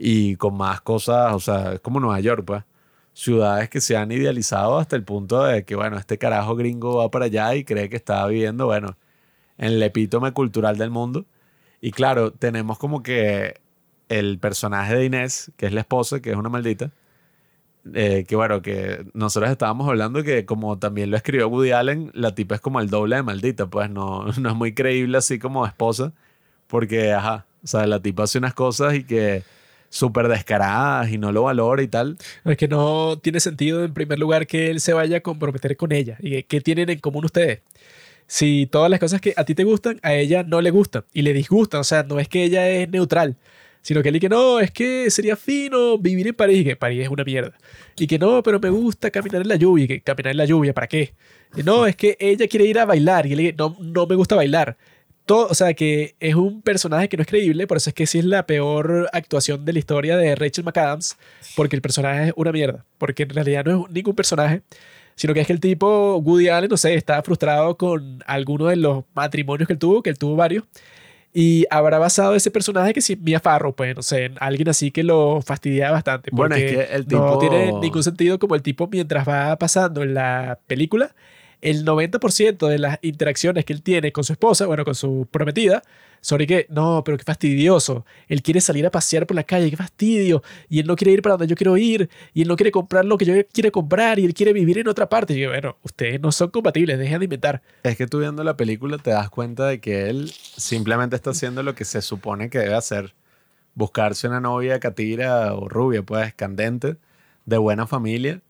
Y 0.00 0.36
con 0.36 0.56
más 0.56 0.80
cosas, 0.80 1.34
o 1.34 1.40
sea, 1.40 1.74
es 1.74 1.80
como 1.80 2.00
Nueva 2.00 2.20
York, 2.20 2.44
pues. 2.46 2.64
Ciudades 3.14 3.68
que 3.68 3.80
se 3.80 3.96
han 3.96 4.12
idealizado 4.12 4.78
hasta 4.78 4.94
el 4.96 5.02
punto 5.04 5.42
de 5.44 5.64
que, 5.64 5.74
bueno, 5.74 5.98
este 5.98 6.18
carajo 6.18 6.54
gringo 6.56 6.98
va 6.98 7.10
para 7.10 7.24
allá 7.26 7.54
y 7.56 7.64
cree 7.64 7.88
que 7.88 7.96
está 7.96 8.24
viviendo, 8.28 8.66
bueno, 8.66 8.96
en 9.58 9.72
el 9.74 9.82
epítome 9.82 10.32
cultural 10.32 10.78
del 10.78 10.90
mundo. 10.90 11.26
Y 11.80 11.92
claro, 11.92 12.32
tenemos 12.32 12.78
como 12.78 13.02
que 13.02 13.60
el 14.08 14.38
personaje 14.38 14.94
de 14.96 15.04
Inés, 15.06 15.52
que 15.56 15.66
es 15.66 15.72
la 15.72 15.80
esposa, 15.80 16.20
que 16.20 16.30
es 16.30 16.36
una 16.36 16.48
maldita, 16.48 16.92
eh, 17.94 18.24
que 18.28 18.36
bueno, 18.36 18.62
que 18.62 19.04
nosotros 19.14 19.50
estábamos 19.50 19.88
hablando 19.88 20.22
que 20.22 20.44
como 20.46 20.78
también 20.78 21.10
lo 21.10 21.16
escribió 21.16 21.48
Woody 21.48 21.72
Allen, 21.72 22.10
la 22.14 22.34
tipa 22.34 22.56
es 22.56 22.60
como 22.60 22.80
el 22.80 22.90
doble 22.90 23.16
de 23.16 23.22
maldita, 23.24 23.66
pues 23.66 23.90
no, 23.90 24.26
no 24.40 24.50
es 24.50 24.54
muy 24.56 24.74
creíble 24.74 25.18
así 25.18 25.38
como 25.40 25.66
esposa, 25.66 26.12
porque, 26.68 27.12
ajá, 27.12 27.46
o 27.64 27.66
sea, 27.66 27.86
la 27.86 28.00
tipa 28.00 28.24
hace 28.24 28.38
unas 28.38 28.54
cosas 28.54 28.94
y 28.94 29.04
que 29.04 29.42
súper 29.90 30.28
descaradas 30.28 31.10
y 31.10 31.18
no 31.18 31.32
lo 31.32 31.44
valora 31.44 31.82
y 31.82 31.88
tal. 31.88 32.16
Es 32.44 32.56
que 32.56 32.68
no 32.68 33.18
tiene 33.18 33.40
sentido, 33.40 33.84
en 33.84 33.94
primer 33.94 34.18
lugar, 34.18 34.46
que 34.46 34.70
él 34.70 34.80
se 34.80 34.92
vaya 34.92 35.18
a 35.18 35.20
comprometer 35.20 35.76
con 35.76 35.92
ella. 35.92 36.18
¿Y 36.20 36.42
qué 36.44 36.60
tienen 36.60 36.90
en 36.90 36.98
común 36.98 37.24
ustedes? 37.24 37.60
Si 38.26 38.68
todas 38.70 38.90
las 38.90 39.00
cosas 39.00 39.20
que 39.20 39.32
a 39.36 39.44
ti 39.44 39.54
te 39.54 39.64
gustan, 39.64 40.00
a 40.02 40.14
ella 40.14 40.42
no 40.42 40.60
le 40.60 40.70
gustan 40.70 41.04
y 41.14 41.22
le 41.22 41.32
disgustan, 41.32 41.80
o 41.80 41.84
sea, 41.84 42.02
no 42.02 42.20
es 42.20 42.28
que 42.28 42.44
ella 42.44 42.68
es 42.68 42.88
neutral, 42.90 43.36
sino 43.80 44.02
que 44.02 44.10
él 44.10 44.14
dice 44.14 44.28
que 44.28 44.28
no, 44.28 44.60
es 44.60 44.70
que 44.70 45.10
sería 45.10 45.34
fino 45.34 45.96
vivir 45.96 46.26
en 46.26 46.34
París, 46.34 46.60
y 46.60 46.64
que 46.64 46.76
París 46.76 47.04
es 47.04 47.08
una 47.08 47.24
mierda. 47.24 47.54
Y 47.96 48.06
que 48.06 48.18
no, 48.18 48.42
pero 48.42 48.60
me 48.60 48.68
gusta 48.68 49.10
caminar 49.10 49.40
en 49.40 49.48
la 49.48 49.56
lluvia, 49.56 49.86
y 49.86 49.88
que 49.88 50.00
caminar 50.02 50.32
en 50.32 50.36
la 50.36 50.44
lluvia, 50.44 50.74
¿para 50.74 50.86
qué? 50.88 51.14
Y 51.56 51.62
no, 51.62 51.86
es 51.86 51.96
que 51.96 52.18
ella 52.20 52.46
quiere 52.48 52.66
ir 52.66 52.78
a 52.78 52.84
bailar, 52.84 53.26
y 53.26 53.32
él 53.32 53.38
dice, 53.38 53.54
no, 53.56 53.78
no 53.80 54.06
me 54.06 54.14
gusta 54.14 54.36
bailar. 54.36 54.76
Todo, 55.28 55.46
o 55.48 55.54
sea, 55.54 55.74
que 55.74 56.14
es 56.20 56.34
un 56.34 56.62
personaje 56.62 57.08
que 57.10 57.18
no 57.18 57.20
es 57.20 57.26
creíble, 57.28 57.66
por 57.66 57.76
eso 57.76 57.90
es 57.90 57.94
que 57.94 58.06
sí 58.06 58.18
es 58.18 58.24
la 58.24 58.46
peor 58.46 59.10
actuación 59.12 59.64
de 59.66 59.74
la 59.74 59.78
historia 59.78 60.16
de 60.16 60.34
Rachel 60.34 60.64
McAdams, 60.64 61.18
porque 61.54 61.76
el 61.76 61.82
personaje 61.82 62.28
es 62.28 62.32
una 62.34 62.50
mierda, 62.50 62.86
porque 62.96 63.24
en 63.24 63.28
realidad 63.28 63.64
no 63.66 63.84
es 63.84 63.90
ningún 63.92 64.14
personaje, 64.14 64.62
sino 65.16 65.34
que 65.34 65.40
es 65.40 65.46
que 65.46 65.52
el 65.52 65.60
tipo, 65.60 66.16
Woody 66.16 66.48
Allen, 66.48 66.70
no 66.70 66.78
sé, 66.78 66.94
está 66.94 67.22
frustrado 67.22 67.76
con 67.76 68.22
alguno 68.26 68.68
de 68.68 68.76
los 68.76 69.04
matrimonios 69.14 69.66
que 69.66 69.74
él 69.74 69.78
tuvo, 69.78 70.02
que 70.02 70.08
él 70.08 70.18
tuvo 70.18 70.34
varios, 70.34 70.64
y 71.34 71.66
habrá 71.68 71.98
basado 71.98 72.34
ese 72.34 72.50
personaje 72.50 72.94
que 72.94 73.02
si 73.02 73.14
Mia 73.14 73.38
Farrow, 73.38 73.74
pues, 73.74 73.94
no 73.94 74.02
sé, 74.02 74.24
en 74.24 74.36
alguien 74.40 74.70
así 74.70 74.90
que 74.90 75.02
lo 75.02 75.42
fastidia 75.42 75.90
bastante. 75.90 76.30
Bueno, 76.32 76.56
es 76.56 76.62
porque 76.62 76.86
que 76.86 76.94
el 76.94 77.02
no 77.02 77.08
tipo- 77.08 77.38
tiene 77.38 77.72
ningún 77.80 78.02
sentido 78.02 78.38
como 78.38 78.54
el 78.54 78.62
tipo 78.62 78.88
mientras 78.90 79.28
va 79.28 79.54
pasando 79.56 80.02
en 80.02 80.14
la 80.14 80.58
película, 80.66 81.14
el 81.60 81.84
90% 81.84 82.68
de 82.68 82.78
las 82.78 82.98
interacciones 83.02 83.64
que 83.64 83.72
él 83.72 83.82
tiene 83.82 84.12
con 84.12 84.24
su 84.24 84.32
esposa, 84.32 84.66
bueno, 84.66 84.84
con 84.84 84.94
su 84.94 85.26
prometida, 85.30 85.82
sobre 86.20 86.46
que, 86.46 86.66
no, 86.68 87.02
pero 87.04 87.16
qué 87.16 87.24
fastidioso. 87.24 88.04
Él 88.28 88.42
quiere 88.42 88.60
salir 88.60 88.84
a 88.86 88.90
pasear 88.90 89.26
por 89.26 89.36
la 89.36 89.44
calle, 89.44 89.70
qué 89.70 89.76
fastidio. 89.76 90.42
Y 90.68 90.80
él 90.80 90.86
no 90.86 90.96
quiere 90.96 91.12
ir 91.12 91.22
para 91.22 91.34
donde 91.34 91.46
yo 91.46 91.56
quiero 91.56 91.76
ir. 91.76 92.10
Y 92.34 92.42
él 92.42 92.48
no 92.48 92.56
quiere 92.56 92.70
comprar 92.72 93.04
lo 93.04 93.16
que 93.18 93.24
yo 93.24 93.34
quiero 93.52 93.70
comprar. 93.70 94.18
Y 94.18 94.24
él 94.24 94.34
quiere 94.34 94.52
vivir 94.52 94.78
en 94.78 94.88
otra 94.88 95.08
parte. 95.08 95.34
Y 95.34 95.40
yo, 95.40 95.50
bueno, 95.50 95.76
ustedes 95.82 96.20
no 96.20 96.32
son 96.32 96.50
compatibles, 96.50 96.98
dejen 96.98 97.20
de 97.20 97.24
inventar. 97.24 97.62
Es 97.84 97.96
que 97.96 98.06
tú 98.06 98.18
viendo 98.18 98.42
la 98.42 98.56
película 98.56 98.98
te 98.98 99.10
das 99.10 99.30
cuenta 99.30 99.66
de 99.66 99.80
que 99.80 100.08
él 100.10 100.32
simplemente 100.56 101.16
está 101.16 101.30
haciendo 101.30 101.62
lo 101.62 101.74
que 101.74 101.84
se 101.84 102.02
supone 102.02 102.50
que 102.50 102.58
debe 102.58 102.74
hacer. 102.74 103.14
Buscarse 103.74 104.26
una 104.26 104.40
novia 104.40 104.80
catira 104.80 105.54
o 105.54 105.68
rubia, 105.68 106.02
pues, 106.02 106.34
candente, 106.34 106.96
de 107.46 107.58
buena 107.58 107.86
familia 107.86 108.42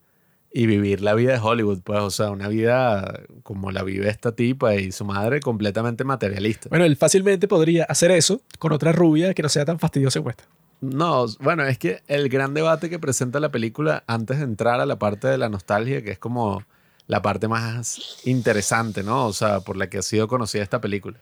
y 0.52 0.66
vivir 0.66 1.02
la 1.02 1.14
vida 1.14 1.32
de 1.32 1.38
Hollywood, 1.38 1.80
pues, 1.82 2.00
o 2.00 2.10
sea, 2.10 2.30
una 2.30 2.48
vida 2.48 3.22
como 3.42 3.70
la 3.70 3.82
vive 3.82 4.08
esta 4.08 4.32
tipa 4.32 4.74
y 4.76 4.92
su 4.92 5.04
madre 5.04 5.40
completamente 5.40 6.04
materialista. 6.04 6.68
Bueno, 6.70 6.84
él 6.84 6.96
fácilmente 6.96 7.48
podría 7.48 7.84
hacer 7.84 8.10
eso 8.10 8.40
con 8.58 8.72
otra 8.72 8.92
rubia 8.92 9.34
que 9.34 9.42
no 9.42 9.48
sea 9.48 9.64
tan 9.64 9.78
fastidiosa 9.78 10.18
en 10.18 10.28
esta. 10.30 10.44
No, 10.80 11.26
bueno, 11.40 11.64
es 11.64 11.76
que 11.76 12.02
el 12.06 12.28
gran 12.28 12.54
debate 12.54 12.88
que 12.88 12.98
presenta 12.98 13.40
la 13.40 13.50
película 13.50 14.04
antes 14.06 14.38
de 14.38 14.44
entrar 14.44 14.80
a 14.80 14.86
la 14.86 14.98
parte 14.98 15.26
de 15.26 15.36
la 15.36 15.48
nostalgia, 15.48 16.02
que 16.02 16.12
es 16.12 16.18
como 16.18 16.62
la 17.08 17.20
parte 17.20 17.48
más 17.48 18.20
interesante, 18.24 19.02
¿no? 19.02 19.26
O 19.26 19.32
sea, 19.32 19.60
por 19.60 19.76
la 19.76 19.90
que 19.90 19.98
ha 19.98 20.02
sido 20.02 20.28
conocida 20.28 20.62
esta 20.62 20.80
película. 20.80 21.18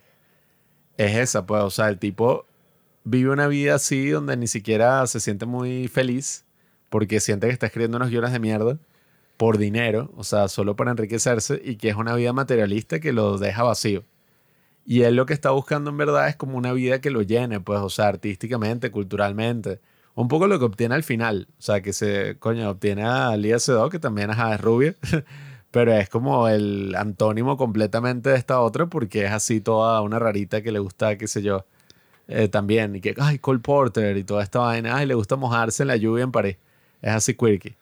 Es 0.97 1.15
esa, 1.17 1.45
pues, 1.45 1.63
o 1.63 1.69
sea, 1.69 1.89
el 1.89 1.97
tipo 1.97 2.45
vive 3.03 3.31
una 3.31 3.47
vida 3.47 3.75
así 3.75 4.09
donde 4.09 4.37
ni 4.37 4.47
siquiera 4.47 5.05
se 5.07 5.19
siente 5.19 5.45
muy 5.45 5.87
feliz 5.87 6.45
porque 6.89 7.19
siente 7.19 7.47
que 7.47 7.53
está 7.53 7.65
escribiendo 7.65 7.97
unos 7.97 8.09
guiones 8.09 8.31
de 8.31 8.39
mierda 8.39 8.77
por 9.37 9.57
dinero, 9.57 10.11
o 10.17 10.23
sea, 10.23 10.47
solo 10.47 10.75
para 10.75 10.91
enriquecerse 10.91 11.61
y 11.63 11.77
que 11.77 11.89
es 11.89 11.95
una 11.95 12.15
vida 12.15 12.33
materialista 12.33 12.99
que 12.99 13.13
lo 13.13 13.37
deja 13.37 13.63
vacío. 13.63 14.03
Y 14.85 15.03
él 15.03 15.15
lo 15.15 15.25
que 15.25 15.33
está 15.33 15.51
buscando 15.51 15.91
en 15.91 15.97
verdad 15.97 16.29
es 16.29 16.35
como 16.37 16.57
una 16.57 16.73
vida 16.73 17.01
que 17.01 17.11
lo 17.11 17.21
llene, 17.21 17.59
pues, 17.59 17.79
o 17.81 17.89
sea, 17.89 18.07
artísticamente, 18.07 18.89
culturalmente. 18.91 19.79
Un 20.15 20.29
poco 20.29 20.47
lo 20.47 20.57
que 20.59 20.65
obtiene 20.65 20.95
al 20.95 21.03
final. 21.03 21.47
O 21.59 21.61
sea, 21.61 21.81
que 21.81 21.93
se, 21.93 22.37
coño, 22.39 22.69
obtiene 22.69 23.03
a 23.03 23.35
Lia 23.37 23.59
Sedó, 23.59 23.89
que 23.89 23.99
también 23.99 24.31
ajá, 24.31 24.55
es 24.55 24.61
rubia, 24.61 24.95
pero 25.71 25.93
es 25.93 26.09
como 26.09 26.47
el 26.47 26.95
antónimo 26.95 27.57
completamente 27.57 28.29
de 28.31 28.37
esta 28.37 28.61
otra 28.61 28.87
porque 28.87 29.25
es 29.25 29.31
así 29.31 29.61
toda 29.61 30.01
una 30.01 30.19
rarita 30.19 30.61
que 30.63 30.71
le 30.71 30.79
gusta, 30.79 31.17
qué 31.17 31.27
sé 31.27 31.41
yo, 31.43 31.65
eh, 32.27 32.47
también. 32.47 32.95
Y 32.95 33.01
que, 33.01 33.15
ay, 33.19 33.39
Cole 33.39 33.59
Porter 33.59 34.17
y 34.17 34.23
toda 34.23 34.43
esta 34.43 34.59
vaina, 34.59 34.95
ay, 34.97 35.05
le 35.07 35.15
gusta 35.15 35.35
mojarse 35.35 35.83
en 35.83 35.87
la 35.89 35.97
lluvia 35.97 36.23
en 36.23 36.31
París. 36.31 36.57
Es 37.01 37.11
así 37.11 37.35
quirky. 37.35 37.75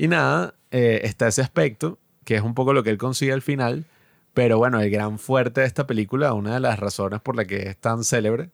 Y 0.00 0.08
nada, 0.08 0.54
eh, 0.70 1.02
está 1.04 1.28
ese 1.28 1.42
aspecto, 1.42 1.98
que 2.24 2.34
es 2.34 2.40
un 2.40 2.54
poco 2.54 2.72
lo 2.72 2.82
que 2.82 2.88
él 2.88 2.96
consigue 2.96 3.34
al 3.34 3.42
final. 3.42 3.84
Pero 4.32 4.56
bueno, 4.56 4.80
el 4.80 4.88
gran 4.90 5.18
fuerte 5.18 5.60
de 5.60 5.66
esta 5.66 5.86
película, 5.86 6.32
una 6.32 6.54
de 6.54 6.60
las 6.60 6.78
razones 6.78 7.20
por 7.20 7.36
la 7.36 7.44
que 7.44 7.68
es 7.68 7.76
tan 7.76 8.02
célebre, 8.02 8.48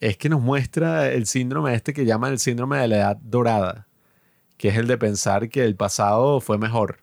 es 0.00 0.16
que 0.16 0.28
nos 0.28 0.40
muestra 0.40 1.12
el 1.12 1.26
síndrome 1.26 1.74
este 1.74 1.92
que 1.92 2.04
llaman 2.04 2.32
el 2.32 2.40
síndrome 2.40 2.78
de 2.78 2.88
la 2.88 2.96
edad 2.96 3.16
dorada, 3.18 3.86
que 4.56 4.70
es 4.70 4.76
el 4.76 4.88
de 4.88 4.98
pensar 4.98 5.48
que 5.48 5.64
el 5.64 5.76
pasado 5.76 6.40
fue 6.40 6.58
mejor 6.58 6.98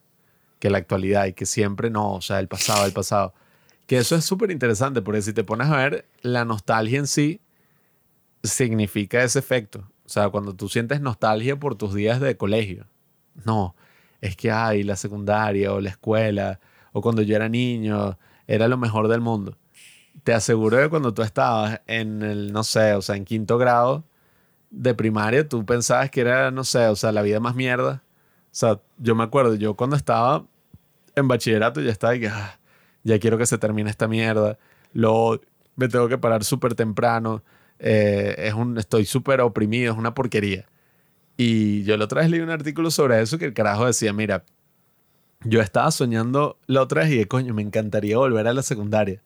que 0.59 0.69
la 0.69 0.79
actualidad 0.79 1.27
y 1.27 1.33
que 1.33 1.45
siempre 1.45 1.89
no, 1.89 2.15
o 2.15 2.21
sea, 2.21 2.41
el 2.41 2.49
pasado, 2.49 2.85
el 2.85 2.91
pasado. 2.91 3.33
Que 3.87 3.99
eso 3.99 4.17
es 4.17 4.25
súper 4.25 4.51
interesante, 4.51 5.01
porque 5.01 5.21
si 5.21 5.31
te 5.31 5.45
pones 5.45 5.69
a 5.69 5.77
ver, 5.77 6.05
la 6.23 6.43
nostalgia 6.43 6.99
en 6.99 7.07
sí 7.07 7.39
significa 8.43 9.23
ese 9.23 9.39
efecto. 9.39 9.89
O 10.05 10.09
sea, 10.09 10.27
cuando 10.27 10.53
tú 10.53 10.67
sientes 10.67 10.99
nostalgia 10.99 11.57
por 11.57 11.75
tus 11.75 11.93
días 11.93 12.19
de 12.19 12.35
colegio. 12.35 12.90
No, 13.45 13.75
es 14.21 14.35
que 14.35 14.51
hay 14.51 14.83
la 14.83 14.95
secundaria 14.95 15.73
o 15.73 15.79
la 15.81 15.89
escuela, 15.89 16.59
o 16.93 17.01
cuando 17.01 17.21
yo 17.21 17.35
era 17.35 17.49
niño, 17.49 18.17
era 18.47 18.67
lo 18.67 18.77
mejor 18.77 19.07
del 19.07 19.21
mundo. 19.21 19.57
Te 20.23 20.33
aseguro 20.33 20.77
que 20.79 20.89
cuando 20.89 21.13
tú 21.13 21.23
estabas 21.23 21.81
en 21.87 22.21
el, 22.23 22.53
no 22.53 22.63
sé, 22.63 22.93
o 22.95 23.01
sea, 23.01 23.15
en 23.15 23.25
quinto 23.25 23.57
grado 23.57 24.03
de 24.71 24.93
primaria, 24.95 25.47
tú 25.47 25.65
pensabas 25.65 26.11
que 26.11 26.21
era, 26.21 26.51
no 26.51 26.63
sé, 26.63 26.87
o 26.87 26.95
sea, 26.95 27.11
la 27.11 27.21
vida 27.23 27.39
más 27.39 27.55
mierda. 27.55 28.03
O 28.47 28.55
sea, 28.55 28.79
yo 28.97 29.15
me 29.15 29.23
acuerdo, 29.23 29.55
yo 29.55 29.75
cuando 29.75 29.95
estaba 29.95 30.45
en 31.15 31.27
bachillerato 31.27 31.81
ya 31.81 31.91
estaba 31.91 32.15
y 32.15 32.21
que, 32.21 32.27
"Ah, 32.29 32.59
ya 33.03 33.19
quiero 33.19 33.37
que 33.37 33.45
se 33.45 33.57
termine 33.57 33.89
esta 33.89 34.07
mierda. 34.07 34.57
Luego 34.93 35.39
me 35.75 35.87
tengo 35.89 36.07
que 36.09 36.17
parar 36.17 36.43
súper 36.43 36.75
temprano. 36.75 37.43
eh, 37.83 38.35
es 38.47 38.53
un, 38.53 38.77
estoy 38.77 39.05
súper 39.05 39.41
oprimido, 39.41 39.91
es 39.93 39.97
una 39.97 40.13
porquería. 40.13 40.67
Y 41.43 41.81
yo 41.85 41.97
la 41.97 42.05
otra 42.05 42.21
vez 42.21 42.29
leí 42.29 42.39
un 42.39 42.51
artículo 42.51 42.91
sobre 42.91 43.19
eso 43.19 43.39
que 43.39 43.45
el 43.45 43.55
carajo 43.55 43.87
decía, 43.87 44.13
mira, 44.13 44.45
yo 45.43 45.59
estaba 45.59 45.89
soñando 45.89 46.59
la 46.67 46.83
otra 46.83 47.01
vez 47.01 47.13
y 47.13 47.17
de 47.17 47.27
coño, 47.27 47.55
me 47.55 47.63
encantaría 47.63 48.15
volver 48.15 48.47
a 48.47 48.53
la 48.53 48.61
secundaria. 48.61 49.23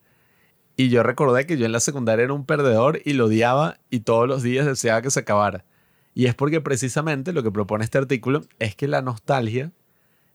Y 0.77 0.87
yo 0.87 1.03
recordé 1.03 1.45
que 1.45 1.57
yo 1.57 1.65
en 1.65 1.73
la 1.73 1.81
secundaria 1.81 2.23
era 2.23 2.31
un 2.31 2.45
perdedor 2.45 3.01
y 3.03 3.11
lo 3.15 3.25
odiaba 3.25 3.79
y 3.89 3.99
todos 3.99 4.29
los 4.29 4.43
días 4.43 4.65
deseaba 4.65 5.01
que 5.01 5.11
se 5.11 5.19
acabara. 5.19 5.65
Y 6.13 6.27
es 6.27 6.35
porque 6.35 6.61
precisamente 6.61 7.33
lo 7.33 7.43
que 7.43 7.51
propone 7.51 7.83
este 7.83 7.97
artículo 7.97 8.43
es 8.59 8.77
que 8.77 8.87
la 8.87 9.01
nostalgia 9.01 9.73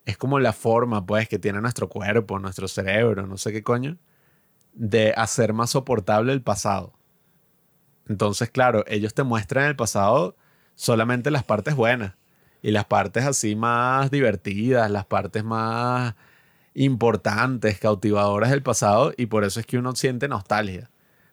es 0.04 0.18
como 0.18 0.38
la 0.38 0.52
forma, 0.52 1.06
pues, 1.06 1.30
que 1.30 1.38
tiene 1.38 1.62
nuestro 1.62 1.88
cuerpo, 1.88 2.38
nuestro 2.38 2.68
cerebro, 2.68 3.26
no 3.26 3.38
sé 3.38 3.52
qué 3.52 3.62
coño, 3.62 3.96
de 4.74 5.14
hacer 5.16 5.54
más 5.54 5.70
soportable 5.70 6.34
el 6.34 6.42
pasado. 6.42 6.92
Entonces, 8.06 8.50
claro, 8.50 8.84
ellos 8.86 9.14
te 9.14 9.22
muestran 9.22 9.64
el 9.64 9.76
pasado 9.76 10.36
solamente 10.74 11.30
las 11.30 11.44
partes 11.44 11.74
buenas 11.74 12.14
y 12.62 12.70
las 12.70 12.84
partes 12.84 13.24
así 13.24 13.56
más 13.56 14.10
divertidas, 14.10 14.90
las 14.90 15.06
partes 15.06 15.44
más 15.44 16.14
importantes, 16.74 17.78
cautivadoras 17.78 18.50
del 18.50 18.62
pasado 18.62 19.12
y 19.16 19.26
por 19.26 19.44
eso 19.44 19.60
es 19.60 19.66
que 19.66 19.78
uno 19.78 19.94
siente 19.94 20.28
nostalgia. 20.28 20.90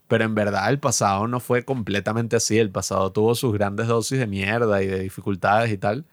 Pero 0.07 0.23
en 0.23 0.35
verdad 0.35 0.69
el 0.69 0.79
pasado 0.79 1.27
no 1.27 1.39
fue 1.39 1.63
completamente 1.65 2.37
así, 2.37 2.57
el 2.57 2.71
pasado 2.71 3.11
tuvo 3.11 3.35
sus 3.35 3.53
grandes 3.53 3.87
dosis 3.87 4.19
de 4.19 4.27
mierda 4.27 4.81
y 4.81 4.87
de 4.87 4.99
dificultades 4.99 5.71
y 5.71 5.77
tal. 5.77 6.05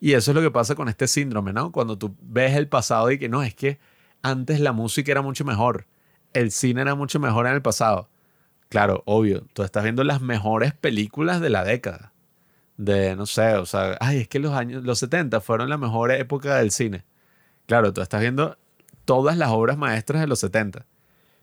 Y 0.00 0.14
eso 0.14 0.30
es 0.30 0.34
lo 0.34 0.42
que 0.42 0.50
pasa 0.50 0.74
con 0.74 0.88
este 0.88 1.08
síndrome, 1.08 1.52
¿no? 1.52 1.72
Cuando 1.72 1.98
tú 1.98 2.14
ves 2.22 2.56
el 2.56 2.68
pasado 2.68 3.10
y 3.10 3.18
que 3.18 3.28
no, 3.28 3.42
es 3.42 3.54
que 3.54 3.78
antes 4.22 4.60
la 4.60 4.72
música 4.72 5.12
era 5.12 5.22
mucho 5.22 5.44
mejor, 5.44 5.86
el 6.32 6.50
cine 6.50 6.82
era 6.82 6.94
mucho 6.94 7.20
mejor 7.20 7.46
en 7.46 7.54
el 7.54 7.62
pasado. 7.62 8.08
Claro, 8.70 9.02
obvio, 9.06 9.44
tú 9.52 9.62
estás 9.62 9.84
viendo 9.84 10.04
las 10.04 10.20
mejores 10.20 10.74
películas 10.74 11.40
de 11.40 11.50
la 11.50 11.64
década. 11.64 12.13
De, 12.76 13.14
no 13.16 13.26
sé, 13.26 13.54
o 13.54 13.66
sea, 13.66 13.96
ay, 14.00 14.20
es 14.20 14.28
que 14.28 14.38
los 14.40 14.52
años, 14.52 14.82
los 14.84 14.98
70 14.98 15.40
fueron 15.40 15.68
la 15.68 15.78
mejor 15.78 16.10
época 16.12 16.56
del 16.56 16.70
cine. 16.70 17.04
Claro, 17.66 17.92
tú 17.92 18.00
estás 18.00 18.20
viendo 18.20 18.58
todas 19.04 19.36
las 19.36 19.50
obras 19.50 19.78
maestras 19.78 20.20
de 20.20 20.26
los 20.26 20.40
70. 20.40 20.86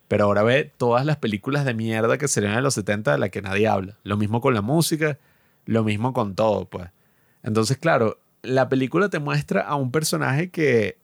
Pero 0.08 0.26
ahora 0.26 0.44
ve 0.44 0.74
todas 0.78 1.06
las 1.06 1.18
películas 1.18 1.64
de 1.64 1.74
mierda 1.74 2.18
que 2.18 2.28
salieron 2.28 2.58
en 2.58 2.64
los 2.64 2.74
70 2.74 3.14
de 3.14 3.18
las 3.18 3.30
que 3.30 3.42
nadie 3.42 3.68
habla. 3.68 3.98
Lo 4.04 4.18
mismo 4.18 4.42
con 4.42 4.54
la 4.54 4.62
música, 4.62 5.18
Lo 5.66 5.84
mismo 5.84 6.12
con 6.14 6.36
todo, 6.36 6.66
pues. 6.66 6.90
Entonces, 7.44 7.78
claro, 7.78 8.20
la 8.42 8.68
película 8.68 9.10
te 9.10 9.20
muestra 9.20 9.62
a 9.62 9.76
un 9.76 9.92
personaje 9.92 10.50
que 10.50 10.98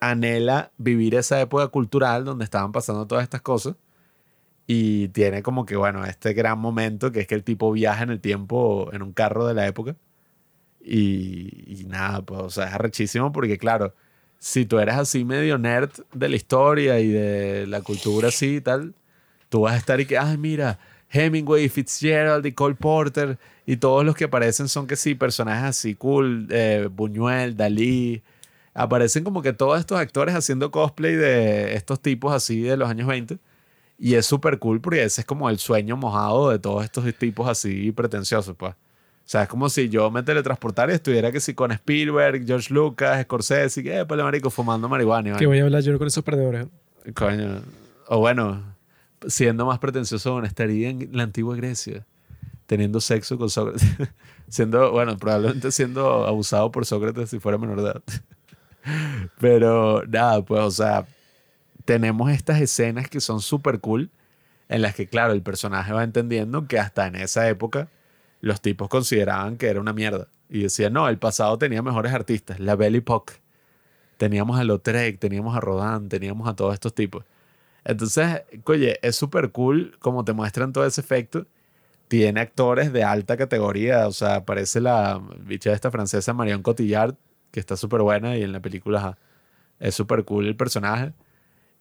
anhela 0.00 0.72
vivir 0.78 1.14
esa 1.14 1.40
época 1.40 1.68
cultural 1.68 2.24
donde 2.24 2.44
estaban 2.44 2.72
pasando 2.72 3.06
todas 3.06 3.24
estas 3.24 3.42
cosas 3.42 3.76
y 4.68 5.08
tiene 5.08 5.42
como 5.42 5.66
que, 5.66 5.76
bueno, 5.76 6.04
este 6.04 6.34
gran 6.34 6.58
momento 6.60 7.10
que 7.10 7.20
es 7.20 7.26
que 7.26 7.34
el 7.34 7.42
tipo 7.42 7.72
viaja 7.72 8.04
en 8.04 8.10
el 8.10 8.20
tiempo 8.20 8.90
en 8.92 9.02
un 9.02 9.12
carro 9.14 9.46
de 9.46 9.54
la 9.54 9.66
época 9.66 9.96
y, 10.84 11.64
y 11.80 11.84
nada, 11.86 12.22
pues, 12.22 12.40
o 12.42 12.50
sea, 12.50 12.66
es 12.68 12.74
arrechísimo 12.74 13.32
porque, 13.32 13.58
claro, 13.58 13.94
si 14.38 14.66
tú 14.66 14.78
eres 14.78 14.96
así 14.96 15.24
medio 15.24 15.58
nerd 15.58 15.90
de 16.12 16.28
la 16.28 16.36
historia 16.36 17.00
y 17.00 17.08
de 17.08 17.66
la 17.66 17.80
cultura 17.82 18.28
así 18.28 18.56
y 18.56 18.60
tal, 18.60 18.94
tú 19.48 19.62
vas 19.62 19.74
a 19.74 19.78
estar 19.78 20.00
y 20.00 20.06
que, 20.06 20.18
ay, 20.18 20.36
mira, 20.36 20.78
Hemingway, 21.10 21.68
Fitzgerald 21.70 22.44
y 22.46 22.52
Cole 22.52 22.76
Porter 22.76 23.38
y 23.66 23.78
todos 23.78 24.04
los 24.04 24.14
que 24.14 24.24
aparecen 24.24 24.68
son 24.68 24.86
que 24.86 24.96
sí, 24.96 25.14
personajes 25.14 25.64
así 25.64 25.94
cool, 25.94 26.46
eh, 26.50 26.88
Buñuel, 26.92 27.56
Dalí. 27.56 28.22
Aparecen 28.74 29.24
como 29.24 29.42
que 29.42 29.52
todos 29.54 29.80
estos 29.80 29.98
actores 29.98 30.34
haciendo 30.34 30.70
cosplay 30.70 31.16
de 31.16 31.74
estos 31.74 32.00
tipos 32.00 32.34
así 32.34 32.60
de 32.60 32.76
los 32.76 32.88
años 32.90 33.08
20. 33.08 33.38
Y 33.98 34.14
es 34.14 34.26
súper 34.26 34.58
cool 34.58 34.80
porque 34.80 35.02
ese 35.02 35.22
es 35.22 35.26
como 35.26 35.50
el 35.50 35.58
sueño 35.58 35.96
mojado 35.96 36.50
de 36.50 36.58
todos 36.58 36.84
estos 36.84 37.04
tipos 37.14 37.48
así 37.48 37.90
pretenciosos, 37.92 38.54
pues. 38.56 38.74
O 38.74 39.30
sea, 39.30 39.42
es 39.42 39.48
como 39.48 39.68
si 39.68 39.90
yo 39.90 40.10
me 40.10 40.22
teletransportara 40.22 40.90
y 40.92 40.94
estuviera 40.94 41.30
que 41.30 41.40
sí 41.40 41.52
con 41.52 41.70
Spielberg, 41.70 42.46
George 42.46 42.72
Lucas, 42.72 43.22
Scorsese, 43.24 43.80
y 43.80 43.82
que, 43.82 43.98
eh, 43.98 44.06
pues, 44.06 44.18
marico, 44.22 44.48
fumando 44.48 44.88
marihuana. 44.88 45.36
Que 45.36 45.46
voy 45.46 45.58
a 45.58 45.64
hablar 45.64 45.82
yo 45.82 45.98
con 45.98 46.06
esos 46.06 46.24
perdedores. 46.24 46.66
Coño. 47.14 47.60
O 48.06 48.20
bueno, 48.20 48.62
siendo 49.26 49.66
más 49.66 49.78
pretencioso, 49.80 50.42
estaría 50.44 50.88
en 50.88 51.10
la 51.12 51.24
antigua 51.24 51.54
Grecia, 51.56 52.06
teniendo 52.66 53.02
sexo 53.02 53.36
con 53.36 53.50
Sócrates. 53.50 53.82
siendo, 54.48 54.92
bueno, 54.92 55.16
probablemente 55.18 55.72
siendo 55.72 56.26
abusado 56.26 56.70
por 56.72 56.86
Sócrates 56.86 57.28
si 57.28 57.38
fuera 57.38 57.58
menor 57.58 57.82
de 57.82 57.90
edad. 57.90 58.02
Pero 59.40 60.04
nada, 60.06 60.42
pues, 60.42 60.62
o 60.62 60.70
sea, 60.70 61.06
tenemos 61.88 62.30
estas 62.30 62.60
escenas 62.60 63.08
que 63.08 63.18
son 63.18 63.40
súper 63.40 63.80
cool, 63.80 64.10
en 64.68 64.82
las 64.82 64.94
que, 64.94 65.06
claro, 65.06 65.32
el 65.32 65.40
personaje 65.40 65.90
va 65.94 66.04
entendiendo 66.04 66.68
que 66.68 66.78
hasta 66.78 67.06
en 67.06 67.16
esa 67.16 67.48
época 67.48 67.88
los 68.42 68.60
tipos 68.60 68.90
consideraban 68.90 69.56
que 69.56 69.68
era 69.68 69.80
una 69.80 69.94
mierda. 69.94 70.28
Y 70.50 70.64
decían, 70.64 70.92
no, 70.92 71.08
el 71.08 71.18
pasado 71.18 71.56
tenía 71.56 71.80
mejores 71.80 72.12
artistas, 72.12 72.60
la 72.60 72.76
Belle 72.76 72.98
Époque. 72.98 73.36
Teníamos 74.18 74.60
a 74.60 74.64
Lautrec, 74.64 75.18
teníamos 75.18 75.56
a 75.56 75.60
Rodin, 75.60 76.10
teníamos 76.10 76.46
a 76.46 76.54
todos 76.54 76.74
estos 76.74 76.94
tipos. 76.94 77.24
Entonces, 77.86 78.42
oye, 78.66 78.98
es 79.00 79.16
súper 79.16 79.50
cool 79.50 79.96
como 79.98 80.26
te 80.26 80.34
muestran 80.34 80.74
todo 80.74 80.84
ese 80.84 81.00
efecto. 81.00 81.46
Tiene 82.06 82.38
actores 82.42 82.92
de 82.92 83.02
alta 83.02 83.38
categoría, 83.38 84.06
o 84.06 84.12
sea, 84.12 84.34
aparece 84.34 84.82
la 84.82 85.22
bicha 85.40 85.72
esta 85.72 85.90
francesa 85.90 86.34
Marion 86.34 86.62
Cotillard, 86.62 87.16
que 87.50 87.60
está 87.60 87.78
súper 87.78 88.02
buena 88.02 88.36
y 88.36 88.42
en 88.42 88.52
la 88.52 88.60
película 88.60 89.16
es 89.80 89.94
súper 89.94 90.26
cool 90.26 90.48
el 90.48 90.54
personaje. 90.54 91.14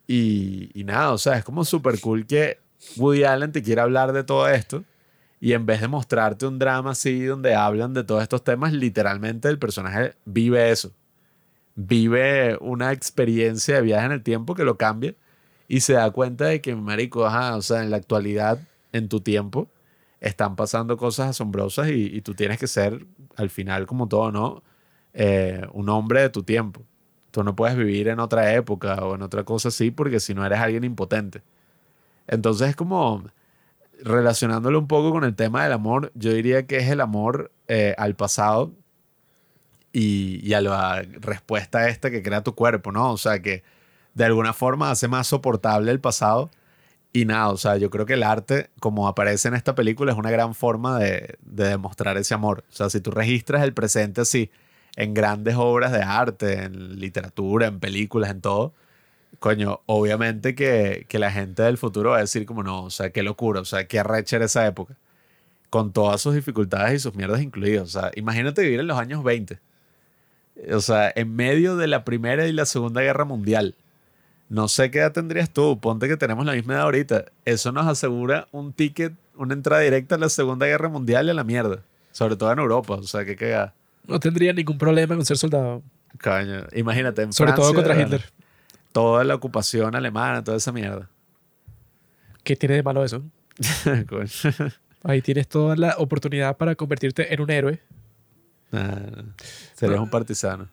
Y, 0.07 0.71
y 0.73 0.83
nada, 0.85 1.11
o 1.11 1.17
sea, 1.17 1.37
es 1.37 1.43
como 1.43 1.65
súper 1.65 1.99
cool 1.99 2.25
que 2.25 2.59
Woody 2.95 3.23
Allen 3.25 3.51
te 3.51 3.61
quiera 3.61 3.83
hablar 3.83 4.13
de 4.13 4.23
todo 4.23 4.47
esto 4.47 4.83
y 5.39 5.53
en 5.53 5.65
vez 5.65 5.81
de 5.81 5.87
mostrarte 5.87 6.45
un 6.47 6.59
drama 6.59 6.91
así 6.91 7.23
donde 7.23 7.53
hablan 7.55 7.93
de 7.93 8.03
todos 8.03 8.23
estos 8.23 8.43
temas, 8.43 8.73
literalmente 8.73 9.47
el 9.49 9.59
personaje 9.59 10.15
vive 10.25 10.71
eso. 10.71 10.91
Vive 11.75 12.57
una 12.59 12.91
experiencia 12.91 13.75
de 13.75 13.81
viaje 13.81 14.05
en 14.07 14.11
el 14.13 14.23
tiempo 14.23 14.55
que 14.55 14.63
lo 14.63 14.77
cambia 14.77 15.15
y 15.67 15.81
se 15.81 15.93
da 15.93 16.09
cuenta 16.11 16.45
de 16.45 16.61
que, 16.61 16.75
marico, 16.75 17.25
ajá, 17.25 17.55
o 17.55 17.61
sea, 17.61 17.83
en 17.83 17.91
la 17.91 17.97
actualidad, 17.97 18.59
en 18.93 19.09
tu 19.09 19.21
tiempo, 19.21 19.69
están 20.21 20.55
pasando 20.55 20.97
cosas 20.97 21.29
asombrosas 21.29 21.89
y, 21.89 22.21
tú 22.21 22.33
tienes 22.33 22.57
que 22.57 22.67
ser, 22.67 23.05
al 23.35 23.49
final, 23.49 23.85
como 23.85 24.07
todo, 24.07 24.31
¿no? 24.31 24.63
Eh, 25.13 25.61
un 25.73 25.89
hombre 25.89 26.21
de 26.21 26.29
tu 26.29 26.43
tiempo. 26.43 26.83
Tú 27.37 27.43
no 27.43 27.55
puedes 27.55 27.77
vivir 27.77 28.07
en 28.07 28.19
otra 28.19 28.55
época 28.55 28.95
o 28.95 29.13
en 29.13 29.21
otra 29.21 29.43
cosa 29.43 29.67
así 29.67 29.91
porque 29.91 30.19
si 30.19 30.33
no 30.33 30.43
eres 30.43 30.57
alguien 30.57 30.83
impotente. 30.83 31.43
Entonces 32.25 32.69
es 32.69 32.75
como 32.75 33.25
relacionándolo 34.01 34.79
un 34.79 34.87
poco 34.87 35.11
con 35.11 35.23
el 35.23 35.35
tema 35.35 35.61
del 35.61 35.73
amor, 35.73 36.11
yo 36.15 36.33
diría 36.33 36.65
que 36.65 36.77
es 36.77 36.89
el 36.89 36.99
amor 36.99 37.51
eh, 37.67 37.93
al 37.99 38.15
pasado 38.15 38.71
y, 39.93 40.39
y 40.41 40.55
a 40.55 40.61
la 40.61 41.03
respuesta 41.03 41.87
esta 41.89 42.09
que 42.09 42.23
crea 42.23 42.41
tu 42.41 42.55
cuerpo, 42.55 42.91
¿no? 42.91 43.11
O 43.11 43.17
sea, 43.17 43.39
que 43.39 43.63
de 44.15 44.25
alguna 44.25 44.51
forma 44.53 44.89
hace 44.89 45.07
más 45.07 45.27
soportable 45.27 45.91
el 45.91 45.99
pasado. 45.99 46.49
Y 47.13 47.25
nada, 47.25 47.49
o 47.49 47.57
sea, 47.57 47.77
yo 47.77 47.91
creo 47.91 48.07
que 48.07 48.13
el 48.13 48.23
arte, 48.23 48.71
como 48.79 49.07
aparece 49.07 49.47
en 49.47 49.53
esta 49.53 49.75
película, 49.75 50.11
es 50.11 50.17
una 50.17 50.31
gran 50.31 50.55
forma 50.55 50.97
de, 50.97 51.37
de 51.41 51.65
demostrar 51.69 52.17
ese 52.17 52.33
amor. 52.33 52.63
O 52.67 52.75
sea, 52.75 52.89
si 52.89 52.99
tú 52.99 53.11
registras 53.11 53.61
el 53.61 53.75
presente 53.75 54.21
así, 54.21 54.49
en 54.97 55.13
grandes 55.13 55.55
obras 55.55 55.93
de 55.93 56.01
arte, 56.01 56.63
en 56.63 56.99
literatura, 56.99 57.67
en 57.67 57.79
películas, 57.79 58.31
en 58.31 58.41
todo, 58.41 58.73
coño, 59.39 59.81
obviamente 59.85 60.55
que, 60.55 61.05
que 61.07 61.19
la 61.19 61.31
gente 61.31 61.63
del 61.63 61.77
futuro 61.77 62.11
va 62.11 62.17
a 62.17 62.21
decir 62.21 62.45
como 62.45 62.63
no, 62.63 62.83
o 62.85 62.89
sea, 62.89 63.11
qué 63.11 63.23
locura, 63.23 63.61
o 63.61 63.65
sea, 63.65 63.87
qué 63.87 63.99
arrecha 63.99 64.37
esa 64.37 64.65
época. 64.67 64.95
Con 65.69 65.91
todas 65.93 66.21
sus 66.21 66.33
dificultades 66.33 66.95
y 66.95 66.99
sus 66.99 67.15
mierdas 67.15 67.41
incluidas. 67.41 67.95
O 67.95 67.99
sea, 67.99 68.11
imagínate 68.15 68.61
vivir 68.61 68.79
en 68.79 68.87
los 68.87 68.97
años 68.97 69.23
20. 69.23 69.59
O 70.73 70.79
sea, 70.79 71.11
en 71.15 71.35
medio 71.35 71.75
de 71.75 71.87
la 71.87 72.03
Primera 72.05 72.47
y 72.47 72.53
la 72.53 72.65
Segunda 72.65 73.01
Guerra 73.01 73.25
Mundial. 73.25 73.75
No 74.49 74.69
sé 74.69 74.89
qué 74.91 74.99
edad 74.99 75.11
tendrías 75.11 75.49
tú, 75.51 75.77
ponte 75.79 76.07
que 76.07 76.15
tenemos 76.15 76.45
la 76.45 76.53
misma 76.53 76.75
edad 76.75 76.83
ahorita. 76.83 77.25
Eso 77.43 77.73
nos 77.73 77.85
asegura 77.85 78.47
un 78.51 78.71
ticket, 78.73 79.13
una 79.35 79.53
entrada 79.53 79.81
directa 79.81 80.15
a 80.15 80.17
la 80.17 80.29
Segunda 80.29 80.65
Guerra 80.65 80.87
Mundial 80.87 81.27
y 81.27 81.31
a 81.31 81.33
la 81.33 81.43
mierda. 81.43 81.83
Sobre 82.13 82.37
todo 82.37 82.51
en 82.53 82.59
Europa, 82.59 82.93
o 82.95 83.03
sea, 83.03 83.25
qué 83.25 83.35
cagada. 83.35 83.75
No 84.07 84.19
tendría 84.19 84.53
ningún 84.53 84.77
problema 84.77 85.15
con 85.15 85.25
ser 85.25 85.37
soldado. 85.37 85.83
Coño, 86.21 86.65
imagínate. 86.73 87.23
En 87.23 87.33
Sobre 87.33 87.53
todo 87.53 87.73
contra 87.73 87.99
Hitler. 87.99 88.23
Toda 88.91 89.23
la 89.23 89.35
ocupación 89.35 89.95
alemana, 89.95 90.43
toda 90.43 90.57
esa 90.57 90.71
mierda. 90.71 91.09
¿Qué 92.43 92.55
tiene 92.55 92.75
de 92.75 92.83
malo 92.83 93.03
eso? 93.03 93.23
Ahí 95.03 95.21
tienes 95.21 95.47
toda 95.47 95.75
la 95.75 95.95
oportunidad 95.97 96.57
para 96.57 96.75
convertirte 96.75 97.33
en 97.33 97.41
un 97.41 97.51
héroe. 97.51 97.81
Ah, 98.71 98.99
serías 99.75 99.99
un 99.99 100.09
partisano. 100.09 100.67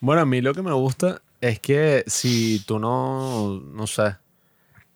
Bueno, 0.00 0.22
a 0.22 0.26
mí 0.26 0.40
lo 0.40 0.54
que 0.54 0.62
me 0.62 0.72
gusta 0.72 1.20
es 1.40 1.60
que 1.60 2.04
si 2.06 2.62
tú 2.66 2.78
no, 2.78 3.60
no 3.60 3.86
sé, 3.86 4.16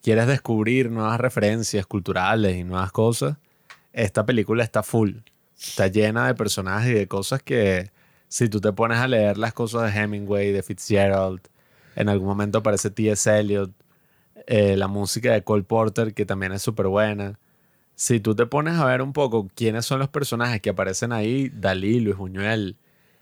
quieres 0.03 0.27
descubrir 0.27 0.91
nuevas 0.91 1.21
referencias 1.21 1.87
culturales 1.87 2.57
y 2.57 2.65
nuevas 2.65 2.93
cosas, 2.93 3.37
esta 3.93 4.25
película 4.25 4.65
está 4.65 4.83
full. 4.83 5.17
Está 5.61 5.89
llena 5.89 6.27
de 6.27 6.35
personajes 6.35 6.91
y 6.91 6.95
de 6.95 7.09
cosas 7.09 7.43
que 7.43 7.91
si 8.29 8.49
tú 8.49 8.61
te 8.61 8.73
pones 8.73 8.99
a 8.99 9.09
leer 9.09 9.37
las 9.39 9.53
cosas 9.53 9.93
de 9.93 10.01
Hemingway, 10.01 10.53
de 10.53 10.63
Fitzgerald, 10.63 11.41
en 11.97 12.09
algún 12.09 12.29
momento 12.29 12.59
aparece 12.59 12.91
T.S. 12.91 13.39
Eliot, 13.39 13.73
eh, 14.47 14.77
la 14.77 14.89
música 14.89 15.33
de 15.33 15.45
Cole 15.45 15.65
Porter, 15.65 16.15
que 16.15 16.25
también 16.27 16.53
es 16.53 16.63
súper 16.63 16.87
buena. 16.87 17.39
Si 17.95 18.21
tú 18.21 18.35
te 18.35 18.47
pones 18.47 18.79
a 18.79 18.87
ver 18.87 19.03
un 19.03 19.13
poco 19.13 19.49
quiénes 19.55 19.85
son 19.87 19.99
los 19.99 20.09
personajes 20.09 20.61
que 20.63 20.71
aparecen 20.71 21.13
ahí, 21.13 21.51
Dalí, 21.51 22.01
Luis 22.01 22.17
Buñuel, 22.17 22.77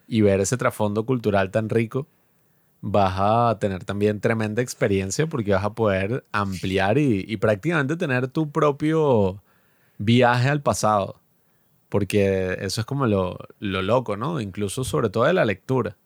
y 0.06 0.20
ver 0.22 0.40
ese 0.40 0.56
trasfondo 0.56 1.04
cultural 1.06 1.50
tan 1.50 1.68
rico, 1.68 2.06
vas 2.80 3.14
a 3.18 3.58
tener 3.58 3.84
también 3.84 4.20
tremenda 4.20 4.62
experiencia 4.62 5.26
porque 5.26 5.52
vas 5.52 5.64
a 5.64 5.74
poder 5.74 6.24
ampliar 6.32 6.98
y, 6.98 7.24
y 7.28 7.36
prácticamente 7.38 7.96
tener 7.96 8.28
tu 8.28 8.50
propio 8.50 9.42
viaje 9.98 10.48
al 10.48 10.62
pasado. 10.62 11.20
Porque 11.88 12.56
eso 12.60 12.80
es 12.80 12.86
como 12.86 13.06
lo, 13.06 13.38
lo 13.60 13.82
loco, 13.82 14.16
¿no? 14.16 14.40
Incluso 14.40 14.84
sobre 14.84 15.10
todo 15.10 15.24
de 15.24 15.32
la 15.32 15.44
lectura. 15.44 15.96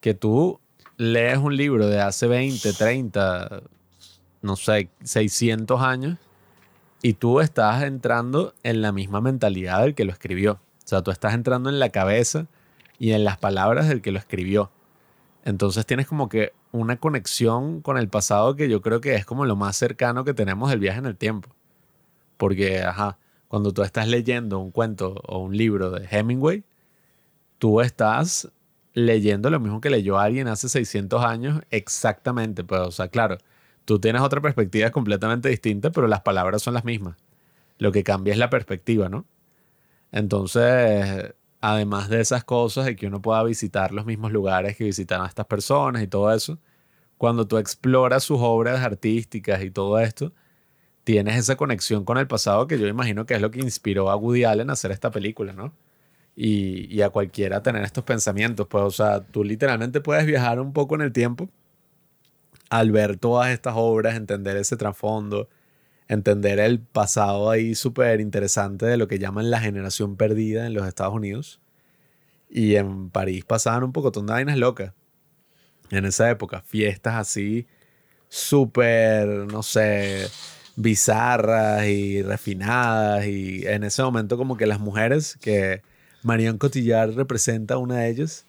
Que 0.00 0.14
tú 0.14 0.60
lees 0.96 1.38
un 1.38 1.56
libro 1.56 1.86
de 1.86 2.00
hace 2.00 2.26
20, 2.26 2.72
30, 2.72 3.62
no 4.42 4.56
sé, 4.56 4.88
600 5.02 5.80
años 5.80 6.18
y 7.02 7.12
tú 7.12 7.40
estás 7.40 7.82
entrando 7.82 8.54
en 8.62 8.80
la 8.80 8.90
misma 8.90 9.20
mentalidad 9.20 9.82
del 9.82 9.94
que 9.94 10.06
lo 10.06 10.12
escribió. 10.12 10.52
O 10.52 10.86
sea, 10.86 11.02
tú 11.02 11.10
estás 11.10 11.34
entrando 11.34 11.68
en 11.68 11.78
la 11.78 11.90
cabeza 11.90 12.46
y 12.98 13.12
en 13.12 13.24
las 13.24 13.36
palabras 13.36 13.88
del 13.88 14.00
que 14.00 14.10
lo 14.10 14.18
escribió. 14.18 14.70
Entonces 15.44 15.84
tienes 15.84 16.06
como 16.06 16.30
que 16.30 16.52
una 16.72 16.96
conexión 16.96 17.82
con 17.82 17.98
el 17.98 18.08
pasado 18.08 18.56
que 18.56 18.70
yo 18.70 18.80
creo 18.80 19.02
que 19.02 19.14
es 19.16 19.26
como 19.26 19.44
lo 19.44 19.54
más 19.54 19.76
cercano 19.76 20.24
que 20.24 20.32
tenemos 20.32 20.70
del 20.70 20.80
viaje 20.80 20.98
en 20.98 21.06
el 21.06 21.16
tiempo. 21.16 21.50
Porque, 22.38 22.82
ajá, 22.82 23.18
cuando 23.54 23.72
tú 23.72 23.84
estás 23.84 24.08
leyendo 24.08 24.58
un 24.58 24.72
cuento 24.72 25.14
o 25.28 25.38
un 25.38 25.56
libro 25.56 25.92
de 25.92 26.08
Hemingway, 26.10 26.64
tú 27.58 27.80
estás 27.80 28.50
leyendo 28.94 29.48
lo 29.48 29.60
mismo 29.60 29.80
que 29.80 29.90
leyó 29.90 30.18
alguien 30.18 30.48
hace 30.48 30.68
600 30.68 31.24
años 31.24 31.62
exactamente. 31.70 32.64
Pues, 32.64 32.80
o 32.80 32.90
sea, 32.90 33.06
claro, 33.06 33.38
tú 33.84 34.00
tienes 34.00 34.22
otra 34.22 34.40
perspectiva 34.40 34.90
completamente 34.90 35.48
distinta, 35.48 35.92
pero 35.92 36.08
las 36.08 36.22
palabras 36.22 36.62
son 36.62 36.74
las 36.74 36.84
mismas. 36.84 37.16
Lo 37.78 37.92
que 37.92 38.02
cambia 38.02 38.32
es 38.32 38.40
la 38.40 38.50
perspectiva, 38.50 39.08
¿no? 39.08 39.24
Entonces, 40.10 41.32
además 41.60 42.08
de 42.08 42.22
esas 42.22 42.42
cosas, 42.42 42.86
de 42.86 42.96
que 42.96 43.06
uno 43.06 43.22
pueda 43.22 43.44
visitar 43.44 43.92
los 43.92 44.04
mismos 44.04 44.32
lugares 44.32 44.76
que 44.76 44.82
visitaron 44.82 45.28
estas 45.28 45.46
personas 45.46 46.02
y 46.02 46.08
todo 46.08 46.34
eso, 46.34 46.58
cuando 47.18 47.46
tú 47.46 47.58
exploras 47.58 48.24
sus 48.24 48.38
obras 48.40 48.80
artísticas 48.80 49.62
y 49.62 49.70
todo 49.70 50.00
esto, 50.00 50.32
tienes 51.04 51.36
esa 51.36 51.56
conexión 51.56 52.04
con 52.04 52.18
el 52.18 52.26
pasado 52.26 52.66
que 52.66 52.78
yo 52.78 52.86
imagino 52.86 53.26
que 53.26 53.34
es 53.34 53.40
lo 53.40 53.50
que 53.50 53.60
inspiró 53.60 54.10
a 54.10 54.16
Woody 54.16 54.44
Allen 54.44 54.70
a 54.70 54.74
hacer 54.74 54.90
esta 54.90 55.10
película, 55.10 55.52
¿no? 55.52 55.72
y, 56.36 57.00
a 57.02 57.10
cualquiera 57.10 57.62
tener 57.62 57.84
estos 57.84 58.04
pensamientos. 58.04 58.66
Pues, 58.68 58.84
o 58.84 58.90
sea, 58.90 59.20
tú 59.24 59.44
literalmente 59.44 60.00
puedes 60.00 60.26
viajar 60.26 60.60
un 60.60 60.72
poco 60.72 60.94
en 60.94 61.02
el 61.02 61.12
tiempo 61.12 61.48
al 62.70 62.90
ver 62.90 63.16
todas 63.18 63.50
estas 63.50 63.74
obras, 63.76 64.16
entender 64.16 64.56
ese 64.56 64.76
trasfondo, 64.76 65.48
entender 66.08 66.58
el 66.58 66.80
pasado 66.80 67.50
ahí 67.50 67.74
súper 67.74 68.20
interesante 68.20 68.86
de 68.86 68.96
lo 68.96 69.06
que 69.08 69.18
llaman 69.18 69.50
la 69.50 69.60
generación 69.60 70.16
perdida 70.16 70.66
en 70.66 70.74
los 70.74 70.86
Estados 70.86 71.14
Unidos. 71.14 71.60
Y 72.48 72.76
en 72.76 73.10
París 73.10 73.44
pasaban 73.44 73.84
un 73.84 73.92
poco 73.92 74.10
de 74.10 74.20
vainas 74.22 74.58
locas. 74.58 74.92
En 75.90 76.04
esa 76.04 76.30
época, 76.30 76.62
fiestas 76.62 77.14
así 77.14 77.66
súper, 78.28 79.28
no 79.28 79.62
sé, 79.62 80.28
bizarras 80.76 81.86
y 81.86 82.22
refinadas. 82.22 83.26
Y 83.26 83.66
en 83.66 83.84
ese 83.84 84.02
momento 84.02 84.36
como 84.36 84.56
que 84.56 84.66
las 84.66 84.80
mujeres, 84.80 85.38
que 85.40 85.82
Marion 86.22 86.58
Cotillard 86.58 87.14
representa 87.14 87.78
una 87.78 87.96
de 88.00 88.10
ellas, 88.10 88.46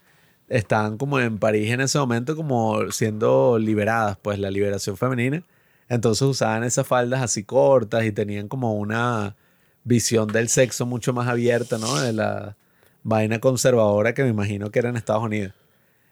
estaban 0.48 0.98
como 0.98 1.20
en 1.20 1.38
París 1.38 1.70
en 1.70 1.80
ese 1.80 1.98
momento 1.98 2.36
como 2.36 2.90
siendo 2.92 3.58
liberadas, 3.58 4.18
pues 4.22 4.38
la 4.38 4.50
liberación 4.50 4.96
femenina. 4.96 5.42
Entonces 5.88 6.22
usaban 6.22 6.64
esas 6.64 6.86
faldas 6.86 7.22
así 7.22 7.44
cortas 7.44 8.04
y 8.04 8.12
tenían 8.12 8.48
como 8.48 8.74
una 8.74 9.36
visión 9.84 10.28
del 10.28 10.48
sexo 10.48 10.86
mucho 10.86 11.12
más 11.12 11.28
abierta, 11.28 11.78
¿no? 11.78 12.00
De 12.00 12.12
la 12.12 12.56
vaina 13.04 13.38
conservadora 13.40 14.14
que 14.14 14.24
me 14.24 14.30
imagino 14.30 14.70
que 14.70 14.80
era 14.80 14.88
en 14.90 14.96
Estados 14.96 15.22
Unidos. 15.22 15.54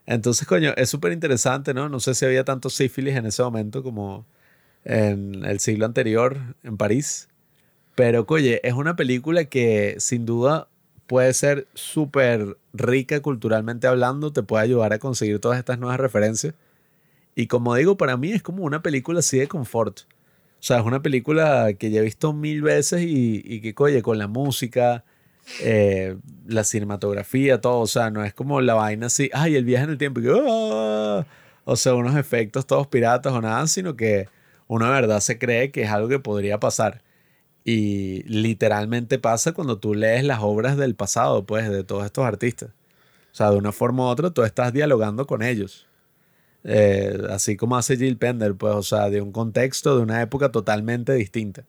Entonces, 0.06 0.46
coño, 0.46 0.72
es 0.76 0.90
súper 0.90 1.12
interesante, 1.12 1.74
¿no? 1.74 1.88
No 1.88 2.00
sé 2.00 2.14
si 2.14 2.24
había 2.24 2.44
tanto 2.44 2.70
sífilis 2.70 3.16
en 3.16 3.26
ese 3.26 3.42
momento 3.42 3.82
como 3.82 4.26
en 4.84 5.44
el 5.44 5.60
siglo 5.60 5.86
anterior 5.86 6.38
en 6.62 6.76
París. 6.76 7.28
Pero, 7.94 8.24
oye, 8.28 8.60
es 8.66 8.74
una 8.74 8.96
película 8.96 9.44
que 9.44 9.96
sin 9.98 10.26
duda 10.26 10.68
puede 11.06 11.32
ser 11.34 11.68
súper 11.74 12.56
rica 12.72 13.20
culturalmente 13.20 13.86
hablando, 13.86 14.32
te 14.32 14.42
puede 14.42 14.64
ayudar 14.64 14.92
a 14.92 14.98
conseguir 14.98 15.38
todas 15.38 15.58
estas 15.58 15.78
nuevas 15.78 16.00
referencias. 16.00 16.54
Y 17.34 17.46
como 17.46 17.74
digo, 17.74 17.96
para 17.96 18.16
mí 18.16 18.32
es 18.32 18.42
como 18.42 18.64
una 18.64 18.82
película 18.82 19.20
así 19.20 19.38
de 19.38 19.48
confort. 19.48 20.00
O 20.00 20.66
sea, 20.66 20.78
es 20.80 20.84
una 20.86 21.02
película 21.02 21.74
que 21.74 21.90
ya 21.90 22.00
he 22.00 22.04
visto 22.04 22.32
mil 22.32 22.62
veces 22.62 23.02
y, 23.02 23.42
y 23.44 23.60
que, 23.60 23.74
oye, 23.82 24.02
con 24.02 24.18
la 24.18 24.28
música, 24.28 25.04
eh, 25.60 26.16
la 26.46 26.64
cinematografía, 26.64 27.60
todo, 27.60 27.80
o 27.80 27.86
sea, 27.86 28.10
no 28.10 28.24
es 28.24 28.32
como 28.34 28.60
la 28.60 28.74
vaina 28.74 29.06
así, 29.08 29.30
ay, 29.34 29.56
el 29.56 29.64
viaje 29.64 29.84
en 29.84 29.90
el 29.90 29.98
tiempo, 29.98 30.20
y 30.20 30.24
que, 30.24 30.30
"Ah", 30.48 31.26
o 31.64 31.76
sea, 31.76 31.94
unos 31.94 32.16
efectos 32.16 32.66
todos 32.66 32.86
piratas 32.86 33.32
o 33.32 33.40
nada, 33.42 33.66
sino 33.66 33.94
que 33.96 34.28
de 34.68 34.78
verdad 34.78 35.20
se 35.20 35.38
cree 35.38 35.70
que 35.70 35.82
es 35.82 35.90
algo 35.90 36.08
que 36.08 36.18
podría 36.18 36.58
pasar. 36.60 37.02
Y 37.64 38.22
literalmente 38.24 39.18
pasa 39.18 39.52
cuando 39.52 39.78
tú 39.78 39.94
lees 39.94 40.24
las 40.24 40.40
obras 40.42 40.76
del 40.76 40.94
pasado, 40.94 41.46
pues, 41.46 41.70
de 41.70 41.84
todos 41.84 42.04
estos 42.04 42.24
artistas. 42.24 42.70
O 43.32 43.36
sea, 43.36 43.50
de 43.50 43.56
una 43.56 43.72
forma 43.72 44.04
u 44.04 44.06
otra, 44.06 44.30
tú 44.30 44.42
estás 44.44 44.72
dialogando 44.72 45.26
con 45.26 45.42
ellos. 45.42 45.86
Eh, 46.64 47.18
así 47.30 47.56
como 47.56 47.76
hace 47.76 47.96
Jill 47.96 48.18
Pender, 48.18 48.54
pues, 48.54 48.74
o 48.74 48.82
sea, 48.82 49.10
de 49.10 49.20
un 49.20 49.32
contexto, 49.32 49.96
de 49.96 50.02
una 50.02 50.22
época 50.22 50.50
totalmente 50.52 51.14
distinta. 51.14 51.64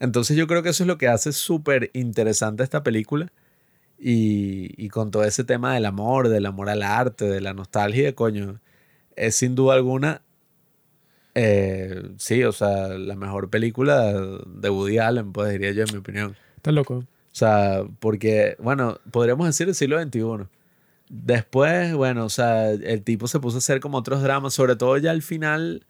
Entonces 0.00 0.36
yo 0.36 0.46
creo 0.46 0.62
que 0.62 0.70
eso 0.70 0.84
es 0.84 0.88
lo 0.88 0.98
que 0.98 1.08
hace 1.08 1.32
súper 1.32 1.90
interesante 1.94 2.62
esta 2.62 2.82
película. 2.82 3.32
Y, 3.98 4.74
y 4.82 4.88
con 4.90 5.10
todo 5.10 5.24
ese 5.24 5.44
tema 5.44 5.74
del 5.74 5.86
amor, 5.86 6.28
del 6.28 6.46
amor 6.46 6.68
al 6.70 6.82
arte, 6.82 7.26
de 7.26 7.40
la 7.40 7.54
nostalgia, 7.54 8.14
coño, 8.14 8.60
es 9.16 9.36
sin 9.36 9.54
duda 9.54 9.74
alguna, 9.74 10.22
eh, 11.34 12.02
sí, 12.16 12.44
o 12.44 12.52
sea, 12.52 12.88
la 12.88 13.16
mejor 13.16 13.50
película 13.50 14.12
de 14.46 14.70
Woody 14.70 14.98
Allen, 14.98 15.32
pues 15.32 15.52
diría 15.52 15.72
yo, 15.72 15.82
en 15.84 15.92
mi 15.92 15.98
opinión. 15.98 16.36
Estás 16.56 16.74
loco. 16.74 16.94
O 17.34 17.36
sea, 17.36 17.82
porque, 17.98 18.56
bueno, 18.60 19.00
podríamos 19.10 19.46
decir 19.46 19.68
el 19.68 19.74
siglo 19.74 20.00
XXI. 20.00 20.46
Después, 21.08 21.92
bueno, 21.94 22.24
o 22.24 22.30
sea, 22.30 22.70
el 22.70 23.02
tipo 23.02 23.26
se 23.26 23.40
puso 23.40 23.56
a 23.56 23.58
hacer 23.58 23.80
como 23.80 23.98
otros 23.98 24.22
dramas, 24.22 24.54
sobre 24.54 24.76
todo 24.76 24.96
ya 24.98 25.10
al 25.10 25.22
final, 25.22 25.84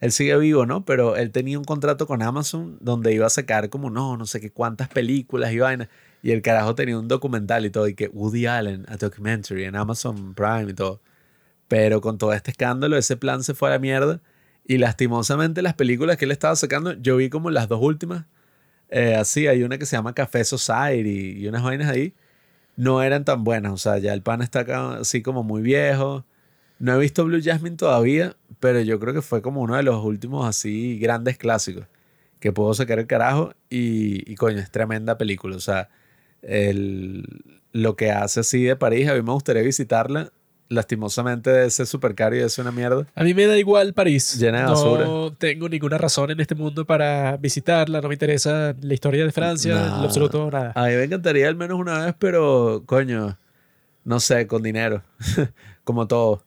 él 0.00 0.12
sigue 0.12 0.36
vivo, 0.38 0.66
¿no? 0.66 0.84
Pero 0.84 1.16
él 1.16 1.32
tenía 1.32 1.58
un 1.58 1.64
contrato 1.64 2.06
con 2.06 2.22
Amazon 2.22 2.78
donde 2.80 3.12
iba 3.12 3.26
a 3.26 3.30
sacar 3.30 3.70
como, 3.70 3.90
no, 3.90 4.16
no 4.16 4.26
sé 4.26 4.40
qué 4.40 4.50
cuántas 4.50 4.88
películas 4.88 5.52
y 5.52 5.58
vainas. 5.58 5.88
Y 6.22 6.30
el 6.30 6.42
carajo 6.42 6.74
tenía 6.74 6.98
un 6.98 7.08
documental 7.08 7.66
y 7.66 7.70
todo, 7.70 7.88
y 7.88 7.94
que 7.94 8.08
Woody 8.08 8.46
Allen, 8.46 8.86
a 8.88 8.96
documentary 8.96 9.64
en 9.64 9.76
Amazon 9.76 10.34
Prime 10.34 10.70
y 10.70 10.74
todo. 10.74 11.00
Pero 11.68 12.00
con 12.00 12.18
todo 12.18 12.32
este 12.32 12.52
escándalo, 12.52 12.96
ese 12.96 13.16
plan 13.16 13.42
se 13.42 13.54
fue 13.54 13.68
a 13.68 13.72
la 13.72 13.78
mierda. 13.78 14.20
Y 14.64 14.78
lastimosamente 14.78 15.62
las 15.62 15.74
películas 15.74 16.16
que 16.16 16.24
él 16.24 16.30
estaba 16.32 16.56
sacando, 16.56 16.92
yo 16.94 17.16
vi 17.16 17.28
como 17.30 17.50
las 17.50 17.68
dos 17.68 17.80
últimas. 17.82 18.26
eh, 18.90 19.16
así, 19.16 19.46
hay 19.48 19.62
una 19.64 19.78
que 19.78 19.86
se 19.86 19.96
llama 19.96 20.14
Café 20.14 20.44
Society 20.44 21.32
y 21.38 21.48
unas 21.48 21.62
vainas 21.62 21.88
ahí. 21.90 22.14
No 22.76 23.02
eran 23.02 23.24
tan 23.24 23.44
buenas. 23.44 23.72
O 23.72 23.78
sea, 23.78 23.98
ya 23.98 24.14
el 24.14 24.22
pan 24.22 24.42
está 24.42 24.60
así 24.98 25.22
como 25.22 25.42
muy 25.44 25.62
viejo. 25.62 26.26
No 26.78 26.94
he 26.94 26.98
visto 27.00 27.24
Blue 27.24 27.40
Jasmine 27.42 27.76
todavía, 27.76 28.36
pero 28.60 28.80
yo 28.82 29.00
creo 29.00 29.14
que 29.14 29.22
fue 29.22 29.42
como 29.42 29.62
uno 29.62 29.76
de 29.76 29.82
los 29.84 30.04
últimos 30.04 30.46
así 30.48 30.98
grandes 30.98 31.38
clásicos 31.38 31.86
que 32.40 32.52
puedo 32.52 32.74
sacar 32.74 32.98
el 32.98 33.06
carajo. 33.06 33.54
Y, 33.70 34.30
y 34.30 34.36
coño, 34.36 34.58
es 34.60 34.70
tremenda 34.70 35.18
película. 35.18 35.56
O 35.56 35.60
sea, 35.60 35.90
el, 36.42 37.24
lo 37.72 37.96
que 37.96 38.10
hace 38.12 38.40
así 38.40 38.64
de 38.64 38.76
París, 38.76 39.08
a 39.08 39.14
mí 39.14 39.22
me 39.22 39.32
gustaría 39.32 39.62
visitarla. 39.62 40.32
Lastimosamente 40.68 41.50
caro 42.14 42.36
y 42.36 42.40
es 42.40 42.58
una 42.58 42.72
mierda. 42.72 43.06
A 43.14 43.22
mí 43.22 43.34
me 43.34 43.46
da 43.46 43.56
igual 43.58 43.92
París. 43.92 44.38
Llena 44.38 44.58
de 44.58 44.64
no 44.64 44.70
basura. 44.70 45.36
tengo 45.38 45.68
ninguna 45.68 45.98
razón 45.98 46.30
en 46.30 46.40
este 46.40 46.54
mundo 46.54 46.84
para 46.86 47.36
visitarla. 47.36 48.00
No 48.00 48.08
me 48.08 48.14
interesa 48.14 48.74
la 48.80 48.94
historia 48.94 49.24
de 49.24 49.32
Francia, 49.32 49.72
en 49.72 49.90
No. 49.90 49.98
lo 49.98 50.04
absoluto 50.04 50.50
nada. 50.50 50.72
A 50.74 50.86
mí 50.86 50.94
me 50.94 51.04
encantaría 51.04 51.48
al 51.48 51.56
menos 51.56 51.78
una 51.78 52.06
vez, 52.06 52.14
pero 52.18 52.82
coño, 52.86 53.36
no 54.04 54.20
sé, 54.20 54.46
con 54.46 54.62
dinero, 54.62 55.02
como 55.84 56.06
todo. 56.08 56.42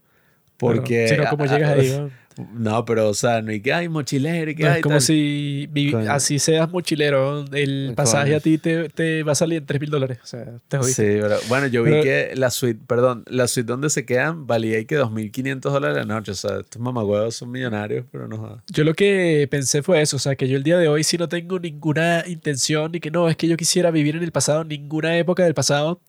Porque. 0.57 1.05
Pero, 1.09 1.23
si 1.23 1.29
no, 1.29 1.37
¿cómo 1.37 1.45
llegas 1.45 1.77
ahí? 1.77 1.89
no? 1.99 2.09
No, 2.53 2.85
pero, 2.85 3.09
o 3.09 3.13
sea, 3.13 3.41
no 3.41 3.51
hay 3.51 3.61
que 3.61 3.73
hay 3.73 3.89
mochilero 3.89 4.51
y 4.51 4.55
que 4.55 4.63
No, 4.63 4.69
hay. 4.69 4.75
es 4.77 4.83
como 4.83 4.95
tal. 4.95 5.01
si 5.01 5.67
vi- 5.71 5.93
así 5.93 6.39
seas 6.39 6.69
mochilero, 6.71 7.45
el 7.53 7.93
pasaje 7.95 8.35
a 8.35 8.39
ti 8.39 8.57
te, 8.57 8.89
te 8.89 9.23
va 9.23 9.31
a 9.31 9.35
salir 9.35 9.59
en 9.59 9.65
3 9.65 9.81
mil 9.81 9.89
dólares. 9.89 10.19
O 10.23 10.27
sea, 10.27 10.45
te 10.67 10.77
jodiste. 10.77 11.13
Sí, 11.15 11.19
pero 11.21 11.37
bueno, 11.49 11.67
yo 11.67 11.83
vi 11.83 12.01
que 12.01 12.31
la 12.35 12.49
suite, 12.51 12.79
perdón, 12.87 13.23
la 13.27 13.47
suite 13.47 13.67
donde 13.67 13.89
se 13.89 14.05
quedan 14.05 14.47
valía 14.47 14.79
y 14.79 14.85
que 14.85 14.97
2.500 14.97 15.61
dólares 15.73 15.97
la 15.97 16.05
noche. 16.05 16.31
O 16.31 16.35
sea, 16.35 16.59
estos 16.59 16.81
mamagüevos 16.81 17.35
son 17.35 17.51
millonarios, 17.51 18.05
pero 18.11 18.27
no 18.27 18.37
jodas. 18.37 18.63
Yo 18.71 18.83
lo 18.83 18.93
que 18.93 19.47
pensé 19.51 19.83
fue 19.83 20.01
eso, 20.01 20.17
o 20.17 20.19
sea, 20.19 20.35
que 20.35 20.47
yo 20.47 20.57
el 20.57 20.63
día 20.63 20.77
de 20.77 20.87
hoy 20.87 21.03
sí 21.03 21.17
no 21.17 21.27
tengo 21.29 21.59
ninguna 21.59 22.23
intención 22.27 22.91
ni 22.91 22.99
que 22.99 23.11
no, 23.11 23.29
es 23.29 23.37
que 23.37 23.47
yo 23.47 23.57
quisiera 23.57 23.91
vivir 23.91 24.15
en 24.15 24.23
el 24.23 24.31
pasado, 24.31 24.63
ninguna 24.63 25.17
época 25.17 25.43
del 25.43 25.53
pasado. 25.53 25.99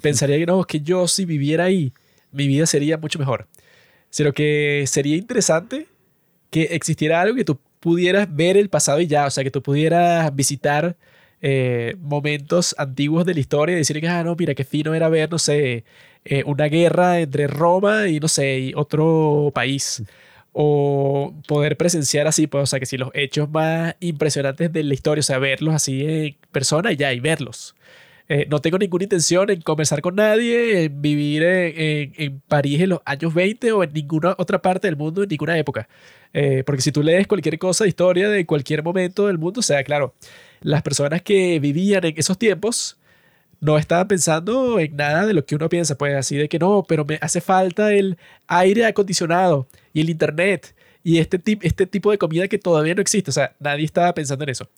Pensaría 0.00 0.38
que 0.38 0.46
no, 0.46 0.60
es 0.60 0.66
que 0.66 0.80
yo 0.80 1.08
si 1.08 1.24
viviera 1.24 1.64
ahí, 1.64 1.92
mi 2.30 2.46
vida 2.46 2.66
sería 2.66 2.98
mucho 2.98 3.18
mejor. 3.18 3.46
Sino 4.10 4.32
que 4.32 4.84
sería 4.86 5.16
interesante 5.16 5.86
que 6.50 6.62
existiera 6.64 7.20
algo 7.20 7.36
que 7.36 7.44
tú 7.44 7.58
pudieras 7.80 8.34
ver 8.34 8.56
el 8.56 8.68
pasado 8.68 9.00
y 9.00 9.06
ya, 9.06 9.26
o 9.26 9.30
sea, 9.30 9.44
que 9.44 9.50
tú 9.50 9.62
pudieras 9.62 10.34
visitar 10.34 10.96
eh, 11.40 11.94
momentos 12.00 12.74
antiguos 12.78 13.24
de 13.24 13.34
la 13.34 13.40
historia 13.40 13.74
y 13.74 13.78
decir 13.78 14.00
que, 14.00 14.08
ah, 14.08 14.24
no, 14.24 14.34
mira, 14.36 14.54
qué 14.54 14.64
fino 14.64 14.94
era 14.94 15.08
ver, 15.08 15.30
no 15.30 15.38
sé, 15.38 15.84
eh, 16.24 16.42
una 16.46 16.66
guerra 16.66 17.20
entre 17.20 17.46
Roma 17.46 18.08
y, 18.08 18.20
no 18.20 18.28
sé, 18.28 18.58
y 18.58 18.72
otro 18.74 19.50
país. 19.54 20.02
O 20.52 21.34
poder 21.46 21.76
presenciar 21.76 22.26
así, 22.26 22.46
pues, 22.48 22.64
o 22.64 22.66
sea, 22.66 22.80
que 22.80 22.86
si 22.86 22.96
los 22.96 23.10
hechos 23.14 23.48
más 23.50 23.94
impresionantes 24.00 24.72
de 24.72 24.82
la 24.82 24.94
historia, 24.94 25.20
o 25.20 25.22
sea, 25.22 25.38
verlos 25.38 25.74
así 25.74 26.04
en 26.04 26.36
persona 26.50 26.92
y 26.92 26.96
ya, 26.96 27.12
y 27.12 27.20
verlos. 27.20 27.74
Eh, 28.28 28.46
no 28.50 28.60
tengo 28.60 28.78
ninguna 28.78 29.04
intención 29.04 29.48
en 29.50 29.62
conversar 29.62 30.02
con 30.02 30.14
nadie, 30.16 30.84
en 30.84 31.00
vivir 31.00 31.42
en, 31.44 32.12
en- 32.16 32.40
París 32.46 32.80
en 32.80 32.90
los 32.90 33.00
años 33.06 33.32
20 33.34 33.72
o 33.72 33.82
en 33.82 33.92
ninguna 33.92 34.34
otra 34.38 34.60
parte 34.60 34.86
del 34.88 34.96
mundo, 34.96 35.22
en 35.22 35.28
ninguna 35.30 35.56
época. 35.58 35.88
Eh, 36.34 36.62
porque 36.66 36.82
si 36.82 36.92
tú 36.92 37.02
lees 37.02 37.26
cualquier 37.26 37.58
cosa 37.58 37.84
de 37.84 37.88
historia 37.88 38.28
de 38.28 38.44
cualquier 38.46 38.82
momento 38.82 39.26
del 39.26 39.38
mundo, 39.38 39.62
sea, 39.62 39.82
claro, 39.82 40.14
las 40.60 40.82
personas 40.82 41.22
que 41.22 41.58
vivían 41.58 42.04
en 42.04 42.14
esos 42.18 42.36
tiempos 42.38 42.98
no 43.60 43.78
estaban 43.78 44.06
pensando 44.08 44.78
en 44.78 44.94
nada 44.96 45.26
de 45.26 45.34
lo 45.34 45.44
que 45.44 45.56
uno 45.56 45.68
piensa, 45.68 45.96
pues 45.98 46.14
así 46.14 46.36
de 46.36 46.48
que 46.48 46.58
no, 46.58 46.84
pero 46.88 47.04
me 47.04 47.18
hace 47.20 47.40
falta 47.40 47.92
el 47.92 48.16
aire 48.46 48.86
acondicionado 48.86 49.66
y 49.92 50.00
el 50.02 50.10
internet 50.10 50.74
y 51.02 51.18
este, 51.18 51.38
tip, 51.38 51.64
este 51.64 51.86
tipo 51.86 52.10
de 52.10 52.18
comida 52.18 52.46
que 52.48 52.58
todavía 52.58 52.94
no 52.94 53.00
existe, 53.02 53.30
o 53.30 53.32
sea, 53.34 53.54
nadie 53.58 53.84
estaba 53.84 54.12
pensando 54.14 54.44
en 54.44 54.50
eso. 54.50 54.68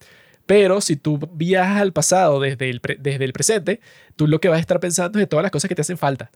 Pero 0.50 0.80
si 0.80 0.96
tú 0.96 1.16
viajas 1.32 1.80
al 1.80 1.92
pasado 1.92 2.40
desde 2.40 2.70
el, 2.70 2.80
desde 2.98 3.24
el 3.24 3.32
presente, 3.32 3.78
tú 4.16 4.26
lo 4.26 4.40
que 4.40 4.48
vas 4.48 4.56
a 4.56 4.60
estar 4.60 4.80
pensando 4.80 5.20
es 5.20 5.22
de 5.22 5.26
todas 5.28 5.44
las 5.44 5.52
cosas 5.52 5.68
que 5.68 5.76
te 5.76 5.82
hacen 5.82 5.96
falta. 5.96 6.32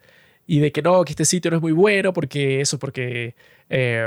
Y 0.47 0.60
de 0.60 0.70
que 0.70 0.83
no, 0.83 1.05
que 1.05 1.10
este 1.10 1.25
sitio 1.25 1.51
no 1.51 1.57
es 1.57 1.60
muy 1.60 1.73
bueno 1.73 2.12
porque 2.12 2.60
eso, 2.60 2.78
porque 2.78 3.34
eh, 3.68 4.07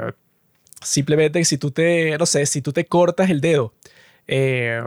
simplemente 0.82 1.44
si 1.44 1.58
tú 1.58 1.72
te, 1.72 2.18
no 2.18 2.26
sé, 2.26 2.45
si 2.45 2.61
tú 2.61 2.72
te 2.72 2.86
cortas 2.86 3.30
el 3.30 3.42
dedo, 3.42 3.74
eh, 4.30 4.82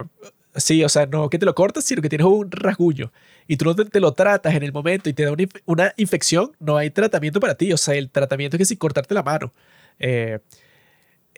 sí, 0.55 0.83
o 0.85 0.89
sea, 0.89 1.05
no 1.05 1.29
que 1.29 1.39
te 1.39 1.45
lo 1.45 1.55
cortas, 1.55 1.85
sino 1.85 2.01
que 2.01 2.09
tienes 2.09 2.27
un 2.27 2.51
rasguño 2.51 3.13
y 3.47 3.59
tú 3.59 3.67
no 3.67 3.75
te, 3.77 4.01
lo 4.01 4.15
tratas 4.15 4.55
en 4.55 4.63
el 4.63 4.73
momento 4.73 5.11
y 5.11 5.13
te 5.13 5.25
da 5.25 5.33
una, 5.33 5.45
una 5.67 5.95
infección, 5.99 6.53
no 6.61 6.79
hay 6.79 6.89
tratamiento 6.89 7.41
para 7.41 7.57
ti. 7.57 7.71
O 7.75 7.77
sea, 7.77 7.95
el 7.95 8.09
tratamiento 8.11 8.57
es 8.57 8.59
que 8.61 8.65
si 8.65 8.79
cortarte 8.79 9.13
la 9.13 9.23
mano. 9.23 9.53
Eh, 9.99 10.39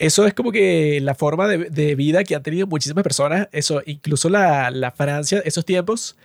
eso 0.02 0.26
es 0.26 0.34
como 0.34 0.50
que 0.50 1.00
la 1.00 1.14
forma 1.14 1.46
de, 1.46 1.70
de 1.70 1.94
vida 1.94 2.24
que 2.24 2.34
han 2.34 2.42
tenido 2.42 2.66
muchísimas 2.66 3.04
personas, 3.04 3.48
eso, 3.52 3.82
incluso 3.86 4.28
la, 4.28 4.70
la 4.72 4.90
Francia, 4.90 5.40
esos 5.44 5.64
tiempos, 5.64 6.16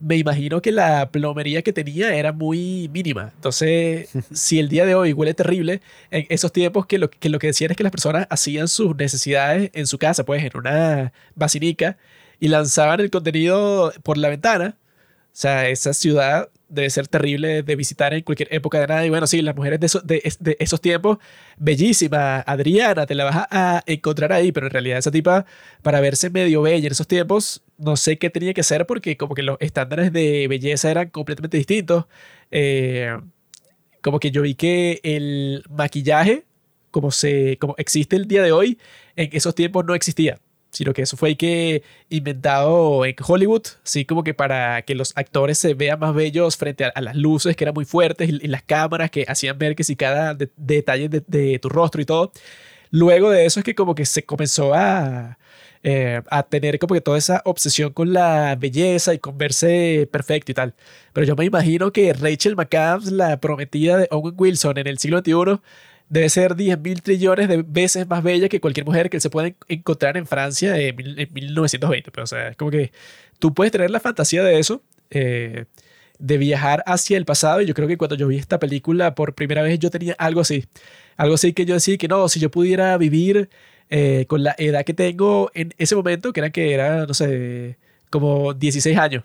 me 0.00 0.16
imagino 0.16 0.60
que 0.60 0.70
la 0.70 1.10
plomería 1.10 1.62
que 1.62 1.72
tenía 1.72 2.14
era 2.14 2.32
muy 2.32 2.90
mínima. 2.92 3.32
Entonces, 3.34 4.10
si 4.32 4.58
el 4.58 4.68
día 4.68 4.84
de 4.84 4.94
hoy 4.94 5.14
huele 5.14 5.32
terrible, 5.32 5.80
en 6.10 6.26
esos 6.28 6.52
tiempos 6.52 6.86
que 6.86 6.98
lo 6.98 7.08
que, 7.08 7.30
lo 7.30 7.38
que 7.38 7.46
decían 7.46 7.70
es 7.70 7.76
que 7.76 7.84
las 7.84 7.92
personas 7.92 8.26
hacían 8.28 8.68
sus 8.68 8.94
necesidades 8.96 9.70
en 9.72 9.86
su 9.86 9.96
casa, 9.98 10.24
pues 10.24 10.44
en 10.44 10.50
una 10.54 11.12
basinica, 11.34 11.96
y 12.38 12.48
lanzaban 12.48 13.00
el 13.00 13.10
contenido 13.10 13.92
por 14.02 14.18
la 14.18 14.28
ventana, 14.28 14.76
o 14.78 15.30
sea, 15.32 15.68
esa 15.68 15.94
ciudad 15.94 16.50
debe 16.72 16.90
ser 16.90 17.06
terrible 17.08 17.62
de 17.62 17.76
visitar 17.76 18.14
en 18.14 18.22
cualquier 18.22 18.48
época 18.52 18.80
de 18.80 18.86
nada. 18.86 19.06
Y 19.06 19.10
bueno, 19.10 19.26
sí, 19.26 19.42
las 19.42 19.54
mujeres 19.54 19.78
de, 19.80 19.86
esos- 19.86 20.06
de, 20.06 20.56
esos 20.58 20.80
tiempos, 20.80 21.18
bellísima, 21.58 22.40
Adriana, 22.40 23.06
te 23.06 23.14
la 23.14 23.24
vas 23.24 23.46
a 23.50 23.82
encontrar 23.86 24.32
ahí, 24.32 24.52
pero 24.52 24.66
en 24.66 24.72
realidad 24.72 24.98
esa 24.98 25.10
tipa, 25.10 25.44
para 25.82 26.00
verse 26.00 26.30
medio 26.30 26.62
bella 26.62 26.86
en 26.86 26.92
esos 26.92 27.06
tiempos, 27.06 27.62
no 27.78 27.96
sé 27.96 28.18
qué 28.18 28.30
tenía 28.30 28.54
que 28.54 28.62
hacer 28.62 28.86
porque 28.86 29.16
como 29.16 29.34
que 29.34 29.42
los 29.42 29.56
estándares 29.60 30.12
de 30.12 30.46
belleza 30.48 30.90
eran 30.90 31.10
completamente 31.10 31.56
distintos. 31.58 32.06
Eh, 32.50 33.16
como 34.02 34.18
que 34.20 34.30
yo 34.30 34.42
vi 34.42 34.54
que 34.54 35.00
el 35.04 35.64
maquillaje, 35.70 36.44
como, 36.90 37.10
se, 37.10 37.56
como 37.58 37.74
existe 37.78 38.16
el 38.16 38.26
día 38.26 38.42
de 38.42 38.52
hoy, 38.52 38.78
en 39.16 39.28
esos 39.32 39.54
tiempos 39.54 39.84
no 39.84 39.94
existía 39.94 40.38
sino 40.72 40.92
que 40.92 41.02
eso 41.02 41.16
fue 41.16 41.36
que 41.36 41.82
inventado 42.08 43.04
en 43.04 43.14
Hollywood, 43.24 43.62
así 43.84 44.04
como 44.04 44.24
que 44.24 44.34
para 44.34 44.82
que 44.82 44.94
los 44.94 45.12
actores 45.16 45.58
se 45.58 45.74
vean 45.74 46.00
más 46.00 46.14
bellos 46.14 46.56
frente 46.56 46.84
a, 46.86 47.00
las 47.00 47.14
luces 47.16 47.54
que 47.56 47.64
eran 47.64 47.74
muy 47.74 47.84
fuertes 47.84 48.28
y, 48.30 48.32
y 48.42 48.48
las 48.48 48.62
cámaras 48.62 49.10
que 49.10 49.24
hacían 49.28 49.58
ver 49.58 49.76
que 49.76 49.84
si 49.84 49.96
cada 49.96 50.34
de- 50.34 50.50
detalle 50.56 51.08
de, 51.08 51.22
de 51.26 51.58
tu 51.58 51.68
rostro 51.68 52.00
y 52.02 52.06
todo. 52.06 52.32
Luego 52.90 53.30
de 53.30 53.46
eso 53.46 53.60
es 53.60 53.64
que 53.64 53.74
como 53.74 53.94
que 53.94 54.04
se 54.06 54.24
comenzó 54.24 54.74
a, 54.74 55.38
eh, 55.82 56.22
a 56.30 56.42
tener 56.44 56.78
como 56.78 56.94
que 56.94 57.00
toda 57.00 57.18
esa 57.18 57.42
obsesión 57.44 57.92
con 57.92 58.12
la 58.12 58.54
belleza 58.56 59.14
y 59.14 59.18
con 59.18 59.36
verse 59.38 60.08
perfecto 60.12 60.52
y 60.52 60.54
tal. 60.54 60.74
Pero 61.12 61.26
yo 61.26 61.34
me 61.36 61.44
imagino 61.44 61.92
que 61.92 62.12
Rachel 62.12 62.54
McAdams, 62.56 63.10
la 63.12 63.40
prometida 63.40 63.96
de 63.96 64.08
Owen 64.10 64.34
Wilson 64.36 64.78
en 64.78 64.86
el 64.86 64.98
siglo 64.98 65.18
XXI, 65.20 65.60
debe 66.12 66.28
ser 66.28 66.54
10 66.56 66.78
mil 66.80 67.00
trillones 67.02 67.48
de 67.48 67.62
veces 67.62 68.06
más 68.06 68.22
bella 68.22 68.48
que 68.50 68.60
cualquier 68.60 68.84
mujer 68.86 69.08
que 69.10 69.18
se 69.20 69.30
pueda 69.30 69.48
en- 69.48 69.56
encontrar 69.68 70.16
en 70.18 70.26
Francia 70.26 70.78
en 70.78 70.96
1920. 70.96 72.10
Pero, 72.10 72.24
o 72.24 72.26
sea, 72.26 72.48
es 72.48 72.56
como 72.56 72.70
que 72.70 72.92
tú 73.38 73.54
puedes 73.54 73.72
tener 73.72 73.90
la 73.90 74.00
fantasía 74.00 74.42
de 74.44 74.58
eso, 74.58 74.82
eh, 75.10 75.64
de 76.18 76.38
viajar 76.38 76.82
hacia 76.86 77.16
el 77.16 77.24
pasado. 77.24 77.60
Y 77.62 77.66
yo 77.66 77.74
creo 77.74 77.88
que 77.88 77.96
cuando 77.96 78.14
yo 78.16 78.28
vi 78.28 78.36
esta 78.38 78.58
película 78.58 79.14
por 79.14 79.34
primera 79.34 79.62
vez, 79.62 79.78
yo 79.78 79.90
tenía 79.90 80.14
algo 80.18 80.40
así. 80.42 80.64
Algo 81.16 81.34
así 81.36 81.52
que 81.54 81.64
yo 81.64 81.74
decía 81.74 81.96
que 81.98 82.08
no, 82.08 82.28
si 82.28 82.40
yo 82.40 82.50
pudiera 82.50 82.96
vivir 82.98 83.48
eh, 83.90 84.26
con 84.28 84.42
la 84.42 84.54
edad 84.58 84.84
que 84.84 84.94
tengo 84.94 85.50
en 85.54 85.74
ese 85.78 85.96
momento, 85.96 86.32
que 86.32 86.40
era 86.40 86.50
que 86.50 86.72
era, 86.74 87.06
no 87.06 87.14
sé, 87.14 87.78
como 88.10 88.54
16 88.54 88.96
años. 88.98 89.24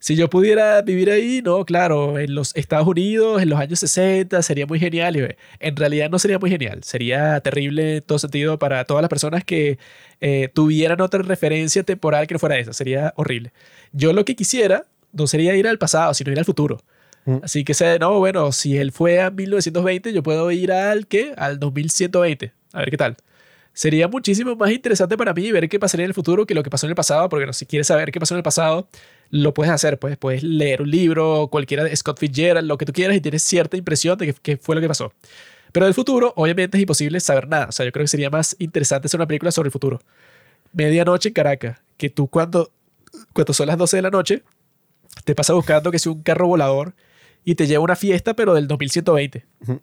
Si 0.00 0.14
yo 0.14 0.30
pudiera 0.30 0.80
vivir 0.82 1.10
ahí, 1.10 1.42
no, 1.44 1.64
claro, 1.64 2.20
en 2.20 2.34
los 2.34 2.54
Estados 2.54 2.86
Unidos, 2.86 3.42
en 3.42 3.48
los 3.48 3.58
años 3.58 3.80
60, 3.80 4.42
sería 4.42 4.64
muy 4.64 4.78
genial. 4.78 5.16
Y, 5.16 5.36
En 5.58 5.76
realidad 5.76 6.08
no 6.08 6.20
sería 6.20 6.38
muy 6.38 6.50
genial, 6.50 6.84
sería 6.84 7.40
terrible 7.40 7.96
en 7.96 8.02
todo 8.02 8.18
sentido 8.18 8.58
para 8.60 8.84
todas 8.84 9.02
las 9.02 9.08
personas 9.08 9.42
que 9.42 9.78
eh, 10.20 10.50
tuvieran 10.54 11.00
otra 11.00 11.22
referencia 11.22 11.82
temporal 11.82 12.28
que 12.28 12.34
no 12.34 12.38
fuera 12.38 12.58
esa, 12.58 12.72
sería 12.72 13.12
horrible. 13.16 13.52
Yo 13.92 14.12
lo 14.12 14.24
que 14.24 14.36
quisiera 14.36 14.84
no 15.12 15.26
sería 15.26 15.56
ir 15.56 15.66
al 15.66 15.78
pasado, 15.78 16.14
sino 16.14 16.30
ir 16.30 16.38
al 16.38 16.44
futuro. 16.44 16.78
Mm. 17.24 17.38
Así 17.42 17.64
que 17.64 17.74
sé, 17.74 17.98
no, 17.98 18.18
bueno, 18.18 18.52
si 18.52 18.76
él 18.76 18.92
fue 18.92 19.20
a 19.20 19.30
1920, 19.30 20.12
yo 20.12 20.22
puedo 20.22 20.50
ir 20.52 20.70
al 20.70 21.08
¿qué? 21.08 21.34
Al 21.36 21.58
2120. 21.58 22.52
A 22.72 22.78
ver 22.78 22.90
qué 22.90 22.96
tal. 22.96 23.16
Sería 23.72 24.08
muchísimo 24.08 24.56
más 24.56 24.70
interesante 24.70 25.16
para 25.16 25.32
mí 25.34 25.52
ver 25.52 25.68
qué 25.68 25.78
pasaría 25.78 26.04
en 26.04 26.10
el 26.10 26.14
futuro 26.14 26.46
que 26.46 26.54
lo 26.54 26.62
que 26.62 26.70
pasó 26.70 26.86
en 26.86 26.90
el 26.90 26.96
pasado, 26.96 27.28
porque 27.28 27.46
no, 27.46 27.52
si 27.52 27.66
quieres 27.66 27.86
saber 27.86 28.10
qué 28.10 28.18
pasó 28.18 28.34
en 28.34 28.38
el 28.38 28.42
pasado, 28.42 28.88
lo 29.30 29.54
puedes 29.54 29.72
hacer, 29.72 29.98
pues 29.98 30.16
puedes 30.16 30.42
leer 30.42 30.82
un 30.82 30.90
libro, 30.90 31.48
cualquiera 31.50 31.84
de 31.84 31.94
Scott 31.94 32.18
Fitzgerald, 32.18 32.66
lo 32.66 32.78
que 32.78 32.86
tú 32.86 32.92
quieras 32.92 33.16
y 33.16 33.20
tienes 33.20 33.42
cierta 33.42 33.76
impresión 33.76 34.16
de 34.18 34.26
qué 34.26 34.34
qué 34.40 34.56
fue 34.56 34.74
lo 34.74 34.80
que 34.80 34.88
pasó. 34.88 35.12
Pero 35.72 35.86
del 35.86 35.94
futuro, 35.94 36.32
obviamente 36.36 36.76
es 36.76 36.82
imposible 36.82 37.20
saber 37.20 37.48
nada. 37.48 37.66
O 37.66 37.72
sea, 37.72 37.84
yo 37.84 37.92
creo 37.92 38.04
que 38.04 38.08
sería 38.08 38.30
más 38.30 38.56
interesante 38.58 39.06
hacer 39.06 39.18
una 39.18 39.26
película 39.26 39.52
sobre 39.52 39.68
el 39.68 39.72
futuro. 39.72 40.00
Medianoche 40.72 41.28
en 41.28 41.34
Caracas, 41.34 41.78
que 41.96 42.10
tú 42.10 42.28
cuando, 42.28 42.70
cuando 43.32 43.52
son 43.52 43.66
las 43.66 43.76
12 43.76 43.96
de 43.96 44.02
la 44.02 44.10
noche, 44.10 44.42
te 45.24 45.34
pasas 45.34 45.56
buscando 45.56 45.90
que 45.90 45.98
sea 45.98 46.12
un 46.12 46.22
carro 46.22 46.46
volador 46.46 46.94
y 47.44 47.54
te 47.54 47.66
lleva 47.66 47.80
a 47.80 47.84
una 47.84 47.96
fiesta, 47.96 48.34
pero 48.34 48.54
del 48.54 48.66
2120. 48.66 49.44
Ujú. 49.60 49.80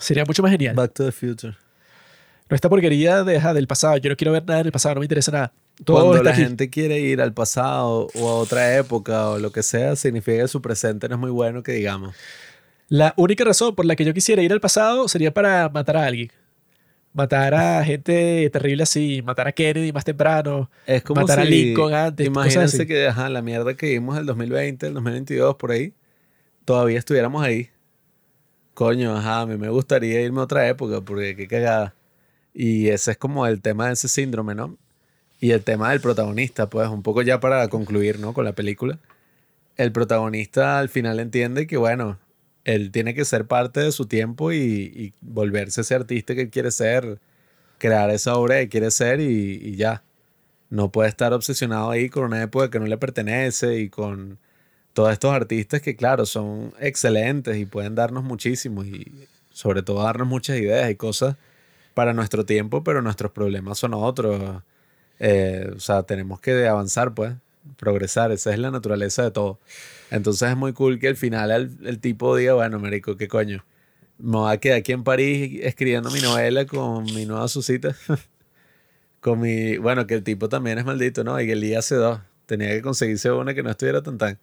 Sería 0.00 0.24
mucho 0.24 0.42
más 0.42 0.52
genial. 0.52 0.74
Back 0.74 0.92
to 0.94 1.04
the 1.04 1.12
Future. 1.12 1.54
No 2.48 2.54
esta 2.54 2.68
porquería 2.68 3.24
de, 3.24 3.36
ajá, 3.36 3.54
del 3.54 3.66
pasado. 3.66 3.96
Yo 3.98 4.10
no 4.10 4.16
quiero 4.16 4.32
ver 4.32 4.44
nada 4.46 4.62
del 4.62 4.72
pasado, 4.72 4.96
no 4.96 5.00
me 5.00 5.06
interesa 5.06 5.30
nada. 5.32 5.52
Todo 5.84 6.06
Cuando 6.06 6.22
la 6.22 6.30
aquí. 6.30 6.42
gente 6.42 6.70
quiere 6.70 7.00
ir 7.00 7.20
al 7.20 7.32
pasado 7.32 8.08
o 8.14 8.28
a 8.28 8.34
otra 8.34 8.76
época 8.76 9.28
o 9.30 9.38
lo 9.38 9.50
que 9.52 9.62
sea, 9.62 9.96
significa 9.96 10.42
que 10.42 10.48
su 10.48 10.62
presente 10.62 11.08
no 11.08 11.16
es 11.16 11.20
muy 11.20 11.30
bueno, 11.30 11.62
que 11.62 11.72
digamos. 11.72 12.14
La 12.88 13.14
única 13.16 13.44
razón 13.44 13.74
por 13.74 13.86
la 13.86 13.96
que 13.96 14.04
yo 14.04 14.12
quisiera 14.14 14.42
ir 14.42 14.52
al 14.52 14.60
pasado 14.60 15.08
sería 15.08 15.32
para 15.32 15.68
matar 15.68 15.96
a 15.96 16.06
alguien. 16.06 16.30
Matar 17.14 17.54
a 17.54 17.84
gente 17.86 18.48
terrible 18.50 18.82
así, 18.84 19.22
matar 19.22 19.48
a 19.48 19.52
Kennedy 19.52 19.92
más 19.92 20.04
temprano, 20.04 20.70
Es 20.86 21.02
como 21.02 21.20
matar 21.22 21.40
a 21.40 21.44
si, 21.44 21.50
Lincoln 21.50 21.94
antes, 21.94 22.26
Imagínense 22.26 22.86
que 22.86 23.06
ajá, 23.08 23.28
la 23.28 23.42
mierda 23.42 23.74
que 23.74 23.86
vimos 23.86 24.16
el 24.18 24.26
2020, 24.26 24.86
el 24.86 24.94
2022, 24.94 25.56
por 25.56 25.72
ahí, 25.72 25.94
todavía 26.64 26.98
estuviéramos 26.98 27.42
ahí. 27.42 27.70
Coño, 28.74 29.16
ajá, 29.16 29.42
a 29.42 29.46
mí 29.46 29.56
me 29.56 29.68
gustaría 29.68 30.20
irme 30.22 30.40
a 30.40 30.44
otra 30.44 30.66
época 30.68 31.00
porque 31.02 31.36
qué 31.36 31.46
cagada. 31.46 31.94
Y 32.54 32.88
ese 32.88 33.12
es 33.12 33.16
como 33.18 33.46
el 33.46 33.60
tema 33.60 33.88
de 33.88 33.94
ese 33.94 34.08
síndrome, 34.08 34.54
¿no? 34.54 34.78
Y 35.42 35.50
el 35.50 35.64
tema 35.64 35.90
del 35.90 36.00
protagonista, 36.00 36.70
pues 36.70 36.88
un 36.88 37.02
poco 37.02 37.20
ya 37.20 37.40
para 37.40 37.66
concluir, 37.66 38.20
¿no? 38.20 38.32
Con 38.32 38.44
la 38.44 38.52
película. 38.52 39.00
El 39.76 39.90
protagonista 39.90 40.78
al 40.78 40.88
final 40.88 41.18
entiende 41.18 41.66
que, 41.66 41.76
bueno, 41.76 42.20
él 42.62 42.92
tiene 42.92 43.12
que 43.12 43.24
ser 43.24 43.48
parte 43.48 43.80
de 43.80 43.90
su 43.90 44.06
tiempo 44.06 44.52
y, 44.52 44.56
y 44.60 45.14
volverse 45.20 45.80
ese 45.80 45.96
artista 45.96 46.36
que 46.36 46.48
quiere 46.48 46.70
ser, 46.70 47.18
crear 47.78 48.08
esa 48.10 48.36
obra 48.36 48.60
que 48.60 48.68
quiere 48.68 48.92
ser 48.92 49.18
y, 49.20 49.60
y 49.60 49.74
ya. 49.74 50.04
No 50.70 50.92
puede 50.92 51.08
estar 51.08 51.32
obsesionado 51.32 51.90
ahí 51.90 52.08
con 52.08 52.22
una 52.22 52.40
época 52.40 52.70
que 52.70 52.78
no 52.78 52.86
le 52.86 52.96
pertenece 52.96 53.80
y 53.80 53.88
con 53.88 54.38
todos 54.92 55.12
estos 55.12 55.32
artistas 55.32 55.82
que, 55.82 55.96
claro, 55.96 56.24
son 56.24 56.72
excelentes 56.78 57.56
y 57.56 57.66
pueden 57.66 57.96
darnos 57.96 58.22
muchísimo 58.22 58.84
y 58.84 59.26
sobre 59.50 59.82
todo 59.82 60.04
darnos 60.04 60.28
muchas 60.28 60.56
ideas 60.58 60.88
y 60.88 60.94
cosas 60.94 61.34
para 61.94 62.12
nuestro 62.14 62.46
tiempo, 62.46 62.84
pero 62.84 63.02
nuestros 63.02 63.32
problemas 63.32 63.78
son 63.78 63.92
otros. 63.94 64.62
Eh, 65.18 65.70
o 65.74 65.80
sea, 65.80 66.02
tenemos 66.02 66.40
que 66.40 66.66
avanzar, 66.66 67.14
pues, 67.14 67.34
progresar. 67.76 68.32
Esa 68.32 68.52
es 68.52 68.58
la 68.58 68.70
naturaleza 68.70 69.22
de 69.22 69.30
todo. 69.30 69.58
Entonces 70.10 70.50
es 70.50 70.56
muy 70.56 70.72
cool 70.72 70.98
que 70.98 71.08
al 71.08 71.16
final 71.16 71.50
el, 71.50 71.76
el 71.84 71.98
tipo 71.98 72.36
diga, 72.36 72.54
bueno, 72.54 72.78
marico, 72.78 73.16
¿qué 73.16 73.28
coño? 73.28 73.64
Me 74.18 74.36
voy 74.36 74.52
a 74.52 74.58
quedar 74.58 74.78
aquí 74.78 74.92
en 74.92 75.04
París 75.04 75.60
escribiendo 75.62 76.10
mi 76.10 76.20
novela 76.20 76.66
con 76.66 77.04
mi 77.04 77.26
nueva 77.26 77.48
Susita. 77.48 77.96
con 79.20 79.40
mi... 79.40 79.78
Bueno, 79.78 80.06
que 80.06 80.14
el 80.14 80.22
tipo 80.22 80.48
también 80.48 80.78
es 80.78 80.84
maldito, 80.84 81.24
¿no? 81.24 81.40
Y 81.40 81.46
que 81.46 81.52
el 81.52 81.60
día 81.60 81.78
hace 81.78 81.94
dos. 81.94 82.20
Tenía 82.46 82.68
que 82.68 82.82
conseguirse 82.82 83.30
una 83.30 83.54
que 83.54 83.62
no 83.62 83.70
estuviera 83.70 84.02
tan 84.02 84.18
tan. 84.18 84.38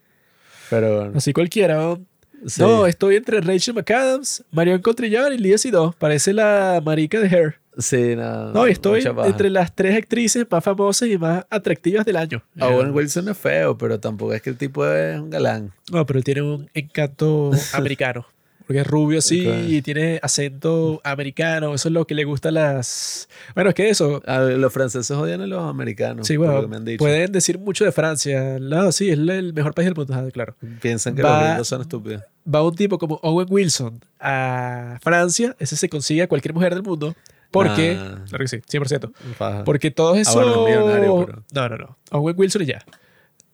Pero... 0.70 1.12
Así 1.16 1.34
cualquiera. 1.34 1.76
¿no? 1.76 2.06
sí. 2.46 2.62
No, 2.62 2.88
estoy 2.88 3.18
entre 3.18 3.42
Rachel 3.42 3.76
McAdams, 3.76 4.44
Marion 4.52 4.82
Cotillard 4.82 5.34
y 5.34 5.38
Lia 5.38 5.58
Seydoux. 5.58 5.96
Parece 5.98 6.34
la 6.34 6.82
marica 6.84 7.20
de 7.20 7.28
Hair. 7.28 7.60
Sí, 7.80 8.16
no. 8.16 8.52
No, 8.52 8.66
estoy 8.68 9.04
entre 9.26 9.50
las 9.50 9.74
tres 9.74 9.96
actrices 9.98 10.46
más 10.52 10.64
famosas 10.64 11.10
y 11.10 11.18
más 11.18 11.46
atractivas 11.50 12.06
del 12.06 12.18
año. 12.18 12.44
Owen 12.60 12.92
Wilson 12.94 13.30
es 13.30 13.38
feo, 13.38 13.78
pero 13.78 14.00
tampoco 14.00 14.34
es 14.34 14.42
que 14.42 14.50
el 14.52 14.58
tipo 14.58 14.86
es 14.86 15.20
un 15.20 15.30
galán. 15.30 15.72
No, 15.92 16.06
pero 16.06 16.22
tiene 16.22 16.42
un 16.42 16.70
encanto 16.74 17.52
americano. 17.74 18.26
Porque 18.68 18.82
es 18.82 18.88
rubio 18.88 19.18
así 19.18 19.48
Ok. 19.48 19.56
y 19.68 19.82
tiene 19.82 20.20
acento 20.22 21.02
americano. 21.04 21.74
Eso 21.74 21.88
es 21.88 21.92
lo 21.94 22.06
que 22.06 22.14
le 22.14 22.24
gusta 22.24 22.50
a 22.50 22.52
las... 22.52 23.28
Bueno, 23.56 23.70
es 23.72 23.76
que 23.76 23.90
eso... 23.90 24.22
A 24.28 24.42
los 24.42 24.72
franceses 24.72 25.10
odian 25.10 25.42
a 25.42 25.48
los 25.48 25.64
americanos. 25.68 26.28
Sí, 26.28 26.38
bueno, 26.38 26.68
me 26.68 26.76
han 26.76 26.86
dicho. 26.86 27.00
pueden 27.00 27.32
decir 27.32 27.58
mucho 27.58 27.84
de 27.84 27.92
Francia. 27.92 28.60
No, 28.60 28.92
sí, 28.92 29.10
es 29.10 29.18
el 29.18 29.54
mejor 29.56 29.74
país 29.74 29.88
del 29.88 29.96
mundo, 29.96 30.14
ah, 30.14 30.30
claro. 30.32 30.54
Piensan 30.84 31.16
que 31.16 31.24
Va- 31.24 31.40
los 31.40 31.48
gringos 31.50 31.68
son 31.68 31.82
estúpidos. 31.82 32.22
Va 32.54 32.62
un 32.64 32.76
tipo 32.76 33.00
como 33.00 33.16
Owen 33.24 33.48
Wilson 33.50 34.02
a 34.20 35.00
Francia, 35.02 35.56
ese 35.58 35.76
se 35.76 35.90
consigue 35.90 36.22
a 36.22 36.28
cualquier 36.28 36.54
mujer 36.54 36.76
del 36.76 36.84
mundo. 36.84 37.16
Porque... 37.52 37.98
Ah. 38.00 38.24
Claro 38.30 38.44
que 38.44 38.48
sí, 38.48 38.58
100%. 38.58 39.12
Paja. 39.38 39.64
Porque 39.64 39.92
todos 39.92 40.18
esos... 40.18 40.36
bueno, 40.36 40.68
es 40.68 40.78
millonario, 40.78 41.26
pero- 41.26 41.44
No, 41.54 41.70
no, 41.70 41.78
no. 41.78 41.98
Owen 42.12 42.36
Wilson 42.38 42.62
y 42.62 42.66
ya. 42.66 42.84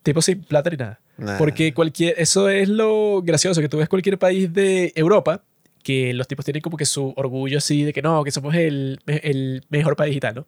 Tipo 0.02 0.20
sin 0.22 0.42
plata 0.42 0.70
ni 0.70 0.76
nada. 0.76 1.00
Nah. 1.16 1.38
Porque 1.38 1.72
cualquier, 1.74 2.14
eso 2.18 2.48
es 2.48 2.68
lo 2.68 3.22
gracioso, 3.22 3.60
que 3.60 3.68
tú 3.68 3.78
ves 3.78 3.88
cualquier 3.88 4.18
país 4.18 4.52
de 4.52 4.92
Europa, 4.94 5.42
que 5.82 6.12
los 6.12 6.28
tipos 6.28 6.44
tienen 6.44 6.60
como 6.60 6.76
que 6.76 6.84
su 6.84 7.12
orgullo 7.16 7.58
así 7.58 7.84
de 7.84 7.92
que 7.92 8.02
no, 8.02 8.22
que 8.22 8.30
somos 8.30 8.54
el, 8.54 9.00
el 9.06 9.64
mejor 9.70 9.96
país 9.96 10.14
y 10.16 10.20
tal, 10.20 10.34
¿no? 10.34 10.46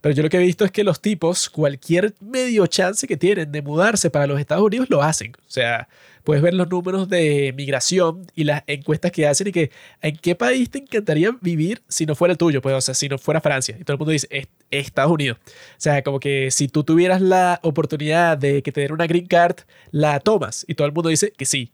Pero 0.00 0.14
yo 0.14 0.22
lo 0.22 0.28
que 0.28 0.36
he 0.36 0.40
visto 0.40 0.64
es 0.64 0.70
que 0.70 0.84
los 0.84 1.00
tipos, 1.00 1.50
cualquier 1.50 2.14
medio 2.20 2.66
chance 2.66 3.06
que 3.06 3.16
tienen 3.16 3.50
de 3.50 3.62
mudarse 3.62 4.10
para 4.10 4.26
los 4.26 4.38
Estados 4.38 4.64
Unidos, 4.64 4.88
lo 4.90 5.02
hacen. 5.02 5.32
O 5.36 5.50
sea, 5.50 5.88
puedes 6.22 6.40
ver 6.42 6.54
los 6.54 6.68
números 6.70 7.08
de 7.08 7.52
migración 7.56 8.26
y 8.34 8.44
las 8.44 8.62
encuestas 8.68 9.10
que 9.10 9.26
hacen 9.26 9.48
y 9.48 9.52
que 9.52 9.70
en 10.00 10.16
qué 10.16 10.34
país 10.36 10.70
te 10.70 10.78
encantaría 10.78 11.36
vivir 11.40 11.82
si 11.88 12.06
no 12.06 12.14
fuera 12.14 12.32
el 12.32 12.38
tuyo, 12.38 12.62
pues, 12.62 12.74
o 12.76 12.80
sea, 12.80 12.94
si 12.94 13.08
no 13.08 13.18
fuera 13.18 13.40
Francia. 13.40 13.76
Y 13.80 13.82
todo 13.84 13.94
el 13.94 13.98
mundo 13.98 14.12
dice, 14.12 14.28
"Es- 14.30 14.46
Estados 14.70 15.10
Unidos. 15.10 15.38
O 15.46 15.78
sea, 15.78 16.02
como 16.02 16.20
que 16.20 16.50
si 16.50 16.68
tú 16.68 16.84
tuvieras 16.84 17.20
la 17.20 17.58
oportunidad 17.62 18.36
de 18.38 18.62
que 18.62 18.70
te 18.70 18.82
den 18.82 18.92
una 18.92 19.06
green 19.06 19.26
card, 19.26 19.56
la 19.90 20.20
tomas. 20.20 20.64
Y 20.68 20.74
todo 20.74 20.86
el 20.86 20.92
mundo 20.92 21.08
dice 21.08 21.32
que 21.36 21.44
sí. 21.46 21.72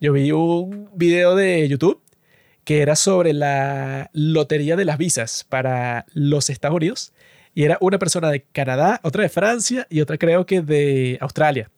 Yo 0.00 0.12
vi 0.12 0.30
un 0.30 0.90
video 0.94 1.34
de 1.34 1.66
YouTube 1.68 2.00
que 2.64 2.82
era 2.82 2.94
sobre 2.96 3.32
la 3.32 4.10
lotería 4.12 4.76
de 4.76 4.84
las 4.84 4.96
visas 4.98 5.44
para 5.48 6.04
los 6.14 6.50
Estados 6.50 6.76
Unidos. 6.76 7.12
Y 7.54 7.64
era 7.64 7.78
una 7.80 7.98
persona 7.98 8.30
de 8.30 8.42
Canadá, 8.52 9.00
otra 9.02 9.22
de 9.22 9.28
Francia 9.28 9.86
y 9.90 10.00
otra 10.00 10.18
creo 10.18 10.44
que 10.46 10.60
de 10.60 11.18
Australia. 11.20 11.70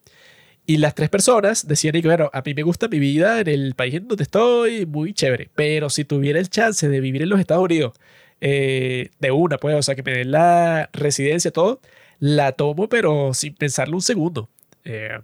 Y 0.68 0.78
las 0.78 0.94
tres 0.94 1.10
personas 1.10 1.68
decían, 1.68 1.94
y 1.94 2.02
bueno, 2.02 2.28
a 2.32 2.42
mí 2.44 2.52
me 2.54 2.62
gusta 2.62 2.88
mi 2.88 2.98
vida 2.98 3.40
en 3.40 3.48
el 3.48 3.74
país 3.74 3.94
en 3.94 4.08
donde 4.08 4.24
estoy, 4.24 4.84
muy 4.84 5.14
chévere. 5.14 5.48
Pero 5.54 5.90
si 5.90 6.04
tuviera 6.04 6.40
el 6.40 6.50
chance 6.50 6.88
de 6.88 7.00
vivir 7.00 7.22
en 7.22 7.28
los 7.28 7.38
Estados 7.38 7.64
Unidos, 7.64 7.92
eh, 8.40 9.10
de 9.20 9.30
una, 9.30 9.58
pues, 9.58 9.76
o 9.76 9.82
sea, 9.82 9.94
que 9.94 10.02
me 10.02 10.12
den 10.12 10.32
la 10.32 10.90
residencia, 10.92 11.52
todo, 11.52 11.80
la 12.18 12.52
tomo, 12.52 12.88
pero 12.88 13.32
sin 13.32 13.54
pensarlo 13.54 13.96
un 13.96 14.02
segundo. 14.02 14.48
Eh, 14.84 15.18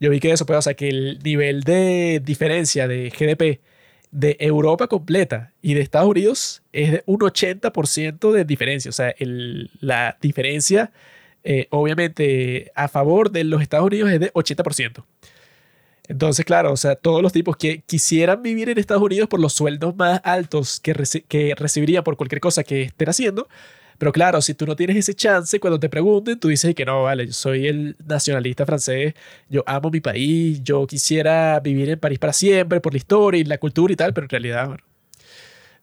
yo 0.00 0.10
vi 0.10 0.20
que 0.20 0.30
eso, 0.30 0.46
pues, 0.46 0.58
o 0.60 0.62
sea, 0.62 0.74
que 0.74 0.88
el 0.88 1.18
nivel 1.24 1.62
de 1.62 2.20
diferencia 2.24 2.86
de 2.86 3.10
GDP 3.10 3.60
de 4.14 4.36
Europa 4.38 4.86
completa 4.86 5.52
y 5.60 5.74
de 5.74 5.80
Estados 5.80 6.08
Unidos 6.08 6.62
es 6.72 6.92
de 6.92 7.02
un 7.06 7.18
80% 7.18 8.30
de 8.30 8.44
diferencia. 8.44 8.88
O 8.88 8.92
sea, 8.92 9.12
el- 9.18 9.70
la 9.80 10.16
diferencia, 10.20 10.92
eh, 11.42 11.66
obviamente, 11.70 12.70
a 12.76 12.86
favor 12.86 13.32
de 13.32 13.42
los 13.42 13.60
Estados 13.60 13.86
Unidos 13.86 14.10
es 14.12 14.20
de 14.20 14.30
80%. 14.32 15.04
Entonces, 16.06 16.44
claro, 16.44 16.70
o 16.70 16.76
sea, 16.76 16.94
todos 16.96 17.22
los 17.22 17.32
tipos 17.32 17.56
que 17.56 17.80
quisieran 17.86 18.42
vivir 18.42 18.68
en 18.68 18.78
Estados 18.78 19.02
Unidos 19.02 19.28
por 19.28 19.40
los 19.40 19.52
sueldos 19.54 19.96
más 19.96 20.20
altos 20.22 20.78
que, 20.78 20.94
reci- 20.94 21.24
que 21.26 21.54
recibirían 21.56 22.04
por 22.04 22.16
cualquier 22.16 22.40
cosa 22.40 22.62
que 22.62 22.82
estén 22.82 23.08
haciendo. 23.08 23.48
Pero 23.98 24.12
claro, 24.12 24.40
si 24.40 24.54
tú 24.54 24.66
no 24.66 24.76
tienes 24.76 24.96
ese 24.96 25.14
chance, 25.14 25.60
cuando 25.60 25.78
te 25.78 25.88
pregunten, 25.88 26.38
tú 26.38 26.48
dices 26.48 26.74
que 26.74 26.84
no, 26.84 27.04
vale, 27.04 27.26
yo 27.26 27.32
soy 27.32 27.66
el 27.68 27.96
nacionalista 28.06 28.66
francés, 28.66 29.14
yo 29.48 29.62
amo 29.66 29.90
mi 29.90 30.00
país, 30.00 30.62
yo 30.62 30.86
quisiera 30.86 31.60
vivir 31.60 31.90
en 31.90 31.98
París 31.98 32.18
para 32.18 32.32
siempre 32.32 32.80
por 32.80 32.92
la 32.92 32.98
historia 32.98 33.40
y 33.40 33.44
la 33.44 33.58
cultura 33.58 33.92
y 33.92 33.96
tal, 33.96 34.12
pero 34.12 34.24
en 34.26 34.30
realidad, 34.30 34.66
bueno, 34.68 34.84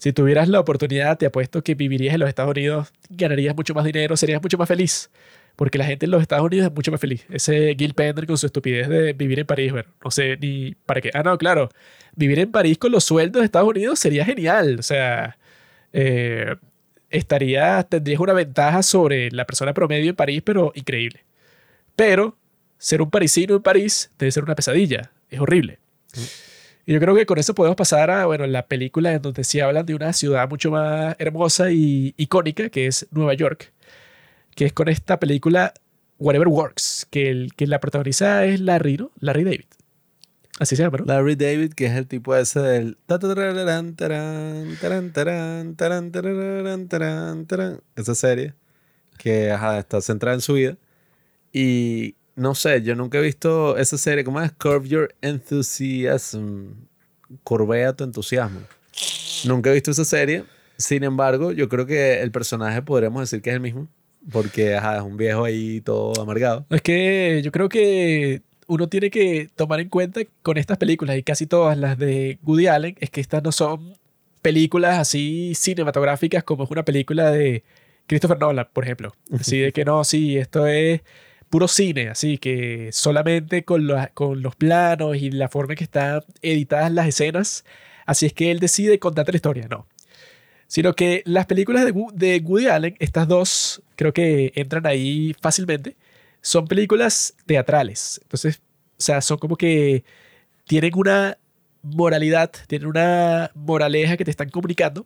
si 0.02 0.14
tuvieras 0.14 0.50
la 0.50 0.60
oportunidad, 0.60 1.18
te 1.20 1.28
apuesto 1.28 1.64
que 1.64 1.76
vivirías 1.76 2.16
en 2.16 2.22
los 2.22 2.30
Estados 2.30 2.52
Unidos, 2.52 2.92
ganarías 3.10 3.56
mucho 3.56 3.76
más 3.76 3.86
dinero, 3.86 4.18
serías 4.18 4.42
mucho 4.42 4.58
más 4.58 4.68
feliz. 4.68 5.12
Porque 5.56 5.78
la 5.78 5.86
gente 5.86 6.06
en 6.06 6.12
los 6.12 6.24
Estados 6.24 6.44
Unidos 6.44 6.68
es 6.68 6.74
mucho 6.74 6.92
más 6.92 7.00
feliz. 7.00 7.24
Ese 7.30 7.76
Gil 7.78 7.94
Pender 7.94 8.26
con 8.26 8.36
su 8.36 8.48
estupidez 8.48 8.90
de 8.90 9.14
vivir 9.14 9.40
en 9.40 9.46
París, 9.46 9.72
bueno, 9.72 9.90
no 10.04 10.10
sé 10.10 10.38
ni 10.42 10.74
para 10.88 11.02
qué. 11.02 11.12
Ah, 11.14 11.22
no, 11.22 11.38
claro. 11.38 11.70
Vivir 12.16 12.40
en 12.40 12.52
París 12.52 12.80
con 12.80 12.92
los 12.92 13.04
sueldos 13.04 13.42
de 13.42 13.46
Estados 13.46 13.70
Unidos 13.70 14.00
sería 14.00 14.26
genial. 14.26 14.78
O 14.80 14.82
sea, 14.82 15.38
eh, 15.94 16.56
estaría, 17.12 17.84
tendrías 17.84 18.20
una 18.20 18.34
ventaja 18.34 18.84
sobre 18.84 19.30
la 19.32 19.46
persona 19.46 19.74
promedio 19.74 20.10
en 20.10 20.16
París, 20.16 20.42
pero 20.44 20.72
increíble. 20.76 21.24
Pero 21.96 22.36
ser 22.78 23.02
un 23.02 23.12
parisino 23.12 23.56
en 23.56 23.62
París 23.62 24.10
debe 24.18 24.32
ser 24.32 24.44
una 24.44 24.56
pesadilla. 24.56 25.12
Es 25.30 25.40
horrible. 25.40 25.80
Y 26.86 26.94
yo 26.94 27.00
creo 27.00 27.16
que 27.16 27.26
con 27.26 27.38
eso 27.38 27.54
podemos 27.54 27.76
pasar 27.76 28.10
a, 28.10 28.26
bueno, 28.26 28.48
la 28.48 28.66
película 28.66 29.14
en 29.14 29.22
donde 29.22 29.44
sí 29.44 29.60
hablan 29.60 29.86
de 29.86 29.94
una 29.94 30.14
ciudad 30.14 30.50
mucho 30.50 30.72
más 30.72 31.16
hermosa 31.20 31.72
y 31.72 32.14
icónica, 32.18 32.70
que 32.70 32.88
es 32.88 33.08
Nueva 33.12 33.34
York, 33.34 33.72
que 34.56 34.66
es 34.66 34.74
con 34.74 34.90
esta 34.90 35.20
película 35.20 35.74
Whatever 36.18 36.48
Works, 36.48 37.08
que 37.10 37.30
el 37.30 37.54
que 37.56 37.68
la 37.68 37.80
protagoniza 37.80 38.46
es 38.46 38.60
Larry, 38.60 38.98
¿no? 38.98 39.12
Larry 39.20 39.44
David. 39.44 39.66
Así 40.60 40.76
se 40.76 40.84
llama, 40.84 41.00
¿no? 41.00 41.06
Larry 41.06 41.36
David, 41.36 41.74
que 41.74 41.86
es 41.88 41.94
el 41.94 42.08
tipo 42.08 42.36
ese 42.36 42.60
del... 42.60 42.98
Esa 47.96 48.16
serie 48.16 48.54
que 49.22 49.52
ajá, 49.52 49.78
está 49.78 50.02
centrada 50.02 50.36
en 50.36 50.42
su 50.42 50.54
vida. 50.54 50.78
Y 51.54 52.16
no 52.36 52.56
sé, 52.56 52.82
yo 52.82 52.96
nunca 52.96 53.20
he 53.20 53.22
visto 53.22 53.78
esa 53.78 53.98
serie. 53.98 54.24
¿Cómo 54.24 54.42
es? 54.42 54.52
Curve 54.54 54.88
Your 54.88 55.16
Enthusiasm. 55.22 56.74
Curvea 57.44 57.94
tu 57.94 58.04
entusiasmo. 58.04 58.62
Nunca 59.46 59.70
he 59.70 59.74
visto 59.74 59.92
esa 59.92 60.06
serie. 60.06 60.46
Sin 60.78 61.04
embargo, 61.04 61.52
yo 61.52 61.70
creo 61.70 61.86
que 61.86 62.22
el 62.22 62.32
personaje 62.32 62.82
podríamos 62.82 63.22
decir 63.22 63.44
que 63.44 63.52
es 63.52 63.56
el 63.56 63.62
mismo. 63.62 63.88
Porque 64.32 64.76
ajá, 64.76 64.98
es 64.98 65.04
un 65.04 65.18
viejo 65.18 65.44
ahí 65.44 65.82
todo 65.82 66.20
amargado. 66.20 66.66
Es 66.70 66.82
que 66.82 67.42
yo 67.44 67.52
creo 67.52 67.70
que 67.70 68.42
uno 68.72 68.88
tiene 68.88 69.10
que 69.10 69.50
tomar 69.56 69.82
en 69.82 69.90
cuenta 69.90 70.22
con 70.44 70.58
estas 70.58 70.78
películas 70.78 71.18
y 71.18 71.24
casi 71.24 71.46
todas 71.46 71.78
las 71.78 71.98
de 71.98 72.40
Woody 72.44 72.68
Allen 72.68 72.96
es 73.02 73.10
que 73.10 73.20
estas 73.20 73.44
no 73.44 73.52
son 73.52 73.96
películas 74.42 74.98
así 74.98 75.54
cinematográficas 75.56 76.44
como 76.46 76.64
es 76.64 76.72
una 76.72 76.86
película 76.86 77.32
de 77.32 77.64
Christopher 78.08 78.40
Nolan, 78.40 78.68
por 78.72 78.86
ejemplo. 78.86 79.14
Así 79.38 79.60
de 79.60 79.74
que 79.74 79.84
no, 79.84 80.06
sí, 80.06 80.38
esto 80.38 80.68
es 80.68 81.02
puro 81.50 81.68
cine, 81.68 82.08
así 82.08 82.38
que 82.38 82.90
solamente 82.94 83.66
con, 83.66 83.86
los- 83.88 84.08
con 84.14 84.42
los 84.42 84.56
planos 84.56 85.18
y 85.18 85.32
la 85.32 85.50
forma 85.50 85.74
en 85.74 85.78
que 85.78 85.84
están 85.84 86.22
editadas 86.42 86.92
las 86.94 87.08
escenas, 87.08 87.66
así 88.06 88.26
es 88.26 88.32
que 88.34 88.52
él 88.52 88.60
decide 88.60 89.00
contarte 89.00 89.34
la 89.34 89.36
historia, 89.36 89.68
no. 89.70 89.86
Sino 90.68 90.94
que 90.96 91.24
las 91.26 91.46
películas 91.46 91.84
de, 91.84 91.94
de 92.14 92.40
Woody 92.40 92.68
Allen, 92.68 92.96
estas 93.00 93.28
dos 93.28 93.82
creo 93.98 94.14
que 94.14 94.54
entran 94.56 94.88
ahí 94.88 95.36
fácilmente, 95.42 95.98
son 96.42 96.68
películas 96.68 97.34
teatrales. 97.46 98.20
Entonces, 98.24 98.58
o 98.98 99.02
sea, 99.02 99.22
son 99.22 99.38
como 99.38 99.56
que 99.56 100.04
tienen 100.68 100.92
una 100.96 101.38
moralidad, 101.84 102.52
tienen 102.68 102.88
una 102.88 103.52
moraleja 103.56 104.18
que 104.18 104.26
te 104.26 104.32
están 104.32 104.50
comunicando. 104.50 105.06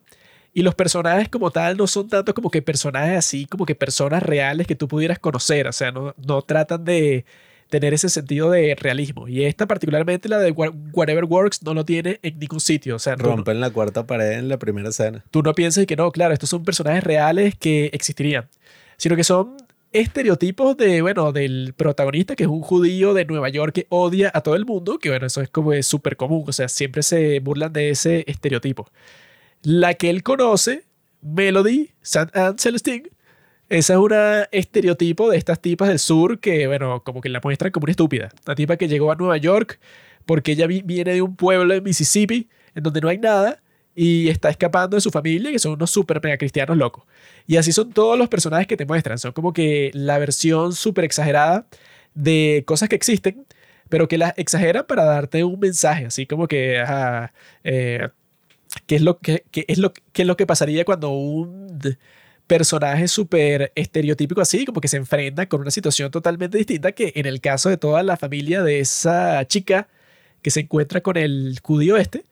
Y 0.52 0.62
los 0.62 0.74
personajes 0.74 1.28
como 1.28 1.50
tal 1.50 1.76
no 1.76 1.86
son 1.86 2.08
tanto 2.08 2.32
como 2.32 2.50
que 2.50 2.62
personajes 2.62 3.18
así, 3.18 3.44
como 3.46 3.66
que 3.66 3.74
personas 3.74 4.22
reales 4.22 4.66
que 4.66 4.74
tú 4.74 4.88
pudieras 4.88 5.18
conocer. 5.18 5.66
O 5.68 5.72
sea, 5.72 5.90
no, 5.92 6.14
no 6.26 6.40
tratan 6.42 6.84
de 6.84 7.26
tener 7.68 7.92
ese 7.92 8.08
sentido 8.08 8.50
de 8.50 8.74
realismo. 8.74 9.28
Y 9.28 9.44
esta 9.44 9.66
particularmente, 9.66 10.28
la 10.30 10.38
de 10.38 10.52
Wha- 10.52 10.72
Whatever 10.94 11.24
Works, 11.24 11.62
no 11.62 11.74
lo 11.74 11.84
tiene 11.84 12.20
en 12.22 12.38
ningún 12.38 12.60
sitio. 12.60 12.96
O 12.96 12.98
sea, 12.98 13.16
no- 13.16 13.24
Rompen 13.24 13.60
la 13.60 13.68
cuarta 13.70 14.06
pared 14.06 14.32
en 14.32 14.48
la 14.48 14.56
primera 14.58 14.88
escena. 14.88 15.22
tú 15.30 15.42
no 15.42 15.52
piensas 15.54 15.84
que 15.84 15.96
no, 15.96 16.10
claro, 16.10 16.32
estos 16.32 16.48
son 16.48 16.64
personajes 16.64 17.04
reales 17.04 17.54
que 17.56 17.86
existirían, 17.92 18.48
sino 18.96 19.14
que 19.16 19.24
son 19.24 19.56
estereotipos 20.00 20.76
de, 20.76 21.02
bueno, 21.02 21.32
del 21.32 21.74
protagonista 21.76 22.36
que 22.36 22.44
es 22.44 22.48
un 22.48 22.60
judío 22.60 23.14
de 23.14 23.24
Nueva 23.24 23.48
York 23.48 23.72
que 23.74 23.86
odia 23.88 24.30
a 24.34 24.40
todo 24.42 24.56
el 24.56 24.64
mundo, 24.64 24.98
que 24.98 25.10
bueno, 25.10 25.26
eso 25.26 25.40
es 25.42 25.48
como 25.48 25.72
súper 25.82 26.16
común, 26.16 26.44
o 26.46 26.52
sea, 26.52 26.68
siempre 26.68 27.02
se 27.02 27.40
burlan 27.40 27.72
de 27.72 27.90
ese 27.90 28.24
estereotipo. 28.26 28.90
La 29.62 29.94
que 29.94 30.10
él 30.10 30.22
conoce, 30.22 30.84
Melody, 31.22 31.90
St. 32.02 32.30
Anne 32.38 32.56
Celestine, 32.58 33.10
esa 33.68 33.94
es 33.94 33.98
una 33.98 34.48
estereotipo 34.52 35.28
de 35.30 35.38
estas 35.38 35.60
tipas 35.60 35.88
del 35.88 35.98
sur 35.98 36.38
que, 36.38 36.66
bueno, 36.68 37.02
como 37.04 37.20
que 37.20 37.28
la 37.28 37.40
muestran 37.42 37.72
como 37.72 37.84
una 37.84 37.90
estúpida. 37.90 38.28
Una 38.46 38.54
tipa 38.54 38.76
que 38.76 38.86
llegó 38.86 39.10
a 39.10 39.16
Nueva 39.16 39.36
York 39.38 39.80
porque 40.24 40.52
ella 40.52 40.66
vi- 40.68 40.82
viene 40.82 41.14
de 41.14 41.22
un 41.22 41.34
pueblo 41.34 41.74
en 41.74 41.82
Mississippi 41.82 42.48
en 42.76 42.82
donde 42.84 43.00
no 43.00 43.08
hay 43.08 43.18
nada 43.18 43.60
y 43.96 44.28
está 44.28 44.50
escapando 44.50 44.96
de 44.96 45.00
su 45.00 45.10
familia, 45.10 45.50
que 45.50 45.58
son 45.58 45.72
unos 45.72 45.90
super 45.90 46.22
mega 46.22 46.36
cristianos 46.36 46.76
locos. 46.76 47.04
Y 47.46 47.56
así 47.56 47.72
son 47.72 47.92
todos 47.92 48.18
los 48.18 48.28
personajes 48.28 48.66
que 48.66 48.76
te 48.76 48.84
muestran. 48.84 49.18
Son 49.18 49.32
como 49.32 49.54
que 49.54 49.90
la 49.94 50.18
versión 50.18 50.74
súper 50.74 51.04
exagerada 51.04 51.66
de 52.14 52.62
cosas 52.66 52.90
que 52.90 52.96
existen, 52.96 53.46
pero 53.88 54.06
que 54.06 54.18
las 54.18 54.34
exageran 54.36 54.84
para 54.86 55.04
darte 55.04 55.44
un 55.44 55.58
mensaje, 55.58 56.06
así 56.06 56.26
como 56.26 56.46
que, 56.46 56.82
eh, 57.64 58.08
¿qué 58.86 58.96
es 58.96 59.02
lo 59.02 59.18
que, 59.18 59.44
qué 59.50 59.64
es 59.66 59.78
lo, 59.78 59.92
qué 60.12 60.22
es 60.22 60.28
lo 60.28 60.36
que 60.36 60.46
pasaría 60.46 60.84
cuando 60.84 61.10
un 61.10 61.78
personaje 62.46 63.08
súper 63.08 63.72
estereotípico 63.74 64.40
así, 64.40 64.64
como 64.66 64.80
que 64.80 64.88
se 64.88 64.98
enfrenta 64.98 65.48
con 65.48 65.60
una 65.62 65.70
situación 65.70 66.10
totalmente 66.10 66.58
distinta 66.58 66.92
que 66.92 67.12
en 67.16 67.26
el 67.26 67.40
caso 67.40 67.68
de 67.68 67.76
toda 67.76 68.02
la 68.02 68.16
familia 68.16 68.62
de 68.62 68.80
esa 68.80 69.46
chica 69.46 69.88
que 70.42 70.50
se 70.50 70.60
encuentra 70.60 71.00
con 71.00 71.16
el 71.16 71.58
judío 71.62 71.96
este, 71.96 72.24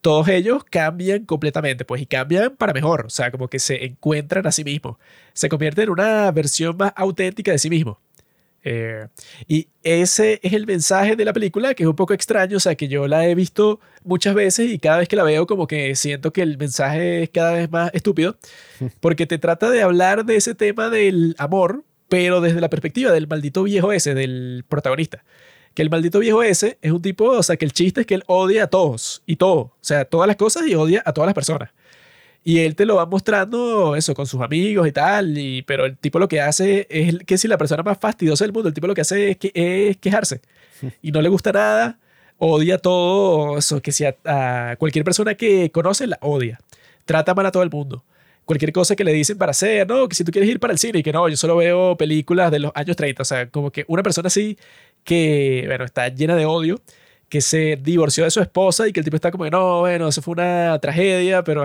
todos 0.00 0.28
ellos 0.28 0.64
cambian 0.64 1.24
completamente, 1.24 1.84
pues, 1.84 2.02
y 2.02 2.06
cambian 2.06 2.56
para 2.56 2.72
mejor, 2.72 3.06
o 3.06 3.10
sea, 3.10 3.30
como 3.30 3.48
que 3.48 3.58
se 3.58 3.84
encuentran 3.84 4.46
a 4.46 4.52
sí 4.52 4.64
mismos, 4.64 4.96
se 5.32 5.48
convierten 5.48 5.84
en 5.84 5.90
una 5.90 6.30
versión 6.30 6.76
más 6.76 6.92
auténtica 6.96 7.52
de 7.52 7.58
sí 7.58 7.70
mismos. 7.70 7.98
Eh, 8.64 9.06
y 9.46 9.68
ese 9.82 10.40
es 10.42 10.52
el 10.52 10.66
mensaje 10.66 11.16
de 11.16 11.24
la 11.24 11.32
película, 11.32 11.74
que 11.74 11.84
es 11.84 11.88
un 11.88 11.96
poco 11.96 12.12
extraño, 12.12 12.56
o 12.56 12.60
sea, 12.60 12.74
que 12.74 12.88
yo 12.88 13.06
la 13.06 13.26
he 13.26 13.34
visto 13.34 13.80
muchas 14.04 14.34
veces 14.34 14.70
y 14.70 14.78
cada 14.78 14.98
vez 14.98 15.08
que 15.08 15.16
la 15.16 15.22
veo 15.22 15.46
como 15.46 15.66
que 15.66 15.94
siento 15.94 16.32
que 16.32 16.42
el 16.42 16.58
mensaje 16.58 17.22
es 17.22 17.30
cada 17.30 17.52
vez 17.52 17.70
más 17.70 17.90
estúpido, 17.94 18.36
porque 19.00 19.26
te 19.26 19.38
trata 19.38 19.70
de 19.70 19.82
hablar 19.82 20.24
de 20.24 20.36
ese 20.36 20.54
tema 20.54 20.90
del 20.90 21.34
amor, 21.38 21.84
pero 22.08 22.40
desde 22.40 22.60
la 22.60 22.70
perspectiva 22.70 23.12
del 23.12 23.28
maldito 23.28 23.62
viejo 23.62 23.92
ese, 23.92 24.14
del 24.14 24.64
protagonista. 24.68 25.24
Que 25.78 25.82
el 25.82 25.90
maldito 25.90 26.18
viejo 26.18 26.42
ese 26.42 26.76
es 26.82 26.90
un 26.90 27.00
tipo, 27.00 27.26
o 27.26 27.42
sea, 27.44 27.56
que 27.56 27.64
el 27.64 27.72
chiste 27.72 28.00
es 28.00 28.06
que 28.08 28.14
él 28.14 28.24
odia 28.26 28.64
a 28.64 28.66
todos 28.66 29.22
y 29.26 29.36
todo, 29.36 29.58
o 29.58 29.76
sea, 29.80 30.04
todas 30.04 30.26
las 30.26 30.34
cosas 30.34 30.66
y 30.66 30.74
odia 30.74 31.04
a 31.06 31.12
todas 31.12 31.28
las 31.28 31.34
personas. 31.34 31.70
Y 32.42 32.58
él 32.58 32.74
te 32.74 32.84
lo 32.84 32.96
va 32.96 33.06
mostrando 33.06 33.94
eso 33.94 34.12
con 34.12 34.26
sus 34.26 34.40
amigos 34.40 34.88
y 34.88 34.90
tal, 34.90 35.38
y, 35.38 35.62
pero 35.62 35.86
el 35.86 35.96
tipo 35.96 36.18
lo 36.18 36.26
que 36.26 36.40
hace 36.40 36.88
es 36.90 37.20
que 37.24 37.38
si 37.38 37.46
la 37.46 37.56
persona 37.56 37.84
más 37.84 37.96
fastidiosa 37.96 38.44
del 38.44 38.52
mundo, 38.52 38.66
el 38.66 38.74
tipo 38.74 38.88
lo 38.88 38.94
que 38.96 39.02
hace 39.02 39.30
es, 39.30 39.36
que, 39.36 39.52
es 39.54 39.96
quejarse 39.98 40.40
y 41.00 41.12
no 41.12 41.22
le 41.22 41.28
gusta 41.28 41.52
nada, 41.52 42.00
odia 42.38 42.78
todo 42.78 43.56
eso, 43.56 43.80
que 43.80 43.92
si 43.92 44.04
a, 44.04 44.16
a 44.24 44.74
cualquier 44.78 45.04
persona 45.04 45.36
que 45.36 45.70
conoce 45.70 46.08
la 46.08 46.18
odia, 46.22 46.58
trata 47.04 47.36
mal 47.36 47.46
a 47.46 47.52
todo 47.52 47.62
el 47.62 47.70
mundo. 47.70 48.04
Cualquier 48.46 48.72
cosa 48.72 48.96
que 48.96 49.04
le 49.04 49.12
dicen 49.12 49.36
para 49.38 49.50
hacer, 49.50 49.86
no, 49.86 50.08
que 50.08 50.16
si 50.16 50.24
tú 50.24 50.32
quieres 50.32 50.50
ir 50.50 50.58
para 50.58 50.72
el 50.72 50.78
cine 50.78 51.00
y 51.00 51.02
que 51.02 51.12
no, 51.12 51.28
yo 51.28 51.36
solo 51.36 51.54
veo 51.54 51.96
películas 51.96 52.50
de 52.50 52.58
los 52.58 52.72
años 52.74 52.96
30, 52.96 53.22
o 53.22 53.24
sea, 53.24 53.48
como 53.50 53.70
que 53.70 53.84
una 53.88 54.02
persona 54.02 54.28
así 54.28 54.56
que, 55.08 55.64
bueno, 55.66 55.86
está 55.86 56.08
llena 56.08 56.36
de 56.36 56.44
odio 56.44 56.82
que 57.28 57.40
se 57.40 57.76
divorció 57.76 58.24
de 58.24 58.30
su 58.30 58.40
esposa 58.40 58.88
y 58.88 58.92
que 58.92 59.00
el 59.00 59.04
tipo 59.04 59.16
está 59.16 59.30
como 59.30 59.48
no, 59.50 59.80
bueno, 59.80 60.08
eso 60.08 60.22
fue 60.22 60.32
una 60.32 60.78
tragedia, 60.80 61.44
pero 61.44 61.64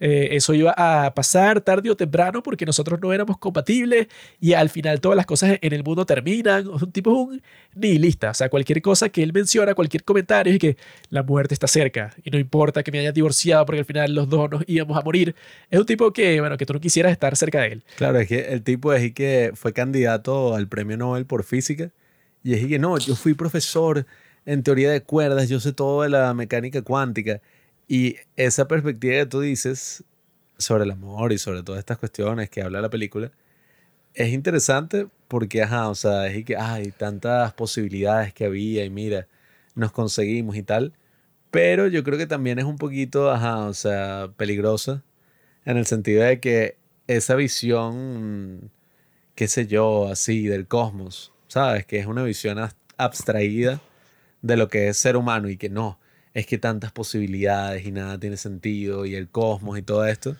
eh, 0.00 0.28
eso 0.32 0.52
iba 0.54 0.74
a 0.76 1.14
pasar 1.14 1.60
tarde 1.62 1.90
o 1.90 1.96
temprano 1.96 2.42
porque 2.42 2.66
nosotros 2.66 3.00
no 3.00 3.12
éramos 3.12 3.38
compatibles 3.38 4.08
y 4.40 4.52
al 4.52 4.68
final 4.68 5.00
todas 5.00 5.16
las 5.16 5.26
cosas 5.26 5.58
en 5.60 5.72
el 5.72 5.82
mundo 5.82 6.04
terminan. 6.04 6.68
Un 6.68 6.92
tipo 6.92 7.10
es 7.10 7.16
un 7.16 7.42
nihilista, 7.74 8.30
o 8.30 8.34
sea, 8.34 8.50
cualquier 8.50 8.82
cosa 8.82 9.08
que 9.08 9.22
él 9.22 9.32
menciona, 9.32 9.74
cualquier 9.74 10.04
comentario 10.04 10.54
y 10.54 10.58
que 10.58 10.76
la 11.08 11.22
muerte 11.22 11.54
está 11.54 11.66
cerca 11.66 12.14
y 12.22 12.30
no 12.30 12.38
importa 12.38 12.82
que 12.82 12.92
me 12.92 12.98
haya 12.98 13.12
divorciado 13.12 13.64
porque 13.64 13.80
al 13.80 13.86
final 13.86 14.14
los 14.14 14.28
dos 14.28 14.50
nos 14.50 14.62
íbamos 14.66 14.98
a 14.98 15.00
morir. 15.02 15.34
Es 15.70 15.80
un 15.80 15.86
tipo 15.86 16.12
que, 16.12 16.40
bueno, 16.40 16.58
que 16.58 16.66
tú 16.66 16.74
no 16.74 16.80
quisieras 16.80 17.12
estar 17.12 17.34
cerca 17.36 17.60
de 17.60 17.68
él. 17.68 17.84
Claro, 17.96 18.18
es 18.18 18.28
que 18.28 18.40
el 18.52 18.62
tipo 18.62 18.92
es 18.92 19.12
que 19.14 19.52
fue 19.54 19.72
candidato 19.72 20.54
al 20.54 20.68
premio 20.68 20.98
Nobel 20.98 21.24
por 21.24 21.44
física 21.44 21.90
y 22.42 22.54
es 22.54 22.66
que 22.66 22.78
no, 22.78 22.98
yo 22.98 23.14
fui 23.14 23.34
profesor 23.34 24.06
en 24.44 24.62
teoría 24.62 24.90
de 24.90 25.02
cuerdas, 25.02 25.48
yo 25.48 25.60
sé 25.60 25.72
todo 25.72 26.02
de 26.02 26.08
la 26.08 26.34
mecánica 26.34 26.82
cuántica. 26.82 27.40
Y 27.88 28.16
esa 28.36 28.66
perspectiva 28.68 29.14
que 29.14 29.26
tú 29.26 29.40
dices 29.40 30.04
sobre 30.58 30.84
el 30.84 30.90
amor 30.92 31.32
y 31.32 31.38
sobre 31.38 31.62
todas 31.62 31.80
estas 31.80 31.98
cuestiones 31.98 32.50
que 32.50 32.62
habla 32.62 32.80
la 32.80 32.90
película, 32.90 33.32
es 34.14 34.32
interesante 34.32 35.08
porque, 35.28 35.62
ajá, 35.62 35.88
o 35.88 35.94
sea, 35.94 36.26
es 36.26 36.44
que 36.44 36.56
hay 36.56 36.90
tantas 36.92 37.52
posibilidades 37.54 38.34
que 38.34 38.44
había 38.44 38.84
y 38.84 38.90
mira, 38.90 39.28
nos 39.74 39.92
conseguimos 39.92 40.56
y 40.56 40.62
tal. 40.62 40.92
Pero 41.50 41.86
yo 41.88 42.04
creo 42.04 42.18
que 42.18 42.26
también 42.26 42.58
es 42.58 42.64
un 42.64 42.76
poquito, 42.76 43.30
ajá, 43.30 43.66
o 43.66 43.74
sea, 43.74 44.30
peligrosa 44.36 45.02
en 45.64 45.76
el 45.76 45.86
sentido 45.86 46.24
de 46.24 46.40
que 46.40 46.76
esa 47.06 47.34
visión, 47.36 48.70
qué 49.34 49.48
sé 49.48 49.66
yo, 49.66 50.08
así 50.08 50.46
del 50.46 50.66
cosmos, 50.66 51.31
¿sabes? 51.52 51.84
Que 51.84 51.98
es 51.98 52.06
una 52.06 52.22
visión 52.22 52.58
abstraída 52.96 53.78
de 54.40 54.56
lo 54.56 54.68
que 54.68 54.88
es 54.88 54.96
ser 54.96 55.18
humano 55.18 55.50
y 55.50 55.58
que 55.58 55.68
no, 55.68 55.98
es 56.32 56.46
que 56.46 56.56
tantas 56.56 56.92
posibilidades 56.92 57.84
y 57.84 57.92
nada 57.92 58.18
tiene 58.18 58.38
sentido 58.38 59.04
y 59.04 59.14
el 59.16 59.28
cosmos 59.28 59.78
y 59.78 59.82
todo 59.82 60.06
esto. 60.06 60.34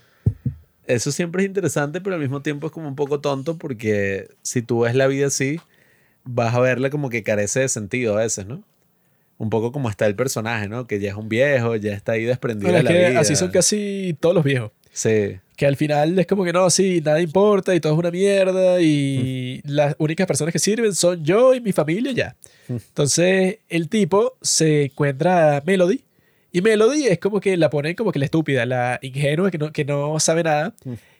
Eso 0.86 1.12
siempre 1.12 1.42
es 1.42 1.48
interesante, 1.48 2.00
pero 2.00 2.14
al 2.14 2.22
mismo 2.22 2.40
tiempo 2.40 2.68
es 2.68 2.72
como 2.72 2.88
un 2.88 2.96
poco 2.96 3.20
tonto 3.20 3.58
porque 3.58 4.30
si 4.40 4.62
tú 4.62 4.80
ves 4.80 4.94
la 4.94 5.06
vida 5.06 5.26
así, 5.26 5.60
vas 6.24 6.54
a 6.54 6.60
verla 6.60 6.88
como 6.88 7.10
que 7.10 7.22
carece 7.22 7.60
de 7.60 7.68
sentido 7.68 8.16
a 8.16 8.20
veces, 8.20 8.46
¿no? 8.46 8.64
Un 9.36 9.50
poco 9.50 9.70
como 9.70 9.90
está 9.90 10.06
el 10.06 10.16
personaje, 10.16 10.66
¿no? 10.66 10.86
Que 10.86 10.98
ya 10.98 11.10
es 11.10 11.16
un 11.16 11.28
viejo, 11.28 11.76
ya 11.76 11.92
está 11.92 12.12
ahí 12.12 12.24
desprendido 12.24 12.72
de 12.72 12.82
la 12.82 12.90
vida. 12.90 13.20
Así 13.20 13.36
son 13.36 13.50
casi 13.50 14.16
todos 14.18 14.34
los 14.34 14.44
viejos. 14.44 14.72
Sí. 14.94 15.38
Que 15.62 15.66
al 15.68 15.76
final 15.76 16.18
es 16.18 16.26
como 16.26 16.42
que 16.42 16.52
no, 16.52 16.68
sí, 16.70 17.00
nada 17.04 17.20
importa 17.20 17.72
y 17.72 17.78
todo 17.78 17.92
es 17.92 17.98
una 18.00 18.10
mierda 18.10 18.80
y 18.80 19.60
las 19.62 19.94
únicas 19.98 20.26
personas 20.26 20.52
que 20.52 20.58
sirven 20.58 20.92
son 20.92 21.24
yo 21.24 21.54
y 21.54 21.60
mi 21.60 21.70
familia 21.70 22.10
ya. 22.10 22.36
Entonces 22.68 23.58
el 23.68 23.88
tipo 23.88 24.36
se 24.42 24.86
encuentra 24.86 25.58
a 25.58 25.62
Melody 25.64 26.00
y 26.50 26.62
Melody 26.62 27.06
es 27.06 27.20
como 27.20 27.38
que 27.38 27.56
la 27.56 27.70
ponen 27.70 27.94
como 27.94 28.10
que 28.10 28.18
la 28.18 28.24
estúpida, 28.24 28.66
la 28.66 28.98
ingenua 29.02 29.52
que 29.52 29.58
no, 29.58 29.72
que 29.72 29.84
no 29.84 30.18
sabe 30.18 30.42
nada 30.42 30.74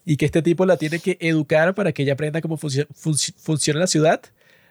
y 0.05 0.17
que 0.17 0.25
este 0.25 0.43
tipo 0.43 0.67
la 0.67 0.77
tiene 0.77 0.99
que 0.99 1.19
educar 1.21 1.73
para 1.77 1.93
que 1.93 2.03
ella 2.03 2.15
aprenda 2.15 2.41
cómo 2.41 2.57
funciona 2.57 3.79
la 3.79 3.87
ciudad. 3.87 4.23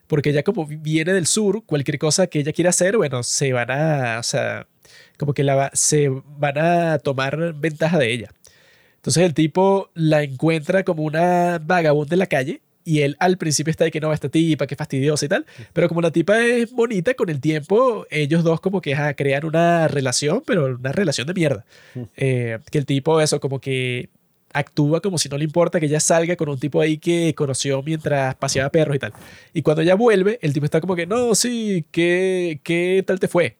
Porque 0.07 0.31
ella 0.31 0.43
como 0.43 0.65
viene 0.65 1.13
del 1.13 1.27
sur, 1.27 1.63
cualquier 1.65 1.97
cosa 1.97 2.27
que 2.27 2.39
ella 2.39 2.51
quiera 2.51 2.71
hacer, 2.71 2.97
bueno, 2.97 3.23
se 3.23 3.53
van 3.53 3.71
a, 3.71 4.19
o 4.19 4.23
sea, 4.23 4.67
como 5.17 5.33
que 5.33 5.45
la, 5.45 5.71
se 5.73 6.09
van 6.09 6.57
a 6.57 6.99
tomar 6.99 7.53
ventaja 7.53 7.97
de 7.97 8.11
ella. 8.11 8.33
Entonces 9.01 9.23
el 9.23 9.33
tipo 9.33 9.89
la 9.95 10.21
encuentra 10.21 10.83
como 10.83 11.01
una 11.01 11.57
vagabunda 11.57 12.13
en 12.13 12.19
la 12.19 12.27
calle 12.27 12.61
y 12.83 13.01
él 13.01 13.17
al 13.19 13.37
principio 13.37 13.71
está 13.71 13.83
de 13.83 13.89
que 13.89 13.99
no, 13.99 14.13
esta 14.13 14.29
tipa, 14.29 14.67
que 14.67 14.75
fastidiosa 14.75 15.25
y 15.25 15.29
tal, 15.29 15.45
pero 15.73 15.87
como 15.87 16.01
la 16.01 16.11
tipa 16.11 16.39
es 16.39 16.71
bonita, 16.71 17.15
con 17.15 17.29
el 17.31 17.39
tiempo 17.41 18.05
ellos 18.11 18.43
dos 18.43 18.61
como 18.61 18.79
que 18.79 18.95
crean 19.17 19.45
una 19.45 19.87
relación, 19.87 20.43
pero 20.45 20.65
una 20.65 20.91
relación 20.91 21.25
de 21.25 21.33
mierda. 21.33 21.65
Eh, 22.15 22.59
que 22.69 22.77
el 22.77 22.85
tipo 22.85 23.19
eso 23.19 23.39
como 23.39 23.59
que 23.59 24.09
actúa 24.53 25.01
como 25.01 25.17
si 25.17 25.29
no 25.29 25.37
le 25.37 25.45
importa 25.45 25.79
que 25.79 25.87
ella 25.87 25.99
salga 25.99 26.35
con 26.35 26.49
un 26.49 26.59
tipo 26.59 26.79
ahí 26.79 26.99
que 26.99 27.33
conoció 27.33 27.81
mientras 27.81 28.35
paseaba 28.35 28.69
perros 28.69 28.97
y 28.97 28.99
tal. 28.99 29.13
Y 29.51 29.63
cuando 29.63 29.81
ella 29.81 29.95
vuelve, 29.95 30.37
el 30.43 30.53
tipo 30.53 30.65
está 30.65 30.79
como 30.79 30.95
que, 30.95 31.07
no, 31.07 31.33
sí, 31.33 31.85
¿qué, 31.89 32.59
qué 32.63 33.03
tal 33.07 33.19
te 33.19 33.27
fue? 33.27 33.57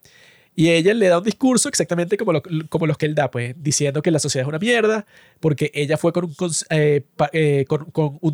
Y 0.54 0.68
ella 0.68 0.92
le 0.92 1.08
da 1.08 1.18
un 1.18 1.24
discurso 1.24 1.68
exactamente 1.68 2.18
como, 2.18 2.42
como 2.68 2.86
los 2.86 2.98
que 2.98 3.06
él 3.06 3.14
da, 3.14 3.30
pues 3.30 3.54
diciendo 3.58 4.02
que 4.02 4.10
la 4.10 4.18
sociedad 4.18 4.44
es 4.44 4.48
una 4.48 4.58
mierda, 4.58 5.06
porque 5.40 5.70
ella 5.72 5.96
fue 5.96 6.12
con 6.12 6.24
un, 6.24 6.34
eh, 6.68 7.02
eh, 7.32 7.64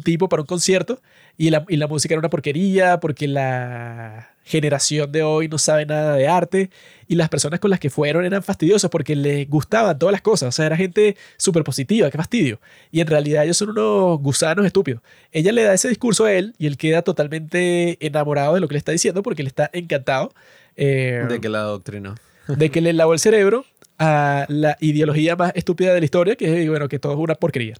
tipo 0.02 0.28
para 0.28 0.42
un 0.42 0.46
concierto 0.46 1.00
y 1.36 1.50
la, 1.50 1.86
música 1.88 2.14
era 2.14 2.18
una 2.18 2.28
porquería, 2.28 2.98
porque 2.98 3.28
la 3.28 4.34
generación 4.42 5.12
de 5.12 5.22
hoy 5.22 5.46
no 5.46 5.58
sabe 5.58 5.86
nada 5.86 6.16
de 6.16 6.26
arte 6.26 6.70
y 7.06 7.14
las 7.14 7.28
personas 7.28 7.60
con 7.60 7.70
las 7.70 7.78
que 7.78 7.90
fueron 7.90 8.24
eran 8.24 8.42
fastidiosas 8.42 8.90
porque 8.90 9.14
les 9.14 9.48
gustaban 9.48 9.96
todas 9.98 10.10
las 10.10 10.22
cosas, 10.22 10.48
o 10.48 10.52
sea, 10.52 10.66
era 10.66 10.76
gente 10.76 11.16
súper 11.36 11.62
positiva, 11.62 12.10
qué 12.10 12.18
fastidio. 12.18 12.60
Y 12.90 13.00
en 13.00 13.06
realidad 13.06 13.44
ellos 13.44 13.58
son 13.58 13.70
unos 13.70 14.18
gusanos 14.20 14.66
estúpidos. 14.66 15.02
Ella 15.30 15.52
le 15.52 15.62
da 15.62 15.74
ese 15.74 15.88
discurso 15.88 16.24
a 16.24 16.32
él 16.32 16.54
y 16.58 16.66
él 16.66 16.76
queda 16.76 17.02
totalmente 17.02 18.04
enamorado 18.04 18.54
de 18.54 18.60
lo 18.60 18.66
que 18.66 18.74
le 18.74 18.78
está 18.78 18.90
diciendo 18.90 19.22
porque 19.22 19.44
le 19.44 19.48
está 19.50 19.70
encantado 19.72 20.32
eh, 20.78 21.26
de 21.28 21.40
que 21.40 21.48
la 21.48 21.62
doctrina. 21.62 22.14
De 22.46 22.70
que 22.70 22.80
le 22.80 22.92
lavó 22.92 23.12
el 23.12 23.18
cerebro 23.18 23.66
a 23.98 24.46
la 24.48 24.76
ideología 24.80 25.34
más 25.34 25.52
estúpida 25.54 25.92
de 25.92 26.00
la 26.00 26.04
historia, 26.04 26.36
que 26.36 26.62
es, 26.62 26.68
bueno, 26.68 26.88
que 26.88 26.98
todo 26.98 27.12
es 27.12 27.18
una 27.18 27.34
porquería. 27.34 27.74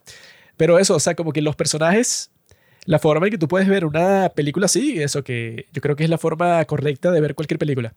Pero 0.56 0.78
eso, 0.78 0.96
o 0.96 1.00
sea, 1.00 1.14
como 1.14 1.32
que 1.32 1.40
los 1.40 1.54
personajes, 1.54 2.30
la 2.84 2.98
forma 2.98 3.26
en 3.26 3.30
que 3.30 3.38
tú 3.38 3.46
puedes 3.46 3.68
ver 3.68 3.84
una 3.84 4.30
película 4.34 4.66
así, 4.66 5.00
eso 5.00 5.22
que 5.22 5.66
yo 5.72 5.80
creo 5.80 5.94
que 5.94 6.04
es 6.04 6.10
la 6.10 6.18
forma 6.18 6.64
correcta 6.64 7.12
de 7.12 7.20
ver 7.20 7.36
cualquier 7.36 7.58
película, 7.58 7.94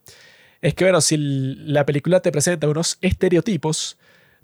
es 0.60 0.74
que, 0.74 0.84
bueno, 0.84 1.00
si 1.00 1.16
la 1.18 1.84
película 1.84 2.20
te 2.20 2.30
presenta 2.30 2.68
unos 2.68 2.96
estereotipos, 3.00 3.98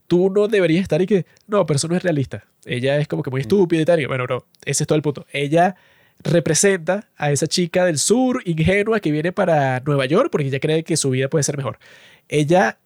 tú 0.08 0.30
no 0.30 0.48
deberías 0.48 0.82
estar 0.82 1.00
y 1.00 1.06
que, 1.06 1.26
no, 1.46 1.64
pero 1.64 1.76
eso 1.76 1.86
no 1.86 1.94
es 1.94 2.02
realista. 2.02 2.44
Ella 2.64 2.98
es 2.98 3.06
como 3.06 3.22
que 3.22 3.30
muy 3.30 3.42
estúpida 3.42 3.80
y 3.80 3.84
tal. 3.84 4.00
Y 4.00 4.06
bueno, 4.06 4.26
no, 4.26 4.44
ese 4.64 4.82
es 4.82 4.86
todo 4.88 4.96
el 4.96 5.02
punto. 5.02 5.24
Ella 5.32 5.76
representa 6.24 7.08
a 7.16 7.30
esa 7.30 7.46
chica 7.46 7.84
del 7.84 7.98
sur 7.98 8.42
ingenua 8.44 9.00
que 9.00 9.12
viene 9.12 9.32
para 9.32 9.80
Nueva 9.86 10.06
York 10.06 10.28
porque 10.30 10.48
ella 10.48 10.60
cree 10.60 10.84
que 10.84 10.96
su 10.96 11.10
vida 11.10 11.28
puede 11.28 11.44
ser 11.44 11.56
mejor. 11.56 11.78
Ella 12.28 12.78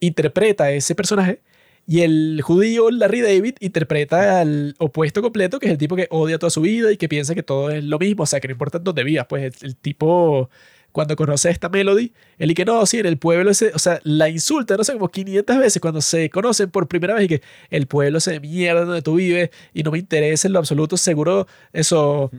interpreta 0.00 0.64
a 0.64 0.72
ese 0.72 0.94
personaje 0.94 1.42
y 1.86 2.02
el 2.02 2.40
judío 2.42 2.90
Larry 2.90 3.20
David 3.20 3.54
interpreta 3.60 4.40
al 4.40 4.74
opuesto 4.78 5.22
completo, 5.22 5.58
que 5.58 5.66
es 5.66 5.72
el 5.72 5.78
tipo 5.78 5.96
que 5.96 6.06
odia 6.10 6.38
toda 6.38 6.50
su 6.50 6.60
vida 6.60 6.92
y 6.92 6.96
que 6.96 7.08
piensa 7.08 7.34
que 7.34 7.42
todo 7.42 7.70
es 7.70 7.82
lo 7.82 7.98
mismo, 7.98 8.22
o 8.22 8.26
sea, 8.26 8.40
que 8.40 8.48
no 8.48 8.52
importa 8.52 8.78
dónde 8.78 9.02
vivas, 9.02 9.26
pues 9.28 9.62
el 9.62 9.76
tipo 9.76 10.50
cuando 10.92 11.16
conoce 11.16 11.50
esta 11.50 11.68
Melody, 11.68 12.12
él 12.38 12.50
y 12.50 12.54
que 12.54 12.64
no, 12.64 12.84
sí, 12.86 12.98
en 12.98 13.06
el 13.06 13.18
pueblo 13.18 13.50
ese, 13.50 13.72
o 13.74 13.78
sea, 13.78 14.00
la 14.04 14.28
insulta, 14.28 14.76
no 14.76 14.84
sé, 14.84 14.92
como 14.94 15.08
500 15.08 15.58
veces 15.58 15.80
cuando 15.80 16.00
se 16.00 16.30
conocen 16.30 16.70
por 16.70 16.88
primera 16.88 17.14
vez 17.14 17.24
y 17.24 17.28
que 17.28 17.42
el 17.70 17.86
pueblo 17.86 18.20
se 18.20 18.32
de 18.32 18.40
mierda 18.40 18.84
donde 18.84 19.02
tú 19.02 19.14
vives 19.14 19.50
y 19.72 19.82
no 19.82 19.90
me 19.90 19.98
interesa 19.98 20.48
en 20.48 20.52
lo 20.52 20.58
absoluto, 20.58 20.96
seguro 20.96 21.46
eso, 21.72 22.30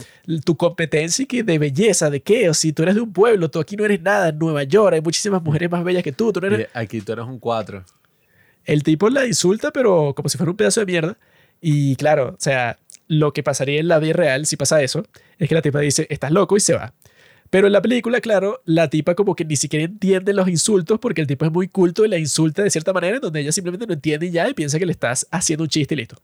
tu 0.46 0.58
competencia 0.58 1.24
y 1.24 1.26
que 1.26 1.44
de 1.44 1.60
belleza, 1.60 2.10
de 2.10 2.22
qué, 2.22 2.50
o 2.50 2.54
si 2.54 2.74
tú 2.74 2.84
eres 2.84 2.96
de 2.96 3.02
un 3.02 3.14
pueblo, 3.14 3.50
tú 3.50 3.60
aquí 3.60 3.76
no 3.76 3.86
eres 3.86 4.02
nada, 4.02 4.30
en 4.30 4.40
Nueva 4.40 4.64
York 4.64 4.94
hay 4.96 5.02
muchísimas 5.02 5.42
mujeres 5.42 5.70
más 5.70 5.84
bellas 5.84 6.04
que 6.04 6.12
tú, 6.12 6.34
tú 6.34 6.46
eres... 6.46 6.68
Aquí 6.74 7.02
tú 7.02 7.14
eres 7.14 7.26
un 7.26 7.40
cuatro. 7.40 7.84
El 8.66 8.84
tipo 8.84 9.10
la 9.10 9.26
insulta, 9.26 9.72
pero 9.72 10.14
como 10.16 10.30
si 10.30 10.38
fuera 10.38 10.52
un 10.52 10.58
pedazo 10.58 10.82
de 10.82 10.86
mierda. 10.86 11.18
Y 11.62 11.96
claro, 11.96 12.30
o 12.30 12.40
sea, 12.40 12.78
lo 13.08 13.34
que 13.34 13.44
pasaría 13.44 13.80
en 13.80 13.88
la 13.88 14.00
vida 14.00 14.14
real 14.14 14.46
si 14.46 14.56
pasa 14.56 14.82
eso, 14.82 15.06
es 15.38 15.50
que 15.50 15.56
la 15.56 15.62
tipa 15.62 15.80
dice, 15.80 16.08
estás 16.10 16.32
loco 16.32 16.56
y 16.56 16.60
se 16.60 16.74
va. 16.74 16.94
Pero 17.52 17.68
en 17.68 17.74
la 17.74 17.82
película, 17.82 18.22
claro, 18.22 18.62
la 18.64 18.90
tipa 18.90 19.14
como 19.14 19.36
que 19.36 19.44
ni 19.44 19.58
siquiera 19.58 19.84
entiende 19.84 20.34
los 20.34 20.48
insultos 20.48 21.00
porque 21.00 21.20
el 21.20 21.28
tipo 21.28 21.46
es 21.46 21.52
muy 21.52 21.68
culto 21.68 22.06
y 22.06 22.08
la 22.08 22.18
insulta 22.18 22.64
de 22.64 22.70
cierta 22.72 22.94
manera 22.94 23.18
en 23.18 23.22
donde 23.22 23.42
ella 23.42 23.52
simplemente 23.52 23.86
no 23.86 23.94
entiende 23.94 24.32
ya 24.32 24.50
y 24.50 24.54
piensa 24.54 24.80
que 24.80 24.86
le 24.86 24.94
estás 24.94 25.28
haciendo 25.32 25.64
un 25.66 25.70
chiste 25.70 25.94
y 25.94 25.98
listo. 25.98 26.16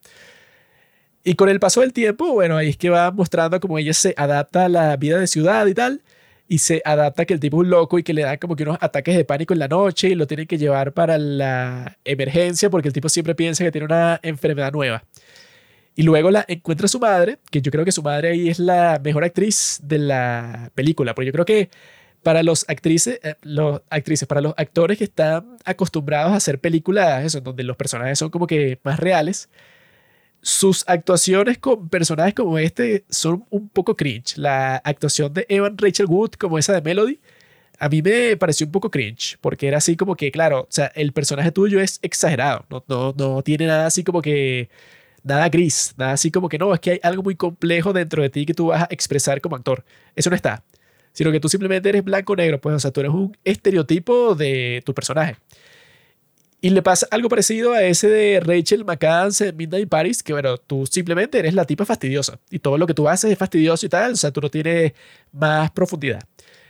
Y 1.26 1.36
con 1.36 1.50
el 1.50 1.60
paso 1.60 1.82
del 1.82 1.92
tiempo, 1.92 2.32
bueno, 2.32 2.56
ahí 2.56 2.70
es 2.70 2.78
que 2.78 2.90
va 2.90 3.12
mostrando 3.12 3.60
cómo 3.60 3.78
ella 3.78 3.94
se 3.94 4.14
adapta 4.16 4.66
a 4.66 4.70
la 4.70 4.96
vida 4.96 5.20
de 5.20 5.28
ciudad 5.28 5.68
y 5.68 5.74
tal. 5.74 6.02
Y 6.48 6.60
se 6.60 6.82
adapta 6.86 7.24
a 7.24 7.26
que 7.26 7.34
el 7.34 7.42
tipo 7.42 7.58
es 7.58 7.66
un 7.66 7.72
loco 7.72 8.00
y 8.00 8.04
que 8.04 8.14
le 8.14 8.22
da 8.22 8.38
como 8.38 8.56
que 8.56 8.64
unos 8.64 8.78
ataques 8.80 9.18
de 9.18 9.26
pánico 9.26 9.52
en 9.54 9.60
la 9.60 9.68
noche 9.68 10.08
y 10.08 10.16
lo 10.16 10.28
tienen 10.28 10.48
que 10.48 10.58
llevar 10.58 10.94
para 10.94 11.18
la 11.18 11.98
emergencia 12.06 12.70
porque 12.70 12.88
el 12.88 12.94
tipo 12.94 13.10
siempre 13.10 13.36
piensa 13.36 13.66
que 13.66 13.72
tiene 13.74 13.84
una 13.84 14.18
enfermedad 14.24 14.72
nueva. 14.72 15.04
Y 15.98 16.04
luego 16.04 16.30
la 16.30 16.46
encuentra 16.48 16.88
su 16.88 17.00
madre, 17.00 17.40
que 17.50 17.60
yo 17.60 17.72
creo 17.72 17.84
que 17.84 17.92
su 17.92 18.04
madre 18.04 18.30
ahí 18.30 18.50
es 18.50 18.60
la 18.60 19.02
mejor 19.04 19.24
actriz 19.24 19.80
de 19.82 19.98
la 19.98 20.72
película, 20.76 21.16
porque 21.16 21.26
yo 21.26 21.32
creo 21.34 21.44
que 21.44 21.72
para 22.22 22.44
los 22.44 22.66
actrices, 22.70 23.20
eh, 23.24 23.34
los 23.42 23.82
actrices, 23.90 24.28
para 24.28 24.42
los 24.42 24.54
actores 24.58 25.00
que 25.00 25.06
están 25.06 25.58
acostumbrados 25.66 26.34
a 26.34 26.36
hacer 26.36 26.60
películas, 26.60 27.26
eso, 27.26 27.42
donde 27.42 27.64
los 27.64 27.76
personajes 27.78 28.20
son 28.20 28.30
como 28.30 28.46
que 28.46 28.80
más 28.84 29.00
reales, 29.00 29.50
sus 30.42 30.84
actuaciones 30.88 31.58
con 31.58 31.90
personajes 31.90 32.36
como 32.36 32.60
este 32.60 33.04
son 33.10 33.46
un 33.50 33.68
poco 33.68 33.96
cringe. 33.98 34.38
La 34.38 34.76
actuación 34.78 35.34
de 35.34 35.48
Evan 35.50 35.80
Rachel 35.80 36.06
Wood, 36.06 36.34
como 36.34 36.60
esa 36.60 36.74
de 36.74 36.82
Melody, 36.84 37.20
a 37.80 37.90
mí 37.90 38.04
me 38.04 38.38
pareció 38.38 38.68
un 38.68 38.72
poco 38.72 38.92
cringe, 38.92 39.40
porque 39.42 39.68
era 39.68 39.80
así 39.80 39.96
como 39.98 40.16
que, 40.16 40.32
claro, 40.32 40.62
o 40.62 40.68
sea, 40.70 40.92
el 40.94 41.12
personaje 41.12 41.52
tuyo 41.52 41.82
es 41.82 41.98
exagerado, 42.04 42.66
no, 42.70 42.84
no, 42.88 43.14
no 43.18 43.42
tiene 43.42 43.66
nada 43.66 43.88
así 43.88 44.04
como 44.04 44.22
que, 44.22 44.70
nada 45.28 45.50
gris, 45.50 45.94
nada 45.98 46.14
así 46.14 46.32
como 46.32 46.50
que 46.50 46.58
no, 46.58 46.74
es 46.74 46.80
que 46.80 46.92
hay 46.92 47.00
algo 47.04 47.24
muy 47.24 47.36
complejo 47.36 47.94
dentro 47.94 48.22
de 48.24 48.30
ti 48.30 48.46
que 48.46 48.54
tú 48.54 48.68
vas 48.68 48.84
a 48.84 48.88
expresar 48.90 49.42
como 49.42 49.56
actor. 49.56 49.84
Eso 50.16 50.30
no 50.30 50.36
está, 50.36 50.64
sino 51.12 51.32
que 51.32 51.40
tú 51.40 51.50
simplemente 51.50 51.90
eres 51.90 52.04
blanco 52.04 52.34
o 52.34 52.36
negro, 52.36 52.60
pues, 52.62 52.76
o 52.76 52.80
sea, 52.80 52.92
tú 52.92 53.02
eres 53.02 53.12
un 53.12 53.36
estereotipo 53.44 54.36
de 54.36 54.82
tu 54.86 54.94
personaje. 54.94 55.36
Y 56.60 56.72
le 56.72 56.82
pasa 56.82 57.08
algo 57.12 57.30
parecido 57.30 57.74
a 57.74 57.84
ese 57.84 58.10
de 58.10 58.40
Rachel 58.40 58.84
McAdams 58.84 59.42
en 59.42 59.56
Midnight 59.56 59.90
Paris, 59.90 60.24
que 60.24 60.34
bueno, 60.34 60.58
tú 60.58 60.88
simplemente 60.88 61.38
eres 61.38 61.54
la 61.54 61.66
tipa 61.66 61.86
fastidiosa 61.86 62.40
y 62.50 62.58
todo 62.60 62.80
lo 62.80 62.88
que 62.88 62.96
tú 62.96 63.08
haces 63.08 63.32
es 63.32 63.38
fastidioso 63.38 63.86
y 63.86 63.90
tal, 63.90 64.14
o 64.14 64.16
sea, 64.16 64.32
tú 64.32 64.42
no 64.42 64.50
tienes 64.50 64.94
más 65.32 65.70
profundidad. 65.70 66.24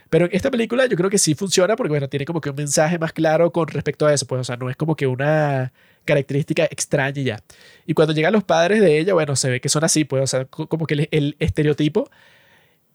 Pero 0.10 0.26
en 0.26 0.32
esta 0.34 0.52
película 0.52 0.86
yo 0.86 0.96
creo 0.98 1.10
que 1.10 1.18
sí 1.18 1.36
funciona 1.36 1.76
porque, 1.76 1.90
bueno, 1.90 2.08
tiene 2.10 2.26
como 2.26 2.42
que 2.42 2.50
un 2.50 2.56
mensaje 2.56 2.98
más 3.00 3.14
claro 3.14 3.52
con 3.52 3.68
respecto 3.68 4.06
a 4.06 4.14
eso, 4.14 4.26
pues, 4.26 4.42
o 4.42 4.44
sea, 4.44 4.58
no 4.58 4.70
es 4.70 4.76
como 4.78 4.96
que 4.96 5.08
una 5.08 5.74
característica 6.06 6.66
extraña 6.66 7.22
y 7.22 7.26
ya. 7.26 7.40
Y 7.86 7.94
cuando 7.94 8.14
llegan 8.14 8.34
los 8.34 8.44
padres 8.44 8.82
de 8.82 9.00
ella, 9.00 9.14
bueno, 9.14 9.36
se 9.36 9.50
ve 9.50 9.62
que 9.62 9.70
son 9.70 9.84
así, 9.84 10.06
pues, 10.06 10.24
o 10.24 10.28
sea, 10.28 10.46
como 10.46 10.86
que 10.86 10.94
el, 10.94 11.08
el 11.12 11.36
estereotipo 11.40 12.10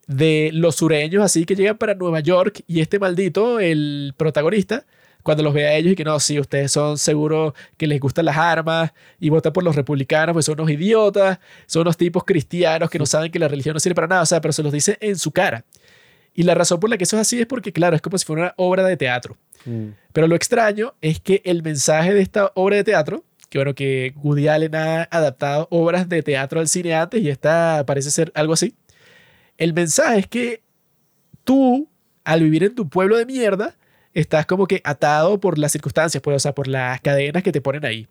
de 0.07 0.51
los 0.53 0.77
sureños 0.77 1.23
así 1.23 1.45
que 1.45 1.55
llegan 1.55 1.79
para 1.79 1.95
Nueva 1.95 2.21
York 2.21 2.63
y 2.67 2.81
este 2.81 2.99
maldito, 2.99 3.61
el 3.61 4.15
protagonista, 4.17 4.85
cuando 5.23 5.43
los 5.43 5.55
ve 5.55 5.67
a 5.67 5.75
ellos 5.75 5.93
y 5.93 5.97
que 5.97 6.05
no, 6.05 6.19
sí, 6.19 6.39
ustedes 6.41 6.73
son 6.73 6.99
seguros 6.99 7.55
que 7.77 7.87
les 7.87 8.01
gustan 8.01 8.25
las 8.25 8.37
armas 8.37 8.93
y 9.21 9.29
votan 9.29 9.53
por 9.53 9.63
los 9.63 9.77
republicanos, 9.77 10.33
pues 10.33 10.47
son 10.47 10.61
unos 10.61 10.71
idiotas, 10.71 11.39
son 11.67 11.83
unos 11.83 11.97
tipos 11.97 12.25
cristianos 12.25 12.91
que 12.91 12.99
no 12.99 13.07
saben 13.07 13.31
que 13.31 13.39
la 13.39 13.49
religión 13.49 13.75
no 13.75 13.81
sirve 13.81 13.95
para 13.95 14.09
nada, 14.09 14.23
o 14.23 14.27
sea, 14.27 14.41
pero 14.41 14.53
se 14.53 14.63
los 14.63 14.73
dice 14.73 14.99
en 15.01 15.17
su 15.17 15.31
cara. 15.31 15.65
Y 16.35 16.45
la 16.45 16.55
razón 16.55 16.81
por 16.81 16.91
la 16.91 16.97
que 16.97 17.05
eso 17.05 17.17
es 17.17 17.23
así 17.23 17.41
es 17.41 17.47
porque, 17.47 17.73
claro, 17.73 17.95
es 17.97 18.03
como 18.03 18.17
si 18.19 18.25
fuera 18.25 18.43
una 18.43 18.55
obra 18.57 18.85
de 18.85 18.97
teatro. 18.97 19.37
Pero 20.13 20.27
lo 20.27 20.35
extraño 20.35 20.95
es 21.01 21.21
que 21.21 21.41
el 21.45 21.63
mensaje 21.63 22.15
de 22.15 22.21
esta 22.21 22.51
obra 22.55 22.77
de 22.77 22.85
teatro, 22.85 23.25
que 23.49 23.59
bueno, 23.59 23.75
que 23.75 24.15
Woody 24.17 24.49
Allen 24.49 24.75
ha 24.75 25.03
adaptado 25.05 25.69
obras 25.71 26.09
de 26.09 26.23
teatro 26.23 26.59
al 26.59 26.69
cine 26.69 26.95
antes 26.95 27.23
y 27.23 27.29
esta 27.29 27.85
parece 27.87 28.11
ser 28.11 28.33
algo 28.35 28.55
así. 28.55 28.75
El 29.59 29.75
mensaje 29.75 30.21
es 30.21 30.27
que 30.27 30.63
tú, 31.45 31.89
al 32.25 32.43
vivir 32.43 32.65
en 32.65 32.75
tu 32.75 32.89
pueblo 32.89 33.17
de 33.17 33.27
mierda, 33.27 33.77
estás 34.15 34.47
como 34.47 34.67
que 34.67 34.81
atado 34.85 35.39
por 35.39 35.59
las 35.59 35.73
circunstancias, 35.73 36.23
pues, 36.23 36.37
o 36.37 36.39
sea, 36.41 36.55
por 36.55 36.67
las 36.67 37.01
cadenas 37.01 37.43
que 37.43 37.53
te 37.53 37.61
ponen 37.61 37.85
ahí. 37.85 38.09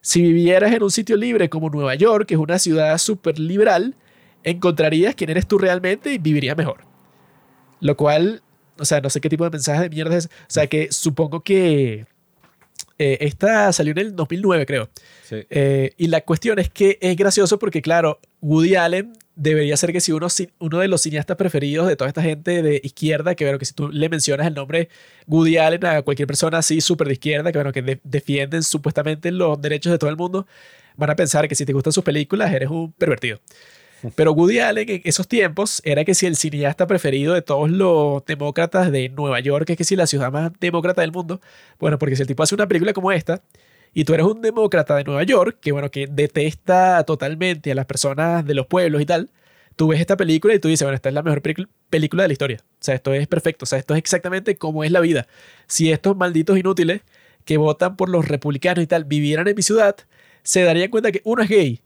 Si 0.00 0.22
vivieras 0.22 0.72
en 0.72 0.82
un 0.82 0.90
sitio 0.90 1.16
libre 1.16 1.48
como 1.50 1.68
Nueva 1.68 1.94
York, 1.94 2.26
que 2.26 2.34
es 2.34 2.40
una 2.40 2.58
ciudad 2.58 2.96
súper 2.98 3.38
liberal, 3.38 3.94
encontrarías 4.42 5.14
quién 5.14 5.30
eres 5.30 5.46
tú 5.46 5.58
realmente 5.58 6.12
y 6.14 6.18
vivirías 6.18 6.56
mejor. 6.56 6.89
Lo 7.80 7.96
cual, 7.96 8.42
o 8.78 8.84
sea, 8.84 9.00
no 9.00 9.10
sé 9.10 9.20
qué 9.20 9.28
tipo 9.28 9.44
de 9.44 9.50
mensaje 9.50 9.82
de 9.82 9.90
mierda 9.90 10.16
es. 10.16 10.26
O 10.26 10.28
sea, 10.48 10.66
que 10.66 10.88
supongo 10.92 11.42
que 11.42 12.06
eh, 12.98 13.18
esta 13.20 13.72
salió 13.72 13.92
en 13.92 13.98
el 13.98 14.16
2009, 14.16 14.66
creo. 14.66 14.90
Sí. 15.28 15.36
Eh, 15.50 15.92
y 15.96 16.08
la 16.08 16.20
cuestión 16.22 16.58
es 16.58 16.68
que 16.70 16.98
es 17.00 17.16
gracioso 17.16 17.58
porque, 17.58 17.80
claro, 17.82 18.20
Woody 18.42 18.76
Allen 18.76 19.12
debería 19.36 19.76
ser 19.78 19.92
que 19.92 20.00
si 20.02 20.12
uno, 20.12 20.26
uno 20.58 20.78
de 20.80 20.88
los 20.88 21.00
cineastas 21.00 21.36
preferidos 21.38 21.88
de 21.88 21.96
toda 21.96 22.08
esta 22.08 22.20
gente 22.22 22.62
de 22.62 22.80
izquierda, 22.84 23.34
que 23.34 23.44
bueno, 23.44 23.58
que 23.58 23.64
si 23.64 23.72
tú 23.72 23.88
le 23.88 24.08
mencionas 24.10 24.46
el 24.46 24.52
nombre 24.54 24.90
Woody 25.26 25.56
Allen 25.56 25.86
a 25.86 26.02
cualquier 26.02 26.26
persona 26.26 26.58
así 26.58 26.82
súper 26.82 27.06
de 27.06 27.14
izquierda, 27.14 27.50
que 27.50 27.56
bueno, 27.58 27.72
que 27.72 27.80
de- 27.80 28.00
defienden 28.04 28.62
supuestamente 28.62 29.30
los 29.30 29.58
derechos 29.62 29.92
de 29.92 29.98
todo 29.98 30.10
el 30.10 30.16
mundo, 30.16 30.46
van 30.96 31.08
a 31.08 31.16
pensar 31.16 31.48
que 31.48 31.54
si 31.54 31.64
te 31.64 31.72
gustan 31.72 31.94
sus 31.94 32.04
películas 32.04 32.52
eres 32.52 32.68
un 32.68 32.92
pervertido. 32.92 33.38
Pero 34.14 34.32
Woody 34.32 34.60
Allen 34.60 34.88
en 34.88 35.02
esos 35.04 35.28
tiempos 35.28 35.82
era 35.84 36.04
que 36.04 36.14
si 36.14 36.26
el 36.26 36.36
cineasta 36.36 36.86
preferido 36.86 37.34
de 37.34 37.42
todos 37.42 37.70
los 37.70 38.24
demócratas 38.24 38.90
de 38.90 39.08
Nueva 39.10 39.40
York, 39.40 39.68
es 39.70 39.76
que 39.76 39.84
si 39.84 39.96
la 39.96 40.06
ciudad 40.06 40.32
más 40.32 40.52
demócrata 40.58 41.02
del 41.02 41.12
mundo, 41.12 41.40
bueno, 41.78 41.98
porque 41.98 42.16
si 42.16 42.22
el 42.22 42.28
tipo 42.28 42.42
hace 42.42 42.54
una 42.54 42.66
película 42.66 42.92
como 42.92 43.12
esta, 43.12 43.42
y 43.92 44.04
tú 44.04 44.14
eres 44.14 44.26
un 44.26 44.40
demócrata 44.40 44.96
de 44.96 45.04
Nueva 45.04 45.22
York, 45.24 45.58
que 45.60 45.72
bueno, 45.72 45.90
que 45.90 46.06
detesta 46.06 47.04
totalmente 47.04 47.72
a 47.72 47.74
las 47.74 47.86
personas 47.86 48.46
de 48.46 48.54
los 48.54 48.66
pueblos 48.66 49.02
y 49.02 49.06
tal, 49.06 49.30
tú 49.76 49.88
ves 49.88 50.00
esta 50.00 50.16
película 50.16 50.54
y 50.54 50.58
tú 50.58 50.68
dices, 50.68 50.84
bueno, 50.84 50.94
esta 50.94 51.08
es 51.08 51.14
la 51.14 51.22
mejor 51.22 51.42
película 51.42 52.22
de 52.22 52.28
la 52.28 52.32
historia. 52.32 52.58
O 52.62 52.76
sea, 52.80 52.94
esto 52.94 53.12
es 53.14 53.26
perfecto. 53.26 53.64
O 53.64 53.66
sea, 53.66 53.78
esto 53.78 53.94
es 53.94 53.98
exactamente 53.98 54.56
como 54.56 54.84
es 54.84 54.92
la 54.92 55.00
vida. 55.00 55.26
Si 55.66 55.90
estos 55.90 56.16
malditos 56.16 56.58
inútiles 56.58 57.02
que 57.44 57.56
votan 57.56 57.96
por 57.96 58.08
los 58.08 58.28
republicanos 58.28 58.84
y 58.84 58.86
tal 58.86 59.04
vivieran 59.04 59.48
en 59.48 59.56
mi 59.56 59.62
ciudad, 59.62 59.96
se 60.42 60.62
darían 60.62 60.90
cuenta 60.90 61.12
que 61.12 61.22
uno 61.24 61.42
es 61.42 61.48
gay, 61.48 61.80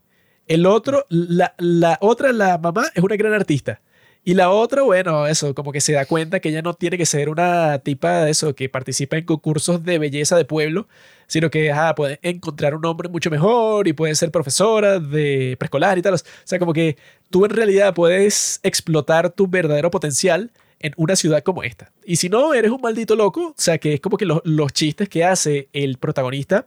el 0.47 0.65
otro, 0.65 1.05
la, 1.09 1.55
la 1.57 1.97
otra, 2.01 2.31
la 2.31 2.57
mamá, 2.57 2.85
es 2.93 3.03
una 3.03 3.15
gran 3.15 3.33
artista. 3.33 3.81
Y 4.27 4.33
la 4.33 4.49
otra, 4.49 4.81
bueno, 4.81 5.27
eso, 5.27 5.53
como 5.53 5.71
que 5.71 5.79
se 5.81 5.93
da 5.93 6.07
cuenta 6.07 6.39
que 6.39 6.49
ella 6.49 6.63
no 6.63 6.73
tiene 6.73 6.97
que 6.97 7.05
ser 7.05 7.29
una 7.29 7.77
tipa 7.77 8.23
de 8.23 8.31
eso 8.31 8.55
que 8.55 8.69
participa 8.69 9.17
en 9.17 9.25
concursos 9.25 9.83
de 9.83 9.99
belleza 9.99 10.35
de 10.35 10.45
pueblo, 10.45 10.87
sino 11.27 11.51
que 11.51 11.71
ah, 11.71 11.93
puede 11.93 12.19
encontrar 12.23 12.73
un 12.73 12.83
hombre 12.85 13.07
mucho 13.07 13.29
mejor 13.29 13.87
y 13.87 13.93
puede 13.93 14.15
ser 14.15 14.31
profesora 14.31 14.99
de 14.99 15.55
preescolar 15.59 15.99
y 15.99 16.01
tal. 16.01 16.15
O 16.15 16.17
sea, 16.43 16.57
como 16.57 16.73
que 16.73 16.97
tú 17.29 17.45
en 17.45 17.51
realidad 17.51 17.93
puedes 17.93 18.59
explotar 18.63 19.29
tu 19.29 19.47
verdadero 19.47 19.91
potencial 19.91 20.51
en 20.79 20.93
una 20.97 21.15
ciudad 21.15 21.43
como 21.43 21.61
esta. 21.61 21.91
Y 22.03 22.15
si 22.15 22.27
no, 22.27 22.55
eres 22.55 22.71
un 22.71 22.81
maldito 22.81 23.15
loco, 23.15 23.49
o 23.49 23.55
sea, 23.55 23.77
que 23.77 23.93
es 23.93 24.01
como 24.01 24.17
que 24.17 24.25
los, 24.25 24.41
los 24.43 24.73
chistes 24.73 25.07
que 25.07 25.23
hace 25.23 25.69
el 25.71 25.99
protagonista 25.99 26.65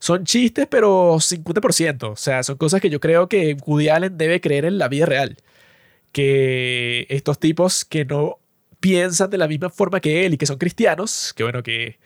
son 0.00 0.24
chistes, 0.24 0.66
pero 0.68 1.20
50%. 1.20 2.12
O 2.12 2.16
sea, 2.16 2.42
son 2.42 2.56
cosas 2.56 2.80
que 2.80 2.90
yo 2.90 3.00
creo 3.00 3.28
que 3.28 3.56
Woody 3.66 3.88
Allen 3.90 4.18
debe 4.18 4.40
creer 4.40 4.64
en 4.64 4.78
la 4.78 4.88
vida 4.88 5.06
real. 5.06 5.36
Que 6.12 7.06
estos 7.10 7.38
tipos 7.38 7.84
que 7.84 8.04
no 8.04 8.38
piensan 8.80 9.30
de 9.30 9.38
la 9.38 9.48
misma 9.48 9.70
forma 9.70 10.00
que 10.00 10.26
él 10.26 10.34
y 10.34 10.38
que 10.38 10.46
son 10.46 10.58
cristianos, 10.58 11.34
que 11.36 11.44
bueno, 11.44 11.62
que 11.62 11.98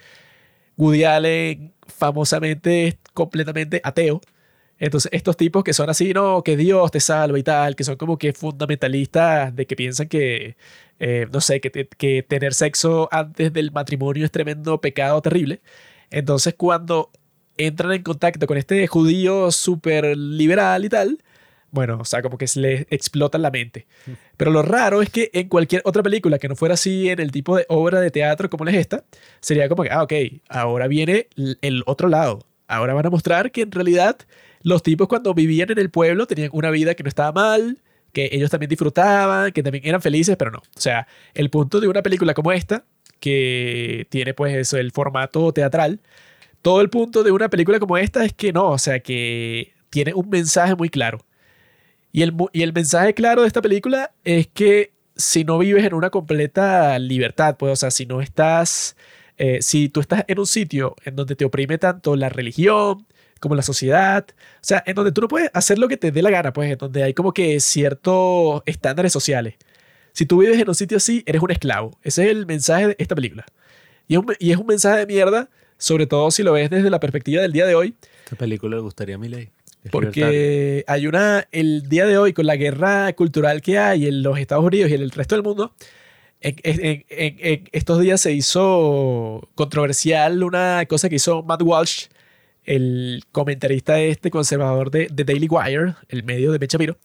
Woody 0.76 1.04
Allen 1.04 1.74
famosamente 1.86 2.88
es 2.88 2.96
completamente 3.14 3.80
ateo. 3.84 4.20
Entonces, 4.78 5.10
estos 5.14 5.36
tipos 5.36 5.64
que 5.64 5.72
son 5.72 5.90
así, 5.90 6.12
no, 6.14 6.42
que 6.42 6.56
Dios 6.56 6.90
te 6.90 7.00
salva 7.00 7.38
y 7.38 7.42
tal, 7.44 7.76
que 7.76 7.84
son 7.84 7.96
como 7.96 8.18
que 8.18 8.32
fundamentalistas 8.32 9.54
de 9.54 9.66
que 9.66 9.76
piensan 9.76 10.08
que, 10.08 10.56
eh, 10.98 11.28
no 11.32 11.40
sé, 11.40 11.60
que, 11.60 11.70
que 11.70 12.22
tener 12.24 12.54
sexo 12.54 13.08
antes 13.12 13.52
del 13.52 13.72
matrimonio 13.72 14.24
es 14.24 14.32
tremendo 14.32 14.80
pecado 14.80 15.22
terrible. 15.22 15.62
Entonces, 16.10 16.54
cuando 16.54 17.10
entran 17.56 17.92
en 17.92 18.02
contacto 18.02 18.46
con 18.46 18.56
este 18.56 18.86
judío 18.86 19.50
súper 19.50 20.16
liberal 20.16 20.84
y 20.84 20.88
tal, 20.88 21.18
bueno, 21.74 21.98
o 22.00 22.04
sea, 22.04 22.22
como 22.22 22.38
que 22.38 22.46
se 22.46 22.60
les 22.60 22.86
explota 22.90 23.36
la 23.36 23.50
mente. 23.50 23.86
Pero 24.36 24.52
lo 24.52 24.62
raro 24.62 25.02
es 25.02 25.10
que 25.10 25.30
en 25.32 25.48
cualquier 25.48 25.82
otra 25.84 26.04
película 26.04 26.38
que 26.38 26.48
no 26.48 26.54
fuera 26.54 26.74
así 26.74 27.08
en 27.08 27.18
el 27.18 27.32
tipo 27.32 27.56
de 27.56 27.66
obra 27.68 28.00
de 28.00 28.12
teatro 28.12 28.48
como 28.48 28.64
es 28.66 28.76
esta, 28.76 29.04
sería 29.40 29.68
como 29.68 29.82
que, 29.82 29.90
ah, 29.90 30.04
ok, 30.04 30.12
ahora 30.48 30.86
viene 30.86 31.28
el 31.62 31.82
otro 31.86 32.08
lado. 32.08 32.46
Ahora 32.68 32.94
van 32.94 33.06
a 33.06 33.10
mostrar 33.10 33.50
que 33.50 33.62
en 33.62 33.72
realidad 33.72 34.16
los 34.62 34.84
tipos 34.84 35.08
cuando 35.08 35.34
vivían 35.34 35.70
en 35.72 35.78
el 35.78 35.90
pueblo 35.90 36.26
tenían 36.26 36.50
una 36.52 36.70
vida 36.70 36.94
que 36.94 37.02
no 37.02 37.08
estaba 37.08 37.32
mal, 37.32 37.78
que 38.12 38.30
ellos 38.30 38.50
también 38.50 38.70
disfrutaban, 38.70 39.50
que 39.50 39.62
también 39.62 39.84
eran 39.84 40.00
felices, 40.00 40.36
pero 40.36 40.52
no. 40.52 40.58
O 40.58 40.80
sea, 40.80 41.08
el 41.34 41.50
punto 41.50 41.80
de 41.80 41.88
una 41.88 42.02
película 42.02 42.34
como 42.34 42.52
esta, 42.52 42.84
que 43.18 44.06
tiene 44.10 44.32
pues 44.32 44.54
eso, 44.54 44.76
el 44.76 44.92
formato 44.92 45.52
teatral, 45.52 46.00
todo 46.64 46.80
el 46.80 46.88
punto 46.88 47.22
de 47.22 47.30
una 47.30 47.50
película 47.50 47.78
como 47.78 47.98
esta 47.98 48.24
es 48.24 48.32
que 48.32 48.50
no, 48.50 48.70
o 48.70 48.78
sea, 48.78 49.00
que 49.00 49.74
tiene 49.90 50.14
un 50.14 50.30
mensaje 50.30 50.74
muy 50.74 50.88
claro. 50.88 51.18
Y 52.10 52.22
el, 52.22 52.34
y 52.54 52.62
el 52.62 52.72
mensaje 52.72 53.12
claro 53.12 53.42
de 53.42 53.48
esta 53.48 53.60
película 53.60 54.12
es 54.24 54.46
que 54.46 54.94
si 55.14 55.44
no 55.44 55.58
vives 55.58 55.84
en 55.84 55.92
una 55.92 56.08
completa 56.08 56.98
libertad, 56.98 57.58
pues, 57.58 57.74
o 57.74 57.76
sea, 57.76 57.90
si 57.90 58.06
no 58.06 58.22
estás, 58.22 58.96
eh, 59.36 59.58
si 59.60 59.90
tú 59.90 60.00
estás 60.00 60.24
en 60.26 60.38
un 60.38 60.46
sitio 60.46 60.96
en 61.04 61.16
donde 61.16 61.36
te 61.36 61.44
oprime 61.44 61.76
tanto 61.76 62.16
la 62.16 62.30
religión 62.30 63.06
como 63.40 63.54
la 63.54 63.62
sociedad, 63.62 64.24
o 64.30 64.34
sea, 64.62 64.82
en 64.86 64.94
donde 64.94 65.12
tú 65.12 65.20
no 65.20 65.28
puedes 65.28 65.50
hacer 65.52 65.78
lo 65.78 65.86
que 65.86 65.98
te 65.98 66.12
dé 66.12 66.22
la 66.22 66.30
gana, 66.30 66.54
pues, 66.54 66.72
en 66.72 66.78
donde 66.78 67.02
hay 67.02 67.12
como 67.12 67.34
que 67.34 67.60
ciertos 67.60 68.62
estándares 68.64 69.12
sociales. 69.12 69.56
Si 70.12 70.24
tú 70.24 70.38
vives 70.38 70.58
en 70.58 70.68
un 70.68 70.74
sitio 70.74 70.96
así, 70.96 71.22
eres 71.26 71.42
un 71.42 71.50
esclavo. 71.50 71.98
Ese 72.02 72.24
es 72.24 72.30
el 72.30 72.46
mensaje 72.46 72.86
de 72.88 72.96
esta 72.98 73.14
película. 73.14 73.44
Y 74.08 74.14
es 74.14 74.20
un, 74.20 74.34
y 74.38 74.50
es 74.50 74.56
un 74.56 74.66
mensaje 74.66 75.00
de 75.00 75.06
mierda, 75.06 75.50
sobre 75.84 76.06
todo 76.06 76.30
si 76.30 76.42
lo 76.42 76.52
ves 76.52 76.70
desde 76.70 76.88
la 76.90 76.98
perspectiva 77.00 77.42
del 77.42 77.52
día 77.52 77.66
de 77.66 77.74
hoy, 77.74 77.94
Esta 78.24 78.36
película 78.36 78.76
le 78.76 78.82
gustaría 78.82 79.16
a 79.16 79.18
mi 79.18 79.28
ley. 79.28 79.50
porque 79.90 80.82
hay 80.86 81.06
una, 81.06 81.46
el 81.52 81.88
día 81.90 82.06
de 82.06 82.16
hoy, 82.16 82.32
con 82.32 82.46
la 82.46 82.56
guerra 82.56 83.12
cultural 83.12 83.60
que 83.60 83.78
hay 83.78 84.06
en 84.06 84.22
los 84.22 84.38
Estados 84.38 84.64
Unidos 84.64 84.90
y 84.90 84.94
en 84.94 85.02
el 85.02 85.10
resto 85.10 85.34
del 85.34 85.42
mundo, 85.44 85.74
en, 86.40 86.56
en- 86.62 87.04
en- 87.08 87.36
en 87.38 87.68
estos 87.72 88.00
días 88.00 88.20
se 88.20 88.32
hizo 88.32 89.46
controversial 89.54 90.42
una 90.42 90.84
cosa 90.88 91.08
que 91.10 91.16
hizo 91.16 91.42
Matt 91.42 91.60
Walsh, 91.62 92.06
el 92.64 93.22
comentarista 93.30 94.00
este 94.00 94.30
conservador 94.30 94.90
de, 94.90 95.08
Daily 95.10 95.48
Wire, 95.50 95.96
el 96.08 96.22
medio 96.22 96.50
de 96.50 96.56
Ben 96.58 96.68
Shapiro, 96.68 96.96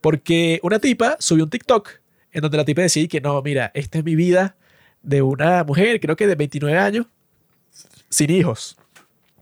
porque 0.00 0.58
una 0.62 0.78
tipa 0.78 1.16
subió 1.20 1.44
un 1.44 1.50
TikTok 1.50 1.90
en 2.32 2.40
donde 2.40 2.56
la 2.56 2.64
tipa 2.64 2.80
decía 2.82 3.06
que 3.08 3.20
no, 3.20 3.40
mira, 3.42 3.70
esta 3.74 3.98
es 3.98 4.04
mi 4.04 4.14
vida, 4.14 4.56
de 5.02 5.20
una 5.22 5.64
mujer, 5.64 6.00
creo 6.00 6.16
que 6.16 6.26
de 6.26 6.34
29 6.34 6.78
años, 6.78 7.06
sin 8.08 8.30
hijos. 8.30 8.76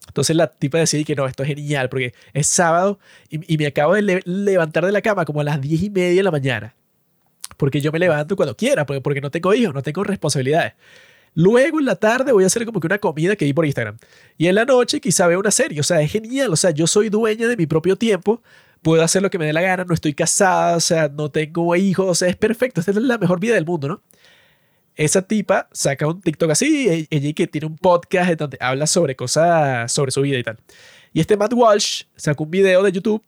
Entonces 0.09 0.37
la 0.37 0.47
tipa 0.49 0.79
decide 0.79 1.05
que 1.05 1.15
no, 1.17 1.27
esto 1.27 1.43
es 1.43 1.49
genial 1.49 1.89
porque 1.89 2.15
es 2.33 2.47
sábado 2.47 2.99
y, 3.31 3.55
y 3.55 3.59
me 3.59 3.67
acabo 3.67 3.95
de 3.95 4.03
le- 4.03 4.23
levantar 4.25 4.85
de 4.87 4.93
la 4.93 5.03
cama 5.03 5.25
como 5.25 5.41
a 5.41 5.45
las 5.45 5.61
10 5.61 5.83
y 5.83 5.91
media 5.91 6.17
de 6.19 6.23
la 6.23 6.31
mañana. 6.31 6.75
Porque 7.57 7.81
yo 7.81 7.91
me 7.93 7.99
levanto 7.99 8.37
cuando 8.37 8.57
quiera, 8.57 8.85
porque, 8.87 9.01
porque 9.01 9.21
no 9.21 9.31
tengo 9.31 9.53
hijos, 9.55 9.75
no 9.75 9.83
tengo 9.83 10.05
responsabilidades. 10.05 10.75
Luego 11.37 11.81
en 11.81 11.87
la 11.87 11.97
tarde 11.97 12.31
voy 12.33 12.45
a 12.45 12.47
hacer 12.47 12.65
como 12.65 12.79
que 12.81 12.87
una 12.87 12.99
comida 12.99 13.35
que 13.35 13.45
vi 13.45 13.53
por 13.53 13.67
Instagram. 13.67 13.99
Y 14.39 14.47
en 14.47 14.55
la 14.55 14.65
noche 14.65 15.01
quizá 15.01 15.27
veo 15.27 15.41
una 15.41 15.51
serie. 15.51 15.81
O 15.81 15.83
sea, 15.83 16.01
es 16.01 16.13
genial. 16.13 16.53
O 16.53 16.57
sea, 16.57 16.71
yo 16.71 16.87
soy 16.87 17.09
dueña 17.09 17.49
de 17.49 17.57
mi 17.57 17.67
propio 17.67 17.97
tiempo. 17.97 18.41
Puedo 18.83 19.03
hacer 19.03 19.21
lo 19.21 19.31
que 19.31 19.39
me 19.39 19.47
dé 19.47 19.53
la 19.53 19.61
gana. 19.63 19.85
No 19.85 19.95
estoy 19.95 20.15
casada. 20.15 20.77
O 20.77 20.81
sea, 20.81 21.09
no 21.09 21.31
tengo 21.33 21.75
hijos. 21.75 22.07
O 22.09 22.15
sea, 22.15 22.29
es 22.29 22.37
perfecto. 22.37 22.79
Esta 22.81 22.93
es 22.93 22.97
la 22.99 23.19
mejor 23.19 23.41
vida 23.41 23.55
del 23.55 23.65
mundo, 23.67 23.89
¿no? 23.89 24.03
Esa 24.97 25.23
tipa 25.23 25.69
saca 25.73 26.07
un 26.07 26.21
TikTok 26.21 26.51
así. 26.51 27.07
Ella 27.11 27.33
que 27.33 27.47
tiene 27.47 27.67
un 27.67 27.77
podcast 27.77 28.31
en 28.31 28.37
donde 28.37 28.59
habla 28.61 28.87
sobre 28.87 29.17
cosas, 29.17 29.91
sobre 29.91 30.13
su 30.13 30.23
vida 30.23 30.39
y 30.39 30.43
tal. 30.43 30.59
Y 31.13 31.21
este 31.21 31.37
Matt 31.37 31.53
Walsh 31.53 32.05
sacó 32.17 32.45
un 32.45 32.51
video 32.51 32.83
de 32.83 32.93
YouTube 32.93 33.23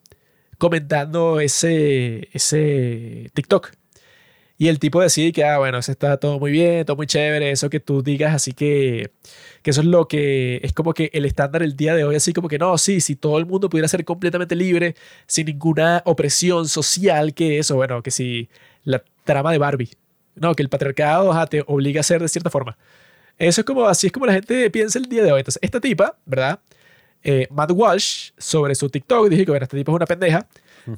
comentando 0.58 1.40
ese, 1.40 2.28
ese 2.32 3.30
TikTok. 3.34 3.72
Y 4.58 4.68
el 4.68 4.78
tipo 4.78 5.02
decide 5.02 5.32
que, 5.32 5.44
ah, 5.44 5.58
bueno, 5.58 5.78
eso 5.78 5.92
está 5.92 6.16
todo 6.16 6.38
muy 6.38 6.50
bien, 6.50 6.84
todo 6.86 6.96
muy 6.96 7.06
chévere, 7.06 7.50
eso 7.50 7.68
que 7.68 7.78
tú 7.78 8.02
digas, 8.02 8.34
así 8.34 8.52
que, 8.52 9.10
que 9.62 9.70
eso 9.70 9.82
es 9.82 9.86
lo 9.86 10.08
que 10.08 10.60
es 10.62 10.72
como 10.72 10.94
que 10.94 11.10
el 11.12 11.26
estándar 11.26 11.62
el 11.62 11.76
día 11.76 11.94
de 11.94 12.04
hoy, 12.04 12.16
así 12.16 12.32
como 12.32 12.48
que 12.48 12.58
no, 12.58 12.78
sí, 12.78 13.02
si 13.02 13.16
todo 13.16 13.38
el 13.38 13.44
mundo 13.44 13.68
pudiera 13.68 13.86
ser 13.86 14.04
completamente 14.06 14.56
libre, 14.56 14.94
sin 15.26 15.46
ninguna 15.46 16.02
opresión 16.06 16.68
social, 16.68 17.34
que 17.34 17.58
eso, 17.58 17.76
bueno, 17.76 18.02
que 18.02 18.10
si 18.10 18.48
la 18.82 19.04
trama 19.24 19.52
de 19.52 19.58
Barbie, 19.58 19.90
no, 20.36 20.54
que 20.54 20.62
el 20.62 20.68
patriarcado 20.68 21.32
ajá, 21.32 21.46
te 21.46 21.64
obliga 21.66 22.00
a 22.00 22.04
ser 22.04 22.22
de 22.22 22.28
cierta 22.28 22.50
forma. 22.50 22.76
Eso 23.38 23.60
es 23.60 23.64
como, 23.64 23.86
así 23.86 24.06
es 24.06 24.12
como 24.12 24.26
la 24.26 24.32
gente 24.32 24.70
piensa 24.70 24.98
el 24.98 25.06
día 25.06 25.22
de 25.22 25.32
hoy. 25.32 25.40
Entonces, 25.40 25.60
esta 25.62 25.80
tipa, 25.80 26.16
¿verdad? 26.24 26.60
Eh, 27.22 27.48
Matt 27.50 27.72
Walsh, 27.72 28.30
sobre 28.38 28.74
su 28.74 28.88
TikTok, 28.88 29.28
dije 29.28 29.44
que, 29.44 29.50
bueno, 29.50 29.64
esta 29.64 29.76
tipa 29.76 29.92
es 29.92 29.96
una 29.96 30.06
pendeja, 30.06 30.46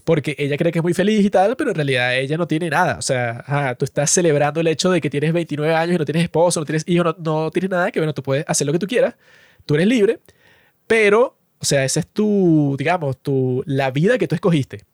porque 0.04 0.36
ella 0.38 0.56
cree 0.58 0.70
que 0.70 0.80
es 0.80 0.82
muy 0.82 0.92
feliz 0.92 1.24
y 1.24 1.30
tal, 1.30 1.56
pero 1.56 1.70
en 1.70 1.76
realidad 1.76 2.16
ella 2.16 2.36
no 2.36 2.46
tiene 2.46 2.68
nada. 2.68 2.98
O 2.98 3.02
sea, 3.02 3.42
ajá, 3.46 3.74
tú 3.74 3.84
estás 3.86 4.10
celebrando 4.10 4.60
el 4.60 4.66
hecho 4.66 4.90
de 4.90 5.00
que 5.00 5.08
tienes 5.08 5.32
29 5.32 5.74
años 5.74 5.94
y 5.94 5.98
no 5.98 6.04
tienes 6.04 6.24
esposo, 6.24 6.60
no 6.60 6.66
tienes 6.66 6.84
hijos, 6.86 7.16
no, 7.18 7.44
no 7.44 7.50
tienes 7.50 7.70
nada, 7.70 7.90
que 7.90 8.00
bueno, 8.00 8.12
tú 8.12 8.22
puedes 8.22 8.44
hacer 8.46 8.66
lo 8.66 8.72
que 8.72 8.78
tú 8.78 8.86
quieras, 8.86 9.14
tú 9.64 9.74
eres 9.74 9.86
libre, 9.86 10.20
pero, 10.86 11.38
o 11.58 11.64
sea, 11.64 11.84
esa 11.84 12.00
es 12.00 12.06
tu, 12.06 12.76
digamos, 12.78 13.16
tu, 13.18 13.62
la 13.66 13.90
vida 13.90 14.18
que 14.18 14.28
tú 14.28 14.34
escogiste. 14.34 14.84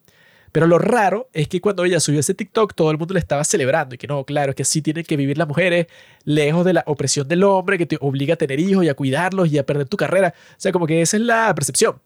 Pero 0.55 0.69
lo 0.69 0.79
raro 0.79 1.29
es 1.33 1.49
que 1.49 1.61
cuando 1.61 1.85
ella 1.85 1.99
subió 1.99 2.21
ese 2.21 2.33
TikTok, 2.33 2.75
todo 2.75 2.93
el 2.93 2.97
mundo 2.97 3.13
le 3.13 3.19
estaba 3.19 3.43
celebrando 3.43 3.97
y 3.97 3.99
que 3.99 4.07
no, 4.07 4.23
claro, 4.23 4.51
es 4.51 4.55
que 4.55 4.63
así 4.63 4.83
tienen 4.83 5.03
que 5.05 5.17
vivir 5.17 5.37
las 5.37 5.49
mujeres, 5.49 5.89
lejos 6.23 6.65
de 6.65 6.75
la 6.75 6.85
opresión 6.87 7.27
del 7.27 7.43
hombre 7.43 7.77
que 7.77 7.87
te 7.87 7.99
obliga 8.01 8.35
a 8.35 8.37
tener 8.37 8.61
hijos 8.61 8.85
y 8.85 8.89
a 8.89 8.95
cuidarlos 8.95 9.51
y 9.51 9.59
a 9.59 9.67
perder 9.67 9.89
tu 9.89 9.97
carrera. 9.97 10.33
O 10.53 10.55
sea, 10.57 10.71
como 10.71 10.87
que 10.87 11.03
esa 11.03 11.17
es 11.17 11.25
la 11.25 11.53
percepción. 11.57 12.01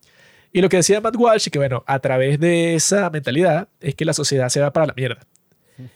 Y 0.51 0.61
lo 0.61 0.69
que 0.69 0.77
decía 0.77 0.99
Matt 0.99 1.15
Walsh, 1.15 1.49
que 1.49 1.59
bueno, 1.59 1.83
a 1.85 1.99
través 1.99 2.39
de 2.39 2.73
esa 2.73 3.11
mentalidad 3.11 3.67
es 3.81 3.93
que 3.93 4.03
la 4.03 4.13
sociedad 4.13 4.49
se 4.49 4.61
va 4.61 4.73
para 4.73 4.87
la 4.87 4.93
mierda. 4.95 5.19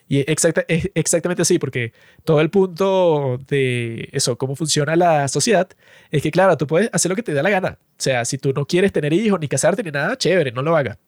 Y 0.07 0.19
exacta, 0.19 0.63
es 0.67 0.91
exactamente 0.93 1.41
así, 1.41 1.57
porque 1.57 1.91
todo 2.23 2.39
el 2.39 2.51
punto 2.51 3.39
de 3.47 4.09
eso, 4.11 4.37
cómo 4.37 4.55
funciona 4.55 4.95
la 4.95 5.27
sociedad, 5.27 5.67
es 6.11 6.21
que 6.21 6.29
claro, 6.29 6.55
tú 6.55 6.67
puedes 6.67 6.91
hacer 6.93 7.09
lo 7.09 7.15
que 7.15 7.23
te 7.23 7.33
da 7.33 7.41
la 7.41 7.49
gana. 7.49 7.79
O 7.81 7.95
sea, 7.97 8.23
si 8.25 8.37
tú 8.37 8.53
no 8.53 8.67
quieres 8.67 8.91
tener 8.91 9.11
hijos, 9.11 9.39
ni 9.39 9.47
casarte, 9.47 9.81
ni 9.81 9.89
nada, 9.89 10.15
chévere, 10.15 10.51
no 10.51 10.61
lo 10.61 10.77
hagas. 10.77 10.99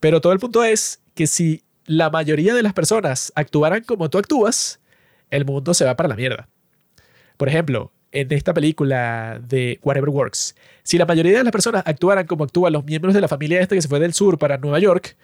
Pero 0.00 0.20
todo 0.20 0.32
el 0.32 0.38
punto 0.38 0.64
es 0.64 1.00
que 1.14 1.26
si 1.26 1.62
la 1.86 2.10
mayoría 2.10 2.54
de 2.54 2.62
las 2.62 2.74
personas 2.74 3.32
actuaran 3.34 3.82
como 3.84 4.10
tú 4.10 4.18
actúas, 4.18 4.80
el 5.30 5.44
mundo 5.44 5.74
se 5.74 5.84
va 5.84 5.96
para 5.96 6.08
la 6.08 6.16
mierda. 6.16 6.48
Por 7.36 7.48
ejemplo, 7.48 7.92
en 8.12 8.32
esta 8.32 8.54
película 8.54 9.40
de 9.46 9.78
Whatever 9.82 10.10
Works, 10.10 10.54
si 10.82 10.98
la 10.98 11.06
mayoría 11.06 11.38
de 11.38 11.44
las 11.44 11.52
personas 11.52 11.82
actuaran 11.86 12.26
como 12.26 12.44
actúan 12.44 12.72
los 12.72 12.84
miembros 12.84 13.14
de 13.14 13.20
la 13.20 13.28
familia 13.28 13.60
esta 13.60 13.74
que 13.74 13.82
se 13.82 13.88
fue 13.88 14.00
del 14.00 14.14
sur 14.14 14.38
para 14.38 14.58
Nueva 14.58 14.78
York, 14.78 15.16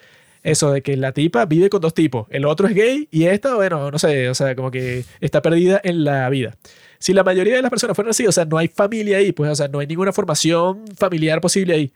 eso 0.43 0.73
de 0.73 0.83
que 0.83 0.97
la 0.97 1.13
tipa 1.13 1.47
vive 1.47 1.71
con 1.71 1.81
dos 1.81 1.95
tipos, 1.95 2.27
el 2.31 2.45
otro 2.45 2.69
es 2.69 2.75
gay 2.75 3.09
y 3.11 3.25
esta, 3.25 3.55
bueno, 3.55 3.91
no 3.91 3.99
sé, 3.99 4.29
o 4.29 4.35
sea, 4.35 4.55
como 4.55 4.71
que 4.71 5.05
está 5.21 5.41
perdida 5.41 5.81
en 5.83 6.05
la 6.05 6.29
vida. 6.29 6.57
Si 6.99 7.13
la 7.13 7.25
mayoría 7.25 7.57
de 7.57 7.63
las 7.63 7.71
personas 7.71 7.97
fueran 7.97 8.11
así, 8.11 8.27
o 8.27 8.33
sea, 8.33 8.45
no 8.45 8.59
hay 8.59 8.69
familia 8.69 9.19
ahí, 9.19 9.33
pues, 9.33 9.51
o 9.51 9.55
sea, 9.55 9.69
no 9.69 9.79
hay 9.79 9.87
ninguna 9.87 10.13
formación 10.13 10.85
familiar 10.97 11.41
posible 11.41 11.75
ahí. 11.75 11.93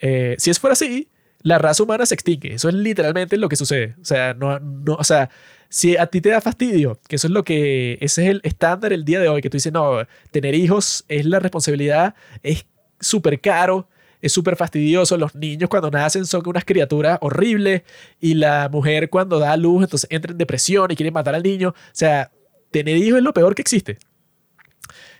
Eh, 0.00 0.34
si 0.38 0.50
eso 0.50 0.60
fuera 0.60 0.72
así, 0.72 1.08
la 1.42 1.58
raza 1.58 1.82
humana 1.82 2.06
se 2.06 2.14
extingue. 2.14 2.54
Eso 2.54 2.68
es 2.68 2.74
literalmente 2.74 3.36
lo 3.36 3.48
que 3.48 3.56
sucede. 3.56 3.96
O 4.00 4.04
sea, 4.04 4.34
no, 4.34 4.58
no, 4.60 4.94
o 4.94 5.04
sea, 5.04 5.30
si 5.68 5.96
a 5.96 6.06
ti 6.06 6.20
te 6.20 6.30
da 6.30 6.40
fastidio, 6.40 6.98
que 7.08 7.16
eso 7.16 7.26
es 7.28 7.32
lo 7.32 7.44
que, 7.44 7.98
ese 8.00 8.24
es 8.24 8.30
el 8.30 8.40
estándar 8.44 8.92
el 8.92 9.04
día 9.04 9.20
de 9.20 9.28
hoy, 9.28 9.40
que 9.40 9.50
tú 9.50 9.56
dices, 9.56 9.72
no, 9.72 10.06
tener 10.30 10.54
hijos 10.54 11.04
es 11.08 11.24
la 11.26 11.38
responsabilidad, 11.38 12.14
es 12.42 12.66
súper 13.00 13.40
caro, 13.40 13.88
es 14.20 14.32
súper 14.32 14.56
fastidioso. 14.56 15.16
Los 15.16 15.34
niños 15.34 15.70
cuando 15.70 15.90
nacen 15.90 16.26
son 16.26 16.42
unas 16.46 16.64
criaturas 16.64 17.18
horribles 17.22 17.82
y 18.20 18.34
la 18.34 18.68
mujer 18.70 19.08
cuando 19.08 19.38
da 19.38 19.52
a 19.52 19.56
luz 19.56 19.84
entonces 19.84 20.08
entra 20.10 20.32
en 20.32 20.38
depresión 20.38 20.90
y 20.90 20.96
quiere 20.96 21.10
matar 21.10 21.34
al 21.34 21.42
niño. 21.42 21.70
O 21.70 21.74
sea, 21.92 22.30
tener 22.70 22.96
hijos 22.96 23.18
es 23.18 23.24
lo 23.24 23.32
peor 23.32 23.54
que 23.54 23.62
existe. 23.62 23.98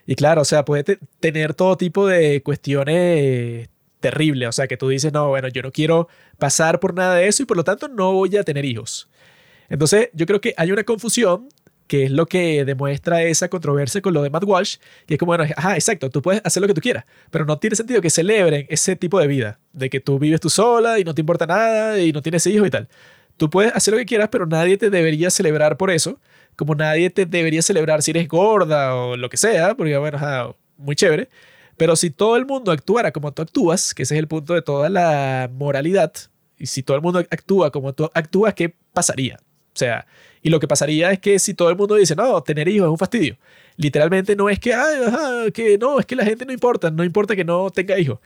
Y 0.06 0.16
claro, 0.16 0.42
o 0.42 0.44
sea, 0.44 0.64
puede 0.64 0.84
te- 0.84 0.98
tener 1.20 1.54
todo 1.54 1.76
tipo 1.76 2.06
de 2.06 2.42
cuestiones 2.42 3.68
terribles. 4.00 4.48
O 4.48 4.52
sea, 4.52 4.66
que 4.66 4.76
tú 4.76 4.88
dices, 4.88 5.12
no, 5.12 5.28
bueno, 5.28 5.48
yo 5.48 5.62
no 5.62 5.70
quiero 5.70 6.08
pasar 6.38 6.80
por 6.80 6.94
nada 6.94 7.16
de 7.16 7.28
eso 7.28 7.42
y 7.42 7.46
por 7.46 7.56
lo 7.56 7.64
tanto 7.64 7.88
no 7.88 8.12
voy 8.12 8.36
a 8.36 8.42
tener 8.42 8.64
hijos. 8.64 9.08
Entonces, 9.68 10.08
yo 10.12 10.26
creo 10.26 10.40
que 10.40 10.54
hay 10.56 10.72
una 10.72 10.84
confusión 10.84 11.48
que 11.90 12.04
es 12.04 12.10
lo 12.12 12.26
que 12.26 12.64
demuestra 12.64 13.22
esa 13.24 13.48
controversia 13.48 14.00
con 14.00 14.14
lo 14.14 14.22
de 14.22 14.30
Matt 14.30 14.44
Walsh, 14.44 14.76
que 15.06 15.14
es 15.14 15.18
como, 15.18 15.30
bueno, 15.30 15.44
ajá, 15.56 15.74
exacto, 15.74 16.08
tú 16.08 16.22
puedes 16.22 16.40
hacer 16.44 16.60
lo 16.60 16.68
que 16.68 16.74
tú 16.74 16.80
quieras, 16.80 17.04
pero 17.32 17.44
no 17.44 17.58
tiene 17.58 17.74
sentido 17.74 18.00
que 18.00 18.10
celebren 18.10 18.64
ese 18.68 18.94
tipo 18.94 19.18
de 19.18 19.26
vida, 19.26 19.58
de 19.72 19.90
que 19.90 19.98
tú 19.98 20.20
vives 20.20 20.38
tú 20.38 20.50
sola 20.50 21.00
y 21.00 21.04
no 21.04 21.16
te 21.16 21.20
importa 21.20 21.46
nada 21.46 21.98
y 21.98 22.12
no 22.12 22.22
tienes 22.22 22.46
hijos 22.46 22.68
y 22.68 22.70
tal. 22.70 22.88
Tú 23.36 23.50
puedes 23.50 23.74
hacer 23.74 23.92
lo 23.92 23.98
que 23.98 24.06
quieras, 24.06 24.28
pero 24.30 24.46
nadie 24.46 24.76
te 24.76 24.88
debería 24.88 25.30
celebrar 25.30 25.76
por 25.76 25.90
eso, 25.90 26.20
como 26.54 26.76
nadie 26.76 27.10
te 27.10 27.26
debería 27.26 27.60
celebrar 27.60 28.02
si 28.02 28.12
eres 28.12 28.28
gorda 28.28 28.94
o 28.94 29.16
lo 29.16 29.28
que 29.28 29.36
sea, 29.36 29.74
porque 29.74 29.96
bueno, 29.98 30.16
ajá, 30.16 30.54
muy 30.76 30.94
chévere. 30.94 31.28
Pero 31.80 31.96
si 31.96 32.10
todo 32.10 32.36
el 32.36 32.44
mundo 32.44 32.72
actuara 32.72 33.10
como 33.10 33.32
tú 33.32 33.40
actúas, 33.40 33.94
que 33.94 34.02
ese 34.02 34.14
es 34.14 34.18
el 34.18 34.28
punto 34.28 34.52
de 34.52 34.60
toda 34.60 34.90
la 34.90 35.48
moralidad, 35.50 36.12
y 36.58 36.66
si 36.66 36.82
todo 36.82 36.94
el 36.94 37.02
mundo 37.02 37.20
actúa 37.20 37.70
como 37.70 37.94
tú 37.94 38.10
actúas, 38.12 38.52
¿qué 38.52 38.74
pasaría? 38.92 39.38
O 39.74 39.78
sea, 39.78 40.06
y 40.42 40.50
lo 40.50 40.60
que 40.60 40.68
pasaría 40.68 41.10
es 41.10 41.20
que 41.20 41.38
si 41.38 41.54
todo 41.54 41.70
el 41.70 41.76
mundo 41.76 41.94
dice, 41.94 42.14
no, 42.14 42.42
tener 42.42 42.68
hijos 42.68 42.84
es 42.86 42.90
un 42.90 42.98
fastidio, 42.98 43.38
literalmente 43.78 44.36
no 44.36 44.50
es 44.50 44.58
que, 44.58 44.74
"Ay, 44.74 45.04
ajá, 45.06 45.50
que 45.54 45.78
no, 45.78 45.98
es 45.98 46.04
que 46.04 46.16
la 46.16 46.26
gente 46.26 46.44
no 46.44 46.52
importa, 46.52 46.90
no 46.90 47.02
importa 47.02 47.34
que 47.34 47.46
no 47.46 47.70
tenga 47.70 47.98
hijos. 47.98 48.18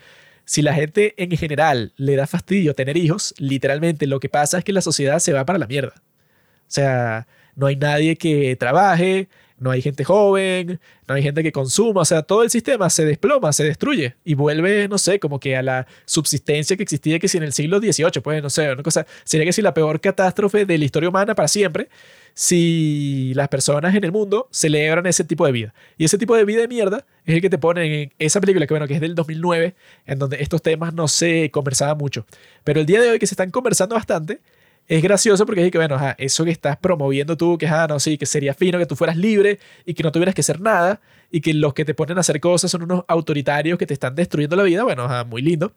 Si 0.45 0.61
la 0.61 0.75
gente 0.75 1.15
en 1.17 1.31
general 1.37 1.93
le 1.97 2.17
da 2.17 2.27
fastidio 2.27 2.75
tener 2.75 2.97
hijos, 2.97 3.35
literalmente 3.39 4.09
lo 4.09 4.19
que 4.19 4.29
pasa 4.29 4.59
es 4.59 4.65
que 4.65 4.73
la 4.73 4.81
sociedad 4.81 5.21
se 5.21 5.33
va 5.33 5.47
para 5.47 5.61
la 5.61 5.69
mierda. 5.69 5.95
O 5.97 6.71
sea, 6.75 7.29
no 7.55 7.67
hay 7.69 7.77
nadie 7.77 8.17
que 8.17 8.57
trabaje, 8.57 9.29
no 9.65 9.71
hay 9.71 9.81
gente 9.81 10.05
joven, 10.05 10.79
no 11.09 11.15
hay 11.15 11.23
gente 11.23 11.43
que 11.43 11.51
consuma, 11.51 12.03
o 12.03 12.05
sea, 12.05 12.23
todo 12.23 12.43
el 12.43 12.51
sistema 12.51 12.91
se 12.91 13.07
desploma, 13.07 13.51
se 13.55 13.65
destruye 13.65 14.15
y 14.23 14.35
vuelve, 14.35 14.89
no 14.89 14.99
sé, 14.99 15.19
como 15.19 15.41
que 15.41 15.57
a 15.57 15.63
la 15.63 15.87
subsistencia 16.05 16.77
que 16.77 16.83
existía 16.83 17.19
que 17.19 17.29
si 17.29 17.39
en 17.39 17.45
el 17.45 17.55
siglo 17.55 17.79
XVIII, 17.79 18.21
pues, 18.23 18.43
no 18.43 18.51
sé, 18.51 18.71
una 18.71 18.83
cosa, 18.83 19.07
sería 19.25 19.47
que 19.47 19.55
si 19.55 19.63
la 19.63 19.73
peor 19.73 20.03
catástrofe 20.03 20.67
de 20.67 20.77
la 20.77 20.85
historia 20.85 21.09
humana 21.09 21.35
para 21.35 21.49
siempre, 21.49 21.89
si 22.35 23.33
las 23.35 23.49
personas 23.49 23.95
en 23.95 24.05
el 24.05 24.13
mundo 24.13 24.49
celebran 24.51 25.07
ese 25.07 25.25
tipo 25.25 25.47
de 25.47 25.53
vida. 25.53 25.75
Y 25.97 26.05
ese 26.05 26.19
tipo 26.19 26.37
de 26.37 26.45
vida 26.45 26.61
de 26.61 26.69
mierda 26.69 27.07
es 27.25 27.35
el 27.37 27.41
que 27.41 27.49
te 27.49 27.57
ponen 27.57 27.91
en 27.91 28.13
esa 28.19 28.41
película, 28.41 28.67
que 28.67 28.75
bueno, 28.75 28.87
que 28.87 28.95
es 28.95 29.01
del 29.01 29.15
2009, 29.15 29.75
en 30.05 30.19
donde 30.19 30.43
estos 30.43 30.61
temas 30.61 30.93
no 30.93 31.09
se 31.09 31.51
conversaban 31.51 31.97
mucho. 31.97 32.27
Pero 32.65 32.81
el 32.81 32.87
día 32.87 33.01
de 33.01 33.09
hoy 33.09 33.19
que 33.19 33.27
se 33.27 33.33
están 33.33 33.51
conversando 33.51 33.95
bastante, 33.95 34.41
es 34.87 35.03
gracioso 35.03 35.47
porque 35.47 35.65
es 35.65 35.73
que, 35.73 35.79
bueno, 35.79 35.95
ajá, 35.95 36.15
eso 36.19 36.45
que 36.45 36.51
estás 36.51 36.77
promoviendo 36.77 37.37
tú, 37.37 37.57
que, 37.57 37.67
ah, 37.67 37.87
no, 37.89 37.99
sí, 37.99 38.19
que 38.19 38.27
sería 38.27 38.55
fino 38.55 38.79
que 38.79 38.87
tú 38.87 38.97
fueras 38.97 39.17
libre 39.17 39.59
y 39.87 39.95
que 39.95 40.03
no 40.03 40.13
tuvieras 40.13 40.35
que 40.35 40.43
hacer 40.43 40.61
nada 40.61 41.01
y 41.31 41.41
que 41.41 41.55
los 41.55 41.73
que 41.75 41.85
te 41.85 41.95
ponen 41.95 42.19
a 42.19 42.21
hacer 42.21 42.41
cosas 42.41 42.71
son 42.71 42.83
unos 42.83 43.05
autoritarios 43.09 43.79
que 43.79 43.87
te 43.87 43.95
están 43.95 44.15
destruyendo 44.15 44.57
la 44.57 44.63
vida, 44.63 44.85
bueno, 44.85 45.05
ajá, 45.05 45.25
muy 45.25 45.43
lindo. 45.43 45.73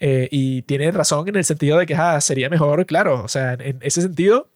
Eh, 0.00 0.28
y 0.30 0.62
tiene 0.62 0.90
razón 0.90 1.28
en 1.28 1.36
el 1.36 1.44
sentido 1.44 1.78
de 1.78 1.86
que 1.86 1.94
ah, 1.94 2.20
sería 2.20 2.48
mejor, 2.48 2.84
claro, 2.86 3.22
o 3.24 3.28
sea, 3.28 3.54
en, 3.54 3.78
ese 3.80 4.02
sentido, 4.02 4.48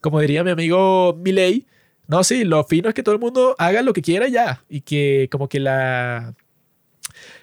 como 0.00 0.20
diría 0.20 0.44
mi 0.44 0.50
amigo 0.50 1.14
Milei, 1.14 1.66
no, 2.08 2.24
sí, 2.24 2.44
lo 2.44 2.64
fino 2.64 2.88
es 2.88 2.94
que 2.94 3.02
todo 3.02 3.14
el 3.14 3.20
mundo 3.20 3.54
haga 3.58 3.82
lo 3.82 3.92
que 3.92 4.02
quiera 4.02 4.28
ya 4.28 4.64
y 4.68 4.82
que 4.82 5.28
como 5.30 5.48
que 5.48 5.60
la, 5.60 6.34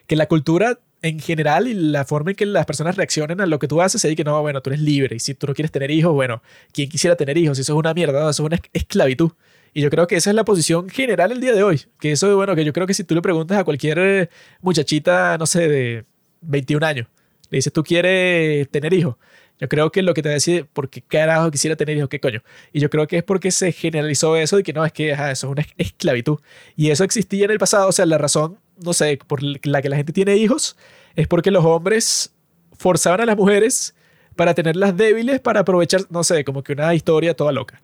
que 0.08 0.16
la 0.16 0.28
cultura 0.28 0.80
en 1.02 1.20
general 1.20 1.68
y 1.68 1.74
la 1.74 2.04
forma 2.06 2.32
en 2.32 2.36
que 2.36 2.46
las 2.46 2.66
personas 2.66 2.96
reaccionen 2.98 3.40
a 3.42 3.46
lo 3.46 3.58
que 3.60 3.68
tú 3.68 3.82
haces, 3.82 4.04
y 4.06 4.16
que 4.16 4.24
no, 4.24 4.42
bueno, 4.42 4.62
tú 4.62 4.70
eres 4.70 4.82
libre 4.82 5.16
y 5.16 5.20
si 5.20 5.34
tú 5.34 5.48
no 5.48 5.54
quieres 5.54 5.72
tener 5.72 5.92
hijos, 5.92 6.14
bueno, 6.14 6.42
¿quién 6.74 6.90
quisiera 6.90 7.16
tener 7.16 7.38
hijos? 7.38 7.58
Eso 7.60 7.74
es 7.74 7.78
una 7.80 7.94
mierda, 7.94 8.20
eso 8.22 8.30
es 8.30 8.40
una 8.42 8.56
es- 8.56 8.62
esclavitud. 8.74 9.32
Y 9.74 9.82
yo 9.82 9.90
creo 9.90 10.08
que 10.08 10.16
esa 10.16 10.30
es 10.32 10.36
la 10.36 10.44
posición 10.44 10.90
general 10.90 11.32
el 11.32 11.40
día 11.42 11.54
de 11.54 11.62
hoy. 11.64 11.82
Que 12.00 12.12
eso, 12.14 12.36
bueno, 12.36 12.56
que 12.56 12.66
yo 12.66 12.74
creo 12.74 12.88
que 12.88 12.94
si 12.96 13.04
tú 13.04 13.14
le 13.16 13.22
preguntas 13.22 13.58
a 13.58 13.64
cualquier 13.64 14.00
eh, 14.00 14.30
muchachita, 14.62 15.38
no 15.38 15.46
sé, 15.46 15.68
de 15.68 16.06
21 16.42 16.84
años, 16.86 17.08
Le 17.52 17.58
dices, 17.58 17.72
¿tú 17.74 17.84
quieres 17.84 18.70
tener 18.70 18.94
hijos? 18.94 19.16
Yo 19.60 19.68
creo 19.68 19.92
que 19.92 20.02
lo 20.04 20.14
que 20.14 20.22
te 20.22 20.30
decide, 20.30 20.64
¿por 20.66 20.90
qué 20.90 21.02
carajo 21.02 21.52
quisiera 21.52 21.76
tener 21.76 21.98
hijos? 21.98 22.08
¿Qué 22.10 22.20
coño? 22.20 22.42
Y 22.72 22.80
yo 22.80 22.90
creo 22.90 23.08
que 23.08 23.18
es 23.18 23.24
porque 23.24 23.52
se 23.52 23.72
generalizó 23.72 24.36
eso 24.38 24.56
de 24.58 24.64
que 24.64 24.72
no, 24.74 24.86
es 24.86 24.94
que 24.94 25.12
eso 25.12 25.30
es 25.32 25.44
una 25.44 25.66
esclavitud. 25.78 26.40
Y 26.76 26.92
eso 26.92 27.04
existía 27.04 27.46
en 27.46 27.52
el 27.52 27.60
pasado. 27.60 27.90
O 27.90 27.92
sea, 27.92 28.06
la 28.06 28.18
razón, 28.18 28.58
no 28.84 28.94
sé, 28.94 29.20
por 29.28 29.42
la 29.44 29.82
que 29.82 29.90
la 29.90 29.96
gente 29.96 30.14
tiene 30.14 30.36
hijos 30.36 30.78
es 31.16 31.28
porque 31.28 31.52
los 31.52 31.66
hombres 31.66 32.34
forzaban 32.78 33.22
a 33.22 33.26
las 33.26 33.38
mujeres 33.38 33.94
para 34.36 34.54
tenerlas 34.54 34.96
débiles, 34.96 35.40
para 35.40 35.62
aprovechar, 35.62 36.02
no 36.10 36.24
sé, 36.24 36.44
como 36.46 36.64
que 36.64 36.74
una 36.74 36.94
historia 36.96 37.34
toda 37.34 37.52
loca. 37.52 37.82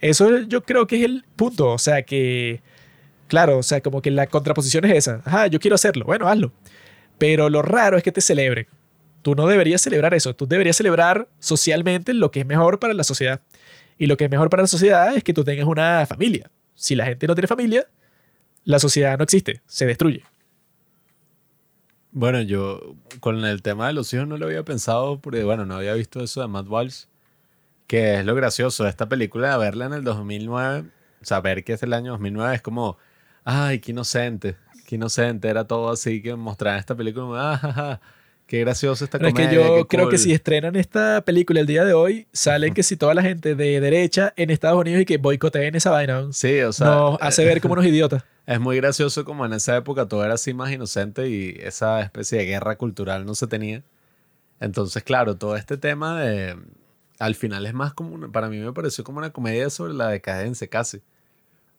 Eso 0.00 0.40
yo 0.40 0.64
creo 0.64 0.86
que 0.86 0.96
es 0.96 1.04
el 1.04 1.24
punto. 1.36 1.70
O 1.70 1.78
sea, 1.78 2.02
que, 2.02 2.60
claro, 3.28 3.58
o 3.58 3.62
sea, 3.62 3.80
como 3.80 4.02
que 4.02 4.10
la 4.10 4.26
contraposición 4.26 4.84
es 4.84 4.96
esa. 4.96 5.22
Ajá, 5.24 5.46
yo 5.46 5.60
quiero 5.60 5.76
hacerlo. 5.76 6.04
Bueno, 6.04 6.28
hazlo. 6.28 6.52
Pero 7.18 7.48
lo 7.48 7.62
raro 7.62 7.96
es 7.96 8.02
que 8.02 8.10
te 8.10 8.20
celebren. 8.20 8.66
Tú 9.22 9.36
no 9.36 9.46
deberías 9.46 9.80
celebrar 9.80 10.12
eso. 10.12 10.34
Tú 10.34 10.48
deberías 10.48 10.76
celebrar 10.76 11.28
socialmente 11.38 12.12
lo 12.14 12.32
que 12.32 12.40
es 12.40 12.46
mejor 12.46 12.80
para 12.80 12.94
la 12.94 13.04
sociedad. 13.04 13.40
Y 13.96 14.06
lo 14.06 14.16
que 14.16 14.24
es 14.24 14.30
mejor 14.30 14.50
para 14.50 14.64
la 14.64 14.66
sociedad 14.66 15.16
es 15.16 15.22
que 15.22 15.32
tú 15.32 15.44
tengas 15.44 15.66
una 15.66 16.04
familia. 16.06 16.50
Si 16.74 16.96
la 16.96 17.04
gente 17.04 17.28
no 17.28 17.36
tiene 17.36 17.46
familia, 17.46 17.86
la 18.64 18.78
sociedad 18.78 19.18
no 19.18 19.24
existe, 19.24 19.62
se 19.66 19.86
destruye. 19.86 20.24
Bueno, 22.10 22.42
yo 22.42 22.94
con 23.20 23.44
el 23.44 23.62
tema 23.62 23.86
de 23.86 23.94
los 23.94 24.12
hijos 24.12 24.28
no 24.28 24.36
lo 24.36 24.46
había 24.46 24.64
pensado 24.64 25.20
porque, 25.20 25.44
bueno, 25.44 25.64
no 25.64 25.76
había 25.76 25.94
visto 25.94 26.20
eso 26.22 26.42
de 26.42 26.48
Matt 26.48 26.68
Walsh, 26.68 27.04
que 27.86 28.18
es 28.18 28.26
lo 28.26 28.34
gracioso 28.34 28.84
de 28.84 28.90
esta 28.90 29.08
película, 29.08 29.52
de 29.52 29.58
verla 29.58 29.86
en 29.86 29.94
el 29.94 30.04
2009, 30.04 30.90
saber 31.22 31.64
que 31.64 31.72
es 31.72 31.82
el 31.82 31.94
año 31.94 32.12
2009, 32.12 32.56
es 32.56 32.62
como, 32.62 32.98
ay, 33.44 33.78
qué 33.80 33.92
inocente, 33.92 34.56
qué 34.86 34.96
inocente, 34.96 35.48
era 35.48 35.66
todo 35.66 35.90
así 35.90 36.20
que 36.22 36.34
mostrar 36.36 36.78
esta 36.78 36.94
película, 36.94 37.58
ah, 37.62 38.00
Qué 38.52 38.60
gracioso 38.60 39.02
esta 39.06 39.18
Pero 39.18 39.30
comedia. 39.30 39.50
es 39.50 39.56
que 39.56 39.64
yo 39.78 39.88
creo 39.88 40.10
que 40.10 40.18
si 40.18 40.30
estrenan 40.34 40.76
esta 40.76 41.22
película 41.24 41.58
el 41.60 41.66
día 41.66 41.86
de 41.86 41.94
hoy, 41.94 42.26
salen 42.34 42.74
que 42.74 42.82
si 42.82 42.98
toda 42.98 43.14
la 43.14 43.22
gente 43.22 43.54
de 43.54 43.80
derecha 43.80 44.34
en 44.36 44.50
Estados 44.50 44.78
Unidos 44.78 45.00
y 45.00 45.04
que 45.06 45.16
boicoteen 45.16 45.74
esa 45.74 45.90
vaina, 45.90 46.26
Sí, 46.32 46.60
o 46.60 46.70
sea, 46.70 46.86
nos 46.88 47.18
hace 47.22 47.46
ver 47.46 47.62
como 47.62 47.72
unos 47.72 47.86
idiotas. 47.86 48.24
es 48.44 48.60
muy 48.60 48.76
gracioso 48.76 49.24
como 49.24 49.46
en 49.46 49.54
esa 49.54 49.74
época 49.78 50.06
todo 50.06 50.22
era 50.22 50.34
así 50.34 50.52
más 50.52 50.70
inocente 50.70 51.30
y 51.30 51.56
esa 51.62 52.02
especie 52.02 52.36
de 52.40 52.44
guerra 52.44 52.76
cultural 52.76 53.24
no 53.24 53.34
se 53.34 53.46
tenía. 53.46 53.82
Entonces, 54.60 55.02
claro, 55.02 55.34
todo 55.38 55.56
este 55.56 55.78
tema 55.78 56.20
de... 56.20 56.54
Al 57.18 57.34
final 57.34 57.64
es 57.64 57.72
más 57.72 57.94
como... 57.94 58.14
una- 58.14 58.28
para 58.30 58.50
mí 58.50 58.58
me 58.58 58.74
pareció 58.74 59.02
como 59.02 59.16
una 59.16 59.30
comedia 59.30 59.70
sobre 59.70 59.94
la 59.94 60.08
decadencia 60.08 60.66
casi. 60.68 61.00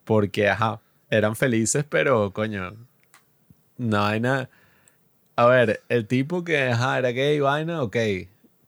Porque, 0.05 0.49
ajá, 0.49 0.81
eran 1.11 1.35
felices, 1.35 1.85
pero, 1.87 2.33
coño, 2.33 2.73
no 3.77 4.03
hay 4.03 4.19
nada... 4.19 4.49
A 5.35 5.47
ver, 5.47 5.81
el 5.89 6.07
tipo 6.07 6.43
que, 6.43 6.61
ajá, 6.69 6.99
era 6.99 7.09
gay, 7.09 7.39
vaina, 7.39 7.81
ok. 7.81 7.97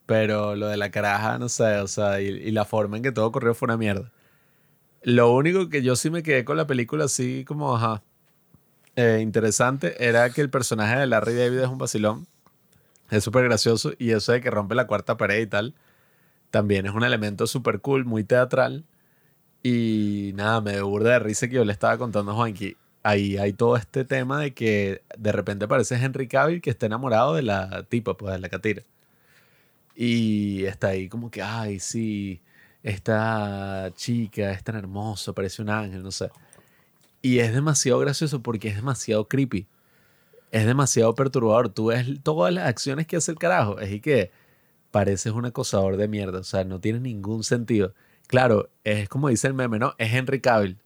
Pero 0.05 0.55
lo 0.55 0.67
de 0.67 0.77
la 0.77 0.91
caraja, 0.91 1.37
no 1.39 1.49
sé, 1.49 1.77
o 1.79 1.87
sea, 1.87 2.21
y, 2.21 2.51
la 2.51 2.65
forma 2.65 2.97
en 2.97 3.03
que 3.03 3.11
todo 3.11 3.27
ocurrió 3.27 3.53
fue 3.55 3.67
una 3.67 3.77
mierda. 3.77 4.11
Lo 5.03 5.33
único 5.33 5.69
que 5.69 5.83
yo 5.83 5.95
sí 5.95 6.09
me 6.09 6.23
quedé 6.23 6.45
con 6.45 6.57
la 6.57 6.67
película 6.67 7.05
así 7.05 7.45
como, 7.45 7.75
ajá, 7.75 8.03
eh, 8.95 9.19
interesante 9.21 10.05
era 10.07 10.29
que 10.31 10.41
el 10.41 10.49
personaje 10.49 10.97
de 10.97 11.07
Larry 11.07 11.35
David 11.35 11.59
es 11.59 11.67
un 11.67 11.77
vacilón. 11.77 12.27
Es 13.11 13.23
súper 13.23 13.45
gracioso 13.45 13.93
y 13.99 14.11
eso 14.11 14.31
de 14.31 14.41
que 14.41 14.49
rompe 14.51 14.75
la 14.75 14.87
cuarta 14.87 15.17
pared 15.17 15.41
y 15.41 15.47
tal, 15.47 15.75
también 16.51 16.85
es 16.87 16.93
un 16.93 17.03
elemento 17.03 17.47
súper 17.47 17.81
cool, 17.81 18.05
muy 18.05 18.23
teatral. 18.23 18.85
Y 19.63 20.31
nada, 20.35 20.61
me 20.61 20.81
burda 20.81 21.11
de 21.11 21.19
risa 21.19 21.47
que 21.47 21.55
yo 21.55 21.65
le 21.65 21.73
estaba 21.73 21.97
contando 21.97 22.31
a 22.31 22.35
Juanqui. 22.35 22.77
Ahí 23.07 23.37
hay 23.37 23.53
todo 23.53 23.77
este 23.77 24.03
tema 24.03 24.39
de 24.39 24.55
que 24.55 25.03
de 25.15 25.31
repente 25.31 25.65
aparece 25.65 25.95
Henry 25.95 26.27
Cavill 26.27 26.59
que 26.59 26.71
está 26.71 26.87
enamorado 26.87 27.35
de 27.35 27.43
la 27.43 27.83
tipa, 27.83 28.17
pues 28.17 28.33
de 28.33 28.39
la 28.39 28.49
catira. 28.49 28.81
Y 29.95 30.65
está 30.65 30.87
ahí 30.89 31.07
como 31.07 31.29
que, 31.29 31.43
ay, 31.43 31.79
sí, 31.79 32.41
esta 32.81 33.91
chica 33.95 34.51
es 34.51 34.63
tan 34.63 34.75
hermosa, 34.75 35.33
parece 35.33 35.61
un 35.61 35.69
ángel, 35.69 36.01
no 36.01 36.09
sé. 36.11 36.31
Y 37.21 37.39
es 37.39 37.53
demasiado 37.53 37.99
gracioso 37.99 38.41
porque 38.41 38.69
es 38.69 38.75
demasiado 38.77 39.27
creepy. 39.27 39.67
Es 40.51 40.65
demasiado 40.65 41.13
perturbador. 41.15 41.69
Tú 41.69 41.87
ves 41.87 42.07
todas 42.23 42.53
las 42.53 42.67
acciones 42.67 43.07
que 43.07 43.17
hace 43.17 43.31
el 43.31 43.37
carajo. 43.39 43.79
Es 43.79 43.91
y 43.91 44.01
que 44.01 44.31
pareces 44.91 45.33
un 45.33 45.45
acosador 45.45 45.97
de 45.97 46.07
mierda. 46.07 46.39
O 46.39 46.43
sea, 46.43 46.63
no 46.63 46.79
tiene 46.81 46.99
ningún 47.01 47.43
sentido. 47.43 47.93
Claro, 48.27 48.69
es 48.83 49.09
como 49.09 49.29
dice 49.29 49.47
el 49.47 49.53
meme, 49.53 49.79
¿no? 49.79 49.93
Es 49.99 50.13
Henry 50.13 50.41
Cavill. 50.41 50.79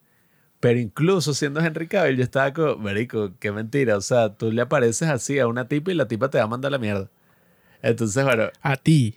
Pero 0.59 0.79
incluso 0.79 1.33
siendo 1.33 1.61
Henry 1.61 1.87
Cavill, 1.87 2.17
yo 2.17 2.23
estaba 2.23 2.53
como, 2.53 2.75
marico, 2.75 3.31
qué 3.39 3.51
mentira. 3.51 3.97
O 3.97 4.01
sea, 4.01 4.33
tú 4.33 4.51
le 4.51 4.61
apareces 4.61 5.07
así 5.07 5.39
a 5.39 5.47
una 5.47 5.67
tipa 5.67 5.91
y 5.91 5.95
la 5.95 6.07
tipa 6.07 6.29
te 6.29 6.37
va 6.37 6.43
a 6.43 6.47
mandar 6.47 6.71
la 6.71 6.77
mierda. 6.77 7.09
Entonces, 7.81 8.23
bueno, 8.23 8.49
A 8.61 8.75
ti. 8.75 9.15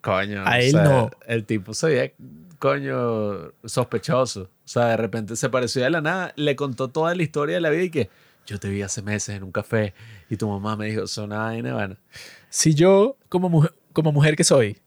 Coño. 0.00 0.42
A 0.46 0.60
él 0.60 0.70
sea, 0.72 0.84
no. 0.84 1.10
El 1.26 1.44
tipo 1.44 1.74
se 1.74 1.86
veía, 1.88 2.12
coño, 2.58 3.52
sospechoso. 3.64 4.42
O 4.42 4.68
sea, 4.68 4.86
de 4.86 4.96
repente 4.96 5.36
se 5.36 5.50
pareció 5.50 5.82
de 5.82 5.90
la 5.90 6.00
nada, 6.00 6.32
le 6.36 6.56
contó 6.56 6.88
toda 6.88 7.14
la 7.14 7.22
historia 7.22 7.56
de 7.56 7.60
la 7.60 7.70
vida 7.70 7.82
y 7.82 7.90
que 7.90 8.10
yo 8.46 8.58
te 8.58 8.68
vi 8.68 8.82
hace 8.82 9.02
meses 9.02 9.36
en 9.36 9.42
un 9.42 9.52
café 9.52 9.94
y 10.30 10.36
tu 10.36 10.48
mamá 10.48 10.76
me 10.76 10.86
dijo, 10.86 11.06
son 11.06 11.30
vaina, 11.30 11.74
bueno. 11.74 11.96
Si 12.48 12.74
yo, 12.74 13.16
como 13.28 13.48
mujer, 13.48 13.74
como 13.92 14.12
mujer 14.12 14.36
que 14.36 14.44
soy, 14.44 14.78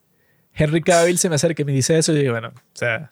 Henry 0.54 0.82
Cavill 0.82 1.18
se 1.18 1.30
me 1.30 1.36
acerca 1.36 1.62
y 1.62 1.66
me 1.66 1.72
dice 1.72 1.98
eso, 1.98 2.14
yo 2.14 2.20
digo, 2.20 2.32
bueno, 2.32 2.50
o 2.50 2.62
sea, 2.74 3.12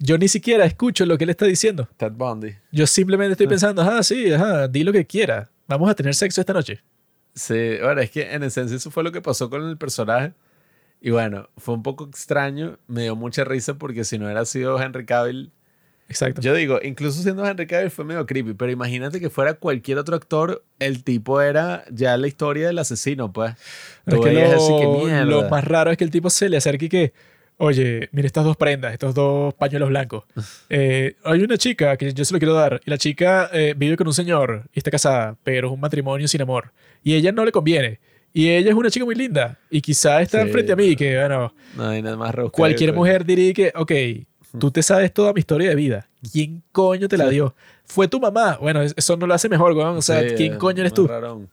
yo 0.00 0.18
ni 0.18 0.28
siquiera 0.28 0.64
escucho 0.64 1.06
lo 1.06 1.16
que 1.16 1.24
él 1.24 1.30
está 1.30 1.44
diciendo. 1.44 1.88
Ted 1.96 2.12
Bundy. 2.12 2.56
Yo 2.72 2.86
simplemente 2.86 3.32
estoy 3.32 3.46
pensando, 3.46 3.82
ajá, 3.82 4.02
sí, 4.02 4.32
ajá, 4.32 4.66
di 4.66 4.82
lo 4.82 4.92
que 4.92 5.06
quiera. 5.06 5.50
Vamos 5.68 5.88
a 5.88 5.94
tener 5.94 6.14
sexo 6.14 6.40
esta 6.40 6.54
noche. 6.54 6.82
Sí, 7.34 7.76
bueno, 7.80 8.00
es 8.00 8.10
que 8.10 8.32
en 8.32 8.42
esencia 8.42 8.76
eso 8.76 8.90
fue 8.90 9.04
lo 9.04 9.12
que 9.12 9.20
pasó 9.20 9.50
con 9.50 9.68
el 9.68 9.76
personaje. 9.76 10.32
Y 11.02 11.10
bueno, 11.10 11.48
fue 11.56 11.74
un 11.74 11.82
poco 11.82 12.06
extraño, 12.06 12.78
me 12.86 13.02
dio 13.02 13.14
mucha 13.14 13.44
risa 13.44 13.74
porque 13.74 14.04
si 14.04 14.18
no 14.18 14.24
hubiera 14.24 14.44
sido 14.46 14.80
Henry 14.82 15.06
Cavill, 15.06 15.52
Exacto. 16.10 16.40
Yo 16.40 16.54
digo, 16.54 16.80
incluso 16.82 17.22
siendo 17.22 17.46
Henry 17.46 17.68
Cavill 17.68 17.88
fue 17.88 18.04
medio 18.04 18.26
creepy, 18.26 18.54
pero 18.54 18.72
imagínate 18.72 19.20
que 19.20 19.30
fuera 19.30 19.54
cualquier 19.54 19.96
otro 19.96 20.16
actor, 20.16 20.64
el 20.80 21.04
tipo 21.04 21.40
era 21.40 21.84
ya 21.88 22.16
la 22.16 22.26
historia 22.26 22.66
del 22.66 22.80
asesino, 22.80 23.32
pues. 23.32 23.54
Pero 24.04 24.16
es 24.16 24.24
que 24.24 24.32
lo, 24.32 24.56
así 24.56 24.72
que 24.76 25.24
lo 25.24 25.48
más 25.48 25.62
raro 25.62 25.92
es 25.92 25.96
que 25.96 26.02
el 26.02 26.10
tipo 26.10 26.28
se 26.28 26.48
le 26.48 26.56
acerque 26.56 26.86
y 26.86 26.88
que, 26.88 27.12
oye, 27.60 28.08
mira 28.12 28.26
estas 28.26 28.44
dos 28.44 28.56
prendas, 28.56 28.92
estos 28.92 29.14
dos 29.14 29.54
pañuelos 29.54 29.88
blancos. 29.90 30.24
Eh, 30.72 31.16
hay 31.24 31.42
una 31.42 31.56
chica 31.58 31.96
que 31.96 32.12
yo 32.12 32.24
se 32.24 32.32
lo 32.32 32.38
quiero 32.38 32.54
dar 32.54 32.80
y 32.84 32.90
la 32.90 32.96
chica 32.98 33.50
eh, 33.52 33.74
vive 33.76 33.96
con 33.96 34.06
un 34.06 34.14
señor 34.14 34.64
y 34.72 34.78
está 34.78 34.90
casada, 34.90 35.36
pero 35.42 35.68
es 35.68 35.74
un 35.74 35.80
matrimonio 35.80 36.26
sin 36.28 36.40
amor. 36.42 36.72
Y 37.02 37.14
ella 37.14 37.32
no 37.32 37.44
le 37.44 37.52
conviene. 37.52 37.98
Y 38.32 38.48
ella 38.50 38.70
es 38.70 38.76
una 38.76 38.90
chica 38.90 39.04
muy 39.04 39.14
linda 39.16 39.58
y 39.70 39.80
quizá 39.80 40.20
está 40.22 40.44
Sí, 40.44 40.50
frente 40.52 40.72
a 40.72 40.76
mí 40.76 40.94
que, 40.94 41.18
bueno, 41.18 41.52
No 41.76 41.88
hay 41.88 42.00
nada 42.02 42.16
más 42.16 42.32
cualquier 42.52 42.92
mujer 42.92 43.24
diría 43.24 43.52
que, 43.52 43.72
ok, 43.74 43.92
tú 44.58 44.70
te 44.70 44.82
sabes 44.84 45.12
toda 45.12 45.32
mi 45.32 45.40
historia 45.40 45.68
de 45.70 45.74
vida. 45.74 46.08
¿Quién 46.32 46.62
coño 46.70 47.08
te 47.08 47.16
la 47.16 47.28
dio? 47.28 47.54
Fue 47.84 48.06
tu 48.06 48.20
mamá. 48.20 48.56
Bueno, 48.60 48.82
es- 48.82 48.94
eso 48.96 49.16
no 49.16 49.26
lo 49.26 49.34
hace 49.34 49.48
mejor, 49.48 49.72
weón. 49.72 49.96
O 49.96 50.02
sea, 50.02 50.20
Sí, 50.20 50.34
¿quién 50.36 50.56
coño 50.58 50.80
eres 50.80 50.94
tú? 50.94 51.08
rarón. 51.08 51.48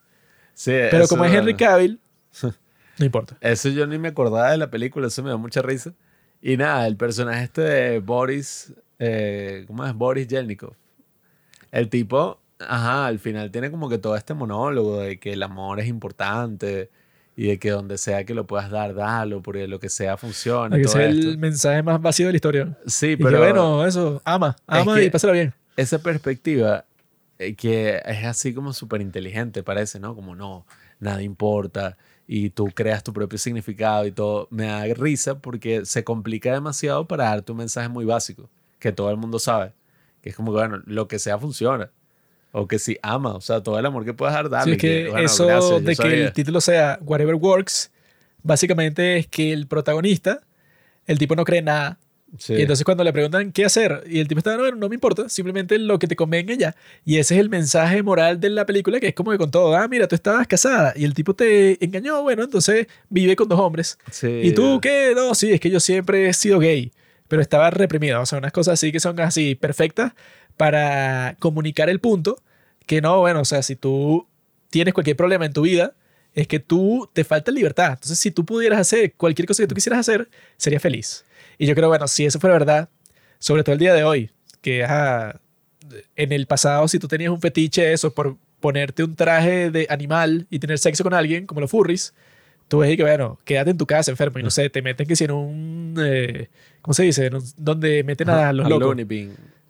Sí, 0.53 0.71
Pero 0.71 1.05
eso- 1.05 1.07
como 1.09 1.25
es 1.25 1.33
Henry 1.33 1.55
Cavill, 1.55 1.99
no 2.99 3.05
importa. 3.05 3.37
Eso 3.41 3.69
yo 3.69 3.85
ni 3.87 3.97
me 3.97 4.09
acordaba 4.09 4.51
de 4.51 4.57
la 4.57 4.69
película, 4.69 5.07
eso 5.07 5.23
me 5.23 5.29
da 5.29 5.37
mucha 5.37 5.61
risa. 5.61 5.93
Y 6.41 6.57
nada, 6.57 6.85
el 6.87 6.95
personaje 6.97 7.43
este 7.43 7.61
de 7.61 7.99
Boris, 7.99 8.73
eh, 8.99 9.63
¿cómo 9.67 9.85
es? 9.85 9.93
Boris 9.93 10.27
Yelnikov. 10.27 10.73
El 11.71 11.89
tipo, 11.89 12.39
ajá, 12.59 13.07
al 13.07 13.19
final 13.19 13.51
tiene 13.51 13.69
como 13.71 13.89
que 13.89 13.97
todo 13.97 14.15
este 14.15 14.33
monólogo 14.33 14.99
de 14.99 15.19
que 15.19 15.33
el 15.33 15.43
amor 15.43 15.79
es 15.79 15.87
importante 15.87 16.89
y 17.35 17.47
de 17.47 17.59
que 17.59 17.69
donde 17.71 17.97
sea 17.97 18.23
que 18.23 18.33
lo 18.33 18.47
puedas 18.47 18.71
dar, 18.71 18.95
dalo, 18.95 19.41
porque 19.41 19.67
lo 19.67 19.79
que 19.79 19.89
sea 19.89 20.17
funciona. 20.17 20.75
todo 20.81 20.99
es 20.99 21.15
esto. 21.15 21.29
el 21.29 21.37
mensaje 21.37 21.83
más 21.83 22.01
vacío 22.01 22.27
de 22.27 22.31
la 22.33 22.37
historia. 22.37 22.77
Sí, 22.87 23.11
Y 23.11 23.17
que 23.17 23.23
pero 23.23 23.39
bueno, 23.39 23.85
eso, 23.85 24.21
ama, 24.25 24.55
Es 24.57 24.63
ama 24.67 24.95
que- 24.95 25.05
y 25.05 25.09
pásala 25.09 25.33
bien. 25.33 25.53
esa 25.75 25.99
perspectiva 25.99 26.85
eh, 27.39 27.53
que 27.53 28.01
es 28.03 28.25
así 28.25 28.53
como 28.53 28.73
súper 28.73 29.01
inteligente, 29.01 29.61
parece, 29.61 29.99
¿no? 29.99 30.15
Como 30.15 30.33
no, 30.35 30.65
nada 30.99 31.21
importa 31.21 31.95
y 32.27 32.49
tú 32.49 32.65
creas 32.65 33.03
tu 33.03 33.13
propio 33.13 33.39
significado 33.39 34.05
y 34.05 34.11
todo, 34.11 34.47
me 34.51 34.65
da 34.65 34.83
risa 34.93 35.39
porque 35.39 35.85
se 35.85 36.03
complica 36.03 36.51
demasiado 36.53 37.07
para 37.07 37.25
darte 37.25 37.53
un 37.53 37.59
mensaje 37.59 37.87
muy 37.87 38.03
básico, 38.03 38.49
que 38.79 38.91
todo 38.91 39.09
el 39.09 39.17
mundo 39.17 39.39
sabe, 39.39 39.71
que 40.21 40.29
es 40.29 40.35
como 40.35 40.51
que, 40.51 40.59
bueno, 40.59 40.81
lo 40.85 41.07
que 41.07 41.19
sea 41.19 41.39
funciona. 41.39 41.89
O 42.51 42.67
que 42.67 42.79
si 42.79 42.97
ama, 43.01 43.35
o 43.35 43.41
sea, 43.41 43.61
todo 43.61 43.77
el 43.77 43.85
amor 43.85 44.03
que 44.03 44.13
puedas 44.13 44.33
dar, 44.33 44.49
dale. 44.49 44.65
Sí, 44.65 44.71
es 44.71 44.77
que 44.77 45.09
bueno, 45.09 45.25
eso 45.25 45.47
gracias, 45.47 45.83
de 45.83 45.95
que 45.95 46.23
el 46.23 46.33
título 46.33 46.59
sea 46.59 46.97
Whatever 47.01 47.35
Works, 47.35 47.91
básicamente 48.41 49.17
es 49.17 49.27
que 49.27 49.53
el 49.53 49.67
protagonista, 49.67 50.41
el 51.05 51.17
tipo 51.17 51.35
no 51.35 51.43
cree 51.43 51.61
nada. 51.61 51.99
Sí. 52.37 52.53
Y 52.53 52.61
entonces 52.61 52.83
cuando 52.83 53.03
le 53.03 53.13
preguntan 53.13 53.51
qué 53.51 53.65
hacer, 53.65 54.03
y 54.07 54.19
el 54.19 54.27
tipo 54.27 54.39
está, 54.39 54.57
no, 54.57 54.69
no 54.71 54.89
me 54.89 54.95
importa, 54.95 55.29
simplemente 55.29 55.77
lo 55.79 55.97
que 55.97 56.07
te 56.07 56.15
convenga 56.15 56.53
ya. 56.55 56.75
Y 57.05 57.17
ese 57.17 57.35
es 57.35 57.41
el 57.41 57.49
mensaje 57.49 58.03
moral 58.03 58.39
de 58.39 58.49
la 58.49 58.65
película, 58.65 58.99
que 58.99 59.07
es 59.07 59.15
como 59.15 59.31
que 59.31 59.37
con 59.37 59.49
todo, 59.49 59.75
ah, 59.75 59.87
mira, 59.87 60.07
tú 60.07 60.15
estabas 60.15 60.45
casada 60.47 60.93
y 60.95 61.05
el 61.05 61.13
tipo 61.13 61.33
te 61.33 61.83
engañó, 61.83 62.21
bueno, 62.21 62.43
entonces 62.43 62.87
vive 63.09 63.35
con 63.35 63.47
dos 63.47 63.59
hombres. 63.59 63.97
Sí. 64.11 64.41
¿Y 64.43 64.51
tú 64.51 64.79
qué? 64.81 65.13
No, 65.15 65.33
sí, 65.35 65.51
es 65.53 65.59
que 65.59 65.69
yo 65.69 65.79
siempre 65.79 66.27
he 66.27 66.33
sido 66.33 66.59
gay, 66.59 66.91
pero 67.27 67.41
estaba 67.41 67.69
reprimido. 67.69 68.21
O 68.21 68.25
sea, 68.25 68.39
unas 68.39 68.51
cosas 68.51 68.73
así 68.73 68.91
que 68.91 68.99
son 68.99 69.19
así 69.19 69.55
perfectas 69.55 70.13
para 70.57 71.37
comunicar 71.39 71.89
el 71.89 71.99
punto 71.99 72.41
que 72.85 73.01
no, 73.01 73.19
bueno, 73.19 73.41
o 73.41 73.45
sea, 73.45 73.61
si 73.61 73.75
tú 73.75 74.27
tienes 74.69 74.93
cualquier 74.93 75.15
problema 75.15 75.45
en 75.45 75.53
tu 75.53 75.61
vida, 75.61 75.93
es 76.33 76.47
que 76.47 76.59
tú 76.59 77.09
te 77.13 77.23
falta 77.23 77.51
libertad. 77.51 77.93
Entonces, 77.93 78.19
si 78.19 78.31
tú 78.31 78.45
pudieras 78.45 78.79
hacer 78.79 79.13
cualquier 79.13 79.47
cosa 79.47 79.63
que 79.63 79.67
tú 79.67 79.75
quisieras 79.75 79.99
hacer, 79.99 80.29
sería 80.55 80.79
feliz. 80.79 81.25
Y 81.57 81.65
yo 81.65 81.75
creo, 81.75 81.87
bueno, 81.89 82.07
si 82.07 82.25
eso 82.25 82.39
fuera 82.39 82.53
verdad, 82.53 82.89
sobre 83.39 83.63
todo 83.63 83.73
el 83.73 83.79
día 83.79 83.93
de 83.93 84.03
hoy, 84.03 84.31
que 84.61 84.83
ajá, 84.83 85.39
en 86.15 86.31
el 86.31 86.45
pasado, 86.47 86.87
si 86.87 86.99
tú 86.99 87.07
tenías 87.07 87.31
un 87.31 87.41
fetiche 87.41 87.93
eso 87.93 88.13
por 88.13 88.37
ponerte 88.59 89.03
un 89.03 89.15
traje 89.15 89.69
de 89.71 89.85
animal 89.89 90.47
y 90.49 90.59
tener 90.59 90.79
sexo 90.79 91.03
con 91.03 91.13
alguien, 91.13 91.45
como 91.45 91.61
los 91.61 91.69
furries, 91.71 92.13
tú 92.67 92.79
ves 92.79 92.95
que, 92.97 93.03
bueno, 93.03 93.37
quédate 93.45 93.69
en 93.71 93.77
tu 93.77 93.85
casa 93.85 94.11
enfermo 94.11 94.39
y 94.39 94.43
no 94.43 94.49
sé, 94.51 94.69
te 94.69 94.81
meten 94.81 95.07
que 95.07 95.15
si 95.15 95.23
en 95.23 95.31
un, 95.31 95.95
eh, 96.03 96.49
¿cómo 96.81 96.93
se 96.93 97.03
dice? 97.03 97.29
Un- 97.33 97.43
donde 97.55 98.03
meten 98.03 98.29
a 98.29 98.51
los 98.53 98.65
locos. 98.69 98.87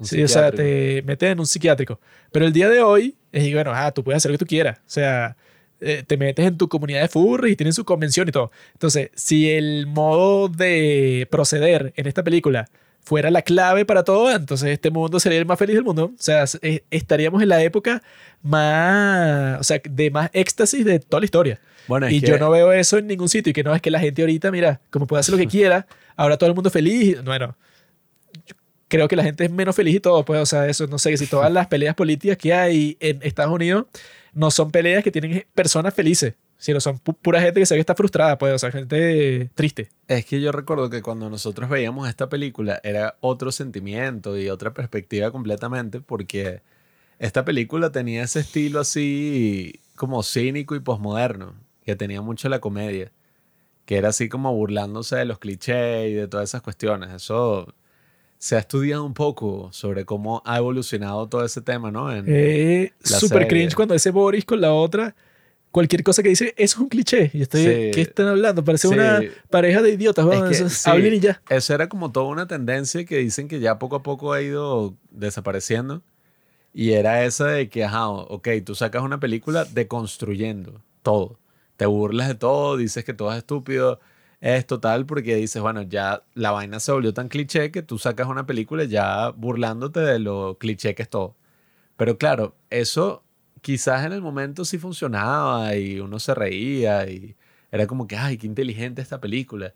Sí, 0.01 0.15
o 0.23 0.27
sea, 0.27 0.51
te 0.57 1.01
meten 1.05 1.31
en 1.31 1.39
un 1.39 1.45
psiquiátrico. 1.47 1.99
Pero 2.31 2.45
el 2.45 2.53
día 2.53 2.69
de 2.69 2.81
hoy, 2.81 3.15
es 3.31 3.51
bueno, 3.53 3.71
ah, 3.73 3.91
tú 3.91 4.03
puedes 4.03 4.17
hacer 4.17 4.31
lo 4.31 4.37
que 4.37 4.45
tú 4.45 4.47
quieras. 4.47 4.77
O 4.79 4.81
sea, 4.89 5.35
eh, 5.81 6.03
te 6.05 6.17
metes 6.17 6.45
en 6.45 6.57
tu 6.57 6.67
comunidad 6.67 7.01
de 7.01 7.07
furries 7.07 7.53
y 7.53 7.55
tienen 7.55 7.73
su 7.73 7.85
convención 7.85 8.27
y 8.27 8.31
todo. 8.31 8.51
Entonces, 8.73 9.09
si 9.15 9.49
el 9.51 9.87
modo 9.87 10.47
de 10.49 11.27
proceder 11.31 11.93
en 11.95 12.07
esta 12.07 12.23
película 12.23 12.67
fuera 13.03 13.31
la 13.31 13.41
clave 13.41 13.85
para 13.85 14.03
todo, 14.03 14.29
entonces 14.35 14.69
este 14.69 14.89
mundo 14.91 15.19
sería 15.19 15.39
el 15.39 15.45
más 15.45 15.57
feliz 15.57 15.75
del 15.75 15.85
mundo. 15.85 16.05
O 16.13 16.21
sea, 16.21 16.43
estaríamos 16.91 17.41
en 17.41 17.49
la 17.49 17.63
época 17.63 18.01
más, 18.41 19.59
o 19.59 19.63
sea, 19.63 19.79
de 19.89 20.11
más 20.11 20.29
éxtasis 20.33 20.83
de 20.85 20.99
toda 20.99 21.21
la 21.21 21.25
historia. 21.25 21.59
Bueno, 21.87 22.09
y 22.09 22.19
que- 22.19 22.27
yo 22.27 22.37
no 22.37 22.49
veo 22.51 22.71
eso 22.73 22.97
en 22.97 23.07
ningún 23.07 23.29
sitio. 23.29 23.51
Y 23.51 23.53
que 23.53 23.63
no 23.63 23.73
es 23.73 23.81
que 23.81 23.91
la 23.91 23.99
gente 23.99 24.21
ahorita, 24.21 24.51
mira, 24.51 24.81
como 24.89 25.07
puede 25.07 25.21
hacer 25.21 25.33
lo 25.33 25.37
que 25.39 25.47
quiera, 25.47 25.87
ahora 26.15 26.37
todo 26.37 26.49
el 26.49 26.55
mundo 26.55 26.69
feliz. 26.69 27.23
Bueno, 27.23 27.55
creo 28.87 29.07
que 29.07 29.15
la 29.15 29.23
gente 29.23 29.45
es 29.45 29.51
menos 29.51 29.75
feliz 29.75 29.95
y 29.95 29.99
todo. 29.99 30.23
Pues, 30.25 30.41
o 30.41 30.45
sea, 30.45 30.67
eso 30.67 30.87
no 30.87 30.97
sé, 30.99 31.15
si 31.17 31.27
todas 31.27 31.51
las 31.51 31.67
peleas 31.67 31.95
políticas 31.95 32.37
que 32.37 32.53
hay 32.53 32.97
en 32.99 33.19
Estados 33.23 33.53
Unidos 33.53 33.85
no 34.33 34.51
son 34.51 34.71
peleas 34.71 35.03
que 35.03 35.11
tienen 35.11 35.45
personas 35.55 35.93
felices, 35.93 36.35
sino 36.57 36.79
son 36.79 36.99
pu- 36.99 37.15
pura 37.21 37.41
gente 37.41 37.59
que 37.59 37.65
se 37.65 37.73
ve 37.73 37.77
que 37.79 37.81
está 37.81 37.95
frustrada, 37.95 38.37
pues, 38.37 38.53
o 38.53 38.59
sea, 38.59 38.71
gente 38.71 39.49
triste. 39.55 39.89
Es 40.07 40.25
que 40.25 40.39
yo 40.39 40.51
recuerdo 40.51 40.89
que 40.89 41.01
cuando 41.01 41.29
nosotros 41.29 41.69
veíamos 41.69 42.07
esta 42.07 42.29
película 42.29 42.79
era 42.83 43.17
otro 43.19 43.51
sentimiento 43.51 44.37
y 44.37 44.49
otra 44.49 44.73
perspectiva 44.73 45.31
completamente 45.31 46.01
porque 46.01 46.61
esta 47.19 47.43
película 47.45 47.91
tenía 47.91 48.23
ese 48.23 48.41
estilo 48.41 48.79
así 48.79 49.79
como 49.95 50.21
cínico 50.21 50.75
y 50.75 50.79
posmoderno, 50.79 51.55
que 51.83 51.95
tenía 51.95 52.21
mucho 52.21 52.47
la 52.49 52.59
comedia, 52.59 53.11
que 53.85 53.97
era 53.97 54.09
así 54.09 54.29
como 54.29 54.53
burlándose 54.53 55.15
de 55.15 55.25
los 55.25 55.39
clichés 55.39 56.09
y 56.09 56.13
de 56.13 56.27
todas 56.27 56.49
esas 56.49 56.61
cuestiones. 56.61 57.09
Eso 57.11 57.73
se 58.39 58.55
ha 58.55 58.59
estudiado 58.59 59.03
un 59.03 59.13
poco 59.13 59.69
sobre 59.71 60.05
cómo 60.05 60.41
ha 60.45 60.57
evolucionado 60.57 61.27
todo 61.27 61.43
ese 61.45 61.61
tema, 61.61 61.91
¿no? 61.91 62.11
En- 62.13 62.25
Eh, 62.27 62.93
super 63.03 63.47
cringe 63.47 63.75
cuando 63.75 63.93
ese 63.95 64.11
Boris 64.11 64.45
con 64.45 64.61
la 64.61 64.73
otra, 64.73 65.15
cualquier 65.71 66.03
cosa 66.03 66.21
que 66.23 66.29
dice, 66.29 66.53
eso 66.57 66.75
es 66.77 66.81
un 66.81 66.87
cliché. 66.89 67.31
Y 67.33 67.41
estoy, 67.41 67.61
Sí. 67.63 67.91
¿qué 67.93 68.01
están 68.01 68.27
hablando? 68.27 68.63
Parece 68.63 68.87
Sí. 68.87 68.93
una 68.93 69.21
pareja 69.49 69.81
de 69.81 69.91
idiotas, 69.91 70.25
Es 70.25 70.31
weón, 70.31 70.49
que, 70.49 70.55
eso- 70.55 70.69
sí, 70.69 70.89
hablen 70.89 71.13
y 71.15 71.19
ya. 71.19 71.41
Eso 71.49 71.73
era 71.73 71.89
como 71.89 72.11
toda 72.11 72.27
una 72.27 72.47
tendencia 72.47 73.05
que 73.05 73.17
dicen 73.17 73.47
que 73.47 73.59
ya 73.59 73.79
poco 73.79 73.95
a 73.97 74.03
poco 74.03 74.33
ha 74.33 74.41
ido 74.41 74.95
desapareciendo. 75.11 76.01
Y 76.73 76.91
era 76.91 77.25
esa 77.25 77.47
de 77.47 77.69
que, 77.69 77.83
ajá, 77.83 78.09
ok, 78.09 78.47
tú 78.63 78.75
sacas 78.75 79.01
una 79.01 79.19
película 79.19 79.65
deconstruyendo 79.65 80.81
todo. 81.01 81.39
Te 81.75 81.85
burlas 81.87 82.27
de 82.27 82.35
todo, 82.35 82.77
dices 82.77 83.03
que 83.03 83.13
todo 83.13 83.31
es 83.31 83.37
estúpido, 83.39 83.99
es 84.41 84.67
total, 84.67 85.05
porque 85.05 85.35
dices, 85.35 85.61
bueno, 85.61 85.81
ya 85.83 86.23
la 86.35 86.51
vaina 86.51 86.79
se 86.79 86.91
volvió 86.91 87.13
tan 87.13 87.27
cliché 87.29 87.71
que 87.71 87.81
tú 87.81 87.97
sacas 87.97 88.27
una 88.27 88.45
película 88.45 88.83
ya 88.83 89.29
burlándote 89.31 89.99
de 90.01 90.19
lo 90.19 90.57
cliché 90.59 90.95
que 90.95 91.03
es 91.03 91.09
todo. 91.09 91.35
Pero 91.97 92.17
claro, 92.17 92.55
eso 92.69 93.23
quizás 93.61 94.05
en 94.05 94.13
el 94.13 94.21
momento 94.21 94.65
sí 94.65 94.77
funcionaba 94.77 95.75
y 95.75 95.99
uno 95.99 96.19
se 96.19 96.35
reía 96.35 97.09
y 97.09 97.35
era 97.71 97.87
como 97.87 98.07
que, 98.07 98.15
ay, 98.17 98.37
qué 98.37 98.47
inteligente 98.47 99.01
esta 99.01 99.19
película. 99.19 99.73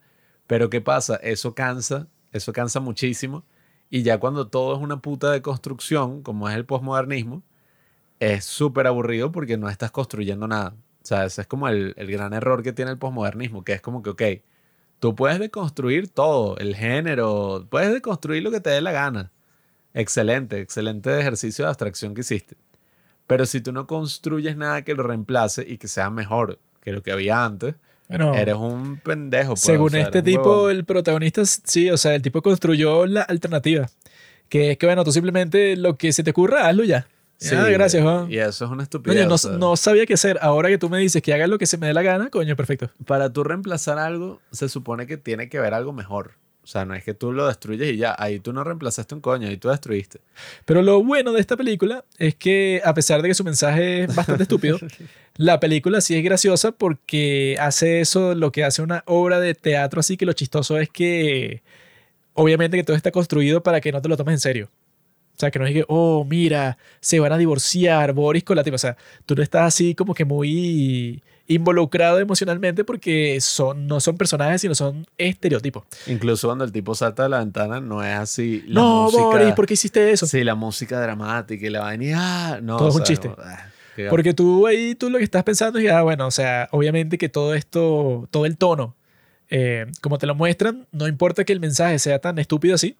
Pero 0.48 0.70
¿qué 0.70 0.82
pasa? 0.82 1.16
Eso 1.18 1.56
cansa, 1.56 2.08
eso 2.32 2.54
cansa 2.54 2.80
muchísimo. 2.80 3.46
Y 3.90 4.04
ya 4.04 4.20
cuando 4.20 4.48
todo 4.48 4.76
es 4.76 4.82
una 4.82 5.02
puta 5.02 5.32
de 5.32 5.42
construcción, 5.42 6.24
como 6.24 6.50
es 6.50 6.56
el 6.56 6.66
posmodernismo, 6.66 7.44
es 8.20 8.46
súper 8.46 8.88
aburrido 8.88 9.32
porque 9.32 9.58
no 9.58 9.70
estás 9.70 9.92
construyendo 9.92 10.48
nada. 10.48 10.76
O 11.04 11.06
sea, 11.06 11.26
ese 11.26 11.42
es 11.42 11.48
como 11.48 11.68
el, 11.68 11.94
el 11.98 12.12
gran 12.12 12.34
error 12.34 12.64
que 12.64 12.74
tiene 12.74 12.92
el 12.92 12.98
posmodernismo, 13.00 13.64
que 13.64 13.74
es 13.74 13.82
como 13.82 14.04
que, 14.04 14.10
ok, 14.12 14.22
tú 15.02 15.16
puedes 15.16 15.40
deconstruir 15.40 16.10
todo, 16.10 16.56
el 16.58 16.76
género, 16.76 17.66
puedes 17.70 17.92
deconstruir 17.92 18.44
lo 18.44 18.52
que 18.52 18.62
te 18.62 18.70
dé 18.70 18.82
la 18.82 18.92
gana. 18.92 19.32
Excelente, 19.96 20.62
excelente 20.62 21.20
ejercicio 21.20 21.66
de 21.66 21.70
abstracción 21.70 22.14
que 22.14 22.22
hiciste. 22.22 22.56
Pero 23.26 23.48
si 23.48 23.62
tú 23.62 23.72
no 23.72 23.88
construyes 23.88 24.56
nada 24.56 24.84
que 24.84 24.94
lo 24.94 25.02
reemplace 25.02 25.66
y 25.68 25.80
que 25.80 25.88
sea 25.88 26.12
mejor 26.12 26.60
que 26.82 26.92
lo 26.92 27.02
que 27.02 27.12
había 27.12 27.44
antes, 27.44 27.74
Bueno, 28.10 28.36
eres 28.36 28.56
un 28.56 29.00
pendejo. 29.00 29.54
pues, 29.54 29.62
según 29.62 29.88
o 29.88 29.90
sea, 29.90 30.02
este 30.02 30.22
tipo, 30.22 30.70
el 30.70 30.86
protagonista, 30.86 31.44
sí, 31.46 31.90
o 31.90 31.98
sea, 31.98 32.14
el 32.14 32.22
tipo 32.22 32.44
construyó 32.44 33.08
la 33.08 33.24
alternativa. 33.24 33.90
Que 34.50 34.72
es 34.72 34.78
que, 34.78 34.86
bueno, 34.86 35.04
tú 35.04 35.12
simplemente 35.12 35.78
lo 35.78 35.98
que 35.98 36.14
se 36.14 36.24
te 36.24 36.30
ocurra, 36.30 36.68
hazlo 36.68 36.84
ya. 36.84 37.08
Sí, 37.42 37.56
ah, 37.56 37.68
gracias, 37.70 38.04
Juan. 38.04 38.32
Y 38.32 38.38
eso 38.38 38.66
es 38.66 38.72
una 38.72 38.84
estupidez. 38.84 39.18
Coño, 39.18 39.28
no, 39.28 39.34
o 39.34 39.38
sea, 39.40 39.52
no 39.54 39.76
sabía 39.76 40.06
qué 40.06 40.14
hacer. 40.14 40.38
Ahora 40.42 40.70
que 40.70 40.78
tú 40.78 40.90
me 40.90 41.00
dices 41.00 41.24
que 41.24 41.34
haga 41.34 41.48
lo 41.48 41.58
que 41.58 41.66
se 41.66 41.80
me 41.80 41.88
dé 41.88 41.94
la 41.94 42.04
gana, 42.04 42.30
coño, 42.30 42.56
perfecto. 42.56 42.92
Para 43.08 43.34
tú 43.34 43.44
reemplazar 43.44 43.98
algo, 43.98 44.40
se 44.52 44.70
supone 44.70 45.08
que 45.08 45.18
tiene 45.18 45.50
que 45.50 45.60
ver 45.60 45.74
algo 45.74 45.92
mejor. 45.92 46.34
O 46.64 46.68
sea, 46.68 46.86
no 46.86 46.94
es 46.94 47.04
que 47.04 47.16
tú 47.16 47.32
lo 47.32 47.48
destruyes 47.48 47.94
y 47.94 47.98
ya. 47.98 48.16
Ahí 48.20 48.40
tú 48.40 48.54
no 48.54 48.64
reemplazaste 48.64 49.16
un 49.16 49.22
coño, 49.22 49.48
ahí 49.48 49.58
tú 49.58 49.70
destruiste. 49.70 50.22
Pero 50.66 50.84
lo 50.84 51.04
bueno 51.04 51.34
de 51.34 51.42
esta 51.42 51.58
película 51.58 52.06
es 52.20 52.36
que, 52.36 52.80
a 52.86 52.94
pesar 52.94 53.24
de 53.24 53.30
que 53.30 53.34
su 53.34 53.44
mensaje 53.44 54.04
es 54.04 54.16
bastante 54.16 54.44
estúpido, 54.44 54.78
la 55.36 55.60
película 55.60 56.00
sí 56.00 56.16
es 56.16 56.24
graciosa 56.24 56.74
porque 56.74 57.58
hace 57.60 58.02
eso, 58.02 58.36
lo 58.36 58.52
que 58.52 58.64
hace 58.64 58.84
una 58.84 59.04
obra 59.08 59.40
de 59.40 59.56
teatro 59.56 60.00
así, 60.00 60.16
que 60.16 60.28
lo 60.28 60.34
chistoso 60.34 60.78
es 60.78 60.90
que, 60.90 61.64
obviamente, 62.36 62.78
que 62.78 62.84
todo 62.84 62.96
está 62.96 63.10
construido 63.10 63.64
para 63.64 63.82
que 63.82 63.92
no 63.92 64.00
te 64.00 64.10
lo 64.10 64.16
tomes 64.16 64.34
en 64.34 64.40
serio. 64.40 64.70
O 65.42 65.44
sea, 65.44 65.50
que 65.50 65.58
no 65.58 65.66
es 65.66 65.74
que, 65.74 65.84
oh, 65.88 66.24
mira, 66.24 66.78
se 67.00 67.20
van 67.20 67.32
a 67.32 67.38
divorciar, 67.40 68.14
Boris 68.14 68.44
con 68.44 68.56
la 68.56 68.64
tipa. 68.64 68.76
O 68.76 68.78
sea, 68.78 68.96
tú 69.26 69.34
no 69.34 69.42
estás 69.42 69.64
así 69.64 69.96
como 69.96 70.14
que 70.14 70.24
muy 70.24 71.24
involucrado 71.48 72.20
emocionalmente 72.20 72.84
porque 72.84 73.42
son, 73.42 73.88
no 73.88 74.00
son 74.00 74.18
personajes, 74.18 74.62
sino 74.62 74.76
son 74.76 75.08
estereotipos. 75.18 75.84
Incluso 76.06 76.48
cuando 76.48 76.64
el 76.64 76.72
tipo 76.72 76.94
salta 76.94 77.24
de 77.24 77.30
la 77.30 77.40
ventana, 77.40 77.82
no 77.82 78.04
es 78.04 78.16
así. 78.16 78.64
La 78.68 78.82
no, 78.82 79.04
música, 79.06 79.24
Boris, 79.24 79.54
¿por 79.56 79.66
qué 79.66 79.74
hiciste 79.74 80.12
eso? 80.12 80.28
Sí, 80.28 80.44
la 80.44 80.54
música 80.54 81.02
dramática 81.02 81.66
y 81.66 81.72
la 81.72 81.82
vaina. 81.82 82.18
ah, 82.18 82.60
no, 82.62 82.78
Todo 82.78 82.90
es 82.90 82.96
un 82.98 83.04
chiste. 83.04 83.32
ah, 83.36 83.66
Porque 84.12 84.36
tú 84.36 84.68
ahí, 84.68 84.94
tú 84.94 85.10
lo 85.10 85.18
que 85.18 85.24
estás 85.24 85.44
pensando 85.44 85.80
es 85.80 85.92
ah, 85.92 86.04
bueno, 86.04 86.28
o 86.28 86.32
sea, 86.32 86.70
obviamente 86.72 87.18
que 87.18 87.30
todo 87.30 87.56
esto, 87.56 88.28
todo 88.30 88.46
el 88.46 88.58
tono, 88.58 88.96
eh, 89.50 89.88
como 90.02 90.20
te 90.20 90.28
lo 90.28 90.36
muestran, 90.36 90.88
no 90.92 91.08
importa 91.08 91.44
que 91.44 91.52
el 91.52 91.60
mensaje 91.60 91.98
sea 91.98 92.20
tan 92.20 92.38
estúpido 92.38 92.76
así, 92.76 92.96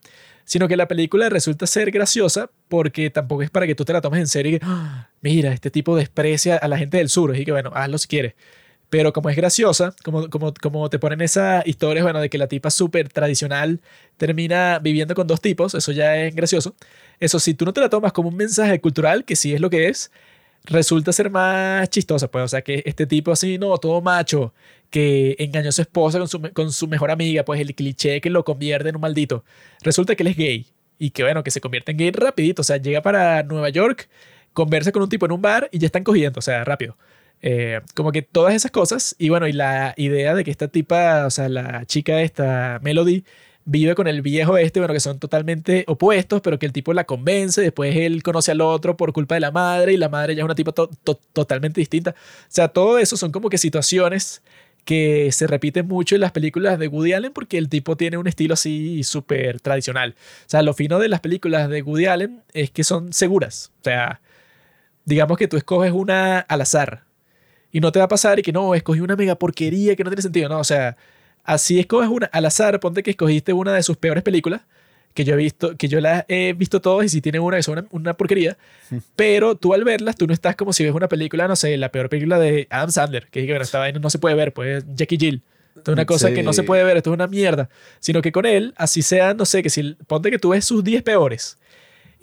sino 0.52 0.68
que 0.68 0.76
la 0.76 0.86
película 0.86 1.30
resulta 1.30 1.66
ser 1.66 1.92
graciosa 1.92 2.50
porque 2.68 3.10
tampoco 3.10 3.42
es 3.42 3.50
para 3.50 3.66
que 3.66 3.74
tú 3.74 3.86
te 3.86 3.94
la 3.94 4.02
tomes 4.02 4.20
en 4.20 4.28
serio 4.28 4.58
y 4.58 4.60
que, 4.60 4.66
"Ah, 4.66 5.08
mira, 5.22 5.54
este 5.54 5.72
tipo 5.72 5.96
desprecia 5.96 6.58
a 6.58 6.68
la 6.68 6.78
gente 6.78 6.98
del 6.98 7.08
sur, 7.08 7.34
y 7.34 7.46
que, 7.46 7.54
bueno, 7.54 7.72
hazlo 7.74 7.98
si 7.98 8.10
quieres. 8.10 8.34
Pero 8.90 9.14
como 9.14 9.30
es 9.30 9.38
graciosa, 9.38 9.96
como, 10.04 10.30
como, 10.30 10.54
como 10.62 10.90
te 10.90 11.00
ponen 11.00 11.22
esas 11.22 11.66
historias, 11.66 12.04
bueno, 12.04 12.20
de 12.20 12.30
que 12.30 12.38
la 12.38 12.48
tipa 12.48 12.70
súper 12.70 13.08
tradicional 13.08 13.80
termina 14.18 14.80
viviendo 14.80 15.16
con 15.16 15.26
dos 15.26 15.40
tipos, 15.40 15.74
eso 15.74 15.94
ya 15.94 16.18
es 16.18 16.36
gracioso. 16.36 16.76
Eso, 17.22 17.40
si 17.40 17.54
tú 17.54 17.64
no 17.64 17.72
te 17.72 17.80
la 17.80 17.88
tomas 17.90 18.12
como 18.12 18.28
un 18.28 18.36
mensaje 18.36 18.82
cultural, 18.82 19.24
que 19.24 19.38
sí 19.38 19.54
es 19.54 19.62
lo 19.62 19.70
que 19.70 19.88
es, 19.88 20.12
resulta 20.66 21.12
ser 21.12 21.30
más 21.30 21.90
chistosa, 21.90 22.30
pues. 22.30 22.46
O 22.46 22.48
sea, 22.48 22.62
que 22.62 22.84
este 22.86 23.06
tipo 23.06 23.32
así, 23.32 23.58
no, 23.58 23.78
todo 23.78 24.02
macho, 24.02 24.54
que 24.90 25.36
engañó 25.40 25.70
a 25.70 25.72
su 25.72 25.82
esposa 25.82 26.20
con 26.20 26.28
su, 26.28 26.42
con 26.54 26.72
su 26.72 26.88
mejor 26.88 27.12
amiga, 27.12 27.44
pues 27.46 27.60
el 27.62 27.76
cliché 27.76 28.22
que 28.22 28.30
lo 28.30 28.44
convierte 28.44 28.90
en 28.90 28.96
un 28.96 29.02
maldito. 29.02 29.44
Resulta 29.82 30.16
que 30.16 30.24
él 30.24 30.28
es 30.28 30.38
gay. 30.38 30.68
Y 31.00 31.12
que 31.12 31.24
bueno, 31.24 31.44
que 31.44 31.52
se 31.52 31.62
convierte 31.62 31.92
en 31.92 31.98
gay 31.98 32.12
rapidito. 32.12 32.62
O 32.62 32.66
sea, 32.66 32.78
llega 32.78 33.02
para 33.02 33.44
Nueva 33.44 33.70
York, 33.70 34.10
conversa 34.54 34.92
con 34.92 35.02
un 35.04 35.10
tipo 35.10 35.26
en 35.26 35.32
un 35.32 35.42
bar 35.42 35.70
y 35.72 35.80
ya 35.80 35.88
están 35.88 36.04
cogiendo. 36.04 36.40
O 36.40 36.42
sea, 36.42 36.64
rápido. 36.64 36.98
Eh, 37.42 37.82
como 37.96 38.12
que 38.12 38.22
todas 38.22 38.54
esas 38.54 38.72
cosas. 38.72 39.16
Y 39.18 39.30
bueno, 39.30 39.48
y 39.48 39.54
la 39.54 39.94
idea 39.98 40.36
de 40.36 40.44
que 40.44 40.52
esta 40.52 40.68
tipa, 40.68 41.26
o 41.26 41.32
sea, 41.32 41.50
la 41.50 41.86
chica 41.86 42.22
esta, 42.22 42.80
Melody, 42.84 43.24
vive 43.72 43.96
con 43.96 44.08
el 44.08 44.22
viejo 44.22 44.58
este, 44.58 44.80
bueno, 44.82 44.94
que 44.94 45.00
son 45.00 45.18
totalmente 45.18 45.86
opuestos, 45.88 46.42
pero 46.42 46.60
que 46.60 46.66
el 46.66 46.74
tipo 46.74 46.94
la 46.94 47.06
convence, 47.06 47.62
después 47.62 47.96
él 47.96 48.22
conoce 48.22 48.52
al 48.52 48.60
otro 48.62 48.98
por 48.98 49.14
culpa 49.14 49.36
de 49.36 49.42
la 49.42 49.52
madre 49.52 49.94
y 49.94 49.98
la 49.98 50.10
madre 50.10 50.36
ya 50.36 50.42
es 50.42 50.46
una 50.46 50.56
tipa 50.56 50.74
to- 50.74 50.90
to- 51.04 51.20
totalmente 51.34 51.80
distinta. 51.80 52.12
O 52.12 52.46
sea, 52.50 52.68
todo 52.68 53.00
eso 53.00 53.16
son 53.16 53.32
como 53.32 53.50
que 53.50 53.58
situaciones 53.58 54.42
que 54.84 55.32
se 55.32 55.48
repiten 55.48 55.88
mucho 55.88 56.16
en 56.16 56.22
las 56.22 56.32
películas 56.32 56.80
de 56.80 56.88
Woody 56.88 57.14
Allen 57.14 57.32
porque 57.34 57.58
el 57.58 57.70
tipo 57.70 57.96
tiene 57.96 58.18
un 58.18 58.28
estilo 58.28 58.56
así 58.56 59.04
súper 59.04 59.60
tradicional. 59.62 60.16
O 60.46 60.50
sea, 60.50 60.62
lo 60.64 60.74
fino 60.74 61.00
de 61.00 61.08
las 61.08 61.22
películas 61.22 61.70
de 61.70 61.82
Woody 61.82 62.08
Allen 62.08 62.42
es 62.54 62.72
que 62.72 62.84
son 62.84 63.14
seguras. 63.14 63.72
O 63.82 63.84
sea, 63.86 64.20
digamos 65.06 65.38
que 65.38 65.48
tú 65.48 65.58
escoges 65.58 65.92
una 65.92 66.40
al 66.40 66.62
azar 66.62 67.04
y 67.72 67.80
no 67.80 67.92
te 67.92 68.00
va 68.00 68.06
a 68.06 68.10
pasar 68.10 68.40
y 68.40 68.42
que 68.44 68.52
no, 68.52 68.76
escogí 68.76 69.00
una 69.02 69.16
mega 69.16 69.36
porquería 69.36 69.96
que 69.96 70.04
no 70.04 70.10
tiene 70.10 70.22
sentido, 70.24 70.50
no, 70.50 70.60
o 70.60 70.64
sea, 70.64 70.98
así 71.44 71.80
escoges 71.80 72.10
una 72.10 72.28
al 72.28 72.46
azar, 72.46 72.80
ponte 72.80 73.04
que 73.04 73.12
escogiste 73.12 73.54
una 73.54 73.74
de 73.74 73.84
sus 73.84 73.98
peores 73.98 74.24
películas 74.24 74.62
que 75.14 75.26
yo 75.26 75.34
he 75.34 75.38
visto, 75.38 75.76
que 75.76 75.88
yo 75.88 76.00
las 76.00 76.24
he 76.28 76.54
visto 76.54 76.80
todas 76.80 77.06
y 77.06 77.10
si 77.10 77.22
tienen 77.22 77.42
una 77.42 77.58
que 77.58 77.64
son 77.64 77.80
una, 77.80 77.88
una 77.92 78.14
porquería, 78.14 78.58
pero 79.16 79.56
tú 79.56 79.74
al 79.74 79.84
verlas, 79.84 80.16
tú 80.16 80.26
no 80.26 80.34
estás 80.34 80.56
como 80.56 80.74
si 80.74 80.86
ves 80.86 80.94
una 80.94 81.08
película, 81.08 81.48
no 81.48 81.56
sé, 81.56 81.76
la 81.78 81.90
peor 81.90 82.10
película 82.10 82.40
de 82.40 82.68
Adam 82.70 82.92
Sandler, 82.92 83.28
que 83.28 83.46
bueno, 83.46 83.62
esta 83.62 83.80
vaina 83.80 84.00
no 84.00 84.10
se 84.10 84.20
puede 84.20 84.36
ver, 84.36 84.54
pues 84.54 84.86
Jackie 84.96 85.18
Jill. 85.18 85.44
Esto 85.76 85.92
es 85.92 85.94
una 85.94 86.06
cosa 86.06 86.34
que 86.34 86.44
no 86.44 86.54
se 86.54 86.64
puede 86.64 86.84
ver, 86.84 86.98
esto 86.98 87.12
es 87.12 87.14
una 87.14 87.28
mierda. 87.28 87.70
Sino 88.00 88.22
que 88.22 88.34
con 88.34 88.46
él, 88.46 88.74
así 88.76 89.02
sea, 89.02 89.34
no 89.34 89.46
sé, 89.46 89.64
que 89.64 89.70
si 89.70 89.96
ponte 90.06 90.30
que 90.30 90.38
tú 90.38 90.50
ves 90.50 90.66
sus 90.66 90.84
10 90.84 91.02
peores 91.02 91.58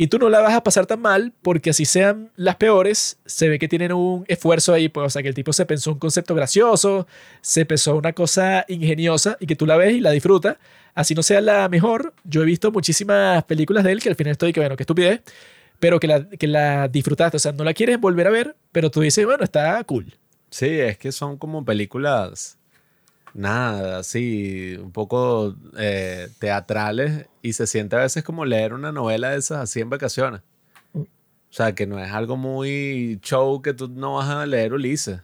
y 0.00 0.06
tú 0.06 0.18
no 0.20 0.30
la 0.30 0.40
vas 0.40 0.54
a 0.54 0.62
pasar 0.62 0.86
tan 0.86 1.02
mal 1.02 1.32
porque 1.42 1.70
así 1.70 1.84
sean 1.84 2.30
las 2.36 2.54
peores, 2.54 3.18
se 3.26 3.48
ve 3.48 3.58
que 3.58 3.66
tienen 3.66 3.92
un 3.92 4.24
esfuerzo 4.28 4.72
ahí, 4.72 4.88
pues, 4.88 5.06
o 5.06 5.10
sea, 5.10 5.22
que 5.22 5.28
el 5.28 5.34
tipo 5.34 5.52
se 5.52 5.66
pensó 5.66 5.92
un 5.92 5.98
concepto 5.98 6.36
gracioso, 6.36 7.08
se 7.40 7.66
pensó 7.66 7.96
una 7.96 8.12
cosa 8.12 8.64
ingeniosa 8.68 9.36
y 9.40 9.46
que 9.46 9.56
tú 9.56 9.66
la 9.66 9.76
ves 9.76 9.94
y 9.94 10.00
la 10.00 10.12
disfrutas. 10.12 10.56
Así 10.94 11.16
no 11.16 11.24
sea 11.24 11.40
la 11.40 11.68
mejor, 11.68 12.14
yo 12.22 12.42
he 12.42 12.44
visto 12.44 12.70
muchísimas 12.70 13.42
películas 13.44 13.82
de 13.82 13.92
él 13.92 14.00
que 14.00 14.08
al 14.08 14.14
final 14.14 14.32
estoy 14.32 14.52
que, 14.52 14.60
bueno, 14.60 14.76
qué 14.76 14.84
estupidez, 14.84 15.20
pero 15.80 15.98
que 15.98 16.06
la, 16.06 16.28
que 16.28 16.46
la 16.46 16.86
disfrutaste, 16.86 17.36
o 17.36 17.40
sea, 17.40 17.50
no 17.52 17.64
la 17.64 17.74
quieres 17.74 18.00
volver 18.00 18.28
a 18.28 18.30
ver, 18.30 18.56
pero 18.70 18.92
tú 18.92 19.00
dices, 19.00 19.26
bueno, 19.26 19.42
está 19.42 19.82
cool. 19.82 20.14
Sí, 20.50 20.66
es 20.66 20.96
que 20.96 21.10
son 21.10 21.36
como 21.36 21.64
películas, 21.64 22.57
nada, 23.38 23.98
así, 23.98 24.76
un 24.82 24.90
poco 24.92 25.54
eh, 25.78 26.28
teatrales 26.38 27.26
y 27.42 27.52
se 27.52 27.66
siente 27.66 27.96
a 27.96 28.00
veces 28.00 28.24
como 28.24 28.44
leer 28.44 28.74
una 28.74 28.92
novela 28.92 29.30
de 29.30 29.38
esas 29.38 29.58
así 29.58 29.80
en 29.80 29.90
vacaciones. 29.90 30.40
O 30.94 31.06
sea, 31.50 31.74
que 31.74 31.86
no 31.86 31.98
es 31.98 32.10
algo 32.12 32.36
muy 32.36 33.18
show 33.22 33.62
que 33.62 33.72
tú 33.72 33.88
no 33.88 34.14
vas 34.16 34.28
a 34.28 34.44
leer 34.44 34.74
Ulises. 34.74 35.20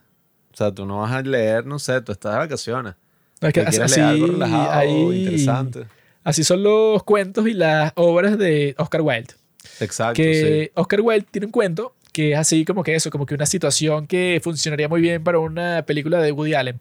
O 0.52 0.56
sea, 0.56 0.72
tú 0.72 0.86
no 0.86 1.00
vas 1.00 1.12
a 1.12 1.20
leer, 1.22 1.66
no 1.66 1.78
sé, 1.78 2.00
tú 2.00 2.12
estás 2.12 2.32
de 2.32 2.38
vacaciones. 2.38 2.94
No, 3.40 3.48
es 3.48 3.54
que 3.54 3.60
así, 3.60 3.78
leer 3.78 4.00
algo 4.08 4.26
relajado, 4.28 4.70
ahí- 4.72 5.18
interesante. 5.24 5.84
así 6.22 6.44
son 6.44 6.62
los 6.62 7.02
cuentos 7.02 7.46
y 7.48 7.52
las 7.52 7.92
obras 7.96 8.38
de 8.38 8.74
Oscar 8.78 9.02
Wilde. 9.02 9.34
Exacto, 9.80 10.14
que 10.14 10.64
sí. 10.66 10.70
Oscar 10.74 11.00
Wilde 11.00 11.26
tiene 11.30 11.46
un 11.46 11.52
cuento 11.52 11.94
que 12.12 12.32
es 12.32 12.38
así 12.38 12.64
como 12.64 12.84
que 12.84 12.94
eso, 12.94 13.10
como 13.10 13.26
que 13.26 13.34
una 13.34 13.44
situación 13.44 14.06
que 14.06 14.40
funcionaría 14.42 14.88
muy 14.88 15.00
bien 15.00 15.24
para 15.24 15.40
una 15.40 15.82
película 15.84 16.20
de 16.22 16.30
Woody 16.30 16.54
Allen, 16.54 16.78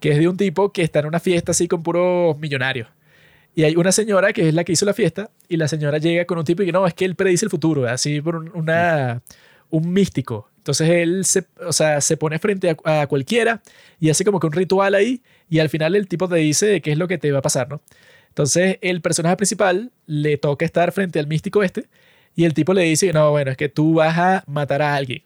que 0.00 0.12
es 0.12 0.18
de 0.18 0.28
un 0.28 0.36
tipo 0.36 0.72
que 0.72 0.82
está 0.82 1.00
en 1.00 1.06
una 1.06 1.20
fiesta 1.20 1.52
así 1.52 1.68
con 1.68 1.82
puros 1.82 2.38
millonarios. 2.38 2.88
Y 3.54 3.64
hay 3.64 3.76
una 3.76 3.92
señora 3.92 4.32
que 4.32 4.48
es 4.48 4.54
la 4.54 4.64
que 4.64 4.72
hizo 4.72 4.86
la 4.86 4.94
fiesta 4.94 5.30
y 5.48 5.56
la 5.56 5.66
señora 5.68 5.98
llega 5.98 6.24
con 6.26 6.38
un 6.38 6.44
tipo 6.44 6.62
y 6.62 6.66
que 6.66 6.72
no, 6.72 6.86
es 6.86 6.94
que 6.94 7.04
él 7.04 7.16
predice 7.16 7.44
el 7.44 7.50
futuro, 7.50 7.88
así 7.88 8.20
por 8.20 8.36
un, 8.36 8.50
una, 8.54 9.22
un 9.70 9.92
místico. 9.92 10.48
Entonces 10.58 10.90
él 10.90 11.24
se, 11.24 11.46
o 11.66 11.72
sea, 11.72 12.00
se 12.00 12.16
pone 12.16 12.38
frente 12.38 12.76
a, 12.84 13.06
cualquiera 13.06 13.62
y 13.98 14.10
hace 14.10 14.24
como 14.24 14.38
que 14.38 14.46
un 14.46 14.52
ritual 14.52 14.94
ahí 14.94 15.22
y 15.48 15.60
al 15.60 15.70
final 15.70 15.96
el 15.96 16.06
tipo 16.08 16.28
te 16.28 16.36
dice 16.36 16.82
qué 16.82 16.92
es 16.92 16.98
lo 16.98 17.08
que 17.08 17.16
te 17.16 17.32
va 17.32 17.38
a 17.38 17.42
pasar, 17.42 17.70
¿no? 17.70 17.80
Entonces 18.28 18.76
el 18.82 19.00
personaje 19.00 19.36
principal 19.36 19.90
le 20.06 20.36
toca 20.36 20.64
estar 20.64 20.92
frente 20.92 21.18
al 21.18 21.26
místico 21.26 21.62
este 21.62 21.86
y 22.36 22.44
el 22.44 22.54
tipo 22.54 22.74
le 22.74 22.82
dice, 22.82 23.12
no, 23.12 23.30
bueno, 23.30 23.50
es 23.50 23.56
que 23.56 23.68
tú 23.68 23.94
vas 23.94 24.16
a 24.18 24.44
matar 24.46 24.82
a 24.82 24.94
alguien. 24.94 25.22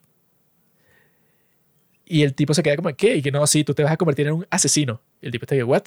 Y 2.12 2.24
el 2.24 2.34
tipo 2.34 2.52
se 2.52 2.62
queda 2.62 2.76
como, 2.76 2.94
¿qué? 2.94 3.16
Y 3.16 3.22
que 3.22 3.32
no, 3.32 3.46
sí, 3.46 3.64
tú 3.64 3.72
te 3.72 3.82
vas 3.82 3.92
a 3.92 3.96
convertir 3.96 4.26
en 4.26 4.34
un 4.34 4.46
asesino. 4.50 5.00
El 5.22 5.30
tipo 5.30 5.44
está 5.44 5.56
que, 5.56 5.64
¿what? 5.64 5.84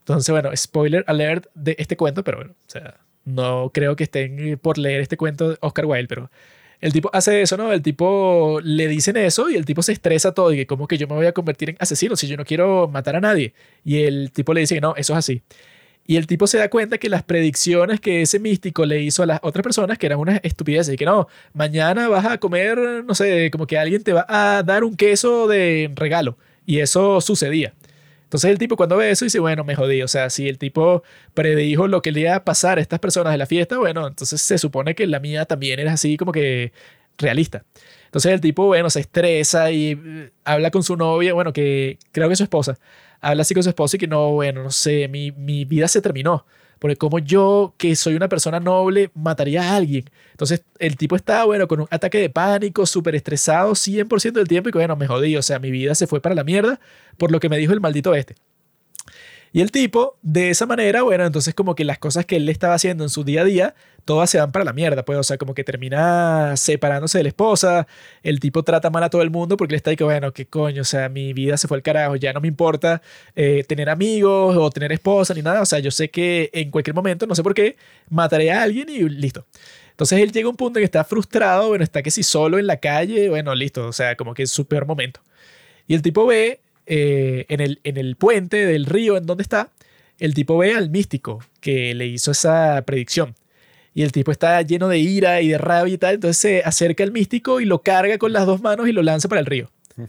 Entonces, 0.00 0.28
bueno, 0.32 0.50
spoiler 0.56 1.04
alert 1.06 1.46
de 1.54 1.76
este 1.78 1.96
cuento, 1.96 2.24
pero 2.24 2.38
bueno, 2.38 2.54
o 2.58 2.70
sea, 2.70 2.98
no 3.24 3.70
creo 3.72 3.94
que 3.94 4.02
estén 4.02 4.58
por 4.58 4.78
leer 4.78 5.00
este 5.00 5.16
cuento 5.16 5.50
de 5.50 5.58
Oscar 5.60 5.86
Wilde, 5.86 6.08
pero 6.08 6.28
el 6.80 6.92
tipo 6.92 7.08
hace 7.12 7.42
eso, 7.42 7.56
¿no? 7.56 7.72
El 7.72 7.82
tipo 7.82 8.58
le 8.64 8.88
dicen 8.88 9.16
eso 9.16 9.48
y 9.48 9.54
el 9.54 9.64
tipo 9.64 9.80
se 9.82 9.92
estresa 9.92 10.34
todo 10.34 10.52
y 10.52 10.56
que 10.56 10.66
como 10.66 10.88
que 10.88 10.98
yo 10.98 11.06
me 11.06 11.14
voy 11.14 11.26
a 11.26 11.32
convertir 11.32 11.70
en 11.70 11.76
asesino 11.78 12.16
si 12.16 12.26
yo 12.26 12.36
no 12.36 12.44
quiero 12.44 12.88
matar 12.88 13.14
a 13.14 13.20
nadie. 13.20 13.54
Y 13.84 14.02
el 14.02 14.32
tipo 14.32 14.52
le 14.52 14.62
dice 14.62 14.74
que 14.74 14.80
no, 14.80 14.96
eso 14.96 15.12
es 15.12 15.18
así. 15.18 15.42
Y 16.06 16.16
el 16.16 16.26
tipo 16.26 16.46
se 16.46 16.58
da 16.58 16.68
cuenta 16.68 16.98
que 16.98 17.08
las 17.08 17.22
predicciones 17.22 18.00
que 18.00 18.22
ese 18.22 18.40
místico 18.40 18.84
le 18.84 19.00
hizo 19.00 19.22
a 19.22 19.26
las 19.26 19.40
otras 19.42 19.62
personas, 19.62 19.96
que 19.96 20.06
eran 20.06 20.18
unas 20.18 20.40
estupideces, 20.42 20.94
y 20.94 20.96
que 20.96 21.04
no, 21.04 21.28
mañana 21.54 22.08
vas 22.08 22.26
a 22.26 22.38
comer, 22.38 23.04
no 23.04 23.14
sé, 23.14 23.50
como 23.50 23.66
que 23.66 23.78
alguien 23.78 24.02
te 24.02 24.12
va 24.12 24.26
a 24.28 24.62
dar 24.64 24.82
un 24.82 24.96
queso 24.96 25.46
de 25.46 25.90
regalo. 25.94 26.36
Y 26.66 26.80
eso 26.80 27.20
sucedía. 27.20 27.74
Entonces 28.30 28.52
el 28.52 28.58
tipo 28.58 28.76
cuando 28.76 28.96
ve 28.96 29.10
eso 29.10 29.24
dice, 29.24 29.40
bueno, 29.40 29.64
me 29.64 29.74
jodí. 29.74 30.02
O 30.02 30.08
sea, 30.08 30.30
si 30.30 30.48
el 30.48 30.56
tipo 30.56 31.02
predijo 31.34 31.88
lo 31.88 32.00
que 32.00 32.12
le 32.12 32.20
iba 32.20 32.36
a 32.36 32.44
pasar 32.44 32.78
a 32.78 32.80
estas 32.80 33.00
personas 33.00 33.32
de 33.32 33.38
la 33.38 33.46
fiesta, 33.46 33.76
bueno, 33.76 34.06
entonces 34.06 34.40
se 34.40 34.56
supone 34.56 34.94
que 34.94 35.06
la 35.08 35.18
mía 35.18 35.46
también 35.46 35.80
era 35.80 35.92
así 35.92 36.16
como 36.16 36.30
que 36.30 36.72
realista. 37.18 37.64
Entonces 38.10 38.32
el 38.32 38.40
tipo, 38.40 38.66
bueno, 38.66 38.90
se 38.90 38.98
estresa 38.98 39.70
y 39.70 39.92
eh, 39.92 40.32
habla 40.42 40.72
con 40.72 40.82
su 40.82 40.96
novia, 40.96 41.32
bueno, 41.32 41.52
que 41.52 41.96
creo 42.10 42.26
que 42.28 42.32
es 42.32 42.38
su 42.38 42.42
esposa. 42.42 42.76
Habla 43.20 43.42
así 43.42 43.54
con 43.54 43.62
su 43.62 43.68
esposa 43.68 43.96
y 43.96 44.00
que 44.00 44.08
no, 44.08 44.32
bueno, 44.32 44.64
no 44.64 44.72
sé, 44.72 45.06
mi, 45.06 45.30
mi 45.30 45.64
vida 45.64 45.86
se 45.86 46.02
terminó. 46.02 46.44
Porque 46.80 46.96
como 46.96 47.20
yo, 47.20 47.74
que 47.78 47.94
soy 47.94 48.16
una 48.16 48.28
persona 48.28 48.58
noble, 48.58 49.10
mataría 49.14 49.62
a 49.62 49.76
alguien. 49.76 50.06
Entonces 50.32 50.64
el 50.80 50.96
tipo 50.96 51.14
está, 51.14 51.44
bueno, 51.44 51.68
con 51.68 51.80
un 51.80 51.86
ataque 51.90 52.18
de 52.18 52.30
pánico, 52.30 52.84
súper 52.84 53.14
estresado 53.14 53.72
100% 53.74 54.32
del 54.32 54.48
tiempo 54.48 54.70
y 54.70 54.72
que, 54.72 54.78
bueno, 54.78 54.96
me 54.96 55.06
jodí. 55.06 55.36
O 55.36 55.42
sea, 55.42 55.60
mi 55.60 55.70
vida 55.70 55.94
se 55.94 56.08
fue 56.08 56.20
para 56.20 56.34
la 56.34 56.42
mierda 56.42 56.80
por 57.16 57.30
lo 57.30 57.38
que 57.38 57.48
me 57.48 57.58
dijo 57.58 57.72
el 57.72 57.80
maldito 57.80 58.14
este. 58.14 58.34
Y 59.52 59.62
el 59.62 59.72
tipo, 59.72 60.16
de 60.22 60.50
esa 60.50 60.64
manera, 60.66 61.02
bueno, 61.02 61.26
entonces 61.26 61.54
como 61.54 61.74
que 61.74 61.84
las 61.84 61.98
cosas 61.98 62.24
que 62.24 62.36
él 62.36 62.48
estaba 62.48 62.74
haciendo 62.74 63.02
en 63.02 63.10
su 63.10 63.24
día 63.24 63.40
a 63.40 63.44
día, 63.44 63.74
todas 64.04 64.30
se 64.30 64.38
van 64.38 64.52
para 64.52 64.64
la 64.64 64.72
mierda, 64.72 65.04
pues, 65.04 65.18
o 65.18 65.24
sea, 65.24 65.38
como 65.38 65.54
que 65.54 65.64
termina 65.64 66.56
separándose 66.56 67.18
de 67.18 67.24
la 67.24 67.28
esposa, 67.30 67.88
el 68.22 68.38
tipo 68.38 68.62
trata 68.62 68.90
mal 68.90 69.02
a 69.02 69.10
todo 69.10 69.22
el 69.22 69.30
mundo 69.30 69.56
porque 69.56 69.72
le 69.72 69.78
está 69.78 69.94
que, 69.96 70.04
bueno, 70.04 70.32
qué 70.32 70.46
coño, 70.46 70.82
o 70.82 70.84
sea, 70.84 71.08
mi 71.08 71.32
vida 71.32 71.56
se 71.56 71.66
fue 71.66 71.76
al 71.76 71.82
carajo, 71.82 72.14
ya 72.14 72.32
no 72.32 72.40
me 72.40 72.46
importa 72.46 73.02
eh, 73.34 73.64
tener 73.66 73.90
amigos 73.90 74.56
o 74.56 74.70
tener 74.70 74.92
esposa 74.92 75.34
ni 75.34 75.42
nada, 75.42 75.62
o 75.62 75.66
sea, 75.66 75.80
yo 75.80 75.90
sé 75.90 76.10
que 76.10 76.50
en 76.52 76.70
cualquier 76.70 76.94
momento, 76.94 77.26
no 77.26 77.34
sé 77.34 77.42
por 77.42 77.54
qué, 77.54 77.76
mataré 78.08 78.52
a 78.52 78.62
alguien 78.62 78.88
y 78.88 79.00
listo. 79.08 79.46
Entonces 79.90 80.20
él 80.20 80.32
llega 80.32 80.46
a 80.46 80.50
un 80.50 80.56
punto 80.56 80.78
en 80.78 80.82
que 80.82 80.86
está 80.86 81.02
frustrado, 81.04 81.68
bueno, 81.68 81.82
está 81.82 82.02
que 82.02 82.10
si 82.10 82.22
solo 82.22 82.58
en 82.58 82.66
la 82.68 82.76
calle, 82.76 83.28
bueno, 83.28 83.54
listo, 83.54 83.86
o 83.86 83.92
sea, 83.92 84.16
como 84.16 84.32
que 84.32 84.44
es 84.44 84.50
su 84.50 84.66
peor 84.66 84.86
momento. 84.86 85.20
Y 85.88 85.94
el 85.94 86.02
tipo 86.02 86.24
ve 86.24 86.60
eh, 86.92 87.46
en, 87.48 87.60
el, 87.60 87.78
en 87.84 87.96
el 87.98 88.16
puente 88.16 88.66
del 88.66 88.84
río 88.84 89.16
en 89.16 89.24
donde 89.24 89.42
está, 89.42 89.70
el 90.18 90.34
tipo 90.34 90.58
ve 90.58 90.74
al 90.74 90.90
místico 90.90 91.38
que 91.60 91.94
le 91.94 92.08
hizo 92.08 92.32
esa 92.32 92.82
predicción. 92.84 93.36
Y 93.94 94.02
el 94.02 94.10
tipo 94.10 94.32
está 94.32 94.60
lleno 94.62 94.88
de 94.88 94.98
ira 94.98 95.40
y 95.40 95.50
de 95.50 95.58
rabia 95.58 95.94
y 95.94 95.98
tal, 95.98 96.16
entonces 96.16 96.36
se 96.38 96.62
acerca 96.64 97.04
al 97.04 97.12
místico 97.12 97.60
y 97.60 97.64
lo 97.64 97.82
carga 97.82 98.18
con 98.18 98.32
las 98.32 98.44
dos 98.44 98.60
manos 98.60 98.88
y 98.88 98.92
lo 98.92 99.04
lanza 99.04 99.28
para 99.28 99.40
el 99.40 99.46
río. 99.46 99.70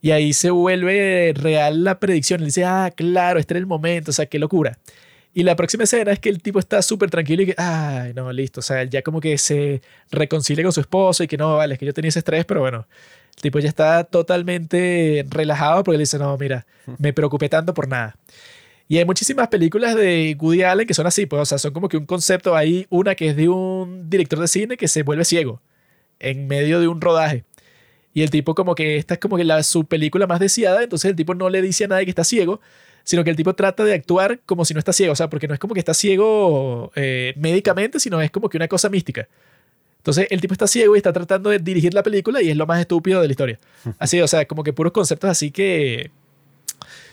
Y 0.00 0.10
ahí 0.12 0.32
se 0.32 0.50
vuelve 0.50 1.32
real 1.34 1.84
la 1.84 1.98
predicción. 1.98 2.40
Él 2.40 2.46
dice, 2.46 2.64
ah, 2.64 2.92
claro, 2.94 3.38
este 3.38 3.54
era 3.54 3.58
el 3.58 3.66
momento, 3.66 4.10
o 4.10 4.14
sea, 4.14 4.24
qué 4.24 4.38
locura. 4.38 4.78
Y 5.34 5.42
la 5.42 5.54
próxima 5.54 5.84
escena 5.84 6.12
es 6.12 6.18
que 6.18 6.30
el 6.30 6.40
tipo 6.40 6.58
está 6.58 6.80
súper 6.80 7.10
tranquilo 7.10 7.42
y 7.42 7.46
que, 7.46 7.54
ay, 7.58 8.14
no, 8.14 8.32
listo, 8.32 8.60
o 8.60 8.62
sea, 8.62 8.84
ya 8.84 9.02
como 9.02 9.20
que 9.20 9.36
se 9.36 9.82
reconcilia 10.10 10.62
con 10.62 10.72
su 10.72 10.80
esposo 10.80 11.24
y 11.24 11.26
que 11.26 11.36
no, 11.36 11.56
vale, 11.56 11.74
es 11.74 11.78
que 11.80 11.84
yo 11.84 11.92
tenía 11.92 12.08
ese 12.08 12.20
estrés, 12.20 12.46
pero 12.46 12.60
bueno, 12.60 12.86
el 13.36 13.42
tipo 13.42 13.58
ya 13.58 13.68
está 13.68 14.04
totalmente 14.04 15.24
relajado 15.28 15.84
porque 15.84 15.98
le 15.98 16.02
dice, 16.02 16.18
no, 16.18 16.36
mira, 16.38 16.66
me 16.98 17.12
preocupé 17.12 17.48
tanto 17.48 17.74
por 17.74 17.86
nada. 17.88 18.16
Y 18.88 18.98
hay 18.98 19.04
muchísimas 19.04 19.48
películas 19.48 19.96
de 19.96 20.36
Woody 20.40 20.62
Allen 20.62 20.86
que 20.86 20.94
son 20.94 21.06
así, 21.06 21.26
pues, 21.26 21.42
o 21.42 21.44
sea, 21.44 21.58
son 21.58 21.72
como 21.72 21.88
que 21.88 21.96
un 21.96 22.06
concepto. 22.06 22.54
Hay 22.54 22.86
una 22.88 23.14
que 23.14 23.28
es 23.28 23.36
de 23.36 23.48
un 23.48 24.08
director 24.08 24.38
de 24.38 24.48
cine 24.48 24.76
que 24.76 24.88
se 24.88 25.02
vuelve 25.02 25.24
ciego 25.24 25.60
en 26.20 26.46
medio 26.46 26.80
de 26.80 26.88
un 26.88 27.00
rodaje. 27.00 27.44
Y 28.14 28.22
el 28.22 28.30
tipo 28.30 28.54
como 28.54 28.74
que 28.74 28.96
esta 28.96 29.14
es 29.14 29.20
como 29.20 29.36
que 29.36 29.44
la, 29.44 29.62
su 29.62 29.84
película 29.84 30.26
más 30.26 30.40
deseada, 30.40 30.82
entonces 30.82 31.10
el 31.10 31.16
tipo 31.16 31.34
no 31.34 31.50
le 31.50 31.60
dice 31.60 31.84
a 31.84 31.88
nadie 31.88 32.06
que 32.06 32.10
está 32.10 32.24
ciego, 32.24 32.60
sino 33.04 33.24
que 33.24 33.30
el 33.30 33.36
tipo 33.36 33.54
trata 33.54 33.84
de 33.84 33.92
actuar 33.92 34.40
como 34.46 34.64
si 34.64 34.72
no 34.72 34.78
está 34.78 34.92
ciego, 34.92 35.12
o 35.12 35.16
sea, 35.16 35.28
porque 35.28 35.46
no 35.46 35.54
es 35.54 35.60
como 35.60 35.74
que 35.74 35.80
está 35.80 35.92
ciego 35.92 36.90
eh, 36.94 37.34
médicamente, 37.36 38.00
sino 38.00 38.20
es 38.22 38.30
como 38.30 38.48
que 38.48 38.56
una 38.56 38.68
cosa 38.68 38.88
mística. 38.88 39.28
Entonces 40.06 40.28
el 40.30 40.40
tipo 40.40 40.54
está 40.54 40.68
ciego 40.68 40.94
y 40.94 40.98
está 40.98 41.12
tratando 41.12 41.50
de 41.50 41.58
dirigir 41.58 41.92
la 41.92 42.04
película 42.04 42.40
y 42.40 42.48
es 42.48 42.56
lo 42.56 42.64
más 42.64 42.78
estúpido 42.78 43.20
de 43.20 43.26
la 43.26 43.32
historia. 43.32 43.58
Así, 43.98 44.20
o 44.20 44.28
sea, 44.28 44.46
como 44.46 44.62
que 44.62 44.72
puros 44.72 44.92
conceptos 44.92 45.28
así 45.28 45.50
que 45.50 46.12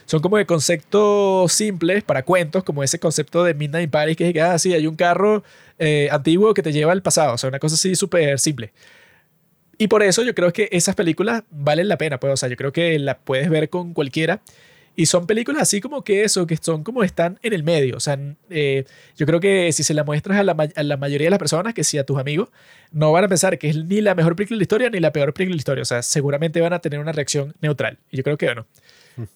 son 0.04 0.20
como 0.20 0.36
de 0.36 0.46
conceptos 0.46 1.52
simples 1.52 2.04
para 2.04 2.24
cuentos, 2.24 2.62
como 2.62 2.84
ese 2.84 3.00
concepto 3.00 3.42
de 3.42 3.52
Midnight 3.52 3.86
in 3.86 3.90
Paris, 3.90 4.16
que 4.16 4.28
es 4.28 4.32
que, 4.32 4.40
ah, 4.40 4.56
sí, 4.60 4.74
hay 4.74 4.86
un 4.86 4.94
carro 4.94 5.42
eh, 5.80 6.08
antiguo 6.12 6.54
que 6.54 6.62
te 6.62 6.72
lleva 6.72 6.92
al 6.92 7.02
pasado, 7.02 7.34
o 7.34 7.38
sea, 7.38 7.48
una 7.48 7.58
cosa 7.58 7.74
así 7.74 7.96
súper 7.96 8.38
simple. 8.38 8.72
Y 9.76 9.88
por 9.88 10.04
eso 10.04 10.22
yo 10.22 10.32
creo 10.32 10.52
que 10.52 10.68
esas 10.70 10.94
películas 10.94 11.42
valen 11.50 11.88
la 11.88 11.98
pena, 11.98 12.20
pues, 12.20 12.32
o 12.32 12.36
sea, 12.36 12.48
yo 12.48 12.54
creo 12.54 12.72
que 12.72 12.96
las 13.00 13.16
puedes 13.24 13.50
ver 13.50 13.70
con 13.70 13.92
cualquiera. 13.92 14.40
Y 14.96 15.06
son 15.06 15.26
películas 15.26 15.62
así 15.62 15.80
como 15.80 16.04
que 16.04 16.22
eso, 16.22 16.46
que 16.46 16.56
son 16.56 16.84
como 16.84 17.02
están 17.02 17.38
en 17.42 17.52
el 17.52 17.64
medio. 17.64 17.96
O 17.96 18.00
sea, 18.00 18.18
eh, 18.50 18.84
yo 19.16 19.26
creo 19.26 19.40
que 19.40 19.72
si 19.72 19.82
se 19.82 19.92
la 19.92 20.04
muestras 20.04 20.38
a 20.38 20.44
la, 20.44 20.56
a 20.76 20.82
la 20.84 20.96
mayoría 20.96 21.26
de 21.26 21.30
las 21.30 21.38
personas, 21.38 21.74
que 21.74 21.82
si 21.82 21.98
a 21.98 22.04
tus 22.04 22.18
amigos, 22.18 22.50
no 22.92 23.10
van 23.10 23.24
a 23.24 23.28
pensar 23.28 23.58
que 23.58 23.68
es 23.68 23.76
ni 23.76 24.00
la 24.00 24.14
mejor 24.14 24.36
película 24.36 24.56
de 24.56 24.58
la 24.60 24.62
historia 24.64 24.90
ni 24.90 25.00
la 25.00 25.12
peor 25.12 25.34
película 25.34 25.54
de 25.54 25.56
la 25.56 25.60
historia. 25.60 25.82
O 25.82 25.86
sea, 25.86 26.02
seguramente 26.02 26.60
van 26.60 26.72
a 26.72 26.78
tener 26.78 27.00
una 27.00 27.12
reacción 27.12 27.54
neutral. 27.60 27.98
Y 28.10 28.18
yo 28.18 28.22
creo 28.22 28.38
que, 28.38 28.46
bueno, 28.46 28.66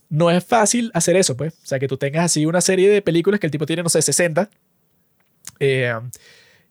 no 0.08 0.30
es 0.30 0.44
fácil 0.44 0.90
hacer 0.94 1.16
eso, 1.16 1.36
pues. 1.36 1.54
O 1.54 1.66
sea, 1.66 1.78
que 1.78 1.88
tú 1.88 1.96
tengas 1.96 2.24
así 2.26 2.46
una 2.46 2.60
serie 2.60 2.88
de 2.88 3.02
películas 3.02 3.40
que 3.40 3.46
el 3.46 3.50
tipo 3.50 3.66
tiene, 3.66 3.82
no 3.82 3.88
sé, 3.88 4.00
60. 4.02 4.48
eh, 5.60 5.92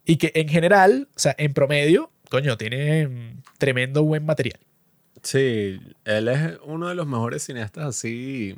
y 0.06 0.16
que 0.16 0.32
en 0.36 0.48
general, 0.48 1.10
o 1.16 1.20
sea, 1.20 1.36
en 1.38 1.54
promedio, 1.54 2.12
coño, 2.30 2.58
tiene 2.58 3.36
tremendo 3.58 4.04
buen 4.04 4.26
material. 4.26 4.60
Sí, 5.24 5.80
él 6.06 6.28
es 6.28 6.54
uno 6.64 6.88
de 6.90 6.96
los 6.96 7.08
mejores 7.08 7.44
cineastas 7.44 7.86
así 7.86 8.56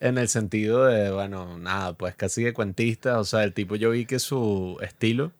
En 0.00 0.16
el 0.16 0.28
sentido 0.28 0.84
de, 0.86 1.10
bueno, 1.10 1.58
nada, 1.58 1.92
pues 1.94 2.14
casi 2.14 2.44
de 2.44 2.52
cuentista. 2.52 3.18
O 3.18 3.24
sea, 3.24 3.42
el 3.42 3.52
tipo 3.52 3.74
yo 3.76 3.90
vi 3.90 4.06
que 4.06 4.18
su 4.20 4.78
estilo 4.80 5.32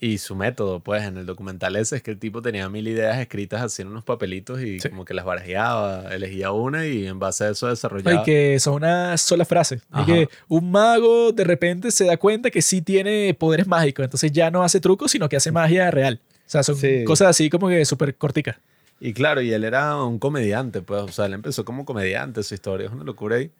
y 0.00 0.18
su 0.18 0.34
método, 0.34 0.80
pues, 0.80 1.04
en 1.04 1.16
el 1.18 1.24
documental 1.24 1.76
ese 1.76 1.96
es 1.96 2.02
que 2.02 2.10
el 2.10 2.18
tipo 2.18 2.42
tenía 2.42 2.68
mil 2.68 2.86
ideas 2.88 3.16
escritas 3.20 3.62
así 3.62 3.80
en 3.82 3.88
unos 3.88 4.02
papelitos 4.04 4.60
y 4.60 4.80
Sí. 4.80 4.88
como 4.90 5.04
que 5.04 5.14
las 5.14 5.24
barajeaba, 5.24 6.12
elegía 6.12 6.50
una 6.50 6.84
y 6.84 7.06
en 7.06 7.20
base 7.20 7.44
a 7.44 7.50
eso 7.50 7.68
desarrollaba. 7.68 8.20
Y 8.20 8.24
que 8.24 8.58
son 8.58 8.74
una 8.74 9.16
sola 9.16 9.44
frase. 9.44 9.80
Y 10.00 10.04
que 10.04 10.28
un 10.48 10.70
mago 10.72 11.30
de 11.32 11.44
repente 11.44 11.90
se 11.92 12.04
da 12.06 12.16
cuenta 12.16 12.50
que 12.50 12.60
sí 12.60 12.82
tiene 12.82 13.34
poderes 13.38 13.68
mágicos. 13.68 14.02
Entonces 14.04 14.32
ya 14.32 14.50
no 14.50 14.64
hace 14.64 14.80
trucos, 14.80 15.12
sino 15.12 15.28
que 15.28 15.36
hace 15.36 15.52
magia 15.52 15.90
real. 15.92 16.20
O 16.46 16.50
sea, 16.50 16.62
son 16.64 16.76
Sí. 16.76 17.04
cosas 17.04 17.28
así 17.28 17.48
como 17.48 17.68
que 17.68 17.84
súper 17.84 18.16
corticas. 18.16 18.56
Y 19.04 19.12
claro, 19.12 19.42
y 19.42 19.52
él 19.52 19.64
era 19.64 20.02
un 20.02 20.18
comediante, 20.18 20.80
pues, 20.80 21.02
o 21.02 21.08
sea, 21.08 21.26
él 21.26 21.34
empezó 21.34 21.62
como 21.66 21.84
comediante, 21.84 22.42
su 22.42 22.54
historia 22.54 22.86
es 22.86 22.92
una 22.94 23.04
locura 23.04 23.36
ahí. 23.36 23.50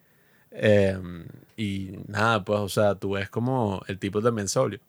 Eh, 0.52 0.98
y 1.54 1.98
nada, 2.08 2.42
pues, 2.46 2.60
o 2.60 2.68
sea, 2.70 2.94
tú 2.94 3.10
ves 3.10 3.28
como 3.28 3.82
el 3.86 3.98
tipo 3.98 4.22
también 4.22 4.48
sobrio, 4.48 4.80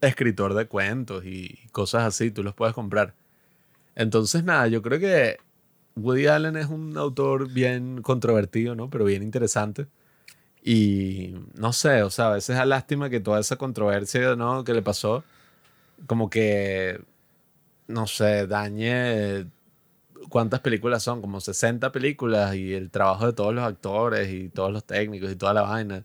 escritor 0.00 0.54
de 0.54 0.68
cuentos 0.68 1.24
y 1.26 1.58
cosas 1.72 2.04
así, 2.04 2.30
tú 2.30 2.44
los 2.44 2.54
puedes 2.54 2.76
comprar. 2.76 3.12
Entonces, 3.96 4.44
nada, 4.44 4.68
yo 4.68 4.82
creo 4.82 5.00
que 5.00 5.38
Woody 5.96 6.28
Allen 6.28 6.56
es 6.58 6.68
un 6.68 6.96
autor 6.96 7.52
bien 7.52 8.00
controvertido, 8.00 8.76
¿no? 8.76 8.88
Pero 8.90 9.04
bien 9.06 9.24
interesante. 9.24 9.88
Y 10.62 11.34
no 11.54 11.72
sé, 11.72 12.04
o 12.04 12.10
sea, 12.10 12.28
a 12.28 12.34
veces 12.34 12.56
da 12.56 12.66
lástima 12.66 13.10
que 13.10 13.18
toda 13.20 13.40
esa 13.40 13.56
controversia, 13.56 14.36
¿no? 14.36 14.62
Que 14.62 14.74
le 14.74 14.82
pasó, 14.82 15.24
como 16.06 16.30
que, 16.30 17.00
no 17.88 18.06
sé, 18.06 18.46
dañe 18.46 19.46
cuántas 20.28 20.60
películas 20.60 21.02
son, 21.02 21.20
como 21.20 21.40
60 21.40 21.92
películas 21.92 22.54
y 22.54 22.74
el 22.74 22.90
trabajo 22.90 23.26
de 23.26 23.32
todos 23.32 23.54
los 23.54 23.64
actores 23.64 24.32
y 24.32 24.48
todos 24.48 24.72
los 24.72 24.84
técnicos 24.84 25.30
y 25.30 25.36
toda 25.36 25.54
la 25.54 25.62
vaina. 25.62 26.04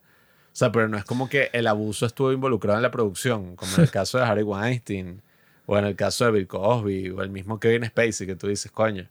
O 0.52 0.56
sea, 0.60 0.72
pero 0.72 0.88
no 0.88 0.98
es 0.98 1.06
como 1.06 1.30
que 1.30 1.50
el 1.54 1.68
abuso 1.68 2.06
estuvo 2.06 2.32
involucrado 2.32 2.78
en 2.78 2.84
la 2.84 2.92
producción, 2.92 3.56
como 3.56 3.74
en 3.76 3.82
el 3.82 3.92
caso 3.92 4.18
de 4.18 4.26
Harry 4.26 4.44
Weinstein 4.44 5.22
o 5.66 5.78
en 5.78 5.86
el 5.86 5.96
caso 5.96 6.26
de 6.26 6.32
Bill 6.32 6.48
Cosby 6.48 7.10
o 7.12 7.22
el 7.22 7.30
mismo 7.30 7.60
Kevin 7.60 7.86
Spacey 7.86 8.28
que 8.28 8.36
tú 8.36 8.48
dices, 8.48 8.72
coño, 8.72 9.08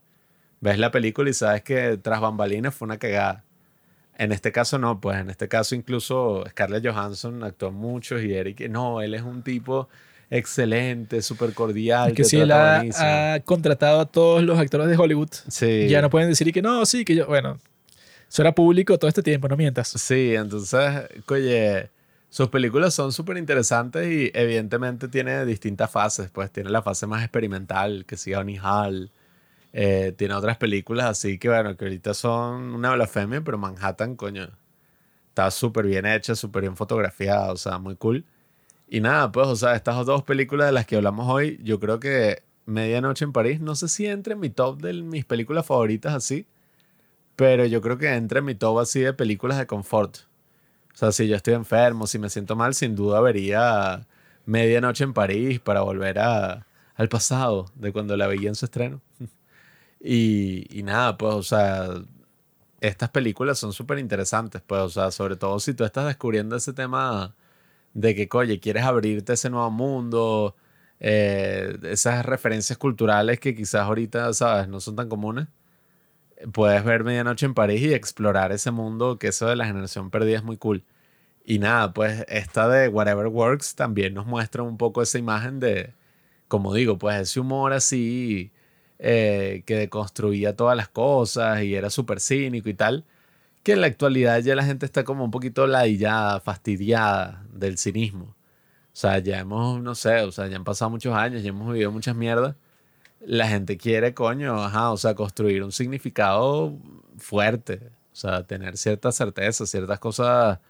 ves 0.60 0.78
la 0.78 0.90
película 0.90 1.30
y 1.30 1.34
sabes 1.34 1.62
que 1.62 1.96
tras 1.98 2.20
bambalinas 2.20 2.74
fue 2.74 2.86
una 2.86 2.98
cagada. 2.98 3.44
En 4.16 4.32
este 4.32 4.50
caso 4.50 4.78
no, 4.78 5.00
pues 5.00 5.18
en 5.18 5.30
este 5.30 5.48
caso 5.48 5.76
incluso 5.76 6.44
Scarlett 6.48 6.84
Johansson 6.84 7.44
actuó 7.44 7.70
mucho 7.70 8.18
y 8.20 8.34
Eric, 8.34 8.68
no, 8.68 9.00
él 9.00 9.14
es 9.14 9.22
un 9.22 9.42
tipo 9.42 9.88
excelente, 10.30 11.22
súper 11.22 11.54
cordial. 11.54 12.12
Que 12.14 12.24
si 12.24 12.38
él 12.38 12.52
ha, 12.52 12.82
ha 13.34 13.40
contratado 13.40 14.00
a 14.00 14.06
todos 14.06 14.42
los 14.42 14.58
actores 14.58 14.88
de 14.88 14.96
Hollywood, 14.96 15.30
Sí. 15.48 15.88
ya 15.88 16.02
no 16.02 16.10
pueden 16.10 16.28
decir 16.28 16.48
y 16.48 16.52
que 16.52 16.62
no, 16.62 16.84
sí, 16.86 17.04
que 17.04 17.14
yo, 17.14 17.26
bueno, 17.26 17.58
eso 18.28 18.42
era 18.42 18.54
público 18.54 18.98
todo 18.98 19.08
este 19.08 19.22
tiempo, 19.22 19.48
no 19.48 19.56
mientas. 19.56 19.88
Sí, 19.88 20.34
entonces, 20.34 20.80
oye, 21.28 21.90
sus 22.30 22.48
películas 22.48 22.92
son 22.92 23.12
súper 23.12 23.38
interesantes 23.38 24.06
y 24.06 24.30
evidentemente 24.34 25.08
tiene 25.08 25.44
distintas 25.46 25.90
fases. 25.90 26.28
Pues 26.30 26.50
tiene 26.50 26.68
la 26.70 26.82
fase 26.82 27.06
más 27.06 27.22
experimental, 27.22 28.04
que 28.06 28.16
sigue 28.18 28.36
Annie 28.36 28.60
Hall. 28.62 29.10
Eh, 29.72 30.12
tiene 30.16 30.34
otras 30.34 30.56
películas 30.56 31.06
así 31.06 31.38
que, 31.38 31.48
bueno, 31.48 31.76
que 31.76 31.84
ahorita 31.86 32.12
son 32.14 32.74
una 32.74 32.94
blasfemia, 32.94 33.40
pero 33.42 33.56
Manhattan, 33.58 34.16
coño, 34.16 34.48
está 35.28 35.50
súper 35.50 35.86
bien 35.86 36.04
hecha, 36.06 36.34
súper 36.34 36.62
bien 36.62 36.76
fotografiada, 36.76 37.52
o 37.52 37.56
sea, 37.56 37.78
muy 37.78 37.94
cool. 37.96 38.24
Y 38.88 39.00
nada, 39.00 39.30
pues, 39.30 39.46
o 39.48 39.56
sea, 39.56 39.74
estas 39.74 40.06
dos 40.06 40.22
películas 40.22 40.66
de 40.68 40.72
las 40.72 40.86
que 40.86 40.96
hablamos 40.96 41.28
hoy, 41.28 41.60
yo 41.62 41.78
creo 41.78 42.00
que 42.00 42.42
Medianoche 42.64 43.24
en 43.24 43.32
París, 43.32 43.60
no 43.60 43.74
sé 43.74 43.88
si 43.88 44.06
entre 44.06 44.32
en 44.32 44.40
mi 44.40 44.50
top 44.50 44.80
de 44.80 44.94
mis 44.94 45.24
películas 45.26 45.66
favoritas 45.66 46.14
así, 46.14 46.46
pero 47.36 47.66
yo 47.66 47.80
creo 47.82 47.98
que 47.98 48.14
entra 48.14 48.40
en 48.40 48.46
mi 48.46 48.54
top 48.54 48.78
así 48.80 49.00
de 49.00 49.12
películas 49.12 49.58
de 49.58 49.66
confort. 49.66 50.18
O 50.94 50.96
sea, 50.96 51.12
si 51.12 51.28
yo 51.28 51.36
estoy 51.36 51.54
enfermo, 51.54 52.06
si 52.06 52.18
me 52.18 52.30
siento 52.30 52.56
mal, 52.56 52.74
sin 52.74 52.96
duda 52.96 53.20
vería 53.20 54.06
Medianoche 54.46 55.04
en 55.04 55.12
París 55.14 55.60
para 55.60 55.82
volver 55.82 56.18
a, 56.18 56.66
al 56.96 57.08
pasado 57.08 57.66
de 57.76 57.92
cuando 57.92 58.16
la 58.16 58.26
veía 58.26 58.48
en 58.48 58.54
su 58.54 58.64
estreno. 58.66 59.00
Y, 60.00 60.78
y 60.78 60.84
nada, 60.84 61.18
pues, 61.18 61.34
o 61.34 61.42
sea, 61.42 61.88
estas 62.80 63.10
películas 63.10 63.58
son 63.58 63.72
súper 63.72 63.98
interesantes, 63.98 64.62
pues, 64.64 64.80
o 64.80 64.88
sea, 64.88 65.10
sobre 65.10 65.34
todo 65.36 65.58
si 65.58 65.74
tú 65.74 65.84
estás 65.84 66.06
descubriendo 66.06 66.54
ese 66.54 66.72
tema 66.72 67.34
de 68.00 68.14
que, 68.14 68.28
oye, 68.36 68.60
quieres 68.60 68.84
abrirte 68.84 69.32
ese 69.34 69.50
nuevo 69.50 69.70
mundo, 69.70 70.54
eh, 71.00 71.76
esas 71.84 72.24
referencias 72.24 72.78
culturales 72.78 73.40
que 73.40 73.54
quizás 73.54 73.82
ahorita, 73.82 74.32
¿sabes?, 74.34 74.68
no 74.68 74.80
son 74.80 74.96
tan 74.96 75.08
comunes. 75.08 75.48
Puedes 76.52 76.84
ver 76.84 77.02
Medianoche 77.04 77.46
en 77.46 77.54
París 77.54 77.82
y 77.82 77.94
explorar 77.94 78.52
ese 78.52 78.70
mundo, 78.70 79.18
que 79.18 79.28
eso 79.28 79.46
de 79.48 79.56
la 79.56 79.66
generación 79.66 80.10
perdida 80.10 80.38
es 80.38 80.44
muy 80.44 80.56
cool. 80.56 80.84
Y 81.44 81.58
nada, 81.60 81.92
pues 81.94 82.24
esta 82.28 82.68
de 82.68 82.88
Whatever 82.88 83.28
Works 83.28 83.74
también 83.74 84.14
nos 84.14 84.26
muestra 84.26 84.62
un 84.62 84.76
poco 84.78 85.02
esa 85.02 85.18
imagen 85.18 85.60
de, 85.60 85.94
como 86.48 86.74
digo, 86.74 86.98
pues 86.98 87.16
ese 87.20 87.40
humor 87.40 87.72
así 87.72 88.52
eh, 88.98 89.62
que 89.66 89.76
deconstruía 89.76 90.56
todas 90.56 90.76
las 90.76 90.88
cosas 90.88 91.62
y 91.62 91.74
era 91.74 91.90
súper 91.90 92.20
cínico 92.20 92.68
y 92.68 92.74
tal, 92.74 93.04
que 93.68 93.74
en 93.74 93.82
la 93.82 93.86
actualidad 93.86 94.40
ya 94.40 94.54
la 94.54 94.64
gente 94.64 94.86
está 94.86 95.04
como 95.04 95.22
un 95.24 95.30
poquito 95.30 95.66
ladillada, 95.66 96.40
fastidiada 96.40 97.44
del 97.52 97.76
cinismo. 97.76 98.24
O 98.24 98.34
sea, 99.00 99.18
ya 99.18 99.38
hemos, 99.40 99.82
no 99.82 99.94
sé, 99.94 100.22
o 100.22 100.32
sea, 100.32 100.46
ya 100.46 100.56
han 100.56 100.64
pasado 100.64 100.90
muchos 100.90 101.14
años, 101.14 101.42
ya 101.42 101.50
hemos 101.50 101.70
vivido 101.70 101.92
muchas 101.92 102.16
mierdas. 102.16 102.56
La 103.20 103.46
gente 103.46 103.76
quiere, 103.76 104.14
coño, 104.14 104.54
ajá, 104.64 104.90
o 104.90 104.96
sea, 104.96 105.14
construir 105.14 105.62
un 105.62 105.70
significado 105.72 106.78
fuerte. 107.18 107.80
O 108.10 108.16
sea, 108.16 108.42
tener 108.44 108.78
cierta 108.78 109.12
certeza, 109.12 109.66
ciertas 109.66 109.98
cosas 109.98 110.60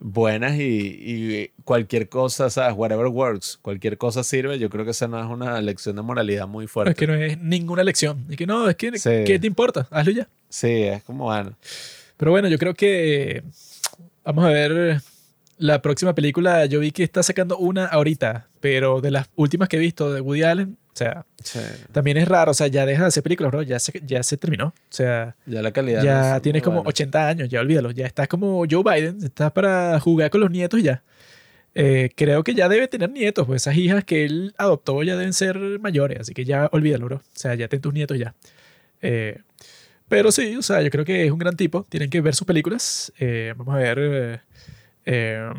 buenas 0.00 0.56
y, 0.56 0.60
y 1.00 1.50
cualquier 1.62 2.08
cosa, 2.08 2.50
¿sabes? 2.50 2.76
Whatever 2.76 3.06
works, 3.06 3.60
cualquier 3.62 3.96
cosa 3.96 4.24
sirve. 4.24 4.58
Yo 4.58 4.70
creo 4.70 4.84
que 4.84 4.90
esa 4.90 5.06
no 5.06 5.20
es 5.20 5.26
una 5.30 5.60
lección 5.60 5.94
de 5.94 6.02
moralidad 6.02 6.48
muy 6.48 6.66
fuerte. 6.66 6.90
Es 6.90 6.96
que 6.96 7.06
no 7.06 7.14
es 7.14 7.38
ninguna 7.38 7.84
lección. 7.84 8.26
Y 8.28 8.34
que 8.34 8.44
no, 8.44 8.68
es 8.68 8.74
que, 8.74 8.98
Sí. 8.98 9.22
¿qué 9.24 9.38
te 9.38 9.46
importa? 9.46 9.86
Hazlo 9.92 10.10
ya. 10.10 10.28
Sí, 10.48 10.82
es 10.82 11.04
como, 11.04 11.24
bueno, 11.26 11.52
Pero 12.18 12.30
bueno, 12.32 12.48
yo 12.48 12.58
creo 12.58 12.74
que 12.74 13.42
vamos 14.24 14.44
a 14.44 14.48
ver 14.48 15.00
la 15.56 15.80
próxima 15.80 16.14
película. 16.14 16.66
Yo 16.66 16.80
vi 16.80 16.90
que 16.90 17.04
está 17.04 17.22
sacando 17.22 17.56
una 17.56 17.86
ahorita, 17.86 18.48
pero 18.60 19.00
de 19.00 19.10
las 19.10 19.30
últimas 19.36 19.68
que 19.68 19.76
he 19.76 19.80
visto 19.80 20.12
de 20.12 20.20
Woody 20.20 20.42
Allen, 20.42 20.76
o 20.92 20.96
sea, 20.98 21.24
sí, 21.42 21.60
también 21.92 22.16
es 22.16 22.26
raro. 22.26 22.50
O 22.50 22.54
sea, 22.54 22.66
ya 22.66 22.84
deja 22.84 23.02
de 23.02 23.08
hacer 23.08 23.22
películas, 23.22 23.52
bro. 23.52 23.62
Ya 23.62 23.78
se, 23.78 24.02
ya 24.04 24.22
se 24.22 24.36
terminó. 24.36 24.66
O 24.66 24.74
sea, 24.90 25.36
ya 25.46 25.62
la 25.62 25.70
calidad. 25.70 26.02
ya 26.02 26.36
es 26.36 26.42
tienes 26.42 26.62
como 26.62 26.78
buena. 26.78 26.88
80 26.88 27.28
años, 27.28 27.48
ya 27.48 27.60
olvídalo. 27.60 27.92
Ya 27.92 28.06
estás 28.06 28.26
como 28.26 28.64
Joe 28.68 28.82
Biden, 28.82 29.22
estás 29.22 29.52
para 29.52 29.98
jugar 30.00 30.30
con 30.30 30.40
los 30.40 30.50
nietos 30.50 30.80
y 30.80 30.82
ya. 30.82 31.02
Eh, 31.74 32.10
creo 32.16 32.42
que 32.42 32.54
ya 32.54 32.68
debe 32.68 32.88
tener 32.88 33.10
nietos, 33.10 33.46
pues 33.46 33.62
esas 33.62 33.76
hijas 33.76 34.02
que 34.02 34.24
él 34.24 34.52
adoptó 34.58 35.00
ya 35.04 35.16
deben 35.16 35.32
ser 35.32 35.56
mayores, 35.78 36.18
así 36.18 36.34
que 36.34 36.44
ya 36.44 36.68
olvídalo, 36.72 37.04
bro. 37.04 37.16
O 37.18 37.22
sea, 37.32 37.54
ya 37.54 37.68
ten 37.68 37.80
tus 37.80 37.94
nietos 37.94 38.18
ya. 38.18 38.34
Eh, 39.00 39.38
pero 40.08 40.32
sí, 40.32 40.56
o 40.56 40.62
sea, 40.62 40.80
yo 40.82 40.90
creo 40.90 41.04
que 41.04 41.26
es 41.26 41.30
un 41.30 41.38
gran 41.38 41.56
tipo. 41.56 41.84
Tienen 41.88 42.08
que 42.10 42.20
ver 42.20 42.34
sus 42.34 42.46
películas. 42.46 43.12
Eh, 43.18 43.54
vamos 43.56 43.74
a 43.74 43.78
ver. 43.78 43.98
eh, 44.00 44.40
eh, 45.06 45.50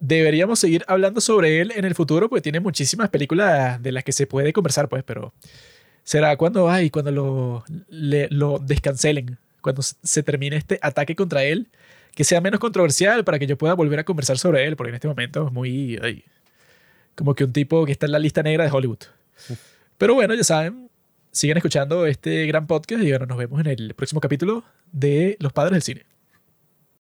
deberíamos 0.00 0.58
seguir 0.58 0.84
hablando 0.88 1.20
sobre 1.20 1.60
él 1.60 1.72
en 1.74 1.84
el 1.84 1.94
futuro, 1.94 2.28
porque 2.28 2.42
tiene 2.42 2.60
muchísimas 2.60 3.08
películas 3.08 3.82
de 3.82 3.92
las 3.92 4.04
que 4.04 4.12
se 4.12 4.26
puede 4.26 4.52
conversar, 4.52 4.88
pues, 4.88 5.02
pero 5.04 5.32
será 6.04 6.36
cuando, 6.36 6.68
ay, 6.68 6.90
cuando 6.90 7.10
lo, 7.10 7.64
le- 7.88 8.28
lo 8.30 8.58
descancelen, 8.58 9.38
cuando 9.62 9.82
se 9.82 10.22
termine 10.22 10.56
este 10.56 10.78
ataque 10.82 11.16
contra 11.16 11.44
él, 11.44 11.68
que 12.14 12.24
sea 12.24 12.40
menos 12.40 12.60
controversial 12.60 13.24
para 13.24 13.38
que 13.38 13.46
yo 13.46 13.56
pueda 13.58 13.74
volver 13.74 13.98
a 13.98 14.04
conversar 14.04 14.38
sobre 14.38 14.66
él, 14.66 14.76
porque 14.76 14.90
en 14.90 14.94
este 14.96 15.08
momento 15.08 15.46
es 15.46 15.52
muy, 15.52 15.98
ay, 16.02 16.22
como 17.14 17.34
que 17.34 17.44
un 17.44 17.52
tipo 17.52 17.84
que 17.86 17.92
está 17.92 18.06
en 18.06 18.12
la 18.12 18.18
lista 18.18 18.42
negra 18.42 18.64
de 18.64 18.70
Hollywood. 18.70 18.98
Pero 19.98 20.14
bueno, 20.14 20.34
ya 20.34 20.44
saben, 20.44 20.90
sigan 21.36 21.58
escuchando 21.58 22.06
este 22.06 22.46
gran 22.46 22.66
podcast 22.66 23.02
y 23.02 23.10
bueno, 23.10 23.26
nos 23.26 23.36
vemos 23.36 23.60
en 23.60 23.66
el 23.66 23.92
próximo 23.94 24.22
capítulo 24.22 24.64
de 24.90 25.36
Los 25.38 25.52
Padres 25.52 25.72
del 25.72 25.82
Cine. 25.82 26.15